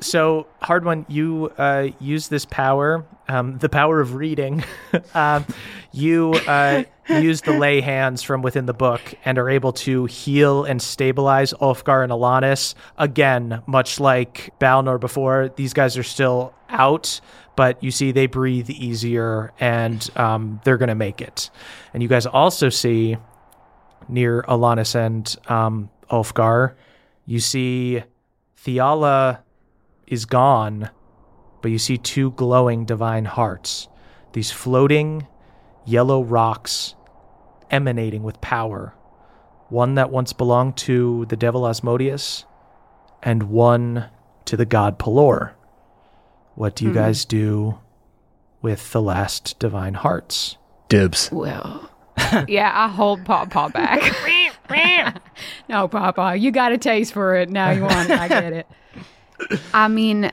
So, 0.00 0.46
Hardwon, 0.62 1.04
you 1.08 1.52
uh, 1.58 1.88
use 1.98 2.28
this 2.28 2.44
power, 2.44 3.04
um, 3.28 3.58
the 3.58 3.68
power 3.68 4.00
of 4.00 4.14
reading. 4.14 4.62
um, 5.14 5.44
you 5.92 6.34
uh, 6.46 6.84
use 7.08 7.40
the 7.40 7.52
lay 7.52 7.80
hands 7.80 8.22
from 8.22 8.42
within 8.42 8.66
the 8.66 8.74
book 8.74 9.00
and 9.24 9.38
are 9.38 9.50
able 9.50 9.72
to 9.72 10.04
heal 10.04 10.64
and 10.64 10.80
stabilize 10.80 11.52
Ulfgar 11.54 12.04
and 12.04 12.12
Alanis. 12.12 12.74
Again, 12.96 13.62
much 13.66 13.98
like 13.98 14.52
Balnor 14.60 15.00
before, 15.00 15.50
these 15.56 15.72
guys 15.72 15.98
are 15.98 16.04
still 16.04 16.54
out, 16.68 17.20
but 17.56 17.82
you 17.82 17.90
see 17.90 18.12
they 18.12 18.26
breathe 18.26 18.70
easier 18.70 19.52
and 19.58 20.08
um, 20.16 20.60
they're 20.62 20.78
going 20.78 20.90
to 20.90 20.94
make 20.94 21.20
it. 21.20 21.50
And 21.92 22.04
you 22.04 22.08
guys 22.08 22.24
also 22.24 22.68
see 22.68 23.16
near 24.08 24.42
Alanis 24.42 24.94
and 24.94 25.34
um, 25.50 25.90
Ulfgar, 26.08 26.74
you 27.26 27.40
see 27.40 28.04
Thiala 28.64 29.40
is 30.10 30.24
gone, 30.24 30.90
but 31.62 31.70
you 31.70 31.78
see 31.78 31.98
two 31.98 32.32
glowing 32.32 32.84
divine 32.84 33.24
hearts. 33.24 33.88
These 34.32 34.50
floating 34.50 35.26
yellow 35.84 36.22
rocks 36.22 36.94
emanating 37.70 38.22
with 38.22 38.40
power. 38.40 38.94
One 39.68 39.94
that 39.96 40.10
once 40.10 40.32
belonged 40.32 40.76
to 40.78 41.26
the 41.26 41.36
devil 41.36 41.66
Asmodeus, 41.66 42.44
and 43.22 43.44
one 43.44 44.06
to 44.46 44.56
the 44.56 44.64
god 44.64 44.98
Pelor. 44.98 45.52
What 46.54 46.74
do 46.74 46.84
you 46.84 46.90
hmm. 46.90 46.96
guys 46.96 47.24
do 47.24 47.78
with 48.62 48.92
the 48.92 49.02
last 49.02 49.58
divine 49.58 49.94
hearts? 49.94 50.56
Dibs. 50.88 51.30
Well, 51.30 51.90
yeah, 52.48 52.72
I 52.74 52.88
hold 52.88 53.24
Pawpaw 53.24 53.70
back. 53.70 54.00
no, 55.68 55.88
Pawpaw, 55.88 56.32
you 56.32 56.50
got 56.50 56.72
a 56.72 56.78
taste 56.78 57.12
for 57.12 57.36
it. 57.36 57.50
Now 57.50 57.70
you 57.70 57.82
want 57.82 58.10
it. 58.10 58.18
I 58.18 58.28
get 58.28 58.52
it. 58.52 58.66
I 59.72 59.88
mean, 59.88 60.30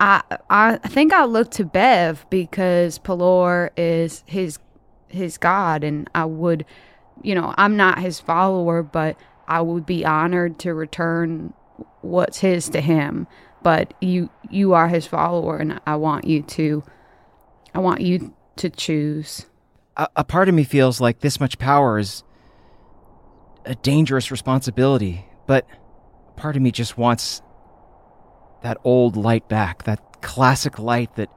I 0.00 0.22
I 0.50 0.76
think 0.76 1.12
I 1.12 1.24
look 1.24 1.50
to 1.52 1.64
Bev 1.64 2.26
because 2.30 2.98
Pelor 2.98 3.70
is 3.76 4.22
his 4.26 4.58
his 5.08 5.38
god, 5.38 5.84
and 5.84 6.08
I 6.14 6.24
would, 6.24 6.64
you 7.22 7.34
know, 7.34 7.54
I'm 7.56 7.76
not 7.76 7.98
his 7.98 8.20
follower, 8.20 8.82
but 8.82 9.16
I 9.46 9.60
would 9.60 9.86
be 9.86 10.04
honored 10.04 10.58
to 10.60 10.74
return 10.74 11.52
what's 12.00 12.38
his 12.38 12.68
to 12.70 12.80
him. 12.80 13.26
But 13.62 13.94
you 14.00 14.30
you 14.50 14.72
are 14.72 14.88
his 14.88 15.06
follower, 15.06 15.58
and 15.58 15.80
I 15.86 15.96
want 15.96 16.24
you 16.24 16.42
to, 16.42 16.82
I 17.74 17.78
want 17.78 18.00
you 18.00 18.34
to 18.56 18.70
choose. 18.70 19.46
a, 19.96 20.08
a 20.16 20.24
part 20.24 20.48
of 20.48 20.54
me 20.54 20.64
feels 20.64 21.00
like 21.00 21.20
this 21.20 21.40
much 21.40 21.58
power 21.58 21.98
is 21.98 22.24
a 23.64 23.74
dangerous 23.76 24.30
responsibility, 24.30 25.26
but 25.46 25.66
part 26.36 26.56
of 26.56 26.62
me 26.62 26.70
just 26.70 26.98
wants 26.98 27.42
that 28.62 28.78
old 28.84 29.16
light 29.16 29.48
back, 29.48 29.84
that 29.84 30.22
classic 30.22 30.78
light 30.78 31.14
that 31.16 31.28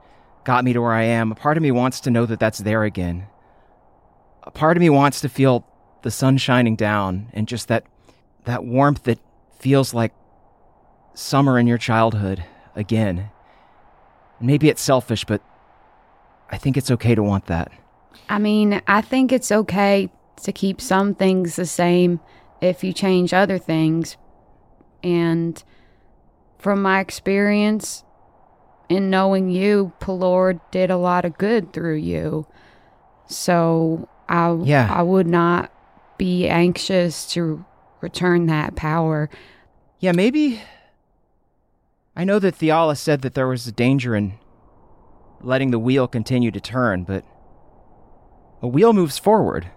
got 0.44 0.64
me 0.64 0.72
to 0.72 0.80
where 0.80 0.92
I 0.92 1.02
am. 1.02 1.32
A 1.32 1.34
part 1.34 1.56
of 1.56 1.62
me 1.62 1.70
wants 1.70 2.00
to 2.00 2.10
know 2.10 2.24
that 2.26 2.40
that's 2.40 2.58
there 2.58 2.84
again. 2.84 3.26
A 4.44 4.50
part 4.50 4.76
of 4.76 4.80
me 4.80 4.88
wants 4.88 5.20
to 5.20 5.28
feel 5.28 5.66
the 6.02 6.10
sun 6.10 6.38
shining 6.38 6.76
down 6.76 7.28
and 7.32 7.48
just 7.48 7.68
that 7.68 7.84
that 8.44 8.64
warmth 8.64 9.02
that 9.04 9.18
feels 9.58 9.92
like 9.92 10.12
summer 11.14 11.58
in 11.58 11.66
your 11.66 11.78
childhood 11.78 12.44
again. 12.76 13.30
Maybe 14.40 14.68
it's 14.68 14.82
selfish, 14.82 15.24
but 15.24 15.42
I 16.50 16.58
think 16.58 16.76
it's 16.76 16.90
okay 16.92 17.14
to 17.14 17.22
want 17.22 17.46
that. 17.46 17.72
I 18.28 18.38
mean, 18.38 18.80
I 18.86 19.00
think 19.00 19.32
it's 19.32 19.50
okay 19.50 20.10
to 20.42 20.52
keep 20.52 20.80
some 20.80 21.14
things 21.14 21.56
the 21.56 21.66
same 21.66 22.20
if 22.60 22.84
you 22.84 22.92
change 22.92 23.32
other 23.32 23.58
things. 23.58 24.16
And 25.02 25.62
from 26.58 26.82
my 26.82 27.00
experience 27.00 28.04
in 28.88 29.10
knowing 29.10 29.50
you, 29.50 29.92
Pelor 30.00 30.60
did 30.70 30.90
a 30.90 30.96
lot 30.96 31.24
of 31.24 31.38
good 31.38 31.72
through 31.72 31.96
you. 31.96 32.46
So 33.26 34.08
I 34.28 34.52
Yeah. 34.62 34.88
I 34.92 35.02
would 35.02 35.26
not 35.26 35.70
be 36.18 36.48
anxious 36.48 37.26
to 37.32 37.64
return 38.00 38.46
that 38.46 38.76
power. 38.76 39.28
Yeah, 39.98 40.12
maybe. 40.12 40.60
I 42.14 42.24
know 42.24 42.38
that 42.38 42.56
Thiala 42.56 42.96
said 42.96 43.22
that 43.22 43.34
there 43.34 43.48
was 43.48 43.66
a 43.66 43.72
danger 43.72 44.14
in 44.14 44.34
letting 45.42 45.70
the 45.70 45.78
wheel 45.78 46.08
continue 46.08 46.50
to 46.50 46.60
turn, 46.60 47.04
but 47.04 47.24
a 48.62 48.68
wheel 48.68 48.92
moves 48.92 49.18
forward. 49.18 49.70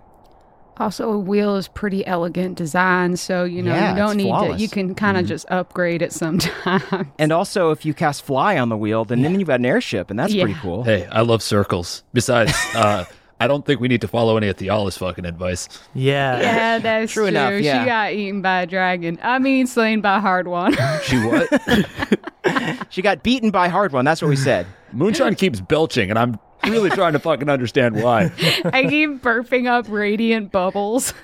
Also, 0.79 1.11
a 1.11 1.17
wheel 1.19 1.55
is 1.57 1.67
pretty 1.67 2.05
elegant 2.07 2.57
design, 2.57 3.17
so 3.17 3.43
you 3.43 3.61
know 3.61 3.73
Yeah, 3.73 3.91
you 3.91 3.97
don't 3.97 4.11
it's 4.19 4.23
need 4.23 4.57
to. 4.57 4.61
You 4.63 4.69
can 4.69 4.95
kind 4.95 5.17
of 5.17 5.25
just 5.25 5.45
upgrade 5.51 6.01
it 6.01 6.13
sometimes. 6.23 6.83
And 7.19 7.31
also, 7.33 7.71
if 7.71 7.85
you 7.85 7.93
cast 7.93 8.21
fly 8.23 8.57
on 8.57 8.69
the 8.69 8.77
wheel, 8.77 9.03
then, 9.05 9.21
then 9.21 9.37
you've 9.39 9.47
got 9.49 9.59
an 9.59 9.65
airship, 9.65 10.09
and 10.09 10.17
that's 10.17 10.33
pretty 10.33 10.55
cool. 10.55 10.83
Hey, 10.83 11.05
I 11.11 11.21
love 11.21 11.43
circles. 11.43 12.03
Besides, 12.13 12.53
uh, 12.75 13.03
I 13.41 13.47
don't 13.47 13.65
think 13.65 13.79
we 13.81 13.87
need 13.89 14.01
to 14.01 14.07
follow 14.07 14.37
any 14.37 14.47
of 14.47 14.55
Thiala's 14.57 14.97
fucking 14.97 15.25
advice. 15.25 15.67
Yeah. 15.93 16.39
Yeah, 16.39 16.77
that's 16.79 17.11
True 17.11 17.23
true. 17.23 17.27
enough, 17.27 17.61
yeah. 17.61 17.81
She 17.83 17.85
got 17.85 18.13
eaten 18.13 18.41
by 18.41 18.61
a 18.61 18.65
dragon. 18.65 19.19
I 19.21 19.39
mean, 19.39 19.67
slain 19.67 20.01
by 20.01 20.19
Hardwon. 20.19 20.75
She 21.03 21.17
what? 21.17 22.87
She 22.89 23.01
got 23.01 23.21
beaten 23.23 23.51
by 23.51 23.69
Hardwon. 23.69 24.03
That's 24.05 24.21
what 24.21 24.29
we 24.29 24.35
said. 24.35 24.65
Moonshine 24.91 25.35
keeps 25.35 25.61
belching, 25.61 26.09
and 26.09 26.17
I'm 26.17 26.39
really 26.63 26.89
trying 26.89 27.13
to 27.13 27.19
fucking 27.19 27.49
understand 27.49 28.01
why. 28.01 28.31
I 28.65 28.85
keep 28.87 29.21
burping 29.21 29.67
up 29.67 29.85
radiant 29.89 30.51
bubbles. 30.51 31.13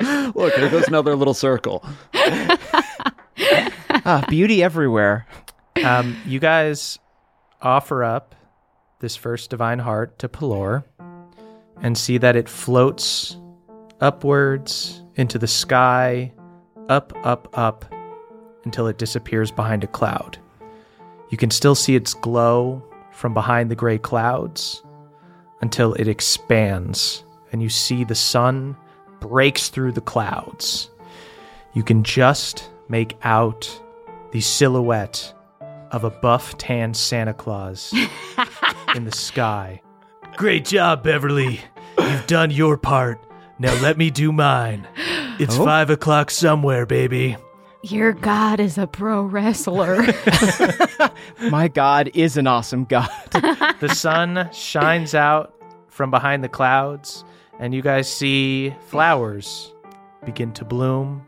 Look, 0.00 0.54
there 0.56 0.70
goes 0.70 0.88
another 0.88 1.14
little 1.14 1.34
circle. 1.34 1.84
ah, 4.04 4.24
beauty 4.28 4.62
everywhere. 4.62 5.26
Um, 5.84 6.16
you 6.26 6.38
guys 6.38 6.98
offer 7.60 8.02
up 8.02 8.34
this 9.00 9.16
first 9.16 9.50
divine 9.50 9.78
heart 9.78 10.18
to 10.20 10.28
Pelor 10.28 10.84
and 11.80 11.96
see 11.96 12.18
that 12.18 12.36
it 12.36 12.48
floats 12.48 13.36
upwards 14.00 15.02
into 15.16 15.38
the 15.38 15.46
sky, 15.46 16.32
up, 16.88 17.12
up, 17.24 17.48
up, 17.56 17.84
until 18.64 18.86
it 18.86 18.98
disappears 18.98 19.50
behind 19.50 19.84
a 19.84 19.88
cloud. 19.88 20.38
You 21.30 21.38
can 21.38 21.50
still 21.50 21.74
see 21.74 21.96
its 21.96 22.14
glow 22.14 22.82
from 23.12 23.34
behind 23.34 23.70
the 23.70 23.76
gray 23.76 23.98
clouds 23.98 24.82
until 25.60 25.94
it 25.94 26.08
expands 26.08 27.24
and 27.52 27.62
you 27.62 27.68
see 27.68 28.02
the 28.02 28.14
sun 28.14 28.76
breaks 29.20 29.68
through 29.68 29.92
the 29.92 30.00
clouds. 30.00 30.90
You 31.74 31.82
can 31.82 32.02
just 32.02 32.70
make 32.88 33.16
out 33.22 33.80
the 34.32 34.40
silhouette 34.40 35.32
of 35.90 36.04
a 36.04 36.10
buff 36.10 36.56
tan 36.58 36.94
Santa 36.94 37.34
Claus 37.34 37.92
in 38.94 39.04
the 39.04 39.12
sky. 39.12 39.82
Great 40.36 40.64
job, 40.64 41.02
Beverly. 41.02 41.60
You've 41.98 42.26
done 42.26 42.50
your 42.50 42.78
part. 42.78 43.20
Now 43.58 43.74
let 43.82 43.98
me 43.98 44.10
do 44.10 44.32
mine. 44.32 44.88
It's 45.38 45.58
oh. 45.58 45.64
five 45.64 45.90
o'clock 45.90 46.30
somewhere, 46.30 46.86
baby. 46.86 47.36
Your 47.84 48.12
god 48.12 48.60
is 48.60 48.78
a 48.78 48.86
pro 48.86 49.22
wrestler. 49.22 50.02
My 51.50 51.66
God 51.68 52.10
is 52.14 52.36
an 52.36 52.46
awesome 52.46 52.84
God. 52.84 53.08
The 53.80 53.88
sun 53.94 54.48
shines 54.52 55.12
out 55.14 55.52
from 55.88 56.12
behind 56.12 56.44
the 56.44 56.48
clouds, 56.48 57.24
and 57.58 57.74
you 57.74 57.82
guys 57.82 58.08
see 58.10 58.72
flowers 58.86 59.74
begin 60.24 60.52
to 60.52 60.64
bloom 60.64 61.26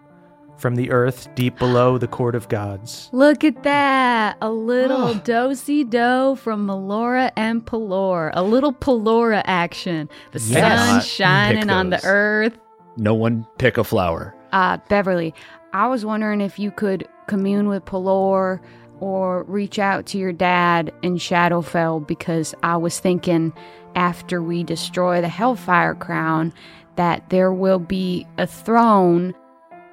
from 0.57 0.77
the 0.77 0.93
earth 0.93 1.29
deep 1.35 1.59
below 1.59 1.99
the 1.99 2.07
court 2.07 2.37
of 2.37 2.49
gods. 2.49 3.09
Look 3.13 3.43
at 3.43 3.65
that. 3.65 4.37
A 4.41 4.51
little 4.51 5.15
do-si 5.15 5.83
do 5.83 6.37
from 6.37 6.65
Melora 6.69 7.33
and 7.37 7.67
Pelor. 7.67 8.31
A 8.35 8.45
little 8.45 8.73
Pelora 8.73 9.43
action. 9.47 10.09
The 10.31 10.39
Yes. 10.39 10.89
sun 10.89 11.01
shining 11.03 11.71
on 11.71 11.91
the 11.91 12.01
earth. 12.07 12.57
No 12.97 13.15
one 13.15 13.45
pick 13.59 13.77
a 13.79 13.83
flower. 13.85 14.33
uh, 14.53 14.79
Beverly, 14.89 15.35
I 15.75 15.89
was 15.89 16.05
wondering 16.05 16.41
if 16.41 16.57
you 16.57 16.71
could 16.71 17.09
commune 17.27 17.67
with 17.67 17.85
Pelor 17.85 18.61
or 19.01 19.43
reach 19.43 19.81
out 19.81 20.07
to 20.07 20.19
your 20.19 20.33
dad 20.33 20.93
in 21.03 21.17
Shadowfell 21.17 22.07
because 22.07 22.55
I 22.63 22.77
was 22.77 23.01
thinking 23.01 23.53
after 23.97 24.41
we 24.41 24.63
destroy 24.63 25.21
the 25.21 25.29
Hellfire 25.29 25.97
Crown 25.97 26.53
that 26.95 27.29
there 27.31 27.53
will 27.53 27.81
be 27.81 28.25
a 28.39 28.47
throne. 28.47 29.35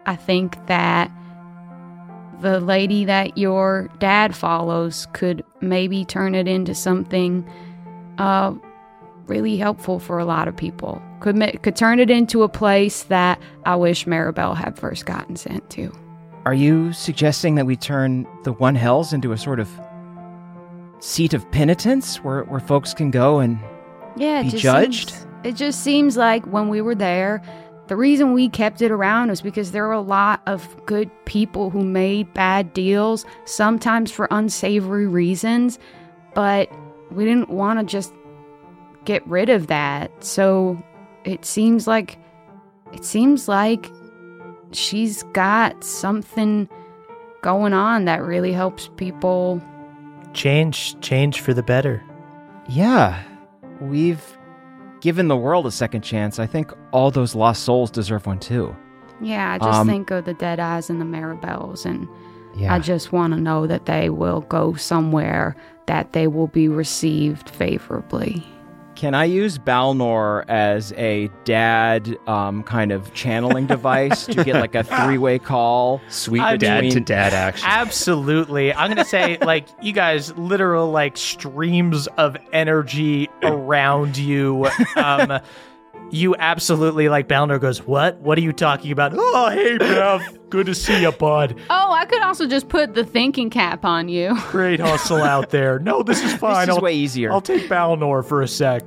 I 0.06 0.16
think 0.16 0.68
that 0.68 1.12
the 2.42 2.60
lady 2.60 3.04
that 3.06 3.36
your 3.36 3.90
dad 3.98 4.36
follows 4.36 5.08
could 5.14 5.44
maybe 5.62 6.06
turn 6.06 6.36
it 6.36 6.48
into 6.48 6.76
something 6.76 7.44
uh, 8.20 8.54
really 9.26 9.58
helpful 9.58 9.98
for 9.98 10.20
a 10.20 10.26
lot 10.26 10.48
of 10.48 10.56
people. 10.56 11.02
Could 11.22 11.36
ma- 11.38 11.52
could 11.62 11.76
turn 11.76 12.00
it 12.00 12.10
into 12.10 12.44
a 12.44 12.50
place 12.50 13.04
that 13.04 13.40
I 13.66 13.76
wish 13.76 14.06
Maribel 14.06 14.56
had 14.56 14.78
first 14.78 15.06
gotten 15.06 15.36
sent 15.38 15.70
to. 15.72 15.92
Are 16.46 16.54
you 16.54 16.92
suggesting 16.94 17.56
that 17.56 17.66
we 17.66 17.76
turn 17.76 18.28
the 18.44 18.52
One 18.54 18.76
Hells 18.76 19.14
into 19.14 19.32
a 19.32 19.38
sort 19.38 19.60
of 19.60 19.70
seat 21.00 21.34
of 21.34 21.50
penitence 21.52 22.18
where, 22.18 22.44
where 22.46 22.60
folks 22.60 22.94
can 22.94 23.12
go 23.12 23.40
and 23.40 23.60
Yeah, 24.16 24.44
Be 24.44 24.50
judged? 24.50 25.12
seems- 25.12 25.28
it 25.44 25.56
just 25.56 25.84
seems 25.84 26.18
like 26.18 26.46
when 26.46 26.70
we 26.70 26.82
were 26.82 26.94
there, 26.96 27.42
the 27.88 27.96
reason 27.96 28.34
we 28.34 28.48
kept 28.50 28.82
it 28.82 28.92
around 28.92 29.30
was 29.30 29.42
because 29.42 29.72
there 29.72 29.86
were 29.88 29.94
a 29.94 30.02
lot 30.02 30.42
of 30.48 30.68
good 30.86 31.10
people 31.26 31.70
who 31.72 31.84
made 31.84 32.32
bad 32.34 32.74
deals, 32.74 33.26
sometimes 33.46 34.12
for 34.12 34.28
unsavory 34.32 35.08
reasons, 35.08 35.80
but 36.36 36.70
we 37.12 37.26
didn't 37.26 37.50
want 37.50 37.80
to 37.80 37.86
just 37.86 38.14
get 39.06 39.26
rid 39.28 39.50
of 39.50 39.68
that. 39.68 40.12
So 40.24 40.82
it 41.26 41.46
seems 41.46 41.88
like 41.88 42.18
it 42.94 43.06
seems 43.06 43.48
like 43.48 43.92
she's 44.72 45.24
got 45.34 45.84
something 45.84 46.68
going 47.42 47.74
on 47.74 48.06
that 48.06 48.22
really 48.24 48.52
helps 48.54 48.90
people 48.98 49.62
Change, 50.34 50.98
change 51.02 51.42
for 51.42 51.54
the 51.54 51.64
better. 51.64 52.02
Yeah, 52.70 53.22
we've 53.82 54.24
given 55.02 55.28
the 55.28 55.36
world 55.36 55.66
a 55.68 55.72
second 55.72 56.02
chance. 56.04 56.40
I 56.40 56.46
think 56.46 56.72
all 56.92 57.12
those 57.12 57.36
lost 57.36 57.64
souls 57.64 57.92
deserve 57.92 58.26
one 58.28 58.40
too. 58.40 58.74
Yeah, 59.20 59.52
I 59.54 59.58
just 59.58 59.80
Um, 59.80 59.88
think 59.88 60.10
of 60.10 60.24
the 60.26 60.34
Dead 60.34 60.60
Eyes 60.60 60.90
and 60.90 61.02
the 61.02 61.06
Maribels, 61.06 61.86
and 61.86 62.08
Yeah. 62.56 62.74
I 62.74 62.80
just 62.80 63.12
want 63.12 63.34
to 63.34 63.40
know 63.40 63.68
that 63.68 63.88
they 63.88 64.10
will 64.10 64.42
go 64.42 64.74
somewhere 64.76 65.56
that 65.88 66.14
they 66.14 66.28
will 66.28 66.48
be 66.48 66.68
received 66.70 67.50
favorably. 67.50 68.46
Can 69.02 69.16
I 69.16 69.26
use 69.26 69.58
Balnor 69.58 70.46
as 70.48 70.94
a 70.94 71.28
dad 71.44 72.20
um, 72.28 72.62
kind 72.62 72.92
of 72.92 73.12
channeling 73.16 73.66
device 73.66 74.28
to 74.28 74.44
get 74.44 74.58
like 74.58 74.76
a 74.76 74.84
three 75.06 75.18
way 75.18 75.40
call? 75.40 76.00
Sweet 76.08 76.40
I 76.40 76.56
dad 76.56 76.82
mean- 76.82 76.92
to 76.92 77.00
dad 77.00 77.34
action. 77.34 77.68
Absolutely. 77.68 78.72
I'm 78.72 78.90
going 78.94 79.04
to 79.04 79.10
say, 79.10 79.38
like, 79.42 79.66
you 79.82 79.92
guys, 79.92 80.38
literal, 80.38 80.92
like, 80.92 81.18
streams 81.18 82.06
of 82.20 82.38
energy 82.54 83.28
around 83.42 84.18
you. 84.18 84.70
Um, 84.96 85.40
you 86.12 86.36
absolutely, 86.38 87.10
like, 87.10 87.28
Balnor 87.28 87.60
goes, 87.60 87.86
What? 87.86 88.18
What 88.20 88.38
are 88.38 88.42
you 88.42 88.54
talking 88.54 88.92
about? 88.92 89.14
Oh, 89.16 89.50
hey, 89.50 89.78
Bev. 89.78 90.22
Good 90.50 90.66
to 90.66 90.76
see 90.76 91.02
you, 91.02 91.12
bud. 91.14 91.58
Oh, 91.70 91.92
I 91.94 92.06
could 92.06 92.22
also 92.22 92.46
just 92.46 92.68
put 92.68 92.94
the 92.94 93.06
thinking 93.06 93.50
cap 93.50 93.86
on 93.86 94.10
you. 94.10 94.38
Great 94.50 94.82
hustle 94.82 95.24
out 95.24 95.50
there. 95.50 95.80
No, 95.80 96.04
this 96.04 96.22
is 96.24 96.34
fine. 96.38 96.68
This 96.68 96.74
is 96.74 96.78
I'll, 96.78 96.82
way 96.84 96.94
easier. 96.94 97.32
I'll 97.32 97.40
take 97.42 97.70
Balnor 97.70 98.24
for 98.26 98.42
a 98.42 98.48
sec. 98.48 98.84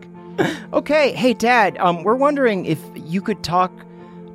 Okay, 0.72 1.12
hey 1.12 1.32
Dad, 1.32 1.78
um, 1.78 2.02
we're 2.02 2.16
wondering 2.16 2.66
if 2.66 2.80
you 2.96 3.22
could 3.22 3.42
talk 3.44 3.72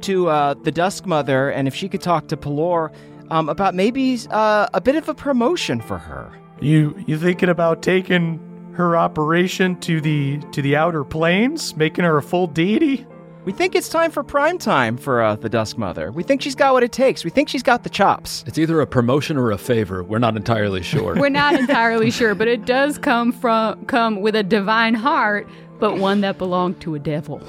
to 0.02 0.28
uh, 0.30 0.54
the 0.54 0.72
Dusk 0.72 1.06
Mother 1.06 1.50
and 1.50 1.68
if 1.68 1.76
she 1.76 1.90
could 1.90 2.02
talk 2.02 2.30
to 2.30 2.38
Pelor 2.38 2.92
um, 3.30 3.50
about 3.50 3.76
maybe 3.76 4.18
uh, 4.32 4.68
a 4.74 4.80
bit 4.82 4.96
of 4.96 5.10
a 5.10 5.14
promotion 5.14 5.82
for 5.82 5.98
her. 5.98 6.32
You 6.62 6.96
you 7.06 7.18
thinking 7.18 7.50
about 7.50 7.82
taking 7.82 8.40
her 8.80 8.98
operation 8.98 9.80
to 9.82 10.02
the 10.02 10.40
to 10.52 10.62
the 10.62 10.76
outer 10.76 11.04
planes, 11.04 11.76
making 11.78 12.06
her 12.06 12.18
a 12.18 12.24
full 12.24 12.48
deity? 12.48 13.06
We 13.46 13.54
think 13.54 13.74
it's 13.74 13.90
time 13.90 14.12
for 14.12 14.22
prime 14.24 14.58
time 14.58 14.98
for 14.98 15.22
uh, 15.22 15.36
the 15.36 15.50
Dusk 15.50 15.78
Mother. 15.78 16.12
We 16.12 16.24
think 16.24 16.42
she's 16.42 16.56
got 16.56 16.74
what 16.74 16.84
it 16.84 16.92
takes. 16.92 17.24
We 17.24 17.30
think 17.30 17.50
she's 17.50 17.64
got 17.64 17.84
the 17.84 17.90
chops. 17.90 18.44
It's 18.46 18.58
either 18.58 18.80
a 18.82 18.88
promotion 18.88 19.38
or 19.38 19.52
a 19.52 19.58
favor. 19.58 20.04
We're 20.04 20.20
not 20.20 20.36
entirely 20.36 20.84
sure. 20.84 21.16
We're 21.16 21.30
not 21.30 21.56
entirely 21.56 22.12
sure, 22.12 22.36
but 22.36 22.48
it 22.48 22.66
does 22.66 22.98
come 22.98 23.32
from 23.32 23.86
come 23.86 24.22
with 24.22 24.36
a 24.36 24.44
divine 24.44 24.94
heart, 24.94 25.48
but 25.80 25.98
one 25.98 26.22
that 26.22 26.38
belonged 26.38 26.82
to 26.82 26.96
a 26.96 27.00
devil. 27.00 27.42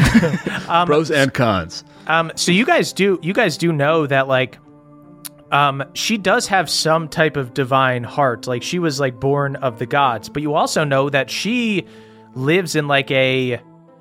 um, 0.68 0.86
Pros 0.86 1.10
and 1.10 1.32
cons. 1.34 1.84
Um, 2.06 2.32
so 2.34 2.52
you 2.52 2.64
guys 2.64 2.92
do 2.92 3.18
you 3.22 3.32
guys 3.32 3.56
do 3.56 3.72
know 3.72 4.06
that 4.06 4.28
like 4.28 4.58
um 5.52 5.84
she 5.94 6.18
does 6.18 6.46
have 6.48 6.68
some 6.68 7.08
type 7.08 7.36
of 7.36 7.54
divine 7.54 8.02
heart. 8.04 8.46
Like 8.46 8.62
she 8.62 8.78
was 8.78 8.98
like 8.98 9.20
born 9.20 9.56
of 9.56 9.78
the 9.78 9.86
gods, 9.86 10.28
but 10.28 10.42
you 10.42 10.54
also 10.54 10.82
know 10.84 11.08
that 11.10 11.30
she 11.30 11.84
lives 12.34 12.74
in 12.74 12.88
like 12.88 13.10
a 13.10 13.60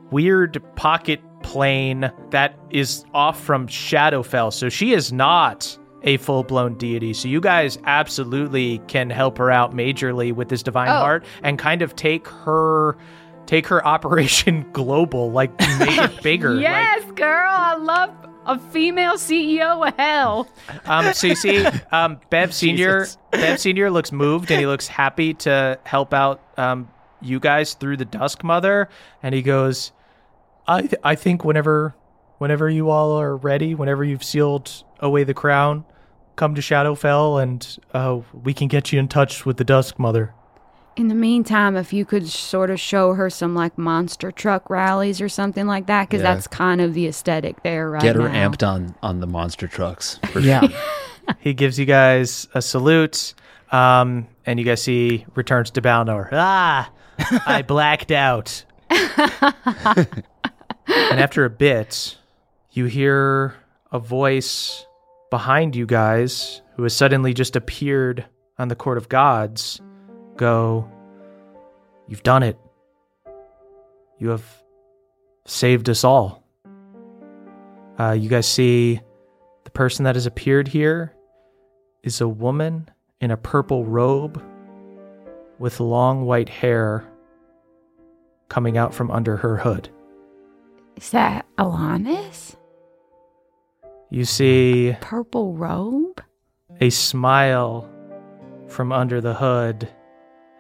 weird 0.10 0.62
pocket 0.76 1.22
plane 1.44 2.12
that 2.32 2.58
is 2.70 3.04
off 3.14 3.42
from 3.44 3.68
Shadowfell. 3.68 4.54
So 4.54 4.70
she 4.70 4.94
is 4.94 5.12
not 5.12 5.78
a 6.04 6.18
full-blown 6.18 6.76
deity. 6.78 7.14
So 7.14 7.28
you 7.28 7.40
guys 7.42 7.78
absolutely 7.86 8.80
can 8.88 9.10
help 9.10 9.38
her 9.38 9.52
out 9.52 9.74
majorly 9.76 10.34
with 10.34 10.50
this 10.50 10.64
divine 10.64 10.90
Oh. 10.90 10.94
heart 10.94 11.26
and 11.44 11.60
kind 11.60 11.82
of 11.82 11.96
take 11.96 12.28
her 12.28 12.98
take 13.46 13.68
her 13.68 13.86
operation 13.96 14.66
global, 14.72 15.32
like 15.32 15.52
make 15.80 15.98
it 15.98 16.24
bigger. 16.24 16.54
like- 16.56 16.62
Yes, 16.64 17.12
girl, 17.12 17.50
I 17.52 17.76
love 17.76 18.10
a 18.46 18.58
female 18.58 19.14
CEO 19.14 19.88
of 19.88 19.96
hell. 19.98 20.48
Um, 20.86 21.14
so 21.14 21.28
you 21.28 21.36
see, 21.36 21.66
um, 21.92 22.20
Bev 22.30 22.54
Senior, 22.54 23.08
Bev 23.32 23.60
Senior 23.60 23.90
looks 23.92 24.12
moved 24.12 24.52
and 24.52 24.60
he 24.60 24.68
looks 24.68 24.88
happy 24.88 25.34
to 25.36 25.80
help 25.84 26.14
out 26.14 26.42
um, 26.58 26.90
you 27.22 27.40
guys 27.40 27.74
through 27.76 27.98
the 27.98 28.06
Dusk 28.06 28.44
Mother, 28.44 28.90
and 29.22 29.36
he 29.36 29.42
goes, 29.42 29.92
"I 30.68 30.82
th- 30.82 30.96
I 31.04 31.16
think 31.16 31.46
whenever 31.46 31.96
whenever 32.40 32.70
you 32.70 32.90
all 32.90 33.20
are 33.20 33.36
ready, 33.36 33.76
whenever 33.76 34.04
you've 34.04 34.24
sealed 34.24 34.84
away 35.00 35.24
the 35.24 35.34
crown, 35.34 35.86
come 36.36 36.56
to 36.56 36.62
Shadowfell 36.62 37.42
and 37.42 37.78
uh, 37.94 38.22
we 38.34 38.54
can 38.54 38.68
get 38.68 38.92
you 38.92 39.00
in 39.00 39.08
touch 39.08 39.46
with 39.46 39.58
the 39.58 39.64
Dusk 39.64 40.00
Mother." 40.00 40.34
In 40.98 41.08
the 41.08 41.16
meantime, 41.16 41.78
if 41.78 41.94
you 41.94 42.04
could 42.06 42.28
sort 42.28 42.70
of 42.70 42.80
show 42.80 43.14
her 43.14 43.30
some 43.30 43.56
like 43.56 43.78
monster 43.78 44.30
truck 44.32 44.70
rallies 44.70 45.22
or 45.22 45.30
something 45.30 45.66
like 45.66 45.88
that, 45.88 46.10
because 46.10 46.22
Yeah. 46.22 46.34
that's 46.34 46.48
kind 46.48 46.82
of 46.82 46.94
the 46.94 47.08
aesthetic 47.08 47.64
there 47.64 47.90
right 47.90 48.02
Get 48.02 48.18
her 48.18 48.28
now. 48.28 48.50
amped 48.50 48.68
on 48.68 48.94
on 49.02 49.20
the 49.22 49.28
monster 49.28 49.68
trucks. 49.68 50.20
For 50.32 50.40
Yeah. 50.40 50.68
He 51.40 51.54
gives 51.54 51.80
you 51.80 51.86
guys 51.86 52.48
a 52.54 52.62
salute, 52.62 53.36
um, 53.72 54.28
and 54.46 54.60
you 54.60 54.66
guys 54.66 54.82
see 54.82 55.26
returns 55.36 55.70
to 55.72 55.82
Balnor. 55.82 56.28
Ah, 56.32 56.92
I 57.46 57.62
blacked 57.68 58.12
out. 58.12 58.66
and 58.90 60.24
after 61.20 61.46
a 61.46 61.50
bit, 61.50 62.18
you 62.72 62.86
hear 62.86 63.54
a 63.92 64.00
voice 64.00 64.86
behind 65.30 65.76
you 65.76 65.86
guys 65.86 66.62
who 66.76 66.84
has 66.84 66.94
suddenly 66.96 67.34
just 67.34 67.56
appeared 67.56 68.26
on 68.58 68.68
the 68.68 68.76
court 68.76 68.98
of 68.98 69.08
gods 69.08 69.80
go, 70.38 70.90
You've 72.08 72.24
done 72.24 72.44
it. 72.44 72.60
You 74.20 74.30
have 74.30 74.46
saved 75.46 75.90
us 75.90 76.04
all. 76.04 76.44
Uh, 77.98 78.12
you 78.12 78.30
guys 78.30 78.48
see 78.48 79.00
the 79.64 79.70
person 79.72 80.04
that 80.04 80.16
has 80.16 80.26
appeared 80.26 80.68
here 80.68 81.14
is 82.04 82.20
a 82.20 82.28
woman 82.28 82.90
in 83.22 83.32
a 83.32 83.38
purple 83.38 83.86
robe 83.86 84.44
with 85.60 85.80
long 85.80 86.26
white 86.26 86.50
hair 86.50 87.08
coming 88.50 88.78
out 88.78 88.94
from 88.94 89.10
under 89.12 89.38
her 89.38 89.56
hood. 89.58 89.90
Is 90.98 91.12
that 91.12 91.46
Alanis? 91.58 92.56
You 94.10 94.26
see 94.26 94.98
Purple 95.00 95.54
robe? 95.54 96.22
a 96.82 96.90
smile 96.90 97.90
from 98.68 98.92
under 98.92 99.22
the 99.22 99.34
hood, 99.36 99.88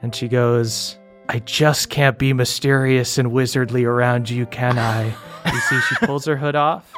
and 0.01 0.15
she 0.15 0.27
goes, 0.27 0.97
I 1.29 1.39
just 1.39 1.89
can't 1.89 2.17
be 2.17 2.33
mysterious 2.33 3.17
and 3.17 3.31
wizardly 3.31 3.85
around 3.85 4.29
you, 4.29 4.45
can 4.45 4.77
I? 4.77 5.13
you 5.51 5.59
see, 5.61 5.79
she 5.81 5.95
pulls 6.05 6.25
her 6.25 6.35
hood 6.35 6.55
off. 6.55 6.93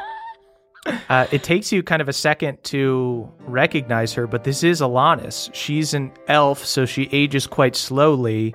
Uh, 1.10 1.28
it 1.32 1.44
takes 1.44 1.72
you 1.72 1.82
kind 1.82 2.02
of 2.02 2.10
a 2.10 2.14
second 2.14 2.62
to 2.64 3.30
recognize 3.42 4.14
her, 4.14 4.28
but 4.28 4.44
this 4.44 4.64
is 4.64 4.82
Alanis. 4.82 5.50
She's 5.54 5.94
an 5.94 6.12
elf, 6.28 6.66
so 6.66 6.86
she 6.86 7.08
ages 7.12 7.48
quite 7.48 7.76
slowly. 7.76 8.54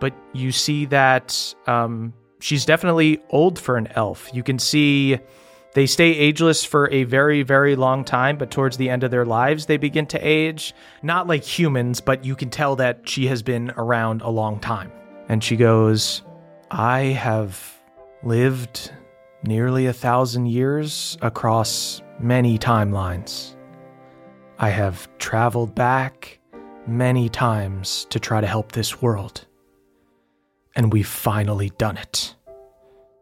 But 0.00 0.14
you 0.32 0.52
see 0.52 0.86
that 0.86 1.54
um, 1.66 2.12
she's 2.40 2.64
definitely 2.64 3.22
old 3.30 3.58
for 3.58 3.76
an 3.76 3.88
elf. 3.94 4.30
You 4.34 4.42
can 4.42 4.58
see 4.58 5.18
they 5.72 5.86
stay 5.86 6.10
ageless 6.10 6.64
for 6.64 6.90
a 6.90 7.04
very, 7.04 7.42
very 7.42 7.76
long 7.76 8.04
time, 8.04 8.36
but 8.36 8.50
towards 8.50 8.76
the 8.76 8.90
end 8.90 9.04
of 9.04 9.12
their 9.12 9.24
lives, 9.24 9.66
they 9.66 9.76
begin 9.76 10.06
to 10.06 10.18
age. 10.18 10.74
Not 11.02 11.28
like 11.28 11.44
humans, 11.44 12.00
but 12.00 12.24
you 12.24 12.34
can 12.34 12.50
tell 12.50 12.74
that 12.76 13.08
she 13.08 13.28
has 13.28 13.42
been 13.42 13.72
around 13.76 14.22
a 14.22 14.30
long 14.30 14.58
time. 14.58 14.90
And 15.28 15.44
she 15.44 15.56
goes, 15.56 16.22
I 16.72 17.00
have 17.00 17.80
lived 18.24 18.90
nearly 19.44 19.86
a 19.86 19.92
thousand 19.92 20.46
years 20.46 21.16
across 21.22 22.02
many 22.18 22.58
timelines. 22.58 23.54
I 24.58 24.70
have 24.70 25.08
traveled 25.18 25.74
back 25.74 26.40
many 26.86 27.28
times 27.28 28.06
to 28.10 28.18
try 28.18 28.40
to 28.40 28.46
help 28.46 28.72
this 28.72 29.00
world. 29.00 29.46
And 30.74 30.92
we've 30.92 31.06
finally 31.06 31.70
done 31.78 31.96
it. 31.96 32.34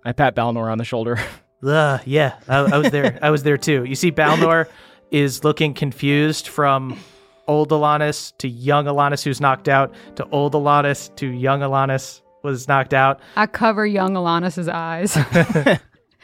I 0.05 0.13
pat 0.13 0.35
Balnor 0.35 0.73
on 0.73 0.79
the 0.79 0.85
shoulder. 0.85 1.19
Uh, 1.63 1.99
yeah, 2.05 2.37
I, 2.49 2.59
I 2.59 2.79
was 2.79 2.91
there. 2.91 3.19
I 3.21 3.31
was 3.31 3.43
there 3.43 3.59
too. 3.59 3.85
You 3.85 3.95
see, 3.95 4.13
Balnor 4.13 4.69
is 5.11 5.45
looking 5.45 5.75
confused 5.75 6.49
from 6.49 6.99
old 7.47 7.71
Alanis 7.71 8.37
to 8.39 8.49
young 8.49 8.87
Alanis, 8.87 9.25
who's 9.25 9.41
knocked 9.41 9.69
out, 9.69 9.95
to 10.17 10.29
old 10.31 10.53
Alanis 10.53 11.15
to 11.17 11.27
young 11.27 11.61
Alanis 11.61 12.21
was 12.43 12.69
knocked 12.69 12.95
out. 12.95 13.21
I 13.37 13.47
cover 13.47 13.85
young 13.85 14.15
Alanis's 14.15 14.69
eyes. 14.69 15.17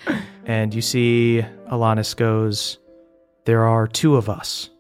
And 0.47 0.75
you 0.75 0.83
see 0.83 1.45
Alanis 1.71 2.15
goes, 2.15 2.79
There 3.47 3.65
are 3.65 3.87
two 3.87 4.17
of 4.17 4.29
us. 4.29 4.71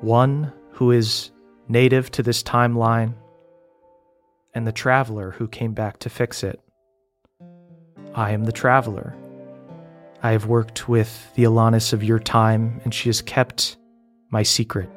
One 0.00 0.52
who 0.72 0.92
is 0.92 1.30
native 1.68 2.10
to 2.12 2.22
this 2.22 2.42
timeline, 2.42 3.14
and 4.54 4.66
the 4.66 4.72
traveler 4.72 5.32
who 5.32 5.48
came 5.48 5.72
back 5.72 5.98
to 6.00 6.10
fix 6.10 6.44
it. 6.44 6.60
I 8.14 8.30
am 8.30 8.44
the 8.44 8.52
traveler. 8.52 9.16
I 10.24 10.32
have 10.32 10.46
worked 10.46 10.88
with 10.88 11.34
the 11.34 11.44
Alanis 11.44 11.92
of 11.92 12.02
your 12.02 12.18
time, 12.18 12.80
and 12.82 12.94
she 12.94 13.10
has 13.10 13.20
kept 13.20 13.76
my 14.30 14.42
secret. 14.42 14.88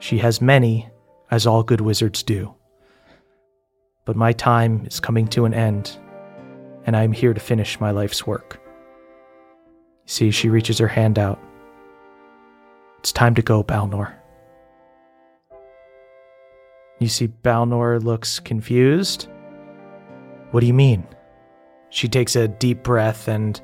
She 0.00 0.18
has 0.18 0.40
many, 0.40 0.88
as 1.30 1.46
all 1.46 1.62
good 1.62 1.80
wizards 1.80 2.24
do. 2.24 2.52
But 4.04 4.16
my 4.16 4.32
time 4.32 4.84
is 4.84 4.98
coming 4.98 5.28
to 5.28 5.44
an 5.44 5.54
end, 5.54 5.96
and 6.86 6.96
I 6.96 7.04
am 7.04 7.12
here 7.12 7.32
to 7.32 7.38
finish 7.38 7.78
my 7.78 7.92
life's 7.92 8.26
work. 8.26 8.60
See, 10.06 10.32
she 10.32 10.48
reaches 10.48 10.78
her 10.78 10.88
hand 10.88 11.16
out. 11.16 11.38
It's 12.98 13.12
time 13.12 13.36
to 13.36 13.42
go, 13.42 13.62
Balnor. 13.62 14.12
You 16.98 17.06
see, 17.06 17.28
Balnor 17.28 18.02
looks 18.02 18.40
confused. 18.40 19.28
What 20.50 20.62
do 20.62 20.66
you 20.66 20.74
mean? 20.74 21.06
She 21.90 22.08
takes 22.08 22.36
a 22.36 22.48
deep 22.48 22.82
breath 22.82 23.28
and 23.28 23.60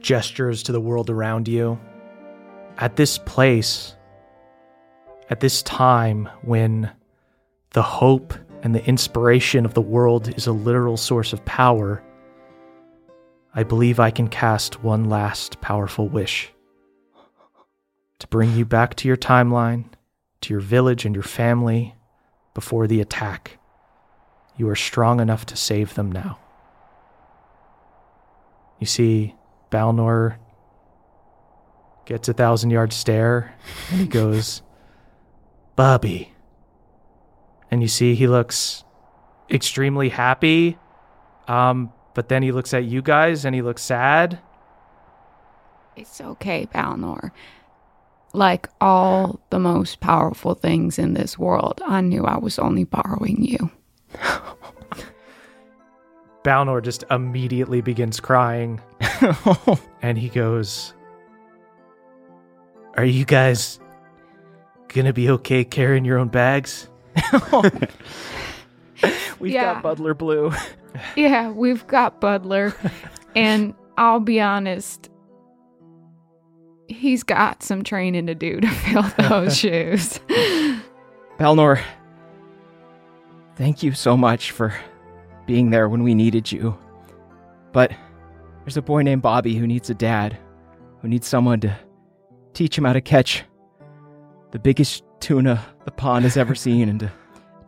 gestures 0.00 0.62
to 0.64 0.72
the 0.72 0.80
world 0.80 1.10
around 1.10 1.48
you. 1.48 1.80
At 2.78 2.96
this 2.96 3.18
place, 3.18 3.94
at 5.30 5.40
this 5.40 5.62
time 5.62 6.28
when 6.42 6.90
the 7.70 7.82
hope 7.82 8.34
and 8.62 8.74
the 8.74 8.84
inspiration 8.86 9.64
of 9.64 9.74
the 9.74 9.80
world 9.80 10.34
is 10.36 10.46
a 10.46 10.52
literal 10.52 10.96
source 10.96 11.32
of 11.32 11.44
power, 11.44 12.02
I 13.54 13.62
believe 13.62 14.00
I 14.00 14.10
can 14.10 14.28
cast 14.28 14.82
one 14.82 15.04
last 15.04 15.60
powerful 15.60 16.08
wish 16.08 16.52
to 18.18 18.28
bring 18.28 18.54
you 18.54 18.64
back 18.64 18.94
to 18.94 19.08
your 19.08 19.16
timeline, 19.16 19.84
to 20.42 20.54
your 20.54 20.60
village 20.60 21.04
and 21.04 21.14
your 21.14 21.24
family 21.24 21.94
before 22.54 22.86
the 22.86 23.00
attack. 23.00 23.58
You 24.56 24.68
are 24.68 24.76
strong 24.76 25.18
enough 25.18 25.44
to 25.46 25.56
save 25.56 25.94
them 25.94 26.12
now. 26.12 26.38
You 28.82 28.86
see, 28.86 29.36
Balnor 29.70 30.38
gets 32.04 32.28
a 32.28 32.32
thousand 32.32 32.70
yard 32.70 32.92
stare 32.92 33.54
and 33.92 34.00
he 34.00 34.06
goes, 34.08 34.60
Bobby. 35.76 36.32
And 37.70 37.80
you 37.80 37.86
see, 37.86 38.16
he 38.16 38.26
looks 38.26 38.82
extremely 39.48 40.08
happy. 40.08 40.78
Um, 41.46 41.92
but 42.12 42.28
then 42.28 42.42
he 42.42 42.50
looks 42.50 42.74
at 42.74 42.82
you 42.82 43.02
guys 43.02 43.44
and 43.44 43.54
he 43.54 43.62
looks 43.62 43.82
sad. 43.82 44.40
it's 45.94 46.20
okay, 46.20 46.66
Balnor. 46.66 47.30
Like 48.32 48.68
all 48.80 49.38
the 49.50 49.60
most 49.60 50.00
powerful 50.00 50.56
things 50.56 50.98
in 50.98 51.14
this 51.14 51.38
world, 51.38 51.80
I 51.86 52.00
knew 52.00 52.24
I 52.24 52.36
was 52.36 52.58
only 52.58 52.82
borrowing 52.82 53.44
you. 53.44 53.70
Balnor 56.44 56.82
just 56.82 57.04
immediately 57.10 57.80
begins 57.80 58.18
crying. 58.20 58.80
and 60.02 60.18
he 60.18 60.28
goes, 60.28 60.92
Are 62.96 63.04
you 63.04 63.24
guys 63.24 63.78
gonna 64.88 65.12
be 65.12 65.30
okay 65.30 65.64
carrying 65.64 66.04
your 66.04 66.18
own 66.18 66.28
bags? 66.28 66.88
We've 69.38 69.52
Yeah. 69.52 69.74
got 69.74 69.82
Butler 69.82 70.14
Blue. 70.14 70.52
Yeah, 71.16 71.50
we've 71.50 71.86
got 71.86 72.20
Butler. 72.20 72.74
and 73.34 73.72
I'll 73.96 74.20
be 74.20 74.42
honest, 74.42 75.08
he's 76.86 77.22
got 77.22 77.62
some 77.62 77.82
training 77.82 78.26
to 78.26 78.34
do 78.34 78.60
to 78.60 78.68
fill 78.68 79.02
those 79.26 79.56
shoes. 79.56 80.20
Balnor, 81.38 81.80
thank 83.56 83.82
you 83.82 83.92
so 83.92 84.18
much 84.18 84.50
for 84.50 84.74
being 85.46 85.70
there 85.70 85.88
when 85.88 86.02
we 86.02 86.14
needed 86.14 86.50
you. 86.50 86.76
But 87.72 87.92
there's 88.64 88.76
a 88.76 88.82
boy 88.82 89.02
named 89.02 89.22
Bobby 89.22 89.54
who 89.54 89.66
needs 89.66 89.90
a 89.90 89.94
dad, 89.94 90.36
who 91.00 91.08
needs 91.08 91.26
someone 91.26 91.60
to 91.60 91.76
teach 92.54 92.76
him 92.76 92.84
how 92.84 92.92
to 92.92 93.00
catch 93.00 93.44
the 94.50 94.58
biggest 94.58 95.02
tuna 95.20 95.64
the 95.84 95.90
pond 95.90 96.24
has 96.24 96.36
ever 96.36 96.54
seen 96.66 96.88
and 96.88 97.00
to, 97.00 97.12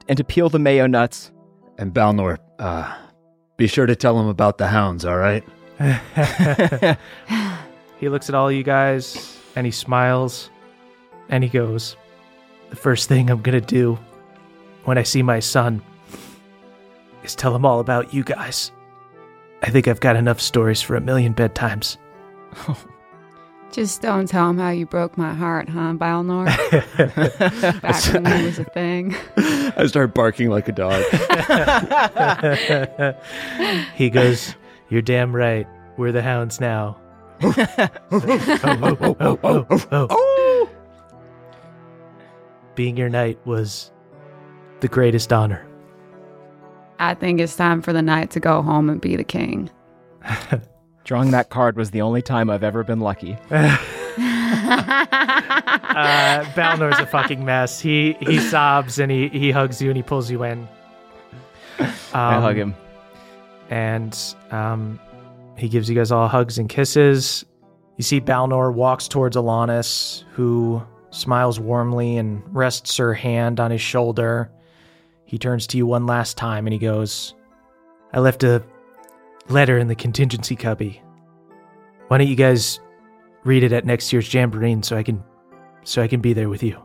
and 0.08 0.16
to 0.16 0.24
peel 0.24 0.48
the 0.48 0.58
mayo 0.58 0.86
nuts. 0.86 1.32
And 1.78 1.92
Balnor, 1.92 2.38
uh, 2.58 2.94
be 3.56 3.66
sure 3.66 3.86
to 3.86 3.96
tell 3.96 4.18
him 4.20 4.28
about 4.28 4.58
the 4.58 4.68
hounds, 4.68 5.04
all 5.04 5.16
right? 5.16 5.44
He 8.04 8.10
looks 8.10 8.28
at 8.28 8.34
all 8.34 8.52
you 8.52 8.62
guys 8.62 9.38
and 9.56 9.64
he 9.64 9.70
smiles 9.70 10.50
and 11.30 11.42
he 11.42 11.48
goes, 11.48 11.96
The 12.68 12.76
first 12.76 13.08
thing 13.08 13.30
I'm 13.30 13.40
gonna 13.40 13.62
do 13.62 13.98
when 14.84 14.98
I 14.98 15.04
see 15.04 15.22
my 15.22 15.40
son 15.40 15.80
is 17.24 17.34
tell 17.34 17.52
them 17.52 17.64
all 17.64 17.80
about 17.80 18.12
you 18.14 18.22
guys. 18.22 18.70
I 19.62 19.70
think 19.70 19.88
I've 19.88 20.00
got 20.00 20.16
enough 20.16 20.40
stories 20.40 20.82
for 20.82 20.94
a 20.94 21.00
million 21.00 21.34
bedtimes. 21.34 21.96
Just 23.72 24.02
don't 24.02 24.28
tell 24.28 24.50
him 24.50 24.58
how 24.58 24.70
you 24.70 24.86
broke 24.86 25.18
my 25.18 25.34
heart, 25.34 25.68
huh, 25.68 25.94
Balnor? 25.94 26.46
Back 27.82 28.14
when 28.14 28.26
it 28.26 28.44
was 28.44 28.58
a 28.60 28.64
thing. 28.64 29.16
I 29.36 29.86
start 29.86 30.14
barking 30.14 30.48
like 30.48 30.68
a 30.68 30.72
dog. 30.72 31.02
he 33.96 34.10
goes, 34.10 34.54
You're 34.90 35.02
damn 35.02 35.34
right. 35.34 35.66
We're 35.96 36.12
the 36.12 36.22
hounds 36.22 36.60
now. 36.60 36.98
Being 42.76 42.96
your 42.96 43.08
knight 43.08 43.44
was 43.44 43.90
the 44.80 44.88
greatest 44.88 45.32
honor. 45.32 45.66
I 46.98 47.14
think 47.14 47.40
it's 47.40 47.56
time 47.56 47.82
for 47.82 47.92
the 47.92 48.02
knight 48.02 48.30
to 48.32 48.40
go 48.40 48.62
home 48.62 48.88
and 48.90 49.00
be 49.00 49.16
the 49.16 49.24
king. 49.24 49.70
Drawing 51.04 51.32
that 51.32 51.50
card 51.50 51.76
was 51.76 51.90
the 51.90 52.00
only 52.00 52.22
time 52.22 52.48
I've 52.48 52.62
ever 52.64 52.82
been 52.84 53.00
lucky. 53.00 53.36
Uh, 55.96 56.44
Balnor's 56.54 56.98
a 56.98 57.06
fucking 57.06 57.44
mess. 57.44 57.80
He 57.80 58.16
he 58.20 58.38
sobs 58.40 58.98
and 58.98 59.10
he, 59.12 59.28
he 59.28 59.50
hugs 59.50 59.80
you 59.80 59.90
and 59.90 59.96
he 59.96 60.02
pulls 60.02 60.30
you 60.30 60.42
in. 60.42 60.66
I 61.78 61.84
Um, 62.36 62.42
hug 62.42 62.56
him. 62.56 62.74
and 63.70 64.16
um, 64.50 64.98
he 65.56 65.68
gives 65.68 65.88
you 65.88 65.94
guys 65.94 66.10
all 66.10 66.26
hugs 66.28 66.58
and 66.58 66.68
kisses. 66.68 67.44
You 67.96 68.02
see 68.04 68.20
Balnor 68.20 68.72
walks 68.72 69.06
towards 69.08 69.36
Alanis, 69.36 70.24
who 70.32 70.82
smiles 71.10 71.60
warmly 71.60 72.16
and 72.16 72.42
rests 72.54 72.96
her 72.96 73.14
hand 73.14 73.60
on 73.60 73.70
his 73.70 73.80
shoulder. 73.80 74.50
He 75.34 75.38
turns 75.38 75.66
to 75.66 75.76
you 75.76 75.84
one 75.84 76.06
last 76.06 76.36
time 76.36 76.64
and 76.64 76.72
he 76.72 76.78
goes, 76.78 77.34
I 78.12 78.20
left 78.20 78.44
a 78.44 78.62
letter 79.48 79.78
in 79.78 79.88
the 79.88 79.96
contingency 79.96 80.54
cubby. 80.54 81.02
Why 82.06 82.18
don't 82.18 82.28
you 82.28 82.36
guys 82.36 82.78
read 83.42 83.64
it 83.64 83.72
at 83.72 83.84
next 83.84 84.12
year's 84.12 84.32
Jamboree 84.32 84.78
so 84.82 84.96
I 84.96 85.02
can 85.02 85.24
so 85.82 86.00
I 86.00 86.06
can 86.06 86.20
be 86.20 86.34
there 86.34 86.48
with 86.48 86.62
you? 86.62 86.80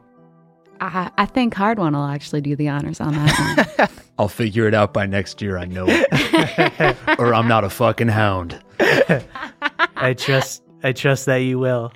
I, 0.82 1.11
I 1.16 1.28
think 1.28 1.53
Hardwon 1.53 1.94
will 1.94 2.08
actually 2.08 2.42
do 2.42 2.56
the 2.56 2.69
honors 2.69 3.00
on 3.00 3.14
that 3.14 3.78
one. 3.78 3.90
I'll 4.18 4.28
figure 4.28 4.68
it 4.68 4.74
out 4.74 4.94
by 4.95 5.06
next 5.06 5.44
year, 5.44 5.60
I 5.60 5.66
know 5.66 5.86
it. 5.88 6.98
or 7.19 7.36
I'm 7.36 7.48
not 7.48 7.64
a 7.64 7.69
fucking 7.69 8.08
hound. 8.08 8.60
I 8.80 10.16
trust 10.18 10.64
I 10.82 10.94
trust 10.94 11.28
that 11.28 11.44
you 11.44 11.60
will. 11.60 11.94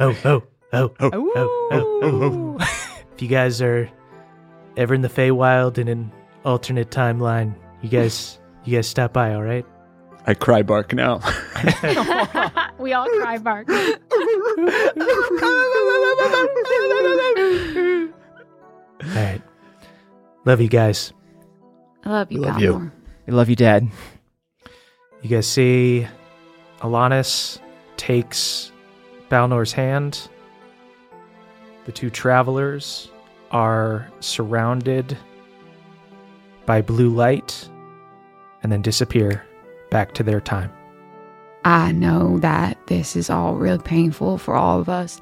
Oh, 0.00 0.16
oh, 0.24 0.42
oh, 0.72 0.92
oh, 0.98 1.10
oh, 1.12 1.30
oh, 1.36 1.70
oh, 1.70 2.58
oh. 2.60 2.96
If 3.14 3.22
you 3.22 3.28
guys 3.28 3.62
are 3.62 3.88
ever 4.76 4.94
in 4.94 5.02
the 5.02 5.08
Feywild 5.08 5.78
in 5.78 5.88
an 5.88 6.12
alternate 6.44 6.90
timeline, 6.90 7.54
you 7.82 7.88
guys 7.88 8.38
you 8.64 8.76
guys 8.76 8.88
stop 8.88 9.12
by, 9.12 9.34
all 9.34 9.42
right? 9.42 9.66
I 10.26 10.34
cry 10.34 10.62
bark 10.62 10.94
now. 10.94 11.20
we 12.78 12.92
all 12.94 13.06
cry 13.20 13.38
bark. 13.38 13.68
All 13.68 13.76
right. 19.14 19.42
Love 20.46 20.60
you 20.60 20.68
guys. 20.68 21.12
I 22.04 22.10
love 22.10 22.32
you, 22.32 22.40
Love 22.40 22.60
you. 22.60 22.72
Balnor. 22.74 22.92
I 23.28 23.30
love 23.32 23.48
you, 23.50 23.56
Dad. 23.56 23.88
You 25.22 25.30
guys 25.30 25.46
see 25.46 26.06
Alanis 26.80 27.58
takes 27.96 28.72
Balnor's 29.30 29.72
hand. 29.72 30.28
The 31.86 31.92
two 31.92 32.10
travelers 32.10 33.10
are 33.54 34.10
surrounded 34.20 35.16
by 36.66 36.82
blue 36.82 37.08
light 37.08 37.68
and 38.62 38.70
then 38.70 38.82
disappear 38.82 39.46
back 39.90 40.12
to 40.14 40.22
their 40.22 40.40
time. 40.40 40.70
I 41.64 41.92
know 41.92 42.38
that 42.40 42.78
this 42.88 43.16
is 43.16 43.30
all 43.30 43.54
real 43.54 43.78
painful 43.78 44.36
for 44.36 44.54
all 44.54 44.80
of 44.80 44.88
us, 44.88 45.20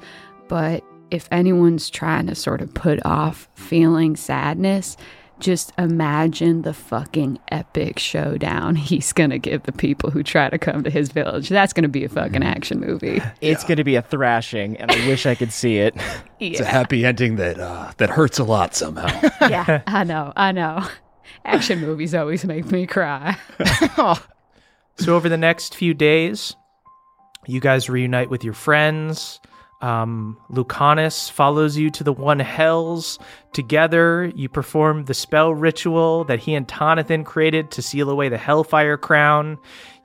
but 0.49 0.83
if 1.11 1.29
anyone's 1.31 1.89
trying 1.89 2.27
to 2.27 2.35
sort 2.35 2.59
of 2.59 2.73
put 2.73 3.05
off 3.05 3.47
feeling 3.53 4.15
sadness, 4.15 4.97
just 5.39 5.73
imagine 5.77 6.61
the 6.61 6.73
fucking 6.73 7.39
epic 7.49 7.99
showdown 7.99 8.75
he's 8.89 9.11
gonna 9.13 9.37
give 9.37 9.63
the 9.63 9.71
people 9.71 10.09
who 10.11 10.23
try 10.23 10.49
to 10.49 10.57
come 10.57 10.83
to 10.83 10.89
his 10.89 11.09
village. 11.09 11.49
That's 11.49 11.73
gonna 11.73 11.87
be 11.87 12.03
a 12.03 12.09
fucking 12.09 12.43
action 12.43 12.79
movie. 12.79 13.21
It's 13.41 13.63
going 13.63 13.77
to 13.77 13.83
be 13.83 13.95
a 13.95 14.01
thrashing, 14.01 14.77
and 14.77 14.89
I 14.89 15.07
wish 15.07 15.25
I 15.25 15.35
could 15.35 15.51
see 15.51 15.77
it. 15.77 15.95
It's 16.39 16.59
a 16.59 16.65
happy 16.65 17.05
ending 17.05 17.37
that 17.37 17.57
uh, 17.59 17.93
that 17.97 18.09
hurts 18.09 18.37
a 18.37 18.43
lot 18.43 18.75
somehow. 18.75 19.07
yeah, 19.41 19.81
I 19.87 20.03
know, 20.03 20.33
I 20.35 20.51
know. 20.51 20.85
Action 21.45 21.79
movies 21.79 22.13
always 22.13 22.43
make 22.43 22.69
me 22.69 22.85
cry. 22.85 23.37
So 24.97 25.15
over 25.15 25.29
the 25.29 25.37
next 25.37 25.75
few 25.75 25.93
days, 25.93 26.55
you 27.47 27.59
guys 27.59 27.89
reunite 27.89 28.29
with 28.29 28.43
your 28.43 28.53
friends. 28.53 29.39
Um, 29.83 30.37
Lucanus 30.49 31.29
follows 31.29 31.75
you 31.75 31.89
to 31.89 32.05
the 32.05 32.13
One 32.13 32.39
Hells. 32.39 33.19
Together, 33.51 34.31
you 34.33 34.47
perform 34.47 35.03
the 35.03 35.13
spell 35.13 35.53
ritual 35.53 36.23
that 36.23 36.39
he 36.39 36.55
and 36.55 36.65
Tonathan 36.65 37.25
created 37.25 37.69
to 37.71 37.81
seal 37.81 38.09
away 38.09 38.29
the 38.29 38.37
Hellfire 38.37 38.95
Crown. 38.95 39.57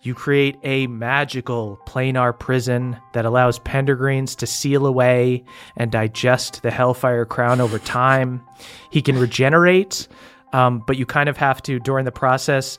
You 0.03 0.15
create 0.15 0.57
a 0.65 0.89
magical 0.89 1.79
planar 1.87 2.37
prison 2.37 2.97
that 3.13 3.25
allows 3.25 3.61
Pendergreens 3.61 4.35
to 4.39 4.49
seal 4.49 4.85
away 4.85 5.45
and 5.77 5.93
digest 5.93 6.65
the 6.65 6.73
Hellfire 6.73 7.25
Crown 7.25 7.61
over 7.61 7.79
time. 7.79 8.43
He 8.91 9.01
can 9.01 9.17
regenerate, 9.17 10.09
um, 10.53 10.83
but 10.89 10.97
you 10.97 11.07
kind 11.07 11.29
of 11.29 11.37
have 11.37 11.63
to, 11.63 11.79
during 11.79 12.05
the 12.05 12.11
process, 12.11 12.79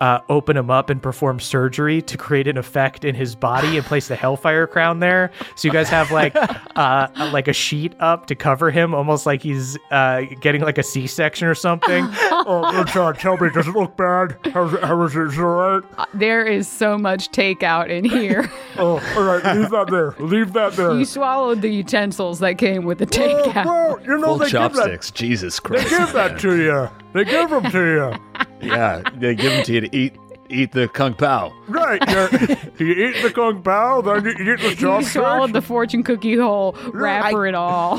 uh, 0.00 0.20
open 0.28 0.56
him 0.56 0.70
up 0.70 0.90
and 0.90 1.02
perform 1.02 1.40
surgery 1.40 2.00
to 2.02 2.16
create 2.16 2.46
an 2.46 2.56
effect 2.56 3.04
in 3.04 3.14
his 3.14 3.34
body 3.34 3.76
and 3.76 3.84
place 3.86 4.08
the 4.08 4.16
Hellfire 4.16 4.66
Crown 4.66 5.00
there. 5.00 5.30
So 5.56 5.66
you 5.68 5.72
guys 5.72 5.88
have 5.88 6.10
like 6.12 6.34
uh, 6.76 7.08
like 7.32 7.48
a 7.48 7.52
sheet 7.52 7.94
up 8.00 8.26
to 8.26 8.34
cover 8.34 8.70
him, 8.70 8.94
almost 8.94 9.26
like 9.26 9.42
he's 9.42 9.76
uh, 9.90 10.22
getting 10.40 10.60
like 10.62 10.78
a 10.78 10.82
C-section 10.82 11.48
or 11.48 11.54
something. 11.54 12.06
Oh, 12.50 12.72
Moonshine, 12.72 13.14
tell 13.14 13.36
me, 13.36 13.50
does 13.50 13.66
it 13.66 13.72
look 13.72 13.96
bad? 13.96 14.36
How's 14.54 14.72
it, 14.72 14.82
how 14.82 15.02
is 15.02 15.14
it? 15.14 15.22
Is 15.22 15.38
it 15.38 15.42
all 15.42 15.48
right? 15.80 15.82
There 16.14 16.46
is 16.46 16.66
so 16.68 16.96
much 16.96 17.30
takeout 17.30 17.90
in 17.90 18.04
here. 18.04 18.50
Oh, 18.80 19.00
all 19.16 19.24
right, 19.24 19.56
leave 19.56 19.70
that 19.70 19.88
there. 19.90 20.14
Leave 20.20 20.52
that 20.52 20.74
there. 20.74 20.96
you 20.96 21.04
swallowed 21.04 21.62
the 21.62 21.68
utensils 21.68 22.38
that 22.38 22.58
came 22.58 22.84
with 22.84 22.98
the 22.98 23.06
takeout. 23.06 23.64
Well, 23.64 24.00
you 24.02 24.18
know, 24.18 24.26
Full 24.28 24.38
they 24.38 24.44
give, 24.44 24.52
that, 24.52 24.72
chopsticks. 24.74 25.10
Jesus 25.10 25.58
they 25.58 25.68
Christ. 25.68 25.88
give 25.90 26.12
that 26.12 26.38
to 26.40 26.56
you. 26.62 26.88
They 27.14 27.24
give 27.24 27.50
them 27.50 27.70
to 27.70 27.78
you. 27.78 28.38
yeah, 28.68 29.02
they 29.16 29.34
give 29.34 29.52
them 29.52 29.64
to 29.64 29.72
you 29.72 29.80
to 29.82 29.96
eat 29.96 30.16
eat 30.50 30.72
the 30.72 30.88
kung 30.88 31.12
pao. 31.14 31.52
Right. 31.68 32.00
You, 32.08 32.56
you 32.86 33.08
eat 33.08 33.22
the 33.22 33.30
kung 33.30 33.62
pao, 33.62 34.00
then 34.00 34.24
you 34.24 34.30
eat 34.30 34.60
the 34.60 34.68
You 34.70 34.74
chopsticks. 34.76 35.12
swallowed 35.12 35.52
the 35.52 35.60
fortune 35.62 36.02
cookie 36.02 36.36
whole 36.36 36.74
wrapper 36.92 37.46
and 37.46 37.54
all. 37.56 37.98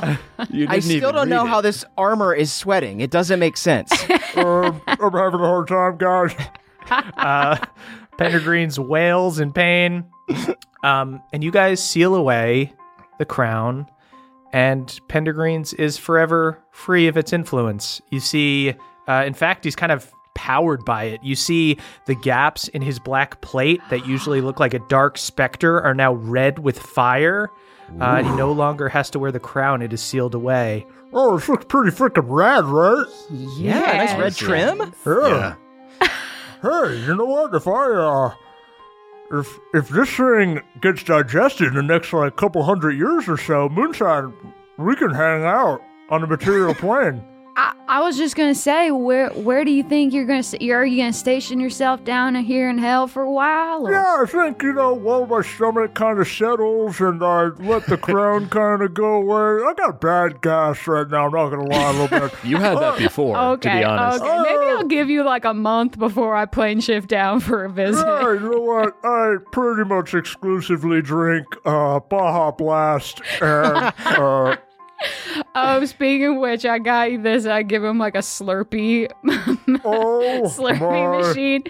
You 0.50 0.66
I 0.68 0.76
didn't 0.80 0.82
still 0.84 0.96
even 0.98 1.16
don't 1.16 1.30
know 1.30 1.44
read 1.44 1.50
how 1.50 1.62
this 1.62 1.86
armor 1.98 2.34
is 2.34 2.52
sweating. 2.52 3.02
It 3.02 3.12
doesn't 3.12 3.40
make 3.40 3.56
sense. 3.58 3.92
Um, 4.36 4.82
I'm 4.88 5.12
having 5.12 5.40
a 5.42 5.46
hard 5.46 5.68
time, 5.68 5.98
guys. 5.98 6.34
uh, 7.18 7.58
Pendergreen's 8.18 8.80
wails 8.80 9.40
in 9.40 9.54
pain. 9.54 10.06
Um, 10.84 11.22
and 11.34 11.44
you 11.44 11.52
guys 11.52 11.84
seal 11.84 12.16
away 12.16 12.74
the 13.20 13.26
crown, 13.26 13.86
and 14.54 15.00
Pendergreen's 15.08 15.74
is 15.74 15.98
forever 15.98 16.60
free 16.72 17.08
of 17.08 17.16
its 17.18 17.32
influence. 17.34 18.02
You 18.10 18.20
see, 18.20 18.74
uh, 19.10 19.24
in 19.26 19.34
fact, 19.34 19.64
he's 19.66 19.76
kind 19.76 19.92
of 19.92 20.10
powered 20.36 20.86
by 20.86 21.04
it. 21.06 21.24
You 21.24 21.36
see 21.36 21.78
the 22.06 22.16
gaps 22.16 22.68
in 22.70 22.82
his 22.82 23.00
black 23.00 23.42
plate 23.42 23.82
that 23.90 24.06
usually 24.06 24.40
look 24.40 24.60
like 24.60 24.74
a 24.74 24.80
dark 24.88 25.18
specter 25.18 25.82
are 25.82 25.94
now 25.94 26.14
red 26.14 26.60
with 26.60 26.80
fire. 26.80 27.50
Uh, 28.00 28.18
and 28.20 28.28
he 28.28 28.36
no 28.36 28.52
longer 28.52 28.88
has 28.88 29.10
to 29.10 29.18
wear 29.18 29.32
the 29.32 29.40
crown, 29.40 29.82
it 29.82 29.92
is 29.92 30.00
sealed 30.00 30.36
away. 30.36 30.86
Oh, 31.12 31.36
this 31.38 31.50
looks 31.50 31.66
pretty 31.66 31.90
freaking 31.90 32.28
rad, 32.28 32.64
right? 32.66 33.06
yeah, 33.32 34.06
nice 34.06 34.16
red 34.20 34.36
trim. 34.36 34.94
Yeah. 35.06 35.56
Yeah. 36.02 36.08
Hey, 36.62 36.98
you 37.08 37.16
know 37.16 37.24
what? 37.24 37.56
If 37.56 37.68
I 37.70 37.86
uh, 37.94 38.34
if 39.32 39.58
if 39.74 39.88
this 39.88 40.10
thing 40.14 40.60
gets 40.82 41.04
digested 41.04 41.68
in 41.70 41.74
the 41.76 41.82
next 41.82 42.12
like 42.12 42.36
couple 42.36 42.62
hundred 42.64 42.98
years 42.98 43.30
or 43.30 43.38
so, 43.38 43.70
Moonshine, 43.70 44.34
we 44.78 44.94
can 44.98 45.12
hang 45.12 45.46
out 45.46 45.80
on 46.10 46.20
the 46.20 46.28
material 46.28 46.74
plane. 46.76 47.24
I, 47.56 47.74
I 47.88 48.00
was 48.02 48.16
just 48.18 48.36
gonna 48.36 48.56
say, 48.56 48.92
where 48.92 49.30
where 49.32 49.66
do 49.66 49.72
you 49.72 49.84
think 49.84 50.14
you're 50.14 50.26
gonna? 50.26 50.44
st- 50.44 50.62
Are 50.72 50.86
you 50.86 50.98
gonna 51.02 51.12
station 51.12 51.60
yourself 51.60 52.04
down 52.04 52.36
here 52.36 52.70
in 52.70 52.78
hell 52.78 53.08
for 53.08 53.24
a 53.24 53.32
while? 53.32 53.86
Or? 53.88 53.92
Yeah, 53.92 54.18
I 54.22 54.26
think 54.26 54.62
you 54.64 54.74
know 54.74 54.94
while 54.94 55.26
my 55.26 55.42
stomach 55.42 55.94
kind 55.96 56.20
of 56.20 56.28
settles 56.28 57.00
and 57.02 57.22
I 57.24 57.46
let 57.60 57.86
the 57.88 57.98
crown 57.98 58.48
kind 58.50 58.82
of 58.82 58.94
go 58.94 59.16
away. 59.16 59.64
I 59.66 59.74
got 59.76 60.00
bad 60.00 60.42
gas 60.42 60.88
right 60.88 61.08
now. 61.10 61.26
I'm 61.26 61.32
not 61.32 61.50
gonna 61.50 61.66
lie 61.68 61.90
a 61.90 61.94
little 61.94 62.20
bit. 62.20 62.34
You 62.44 62.58
had 62.58 62.78
that 62.80 62.98
before, 62.98 63.38
Okay, 63.38 63.70
to 63.70 63.78
be 63.80 63.84
honest. 63.84 64.22
okay. 64.24 64.38
Maybe 64.44 64.72
I'll 64.72 64.86
give 64.86 65.10
you 65.10 65.24
like 65.24 65.44
a 65.46 65.54
month 65.54 66.00
before 66.00 66.36
I 66.36 66.46
plane 66.46 66.80
shift 66.80 67.10
down 67.10 67.40
for 67.42 67.66
a 67.66 67.70
visit. 67.70 68.06
Yeah, 68.06 68.34
you 68.34 68.40
know 68.52 68.62
what? 68.62 68.96
I 69.04 69.36
pretty 69.52 69.84
much 69.88 70.14
exclusively 70.14 71.02
drink 71.02 71.46
uh, 71.66 72.00
Baja 72.00 72.52
Blast 72.52 73.22
and 73.42 73.94
uh, 74.06 74.56
Oh, 75.56 75.84
speaking 75.86 76.36
of 76.36 76.38
which, 76.38 76.66
I 76.66 76.80
got 76.80 77.12
you 77.12 77.22
this. 77.22 77.46
I 77.46 77.64
give 77.64 77.84
him 77.84 77.98
like 77.98 78.16
a 78.16 78.20
Slurpee, 78.20 79.10
oh 79.86 80.42
Slurpee 80.46 80.80
my 80.80 81.28
machine. 81.28 81.64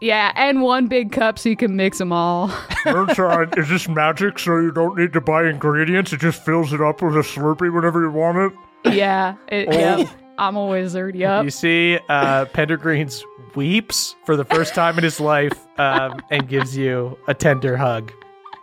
Yeah, 0.00 0.32
and 0.36 0.60
one 0.60 0.86
big 0.86 1.12
cup 1.12 1.38
so 1.38 1.48
you 1.48 1.56
can 1.56 1.74
mix 1.76 1.98
them 1.98 2.12
all. 2.12 2.48
Moonshine. 2.86 3.50
Is 3.56 3.68
this 3.68 3.88
magic 3.88 4.38
so 4.38 4.58
you 4.58 4.72
don't 4.72 4.96
need 4.98 5.12
to 5.14 5.20
buy 5.20 5.48
ingredients? 5.48 6.12
It 6.12 6.20
just 6.20 6.44
fills 6.44 6.72
it 6.72 6.80
up 6.80 7.02
with 7.02 7.16
a 7.16 7.20
Slurpee 7.20 7.74
whenever 7.74 8.02
you 8.02 8.10
want 8.10 8.52
it. 8.84 8.94
yeah, 8.94 9.36
it, 9.48 9.72
yep. 9.72 10.08
I'm 10.38 10.56
a 10.56 10.66
wizard. 10.66 11.16
Yep. 11.16 11.44
You 11.44 11.50
see, 11.50 11.98
uh, 12.08 12.44
Pendergreens 12.46 13.22
weeps 13.54 14.14
for 14.24 14.36
the 14.36 14.44
first 14.44 14.74
time 14.74 14.98
in 14.98 15.04
his 15.04 15.18
life 15.18 15.66
um, 15.78 16.20
and 16.30 16.48
gives 16.48 16.76
you 16.76 17.18
a 17.26 17.34
tender 17.34 17.76
hug. 17.76 18.12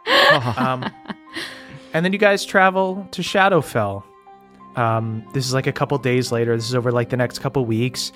um, 0.58 0.90
and 1.94 2.04
then 2.04 2.12
you 2.14 2.20
guys 2.20 2.46
travel 2.46 3.08
to 3.12 3.22
Shadowfell. 3.22 4.04
Um, 4.76 5.24
this 5.34 5.46
is 5.46 5.54
like 5.54 5.68
a 5.68 5.72
couple 5.72 5.98
days 6.00 6.32
later. 6.32 6.56
This 6.56 6.68
is 6.68 6.76
over 6.76 6.92
like 6.92 7.10
the 7.10 7.18
next 7.18 7.40
couple 7.40 7.66
weeks. 7.66 8.12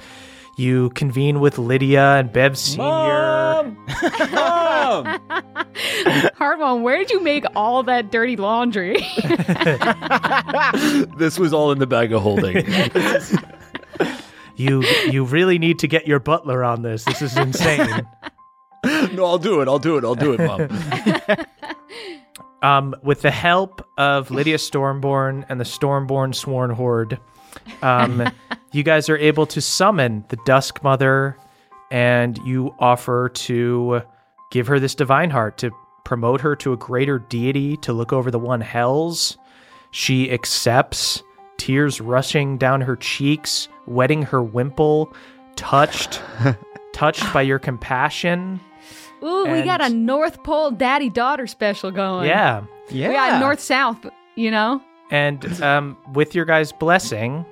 You 0.57 0.89
convene 0.91 1.39
with 1.39 1.59
Lydia 1.59 2.15
and 2.17 2.33
Bev 2.33 2.57
Senior. 2.57 2.83
Hardbone, 6.39 6.81
where 6.81 6.97
did 6.97 7.11
you 7.11 7.21
make 7.21 7.45
all 7.55 7.83
that 7.83 8.11
dirty 8.11 8.35
laundry? 8.35 8.97
This 11.17 11.37
was 11.39 11.53
all 11.53 11.71
in 11.71 11.79
the 11.79 11.87
bag 11.87 12.11
of 12.13 12.21
holding. 12.21 12.65
You 14.57 14.83
you 15.11 15.23
really 15.23 15.59
need 15.59 15.79
to 15.79 15.87
get 15.87 16.07
your 16.07 16.19
butler 16.19 16.63
on 16.63 16.81
this. 16.81 17.05
This 17.05 17.21
is 17.21 17.37
insane. 17.37 18.07
no, 19.13 19.25
I'll 19.25 19.37
do 19.37 19.61
it. 19.61 19.67
I'll 19.67 19.79
do 19.79 19.97
it. 19.97 20.03
I'll 20.03 20.15
do 20.15 20.33
it, 20.33 20.39
mom. 20.39 20.67
Um, 22.61 22.95
with 23.03 23.21
the 23.21 23.31
help 23.31 23.87
of 23.97 24.31
Lydia 24.31 24.57
Stormborn 24.57 25.45
and 25.49 25.59
the 25.59 25.65
Stormborn 25.65 26.33
Sworn 26.33 26.71
Horde, 26.71 27.19
um, 27.81 28.29
you 28.71 28.83
guys 28.83 29.09
are 29.09 29.17
able 29.17 29.45
to 29.47 29.61
summon 29.61 30.25
the 30.29 30.37
Dusk 30.45 30.83
Mother, 30.83 31.37
and 31.91 32.37
you 32.39 32.73
offer 32.79 33.29
to 33.29 34.01
give 34.51 34.67
her 34.67 34.79
this 34.79 34.95
divine 34.95 35.29
heart 35.29 35.57
to 35.59 35.71
promote 36.03 36.41
her 36.41 36.55
to 36.55 36.73
a 36.73 36.77
greater 36.77 37.19
deity 37.19 37.77
to 37.77 37.93
look 37.93 38.13
over 38.13 38.31
the 38.31 38.39
one 38.39 38.61
hells. 38.61 39.37
She 39.91 40.31
accepts, 40.31 41.21
tears 41.57 41.99
rushing 41.99 42.57
down 42.57 42.81
her 42.81 42.95
cheeks, 42.95 43.67
wetting 43.85 44.21
her 44.23 44.41
wimple, 44.41 45.13
touched, 45.55 46.21
touched 46.93 47.33
by 47.33 47.41
your 47.41 47.59
compassion. 47.59 48.59
Ooh, 49.23 49.45
we 49.45 49.63
got 49.63 49.81
a 49.81 49.89
North 49.89 50.43
Pole 50.43 50.71
daddy 50.71 51.09
daughter 51.09 51.47
special 51.47 51.91
going. 51.91 52.27
Yeah. 52.27 52.63
Yeah. 52.89 53.09
We 53.09 53.13
got 53.15 53.39
North 53.41 53.59
South, 53.59 54.05
you 54.35 54.51
know? 54.51 54.81
And 55.09 55.61
um, 55.61 55.97
with 56.13 56.35
your 56.35 56.45
guys' 56.45 56.71
blessing, 56.71 57.45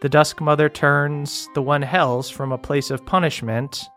the 0.00 0.08
Dusk 0.08 0.40
Mother 0.40 0.68
turns 0.68 1.48
the 1.54 1.62
One 1.62 1.82
Hells 1.82 2.28
from 2.28 2.52
a 2.52 2.58
place 2.58 2.90
of 2.90 3.04
punishment 3.06 3.88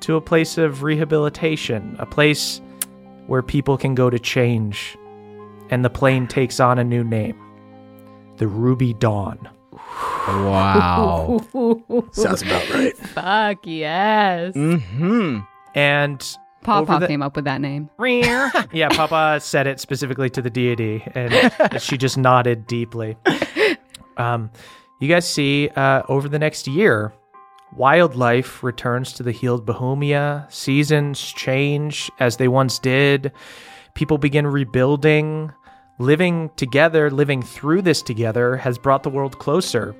to 0.00 0.16
a 0.16 0.20
place 0.20 0.58
of 0.58 0.82
rehabilitation, 0.82 1.96
a 1.98 2.06
place 2.06 2.60
where 3.26 3.42
people 3.42 3.76
can 3.76 3.94
go 3.94 4.08
to 4.10 4.18
change. 4.18 4.96
And 5.70 5.84
the 5.84 5.90
plane 5.90 6.26
takes 6.26 6.60
on 6.60 6.78
a 6.78 6.84
new 6.84 7.04
name 7.04 7.38
the 8.38 8.46
Ruby 8.46 8.94
Dawn. 8.94 9.48
Wow. 10.28 11.40
Sounds 12.12 12.42
about 12.42 12.70
right. 12.70 12.96
Fuck 12.96 13.58
yes. 13.64 14.54
hmm 14.54 15.40
And 15.74 16.24
Papa 16.62 16.98
the- 17.00 17.06
came 17.06 17.22
up 17.22 17.36
with 17.36 17.44
that 17.44 17.60
name. 17.60 17.90
yeah, 18.72 18.88
Papa 18.88 19.38
said 19.42 19.66
it 19.66 19.80
specifically 19.80 20.30
to 20.30 20.42
the 20.42 20.50
deity, 20.50 21.02
and 21.14 21.80
she 21.80 21.96
just 21.96 22.18
nodded 22.18 22.66
deeply. 22.66 23.16
Um, 24.16 24.50
you 25.00 25.08
guys 25.08 25.28
see 25.28 25.68
uh, 25.76 26.02
over 26.08 26.28
the 26.28 26.38
next 26.38 26.66
year, 26.66 27.12
wildlife 27.76 28.62
returns 28.62 29.12
to 29.14 29.22
the 29.22 29.32
healed 29.32 29.64
Bahumia. 29.66 30.50
Seasons 30.52 31.20
change 31.20 32.10
as 32.18 32.36
they 32.36 32.48
once 32.48 32.78
did. 32.78 33.32
People 33.94 34.18
begin 34.18 34.46
rebuilding. 34.46 35.52
Living 36.00 36.48
together, 36.54 37.10
living 37.10 37.42
through 37.42 37.82
this 37.82 38.02
together, 38.02 38.56
has 38.56 38.78
brought 38.78 39.02
the 39.02 39.10
world 39.10 39.38
closer. 39.40 39.96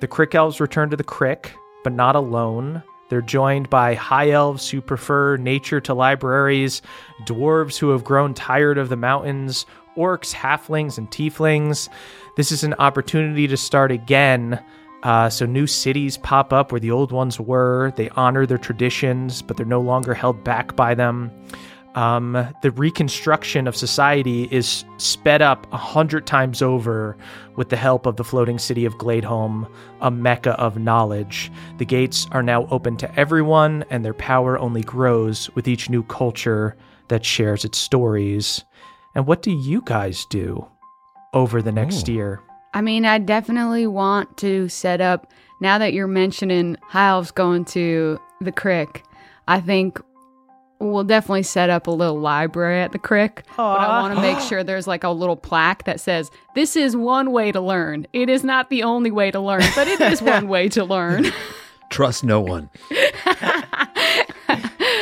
The 0.00 0.08
Crick 0.08 0.34
Elves 0.34 0.60
return 0.60 0.88
to 0.88 0.96
the 0.96 1.04
Crick, 1.04 1.52
but 1.84 1.92
not 1.92 2.16
alone. 2.16 2.82
They're 3.08 3.20
joined 3.20 3.68
by 3.68 3.94
high 3.94 4.30
elves 4.30 4.70
who 4.70 4.80
prefer 4.80 5.36
nature 5.36 5.80
to 5.82 5.94
libraries, 5.94 6.82
dwarves 7.24 7.78
who 7.78 7.90
have 7.90 8.04
grown 8.04 8.34
tired 8.34 8.78
of 8.78 8.88
the 8.88 8.96
mountains, 8.96 9.66
orcs, 9.96 10.32
halflings, 10.32 10.98
and 10.98 11.10
tieflings. 11.10 11.88
This 12.36 12.52
is 12.52 12.64
an 12.64 12.74
opportunity 12.74 13.46
to 13.48 13.56
start 13.56 13.92
again. 13.92 14.62
Uh, 15.02 15.28
so 15.28 15.44
new 15.44 15.66
cities 15.66 16.16
pop 16.18 16.52
up 16.52 16.70
where 16.70 16.80
the 16.80 16.90
old 16.90 17.12
ones 17.12 17.38
were. 17.38 17.92
They 17.96 18.08
honor 18.10 18.46
their 18.46 18.58
traditions, 18.58 19.42
but 19.42 19.56
they're 19.56 19.66
no 19.66 19.80
longer 19.80 20.14
held 20.14 20.44
back 20.44 20.76
by 20.76 20.94
them. 20.94 21.30
Um, 21.94 22.48
the 22.62 22.70
reconstruction 22.70 23.66
of 23.66 23.76
society 23.76 24.48
is 24.50 24.84
sped 24.96 25.42
up 25.42 25.70
a 25.72 25.76
hundred 25.76 26.26
times 26.26 26.62
over 26.62 27.16
with 27.56 27.68
the 27.68 27.76
help 27.76 28.06
of 28.06 28.16
the 28.16 28.24
floating 28.24 28.58
city 28.58 28.86
of 28.86 28.94
Gladeholm, 28.94 29.70
a 30.00 30.10
mecca 30.10 30.52
of 30.52 30.78
knowledge. 30.78 31.52
The 31.76 31.84
gates 31.84 32.26
are 32.32 32.42
now 32.42 32.66
open 32.68 32.96
to 32.98 33.20
everyone, 33.20 33.84
and 33.90 34.04
their 34.04 34.14
power 34.14 34.58
only 34.58 34.82
grows 34.82 35.50
with 35.54 35.68
each 35.68 35.90
new 35.90 36.02
culture 36.04 36.76
that 37.08 37.26
shares 37.26 37.64
its 37.64 37.76
stories. 37.76 38.64
And 39.14 39.26
what 39.26 39.42
do 39.42 39.50
you 39.50 39.82
guys 39.84 40.24
do 40.30 40.66
over 41.34 41.60
the 41.60 41.72
next 41.72 42.08
year? 42.08 42.40
I 42.72 42.80
mean, 42.80 43.04
I 43.04 43.18
definitely 43.18 43.86
want 43.86 44.38
to 44.38 44.66
set 44.70 45.02
up, 45.02 45.30
now 45.60 45.76
that 45.76 45.92
you're 45.92 46.06
mentioning 46.06 46.78
High 46.88 47.08
Elves 47.08 47.30
going 47.30 47.66
to 47.66 48.18
the 48.40 48.52
crick, 48.52 49.04
I 49.46 49.60
think 49.60 50.00
we'll 50.90 51.04
definitely 51.04 51.42
set 51.44 51.70
up 51.70 51.86
a 51.86 51.90
little 51.90 52.18
library 52.18 52.80
at 52.80 52.92
the 52.92 52.98
crick. 52.98 53.44
But 53.56 53.62
I 53.62 54.00
want 54.00 54.14
to 54.14 54.20
make 54.20 54.40
sure 54.48 54.64
there's 54.64 54.86
like 54.86 55.04
a 55.04 55.10
little 55.10 55.36
plaque 55.36 55.84
that 55.84 56.00
says, 56.00 56.30
This 56.54 56.76
is 56.76 56.96
one 56.96 57.32
way 57.32 57.52
to 57.52 57.60
learn. 57.60 58.06
It 58.12 58.28
is 58.28 58.44
not 58.44 58.70
the 58.70 58.82
only 58.82 59.10
way 59.10 59.30
to 59.30 59.40
learn, 59.40 59.62
but 59.74 59.88
it 59.88 60.00
is 60.00 60.20
one 60.20 60.48
way 60.48 60.68
to 60.70 60.84
learn. 60.84 61.26
Trust 61.90 62.24
no 62.24 62.40
one. 62.40 62.70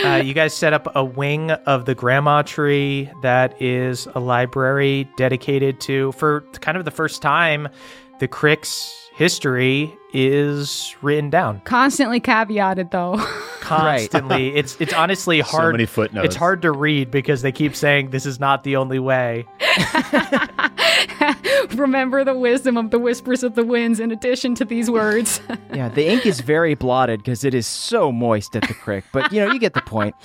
Uh, 0.05 0.17
you 0.17 0.33
guys 0.33 0.55
set 0.55 0.73
up 0.73 0.89
a 0.97 1.05
wing 1.05 1.51
of 1.51 1.85
the 1.85 1.95
grandma 1.95 2.41
tree 2.41 3.11
that 3.23 3.61
is 3.61 4.09
a 4.15 4.21
library 4.21 5.09
dedicated 5.17 5.79
to, 5.81 6.11
for 6.13 6.41
kind 6.61 6.79
of 6.79 6.85
the 6.87 6.91
first 6.91 7.21
time, 7.21 7.69
the 8.19 8.27
Crick's 8.27 9.10
history 9.21 9.95
is 10.15 10.97
written 11.03 11.29
down 11.29 11.61
Constantly 11.61 12.21
caveated 12.21 12.91
though. 12.91 13.17
constantly. 13.61 14.57
It's 14.57 14.81
it's 14.81 14.95
honestly 14.95 15.41
hard. 15.41 15.69
So 15.69 15.73
many 15.73 15.87
footnotes. 15.87 16.25
It's 16.25 16.37
hard 16.37 16.63
to 16.63 16.73
read 16.73 17.11
because 17.11 17.43
they 17.43 17.53
keep 17.53 17.77
saying 17.77 18.11
this 18.11 18.25
is 18.25 18.41
not 18.41 18.65
the 18.65 18.77
only 18.77 18.99
way. 18.99 19.47
Remember 21.77 22.25
the 22.25 22.35
wisdom 22.35 22.79
of 22.79 22.91
the 22.91 22.99
whispers 22.99 23.43
of 23.43 23.55
the 23.55 23.65
winds 23.65 24.01
in 24.01 24.11
addition 24.11 24.55
to 24.57 24.65
these 24.65 24.91
words. 24.91 25.41
Yeah, 25.73 25.89
the 25.89 26.09
ink 26.09 26.27
is 26.27 26.41
very 26.41 26.75
blotted 26.75 27.21
because 27.21 27.45
it 27.45 27.55
is 27.55 27.65
so 27.65 28.11
moist 28.11 28.57
at 28.57 28.67
the 28.67 28.75
crick, 28.75 29.05
but 29.13 29.33
you 29.33 29.41
know, 29.41 29.53
you 29.53 29.61
get 29.61 29.73
the 29.73 29.83
point. 29.83 30.17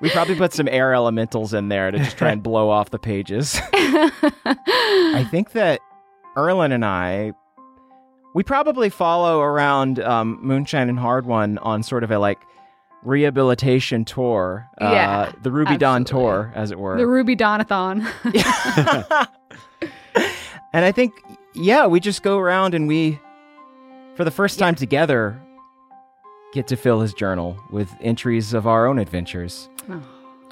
we 0.00 0.10
probably 0.10 0.34
put 0.34 0.52
some 0.52 0.66
air 0.66 0.92
elementals 0.92 1.54
in 1.54 1.68
there 1.68 1.92
to 1.92 1.98
just 1.98 2.18
try 2.18 2.32
and 2.32 2.42
blow 2.42 2.70
off 2.70 2.90
the 2.90 2.98
pages. 2.98 3.56
I 3.72 5.24
think 5.30 5.52
that 5.52 5.78
Erlin 6.36 6.72
and 6.72 6.84
I, 6.84 7.32
we 8.34 8.42
probably 8.42 8.88
follow 8.88 9.40
around 9.40 10.00
um, 10.00 10.38
Moonshine 10.42 10.88
and 10.88 10.98
Hardwon 10.98 11.58
on 11.62 11.82
sort 11.82 12.04
of 12.04 12.10
a 12.10 12.18
like 12.18 12.38
rehabilitation 13.02 14.04
tour. 14.04 14.68
Yeah, 14.80 15.20
uh, 15.28 15.32
the 15.42 15.50
Ruby 15.50 15.76
Dawn 15.76 16.02
absolutely. 16.02 16.30
tour, 16.30 16.52
as 16.54 16.70
it 16.70 16.78
were. 16.78 16.96
the 16.96 17.06
Ruby 17.06 17.36
Donathon. 17.36 18.06
And 20.72 20.84
I 20.84 20.92
think, 20.92 21.12
yeah, 21.54 21.86
we 21.86 22.00
just 22.00 22.22
go 22.22 22.38
around 22.38 22.74
and 22.74 22.88
we, 22.88 23.20
for 24.14 24.24
the 24.24 24.30
first 24.30 24.58
time 24.58 24.74
together, 24.74 25.38
get 26.54 26.66
to 26.68 26.76
fill 26.76 27.00
his 27.00 27.12
journal 27.12 27.58
with 27.70 27.90
entries 28.00 28.54
of 28.54 28.66
our 28.66 28.86
own 28.86 28.98
adventures. 28.98 29.68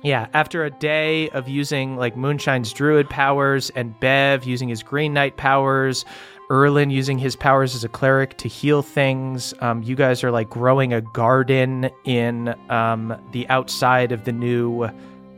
Yeah, 0.03 0.29
after 0.33 0.65
a 0.65 0.70
day 0.70 1.29
of 1.31 1.49
using 1.49 1.97
like 1.97 2.17
Moonshine's 2.17 2.73
druid 2.73 3.11
powers 3.11 3.70
and 3.70 3.99
Bev 4.01 4.45
using 4.45 4.69
his 4.69 4.83
Green 4.83 5.12
Knight 5.12 5.37
powers, 5.37 6.07
Erlin 6.51 6.91
using 6.91 7.19
his 7.19 7.37
powers 7.37 7.75
as 7.75 7.85
a 7.85 7.89
cleric 7.89 8.37
to 8.39 8.49
heal 8.49 8.83
things, 8.83 9.53
um, 9.61 9.83
you 9.83 9.95
guys 9.95 10.25
are 10.25 10.31
like 10.31 10.49
growing 10.49 10.93
a 10.93 11.01
garden 11.01 11.91
in 12.05 12.55
um, 12.70 13.15
the 13.33 13.49
outside 13.49 14.11
of 14.11 14.25
the 14.25 14.33
new 14.33 14.89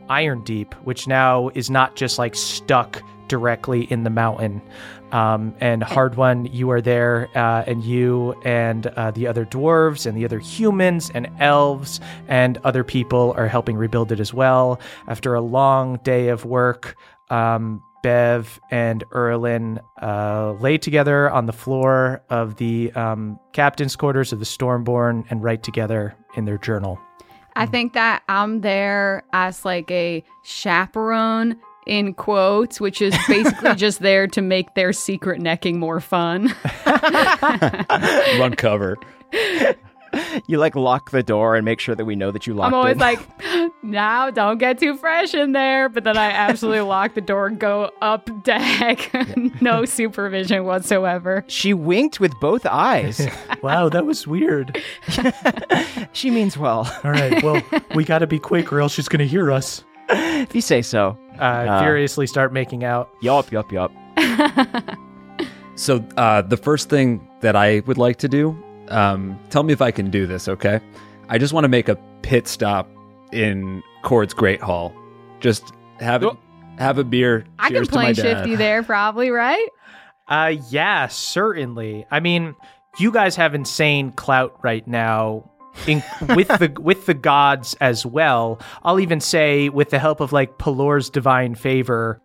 Iron 0.09 0.43
Deep, 0.43 0.73
which 0.85 1.07
now 1.07 1.49
is 1.49 1.69
not 1.69 1.95
just 1.95 2.17
like 2.17 2.33
stuck 2.33 3.03
directly 3.27 3.83
in 3.91 4.03
the 4.03 4.09
mountain. 4.09 4.61
Um, 5.13 5.53
and 5.59 5.83
Hardwon, 5.83 6.51
you 6.51 6.71
are 6.71 6.81
there, 6.81 7.29
uh, 7.35 7.63
and 7.67 7.83
you 7.83 8.33
and 8.43 8.87
uh, 8.87 9.11
the 9.11 9.27
other 9.27 9.45
dwarves 9.45 10.07
and 10.07 10.17
the 10.17 10.25
other 10.25 10.39
humans 10.39 11.11
and 11.13 11.29
elves 11.39 11.99
and 12.27 12.57
other 12.63 12.83
people 12.83 13.33
are 13.37 13.47
helping 13.47 13.77
rebuild 13.77 14.11
it 14.11 14.19
as 14.19 14.33
well. 14.33 14.79
After 15.07 15.35
a 15.35 15.41
long 15.41 15.97
day 16.03 16.29
of 16.29 16.45
work, 16.45 16.97
um, 17.29 17.83
Bev 18.01 18.59
and 18.71 19.03
Erlin 19.13 19.79
uh, 20.01 20.53
lay 20.59 20.79
together 20.79 21.29
on 21.29 21.45
the 21.45 21.53
floor 21.53 22.23
of 22.31 22.55
the 22.57 22.91
um, 22.93 23.39
captain's 23.53 23.95
quarters 23.95 24.33
of 24.33 24.39
the 24.39 24.45
Stormborn 24.45 25.25
and 25.29 25.43
write 25.43 25.61
together 25.61 26.15
in 26.35 26.45
their 26.45 26.57
journal. 26.57 26.99
I 27.55 27.67
think 27.67 27.93
that 27.93 28.23
I'm 28.27 28.61
there 28.61 29.23
as 29.31 29.63
like 29.63 29.91
a 29.91 30.23
chaperone 30.43 31.59
in 31.85 32.13
quotes, 32.13 32.79
which 32.81 33.01
is 33.01 33.15
basically 33.27 33.75
just 33.75 33.99
there 33.99 34.27
to 34.27 34.41
make 34.41 34.73
their 34.75 34.93
secret 34.93 35.39
necking 35.41 35.79
more 35.79 35.99
fun. 35.99 36.53
Run 38.39 38.55
cover. 38.55 38.97
You 40.45 40.59
like 40.59 40.75
lock 40.75 41.09
the 41.09 41.23
door 41.23 41.55
and 41.55 41.65
make 41.65 41.79
sure 41.79 41.95
that 41.95 42.05
we 42.05 42.15
know 42.15 42.29
that 42.29 42.45
you 42.45 42.53
locked 42.53 42.71
it. 42.71 42.75
I'm 42.75 42.79
always 42.79 42.97
it. 42.97 42.99
like, 42.99 43.83
now 43.83 44.29
don't 44.29 44.59
get 44.59 44.77
too 44.77 44.95
fresh 44.95 45.33
in 45.33 45.53
there. 45.53 45.89
But 45.89 46.03
then 46.03 46.17
I 46.17 46.29
absolutely 46.29 46.81
lock 46.81 47.15
the 47.15 47.21
door, 47.21 47.47
and 47.47 47.57
go 47.59 47.89
up 47.99 48.29
deck, 48.43 49.09
no 49.61 49.85
supervision 49.85 50.65
whatsoever. 50.65 51.43
she 51.47 51.73
winked 51.73 52.19
with 52.19 52.31
both 52.39 52.65
eyes. 52.65 53.27
Wow, 53.63 53.87
that 53.89 54.05
was 54.05 54.27
weird. 54.27 54.77
she 56.11 56.29
means 56.29 56.57
well, 56.57 56.79
All 57.05 57.11
right, 57.11 57.41
well, 57.41 57.63
we 57.95 58.03
got 58.03 58.19
to 58.19 58.27
be 58.27 58.37
quick 58.37 58.73
or 58.73 58.81
else 58.81 58.93
she's 58.93 59.07
going 59.07 59.19
to 59.21 59.27
hear 59.27 59.51
us. 59.53 59.85
if 60.09 60.53
you 60.53 60.59
say 60.59 60.81
so. 60.81 61.17
Uh, 61.39 61.81
furiously 61.81 62.27
start 62.27 62.53
making 62.53 62.83
out. 62.83 63.09
Yup, 63.21 63.51
yup, 63.51 63.71
yup. 63.71 63.91
So 65.75 66.05
uh, 66.17 66.43
the 66.43 66.57
first 66.57 66.89
thing 66.89 67.27
that 67.41 67.55
I 67.55 67.79
would 67.87 67.97
like 67.97 68.17
to 68.17 68.27
do, 68.27 68.55
um, 68.89 69.39
tell 69.49 69.63
me 69.63 69.73
if 69.73 69.81
I 69.81 69.91
can 69.91 70.11
do 70.11 70.27
this, 70.27 70.47
okay? 70.47 70.79
I 71.29 71.37
just 71.37 71.51
want 71.51 71.63
to 71.63 71.67
make 71.67 71.89
a 71.89 71.95
pit 72.21 72.47
stop 72.47 72.87
in 73.31 73.81
Kord's 74.03 74.33
Great 74.35 74.61
Hall. 74.61 74.93
Just 75.39 75.73
have 75.99 76.23
it, 76.23 76.31
have 76.77 76.99
a 76.99 77.03
beer. 77.03 77.45
I 77.57 77.69
can 77.69 77.77
Cheers 77.77 77.87
to 77.89 77.95
my 77.95 78.03
play 78.03 78.13
dad. 78.13 78.21
shifty 78.21 78.55
there, 78.55 78.83
probably, 78.83 79.31
right? 79.31 79.67
Uh, 80.27 80.53
yeah, 80.69 81.07
certainly. 81.07 82.05
I 82.11 82.19
mean, 82.19 82.55
you 82.99 83.11
guys 83.11 83.35
have 83.37 83.55
insane 83.55 84.11
clout 84.11 84.55
right 84.63 84.87
now. 84.87 85.49
In, 85.87 86.03
with 86.35 86.47
the 86.47 86.73
with 86.79 87.05
the 87.07 87.13
gods 87.13 87.75
as 87.81 88.05
well, 88.05 88.59
I'll 88.83 88.99
even 88.99 89.19
say 89.19 89.69
with 89.69 89.89
the 89.89 89.99
help 89.99 90.21
of 90.21 90.31
like 90.31 90.57
Pelor's 90.57 91.09
divine 91.09 91.55
favor, 91.55 92.21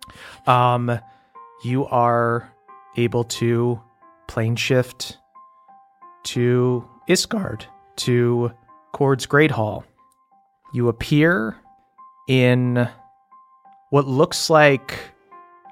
um, 0.47 1.01
you 1.65 1.87
are 1.87 2.53
able 2.97 3.25
to 3.25 3.81
plane 4.29 4.57
shift 4.57 5.19
to 6.25 6.89
Ysgard 7.09 7.65
to 7.97 8.53
Kord's 8.93 9.27
Great 9.27 9.51
Hall. 9.51 9.85
You 10.73 10.89
appear 10.89 11.57
in 12.29 12.89
what 13.91 14.07
looks 14.07 14.51
like 14.51 14.99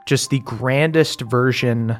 just 0.06 0.30
the 0.30 0.40
grandest 0.40 1.20
version 1.20 1.98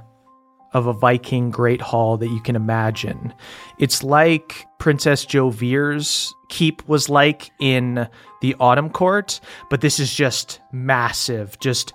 of 0.73 0.87
a 0.87 0.93
Viking 0.93 1.51
Great 1.51 1.81
Hall 1.81 2.17
that 2.17 2.29
you 2.29 2.41
can 2.41 2.57
imagine. 2.57 3.33
It's 3.79 4.03
like 4.03 4.67
Princess 4.79 5.25
Jovir's 5.25 6.35
keep 6.49 6.87
was 6.89 7.09
like 7.09 7.51
in 7.61 8.09
the 8.41 8.55
Autumn 8.61 8.91
Court, 8.91 9.41
but 9.71 9.81
this 9.81 9.99
is 9.99 10.13
just 10.13 10.61
massive, 10.73 11.59
just 11.59 11.93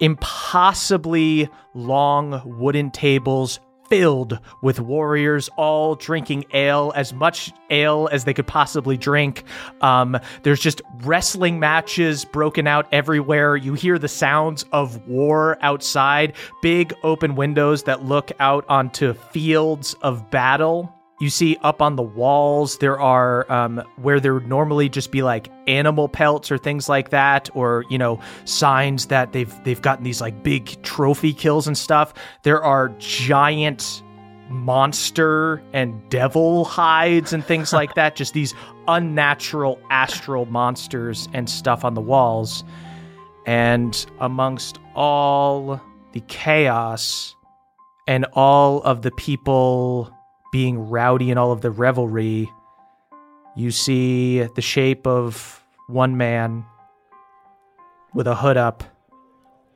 impossibly 0.00 1.48
long 1.74 2.42
wooden 2.58 2.90
tables 2.90 3.60
filled 3.94 4.40
with 4.60 4.80
warriors, 4.80 5.48
all 5.56 5.94
drinking 5.94 6.44
ale, 6.52 6.92
as 6.96 7.12
much 7.12 7.52
ale 7.70 8.08
as 8.10 8.24
they 8.24 8.34
could 8.34 8.46
possibly 8.46 8.96
drink. 8.96 9.44
Um, 9.82 10.18
there's 10.42 10.60
just 10.60 10.82
wrestling 11.02 11.60
matches 11.60 12.24
broken 12.24 12.66
out 12.66 12.88
everywhere. 12.90 13.56
You 13.56 13.74
hear 13.74 13.98
the 13.98 14.08
sounds 14.08 14.64
of 14.72 15.06
war 15.06 15.58
outside, 15.60 16.34
big 16.60 16.92
open 17.02 17.36
windows 17.36 17.84
that 17.84 18.04
look 18.04 18.32
out 18.40 18.64
onto 18.68 19.12
fields 19.12 19.94
of 20.02 20.30
battle. 20.30 20.93
You 21.20 21.30
see 21.30 21.56
up 21.62 21.80
on 21.80 21.94
the 21.94 22.02
walls, 22.02 22.78
there 22.78 22.98
are 22.98 23.50
um, 23.50 23.82
where 23.96 24.18
there 24.18 24.34
would 24.34 24.48
normally 24.48 24.88
just 24.88 25.12
be 25.12 25.22
like 25.22 25.48
animal 25.68 26.08
pelts 26.08 26.50
or 26.50 26.58
things 26.58 26.88
like 26.88 27.10
that, 27.10 27.48
or 27.54 27.84
you 27.88 27.98
know 27.98 28.20
signs 28.44 29.06
that 29.06 29.32
they've 29.32 29.52
they've 29.64 29.80
gotten 29.80 30.04
these 30.04 30.20
like 30.20 30.42
big 30.42 30.82
trophy 30.82 31.32
kills 31.32 31.68
and 31.68 31.78
stuff. 31.78 32.14
There 32.42 32.62
are 32.62 32.88
giant 32.98 34.02
monster 34.48 35.62
and 35.72 36.08
devil 36.10 36.64
hides 36.64 37.32
and 37.32 37.44
things 37.44 37.72
like 37.72 37.94
that. 37.94 38.16
Just 38.16 38.34
these 38.34 38.54
unnatural 38.88 39.80
astral 39.90 40.46
monsters 40.46 41.28
and 41.32 41.48
stuff 41.48 41.84
on 41.84 41.94
the 41.94 42.00
walls. 42.00 42.64
And 43.46 44.04
amongst 44.20 44.78
all 44.94 45.80
the 46.12 46.20
chaos 46.28 47.34
and 48.06 48.26
all 48.32 48.82
of 48.82 49.02
the 49.02 49.10
people 49.12 50.10
being 50.54 50.88
rowdy 50.88 51.30
and 51.30 51.38
all 51.40 51.50
of 51.50 51.62
the 51.62 51.70
revelry, 51.72 52.48
you 53.56 53.72
see 53.72 54.40
the 54.54 54.62
shape 54.62 55.04
of 55.04 55.60
one 55.88 56.16
man 56.16 56.64
with 58.14 58.28
a 58.28 58.36
hood 58.36 58.56
up, 58.56 58.84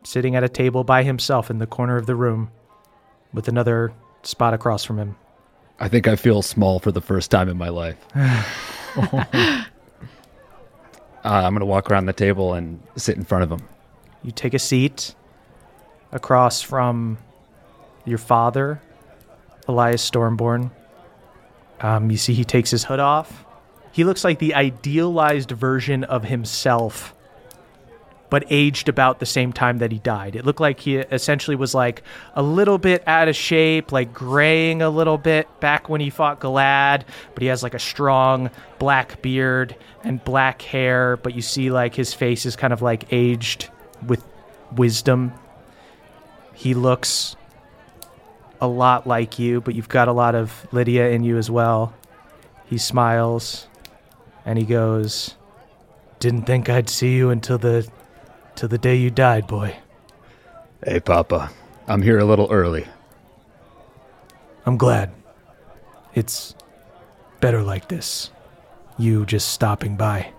sitting 0.04 0.36
at 0.36 0.44
a 0.44 0.48
table 0.48 0.84
by 0.84 1.02
himself 1.02 1.50
in 1.50 1.58
the 1.58 1.66
corner 1.66 1.96
of 1.96 2.06
the 2.06 2.14
room, 2.14 2.48
with 3.32 3.48
another 3.48 3.92
spot 4.22 4.54
across 4.54 4.84
from 4.84 5.00
him. 5.00 5.16
I 5.80 5.88
think 5.88 6.06
I 6.06 6.14
feel 6.14 6.42
small 6.42 6.78
for 6.78 6.92
the 6.92 7.00
first 7.00 7.32
time 7.32 7.48
in 7.48 7.58
my 7.58 7.70
life. 7.70 7.96
uh, 8.14 9.64
I'm 11.24 11.54
going 11.54 11.58
to 11.58 11.66
walk 11.66 11.90
around 11.90 12.06
the 12.06 12.12
table 12.12 12.54
and 12.54 12.80
sit 12.94 13.16
in 13.16 13.24
front 13.24 13.42
of 13.42 13.50
him. 13.50 13.66
You 14.22 14.30
take 14.30 14.54
a 14.54 14.60
seat 14.60 15.16
across 16.12 16.62
from 16.62 17.18
your 18.04 18.18
father, 18.18 18.80
Elias 19.68 20.08
Stormborn. 20.08 20.70
Um, 21.80 22.10
you 22.10 22.16
see, 22.16 22.34
he 22.34 22.44
takes 22.44 22.70
his 22.70 22.84
hood 22.84 22.98
off. 22.98 23.44
He 23.92 24.04
looks 24.04 24.24
like 24.24 24.38
the 24.38 24.54
idealized 24.54 25.50
version 25.50 26.04
of 26.04 26.24
himself, 26.24 27.14
but 28.30 28.44
aged 28.50 28.88
about 28.88 29.20
the 29.20 29.26
same 29.26 29.52
time 29.52 29.78
that 29.78 29.92
he 29.92 29.98
died. 29.98 30.36
It 30.36 30.44
looked 30.44 30.60
like 30.60 30.80
he 30.80 30.96
essentially 30.96 31.56
was 31.56 31.74
like 31.74 32.02
a 32.34 32.42
little 32.42 32.78
bit 32.78 33.02
out 33.06 33.28
of 33.28 33.36
shape, 33.36 33.92
like 33.92 34.12
graying 34.12 34.82
a 34.82 34.90
little 34.90 35.18
bit 35.18 35.48
back 35.60 35.88
when 35.88 36.00
he 36.00 36.10
fought 36.10 36.40
Galad, 36.40 37.02
but 37.34 37.42
he 37.42 37.48
has 37.48 37.62
like 37.62 37.74
a 37.74 37.78
strong 37.78 38.50
black 38.78 39.22
beard 39.22 39.76
and 40.04 40.22
black 40.24 40.62
hair, 40.62 41.16
but 41.16 41.34
you 41.34 41.42
see 41.42 41.70
like 41.70 41.94
his 41.94 42.14
face 42.14 42.46
is 42.46 42.56
kind 42.56 42.72
of 42.72 42.82
like 42.82 43.12
aged 43.12 43.68
with 44.06 44.22
wisdom. 44.76 45.32
He 46.54 46.74
looks 46.74 47.36
a 48.60 48.68
lot 48.68 49.06
like 49.06 49.38
you, 49.38 49.60
but 49.60 49.74
you've 49.74 49.88
got 49.88 50.08
a 50.08 50.12
lot 50.12 50.34
of 50.34 50.66
Lydia 50.72 51.10
in 51.10 51.22
you 51.22 51.36
as 51.38 51.50
well. 51.50 51.94
He 52.66 52.78
smiles 52.78 53.66
and 54.44 54.58
he 54.58 54.64
goes, 54.64 55.36
"Didn't 56.18 56.42
think 56.42 56.68
I'd 56.68 56.88
see 56.88 57.16
you 57.16 57.30
until 57.30 57.58
the 57.58 57.88
till 58.58 58.68
the 58.68 58.78
day 58.78 58.96
you 58.96 59.08
died, 59.08 59.46
boy. 59.46 59.76
Hey, 60.84 60.98
Papa. 60.98 61.50
I'm 61.86 62.02
here 62.02 62.18
a 62.18 62.24
little 62.24 62.48
early. 62.50 62.86
I'm 64.66 64.76
glad. 64.76 65.12
It's 66.12 66.56
better 67.40 67.62
like 67.62 67.88
this. 67.88 68.30
You 68.98 69.24
just 69.24 69.48
stopping 69.52 69.96
by. 69.96 70.32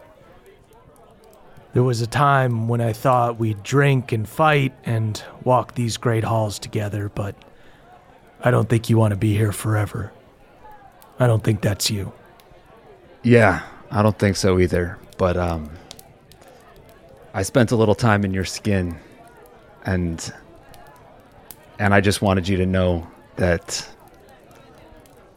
There 1.74 1.84
was 1.84 2.02
a 2.02 2.08
time 2.08 2.68
when 2.68 2.82
I 2.82 2.92
thought 2.92 3.40
we'd 3.40 3.64
drink 3.64 4.12
and 4.12 4.28
fight 4.28 4.74
and 4.84 5.24
walk 5.46 5.76
these 5.76 5.96
great 5.96 6.26
halls 6.26 6.60
together, 6.60 7.10
but 7.10 7.36
I 8.42 8.52
don't 8.52 8.70
think 8.70 8.90
you 8.90 8.98
want 8.98 9.12
to 9.12 9.18
be 9.18 9.36
here 9.36 9.52
forever. 9.52 10.12
I 11.20 11.28
don't 11.28 11.44
think 11.44 11.62
that's 11.62 11.92
you. 11.92 12.14
Yeah, 13.24 13.62
I 13.92 14.02
don't 14.02 14.18
think 14.18 14.38
so 14.38 14.60
either. 14.60 14.98
But 15.18 15.38
um 15.38 15.70
I 17.34 17.44
spent 17.44 17.72
a 17.72 17.76
little 17.76 17.96
time 17.96 18.24
in 18.24 18.34
your 18.34 18.46
skin 18.46 18.98
and 19.86 20.34
and 21.80 21.94
I 21.94 22.02
just 22.02 22.22
wanted 22.22 22.48
you 22.48 22.58
to 22.58 22.66
know 22.66 23.08
that 23.36 23.88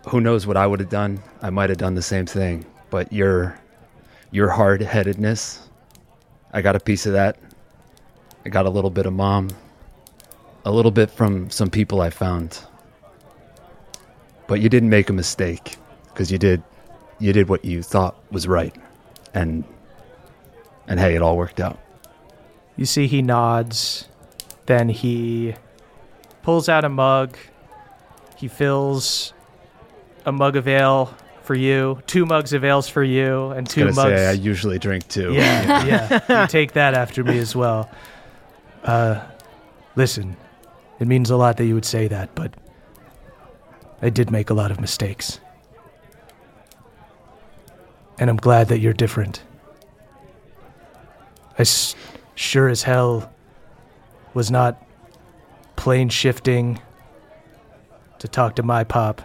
who 0.08 0.20
knows 0.20 0.46
what 0.46 0.56
I 0.56 0.66
would 0.66 0.80
have 0.80 0.88
done? 0.88 1.22
I 1.42 1.50
might 1.50 1.70
have 1.70 1.78
done 1.78 1.94
the 1.94 2.02
same 2.02 2.26
thing, 2.26 2.66
but 2.90 3.12
your 3.12 3.58
your 4.30 4.48
hard-headedness, 4.48 5.68
I 6.52 6.62
got 6.62 6.74
a 6.74 6.80
piece 6.80 7.06
of 7.06 7.12
that. 7.12 7.38
I 8.44 8.48
got 8.48 8.66
a 8.66 8.70
little 8.70 8.90
bit 8.90 9.06
of 9.06 9.12
mom, 9.12 9.50
a 10.64 10.72
little 10.72 10.90
bit 10.90 11.10
from 11.10 11.50
some 11.50 11.70
people 11.70 12.00
I 12.00 12.10
found. 12.10 12.58
But 14.46 14.60
you 14.60 14.68
didn't 14.68 14.90
make 14.90 15.08
a 15.08 15.12
mistake 15.12 15.76
because 16.08 16.30
you 16.30 16.38
did 16.38 16.62
you 17.18 17.32
did 17.32 17.48
what 17.48 17.64
you 17.64 17.82
thought 17.82 18.16
was 18.30 18.46
right. 18.48 18.74
And 19.34 19.64
and 20.88 20.98
hey, 20.98 21.14
it 21.14 21.22
all 21.22 21.36
worked 21.36 21.60
out. 21.60 21.78
You 22.76 22.86
see, 22.86 23.06
he 23.06 23.22
nods. 23.22 24.08
Then 24.66 24.88
he 24.88 25.54
pulls 26.42 26.68
out 26.68 26.84
a 26.84 26.88
mug. 26.88 27.36
He 28.36 28.48
fills 28.48 29.32
a 30.26 30.32
mug 30.32 30.56
of 30.56 30.66
ale 30.66 31.14
for 31.42 31.54
you, 31.54 32.00
two 32.06 32.24
mugs 32.24 32.52
of 32.52 32.64
ales 32.64 32.88
for 32.88 33.02
you, 33.02 33.50
and 33.50 33.68
two 33.68 33.86
mugs. 33.86 33.96
say 33.96 34.26
I 34.26 34.32
usually 34.32 34.78
drink 34.78 35.06
two. 35.08 35.32
yeah, 35.32 35.84
yeah. 36.28 36.42
You 36.42 36.48
take 36.48 36.72
that 36.72 36.94
after 36.94 37.24
me 37.24 37.38
as 37.38 37.54
well. 37.54 37.90
Uh, 38.84 39.20
listen, 39.96 40.36
it 41.00 41.06
means 41.06 41.30
a 41.30 41.36
lot 41.36 41.56
that 41.56 41.66
you 41.66 41.74
would 41.74 41.84
say 41.84 42.08
that, 42.08 42.34
but 42.34 42.54
I 44.02 44.10
did 44.10 44.30
make 44.30 44.50
a 44.50 44.54
lot 44.54 44.70
of 44.70 44.80
mistakes. 44.80 45.40
And 48.18 48.28
I'm 48.28 48.36
glad 48.36 48.68
that 48.68 48.80
you're 48.80 48.92
different. 48.92 49.42
I 51.58 51.62
s- 51.62 51.94
sure 52.34 52.68
as 52.68 52.82
hell 52.82 53.32
was 54.34 54.50
not 54.50 54.82
plane 55.76 56.08
shifting 56.08 56.80
to 58.18 58.28
talk 58.28 58.56
to 58.56 58.62
my 58.62 58.84
pop. 58.84 59.22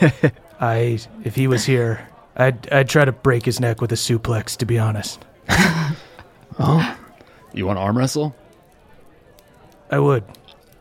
I, 0.60 0.98
if 1.24 1.34
he 1.34 1.48
was 1.48 1.64
here, 1.64 2.08
I'd, 2.36 2.70
I'd 2.72 2.88
try 2.88 3.04
to 3.04 3.12
break 3.12 3.44
his 3.44 3.60
neck 3.60 3.80
with 3.80 3.92
a 3.92 3.96
suplex, 3.96 4.56
to 4.58 4.66
be 4.66 4.78
honest. 4.78 5.24
Oh, 6.58 6.96
You 7.52 7.66
want 7.66 7.76
to 7.76 7.82
arm 7.82 7.98
wrestle? 7.98 8.34
I 9.90 9.98
would. 9.98 10.24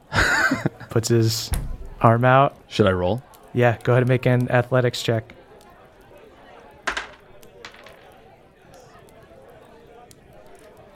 Puts 0.90 1.10
his 1.10 1.52
arm 2.06 2.24
out. 2.24 2.56
Should 2.68 2.88
I 2.88 2.92
roll? 2.92 3.24
Yeah, 3.54 3.78
go 3.84 3.94
ahead 3.94 4.04
and 4.04 4.10
make 4.10 4.26
an 4.26 4.50
athletics 4.50 5.02
check. 5.02 5.34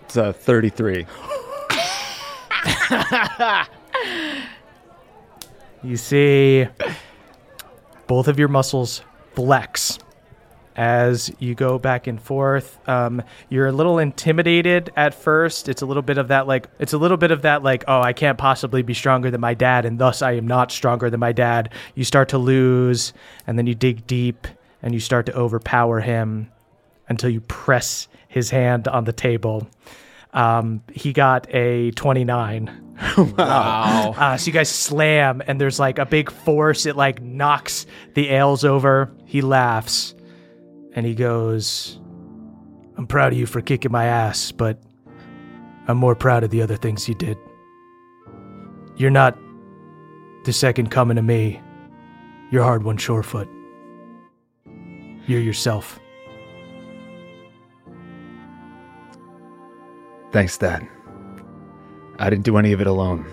It's 0.04 0.18
a 0.18 0.34
33. 0.34 1.06
You 5.82 5.96
see 5.96 6.68
both 8.08 8.28
of 8.28 8.38
your 8.38 8.50
muscles 8.50 9.02
flex 9.34 9.98
as 10.80 11.30
you 11.40 11.54
go 11.56 11.78
back 11.78 12.08
and 12.08 12.22
forth. 12.22 12.80
Um, 12.88 13.22
you're 13.50 13.68
a 13.68 13.72
little 13.74 14.00
intimidated 14.00 14.94
at 14.96 15.14
first. 15.14 15.68
It's 15.68 15.82
a 15.82 15.86
little 15.86 16.02
bit 16.02 16.18
of 16.18 16.30
that, 16.30 16.48
like, 16.48 16.70
it's 16.80 16.94
a 16.94 16.98
little 16.98 17.18
bit 17.18 17.32
of 17.32 17.42
that, 17.42 17.64
like, 17.64 17.84
oh, 17.90 18.00
I 18.00 18.14
can't 18.14 18.38
possibly 18.38 18.82
be 18.82 18.94
stronger 18.94 19.30
than 19.30 19.42
my 19.42 19.54
dad, 19.54 19.84
and 19.84 20.00
thus 20.00 20.22
I 20.22 20.32
am 20.38 20.48
not 20.48 20.72
stronger 20.72 21.10
than 21.10 21.20
my 21.20 21.34
dad. 21.34 21.74
You 21.96 22.06
start 22.06 22.30
to 22.30 22.38
lose, 22.38 23.12
and 23.46 23.58
then 23.58 23.68
you 23.68 23.76
dig 23.76 24.08
deep, 24.08 24.48
and 24.82 24.94
you 24.94 25.02
start 25.02 25.26
to 25.26 25.36
overpower 25.36 26.00
him 26.00 26.50
until 27.10 27.30
you 27.30 27.42
press 27.42 28.08
his 28.30 28.50
hand 28.50 28.88
on 28.88 29.04
the 29.04 29.12
table. 29.12 29.68
Um, 30.32 30.82
he 30.94 31.12
got 31.12 31.54
a 31.54 31.92
29. 31.92 32.86
Wow. 33.18 34.14
Uh, 34.18 34.38
so 34.38 34.48
you 34.48 34.54
guys 34.54 34.70
slam, 34.70 35.42
and 35.46 35.60
there's 35.60 35.80
like 35.80 36.00
a 36.00 36.06
big 36.06 36.30
force. 36.32 36.86
It 36.86 36.96
like 36.98 37.22
knocks 37.22 37.86
the 38.14 38.30
ales 38.30 38.66
over. 38.66 39.10
He 39.26 39.42
laughs, 39.42 40.16
and 40.94 41.06
he 41.06 41.16
goes, 41.16 42.00
"I'm 42.98 43.08
proud 43.08 43.34
of 43.34 43.40
you 43.40 43.46
for 43.46 43.62
kicking 43.62 43.92
my 43.92 44.06
ass, 44.06 44.52
but 44.52 44.80
I'm 45.88 45.98
more 45.98 46.16
proud 46.16 46.44
of 46.44 46.50
the 46.50 46.62
other 46.62 46.76
things 46.76 47.08
you 47.08 47.16
did. 47.16 47.38
You're 48.96 49.10
not 49.12 49.38
the 50.46 50.54
second 50.54 50.92
coming 50.92 51.16
to 51.16 51.22
me. 51.22 51.62
You're 52.52 52.64
hard 52.64 52.84
one, 52.84 52.98
Surefoot. 52.98 53.48
You're 55.28 55.42
yourself." 55.42 56.00
Thanks, 60.32 60.58
Dad. 60.58 60.88
I 62.20 62.30
didn't 62.30 62.46
do 62.46 62.58
any 62.58 62.72
of 62.72 62.82
it 62.82 62.88
alone. 62.88 63.26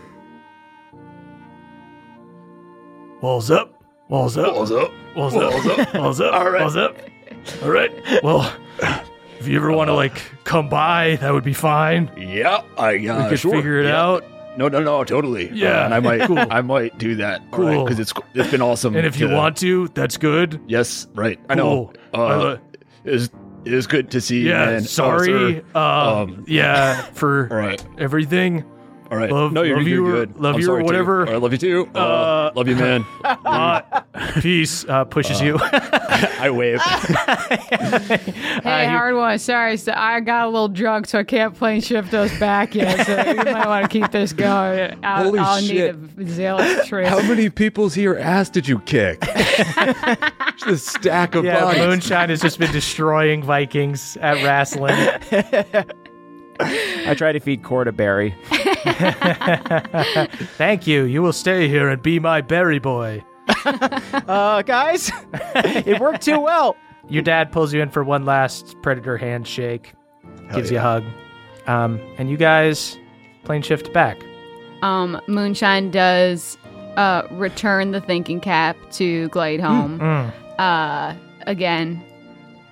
Walls 3.20 3.50
up. 3.50 3.82
Walls 4.08 4.38
up. 4.38 4.54
Walls 4.54 4.70
up. 4.72 4.92
Walls 5.16 5.34
up. 5.34 5.94
Walls 5.94 6.20
up. 6.20 6.34
All 6.34 6.50
right. 6.50 6.60
Walls 6.60 6.76
up. 6.76 6.96
All 7.62 7.70
right. 7.70 7.92
Well, 8.22 8.52
if 9.38 9.46
you 9.48 9.56
ever 9.56 9.72
want 9.72 9.88
to 9.88 9.94
like 9.94 10.20
come 10.44 10.68
by, 10.68 11.16
that 11.20 11.32
would 11.32 11.44
be 11.44 11.52
fine. 11.54 12.10
Yeah, 12.16 12.62
I 12.78 12.96
uh, 13.06 13.22
we 13.24 13.28
could 13.30 13.38
sure. 13.40 13.52
figure 13.52 13.80
it 13.80 13.86
yeah. 13.86 14.00
out. 14.02 14.24
No, 14.58 14.68
no, 14.68 14.82
no, 14.82 15.04
totally. 15.04 15.50
Yeah, 15.52 15.82
Uh, 15.82 15.84
and 15.84 15.94
I 15.94 16.00
might, 16.00 16.20
cool. 16.26 16.38
I 16.38 16.62
might 16.62 16.96
do 16.96 17.14
that. 17.16 17.42
Cool. 17.50 17.84
because 17.84 17.98
it's 17.98 18.12
it's 18.34 18.50
been 18.50 18.62
awesome. 18.62 18.96
And 18.96 19.06
if 19.06 19.18
you 19.20 19.28
to- 19.28 19.34
want 19.34 19.56
to, 19.58 19.88
that's 19.88 20.16
good. 20.16 20.60
yes, 20.66 21.06
right. 21.14 21.38
I 21.50 21.54
know. 21.54 21.92
Cool. 22.14 22.22
I 22.22 22.32
Uh, 22.32 22.38
lo- 22.38 22.58
it's 23.04 23.28
it 23.66 23.72
is 23.74 23.86
good 23.86 24.10
to 24.12 24.20
see. 24.20 24.40
you, 24.42 24.50
Yeah. 24.50 24.66
man. 24.66 24.76
Oh, 24.76 24.80
sorry. 24.86 25.62
uh, 25.74 26.22
Um, 26.22 26.44
yeah. 26.46 27.02
For 27.12 27.48
right. 27.50 27.84
everything. 27.98 28.64
All 29.10 29.16
right. 29.18 29.30
Love- 29.30 29.52
no, 29.52 29.62
you're, 29.62 29.76
love 29.78 29.86
you're 29.88 29.96
you 29.98 30.06
or- 30.08 30.12
good. 30.26 30.40
love 30.40 30.54
I'm 30.56 30.60
you 30.60 30.66
or 30.66 30.70
sorry, 30.70 30.82
too. 30.82 30.86
whatever. 30.86 31.26
All 31.26 31.32
right, 31.34 31.42
love 31.42 31.52
you 31.52 31.58
too. 31.58 31.88
Uh, 31.94 31.98
Uh, 31.98 32.52
love 32.54 32.68
you, 32.68 32.76
man. 32.76 33.04
Uh, 33.46 33.80
peace. 34.40 34.84
Uh, 34.88 35.04
pushes 35.04 35.40
you. 35.40 35.58
I 35.62 36.50
wave. 36.50 36.80
Hey, 38.66 38.86
Hardwon. 38.86 39.38
Sorry, 39.40 39.76
so 39.76 39.92
I 39.94 40.20
got 40.20 40.46
a 40.46 40.50
little 40.50 40.68
drunk, 40.68 41.06
so 41.06 41.18
I 41.20 41.24
can't 41.24 41.54
plane 41.54 41.80
shift 41.80 42.12
us 42.14 42.36
back 42.38 42.74
yet. 42.74 43.06
So 43.06 43.30
you 43.30 43.36
might 43.36 43.66
want 43.66 43.84
to 43.84 43.88
keep 43.88 44.10
this 44.10 44.32
going. 44.32 44.98
I'll, 45.04 45.24
Holy 45.24 45.38
I'll 45.38 45.60
shit. 45.60 45.98
need 46.18 46.26
a 46.26 46.30
zealous 46.30 46.86
trip. 46.88 47.06
How 47.08 47.20
many 47.22 47.48
people's 47.50 47.94
here 47.94 48.16
ass 48.16 48.48
did 48.50 48.66
you 48.66 48.80
kick? 48.80 49.20
Just 49.20 50.66
a 50.66 50.76
stack 50.78 51.34
of 51.34 51.44
yeah. 51.44 51.60
bodies. 51.60 51.80
Moonshine 51.82 52.28
has 52.30 52.40
just 52.40 52.58
been 52.58 52.72
destroying 52.72 53.42
Vikings 53.42 54.16
at 54.20 54.42
wrestling. 54.44 54.96
I 56.60 57.14
try 57.16 57.32
to 57.32 57.40
feed 57.40 57.62
Kord 57.62 57.86
a 57.86 57.92
berry. 57.92 58.34
Thank 60.56 60.86
you. 60.86 61.04
You 61.04 61.22
will 61.22 61.32
stay 61.32 61.68
here 61.68 61.88
and 61.88 62.02
be 62.02 62.18
my 62.18 62.40
berry 62.40 62.78
boy. 62.78 63.24
Uh, 64.28 64.62
guys, 64.62 65.10
it 65.54 66.00
worked 66.00 66.22
too 66.22 66.40
well. 66.40 66.76
Your 67.08 67.22
dad 67.22 67.52
pulls 67.52 67.72
you 67.72 67.80
in 67.80 67.90
for 67.90 68.02
one 68.02 68.24
last 68.24 68.76
predator 68.82 69.16
handshake, 69.16 69.92
gives 70.52 70.70
you 70.70 70.78
a 70.78 70.80
hug, 70.80 71.04
um, 71.66 72.00
and 72.18 72.30
you 72.30 72.36
guys 72.36 72.96
plane 73.44 73.62
shift 73.62 73.92
back. 73.92 74.18
Um, 74.82 75.20
Moonshine 75.26 75.90
does 75.90 76.58
uh, 76.96 77.26
return 77.32 77.90
the 77.92 78.00
thinking 78.00 78.40
cap 78.40 78.76
to 78.92 79.28
Gladeholm. 79.30 79.98
Mm. 79.98 80.32
Uh, 80.58 81.14
again, 81.46 82.02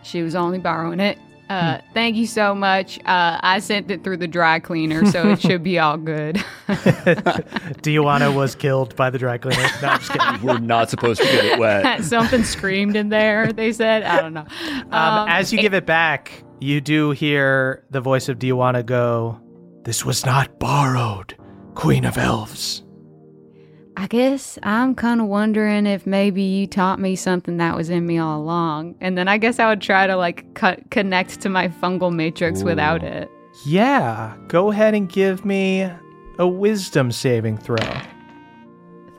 she 0.02 0.22
was 0.22 0.34
only 0.34 0.58
borrowing 0.58 1.00
it. 1.00 1.18
Uh, 1.54 1.80
thank 1.92 2.16
you 2.16 2.26
so 2.26 2.54
much. 2.54 2.98
Uh, 3.00 3.38
I 3.40 3.60
sent 3.60 3.90
it 3.90 4.02
through 4.02 4.16
the 4.16 4.26
dry 4.26 4.58
cleaner, 4.58 5.06
so 5.06 5.30
it 5.30 5.40
should 5.40 5.62
be 5.62 5.78
all 5.78 5.96
good. 5.96 6.36
Diwana 6.66 8.34
was 8.34 8.54
killed 8.54 8.96
by 8.96 9.10
the 9.10 9.18
dry 9.18 9.38
cleaner. 9.38 9.62
No, 9.80 9.88
I'm 9.88 9.98
just 10.00 10.10
kidding. 10.10 10.42
We're 10.42 10.58
not 10.58 10.90
supposed 10.90 11.20
to 11.20 11.26
get 11.26 11.44
it 11.44 11.58
wet. 11.58 12.02
Something 12.04 12.42
screamed 12.44 12.96
in 12.96 13.08
there. 13.08 13.52
They 13.52 13.72
said, 13.72 14.02
I 14.02 14.20
don't 14.20 14.34
know. 14.34 14.46
Um, 14.90 15.28
as 15.28 15.52
you 15.52 15.60
give 15.60 15.74
it 15.74 15.86
back, 15.86 16.42
you 16.60 16.80
do 16.80 17.12
hear 17.12 17.84
the 17.90 18.00
voice 18.00 18.28
of 18.28 18.38
Diwana 18.38 18.84
go, 18.84 19.40
This 19.84 20.04
was 20.04 20.26
not 20.26 20.58
borrowed, 20.58 21.36
Queen 21.74 22.04
of 22.04 22.18
Elves. 22.18 22.83
I 23.96 24.06
guess 24.08 24.58
I'm 24.62 24.94
kind 24.96 25.20
of 25.20 25.28
wondering 25.28 25.86
if 25.86 26.06
maybe 26.06 26.42
you 26.42 26.66
taught 26.66 26.98
me 26.98 27.14
something 27.14 27.58
that 27.58 27.76
was 27.76 27.90
in 27.90 28.06
me 28.06 28.18
all 28.18 28.40
along. 28.40 28.96
And 29.00 29.16
then 29.16 29.28
I 29.28 29.38
guess 29.38 29.58
I 29.60 29.68
would 29.68 29.80
try 29.80 30.06
to 30.08 30.16
like 30.16 30.52
cut 30.54 30.90
connect 30.90 31.40
to 31.42 31.48
my 31.48 31.68
fungal 31.68 32.12
matrix 32.12 32.62
without 32.64 33.04
it. 33.04 33.30
Yeah, 33.64 34.36
go 34.48 34.72
ahead 34.72 34.94
and 34.94 35.08
give 35.08 35.44
me 35.44 35.88
a 36.38 36.46
wisdom 36.46 37.12
saving 37.12 37.58
throw. 37.58 37.76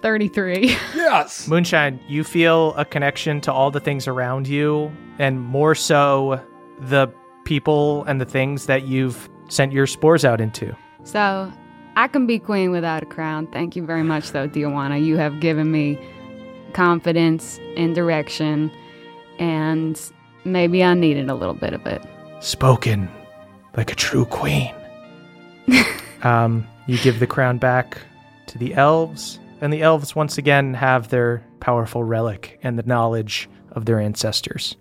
33. 0.02 0.76
Yes. 0.96 1.48
Moonshine, 1.48 2.00
you 2.08 2.24
feel 2.24 2.74
a 2.76 2.84
connection 2.84 3.40
to 3.42 3.54
all 3.54 3.70
the 3.72 3.80
things 3.80 4.08
around 4.08 4.48
you, 4.48 4.92
and 5.20 5.40
more 5.40 5.76
so 5.76 6.42
the 6.80 7.08
people 7.46 8.04
and 8.06 8.20
the 8.20 8.26
things 8.26 8.66
that 8.66 8.88
you've 8.88 9.30
sent 9.50 9.72
your 9.72 9.86
spores 9.88 10.26
out 10.26 10.42
into. 10.42 10.76
so 11.04 11.52
I 11.96 12.08
can 12.08 12.28
be 12.28 12.40
queen 12.40 12.72
without 12.72 13.04
a 13.04 13.06
crown. 13.06 13.48
Thank 13.48 13.76
you 13.76 13.86
very 13.86 14.04
much, 14.04 14.32
though, 14.32 14.48
Diwana. 14.48 15.04
You 15.04 15.18
have 15.18 15.40
given 15.40 15.72
me 15.72 15.98
confidence 16.74 17.60
and 17.78 17.96
direction, 17.96 18.70
and 19.40 20.00
maybe 20.44 20.84
I 20.84 20.94
needed 20.94 21.30
a 21.30 21.36
little 21.36 21.54
bit 21.54 21.74
of 21.74 21.86
it. 21.86 22.02
Spoken 22.42 23.10
like 23.78 23.92
a 23.92 23.96
true 23.96 24.26
queen. 24.26 24.74
um, 26.24 26.68
you 26.86 26.98
give 27.00 27.20
the 27.20 27.28
crown 27.28 27.58
back 27.58 27.98
to 28.48 28.58
the 28.58 28.74
elves, 28.74 29.40
and 29.62 29.72
the 29.72 29.82
elves 29.82 30.16
once 30.16 30.38
again 30.38 30.74
have 30.74 31.10
their 31.10 31.44
powerful 31.62 32.04
relic 32.04 32.60
and 32.62 32.78
the 32.78 32.84
knowledge 32.84 33.50
of 33.72 33.86
their 33.86 34.00
ancestors. 34.00 34.76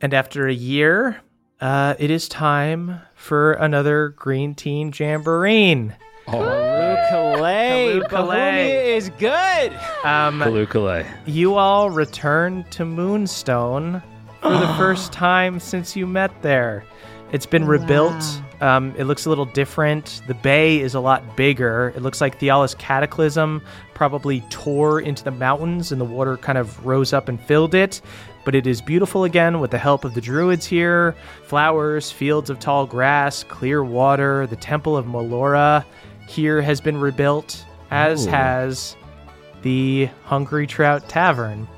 And 0.00 0.14
after 0.14 0.46
a 0.46 0.54
year, 0.54 1.20
uh, 1.60 1.94
it 1.98 2.10
is 2.10 2.28
time 2.28 3.00
for 3.20 3.52
another 3.52 4.08
Green 4.16 4.54
Teen 4.54 4.92
Jamboree. 4.96 5.92
Kalei, 6.26 8.02
Kalei. 8.08 8.08
Bahumia 8.08 8.96
is 8.96 9.10
good. 9.18 9.72
Um, 10.04 10.40
Kalukale. 10.40 11.06
you 11.26 11.56
all 11.56 11.90
return 11.90 12.64
to 12.70 12.84
Moonstone 12.84 14.02
for 14.40 14.50
the 14.50 14.74
first 14.78 15.12
time 15.12 15.60
since 15.60 15.94
you 15.94 16.06
met 16.06 16.30
there. 16.42 16.84
It's 17.30 17.46
been 17.46 17.66
rebuilt. 17.66 18.24
Um, 18.60 18.94
it 18.98 19.04
looks 19.04 19.26
a 19.26 19.28
little 19.28 19.44
different. 19.44 20.22
The 20.26 20.34
bay 20.34 20.80
is 20.80 20.94
a 20.94 21.00
lot 21.00 21.36
bigger. 21.36 21.92
It 21.94 22.02
looks 22.02 22.20
like 22.20 22.40
Thiala's 22.40 22.74
Cataclysm 22.74 23.62
probably 23.94 24.40
tore 24.50 25.00
into 25.00 25.22
the 25.22 25.30
mountains 25.30 25.92
and 25.92 26.00
the 26.00 26.04
water 26.04 26.36
kind 26.38 26.58
of 26.58 26.84
rose 26.86 27.12
up 27.12 27.28
and 27.28 27.40
filled 27.40 27.74
it. 27.74 28.00
But 28.44 28.54
it 28.54 28.66
is 28.66 28.80
beautiful 28.80 29.24
again 29.24 29.60
with 29.60 29.70
the 29.70 29.78
help 29.78 30.04
of 30.04 30.14
the 30.14 30.20
druids 30.20 30.64
here. 30.66 31.14
Flowers, 31.44 32.10
fields 32.10 32.48
of 32.50 32.58
tall 32.58 32.86
grass, 32.86 33.44
clear 33.44 33.84
water. 33.84 34.46
The 34.46 34.56
Temple 34.56 34.96
of 34.96 35.06
Melora 35.06 35.84
here 36.26 36.62
has 36.62 36.80
been 36.80 36.96
rebuilt, 36.98 37.64
as 37.90 38.24
has 38.26 38.96
the 39.62 40.08
Hungry 40.24 40.66
Trout 40.66 41.08
Tavern. 41.08 41.68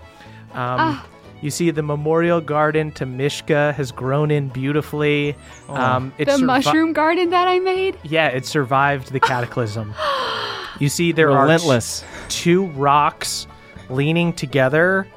Um, 0.54 1.00
You 1.40 1.50
see, 1.50 1.72
the 1.72 1.82
memorial 1.82 2.40
garden 2.40 2.92
to 2.92 3.04
Mishka 3.04 3.72
has 3.72 3.90
grown 3.90 4.30
in 4.30 4.46
beautifully. 4.48 5.34
Um, 5.68 6.12
it 6.16 6.26
The 6.26 6.32
survi- 6.34 6.46
mushroom 6.46 6.92
garden 6.92 7.30
that 7.30 7.48
I 7.48 7.58
made? 7.58 7.98
Yeah, 8.04 8.28
it 8.28 8.46
survived 8.46 9.10
the 9.10 9.18
cataclysm. 9.18 9.92
you 10.78 10.88
see, 10.88 11.10
there 11.10 11.26
Relentless. 11.26 12.04
are 12.04 12.28
t- 12.28 12.42
two 12.44 12.66
rocks 12.68 13.48
leaning 13.90 14.32
together 14.32 15.08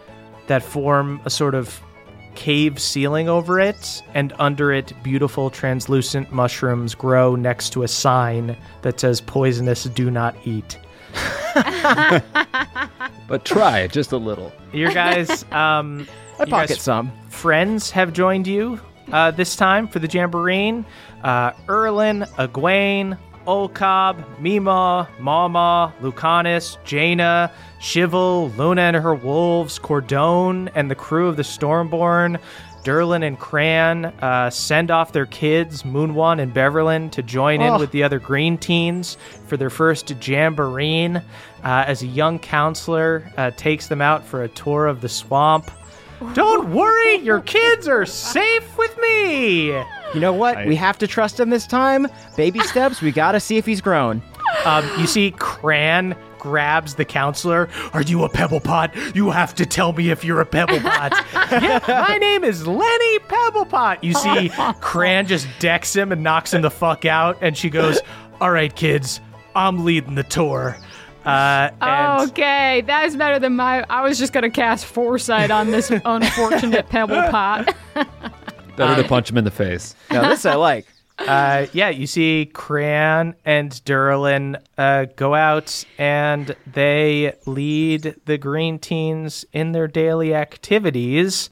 that 0.47 0.63
form 0.63 1.19
a 1.25 1.29
sort 1.29 1.55
of 1.55 1.81
cave 2.35 2.79
ceiling 2.79 3.29
over 3.29 3.59
it, 3.59 4.03
and 4.13 4.33
under 4.39 4.71
it, 4.71 4.91
beautiful 5.03 5.49
translucent 5.49 6.31
mushrooms 6.31 6.93
grow 6.93 7.35
next 7.35 7.69
to 7.71 7.83
a 7.83 7.87
sign 7.87 8.57
that 8.81 8.99
says 8.99 9.21
"Poisonous, 9.21 9.85
do 9.85 10.11
not 10.11 10.35
eat." 10.45 10.77
But 13.27 13.45
try 13.45 13.79
it 13.79 13.91
just 13.91 14.11
a 14.11 14.17
little. 14.17 14.51
Your 14.71 14.91
guys, 14.91 15.43
um, 15.51 16.07
I 16.39 16.45
pocket 16.45 16.79
some. 16.79 17.11
friends 17.29 17.89
have 17.91 18.13
joined 18.13 18.47
you 18.47 18.79
uh, 19.11 19.31
this 19.31 19.55
time 19.55 19.87
for 19.87 19.99
the 19.99 20.07
Jamboree. 20.07 20.83
Uh, 21.23 21.51
Erlin, 21.67 22.21
Egwene, 22.37 23.17
Olcob, 23.47 24.39
Mima, 24.39 25.09
Mama, 25.19 25.93
Lucanus, 26.01 26.77
Jaina, 26.83 27.51
Shivel, 27.79 28.55
Luna 28.57 28.81
and 28.81 28.95
her 28.95 29.13
wolves, 29.15 29.77
Cordone, 29.79 30.71
and 30.75 30.89
the 30.89 30.95
crew 30.95 31.27
of 31.27 31.37
the 31.37 31.43
Stormborn. 31.43 32.39
Derlin 32.83 33.25
and 33.25 33.39
Cran 33.39 34.05
uh, 34.05 34.49
send 34.51 34.91
off 34.91 35.11
their 35.11 35.25
kids, 35.25 35.81
Moonwan 35.83 36.39
and 36.39 36.53
Beverlyn, 36.53 37.09
to 37.11 37.23
join 37.23 37.59
in 37.61 37.73
Oh. 37.73 37.79
with 37.79 37.89
the 37.91 38.03
other 38.03 38.19
Green 38.19 38.59
Teens 38.59 39.17
for 39.47 39.57
their 39.57 39.71
first 39.71 40.11
Jamboree. 40.25 41.15
Uh, 41.15 41.21
as 41.63 42.03
a 42.03 42.07
young 42.07 42.37
counselor 42.37 43.31
uh, 43.37 43.49
takes 43.57 43.87
them 43.87 44.01
out 44.01 44.23
for 44.23 44.43
a 44.43 44.47
tour 44.49 44.85
of 44.85 45.01
the 45.01 45.09
swamp. 45.09 45.71
Don't 46.33 46.71
worry, 46.75 47.15
your 47.17 47.39
kids 47.41 47.87
are 47.87 48.05
safe 48.05 48.77
with 48.77 48.95
me. 48.99 49.69
You 50.13 50.19
know 50.19 50.33
what? 50.33 50.65
we 50.67 50.75
have 50.75 50.99
to 50.99 51.07
trust 51.07 51.39
him 51.39 51.49
this 51.49 51.65
time. 51.65 52.07
Baby 52.37 52.59
steps. 52.59 53.01
We 53.01 53.11
gotta 53.11 53.39
see 53.39 53.57
if 53.57 53.65
he's 53.65 53.81
grown. 53.81 54.21
Um, 54.63 54.87
you 54.99 55.07
see, 55.07 55.31
Cran 55.31 56.15
grabs 56.45 56.93
the 56.93 57.03
counselor. 57.03 57.67
Are 57.93 58.03
you 58.03 58.23
a 58.23 58.29
pebble 58.29 58.59
pot? 58.59 58.95
You 59.15 59.31
have 59.31 59.55
to 59.55 59.65
tell 59.65 59.93
me 59.93 60.11
if 60.11 60.23
you're 60.23 60.41
a 60.41 60.45
pebble 60.45 60.79
pot. 60.79 61.11
yeah, 61.33 61.79
my 61.87 62.19
name 62.19 62.43
is 62.43 62.67
Lenny 62.67 63.19
Pebblepot. 63.19 64.03
You 64.03 64.13
see, 64.13 64.51
Cran 64.79 65.25
just 65.25 65.47
decks 65.57 65.95
him 65.95 66.11
and 66.11 66.21
knocks 66.21 66.53
him 66.53 66.61
the 66.61 66.69
fuck 66.69 67.03
out, 67.03 67.39
and 67.41 67.57
she 67.57 67.71
goes, 67.71 67.99
"All 68.39 68.51
right, 68.51 68.73
kids, 68.75 69.21
I'm 69.55 69.85
leading 69.85 70.13
the 70.13 70.21
tour." 70.21 70.77
Uh, 71.25 71.71
and 71.81 72.29
Okay, 72.29 72.81
that 72.81 73.05
is 73.05 73.15
better 73.15 73.39
than 73.39 73.55
my. 73.55 73.83
I 73.89 74.01
was 74.01 74.19
just 74.19 74.31
gonna 74.31 74.51
cast 74.51 74.85
foresight 74.85 75.49
on 75.49 75.71
this 75.71 75.89
unfortunate 76.05 76.89
pebble 76.89 77.23
pot. 77.31 77.75
Better 78.77 79.01
to 79.01 79.07
punch 79.07 79.31
him 79.31 79.39
in 79.39 79.45
the 79.45 79.51
face. 79.51 79.95
Now 80.11 80.29
this 80.29 80.45
I 80.45 80.53
like. 80.53 80.85
Uh, 81.19 81.67
yeah, 81.71 81.89
you 81.89 82.07
see 82.07 82.49
Cran 82.53 83.35
and 83.45 83.83
Durlin 83.85 84.57
uh, 84.77 85.05
go 85.15 85.33
out 85.33 85.85
and 85.97 86.55
they 86.71 87.33
lead 87.45 88.15
the 88.25 88.37
Green 88.37 88.79
Teens 88.79 89.45
in 89.53 89.71
their 89.71 89.87
daily 89.87 90.35
activities. 90.35 91.49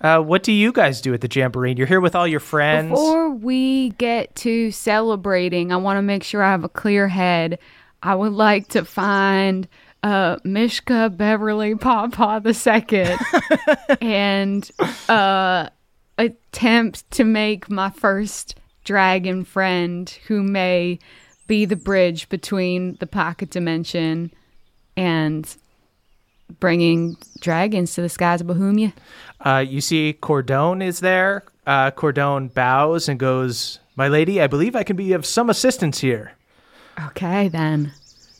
Uh, 0.00 0.20
what 0.20 0.42
do 0.42 0.52
you 0.52 0.72
guys 0.72 1.00
do 1.00 1.14
at 1.14 1.20
the 1.20 1.28
Jamboree? 1.30 1.74
You're 1.74 1.86
here 1.86 2.00
with 2.00 2.14
all 2.14 2.26
your 2.26 2.40
friends. 2.40 2.90
Before 2.90 3.30
we 3.30 3.90
get 3.90 4.34
to 4.36 4.70
celebrating, 4.70 5.72
I 5.72 5.76
want 5.76 5.98
to 5.98 6.02
make 6.02 6.22
sure 6.22 6.42
I 6.42 6.50
have 6.50 6.64
a 6.64 6.68
clear 6.68 7.08
head. 7.08 7.58
I 8.02 8.14
would 8.14 8.32
like 8.32 8.68
to 8.68 8.84
find 8.84 9.68
uh, 10.02 10.36
Mishka 10.44 11.10
Beverly 11.10 11.74
Papa 11.74 12.40
the 12.42 12.52
second 12.52 13.18
and 14.00 14.70
uh, 15.08 15.68
attempt 16.18 17.10
to 17.12 17.24
make 17.24 17.70
my 17.70 17.88
first 17.90 18.56
dragon 18.84 19.44
friend 19.44 20.08
who 20.26 20.42
may 20.42 20.98
be 21.46 21.64
the 21.64 21.76
bridge 21.76 22.28
between 22.28 22.96
the 23.00 23.06
pocket 23.06 23.50
dimension 23.50 24.32
and 24.96 25.56
bringing 26.60 27.16
dragons 27.40 27.94
to 27.94 28.02
the 28.02 28.08
skies 28.08 28.40
of 28.40 28.46
Bahumia. 28.46 28.92
Uh, 29.40 29.64
you 29.66 29.80
see 29.80 30.16
Cordone 30.20 30.82
is 30.82 31.00
there. 31.00 31.44
Uh, 31.66 31.90
Cordone 31.90 32.52
bows 32.52 33.08
and 33.08 33.18
goes, 33.18 33.78
My 33.96 34.08
lady, 34.08 34.40
I 34.40 34.46
believe 34.46 34.76
I 34.76 34.82
can 34.82 34.96
be 34.96 35.12
of 35.12 35.26
some 35.26 35.50
assistance 35.50 36.00
here. 36.00 36.32
Okay, 37.06 37.48
then. 37.48 37.92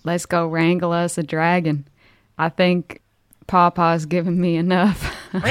Let's 0.05 0.27
go 0.27 0.47
wrangle 0.47 0.93
us 0.93 1.17
a 1.17 1.23
dragon. 1.23 1.89
I 2.37 2.51
think 2.51 3.01
Papa's 3.47 4.07
given 4.07 4.41
me 4.41 4.57
enough 4.57 5.15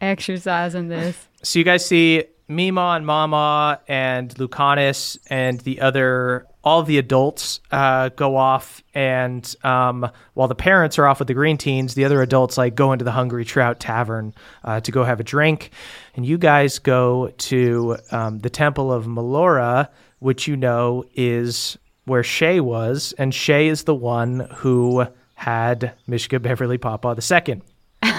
exercise 0.00 0.74
in 0.74 0.88
this. 0.88 1.28
So 1.42 1.58
you 1.58 1.64
guys 1.64 1.84
see 1.84 2.24
Mima 2.50 2.94
and 2.96 3.06
Mama 3.06 3.80
and 3.86 4.36
Lucanus 4.38 5.16
and 5.30 5.60
the 5.60 5.80
other, 5.80 6.46
all 6.64 6.82
the 6.82 6.98
adults 6.98 7.60
uh, 7.70 8.08
go 8.10 8.36
off, 8.36 8.82
and 8.92 9.54
um, 9.62 10.10
while 10.34 10.48
the 10.48 10.56
parents 10.56 10.98
are 10.98 11.06
off 11.06 11.20
with 11.20 11.28
the 11.28 11.34
green 11.34 11.56
teens, 11.56 11.94
the 11.94 12.04
other 12.04 12.20
adults 12.20 12.58
like 12.58 12.74
go 12.74 12.92
into 12.92 13.04
the 13.04 13.12
Hungry 13.12 13.44
Trout 13.44 13.78
Tavern 13.78 14.34
uh, 14.64 14.80
to 14.80 14.90
go 14.90 15.04
have 15.04 15.20
a 15.20 15.24
drink, 15.24 15.70
and 16.16 16.26
you 16.26 16.36
guys 16.38 16.80
go 16.80 17.28
to 17.38 17.96
um, 18.10 18.40
the 18.40 18.50
Temple 18.50 18.92
of 18.92 19.06
Melora, 19.06 19.88
which 20.18 20.48
you 20.48 20.56
know 20.56 21.04
is 21.14 21.78
where 22.04 22.24
Shay 22.24 22.58
was, 22.58 23.14
and 23.16 23.32
Shay 23.32 23.68
is 23.68 23.84
the 23.84 23.94
one 23.94 24.48
who 24.56 25.06
had 25.34 25.92
Mishka 26.08 26.40
Beverly 26.40 26.78
Papa 26.78 27.14
the 27.14 27.22
second. 27.22 27.62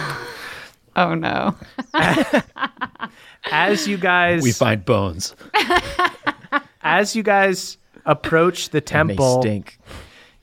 Oh 0.96 1.16
no. 1.16 1.56
As 3.50 3.88
you 3.88 3.98
guys 3.98 4.44
We 4.44 4.52
find 4.52 4.84
bones. 4.84 5.36
as 6.82 7.16
you 7.16 7.24
guys 7.24 7.78
approach 8.06 8.70
the 8.70 8.82
temple, 8.82 9.42
stink. 9.42 9.78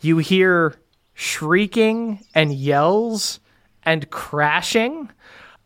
you 0.00 0.18
hear 0.18 0.74
shrieking 1.14 2.24
and 2.34 2.52
yells 2.52 3.40
and 3.84 4.08
crashing, 4.10 5.10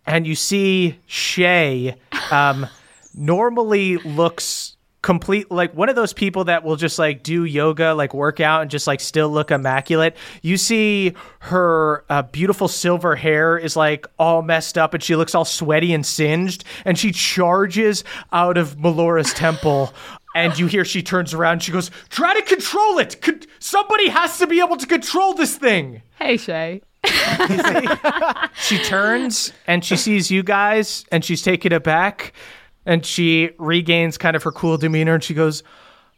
and 0.06 0.26
you 0.26 0.34
see 0.34 0.98
Shay 1.06 1.96
um, 2.30 2.66
normally 3.14 3.96
looks 3.98 4.76
complete 5.02 5.50
like 5.50 5.74
one 5.74 5.88
of 5.88 5.96
those 5.96 6.12
people 6.12 6.44
that 6.44 6.62
will 6.62 6.76
just 6.76 6.98
like 6.98 7.22
do 7.24 7.44
yoga 7.44 7.92
like 7.92 8.14
workout 8.14 8.62
and 8.62 8.70
just 8.70 8.86
like 8.86 9.00
still 9.00 9.28
look 9.28 9.50
immaculate. 9.50 10.16
You 10.42 10.56
see 10.56 11.14
her 11.40 12.04
uh, 12.08 12.22
beautiful 12.22 12.68
silver 12.68 13.16
hair 13.16 13.58
is 13.58 13.76
like 13.76 14.06
all 14.18 14.42
messed 14.42 14.78
up 14.78 14.94
and 14.94 15.02
she 15.02 15.16
looks 15.16 15.34
all 15.34 15.44
sweaty 15.44 15.92
and 15.92 16.06
singed 16.06 16.64
and 16.84 16.96
she 16.96 17.10
charges 17.10 18.04
out 18.32 18.56
of 18.56 18.78
melora's 18.78 19.34
temple. 19.34 19.92
And 20.34 20.58
you 20.58 20.66
hear 20.66 20.82
she 20.86 21.02
turns 21.02 21.34
around 21.34 21.52
and 21.52 21.62
she 21.62 21.72
goes 21.72 21.90
try 22.08 22.32
to 22.32 22.40
control 22.40 22.96
it! 22.98 23.20
Con- 23.20 23.42
somebody 23.58 24.08
has 24.08 24.38
to 24.38 24.46
be 24.46 24.60
able 24.60 24.78
to 24.78 24.86
control 24.86 25.34
this 25.34 25.58
thing! 25.58 26.00
Hey, 26.18 26.38
Shay. 26.38 26.80
she 28.54 28.78
turns 28.78 29.52
and 29.66 29.84
she 29.84 29.94
sees 29.94 30.30
you 30.30 30.42
guys 30.42 31.04
and 31.12 31.22
she's 31.22 31.42
taken 31.42 31.70
aback 31.70 32.32
and 32.86 33.04
she 33.04 33.50
regains 33.58 34.18
kind 34.18 34.36
of 34.36 34.42
her 34.42 34.52
cool 34.52 34.76
demeanor 34.76 35.14
and 35.14 35.24
she 35.24 35.34
goes, 35.34 35.62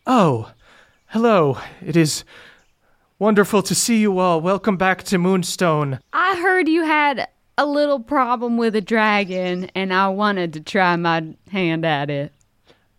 Oh, 0.07 0.51
hello. 1.07 1.59
It 1.84 1.97
is 1.97 2.25
wonderful 3.18 3.62
to 3.62 3.75
see 3.75 3.99
you 3.99 4.18
all. 4.18 4.41
Welcome 4.41 4.76
back 4.76 5.02
to 5.05 5.18
Moonstone. 5.18 5.99
I 6.12 6.36
heard 6.41 6.68
you 6.68 6.84
had 6.84 7.28
a 7.57 7.67
little 7.67 8.01
problem 8.01 8.57
with 8.57 8.75
a 8.75 8.81
dragon, 8.81 9.70
and 9.75 9.94
I 9.94 10.09
wanted 10.09 10.52
to 10.55 10.60
try 10.60 10.97
my 10.97 11.34
hand 11.51 11.84
at 11.86 12.10
it. 12.10 12.33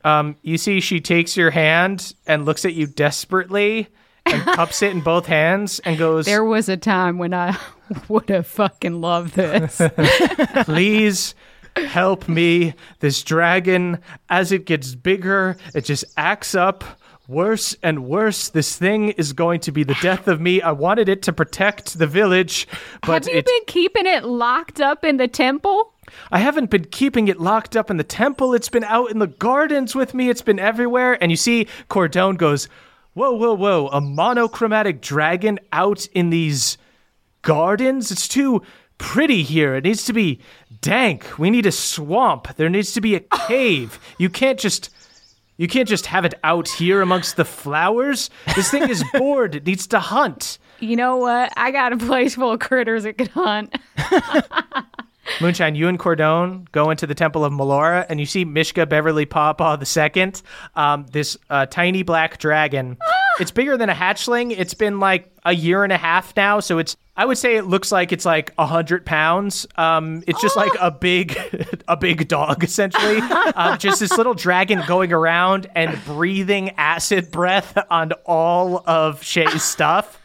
Um, 0.03 0.35
you 0.43 0.57
see, 0.57 0.79
she 0.79 1.01
takes 1.01 1.35
your 1.35 1.51
hand 1.51 2.13
and 2.25 2.45
looks 2.45 2.63
at 2.63 2.73
you 2.73 2.87
desperately 2.87 3.87
and 4.25 4.41
cups 4.55 4.81
it 4.81 4.91
in 4.91 5.01
both 5.01 5.25
hands 5.25 5.79
and 5.79 5.97
goes, 5.97 6.25
There 6.25 6.43
was 6.43 6.69
a 6.69 6.77
time 6.77 7.17
when 7.17 7.33
I 7.33 7.57
would 8.07 8.29
have 8.29 8.47
fucking 8.47 9.01
loved 9.01 9.33
this. 9.35 9.81
Please 10.63 11.35
help 11.77 12.27
me. 12.27 12.73
This 12.99 13.23
dragon, 13.23 13.99
as 14.29 14.51
it 14.51 14.65
gets 14.65 14.95
bigger, 14.95 15.57
it 15.73 15.85
just 15.85 16.05
acts 16.17 16.55
up 16.55 16.83
worse 17.27 17.75
and 17.81 18.05
worse. 18.05 18.49
This 18.49 18.77
thing 18.77 19.09
is 19.09 19.33
going 19.33 19.59
to 19.61 19.71
be 19.71 19.83
the 19.83 19.97
death 20.01 20.27
of 20.27 20.39
me. 20.39 20.61
I 20.61 20.71
wanted 20.71 21.09
it 21.09 21.23
to 21.23 21.33
protect 21.33 21.97
the 21.97 22.07
village, 22.07 22.67
but 23.01 23.25
Have 23.25 23.33
you 23.33 23.39
it, 23.39 23.45
been 23.45 23.65
keeping 23.67 24.05
it 24.05 24.25
locked 24.25 24.79
up 24.79 25.03
in 25.03 25.17
the 25.17 25.27
temple? 25.27 25.93
I 26.31 26.39
haven't 26.39 26.69
been 26.69 26.85
keeping 26.85 27.27
it 27.27 27.39
locked 27.39 27.75
up 27.75 27.89
in 27.89 27.97
the 27.97 28.03
temple. 28.03 28.53
It's 28.53 28.69
been 28.69 28.83
out 28.83 29.09
in 29.09 29.19
the 29.19 29.27
gardens 29.27 29.95
with 29.95 30.13
me. 30.13 30.29
It's 30.29 30.41
been 30.41 30.59
everywhere. 30.59 31.21
And 31.21 31.31
you 31.31 31.37
see, 31.37 31.67
Cordone 31.89 32.37
goes, 32.37 32.69
Whoa, 33.13 33.33
whoa, 33.33 33.53
whoa. 33.53 33.87
A 33.87 34.01
monochromatic 34.01 35.01
dragon 35.01 35.57
out 35.71 36.05
in 36.07 36.29
these 36.29 36.77
gardens? 37.41 38.11
It's 38.11 38.27
too 38.27 38.61
pretty 38.97 39.41
here. 39.41 39.75
It 39.75 39.85
needs 39.85 40.05
to 40.05 40.13
be 40.13 40.41
dank. 40.85 41.39
We 41.39 41.49
need 41.49 41.65
a 41.65 41.71
swamp. 41.71 42.55
There 42.55 42.69
needs 42.69 42.93
to 42.93 43.01
be 43.01 43.15
a 43.15 43.19
cave. 43.19 43.99
You 44.17 44.29
can't 44.29 44.59
just. 44.59 44.91
You 45.57 45.69
can't 45.69 45.87
just 45.87 46.07
have 46.07 46.25
it 46.25 46.33
out 46.43 46.67
here 46.67 47.01
amongst 47.01 47.37
the 47.37 47.45
flowers. 47.45 48.29
This 48.57 48.69
thing 48.69 48.89
is 48.89 49.05
bored. 49.13 49.55
It 49.55 49.65
needs 49.65 49.87
to 49.87 49.99
hunt. 49.99 50.59
You 50.81 50.97
know 50.97 51.15
what? 51.15 51.53
I 51.55 51.71
got 51.71 51.93
a 51.93 51.97
place 51.97 52.35
full 52.35 52.51
of 52.51 52.59
critters 52.59 53.05
it 53.05 53.17
could 53.17 53.29
hunt. 53.29 53.73
Moonshine, 55.41 55.75
you 55.75 55.87
and 55.87 55.97
Cordone 55.97 56.69
go 56.73 56.89
into 56.89 57.07
the 57.07 57.15
Temple 57.15 57.45
of 57.45 57.53
Melora, 57.53 58.05
and 58.09 58.19
you 58.19 58.25
see 58.25 58.43
Mishka 58.43 58.85
Beverly 58.85 59.25
Pawpaw 59.25 59.77
II, 59.81 60.33
um, 60.75 61.05
this 61.13 61.37
uh, 61.49 61.65
tiny 61.67 62.03
black 62.03 62.37
dragon. 62.37 62.97
it's 63.39 63.51
bigger 63.51 63.77
than 63.77 63.89
a 63.89 63.93
hatchling. 63.93 64.53
It's 64.57 64.73
been 64.73 64.99
like 64.99 65.31
a 65.43 65.53
year 65.53 65.83
and 65.83 65.91
a 65.93 65.97
half 65.97 66.35
now, 66.35 66.59
so 66.59 66.77
it's. 66.77 66.95
I 67.17 67.23
would 67.25 67.37
say 67.37 67.55
it 67.55 67.63
looks 67.63 67.93
like 67.93 68.11
it's 68.11 68.25
like 68.25 68.51
a 68.57 68.65
hundred 68.65 69.05
pounds. 69.05 69.65
Um, 69.77 70.21
it's 70.27 70.41
just 70.41 70.57
like 70.57 70.73
a 70.81 70.91
big, 70.91 71.37
a 71.87 71.95
big 71.95 72.27
dog 72.27 72.61
essentially. 72.63 73.19
um, 73.55 73.77
just 73.77 74.01
this 74.01 74.17
little 74.17 74.33
dragon 74.33 74.83
going 74.85 75.13
around 75.13 75.67
and 75.75 75.97
breathing 76.03 76.71
acid 76.71 77.31
breath 77.31 77.77
on 77.89 78.11
all 78.25 78.83
of 78.85 79.23
Shay's 79.23 79.63
stuff. 79.63 80.19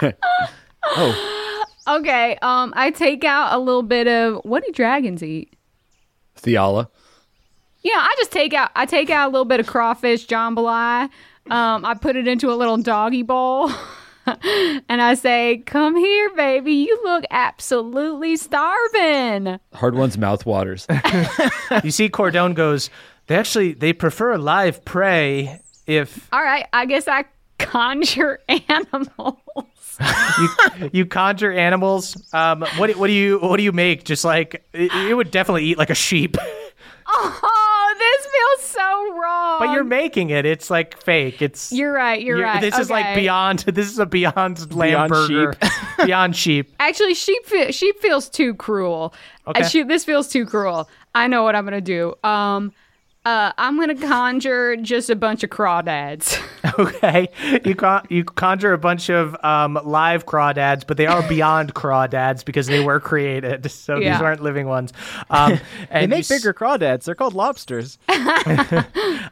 Oh. 0.84 1.68
Okay, 1.86 2.36
um, 2.42 2.72
I 2.76 2.90
take 2.90 3.24
out 3.24 3.52
a 3.54 3.58
little 3.58 3.82
bit 3.82 4.08
of 4.08 4.40
what 4.44 4.64
do 4.64 4.72
dragons 4.72 5.22
eat? 5.22 5.54
Thiala. 6.40 6.88
Yeah, 7.82 7.94
I 7.96 8.14
just 8.18 8.30
take 8.32 8.52
out 8.54 8.70
I 8.74 8.86
take 8.86 9.10
out 9.10 9.28
a 9.28 9.30
little 9.30 9.44
bit 9.44 9.60
of 9.60 9.66
crawfish 9.66 10.26
jambalaya. 10.26 11.08
Um, 11.50 11.84
I 11.84 11.94
put 11.94 12.16
it 12.16 12.26
into 12.28 12.50
a 12.52 12.54
little 12.54 12.76
doggy 12.76 13.22
bowl. 13.22 13.70
and 14.26 15.02
I 15.02 15.14
say, 15.14 15.62
"Come 15.66 15.96
here, 15.96 16.30
baby. 16.36 16.72
You 16.74 17.00
look 17.02 17.24
absolutely 17.30 18.36
starving." 18.36 19.58
Hardwon's 19.74 20.16
mouth 20.16 20.46
waters. 20.46 20.86
You 21.84 21.90
see, 21.90 22.08
Cordone 22.10 22.54
goes. 22.54 22.90
They 23.26 23.34
actually 23.36 23.72
they 23.72 23.92
prefer 23.92 24.36
live 24.36 24.84
prey. 24.84 25.60
If 25.86 26.28
All 26.32 26.42
right, 26.42 26.66
I 26.72 26.86
guess 26.86 27.08
I 27.08 27.24
conjure 27.58 28.38
animals. 28.48 29.36
you 30.38 30.90
you 30.92 31.06
conjure 31.06 31.50
animals, 31.52 32.16
um, 32.32 32.60
what 32.76 32.88
do- 32.88 32.98
what 32.98 33.06
do 33.08 33.12
you 33.12 33.38
what 33.40 33.56
do 33.56 33.62
you 33.64 33.72
make? 33.72 34.04
Just 34.04 34.24
like 34.24 34.64
it, 34.72 34.92
it 34.92 35.14
would 35.14 35.30
definitely 35.30 35.64
eat 35.64 35.78
like 35.78 35.90
a 35.90 35.94
sheep, 35.94 36.36
oh, 37.06 37.38
this 38.02 38.26
feels 38.26 38.70
so 38.70 39.18
wrong. 39.20 39.58
but 39.60 39.72
you're 39.72 39.84
making 39.84 40.30
it. 40.30 40.44
It's 40.46 40.70
like 40.70 41.00
fake. 41.02 41.40
It's 41.42 41.72
You're 41.72 41.92
right. 41.92 42.20
You're, 42.20 42.38
you're- 42.38 42.48
right. 42.48 42.60
This 42.60 42.78
is 42.78 42.90
like 42.90 43.04
Okay. 43.06 43.14
beyond. 43.20 43.60
This 43.66 43.90
is 43.90 43.98
a 43.98 44.06
beyond 44.06 44.72
lamb 44.74 44.90
Beyond 44.90 45.10
burger. 45.10 45.54
beyond 46.04 46.36
sheep. 46.36 46.74
Actually, 46.80 47.14
sheep 47.14 47.44
fe- 47.46 47.72
sheep 47.72 47.98
feels 48.00 48.28
too 48.28 48.54
cruel. 48.54 49.14
Okay. 49.46 49.62
Uh, 49.62 49.68
sheep, 49.68 49.88
this 49.88 50.04
feels 50.04 50.28
too 50.28 50.46
cruel. 50.46 50.88
I 51.14 51.26
know 51.26 51.42
what 51.42 51.54
I'm 51.56 51.64
gonna 51.64 51.80
do. 51.80 52.14
Um, 52.24 52.72
Uh, 53.24 53.52
I'm 53.56 53.78
gonna 53.78 53.94
conjure 53.94 54.74
just 54.76 55.08
a 55.08 55.14
bunch 55.16 55.42
of 55.44 55.50
crawdads. 55.50 56.40
Okay, 56.78 57.28
you 57.64 57.74
con- 57.74 58.06
you 58.08 58.22
conjure 58.24 58.72
a 58.72 58.78
bunch 58.78 59.10
of 59.10 59.36
um, 59.44 59.78
live 59.84 60.26
crawdads, 60.26 60.86
but 60.86 60.96
they 60.96 61.06
are 61.06 61.20
beyond 61.28 61.74
crawdads 61.74 62.44
because 62.44 62.68
they 62.68 62.78
were 62.82 63.00
created, 63.00 63.68
so 63.70 63.98
Yeah. 63.98 64.12
these 64.14 64.22
aren't 64.22 64.42
living 64.44 64.68
ones. 64.68 64.92
Um, 65.28 65.58
They 65.92 66.06
make 66.06 66.18
you 66.18 66.20
s- 66.20 66.28
bigger 66.40 66.54
crawdads. 66.54 67.02
They're 67.04 67.16
called 67.16 67.34
lobsters. 67.34 67.98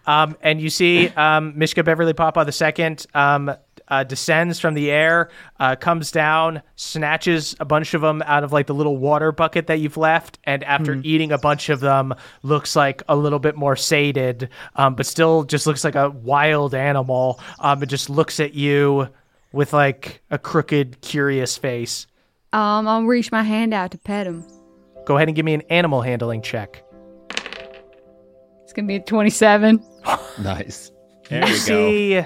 Um, 0.07 0.37
and 0.43 0.61
you 0.61 0.71
see 0.71 1.09
um, 1.11 1.53
Mishka 1.57 1.85
Beverly 1.85 2.13
Pawpaw 2.15 2.45
II 2.51 2.97
um, 3.15 3.55
uh, 3.91 4.05
descends 4.05 4.59
from 4.61 4.75
the 4.75 4.91
air, 4.91 5.31
uh, 5.59 5.77
comes 5.77 6.11
down, 6.11 6.63
snatches 6.77 7.55
a 7.61 7.65
bunch 7.65 7.93
of 7.95 8.01
them 8.01 8.23
out 8.23 8.45
of 8.45 8.53
like 8.53 8.67
the 8.67 8.75
little 8.75 8.97
water 8.97 9.33
bucket 9.33 9.67
that 9.67 9.81
you've 9.81 9.97
left, 9.97 10.39
and 10.45 10.65
after 10.65 10.95
eating 11.03 11.33
a 11.33 11.39
bunch 11.39 11.69
of 11.69 11.81
them, 11.81 12.15
looks 12.43 12.77
like 12.77 13.03
a 13.09 13.17
little 13.17 13.39
bit 13.39 13.57
more 13.57 13.77
sated, 13.77 14.49
um, 14.77 14.95
but 14.95 15.07
still 15.07 15.45
just 15.45 15.67
looks 15.67 15.85
like 15.85 15.97
a 15.97 16.11
wild 16.11 16.75
animal. 16.75 17.41
Um, 17.59 17.83
it 17.83 17.87
just 17.87 18.09
looks 18.09 18.41
at 18.41 18.55
you 18.55 19.09
with 19.53 19.73
like 19.73 20.23
a 20.31 20.39
crooked, 20.39 21.01
curious 21.01 21.59
face. 21.59 22.07
Um, 22.53 22.89
I'll 22.89 23.05
reach 23.05 23.31
my 23.31 23.43
hand 23.43 23.75
out 23.75 23.91
to 23.93 23.99
pet 23.99 24.27
him. 24.27 24.45
Go 25.05 25.17
ahead 25.17 25.29
and 25.29 25.35
give 25.35 25.45
me 25.45 25.55
an 25.55 25.63
animal 25.63 26.03
handling 26.03 26.43
check. 26.43 26.85
It's 28.63 28.73
gonna 28.73 28.89
be 28.89 28.97
a 28.97 29.01
27. 29.01 29.85
Nice. 30.39 30.91
There 31.29 31.47
you 31.47 31.55
see 31.55 32.25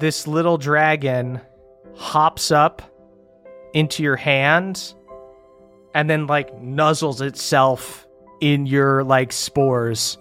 this 0.00 0.26
little 0.26 0.58
dragon 0.58 1.40
hops 1.94 2.50
up 2.50 2.82
into 3.74 4.02
your 4.02 4.16
hand 4.16 4.94
and 5.94 6.08
then 6.08 6.26
like 6.26 6.50
nuzzles 6.60 7.20
itself 7.20 8.06
in 8.40 8.66
your 8.66 9.04
like 9.04 9.32
spores 9.32 10.18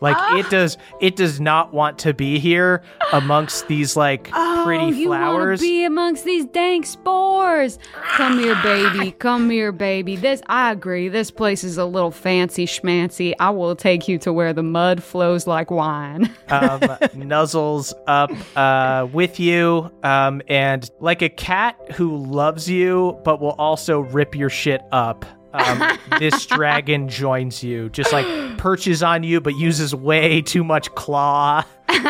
like 0.00 0.16
it 0.38 0.50
does 0.50 0.78
it 1.00 1.16
does 1.16 1.40
not 1.40 1.72
want 1.72 1.98
to 2.00 2.14
be 2.14 2.38
here 2.38 2.82
amongst 3.12 3.68
these 3.68 3.96
like 3.96 4.24
pretty 4.30 4.84
oh, 4.84 4.88
you 4.88 5.08
wanna 5.10 5.26
flowers 5.26 5.60
be 5.60 5.84
amongst 5.84 6.24
these 6.24 6.44
dank 6.46 6.86
spores. 6.86 7.78
Come 7.92 8.38
here, 8.38 8.56
baby. 8.62 9.12
Come 9.18 9.50
here, 9.50 9.72
baby. 9.72 10.16
This 10.16 10.42
I 10.46 10.72
agree. 10.72 11.08
This 11.08 11.30
place 11.30 11.64
is 11.64 11.78
a 11.78 11.84
little 11.84 12.10
fancy 12.10 12.66
schmancy. 12.66 13.34
I 13.38 13.50
will 13.50 13.76
take 13.76 14.08
you 14.08 14.18
to 14.18 14.32
where 14.32 14.52
the 14.52 14.62
mud 14.62 15.02
flows 15.02 15.46
like 15.46 15.70
wine. 15.70 16.24
um, 16.48 16.80
nuzzles 17.14 17.92
up 18.06 18.30
uh, 18.56 19.06
with 19.12 19.38
you, 19.38 19.90
um, 20.02 20.42
and 20.48 20.90
like 21.00 21.22
a 21.22 21.28
cat 21.28 21.76
who 21.92 22.16
loves 22.16 22.68
you 22.68 23.18
but 23.24 23.40
will 23.40 23.50
also 23.58 24.00
rip 24.00 24.34
your 24.34 24.50
shit 24.50 24.82
up. 24.92 25.24
Um, 25.52 25.98
this 26.18 26.46
dragon 26.46 27.08
joins 27.08 27.62
you, 27.62 27.88
just 27.90 28.12
like 28.12 28.26
perches 28.60 29.02
on 29.02 29.22
you, 29.22 29.40
but 29.40 29.56
uses 29.56 29.94
way 29.94 30.42
too 30.42 30.62
much 30.62 30.94
claw. 30.94 31.64
but 31.88 32.04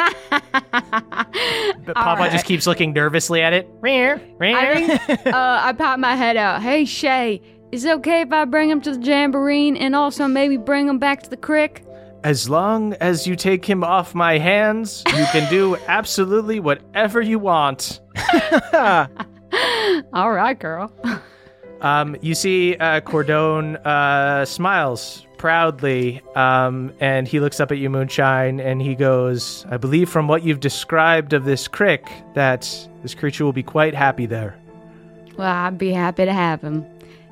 Pawpaw 1.95 2.29
just 2.31 2.45
keeps 2.45 2.67
looking 2.67 2.93
nervously 2.93 3.41
at 3.41 3.53
it. 3.53 3.69
Rear, 3.81 4.21
I 4.41 4.75
think 4.75 5.27
uh, 5.27 5.61
I 5.63 5.73
pop 5.73 6.01
my 6.01 6.17
head 6.17 6.37
out. 6.37 6.61
Hey, 6.61 6.85
Shay, 6.85 7.41
is 7.71 7.85
it 7.85 7.93
okay 7.99 8.23
if 8.23 8.33
I 8.33 8.47
bring 8.47 8.69
him 8.69 8.81
to 8.81 8.97
the 8.97 9.01
jamboree 9.01 9.79
and 9.79 9.95
also 9.95 10.27
maybe 10.27 10.57
bring 10.57 10.89
him 10.89 10.99
back 10.99 11.23
to 11.23 11.31
the 11.31 11.37
crick? 11.37 11.85
As 12.25 12.51
long 12.51 12.95
as 12.95 13.29
you 13.29 13.37
take 13.37 13.65
him 13.65 13.85
off 13.85 14.13
my 14.13 14.37
hands, 14.37 15.05
you 15.17 15.25
can 15.27 15.49
do 15.51 15.77
absolutely 15.87 16.59
whatever 16.59 17.21
you 17.21 17.39
want. 17.39 18.01
All 20.13 20.33
right, 20.33 20.59
girl. 20.59 20.93
Um, 21.81 22.17
you 22.21 22.35
see 22.35 22.75
uh, 22.75 23.03
Cordone 23.03 23.77
uh, 23.87 24.45
smiles 24.45 25.27
proudly, 25.41 26.21
um, 26.37 26.93
and 27.01 27.27
he 27.27 27.41
looks 27.41 27.61
up 27.61 27.73
at 27.73 27.79
you, 27.79 27.89
Moonshine, 27.89 28.61
and 28.61 28.83
he 28.83 28.95
goes, 28.95 29.65
I 29.71 29.79
believe 29.79 30.11
from 30.11 30.29
what 30.29 30.43
you've 30.45 30.61
described 30.61 31.33
of 31.33 31.47
this 31.47 31.67
crick, 31.67 32.11
that 32.35 32.69
this 33.01 33.15
creature 33.15 33.47
will 33.47 33.55
be 33.55 33.63
quite 33.63 33.95
happy 33.95 34.27
there. 34.27 34.55
Well, 35.39 35.51
I'd 35.51 35.79
be 35.79 35.93
happy 35.93 36.27
to 36.27 36.33
have 36.35 36.61
him. 36.61 36.85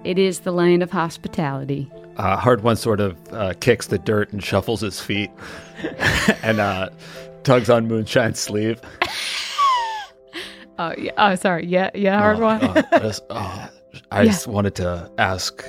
It 0.05 0.19
is 0.19 0.41
the 0.41 0.53
land 0.53 0.83
of 0.83 0.91
hospitality. 0.91 1.91
Uh, 2.17 2.39
Hardwon 2.39 2.79
sort 2.79 3.01
of 3.01 3.15
uh, 3.31 3.53
kicks 3.61 3.89
the 3.89 3.99
dirt 3.99 4.33
and 4.33 4.43
shuffles 4.43 4.81
his 4.81 5.01
feet 5.03 5.31
and 6.43 6.61
uh, 6.61 6.89
tugs 7.43 7.69
on 7.69 7.89
Moonshine's 7.89 8.39
sleeve. 8.41 8.81
Oh, 10.81 10.95
yeah. 10.97 11.11
Oh, 11.19 11.35
sorry. 11.35 11.67
Yeah, 11.67 11.91
yeah, 11.93 12.17
hard 12.21 12.37
Oh, 12.39 12.43
one. 12.43 12.63
uh, 12.63 12.83
I 12.93 12.99
just, 13.01 13.25
oh, 13.31 13.69
I 14.13 14.23
Yeah. 14.23 14.31
just 14.31 14.47
wanted 14.47 14.77
to 14.77 15.11
ask. 15.19 15.65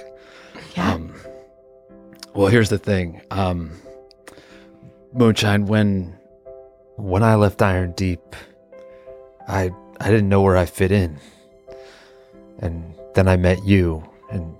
Yeah. 0.78 0.94
Um, 0.94 1.16
well, 2.40 2.48
here's 2.48 2.70
the 2.70 2.78
thing, 2.78 3.22
um, 3.32 3.70
Moonshine. 5.12 5.66
When 5.66 6.18
when 6.96 7.22
I 7.22 7.36
left 7.36 7.62
Iron 7.62 7.92
Deep, 7.98 8.22
I 9.50 9.72
I 10.00 10.10
didn't 10.10 10.30
know 10.30 10.42
where 10.42 10.56
I 10.56 10.66
fit 10.66 10.90
in, 10.90 11.20
and 12.60 12.96
then 13.14 13.28
I 13.28 13.36
met 13.36 13.66
you, 13.66 14.10
and 14.32 14.56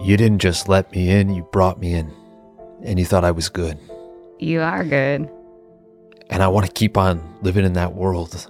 you 0.00 0.16
didn't 0.16 0.38
just 0.38 0.68
let 0.68 0.92
me 0.92 1.10
in; 1.10 1.34
you 1.34 1.42
brought 1.50 1.80
me 1.80 1.94
in, 1.94 2.12
and 2.84 2.96
you 2.96 3.04
thought 3.04 3.24
I 3.24 3.32
was 3.32 3.48
good, 3.48 3.76
You 4.38 4.60
are 4.60 4.84
good. 4.84 5.28
and 6.30 6.42
I 6.44 6.46
want 6.46 6.66
to 6.66 6.72
keep 6.72 6.96
on 6.96 7.20
living 7.42 7.64
in 7.64 7.72
that 7.72 7.96
world. 7.96 8.46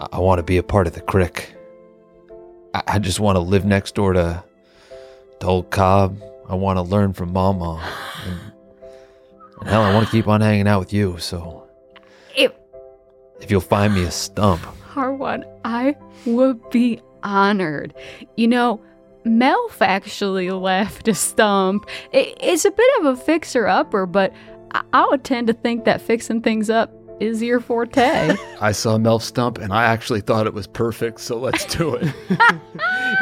I, 0.00 0.06
I 0.12 0.18
want 0.20 0.38
to 0.38 0.42
be 0.42 0.56
a 0.56 0.62
part 0.62 0.86
of 0.86 0.94
the 0.94 1.02
crick. 1.02 1.54
I, 2.72 2.82
I 2.94 2.98
just 2.98 3.20
want 3.20 3.36
to 3.36 3.40
live 3.40 3.66
next 3.66 3.94
door 3.94 4.14
to, 4.14 4.42
to 5.40 5.46
old 5.46 5.70
Cobb. 5.70 6.18
I 6.48 6.54
want 6.54 6.76
to 6.76 6.82
learn 6.82 7.12
from 7.12 7.32
Mama. 7.32 7.82
And, 8.24 8.40
and 9.60 9.68
hell, 9.68 9.82
I 9.82 9.92
want 9.92 10.06
to 10.06 10.12
keep 10.12 10.28
on 10.28 10.40
hanging 10.40 10.68
out 10.68 10.80
with 10.80 10.92
you. 10.92 11.18
So 11.18 11.66
If 12.36 12.52
if 13.40 13.50
you'll 13.50 13.60
find 13.60 13.94
me 13.94 14.04
a 14.04 14.10
stump, 14.10 14.62
Hardwon, 14.92 15.44
I 15.64 15.96
would 16.24 16.70
be 16.70 17.00
honored. 17.22 17.94
You 18.36 18.48
know, 18.48 18.80
Melf 19.24 19.80
actually 19.80 20.50
left 20.50 21.08
a 21.08 21.14
stump. 21.14 21.86
It, 22.12 22.36
it's 22.40 22.64
a 22.64 22.70
bit 22.70 23.00
of 23.00 23.06
a 23.06 23.16
fixer 23.16 23.66
upper, 23.66 24.06
but 24.06 24.32
I, 24.72 24.82
I 24.92 25.06
would 25.06 25.24
tend 25.24 25.48
to 25.48 25.52
think 25.52 25.84
that 25.84 26.00
fixing 26.00 26.40
things 26.42 26.70
up 26.70 26.92
is 27.20 27.42
your 27.42 27.60
forte. 27.60 28.36
I 28.60 28.72
saw 28.72 28.98
Melf 28.98 29.22
stump 29.22 29.58
and 29.58 29.72
I 29.72 29.84
actually 29.84 30.20
thought 30.20 30.46
it 30.46 30.54
was 30.54 30.66
perfect. 30.66 31.20
So 31.20 31.38
let's 31.38 31.64
do 31.76 31.94
it. 31.94 32.14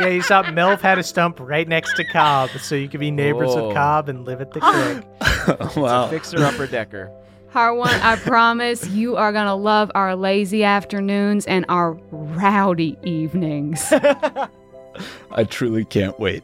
Yeah, 0.00 0.08
you 0.08 0.22
saw 0.22 0.42
Melf 0.42 0.80
had 0.80 0.98
a 0.98 1.04
stump 1.04 1.38
right 1.38 1.68
next 1.68 1.94
to 1.96 2.04
Cobb, 2.04 2.50
so 2.58 2.74
you 2.74 2.88
could 2.88 2.98
be 2.98 3.12
neighbors 3.12 3.54
Whoa. 3.54 3.68
with 3.68 3.76
Cobb 3.76 4.08
and 4.08 4.24
live 4.24 4.40
at 4.40 4.50
the 4.50 4.60
crick. 4.60 5.76
wow. 5.76 6.08
Fixer 6.08 6.42
upper 6.42 6.66
decker. 6.66 7.12
Hardwon, 7.52 8.00
I 8.02 8.16
promise 8.16 8.88
you 8.88 9.14
are 9.16 9.30
going 9.30 9.46
to 9.46 9.54
love 9.54 9.92
our 9.94 10.16
lazy 10.16 10.64
afternoons 10.64 11.46
and 11.46 11.64
our 11.68 11.92
rowdy 12.10 12.98
evenings. 13.04 13.92
I 15.30 15.44
truly 15.44 15.84
can't 15.84 16.18
wait. 16.18 16.42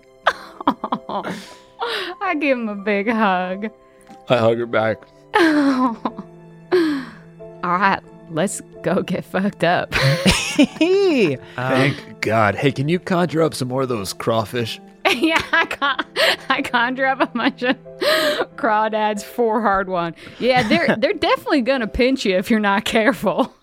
I 0.69 2.37
give 2.39 2.57
him 2.57 2.69
a 2.69 2.77
big 2.77 3.09
hug. 3.09 3.70
I 4.29 4.37
hug 4.37 4.59
her 4.59 4.67
back. 4.67 4.99
All 7.62 7.72
right, 7.72 8.00
let's 8.30 8.60
go 8.82 9.02
get 9.02 9.24
fucked 9.24 9.64
up. 9.64 9.94
Um, 9.97 10.66
Thank 11.56 12.20
God. 12.20 12.55
Hey, 12.55 12.72
can 12.72 12.89
you 12.89 12.98
conjure 12.98 13.42
up 13.42 13.55
some 13.55 13.68
more 13.68 13.82
of 13.82 13.89
those 13.89 14.12
crawfish? 14.12 14.80
yeah, 15.16 15.40
I, 15.52 15.64
con- 15.66 16.05
I 16.50 16.62
conjure 16.62 17.06
up 17.06 17.20
a 17.20 17.26
bunch 17.26 17.62
of 17.62 17.76
crawdads 18.56 19.22
for 19.22 19.60
Hardwon. 19.60 20.14
Yeah, 20.39 20.66
they're 20.68 20.94
they're 20.98 21.14
definitely 21.14 21.62
gonna 21.62 21.86
pinch 21.86 22.24
you 22.26 22.36
if 22.36 22.50
you're 22.50 22.60
not 22.60 22.84
careful. 22.84 23.55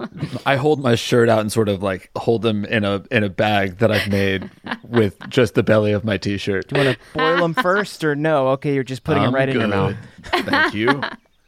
I 0.46 0.56
hold 0.56 0.80
my 0.82 0.96
shirt 0.96 1.30
out 1.30 1.40
and 1.40 1.52
sort 1.52 1.70
of 1.70 1.84
like 1.84 2.10
hold 2.18 2.42
them 2.42 2.66
in 2.66 2.84
a 2.84 3.04
in 3.12 3.24
a 3.24 3.30
bag 3.30 3.78
that 3.78 3.92
I've 3.92 4.10
made 4.10 4.50
with 4.84 5.18
just 5.30 5.54
the 5.54 5.64
belly 5.64 5.92
of 5.92 6.04
my 6.04 6.18
t-shirt. 6.18 6.68
Do 6.68 6.80
you 6.80 6.86
want 6.86 6.98
to 6.98 7.18
boil 7.18 7.38
them 7.38 7.54
first 7.54 8.04
or 8.04 8.16
no? 8.16 8.50
Okay, 8.50 8.74
you're 8.74 8.84
just 8.84 9.04
putting 9.04 9.22
them 9.22 9.30
I'm 9.30 9.36
right 9.36 9.48
in 9.50 9.60
your 9.60 9.68
mouth. 9.68 9.96
Thank 10.24 10.74
you. 10.74 11.02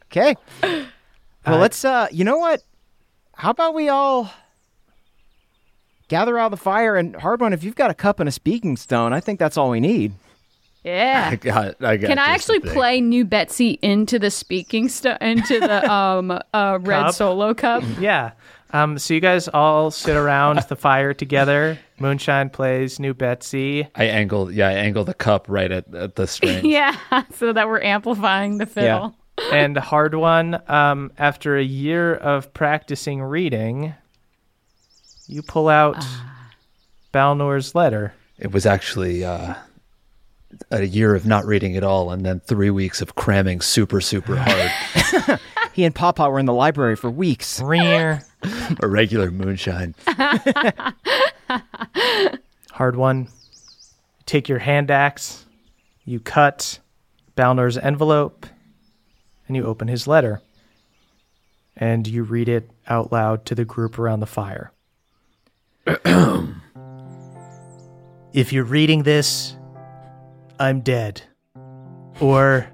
Okay. 0.06 0.36
Well, 1.46 1.58
let's. 1.58 1.84
uh 1.84 2.08
You 2.10 2.24
know 2.24 2.38
what? 2.38 2.62
How 3.34 3.50
about 3.50 3.74
we 3.74 3.88
all 3.88 4.30
gather 6.08 6.34
around 6.34 6.50
the 6.50 6.56
fire 6.56 6.96
and 6.96 7.14
Hardwon? 7.14 7.52
If 7.52 7.64
you've 7.64 7.76
got 7.76 7.90
a 7.90 7.94
cup 7.94 8.20
and 8.20 8.28
a 8.28 8.32
speaking 8.32 8.76
stone, 8.76 9.12
I 9.12 9.20
think 9.20 9.38
that's 9.38 9.56
all 9.56 9.70
we 9.70 9.80
need. 9.80 10.12
Yeah. 10.84 11.28
I 11.32 11.36
got. 11.36 11.82
I 11.82 11.96
got. 11.96 12.08
Can 12.08 12.18
I 12.18 12.26
actually 12.26 12.60
play 12.60 13.00
New 13.00 13.24
Betsy 13.24 13.78
into 13.82 14.18
the 14.18 14.30
speaking 14.30 14.88
stu 14.88 15.14
into 15.20 15.60
the 15.60 15.90
um 15.92 16.30
uh 16.52 16.78
red 16.82 17.04
Cup? 17.06 17.14
solo 17.14 17.54
cup? 17.54 17.82
Yeah. 17.98 18.32
Um, 18.72 18.98
so 18.98 19.14
you 19.14 19.20
guys 19.20 19.48
all 19.48 19.90
sit 19.90 20.14
around 20.16 20.60
the 20.68 20.76
fire 20.76 21.12
together. 21.12 21.76
Moonshine 21.98 22.50
plays 22.50 23.00
New 23.00 23.14
Betsy. 23.14 23.88
I 23.96 24.04
angle. 24.04 24.52
Yeah, 24.52 24.68
I 24.68 24.74
angle 24.74 25.02
the 25.04 25.12
cup 25.12 25.46
right 25.48 25.72
at, 25.72 25.92
at 25.92 26.14
the 26.14 26.28
string. 26.28 26.64
yeah, 26.70 26.96
so 27.34 27.52
that 27.52 27.66
we're 27.66 27.82
amplifying 27.82 28.58
the 28.58 28.66
fiddle. 28.66 29.16
And 29.52 29.76
Hardwon 29.76 30.68
um, 30.70 31.12
after 31.18 31.56
a 31.56 31.62
year 31.62 32.14
of 32.14 32.52
practicing 32.54 33.22
reading 33.22 33.94
you 35.26 35.42
pull 35.42 35.68
out 35.68 36.04
Balnor's 37.12 37.74
letter 37.74 38.12
It 38.38 38.52
was 38.52 38.66
actually 38.66 39.24
uh, 39.24 39.54
a 40.70 40.84
year 40.84 41.14
of 41.14 41.26
not 41.26 41.44
reading 41.46 41.76
at 41.76 41.84
all 41.84 42.10
and 42.10 42.24
then 42.26 42.40
three 42.40 42.70
weeks 42.70 43.00
of 43.00 43.14
cramming 43.14 43.60
super, 43.60 44.00
super 44.00 44.36
hard. 44.36 45.40
He 45.72 45.84
and 45.84 45.94
Pawpaw 45.94 46.28
were 46.30 46.38
in 46.38 46.46
the 46.46 46.52
library 46.52 46.96
for 46.96 47.10
weeks. 47.10 47.60
Rear. 47.60 48.22
a 48.82 48.88
regular 48.88 49.30
moonshine. 49.30 49.94
Hardwon. 52.72 53.30
Take 54.26 54.48
your 54.48 54.58
hand 54.58 54.90
axe, 54.90 55.46
you 56.04 56.20
cut 56.20 56.78
Balnor's 57.34 57.78
envelope, 57.78 58.46
and 59.50 59.56
you 59.56 59.64
open 59.64 59.88
his 59.88 60.06
letter. 60.06 60.40
And 61.76 62.06
you 62.06 62.22
read 62.22 62.48
it 62.48 62.70
out 62.86 63.10
loud 63.10 63.44
to 63.46 63.56
the 63.56 63.64
group 63.64 63.98
around 63.98 64.20
the 64.20 64.26
fire. 64.26 64.70
if 68.32 68.52
you're 68.52 68.62
reading 68.62 69.02
this, 69.02 69.56
I'm 70.60 70.82
dead. 70.82 71.22
Or 72.20 72.68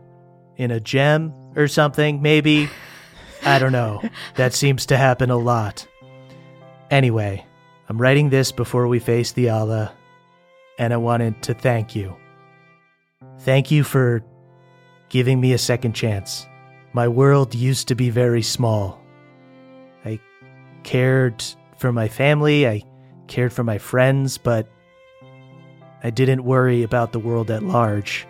in 0.58 0.70
a 0.70 0.78
gem 0.78 1.32
or 1.56 1.66
something, 1.66 2.20
maybe. 2.20 2.68
I 3.42 3.58
don't 3.58 3.72
know. 3.72 4.02
That 4.34 4.52
seems 4.52 4.84
to 4.86 4.98
happen 4.98 5.30
a 5.30 5.38
lot. 5.38 5.86
Anyway, 6.90 7.46
I'm 7.88 7.98
writing 7.98 8.28
this 8.28 8.52
before 8.52 8.86
we 8.86 8.98
face 8.98 9.32
Thiala, 9.32 9.92
and 10.78 10.92
I 10.92 10.98
wanted 10.98 11.42
to 11.44 11.54
thank 11.54 11.96
you. 11.96 12.14
Thank 13.40 13.70
you 13.70 13.82
for 13.82 14.22
giving 15.08 15.40
me 15.40 15.54
a 15.54 15.58
second 15.58 15.94
chance. 15.94 16.46
My 16.96 17.08
world 17.08 17.54
used 17.54 17.88
to 17.88 17.94
be 17.94 18.08
very 18.08 18.40
small. 18.40 18.98
I 20.02 20.18
cared 20.82 21.44
for 21.76 21.92
my 21.92 22.08
family, 22.08 22.66
I 22.66 22.84
cared 23.26 23.52
for 23.52 23.62
my 23.62 23.76
friends, 23.76 24.38
but 24.38 24.66
I 26.02 26.08
didn't 26.08 26.42
worry 26.42 26.84
about 26.84 27.12
the 27.12 27.18
world 27.18 27.50
at 27.50 27.62
large. 27.62 28.26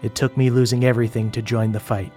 It 0.00 0.14
took 0.14 0.36
me 0.36 0.48
losing 0.48 0.84
everything 0.84 1.32
to 1.32 1.42
join 1.42 1.72
the 1.72 1.80
fight. 1.80 2.12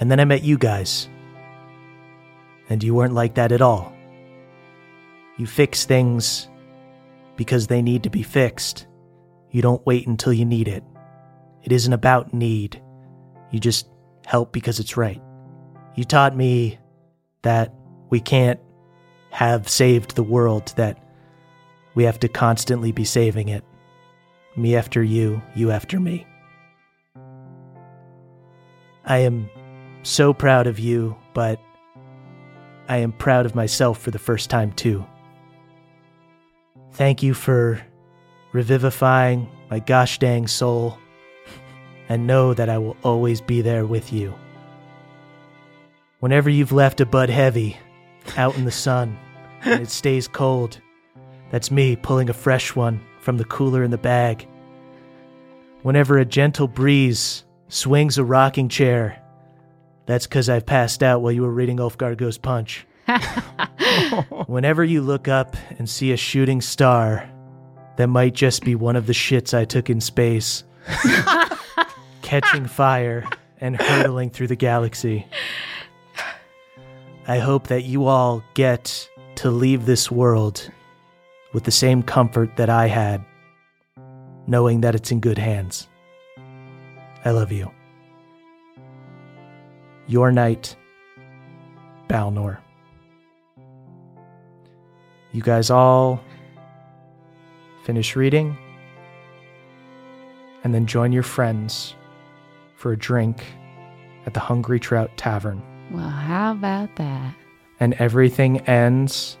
And 0.00 0.10
then 0.10 0.18
I 0.18 0.24
met 0.24 0.42
you 0.42 0.58
guys. 0.58 1.08
And 2.68 2.82
you 2.82 2.92
weren't 2.92 3.14
like 3.14 3.34
that 3.34 3.52
at 3.52 3.62
all. 3.62 3.92
You 5.38 5.46
fix 5.46 5.84
things 5.84 6.48
because 7.36 7.68
they 7.68 7.82
need 7.82 8.02
to 8.02 8.10
be 8.10 8.24
fixed. 8.24 8.88
You 9.52 9.62
don't 9.62 9.86
wait 9.86 10.08
until 10.08 10.32
you 10.32 10.44
need 10.44 10.66
it. 10.66 10.82
It 11.62 11.72
isn't 11.72 11.92
about 11.92 12.32
need. 12.32 12.82
You 13.50 13.60
just 13.60 13.88
help 14.26 14.52
because 14.52 14.80
it's 14.80 14.96
right. 14.96 15.20
You 15.94 16.04
taught 16.04 16.36
me 16.36 16.78
that 17.42 17.74
we 18.10 18.20
can't 18.20 18.60
have 19.30 19.68
saved 19.68 20.14
the 20.14 20.22
world, 20.22 20.72
that 20.76 21.02
we 21.94 22.04
have 22.04 22.20
to 22.20 22.28
constantly 22.28 22.92
be 22.92 23.04
saving 23.04 23.48
it. 23.48 23.64
Me 24.56 24.76
after 24.76 25.02
you, 25.02 25.42
you 25.54 25.70
after 25.70 26.00
me. 26.00 26.26
I 29.04 29.18
am 29.18 29.48
so 30.02 30.32
proud 30.32 30.66
of 30.66 30.78
you, 30.78 31.16
but 31.34 31.60
I 32.88 32.98
am 32.98 33.12
proud 33.12 33.46
of 33.46 33.54
myself 33.54 34.00
for 34.00 34.10
the 34.10 34.18
first 34.18 34.50
time 34.50 34.72
too. 34.72 35.04
Thank 36.92 37.22
you 37.22 37.34
for 37.34 37.80
revivifying 38.52 39.48
my 39.70 39.78
gosh 39.78 40.18
dang 40.18 40.48
soul, 40.48 40.98
and 42.10 42.26
know 42.26 42.52
that 42.52 42.68
I 42.68 42.76
will 42.76 42.96
always 43.04 43.40
be 43.40 43.62
there 43.62 43.86
with 43.86 44.12
you. 44.12 44.34
Whenever 46.18 46.50
you've 46.50 46.72
left 46.72 47.00
a 47.00 47.06
bud 47.06 47.30
heavy 47.30 47.78
out 48.36 48.56
in 48.58 48.64
the 48.64 48.70
sun 48.72 49.16
and 49.62 49.80
it 49.80 49.90
stays 49.90 50.26
cold, 50.26 50.80
that's 51.50 51.70
me 51.70 51.94
pulling 51.94 52.28
a 52.28 52.34
fresh 52.34 52.74
one 52.74 53.00
from 53.20 53.38
the 53.38 53.44
cooler 53.44 53.84
in 53.84 53.92
the 53.92 53.96
bag. 53.96 54.46
Whenever 55.82 56.18
a 56.18 56.24
gentle 56.24 56.66
breeze 56.66 57.44
swings 57.68 58.18
a 58.18 58.24
rocking 58.24 58.68
chair, 58.68 59.22
that's 60.06 60.26
because 60.26 60.48
I've 60.48 60.66
passed 60.66 61.04
out 61.04 61.22
while 61.22 61.32
you 61.32 61.42
were 61.42 61.52
reading 61.52 61.76
Ulfgar 61.76 62.16
Goes 62.16 62.38
Punch. 62.38 62.86
Whenever 64.46 64.82
you 64.82 65.00
look 65.00 65.28
up 65.28 65.56
and 65.78 65.88
see 65.88 66.10
a 66.10 66.16
shooting 66.16 66.60
star, 66.60 67.30
that 67.96 68.08
might 68.08 68.34
just 68.34 68.64
be 68.64 68.74
one 68.74 68.96
of 68.96 69.06
the 69.06 69.12
shits 69.12 69.56
I 69.56 69.64
took 69.64 69.88
in 69.88 70.00
space, 70.00 70.64
catching 72.30 72.66
fire 72.80 73.28
and 73.60 73.76
hurtling 73.76 74.30
through 74.30 74.46
the 74.46 74.54
galaxy. 74.56 75.26
I 77.26 77.38
hope 77.38 77.66
that 77.66 77.82
you 77.82 78.06
all 78.06 78.42
get 78.54 79.08
to 79.36 79.50
leave 79.50 79.84
this 79.84 80.10
world 80.10 80.70
with 81.52 81.64
the 81.64 81.72
same 81.72 82.04
comfort 82.04 82.56
that 82.56 82.70
I 82.70 82.86
had, 82.86 83.24
knowing 84.46 84.80
that 84.82 84.94
it's 84.94 85.10
in 85.10 85.18
good 85.18 85.38
hands. 85.38 85.88
I 87.24 87.32
love 87.32 87.50
you. 87.50 87.70
Your 90.06 90.30
Knight, 90.30 90.76
Balnor. 92.08 92.58
You 95.32 95.42
guys 95.42 95.68
all 95.70 96.22
finish 97.84 98.14
reading 98.14 98.56
and 100.62 100.72
then 100.72 100.86
join 100.86 101.12
your 101.12 101.22
friends 101.22 101.94
for 102.80 102.92
a 102.92 102.96
drink 102.96 103.44
at 104.24 104.32
the 104.32 104.40
Hungry 104.40 104.80
Trout 104.80 105.14
Tavern. 105.18 105.62
Well, 105.90 106.08
how 106.08 106.52
about 106.52 106.96
that? 106.96 107.34
And 107.78 107.92
everything 107.94 108.60
ends 108.60 109.36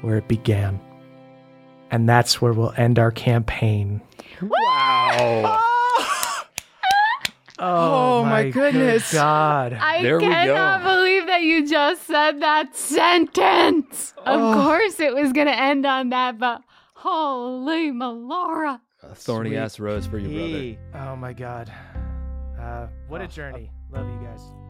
where 0.00 0.16
it 0.16 0.26
began. 0.26 0.80
And 1.92 2.08
that's 2.08 2.40
where 2.42 2.52
we'll 2.52 2.74
end 2.76 2.98
our 2.98 3.12
campaign. 3.12 4.00
Wow. 4.42 5.60
Oh, 7.58 8.22
oh 8.22 8.24
my 8.24 8.44
good 8.50 8.72
goodness. 8.72 9.12
God. 9.12 9.74
I 9.74 10.02
There 10.02 10.18
we 10.18 10.24
cannot 10.24 10.82
believe 10.82 11.26
that 11.26 11.42
you 11.42 11.68
just 11.68 12.04
said 12.08 12.40
that 12.40 12.74
sentence. 12.74 14.14
Of 14.18 14.40
Oh. 14.40 14.54
course 14.64 14.98
it 14.98 15.14
was 15.14 15.32
going 15.32 15.46
to 15.46 15.56
end 15.56 15.86
on 15.86 16.08
that, 16.08 16.40
but 16.40 16.62
holy 16.94 17.92
Melora. 17.92 18.80
A 19.04 19.14
thorny 19.14 19.50
Sweet 19.50 19.58
ass 19.58 19.78
rose 19.78 20.06
for 20.08 20.18
you, 20.18 20.76
brother. 20.90 21.06
Oh 21.06 21.14
my 21.14 21.32
God. 21.32 21.70
Uh, 22.62 22.86
what 23.08 23.20
a 23.20 23.26
journey. 23.26 23.70
Love 23.90 24.06
you 24.06 24.26
guys. 24.26 24.61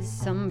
With 0.00 0.08
some 0.08 0.48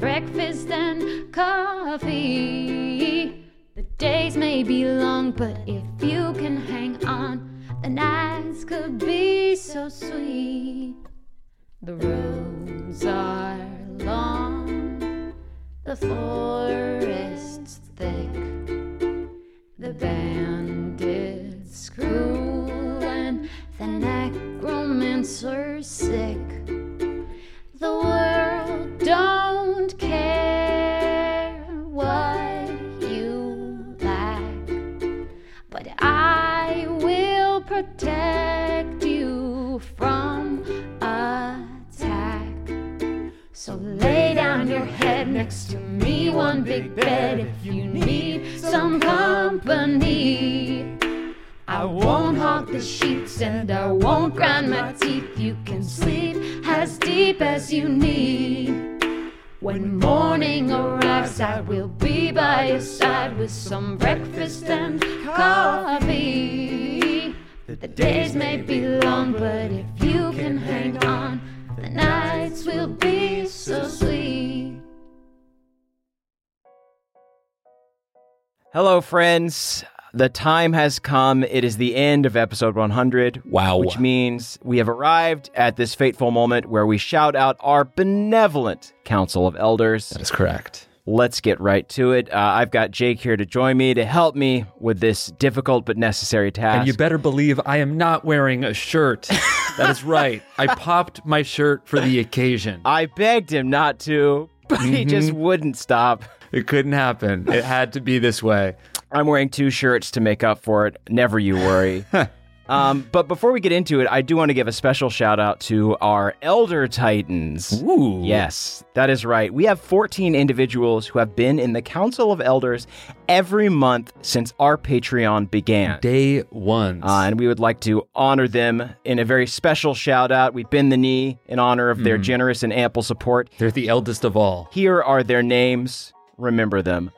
The 80.19 80.27
time 80.27 80.73
has 80.73 80.99
come. 80.99 81.45
It 81.45 81.63
is 81.63 81.77
the 81.77 81.95
end 81.95 82.25
of 82.25 82.35
episode 82.35 82.75
100. 82.75 83.41
Wow. 83.45 83.77
Which 83.77 83.97
means 83.97 84.59
we 84.61 84.77
have 84.79 84.89
arrived 84.89 85.49
at 85.55 85.77
this 85.77 85.95
fateful 85.95 86.29
moment 86.29 86.65
where 86.65 86.85
we 86.85 86.97
shout 86.97 87.37
out 87.37 87.55
our 87.61 87.85
benevolent 87.85 88.91
Council 89.05 89.47
of 89.47 89.55
Elders. 89.55 90.09
That 90.09 90.21
is 90.21 90.29
correct. 90.29 90.89
Let's 91.05 91.39
get 91.39 91.57
right 91.61 91.87
to 91.91 92.11
it. 92.11 92.29
Uh, 92.33 92.35
I've 92.35 92.69
got 92.69 92.91
Jake 92.91 93.21
here 93.21 93.37
to 93.37 93.45
join 93.45 93.77
me 93.77 93.93
to 93.93 94.03
help 94.03 94.35
me 94.35 94.65
with 94.77 94.99
this 94.99 95.27
difficult 95.39 95.85
but 95.85 95.95
necessary 95.95 96.51
task. 96.51 96.79
And 96.79 96.87
you 96.87 96.93
better 96.95 97.17
believe 97.17 97.61
I 97.65 97.77
am 97.77 97.95
not 97.95 98.25
wearing 98.25 98.65
a 98.65 98.73
shirt. 98.73 99.21
that 99.77 99.89
is 99.89 100.03
right. 100.03 100.43
I 100.57 100.67
popped 100.67 101.25
my 101.25 101.43
shirt 101.43 101.87
for 101.87 101.97
the 101.97 102.19
occasion. 102.19 102.81
I 102.83 103.05
begged 103.05 103.53
him 103.53 103.69
not 103.69 103.99
to, 103.99 104.49
but 104.67 104.81
he 104.81 105.05
just 105.05 105.31
wouldn't 105.31 105.77
stop. 105.77 106.25
It 106.51 106.67
couldn't 106.67 106.91
happen. 106.91 107.47
It 107.47 107.63
had 107.63 107.93
to 107.93 108.01
be 108.01 108.19
this 108.19 108.43
way. 108.43 108.75
I'm 109.11 109.25
wearing 109.25 109.49
two 109.49 109.69
shirts 109.69 110.11
to 110.11 110.19
make 110.19 110.43
up 110.43 110.59
for 110.59 110.87
it. 110.87 110.97
Never 111.09 111.39
you 111.39 111.55
worry. 111.55 112.05
um, 112.69 113.07
but 113.11 113.27
before 113.27 113.51
we 113.51 113.59
get 113.59 113.71
into 113.71 114.01
it, 114.01 114.07
I 114.09 114.21
do 114.21 114.35
want 114.35 114.49
to 114.49 114.53
give 114.53 114.67
a 114.67 114.71
special 114.71 115.09
shout 115.09 115.39
out 115.39 115.59
to 115.61 115.97
our 115.97 116.35
Elder 116.43 116.87
Titans. 116.87 117.81
Ooh. 117.81 118.21
Yes, 118.23 118.83
that 118.93 119.09
is 119.09 119.25
right. 119.25 119.51
We 119.51 119.65
have 119.65 119.79
14 119.79 120.35
individuals 120.35 121.07
who 121.07 121.17
have 121.17 121.35
been 121.35 121.57
in 121.57 121.73
the 121.73 121.81
Council 121.81 122.31
of 122.31 122.39
Elders 122.39 122.85
every 123.27 123.67
month 123.67 124.13
since 124.21 124.53
our 124.59 124.77
Patreon 124.77 125.49
began. 125.49 125.99
Day 126.01 126.41
one. 126.51 127.03
Uh, 127.03 127.23
and 127.25 127.39
we 127.39 127.47
would 127.47 127.59
like 127.59 127.79
to 127.81 128.07
honor 128.13 128.47
them 128.47 128.91
in 129.05 129.17
a 129.17 129.25
very 129.25 129.47
special 129.47 129.95
shout 129.95 130.31
out. 130.31 130.53
We 130.53 130.65
bend 130.65 130.91
the 130.91 130.97
knee 130.97 131.39
in 131.47 131.57
honor 131.57 131.89
of 131.89 132.03
their 132.03 132.19
generous 132.19 132.61
and 132.61 132.71
ample 132.71 133.01
support. 133.01 133.49
They're 133.57 133.71
the 133.71 133.87
eldest 133.87 134.23
of 134.23 134.37
all. 134.37 134.69
Here 134.71 135.01
are 135.01 135.23
their 135.23 135.41
names. 135.41 136.13
Remember 136.37 136.81
them 136.81 137.11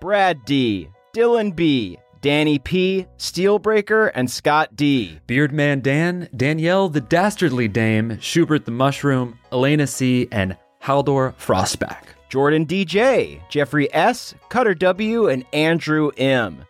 Brad 0.00 0.44
D., 0.44 0.88
Dylan 1.14 1.54
B., 1.54 1.98
Danny 2.20 2.58
P., 2.58 3.06
Steelbreaker, 3.16 4.10
and 4.14 4.30
Scott 4.30 4.74
D. 4.74 5.20
Beardman 5.28 5.82
Dan, 5.82 6.28
Danielle 6.36 6.88
the 6.88 7.00
Dastardly 7.00 7.68
Dame, 7.68 8.18
Schubert 8.20 8.64
the 8.64 8.70
Mushroom, 8.70 9.38
Elena 9.52 9.86
C., 9.86 10.28
and 10.32 10.56
Haldor 10.82 11.34
Frostback. 11.34 12.04
Jordan 12.28 12.66
DJ, 12.66 13.40
Jeffrey 13.48 13.92
S., 13.94 14.34
Cutter 14.48 14.74
W., 14.74 15.28
and 15.28 15.44
Andrew 15.52 16.10
M. 16.16 16.64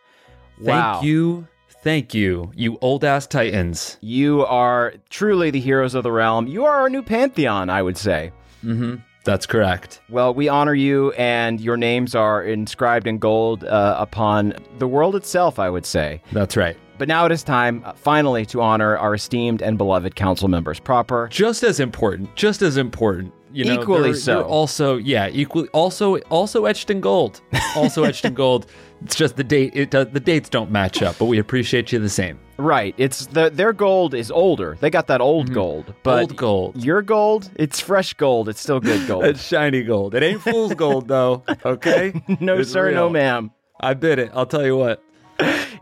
Wow. 0.60 0.94
Thank 0.94 1.06
you. 1.06 1.46
Thank 1.82 2.12
you, 2.12 2.52
you 2.54 2.76
old 2.80 3.04
ass 3.04 3.26
Titans. 3.26 3.98
You 4.00 4.44
are 4.44 4.94
truly 5.10 5.50
the 5.50 5.60
heroes 5.60 5.94
of 5.94 6.02
the 6.02 6.12
realm. 6.12 6.46
You 6.46 6.64
are 6.64 6.80
our 6.82 6.90
new 6.90 7.02
pantheon, 7.02 7.70
I 7.70 7.82
would 7.82 7.96
say. 7.96 8.32
Mm-hmm. 8.64 8.96
That's 9.28 9.44
correct. 9.44 10.00
Well, 10.08 10.32
we 10.32 10.48
honor 10.48 10.72
you, 10.72 11.12
and 11.12 11.60
your 11.60 11.76
names 11.76 12.14
are 12.14 12.42
inscribed 12.42 13.06
in 13.06 13.18
gold 13.18 13.62
uh, 13.62 13.94
upon 13.98 14.54
the 14.78 14.88
world 14.88 15.14
itself, 15.14 15.58
I 15.58 15.68
would 15.68 15.84
say. 15.84 16.22
That's 16.32 16.56
right. 16.56 16.78
But 16.96 17.08
now 17.08 17.26
it 17.26 17.32
is 17.32 17.42
time, 17.42 17.82
uh, 17.84 17.92
finally, 17.92 18.46
to 18.46 18.62
honor 18.62 18.96
our 18.96 19.12
esteemed 19.14 19.60
and 19.60 19.76
beloved 19.76 20.16
council 20.16 20.48
members 20.48 20.80
proper. 20.80 21.28
Just 21.30 21.62
as 21.62 21.78
important. 21.78 22.34
Just 22.36 22.62
as 22.62 22.78
important. 22.78 23.34
You 23.52 23.66
know, 23.66 23.74
Equally 23.82 24.02
they're- 24.12 24.14
so. 24.14 24.34
they're 24.36 24.44
also, 24.44 24.96
yeah, 24.96 25.28
equally. 25.30 25.68
Also, 25.74 26.16
also 26.30 26.64
etched 26.64 26.88
in 26.88 27.02
gold. 27.02 27.42
Also 27.76 28.04
etched 28.04 28.24
in 28.24 28.32
gold. 28.32 28.64
It's 29.04 29.14
just 29.14 29.36
the 29.36 29.44
date. 29.44 29.72
It 29.76 29.90
does, 29.90 30.06
the 30.10 30.20
dates 30.20 30.48
don't 30.48 30.70
match 30.70 31.02
up, 31.02 31.16
but 31.18 31.26
we 31.26 31.38
appreciate 31.38 31.92
you 31.92 31.98
the 31.98 32.08
same. 32.08 32.40
Right. 32.58 32.94
It's 32.98 33.26
the 33.26 33.50
their 33.50 33.72
gold 33.72 34.14
is 34.14 34.30
older. 34.30 34.76
They 34.80 34.90
got 34.90 35.06
that 35.06 35.20
old 35.20 35.52
gold. 35.54 35.94
But 36.02 36.10
Mm-hmm. 36.14 36.20
Old 36.32 36.36
gold. 36.36 36.84
Your 36.84 37.02
gold, 37.02 37.50
it's 37.56 37.78
fresh 37.80 38.14
gold. 38.14 38.48
It's 38.48 38.60
still 38.60 38.80
good 38.80 39.06
gold. 39.06 39.24
It's 39.26 39.42
shiny 39.46 39.82
gold. 39.84 40.14
It 40.16 40.22
ain't 40.24 40.42
fool's 40.42 40.74
gold 40.74 41.06
though. 41.08 41.44
Okay. 41.64 42.20
no, 42.40 42.58
It's 42.58 42.72
sir, 42.72 42.90
no, 42.90 43.04
real. 43.04 43.10
ma'am. 43.10 43.50
I 43.80 43.94
bid 43.94 44.18
it. 44.18 44.30
I'll 44.34 44.46
tell 44.46 44.64
you 44.66 44.76
what. 44.76 45.02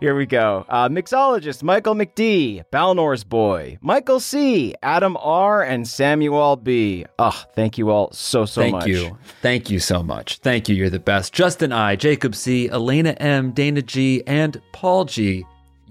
Here 0.00 0.14
we 0.14 0.26
go. 0.26 0.66
Uh, 0.68 0.90
mixologist 0.90 1.62
Michael 1.62 1.94
McD, 1.94 2.64
Balnor's 2.70 3.24
boy, 3.24 3.78
Michael 3.80 4.20
C, 4.20 4.74
Adam 4.82 5.16
R, 5.18 5.62
and 5.62 5.88
Samuel 5.88 6.56
B. 6.56 7.06
Ugh, 7.18 7.34
thank 7.54 7.78
you 7.78 7.88
all 7.88 8.12
so 8.12 8.44
so 8.44 8.60
much. 8.60 8.70
Thank 8.70 8.74
much. 8.74 8.88
you. 8.88 9.18
Thank 9.40 9.70
you 9.70 9.78
so 9.78 10.02
much. 10.02 10.36
Thank 10.40 10.68
you. 10.68 10.74
You're 10.74 10.90
the 10.90 10.98
best. 10.98 11.32
Justin 11.32 11.72
I, 11.72 11.96
Jacob 11.96 12.34
C, 12.34 12.68
Elena 12.68 13.12
M, 13.12 13.52
Dana 13.52 13.80
G, 13.80 14.22
and 14.26 14.60
Paul 14.72 15.06
G. 15.06 15.46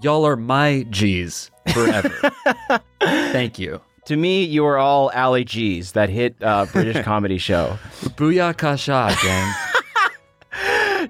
Y'all 0.06 0.24
are 0.24 0.36
my 0.36 0.86
G's 0.88 1.50
forever. 1.74 2.30
Thank 3.00 3.58
you. 3.58 3.80
To 4.04 4.14
me, 4.14 4.44
you 4.44 4.64
are 4.64 4.78
all 4.78 5.10
Ali 5.16 5.44
G's, 5.44 5.90
that 5.98 6.08
hit 6.08 6.36
uh, 6.40 6.66
British 6.66 7.04
comedy 7.04 7.38
show. 7.38 7.76
Booyah 8.14 8.56
Kasha, 8.56 9.12
gang. 9.20 9.54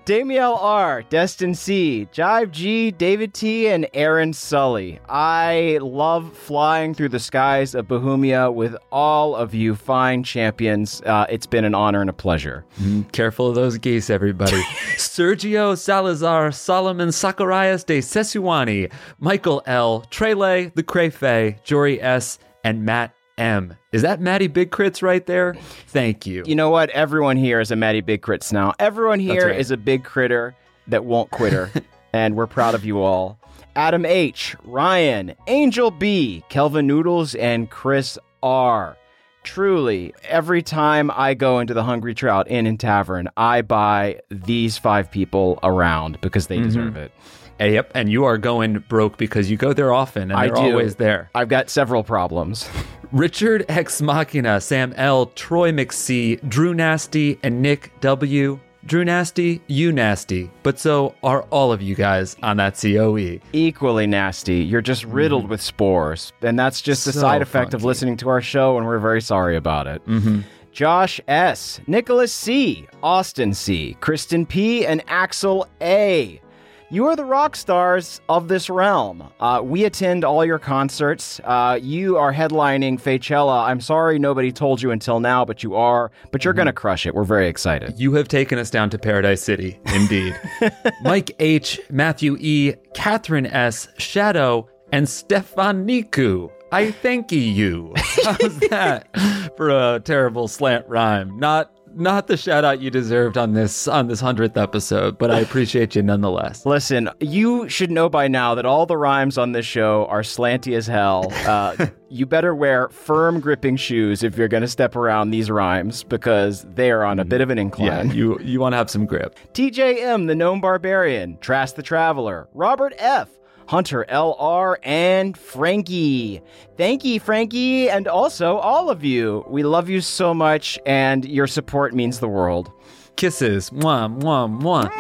Damiel 0.07 0.57
R, 0.63 1.03
Destin 1.11 1.53
C, 1.53 2.07
Jive 2.13 2.53
G, 2.53 2.93
David 2.93 3.35
T, 3.35 3.67
and 3.67 3.89
Aaron 3.93 4.33
Sully. 4.33 5.01
I 5.09 5.81
love 5.83 6.33
flying 6.37 6.95
through 6.95 7.09
the 7.09 7.19
skies 7.19 7.75
of 7.75 7.89
Bahumia 7.89 8.55
with 8.55 8.77
all 8.93 9.35
of 9.35 9.53
you 9.53 9.75
fine 9.75 10.23
champions. 10.23 11.03
Uh, 11.03 11.27
it's 11.29 11.47
been 11.47 11.65
an 11.65 11.75
honor 11.75 12.01
and 12.03 12.09
a 12.09 12.13
pleasure. 12.13 12.65
Careful 13.11 13.49
of 13.49 13.57
those 13.57 13.79
geese, 13.79 14.09
everybody. 14.09 14.63
Sergio 14.95 15.77
Salazar, 15.77 16.53
Solomon 16.53 17.11
Zacharias 17.11 17.83
de 17.83 17.99
Sesuani, 17.99 18.93
Michael 19.19 19.61
L, 19.67 20.05
Trele, 20.13 20.73
the 20.77 20.85
Crayfay, 20.85 21.61
Jory 21.65 22.01
S, 22.01 22.39
and 22.63 22.85
Matt 22.85 23.13
M. 23.39 23.75
Is 23.93 24.03
that 24.03 24.21
Matty 24.21 24.47
Big 24.47 24.71
Crits 24.71 25.03
right 25.03 25.25
there? 25.27 25.55
Thank 25.89 26.27
you. 26.27 26.43
You 26.47 26.55
know 26.55 26.71
what? 26.71 26.91
Everyone 26.91 27.37
here 27.37 27.61
is 27.61 27.71
a 27.71 27.77
Matty 27.77 28.01
Big 28.01 28.23
Crits 28.23 28.53
now. 28.53 28.73
Everyone 28.79 29.21
here 29.21 29.49
is 29.49 29.71
right. 29.71 29.75
a 29.75 29.83
big 29.83 30.05
critter 30.05 30.55
that 30.87 31.05
won't 31.05 31.31
quitter, 31.31 31.71
and 32.13 32.35
we're 32.37 32.47
proud 32.47 32.75
of 32.75 32.85
you 32.85 33.01
all. 33.03 33.39
Adam 33.75 34.07
H, 34.07 34.57
Ryan, 34.65 35.35
Angel 35.49 35.91
B, 35.91 36.43
Kelvin 36.49 36.87
Noodles, 36.87 37.35
and 37.35 37.69
Chris 37.71 38.19
R. 38.43 38.97
Truly, 39.43 40.13
every 40.25 40.63
time 40.63 41.11
I 41.15 41.35
go 41.35 41.61
into 41.61 41.73
the 41.75 41.85
Hungry 41.85 42.15
Trout 42.15 42.51
Inn 42.51 42.67
and 42.67 42.81
Tavern, 42.81 43.29
I 43.37 43.63
buy 43.63 44.21
these 44.31 44.77
five 44.79 45.11
people 45.11 45.59
around 45.63 46.21
because 46.21 46.47
Mm-hmm. 46.49 46.61
they 46.63 46.67
deserve 46.67 46.97
it. 46.97 47.13
Hey, 47.59 47.73
yep, 47.75 47.91
and 47.95 48.11
you 48.11 48.25
are 48.25 48.37
going 48.39 48.85
broke 48.89 49.17
because 49.17 49.51
you 49.51 49.57
go 49.57 49.73
there 49.73 49.93
often 49.93 50.25
and 50.31 50.35
I 50.35 50.47
they're 50.49 50.57
do. 50.57 50.61
always 50.63 50.97
there. 50.97 51.31
I've 51.35 51.49
got 51.49 51.71
several 51.71 52.03
problems. 52.05 52.69
Richard 53.13 53.65
X 53.69 54.03
Machina, 54.03 54.61
Sam 54.61 54.93
L, 54.97 55.27
Troy 55.27 55.73
McC, 55.73 56.47
Drew 56.49 56.75
Nasty, 56.75 57.39
and 57.43 57.63
Nick 57.63 57.93
W. 58.01 58.59
Drew 58.87 59.05
Nasty, 59.05 59.61
you 59.67 59.91
nasty, 59.91 60.49
but 60.63 60.79
so 60.79 61.17
are 61.25 61.43
all 61.51 61.73
of 61.73 61.83
you 61.83 61.97
guys 61.97 62.37
on 62.45 62.59
that. 62.59 62.79
COE. 62.81 63.41
Equally 63.53 64.07
nasty. 64.07 64.59
You're 64.59 64.81
just 64.81 65.05
riddled 65.05 65.49
with 65.49 65.61
spores. 65.61 66.33
And 66.41 66.57
that's 66.57 66.81
just 66.81 67.05
a 67.09 67.13
So 67.13 67.21
side 67.21 67.43
effect 67.43 67.75
of 67.75 67.83
listening 67.83 68.17
to 68.19 68.29
our 68.29 68.41
show, 68.41 68.77
and 68.77 68.87
we're 68.87 69.01
very 69.01 69.21
sorry 69.21 69.57
about 69.57 69.89
it. 69.89 70.07
Mm-hmm. 70.07 70.43
Josh 70.71 71.21
S., 71.27 71.81
Nicholas 71.87 72.33
C., 72.33 72.87
Austin 73.03 73.55
C., 73.55 73.97
Kristen 74.01 74.47
P., 74.47 74.87
and 74.87 75.03
Axel 75.09 75.67
A. 75.81 76.41
You 76.89 77.07
are 77.07 77.17
the 77.17 77.25
rock 77.25 77.57
stars 77.57 78.21
of 78.29 78.47
this 78.47 78.71
realm. 78.71 79.33
Uh, 79.41 79.61
we 79.65 79.85
attend 79.85 80.25
all 80.25 80.45
your 80.45 80.61
concerts. 80.61 81.41
Uh, 81.43 81.81
you 81.83 82.17
are 82.17 82.33
headlining 82.33 83.01
Faychella. 83.03 83.67
I'm 83.67 83.81
sorry 83.81 84.21
nobody 84.21 84.53
told 84.53 84.81
you 84.81 84.93
until 84.93 85.19
now, 85.19 85.45
but 85.45 85.65
you 85.65 85.75
are. 85.75 86.13
But 86.31 86.45
you're 86.45 86.55
going 86.55 86.67
to 86.67 86.73
crush 86.73 87.05
it. 87.05 87.13
We're 87.13 87.25
very 87.25 87.49
excited. 87.49 87.99
You 87.99 88.15
have 88.15 88.29
taken 88.29 88.61
us 88.61 88.71
down 88.71 88.91
to 88.91 88.99
Paradise 88.99 89.43
City, 89.43 89.81
indeed. 89.87 90.39
Mike 91.03 91.33
H, 91.41 91.81
Matthew 91.91 92.37
E, 92.39 92.75
Catherine 92.95 93.47
S, 93.47 93.89
Shadow, 93.99 94.69
and 94.93 95.09
Stefan 95.09 95.89
Niku. 95.89 96.53
I 96.71 96.93
thank 96.93 97.33
you. 97.33 97.95
How's 97.97 98.59
that 98.71 99.09
for 99.57 99.71
a 99.71 100.01
terrible 100.05 100.47
slant 100.47 100.87
rhyme? 100.89 101.37
Not 101.39 101.76
not 101.97 102.27
the 102.27 102.37
shout 102.37 102.65
out 102.65 102.81
you 102.81 102.91
deserved 102.91 103.37
on 103.39 103.55
this 103.55 103.89
on 103.89 104.07
this 104.09 104.21
hundredth 104.21 104.57
episode, 104.57 105.19
but 105.19 105.31
I 105.31 105.41
appreciate 105.41 105.97
you 105.97 106.03
nonetheless. 106.03 106.65
Listen, 106.67 107.09
you 107.21 107.69
should 107.69 107.91
know 107.91 108.09
by 108.09 108.29
now 108.29 108.55
that 108.55 108.67
all 108.67 108.87
the 108.87 108.97
rhymes 108.97 109.39
on 109.39 109.53
this 109.53 109.67
show 109.67 110.07
are 110.07 110.23
slanty 110.23 110.77
as 110.77 110.87
hell. 110.87 111.33
Uh, 111.47 111.87
you 112.09 112.27
better 112.27 112.55
wear 112.55 112.89
firm 112.91 113.41
gripping 113.41 113.77
shoes 113.77 114.23
if 114.23 114.37
you're 114.39 114.49
going 114.49 114.61
to 114.63 114.69
step 114.69 114.95
around 114.95 115.31
these 115.31 115.51
rhymes 115.51 116.05
because 116.05 116.63
they 116.75 116.91
are 116.91 117.05
on 117.05 117.19
a 117.19 117.25
bit 117.25 117.41
of 117.41 117.51
an 117.51 117.57
Yeah, 117.59 117.63
incline. 117.63 118.11
you 118.13 118.39
you 118.41 118.61
want 118.61 118.75
to 118.75 118.77
have 118.77 118.91
some 118.91 119.07
grip. 119.07 119.37
TJM, 119.55 120.27
the 120.27 120.35
Gnome 120.35 120.61
Barbarian, 120.61 121.39
Trask 121.41 121.75
the 121.75 121.83
Traveler, 121.83 122.49
Robert 122.55 122.93
F., 122.99 123.29
Hunter 123.67 124.07
LR, 124.09 124.77
and 124.83 125.37
Frankie. 125.37 126.43
Thank 126.77 127.05
you, 127.05 127.21
Frankie, 127.21 127.91
and 127.91 128.07
also 128.09 128.57
all 128.59 128.91
of 128.91 129.05
you. 129.05 129.45
We 129.49 129.63
love 129.63 129.89
you 129.89 130.01
so 130.01 130.33
much, 130.33 130.79
and 130.87 131.25
your 131.25 131.47
support 131.47 131.95
means 131.95 132.21
the 132.21 132.29
world. 132.29 132.71
Kisses, 133.17 133.71
mwah 133.71 134.09
mwah 134.21 134.61
mwah. 134.61 134.91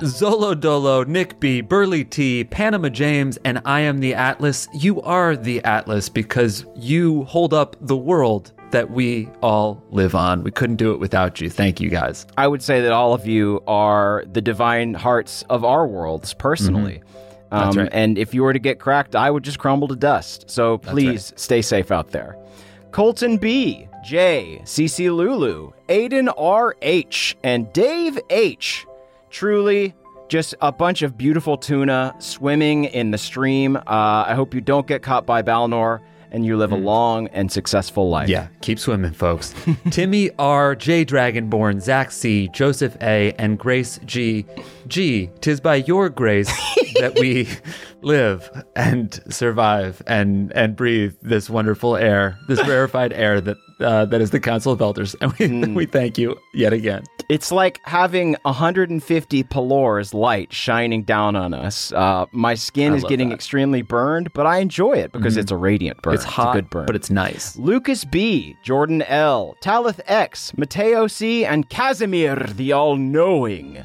Zolo 0.00 0.58
Dolo, 0.58 1.04
Nick 1.04 1.40
B, 1.40 1.60
Burley 1.60 2.04
T, 2.04 2.44
Panama 2.44 2.88
James, 2.88 3.38
and 3.44 3.60
I 3.66 3.80
am 3.80 3.98
the 3.98 4.14
Atlas. 4.14 4.66
You 4.72 5.02
are 5.02 5.36
the 5.36 5.62
Atlas 5.64 6.08
because 6.08 6.64
you 6.74 7.24
hold 7.24 7.52
up 7.52 7.76
the 7.82 7.96
world 7.96 8.52
that 8.70 8.90
we 8.90 9.28
all 9.42 9.82
live 9.90 10.14
on. 10.14 10.42
We 10.42 10.50
couldn't 10.50 10.76
do 10.76 10.92
it 10.92 11.00
without 11.00 11.40
you. 11.40 11.50
Thank 11.50 11.80
you 11.80 11.90
guys. 11.90 12.26
I 12.38 12.46
would 12.48 12.62
say 12.62 12.80
that 12.80 12.92
all 12.92 13.12
of 13.12 13.26
you 13.26 13.62
are 13.66 14.24
the 14.32 14.40
divine 14.40 14.94
hearts 14.94 15.44
of 15.50 15.64
our 15.64 15.86
worlds 15.86 16.32
personally. 16.34 17.02
That's 17.02 17.23
Um, 17.54 17.76
right. 17.76 17.88
And 17.92 18.18
if 18.18 18.34
you 18.34 18.42
were 18.42 18.52
to 18.52 18.58
get 18.58 18.78
cracked, 18.78 19.14
I 19.14 19.30
would 19.30 19.42
just 19.42 19.58
crumble 19.58 19.88
to 19.88 19.96
dust. 19.96 20.50
So 20.50 20.78
please 20.78 21.32
stay 21.36 21.62
safe 21.62 21.90
out 21.90 22.10
there. 22.10 22.36
Colton 22.90 23.38
B, 23.38 23.88
J, 24.04 24.60
CC 24.64 25.14
Lulu, 25.14 25.72
Aiden 25.88 26.28
RH, 26.36 27.36
and 27.42 27.72
Dave 27.72 28.18
H. 28.30 28.86
Truly, 29.30 29.94
just 30.28 30.54
a 30.60 30.70
bunch 30.70 31.02
of 31.02 31.18
beautiful 31.18 31.56
tuna 31.56 32.14
swimming 32.18 32.84
in 32.84 33.10
the 33.10 33.18
stream. 33.18 33.76
Uh, 33.76 33.80
I 33.86 34.34
hope 34.34 34.54
you 34.54 34.60
don't 34.60 34.86
get 34.86 35.02
caught 35.02 35.26
by 35.26 35.42
Balnor 35.42 36.00
and 36.34 36.44
you 36.44 36.56
live 36.56 36.72
a 36.72 36.76
mm. 36.76 36.82
long 36.82 37.28
and 37.28 37.50
successful 37.50 38.10
life. 38.10 38.28
Yeah, 38.28 38.48
keep 38.60 38.80
swimming, 38.80 39.12
folks. 39.12 39.54
Timmy 39.90 40.32
R, 40.36 40.74
J 40.74 41.04
Dragonborn, 41.04 41.80
Zach 41.80 42.10
C, 42.10 42.48
Joseph 42.48 42.96
A, 43.00 43.32
and 43.38 43.56
Grace 43.56 44.00
G. 44.04 44.44
G, 44.88 45.30
tis 45.40 45.60
by 45.60 45.76
your 45.76 46.08
grace 46.08 46.48
that 47.00 47.16
we 47.18 47.48
live 48.02 48.50
and 48.74 49.18
survive 49.30 50.02
and 50.08 50.52
and 50.52 50.74
breathe 50.74 51.14
this 51.22 51.48
wonderful 51.48 51.96
air, 51.96 52.36
this 52.48 52.60
rarefied 52.66 53.12
air 53.12 53.40
that 53.40 53.56
uh, 53.80 54.04
that 54.06 54.20
is 54.20 54.30
the 54.30 54.40
Council 54.40 54.72
of 54.72 54.80
Elders, 54.80 55.14
and 55.20 55.32
we 55.38 55.46
Hmm. 55.48 55.74
we 55.74 55.86
thank 55.86 56.18
you 56.18 56.38
yet 56.52 56.72
again. 56.72 57.04
It's 57.28 57.50
like 57.50 57.80
having 57.84 58.36
150 58.42 59.42
Pelor's 59.44 60.12
light 60.12 60.52
shining 60.52 61.02
down 61.04 61.36
on 61.36 61.54
us. 61.54 61.90
Uh, 61.92 62.26
my 62.32 62.54
skin 62.54 62.92
I 62.92 62.96
is 62.96 63.04
getting 63.04 63.30
that. 63.30 63.34
extremely 63.36 63.80
burned, 63.82 64.32
but 64.34 64.46
I 64.46 64.58
enjoy 64.58 64.92
it 64.94 65.10
because 65.12 65.36
it's 65.38 65.50
a 65.50 65.56
radiant 65.56 66.02
burn. 66.02 66.14
It's 66.14 66.24
hot, 66.24 66.54
a 66.56 66.60
good 66.60 66.70
burn. 66.70 66.86
but 66.86 66.96
it's 66.96 67.08
nice. 67.10 67.56
Lucas 67.56 68.04
B, 68.04 68.56
Jordan 68.62 69.02
L, 69.02 69.56
Talith 69.62 70.00
X, 70.06 70.52
Mateo 70.58 71.06
C, 71.06 71.44
and 71.46 71.68
Casimir 71.70 72.36
the 72.36 72.72
All 72.72 72.96
Knowing. 72.96 73.82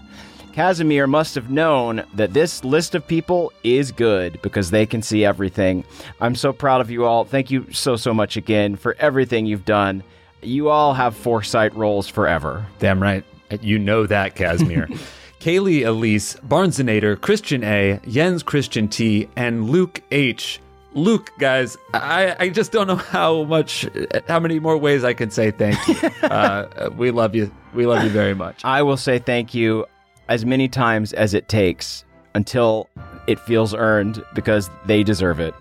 Casimir 0.59 1.07
must 1.07 1.35
have 1.35 1.49
known 1.49 2.03
that 2.15 2.33
this 2.33 2.65
list 2.65 2.93
of 2.93 3.07
people 3.07 3.53
is 3.63 3.93
good 3.93 4.41
because 4.41 4.71
they 4.71 4.85
can 4.85 5.01
see 5.01 5.23
everything. 5.23 5.85
I'm 6.19 6.35
so 6.35 6.51
proud 6.51 6.81
of 6.81 6.91
you 6.91 7.05
all. 7.05 7.23
Thank 7.23 7.49
you 7.49 7.71
so, 7.71 7.95
so 7.95 8.13
much 8.13 8.35
again 8.35 8.75
for 8.75 8.93
everything 8.99 9.45
you've 9.45 9.63
done. 9.63 10.03
You 10.41 10.67
all 10.67 10.93
have 10.93 11.15
foresight 11.15 11.73
roles 11.77 12.09
forever. 12.09 12.65
Damn 12.79 13.01
right. 13.01 13.23
You 13.61 13.79
know 13.79 14.05
that, 14.07 14.35
Casimir. 14.35 14.87
Kaylee 15.39 15.85
Elise, 15.85 16.35
Barnesonator, 16.45 17.21
Christian 17.21 17.63
A, 17.63 18.01
Jens 18.09 18.43
Christian 18.43 18.89
T, 18.89 19.29
and 19.37 19.69
Luke 19.69 20.01
H. 20.11 20.59
Luke, 20.91 21.31
guys, 21.39 21.77
I, 21.93 22.35
I 22.37 22.49
just 22.49 22.73
don't 22.73 22.87
know 22.87 22.97
how 22.97 23.43
much, 23.43 23.87
how 24.27 24.41
many 24.41 24.59
more 24.59 24.77
ways 24.77 25.05
I 25.05 25.13
can 25.13 25.31
say 25.31 25.51
thank 25.51 25.77
you. 25.87 26.09
uh, 26.27 26.89
we 26.97 27.11
love 27.11 27.33
you. 27.33 27.49
We 27.73 27.85
love 27.85 28.03
you 28.03 28.09
very 28.09 28.33
much. 28.33 28.65
I 28.65 28.81
will 28.81 28.97
say 28.97 29.19
thank 29.19 29.53
you 29.53 29.85
as 30.29 30.45
many 30.45 30.67
times 30.67 31.11
as 31.13 31.33
it 31.33 31.49
takes 31.49 32.05
until 32.35 32.87
it 33.27 33.39
feels 33.39 33.73
earned 33.73 34.23
because 34.33 34.69
they 34.85 35.03
deserve 35.03 35.39
it. 35.39 35.53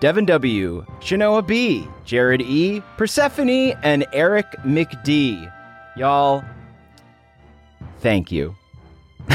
Devin 0.00 0.26
W, 0.26 0.84
Shanoa 1.00 1.46
B, 1.46 1.86
Jared 2.04 2.42
E, 2.42 2.82
Persephone, 2.96 3.72
and 3.82 4.06
Eric 4.12 4.46
McD. 4.64 5.52
Y'all, 5.96 6.44
thank 8.00 8.30
you. 8.30 8.54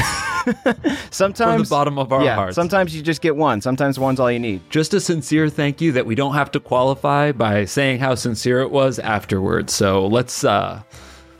sometimes 1.10 1.38
From 1.38 1.62
the 1.62 1.68
bottom 1.68 1.98
of 1.98 2.12
our 2.12 2.24
yeah, 2.24 2.34
hearts. 2.34 2.54
Sometimes 2.54 2.94
you 2.96 3.02
just 3.02 3.20
get 3.20 3.36
one. 3.36 3.60
Sometimes 3.60 3.98
one's 3.98 4.18
all 4.18 4.30
you 4.30 4.38
need. 4.38 4.60
Just 4.70 4.94
a 4.94 5.00
sincere 5.00 5.48
thank 5.48 5.80
you 5.80 5.92
that 5.92 6.06
we 6.06 6.14
don't 6.14 6.34
have 6.34 6.50
to 6.52 6.60
qualify 6.60 7.32
by 7.32 7.64
saying 7.64 7.98
how 8.00 8.14
sincere 8.14 8.60
it 8.60 8.70
was 8.70 8.98
afterwards. 8.98 9.72
So 9.74 10.06
let's 10.06 10.44
uh 10.44 10.82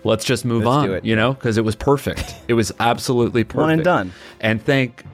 let's 0.04 0.24
just 0.24 0.44
move 0.44 0.64
Let's 0.64 0.90
on, 0.90 1.04
you 1.04 1.16
know, 1.16 1.32
because 1.34 1.58
it 1.58 1.64
was 1.64 1.76
perfect. 1.76 2.34
it 2.48 2.54
was 2.54 2.72
absolutely 2.80 3.44
perfect. 3.44 3.60
One 3.60 3.70
and 3.70 3.84
done. 3.84 4.12
And 4.40 4.62
thank 4.62 5.04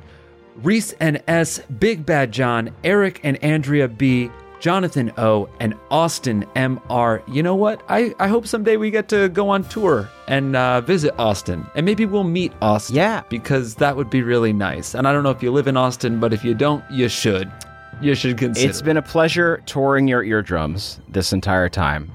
Reese 0.57 0.93
and 0.95 1.23
S, 1.29 1.61
Big 1.79 2.05
Bad 2.05 2.33
John, 2.33 2.71
Eric 2.83 3.21
and 3.23 3.43
Andrea 3.45 3.89
B, 3.89 4.31
Jonathan 4.61 5.13
O, 5.19 5.49
and 5.61 5.75
Austin 5.91 6.45
MR. 6.57 7.23
You 7.33 7.43
know 7.43 7.55
what? 7.55 7.83
I, 7.89 8.15
I 8.19 8.29
hope 8.29 8.47
someday 8.47 8.77
we 8.77 8.91
get 8.91 9.09
to 9.09 9.29
go 9.29 9.49
on 9.51 9.63
tour 9.65 10.09
and 10.27 10.57
uh, 10.57 10.81
visit 10.81 11.15
Austin. 11.19 11.65
And 11.75 11.87
maybe 11.87 12.07
we'll 12.07 12.25
meet 12.25 12.53
Austin. 12.61 12.97
Yeah. 12.97 13.23
Because 13.29 13.77
that 13.77 13.97
would 13.97 14.11
be 14.11 14.23
really 14.23 14.53
nice. 14.53 14.95
And 14.95 15.07
I 15.07 15.13
don't 15.13 15.23
know 15.23 15.31
if 15.31 15.43
you 15.43 15.53
live 15.53 15.69
in 15.69 15.77
Austin, 15.77 16.19
but 16.19 16.33
if 16.33 16.45
you 16.45 16.55
don't, 16.55 16.85
you 16.91 17.09
should. 17.09 17.51
You 18.01 18.15
should 18.15 18.39
consider. 18.39 18.69
It's 18.69 18.83
been 18.83 18.97
a 18.97 19.03
pleasure 19.03 19.63
touring 19.67 20.07
your 20.07 20.23
eardrums 20.23 21.01
this 21.09 21.33
entire 21.33 21.69
time, 21.69 22.11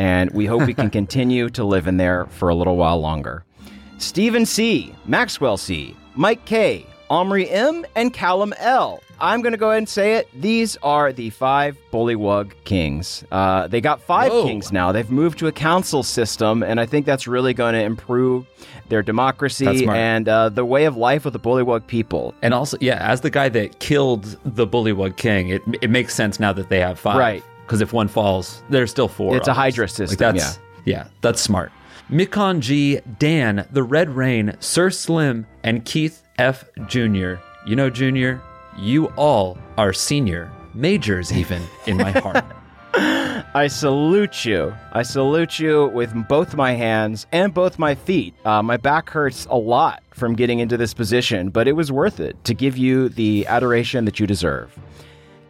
and 0.00 0.30
we 0.30 0.46
hope 0.46 0.66
we 0.66 0.72
can 0.72 0.88
continue 1.00 1.50
to 1.50 1.62
live 1.62 1.86
in 1.86 1.98
there 1.98 2.24
for 2.30 2.48
a 2.48 2.54
little 2.54 2.76
while 2.76 2.98
longer. 2.98 3.44
Stephen 3.98 4.46
C., 4.46 4.94
Maxwell 5.04 5.58
C., 5.58 5.94
Mike 6.14 6.46
K., 6.46 6.86
Omri 7.10 7.50
M., 7.50 7.84
and 7.94 8.10
Callum 8.10 8.54
L. 8.58 9.02
I'm 9.20 9.42
going 9.42 9.52
to 9.52 9.58
go 9.58 9.68
ahead 9.68 9.78
and 9.78 9.88
say 9.88 10.14
it. 10.14 10.28
These 10.34 10.78
are 10.78 11.12
the 11.12 11.28
five 11.28 11.76
Bullywug 11.92 12.52
Kings. 12.64 13.22
Uh, 13.30 13.68
they 13.68 13.82
got 13.82 14.00
five 14.00 14.32
Whoa. 14.32 14.44
kings 14.44 14.72
now. 14.72 14.92
They've 14.92 15.10
moved 15.10 15.38
to 15.40 15.46
a 15.48 15.52
council 15.52 16.02
system, 16.02 16.62
and 16.62 16.80
I 16.80 16.86
think 16.86 17.04
that's 17.04 17.26
really 17.26 17.52
going 17.52 17.74
to 17.74 17.82
improve 17.82 18.46
their 18.88 19.02
democracy 19.02 19.86
and 19.86 20.26
uh, 20.26 20.48
the 20.48 20.64
way 20.64 20.86
of 20.86 20.96
life 20.96 21.26
of 21.26 21.34
the 21.34 21.40
Bullywug 21.40 21.86
people. 21.86 22.34
and 22.40 22.54
also, 22.54 22.78
yeah, 22.80 22.96
as 23.06 23.20
the 23.20 23.28
guy 23.28 23.50
that 23.50 23.80
killed 23.80 24.38
the 24.46 24.66
Bullywug 24.66 25.18
King, 25.18 25.48
it, 25.48 25.62
it 25.82 25.90
makes 25.90 26.14
sense 26.14 26.40
now 26.40 26.54
that 26.54 26.70
they 26.70 26.80
have 26.80 26.98
five. 26.98 27.18
Right. 27.18 27.44
Because 27.70 27.82
if 27.82 27.92
one 27.92 28.08
falls, 28.08 28.64
there's 28.68 28.90
still 28.90 29.06
four. 29.06 29.36
It's 29.36 29.46
a 29.46 29.52
others. 29.52 29.58
Hydra 29.62 29.84
Like 29.84 29.90
system, 29.90 30.16
that's, 30.18 30.58
yeah. 30.84 31.06
that's 31.20 31.40
smart. 31.40 31.70
Mikon 32.10 32.58
G, 32.58 32.98
Dan, 33.20 33.64
The 33.70 33.84
Red 33.84 34.10
Rain, 34.10 34.56
Sir 34.58 34.90
Slim, 34.90 35.46
and 35.62 35.84
Keith 35.84 36.24
F. 36.36 36.64
Jr. 36.88 37.34
You 37.64 37.76
know, 37.76 37.88
Junior, 37.88 38.42
you 38.76 39.06
all 39.10 39.56
are 39.78 39.92
senior, 39.92 40.50
majors 40.74 41.32
even, 41.32 41.62
in 41.86 41.96
my 41.96 42.10
heart. 42.10 42.44
I 43.54 43.68
salute 43.68 44.44
you. 44.44 44.74
I 44.90 45.04
salute 45.04 45.60
you 45.60 45.86
with 45.94 46.12
both 46.26 46.56
my 46.56 46.72
hands 46.72 47.28
and 47.30 47.54
both 47.54 47.78
my 47.78 47.94
feet. 47.94 48.34
Uh, 48.44 48.64
my 48.64 48.78
back 48.78 49.10
hurts 49.10 49.46
a 49.48 49.56
lot 49.56 50.02
from 50.10 50.34
getting 50.34 50.58
into 50.58 50.76
this 50.76 50.92
position, 50.92 51.50
but 51.50 51.68
it 51.68 51.76
was 51.76 51.92
worth 51.92 52.18
it 52.18 52.42
to 52.46 52.52
give 52.52 52.76
you 52.76 53.08
the 53.08 53.46
adoration 53.46 54.06
that 54.06 54.18
you 54.18 54.26
deserve. 54.26 54.76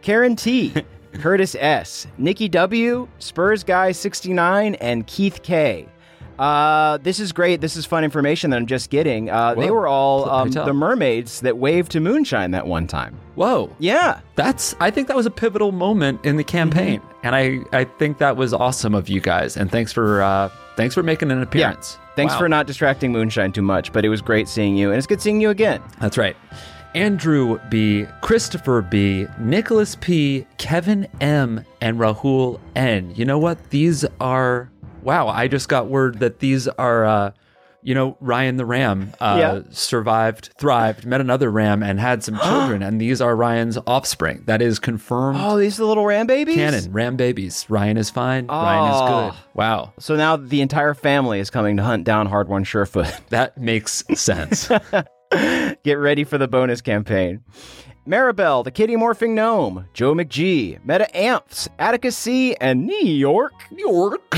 Karen 0.02 0.36
T, 0.36 0.74
Curtis 1.14 1.56
S, 1.58 2.06
Nikki 2.18 2.48
W, 2.48 3.08
Spurs 3.18 3.64
Guy 3.64 3.92
69, 3.92 4.74
and 4.76 5.06
Keith 5.06 5.42
K. 5.42 5.86
Uh, 6.38 6.96
this 6.98 7.20
is 7.20 7.32
great. 7.32 7.60
This 7.60 7.76
is 7.76 7.84
fun 7.84 8.02
information 8.02 8.48
that 8.50 8.56
I'm 8.56 8.66
just 8.66 8.88
getting. 8.88 9.28
Uh, 9.28 9.54
they 9.54 9.70
were 9.70 9.86
all 9.86 10.26
um, 10.30 10.50
the 10.50 10.72
mermaids 10.72 11.40
that 11.42 11.58
waved 11.58 11.92
to 11.92 12.00
Moonshine 12.00 12.52
that 12.52 12.66
one 12.66 12.86
time. 12.86 13.14
Whoa. 13.34 13.70
Yeah. 13.78 14.20
That's 14.36 14.74
I 14.80 14.90
think 14.90 15.08
that 15.08 15.16
was 15.16 15.26
a 15.26 15.30
pivotal 15.30 15.70
moment 15.70 16.24
in 16.24 16.36
the 16.38 16.44
campaign. 16.44 17.02
And 17.22 17.36
I, 17.36 17.58
I 17.74 17.84
think 17.84 18.16
that 18.18 18.38
was 18.38 18.54
awesome 18.54 18.94
of 18.94 19.10
you 19.10 19.20
guys. 19.20 19.58
And 19.58 19.70
thanks 19.70 19.92
for 19.92 20.22
uh 20.22 20.48
thanks 20.76 20.94
for 20.94 21.02
making 21.02 21.30
an 21.30 21.42
appearance. 21.42 21.98
Thanks 22.16 22.32
Wow. 22.32 22.38
for 22.38 22.48
not 22.48 22.66
distracting 22.66 23.12
Moonshine 23.12 23.52
too 23.52 23.60
much, 23.60 23.92
but 23.92 24.06
it 24.06 24.08
was 24.08 24.22
great 24.22 24.48
seeing 24.48 24.76
you, 24.78 24.88
and 24.90 24.96
it's 24.96 25.06
good 25.06 25.20
seeing 25.20 25.42
you 25.42 25.50
again. 25.50 25.82
That's 26.00 26.16
right. 26.16 26.36
Andrew 26.94 27.60
B, 27.68 28.06
Christopher 28.20 28.82
B, 28.82 29.26
Nicholas 29.38 29.96
P, 30.00 30.46
Kevin 30.58 31.06
M, 31.20 31.64
and 31.80 31.98
Rahul 31.98 32.58
N. 32.74 33.12
You 33.14 33.24
know 33.24 33.38
what? 33.38 33.70
These 33.70 34.04
are 34.20 34.70
wow, 35.02 35.28
I 35.28 35.48
just 35.48 35.68
got 35.68 35.86
word 35.88 36.18
that 36.20 36.40
these 36.40 36.66
are 36.68 37.04
uh 37.04 37.32
you 37.82 37.94
know, 37.94 38.14
Ryan 38.20 38.58
the 38.58 38.66
ram 38.66 39.14
uh, 39.20 39.36
Yeah. 39.40 39.60
survived, 39.70 40.50
thrived, 40.58 41.06
met 41.06 41.22
another 41.22 41.50
ram, 41.50 41.82
and 41.82 41.98
had 41.98 42.22
some 42.22 42.38
children, 42.44 42.82
and 42.82 43.00
these 43.00 43.22
are 43.22 43.34
Ryan's 43.34 43.78
offspring. 43.86 44.42
That 44.44 44.60
is 44.60 44.78
confirmed. 44.78 45.38
Oh, 45.40 45.56
these 45.56 45.78
are 45.78 45.84
the 45.84 45.86
little 45.88 46.04
ram 46.04 46.26
babies? 46.26 46.56
Canon, 46.56 46.92
ram 46.92 47.16
babies. 47.16 47.64
Ryan 47.70 47.96
is 47.96 48.10
fine. 48.10 48.48
Ryan 48.48 48.90
is 48.92 49.00
Oh. 49.00 49.30
good. 49.30 49.38
Wow. 49.54 49.94
So 49.98 50.14
now 50.14 50.36
the 50.36 50.60
entire 50.60 50.92
family 50.92 51.40
is 51.40 51.48
coming 51.48 51.78
to 51.78 51.82
hunt 51.82 52.04
down 52.04 52.28
Hardwon 52.28 52.66
Surefoot. 52.66 53.18
That 53.30 53.56
makes 53.56 54.04
sense. 54.14 54.68
Get 55.84 55.94
ready 55.94 56.24
for 56.24 56.38
the 56.38 56.48
bonus 56.48 56.80
campaign. 56.80 57.44
Maribel, 58.06 58.64
the 58.64 58.70
kitty 58.70 58.96
morphing 58.96 59.34
gnome, 59.34 59.86
Joe 59.94 60.14
McGee, 60.14 60.84
Meta 60.84 61.16
Amps, 61.16 61.68
Atticus 61.78 62.16
C, 62.16 62.56
and 62.56 62.86
New 62.86 63.06
York. 63.06 63.52
New 63.70 63.88
York. 63.88 64.36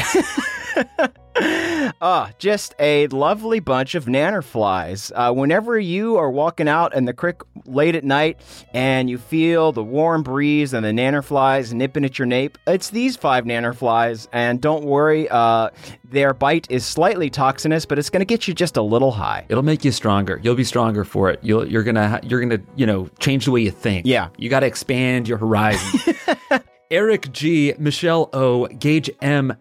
Ah, 2.01 2.31
just 2.39 2.75
a 2.81 3.07
lovely 3.09 3.61
bunch 3.61 3.95
of 3.95 4.07
nannerflies. 4.07 5.13
Uh, 5.15 5.33
whenever 5.33 5.79
you 5.79 6.17
are 6.17 6.31
walking 6.31 6.67
out 6.69 6.95
in 6.95 7.05
the 7.05 7.13
creek 7.13 7.37
late 7.65 7.95
at 7.95 8.03
night 8.03 8.41
and 8.73 9.09
you 9.09 9.19
feel 9.19 9.71
the 9.73 9.83
warm 9.85 10.23
breeze 10.23 10.73
and 10.73 10.85
the 10.85 10.91
nannerflies 10.91 11.73
nipping 11.73 12.05
at 12.05 12.19
your 12.19 12.27
nape, 12.27 12.59
it's 12.67 12.91
these 12.91 13.17
five 13.17 13.45
nannerflies. 13.45 14.27
And 14.33 14.61
don't 14.61 14.85
worry, 14.85 15.29
uh, 15.29 15.71
their 16.05 16.35
bite 16.35 16.67
is 16.71 16.85
slightly 16.85 17.31
toxinous, 17.31 17.87
but 17.87 17.99
it's 17.99 18.11
going 18.11 18.21
to 18.21 18.27
get 18.27 18.49
you 18.49 18.55
just 18.55 18.77
a 18.77 18.83
little 18.83 19.13
high. 19.13 19.47
It'll 19.49 19.63
make 19.63 19.85
you 19.85 19.93
stronger. 19.93 20.41
You'll 20.43 20.57
be 20.57 20.65
stronger 20.65 21.05
for 21.05 21.31
it. 21.31 21.39
You'll, 21.43 21.67
you're 21.67 21.85
gonna 21.85 22.21
you're 22.25 22.41
gonna 22.41 22.61
you 22.75 22.87
know 22.87 23.09
change 23.21 23.45
the 23.45 23.53
way 23.53 23.61
you 23.61 23.71
think. 23.71 24.07
Yeah. 24.07 24.29
You 24.39 24.49
got 24.49 24.61
to 24.61 24.67
expand 24.67 25.29
your 25.29 25.39
horizon. 25.39 26.15
Eric 26.91 27.33
G, 27.33 27.75
Michelle 27.79 28.29
O, 28.33 28.67
Gage 28.67 29.11
M, 29.23 29.57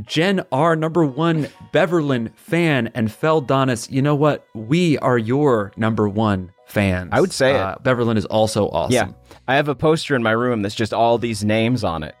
Jen 0.00 0.42
R, 0.50 0.74
number 0.76 1.04
one 1.04 1.48
Beverlyn 1.72 2.34
fan, 2.34 2.90
and 2.94 3.08
Feldonis. 3.08 3.90
You 3.90 4.00
know 4.02 4.14
what? 4.14 4.46
We 4.54 4.96
are 4.98 5.18
your 5.18 5.72
number 5.76 6.08
one 6.08 6.52
fans. 6.66 7.10
I 7.12 7.20
would 7.20 7.32
say 7.32 7.50
it. 7.50 7.56
uh, 7.60 7.76
Beverlyn 7.82 8.16
is 8.16 8.24
also 8.26 8.68
awesome. 8.70 8.92
Yeah. 8.94 9.08
I 9.46 9.56
have 9.56 9.68
a 9.68 9.74
poster 9.74 10.14
in 10.16 10.22
my 10.22 10.30
room 10.30 10.62
that's 10.62 10.74
just 10.74 10.94
all 10.94 11.18
these 11.18 11.44
names 11.44 11.84
on 11.84 12.02
it. 12.02 12.14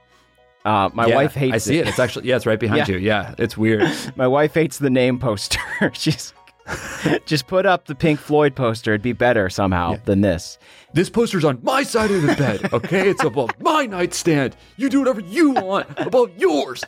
Uh, 0.64 0.90
my 0.92 1.06
Yeah, 1.06 1.14
wife 1.16 1.34
hates 1.34 1.52
it. 1.52 1.54
I 1.54 1.58
see 1.58 1.78
it. 1.78 1.88
It's 1.88 1.98
actually 1.98 2.28
yeah, 2.28 2.36
it's 2.36 2.46
right 2.46 2.60
behind 2.60 2.78
Yeah. 2.88 2.94
you. 2.94 3.00
Yeah, 3.00 3.34
it's 3.38 3.56
weird. 3.56 3.90
My 4.16 4.28
wife 4.28 4.54
hates 4.54 4.78
the 4.78 4.90
name 4.90 5.18
poster. 5.18 5.58
She's 5.92 6.32
just 7.26 7.46
put 7.46 7.66
up 7.66 7.86
the 7.86 7.94
Pink 7.94 8.20
Floyd 8.20 8.54
poster. 8.54 8.92
It'd 8.92 9.02
be 9.02 9.12
better 9.12 9.50
somehow 9.50 9.96
than 10.04 10.20
this. 10.20 10.58
This 10.92 11.08
poster's 11.08 11.44
on 11.44 11.58
my 11.62 11.82
side 11.82 12.10
of 12.10 12.22
the 12.22 12.34
bed, 12.34 12.72
okay? 12.72 13.08
It's 13.08 13.24
above 13.24 13.50
my 13.60 13.86
nightstand. 13.86 14.56
You 14.76 14.88
do 14.88 15.00
whatever 15.00 15.20
you 15.20 15.50
want 15.50 15.88
above 15.96 16.30
yours. 16.36 16.84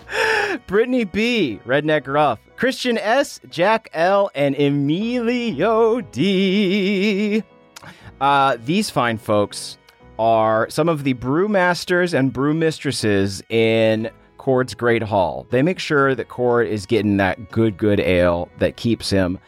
Brittany 0.67 1.05
B, 1.05 1.61
Redneck 1.67 2.07
Ruff, 2.07 2.39
Christian 2.57 2.99
S, 2.99 3.41
Jack 3.49 3.89
L, 3.93 4.31
and 4.35 4.55
Emilio 4.57 6.01
D. 6.01 7.43
Uh, 8.21 8.57
these 8.65 8.91
fine 8.91 9.19
folks 9.19 9.79
are 10.19 10.69
some 10.71 10.89
of 10.89 11.05
the 11.05 11.15
brewmasters 11.15 12.17
and 12.17 12.33
brewmistresses 12.33 13.43
in 13.49 14.11
Kord's 14.39 14.75
Great 14.75 15.03
Hall. 15.03 15.47
They 15.51 15.63
make 15.63 15.79
sure 15.79 16.15
that 16.15 16.29
Kord 16.29 16.69
is 16.69 16.87
getting 16.87 17.17
that 17.17 17.51
good, 17.51 17.79
good 17.79 17.99
ale 17.99 18.49
that 18.59 18.77
keeps 18.77 19.11
him 19.11 19.39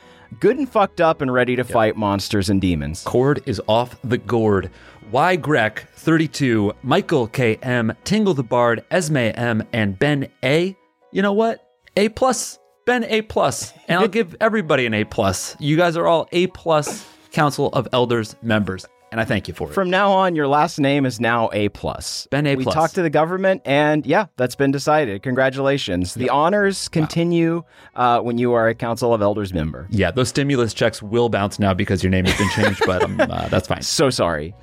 good 0.41 0.59
and 0.59 0.69
fucked 0.69 1.01
up 1.01 1.21
and 1.21 1.33
ready 1.33 1.57
to 1.57 1.65
fight 1.65 1.97
monsters 1.97 2.51
and 2.51 2.61
demons. 2.61 3.05
Kord 3.05 3.43
is 3.47 3.61
off 3.69 4.01
the 4.03 4.19
gourd. 4.19 4.71
Y 5.11 5.37
Grek 5.37 5.89
32, 5.97 6.73
Michael 6.83 7.29
KM, 7.29 7.97
Tingle 8.05 8.35
the 8.35 8.43
Bard, 8.43 8.85
Esme 8.91 9.17
M, 9.17 9.63
and 9.73 9.99
Ben 9.99 10.29
A. 10.45 10.77
You 11.13 11.23
know 11.23 11.33
what? 11.33 11.65
A 11.97 12.09
plus. 12.09 12.59
Ben 12.87 13.05
A 13.05 13.23
plus. 13.23 13.73
And 13.89 14.01
I'll 14.01 14.09
give 14.21 14.35
everybody 14.41 14.87
an 14.87 14.95
A 14.95 15.05
plus. 15.05 15.57
You 15.61 15.77
guys 15.77 15.97
are 15.97 16.07
all 16.07 16.29
A 16.33 16.49
plus 16.49 17.07
Council 17.31 17.69
of 17.69 17.87
Elders 17.93 18.37
members. 18.43 18.87
And 19.17 19.23
I 19.23 19.25
thank 19.25 19.49
you 19.49 19.55
for 19.55 19.71
it. 19.71 19.73
From 19.73 19.89
now 19.89 20.13
on, 20.13 20.37
your 20.37 20.47
last 20.47 20.79
name 20.79 21.07
is 21.07 21.19
now 21.19 21.49
A 21.55 21.71
plus. 21.71 22.29
Ben 22.31 22.47
A 22.47 22.55
We 22.55 22.67
talked 22.67 22.97
to 22.97 23.03
the 23.03 23.09
government, 23.09 23.63
and 23.65 24.05
yeah, 24.05 24.27
that's 24.37 24.55
been 24.55 24.71
decided. 24.71 25.23
Congratulations. 25.23 26.13
The 26.13 26.29
honors 26.29 26.89
continue 26.89 27.65
uh, 27.95 28.21
when 28.21 28.37
you 28.37 28.53
are 28.53 28.69
a 28.69 28.75
Council 28.75 29.15
of 29.15 29.23
Elders 29.23 29.55
member. 29.55 29.87
yeah, 29.91 30.11
those 30.11 30.29
stimulus 30.29 30.75
checks 30.75 31.03
will 31.03 31.31
bounce 31.31 31.59
now 31.59 31.73
because 31.73 32.03
your 32.03 32.11
name 32.11 32.27
has 32.27 32.37
been 32.37 32.51
changed, 32.51 32.83
but 32.85 33.03
um, 33.05 33.19
uh, 33.19 33.49
that's 33.49 33.67
fine. 33.67 33.81
So 33.81 34.11
sorry. 34.11 34.55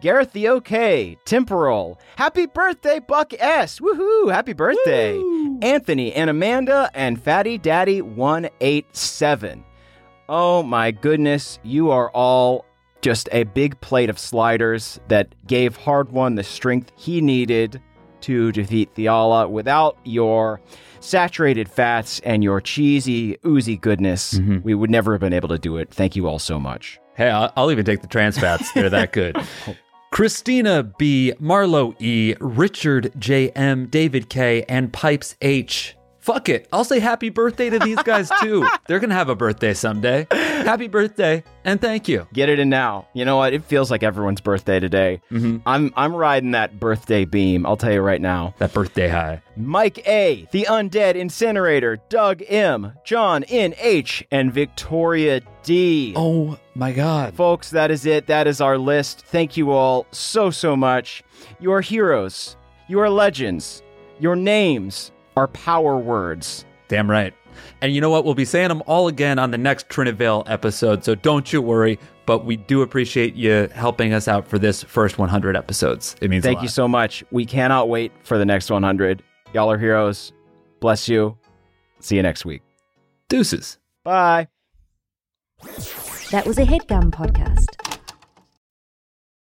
Gareth 0.00 0.32
the 0.32 0.48
OK, 0.48 1.16
Temporal. 1.24 1.96
Happy 2.16 2.46
birthday, 2.46 2.98
Buck 2.98 3.32
S. 3.38 3.78
Woohoo! 3.78 4.32
Happy 4.32 4.54
birthday. 4.54 5.22
Anthony 5.62 6.12
and 6.14 6.28
Amanda 6.28 6.90
and 6.94 7.22
Fatty 7.22 7.58
Daddy 7.58 8.02
187. 8.02 9.64
Oh 10.28 10.64
my 10.64 10.90
goodness, 10.90 11.60
you 11.62 11.92
are 11.92 12.10
all 12.10 12.64
just 13.00 13.28
a 13.32 13.44
big 13.44 13.80
plate 13.80 14.10
of 14.10 14.18
sliders 14.18 15.00
that 15.08 15.34
gave 15.46 15.78
Hardwon 15.78 16.36
the 16.36 16.44
strength 16.44 16.92
he 16.96 17.20
needed 17.20 17.80
to 18.22 18.52
defeat 18.52 18.94
Thiala. 18.94 19.48
Without 19.48 19.98
your 20.04 20.60
saturated 21.00 21.68
fats 21.68 22.20
and 22.20 22.44
your 22.44 22.60
cheesy, 22.60 23.38
oozy 23.46 23.76
goodness, 23.76 24.34
mm-hmm. 24.34 24.58
we 24.62 24.74
would 24.74 24.90
never 24.90 25.12
have 25.12 25.20
been 25.20 25.32
able 25.32 25.48
to 25.48 25.58
do 25.58 25.76
it. 25.76 25.90
Thank 25.92 26.16
you 26.16 26.26
all 26.26 26.38
so 26.38 26.60
much. 26.60 27.00
Hey, 27.14 27.30
I'll, 27.30 27.52
I'll 27.56 27.70
even 27.70 27.84
take 27.84 28.02
the 28.02 28.06
trans 28.06 28.38
fats. 28.38 28.70
They're 28.72 28.90
that 28.90 29.12
good. 29.12 29.36
Christina 30.10 30.82
B, 30.82 31.32
Marlo 31.40 31.94
E, 32.00 32.34
Richard 32.40 33.12
J.M., 33.18 33.86
David 33.86 34.28
K, 34.28 34.64
and 34.64 34.92
Pipes 34.92 35.36
H. 35.40 35.96
Fuck 36.20 36.50
it. 36.50 36.68
I'll 36.72 36.84
say 36.84 37.00
happy 37.00 37.30
birthday 37.30 37.70
to 37.70 37.78
these 37.78 38.02
guys 38.02 38.30
too. 38.42 38.66
They're 38.86 39.00
going 39.00 39.10
to 39.10 39.16
have 39.16 39.30
a 39.30 39.34
birthday 39.34 39.72
someday. 39.74 40.26
Happy 40.30 40.86
birthday 40.86 41.42
and 41.64 41.80
thank 41.80 42.08
you. 42.08 42.28
Get 42.32 42.48
it 42.50 42.58
in 42.58 42.68
now. 42.68 43.08
You 43.14 43.24
know 43.24 43.38
what? 43.38 43.54
It 43.54 43.64
feels 43.64 43.90
like 43.90 44.02
everyone's 44.02 44.40
birthday 44.40 44.78
today. 44.80 45.22
Mm-hmm. 45.30 45.58
I'm 45.66 45.92
I'm 45.96 46.14
riding 46.14 46.50
that 46.52 46.78
birthday 46.78 47.24
beam. 47.24 47.64
I'll 47.64 47.76
tell 47.78 47.92
you 47.92 48.02
right 48.02 48.20
now. 48.20 48.54
That 48.58 48.72
birthday 48.74 49.08
high. 49.08 49.42
Mike 49.56 50.06
A, 50.06 50.46
the 50.52 50.66
Undead 50.68 51.14
Incinerator, 51.14 51.98
Doug 52.10 52.42
M, 52.46 52.92
John 53.04 53.44
N 53.44 53.74
H, 53.78 54.26
and 54.30 54.52
Victoria 54.52 55.40
D. 55.62 56.12
Oh 56.16 56.58
my 56.74 56.92
God. 56.92 57.34
Folks, 57.34 57.70
that 57.70 57.90
is 57.90 58.04
it. 58.04 58.26
That 58.26 58.46
is 58.46 58.60
our 58.60 58.76
list. 58.76 59.22
Thank 59.22 59.56
you 59.56 59.70
all 59.70 60.06
so 60.10 60.50
so 60.50 60.76
much. 60.76 61.24
You 61.58 61.72
are 61.72 61.80
heroes. 61.80 62.56
You 62.88 63.00
are 63.00 63.08
legends. 63.10 63.82
Your 64.18 64.36
names 64.36 65.12
are 65.36 65.48
power 65.48 65.96
words. 65.98 66.64
Damn 66.88 67.10
right. 67.10 67.34
And 67.82 67.94
you 67.94 68.00
know 68.00 68.10
what? 68.10 68.24
We'll 68.24 68.34
be 68.34 68.44
saying 68.44 68.68
them 68.68 68.82
all 68.86 69.08
again 69.08 69.38
on 69.38 69.50
the 69.50 69.58
next 69.58 69.88
Trinivale 69.88 70.44
episode, 70.48 71.04
so 71.04 71.14
don't 71.14 71.52
you 71.52 71.60
worry. 71.60 71.98
But 72.26 72.44
we 72.44 72.56
do 72.56 72.82
appreciate 72.82 73.34
you 73.34 73.68
helping 73.74 74.12
us 74.12 74.28
out 74.28 74.46
for 74.46 74.58
this 74.58 74.82
first 74.82 75.18
100 75.18 75.56
episodes. 75.56 76.16
It 76.20 76.30
means 76.30 76.44
a 76.44 76.48
Thank 76.48 76.58
lot. 76.58 76.62
you 76.62 76.68
so 76.68 76.86
much. 76.86 77.24
We 77.32 77.44
cannot 77.44 77.88
wait 77.88 78.12
for 78.22 78.38
the 78.38 78.44
next 78.44 78.70
100. 78.70 79.22
Y'all 79.52 79.70
are 79.70 79.78
heroes. 79.78 80.32
Bless 80.80 81.08
you. 81.08 81.36
See 81.98 82.16
you 82.16 82.22
next 82.22 82.44
week. 82.44 82.62
Deuces. 83.28 83.78
Bye. 84.04 84.48
That 86.30 86.46
was 86.46 86.58
a 86.58 86.64
headgum 86.64 87.10
podcast. 87.10 87.98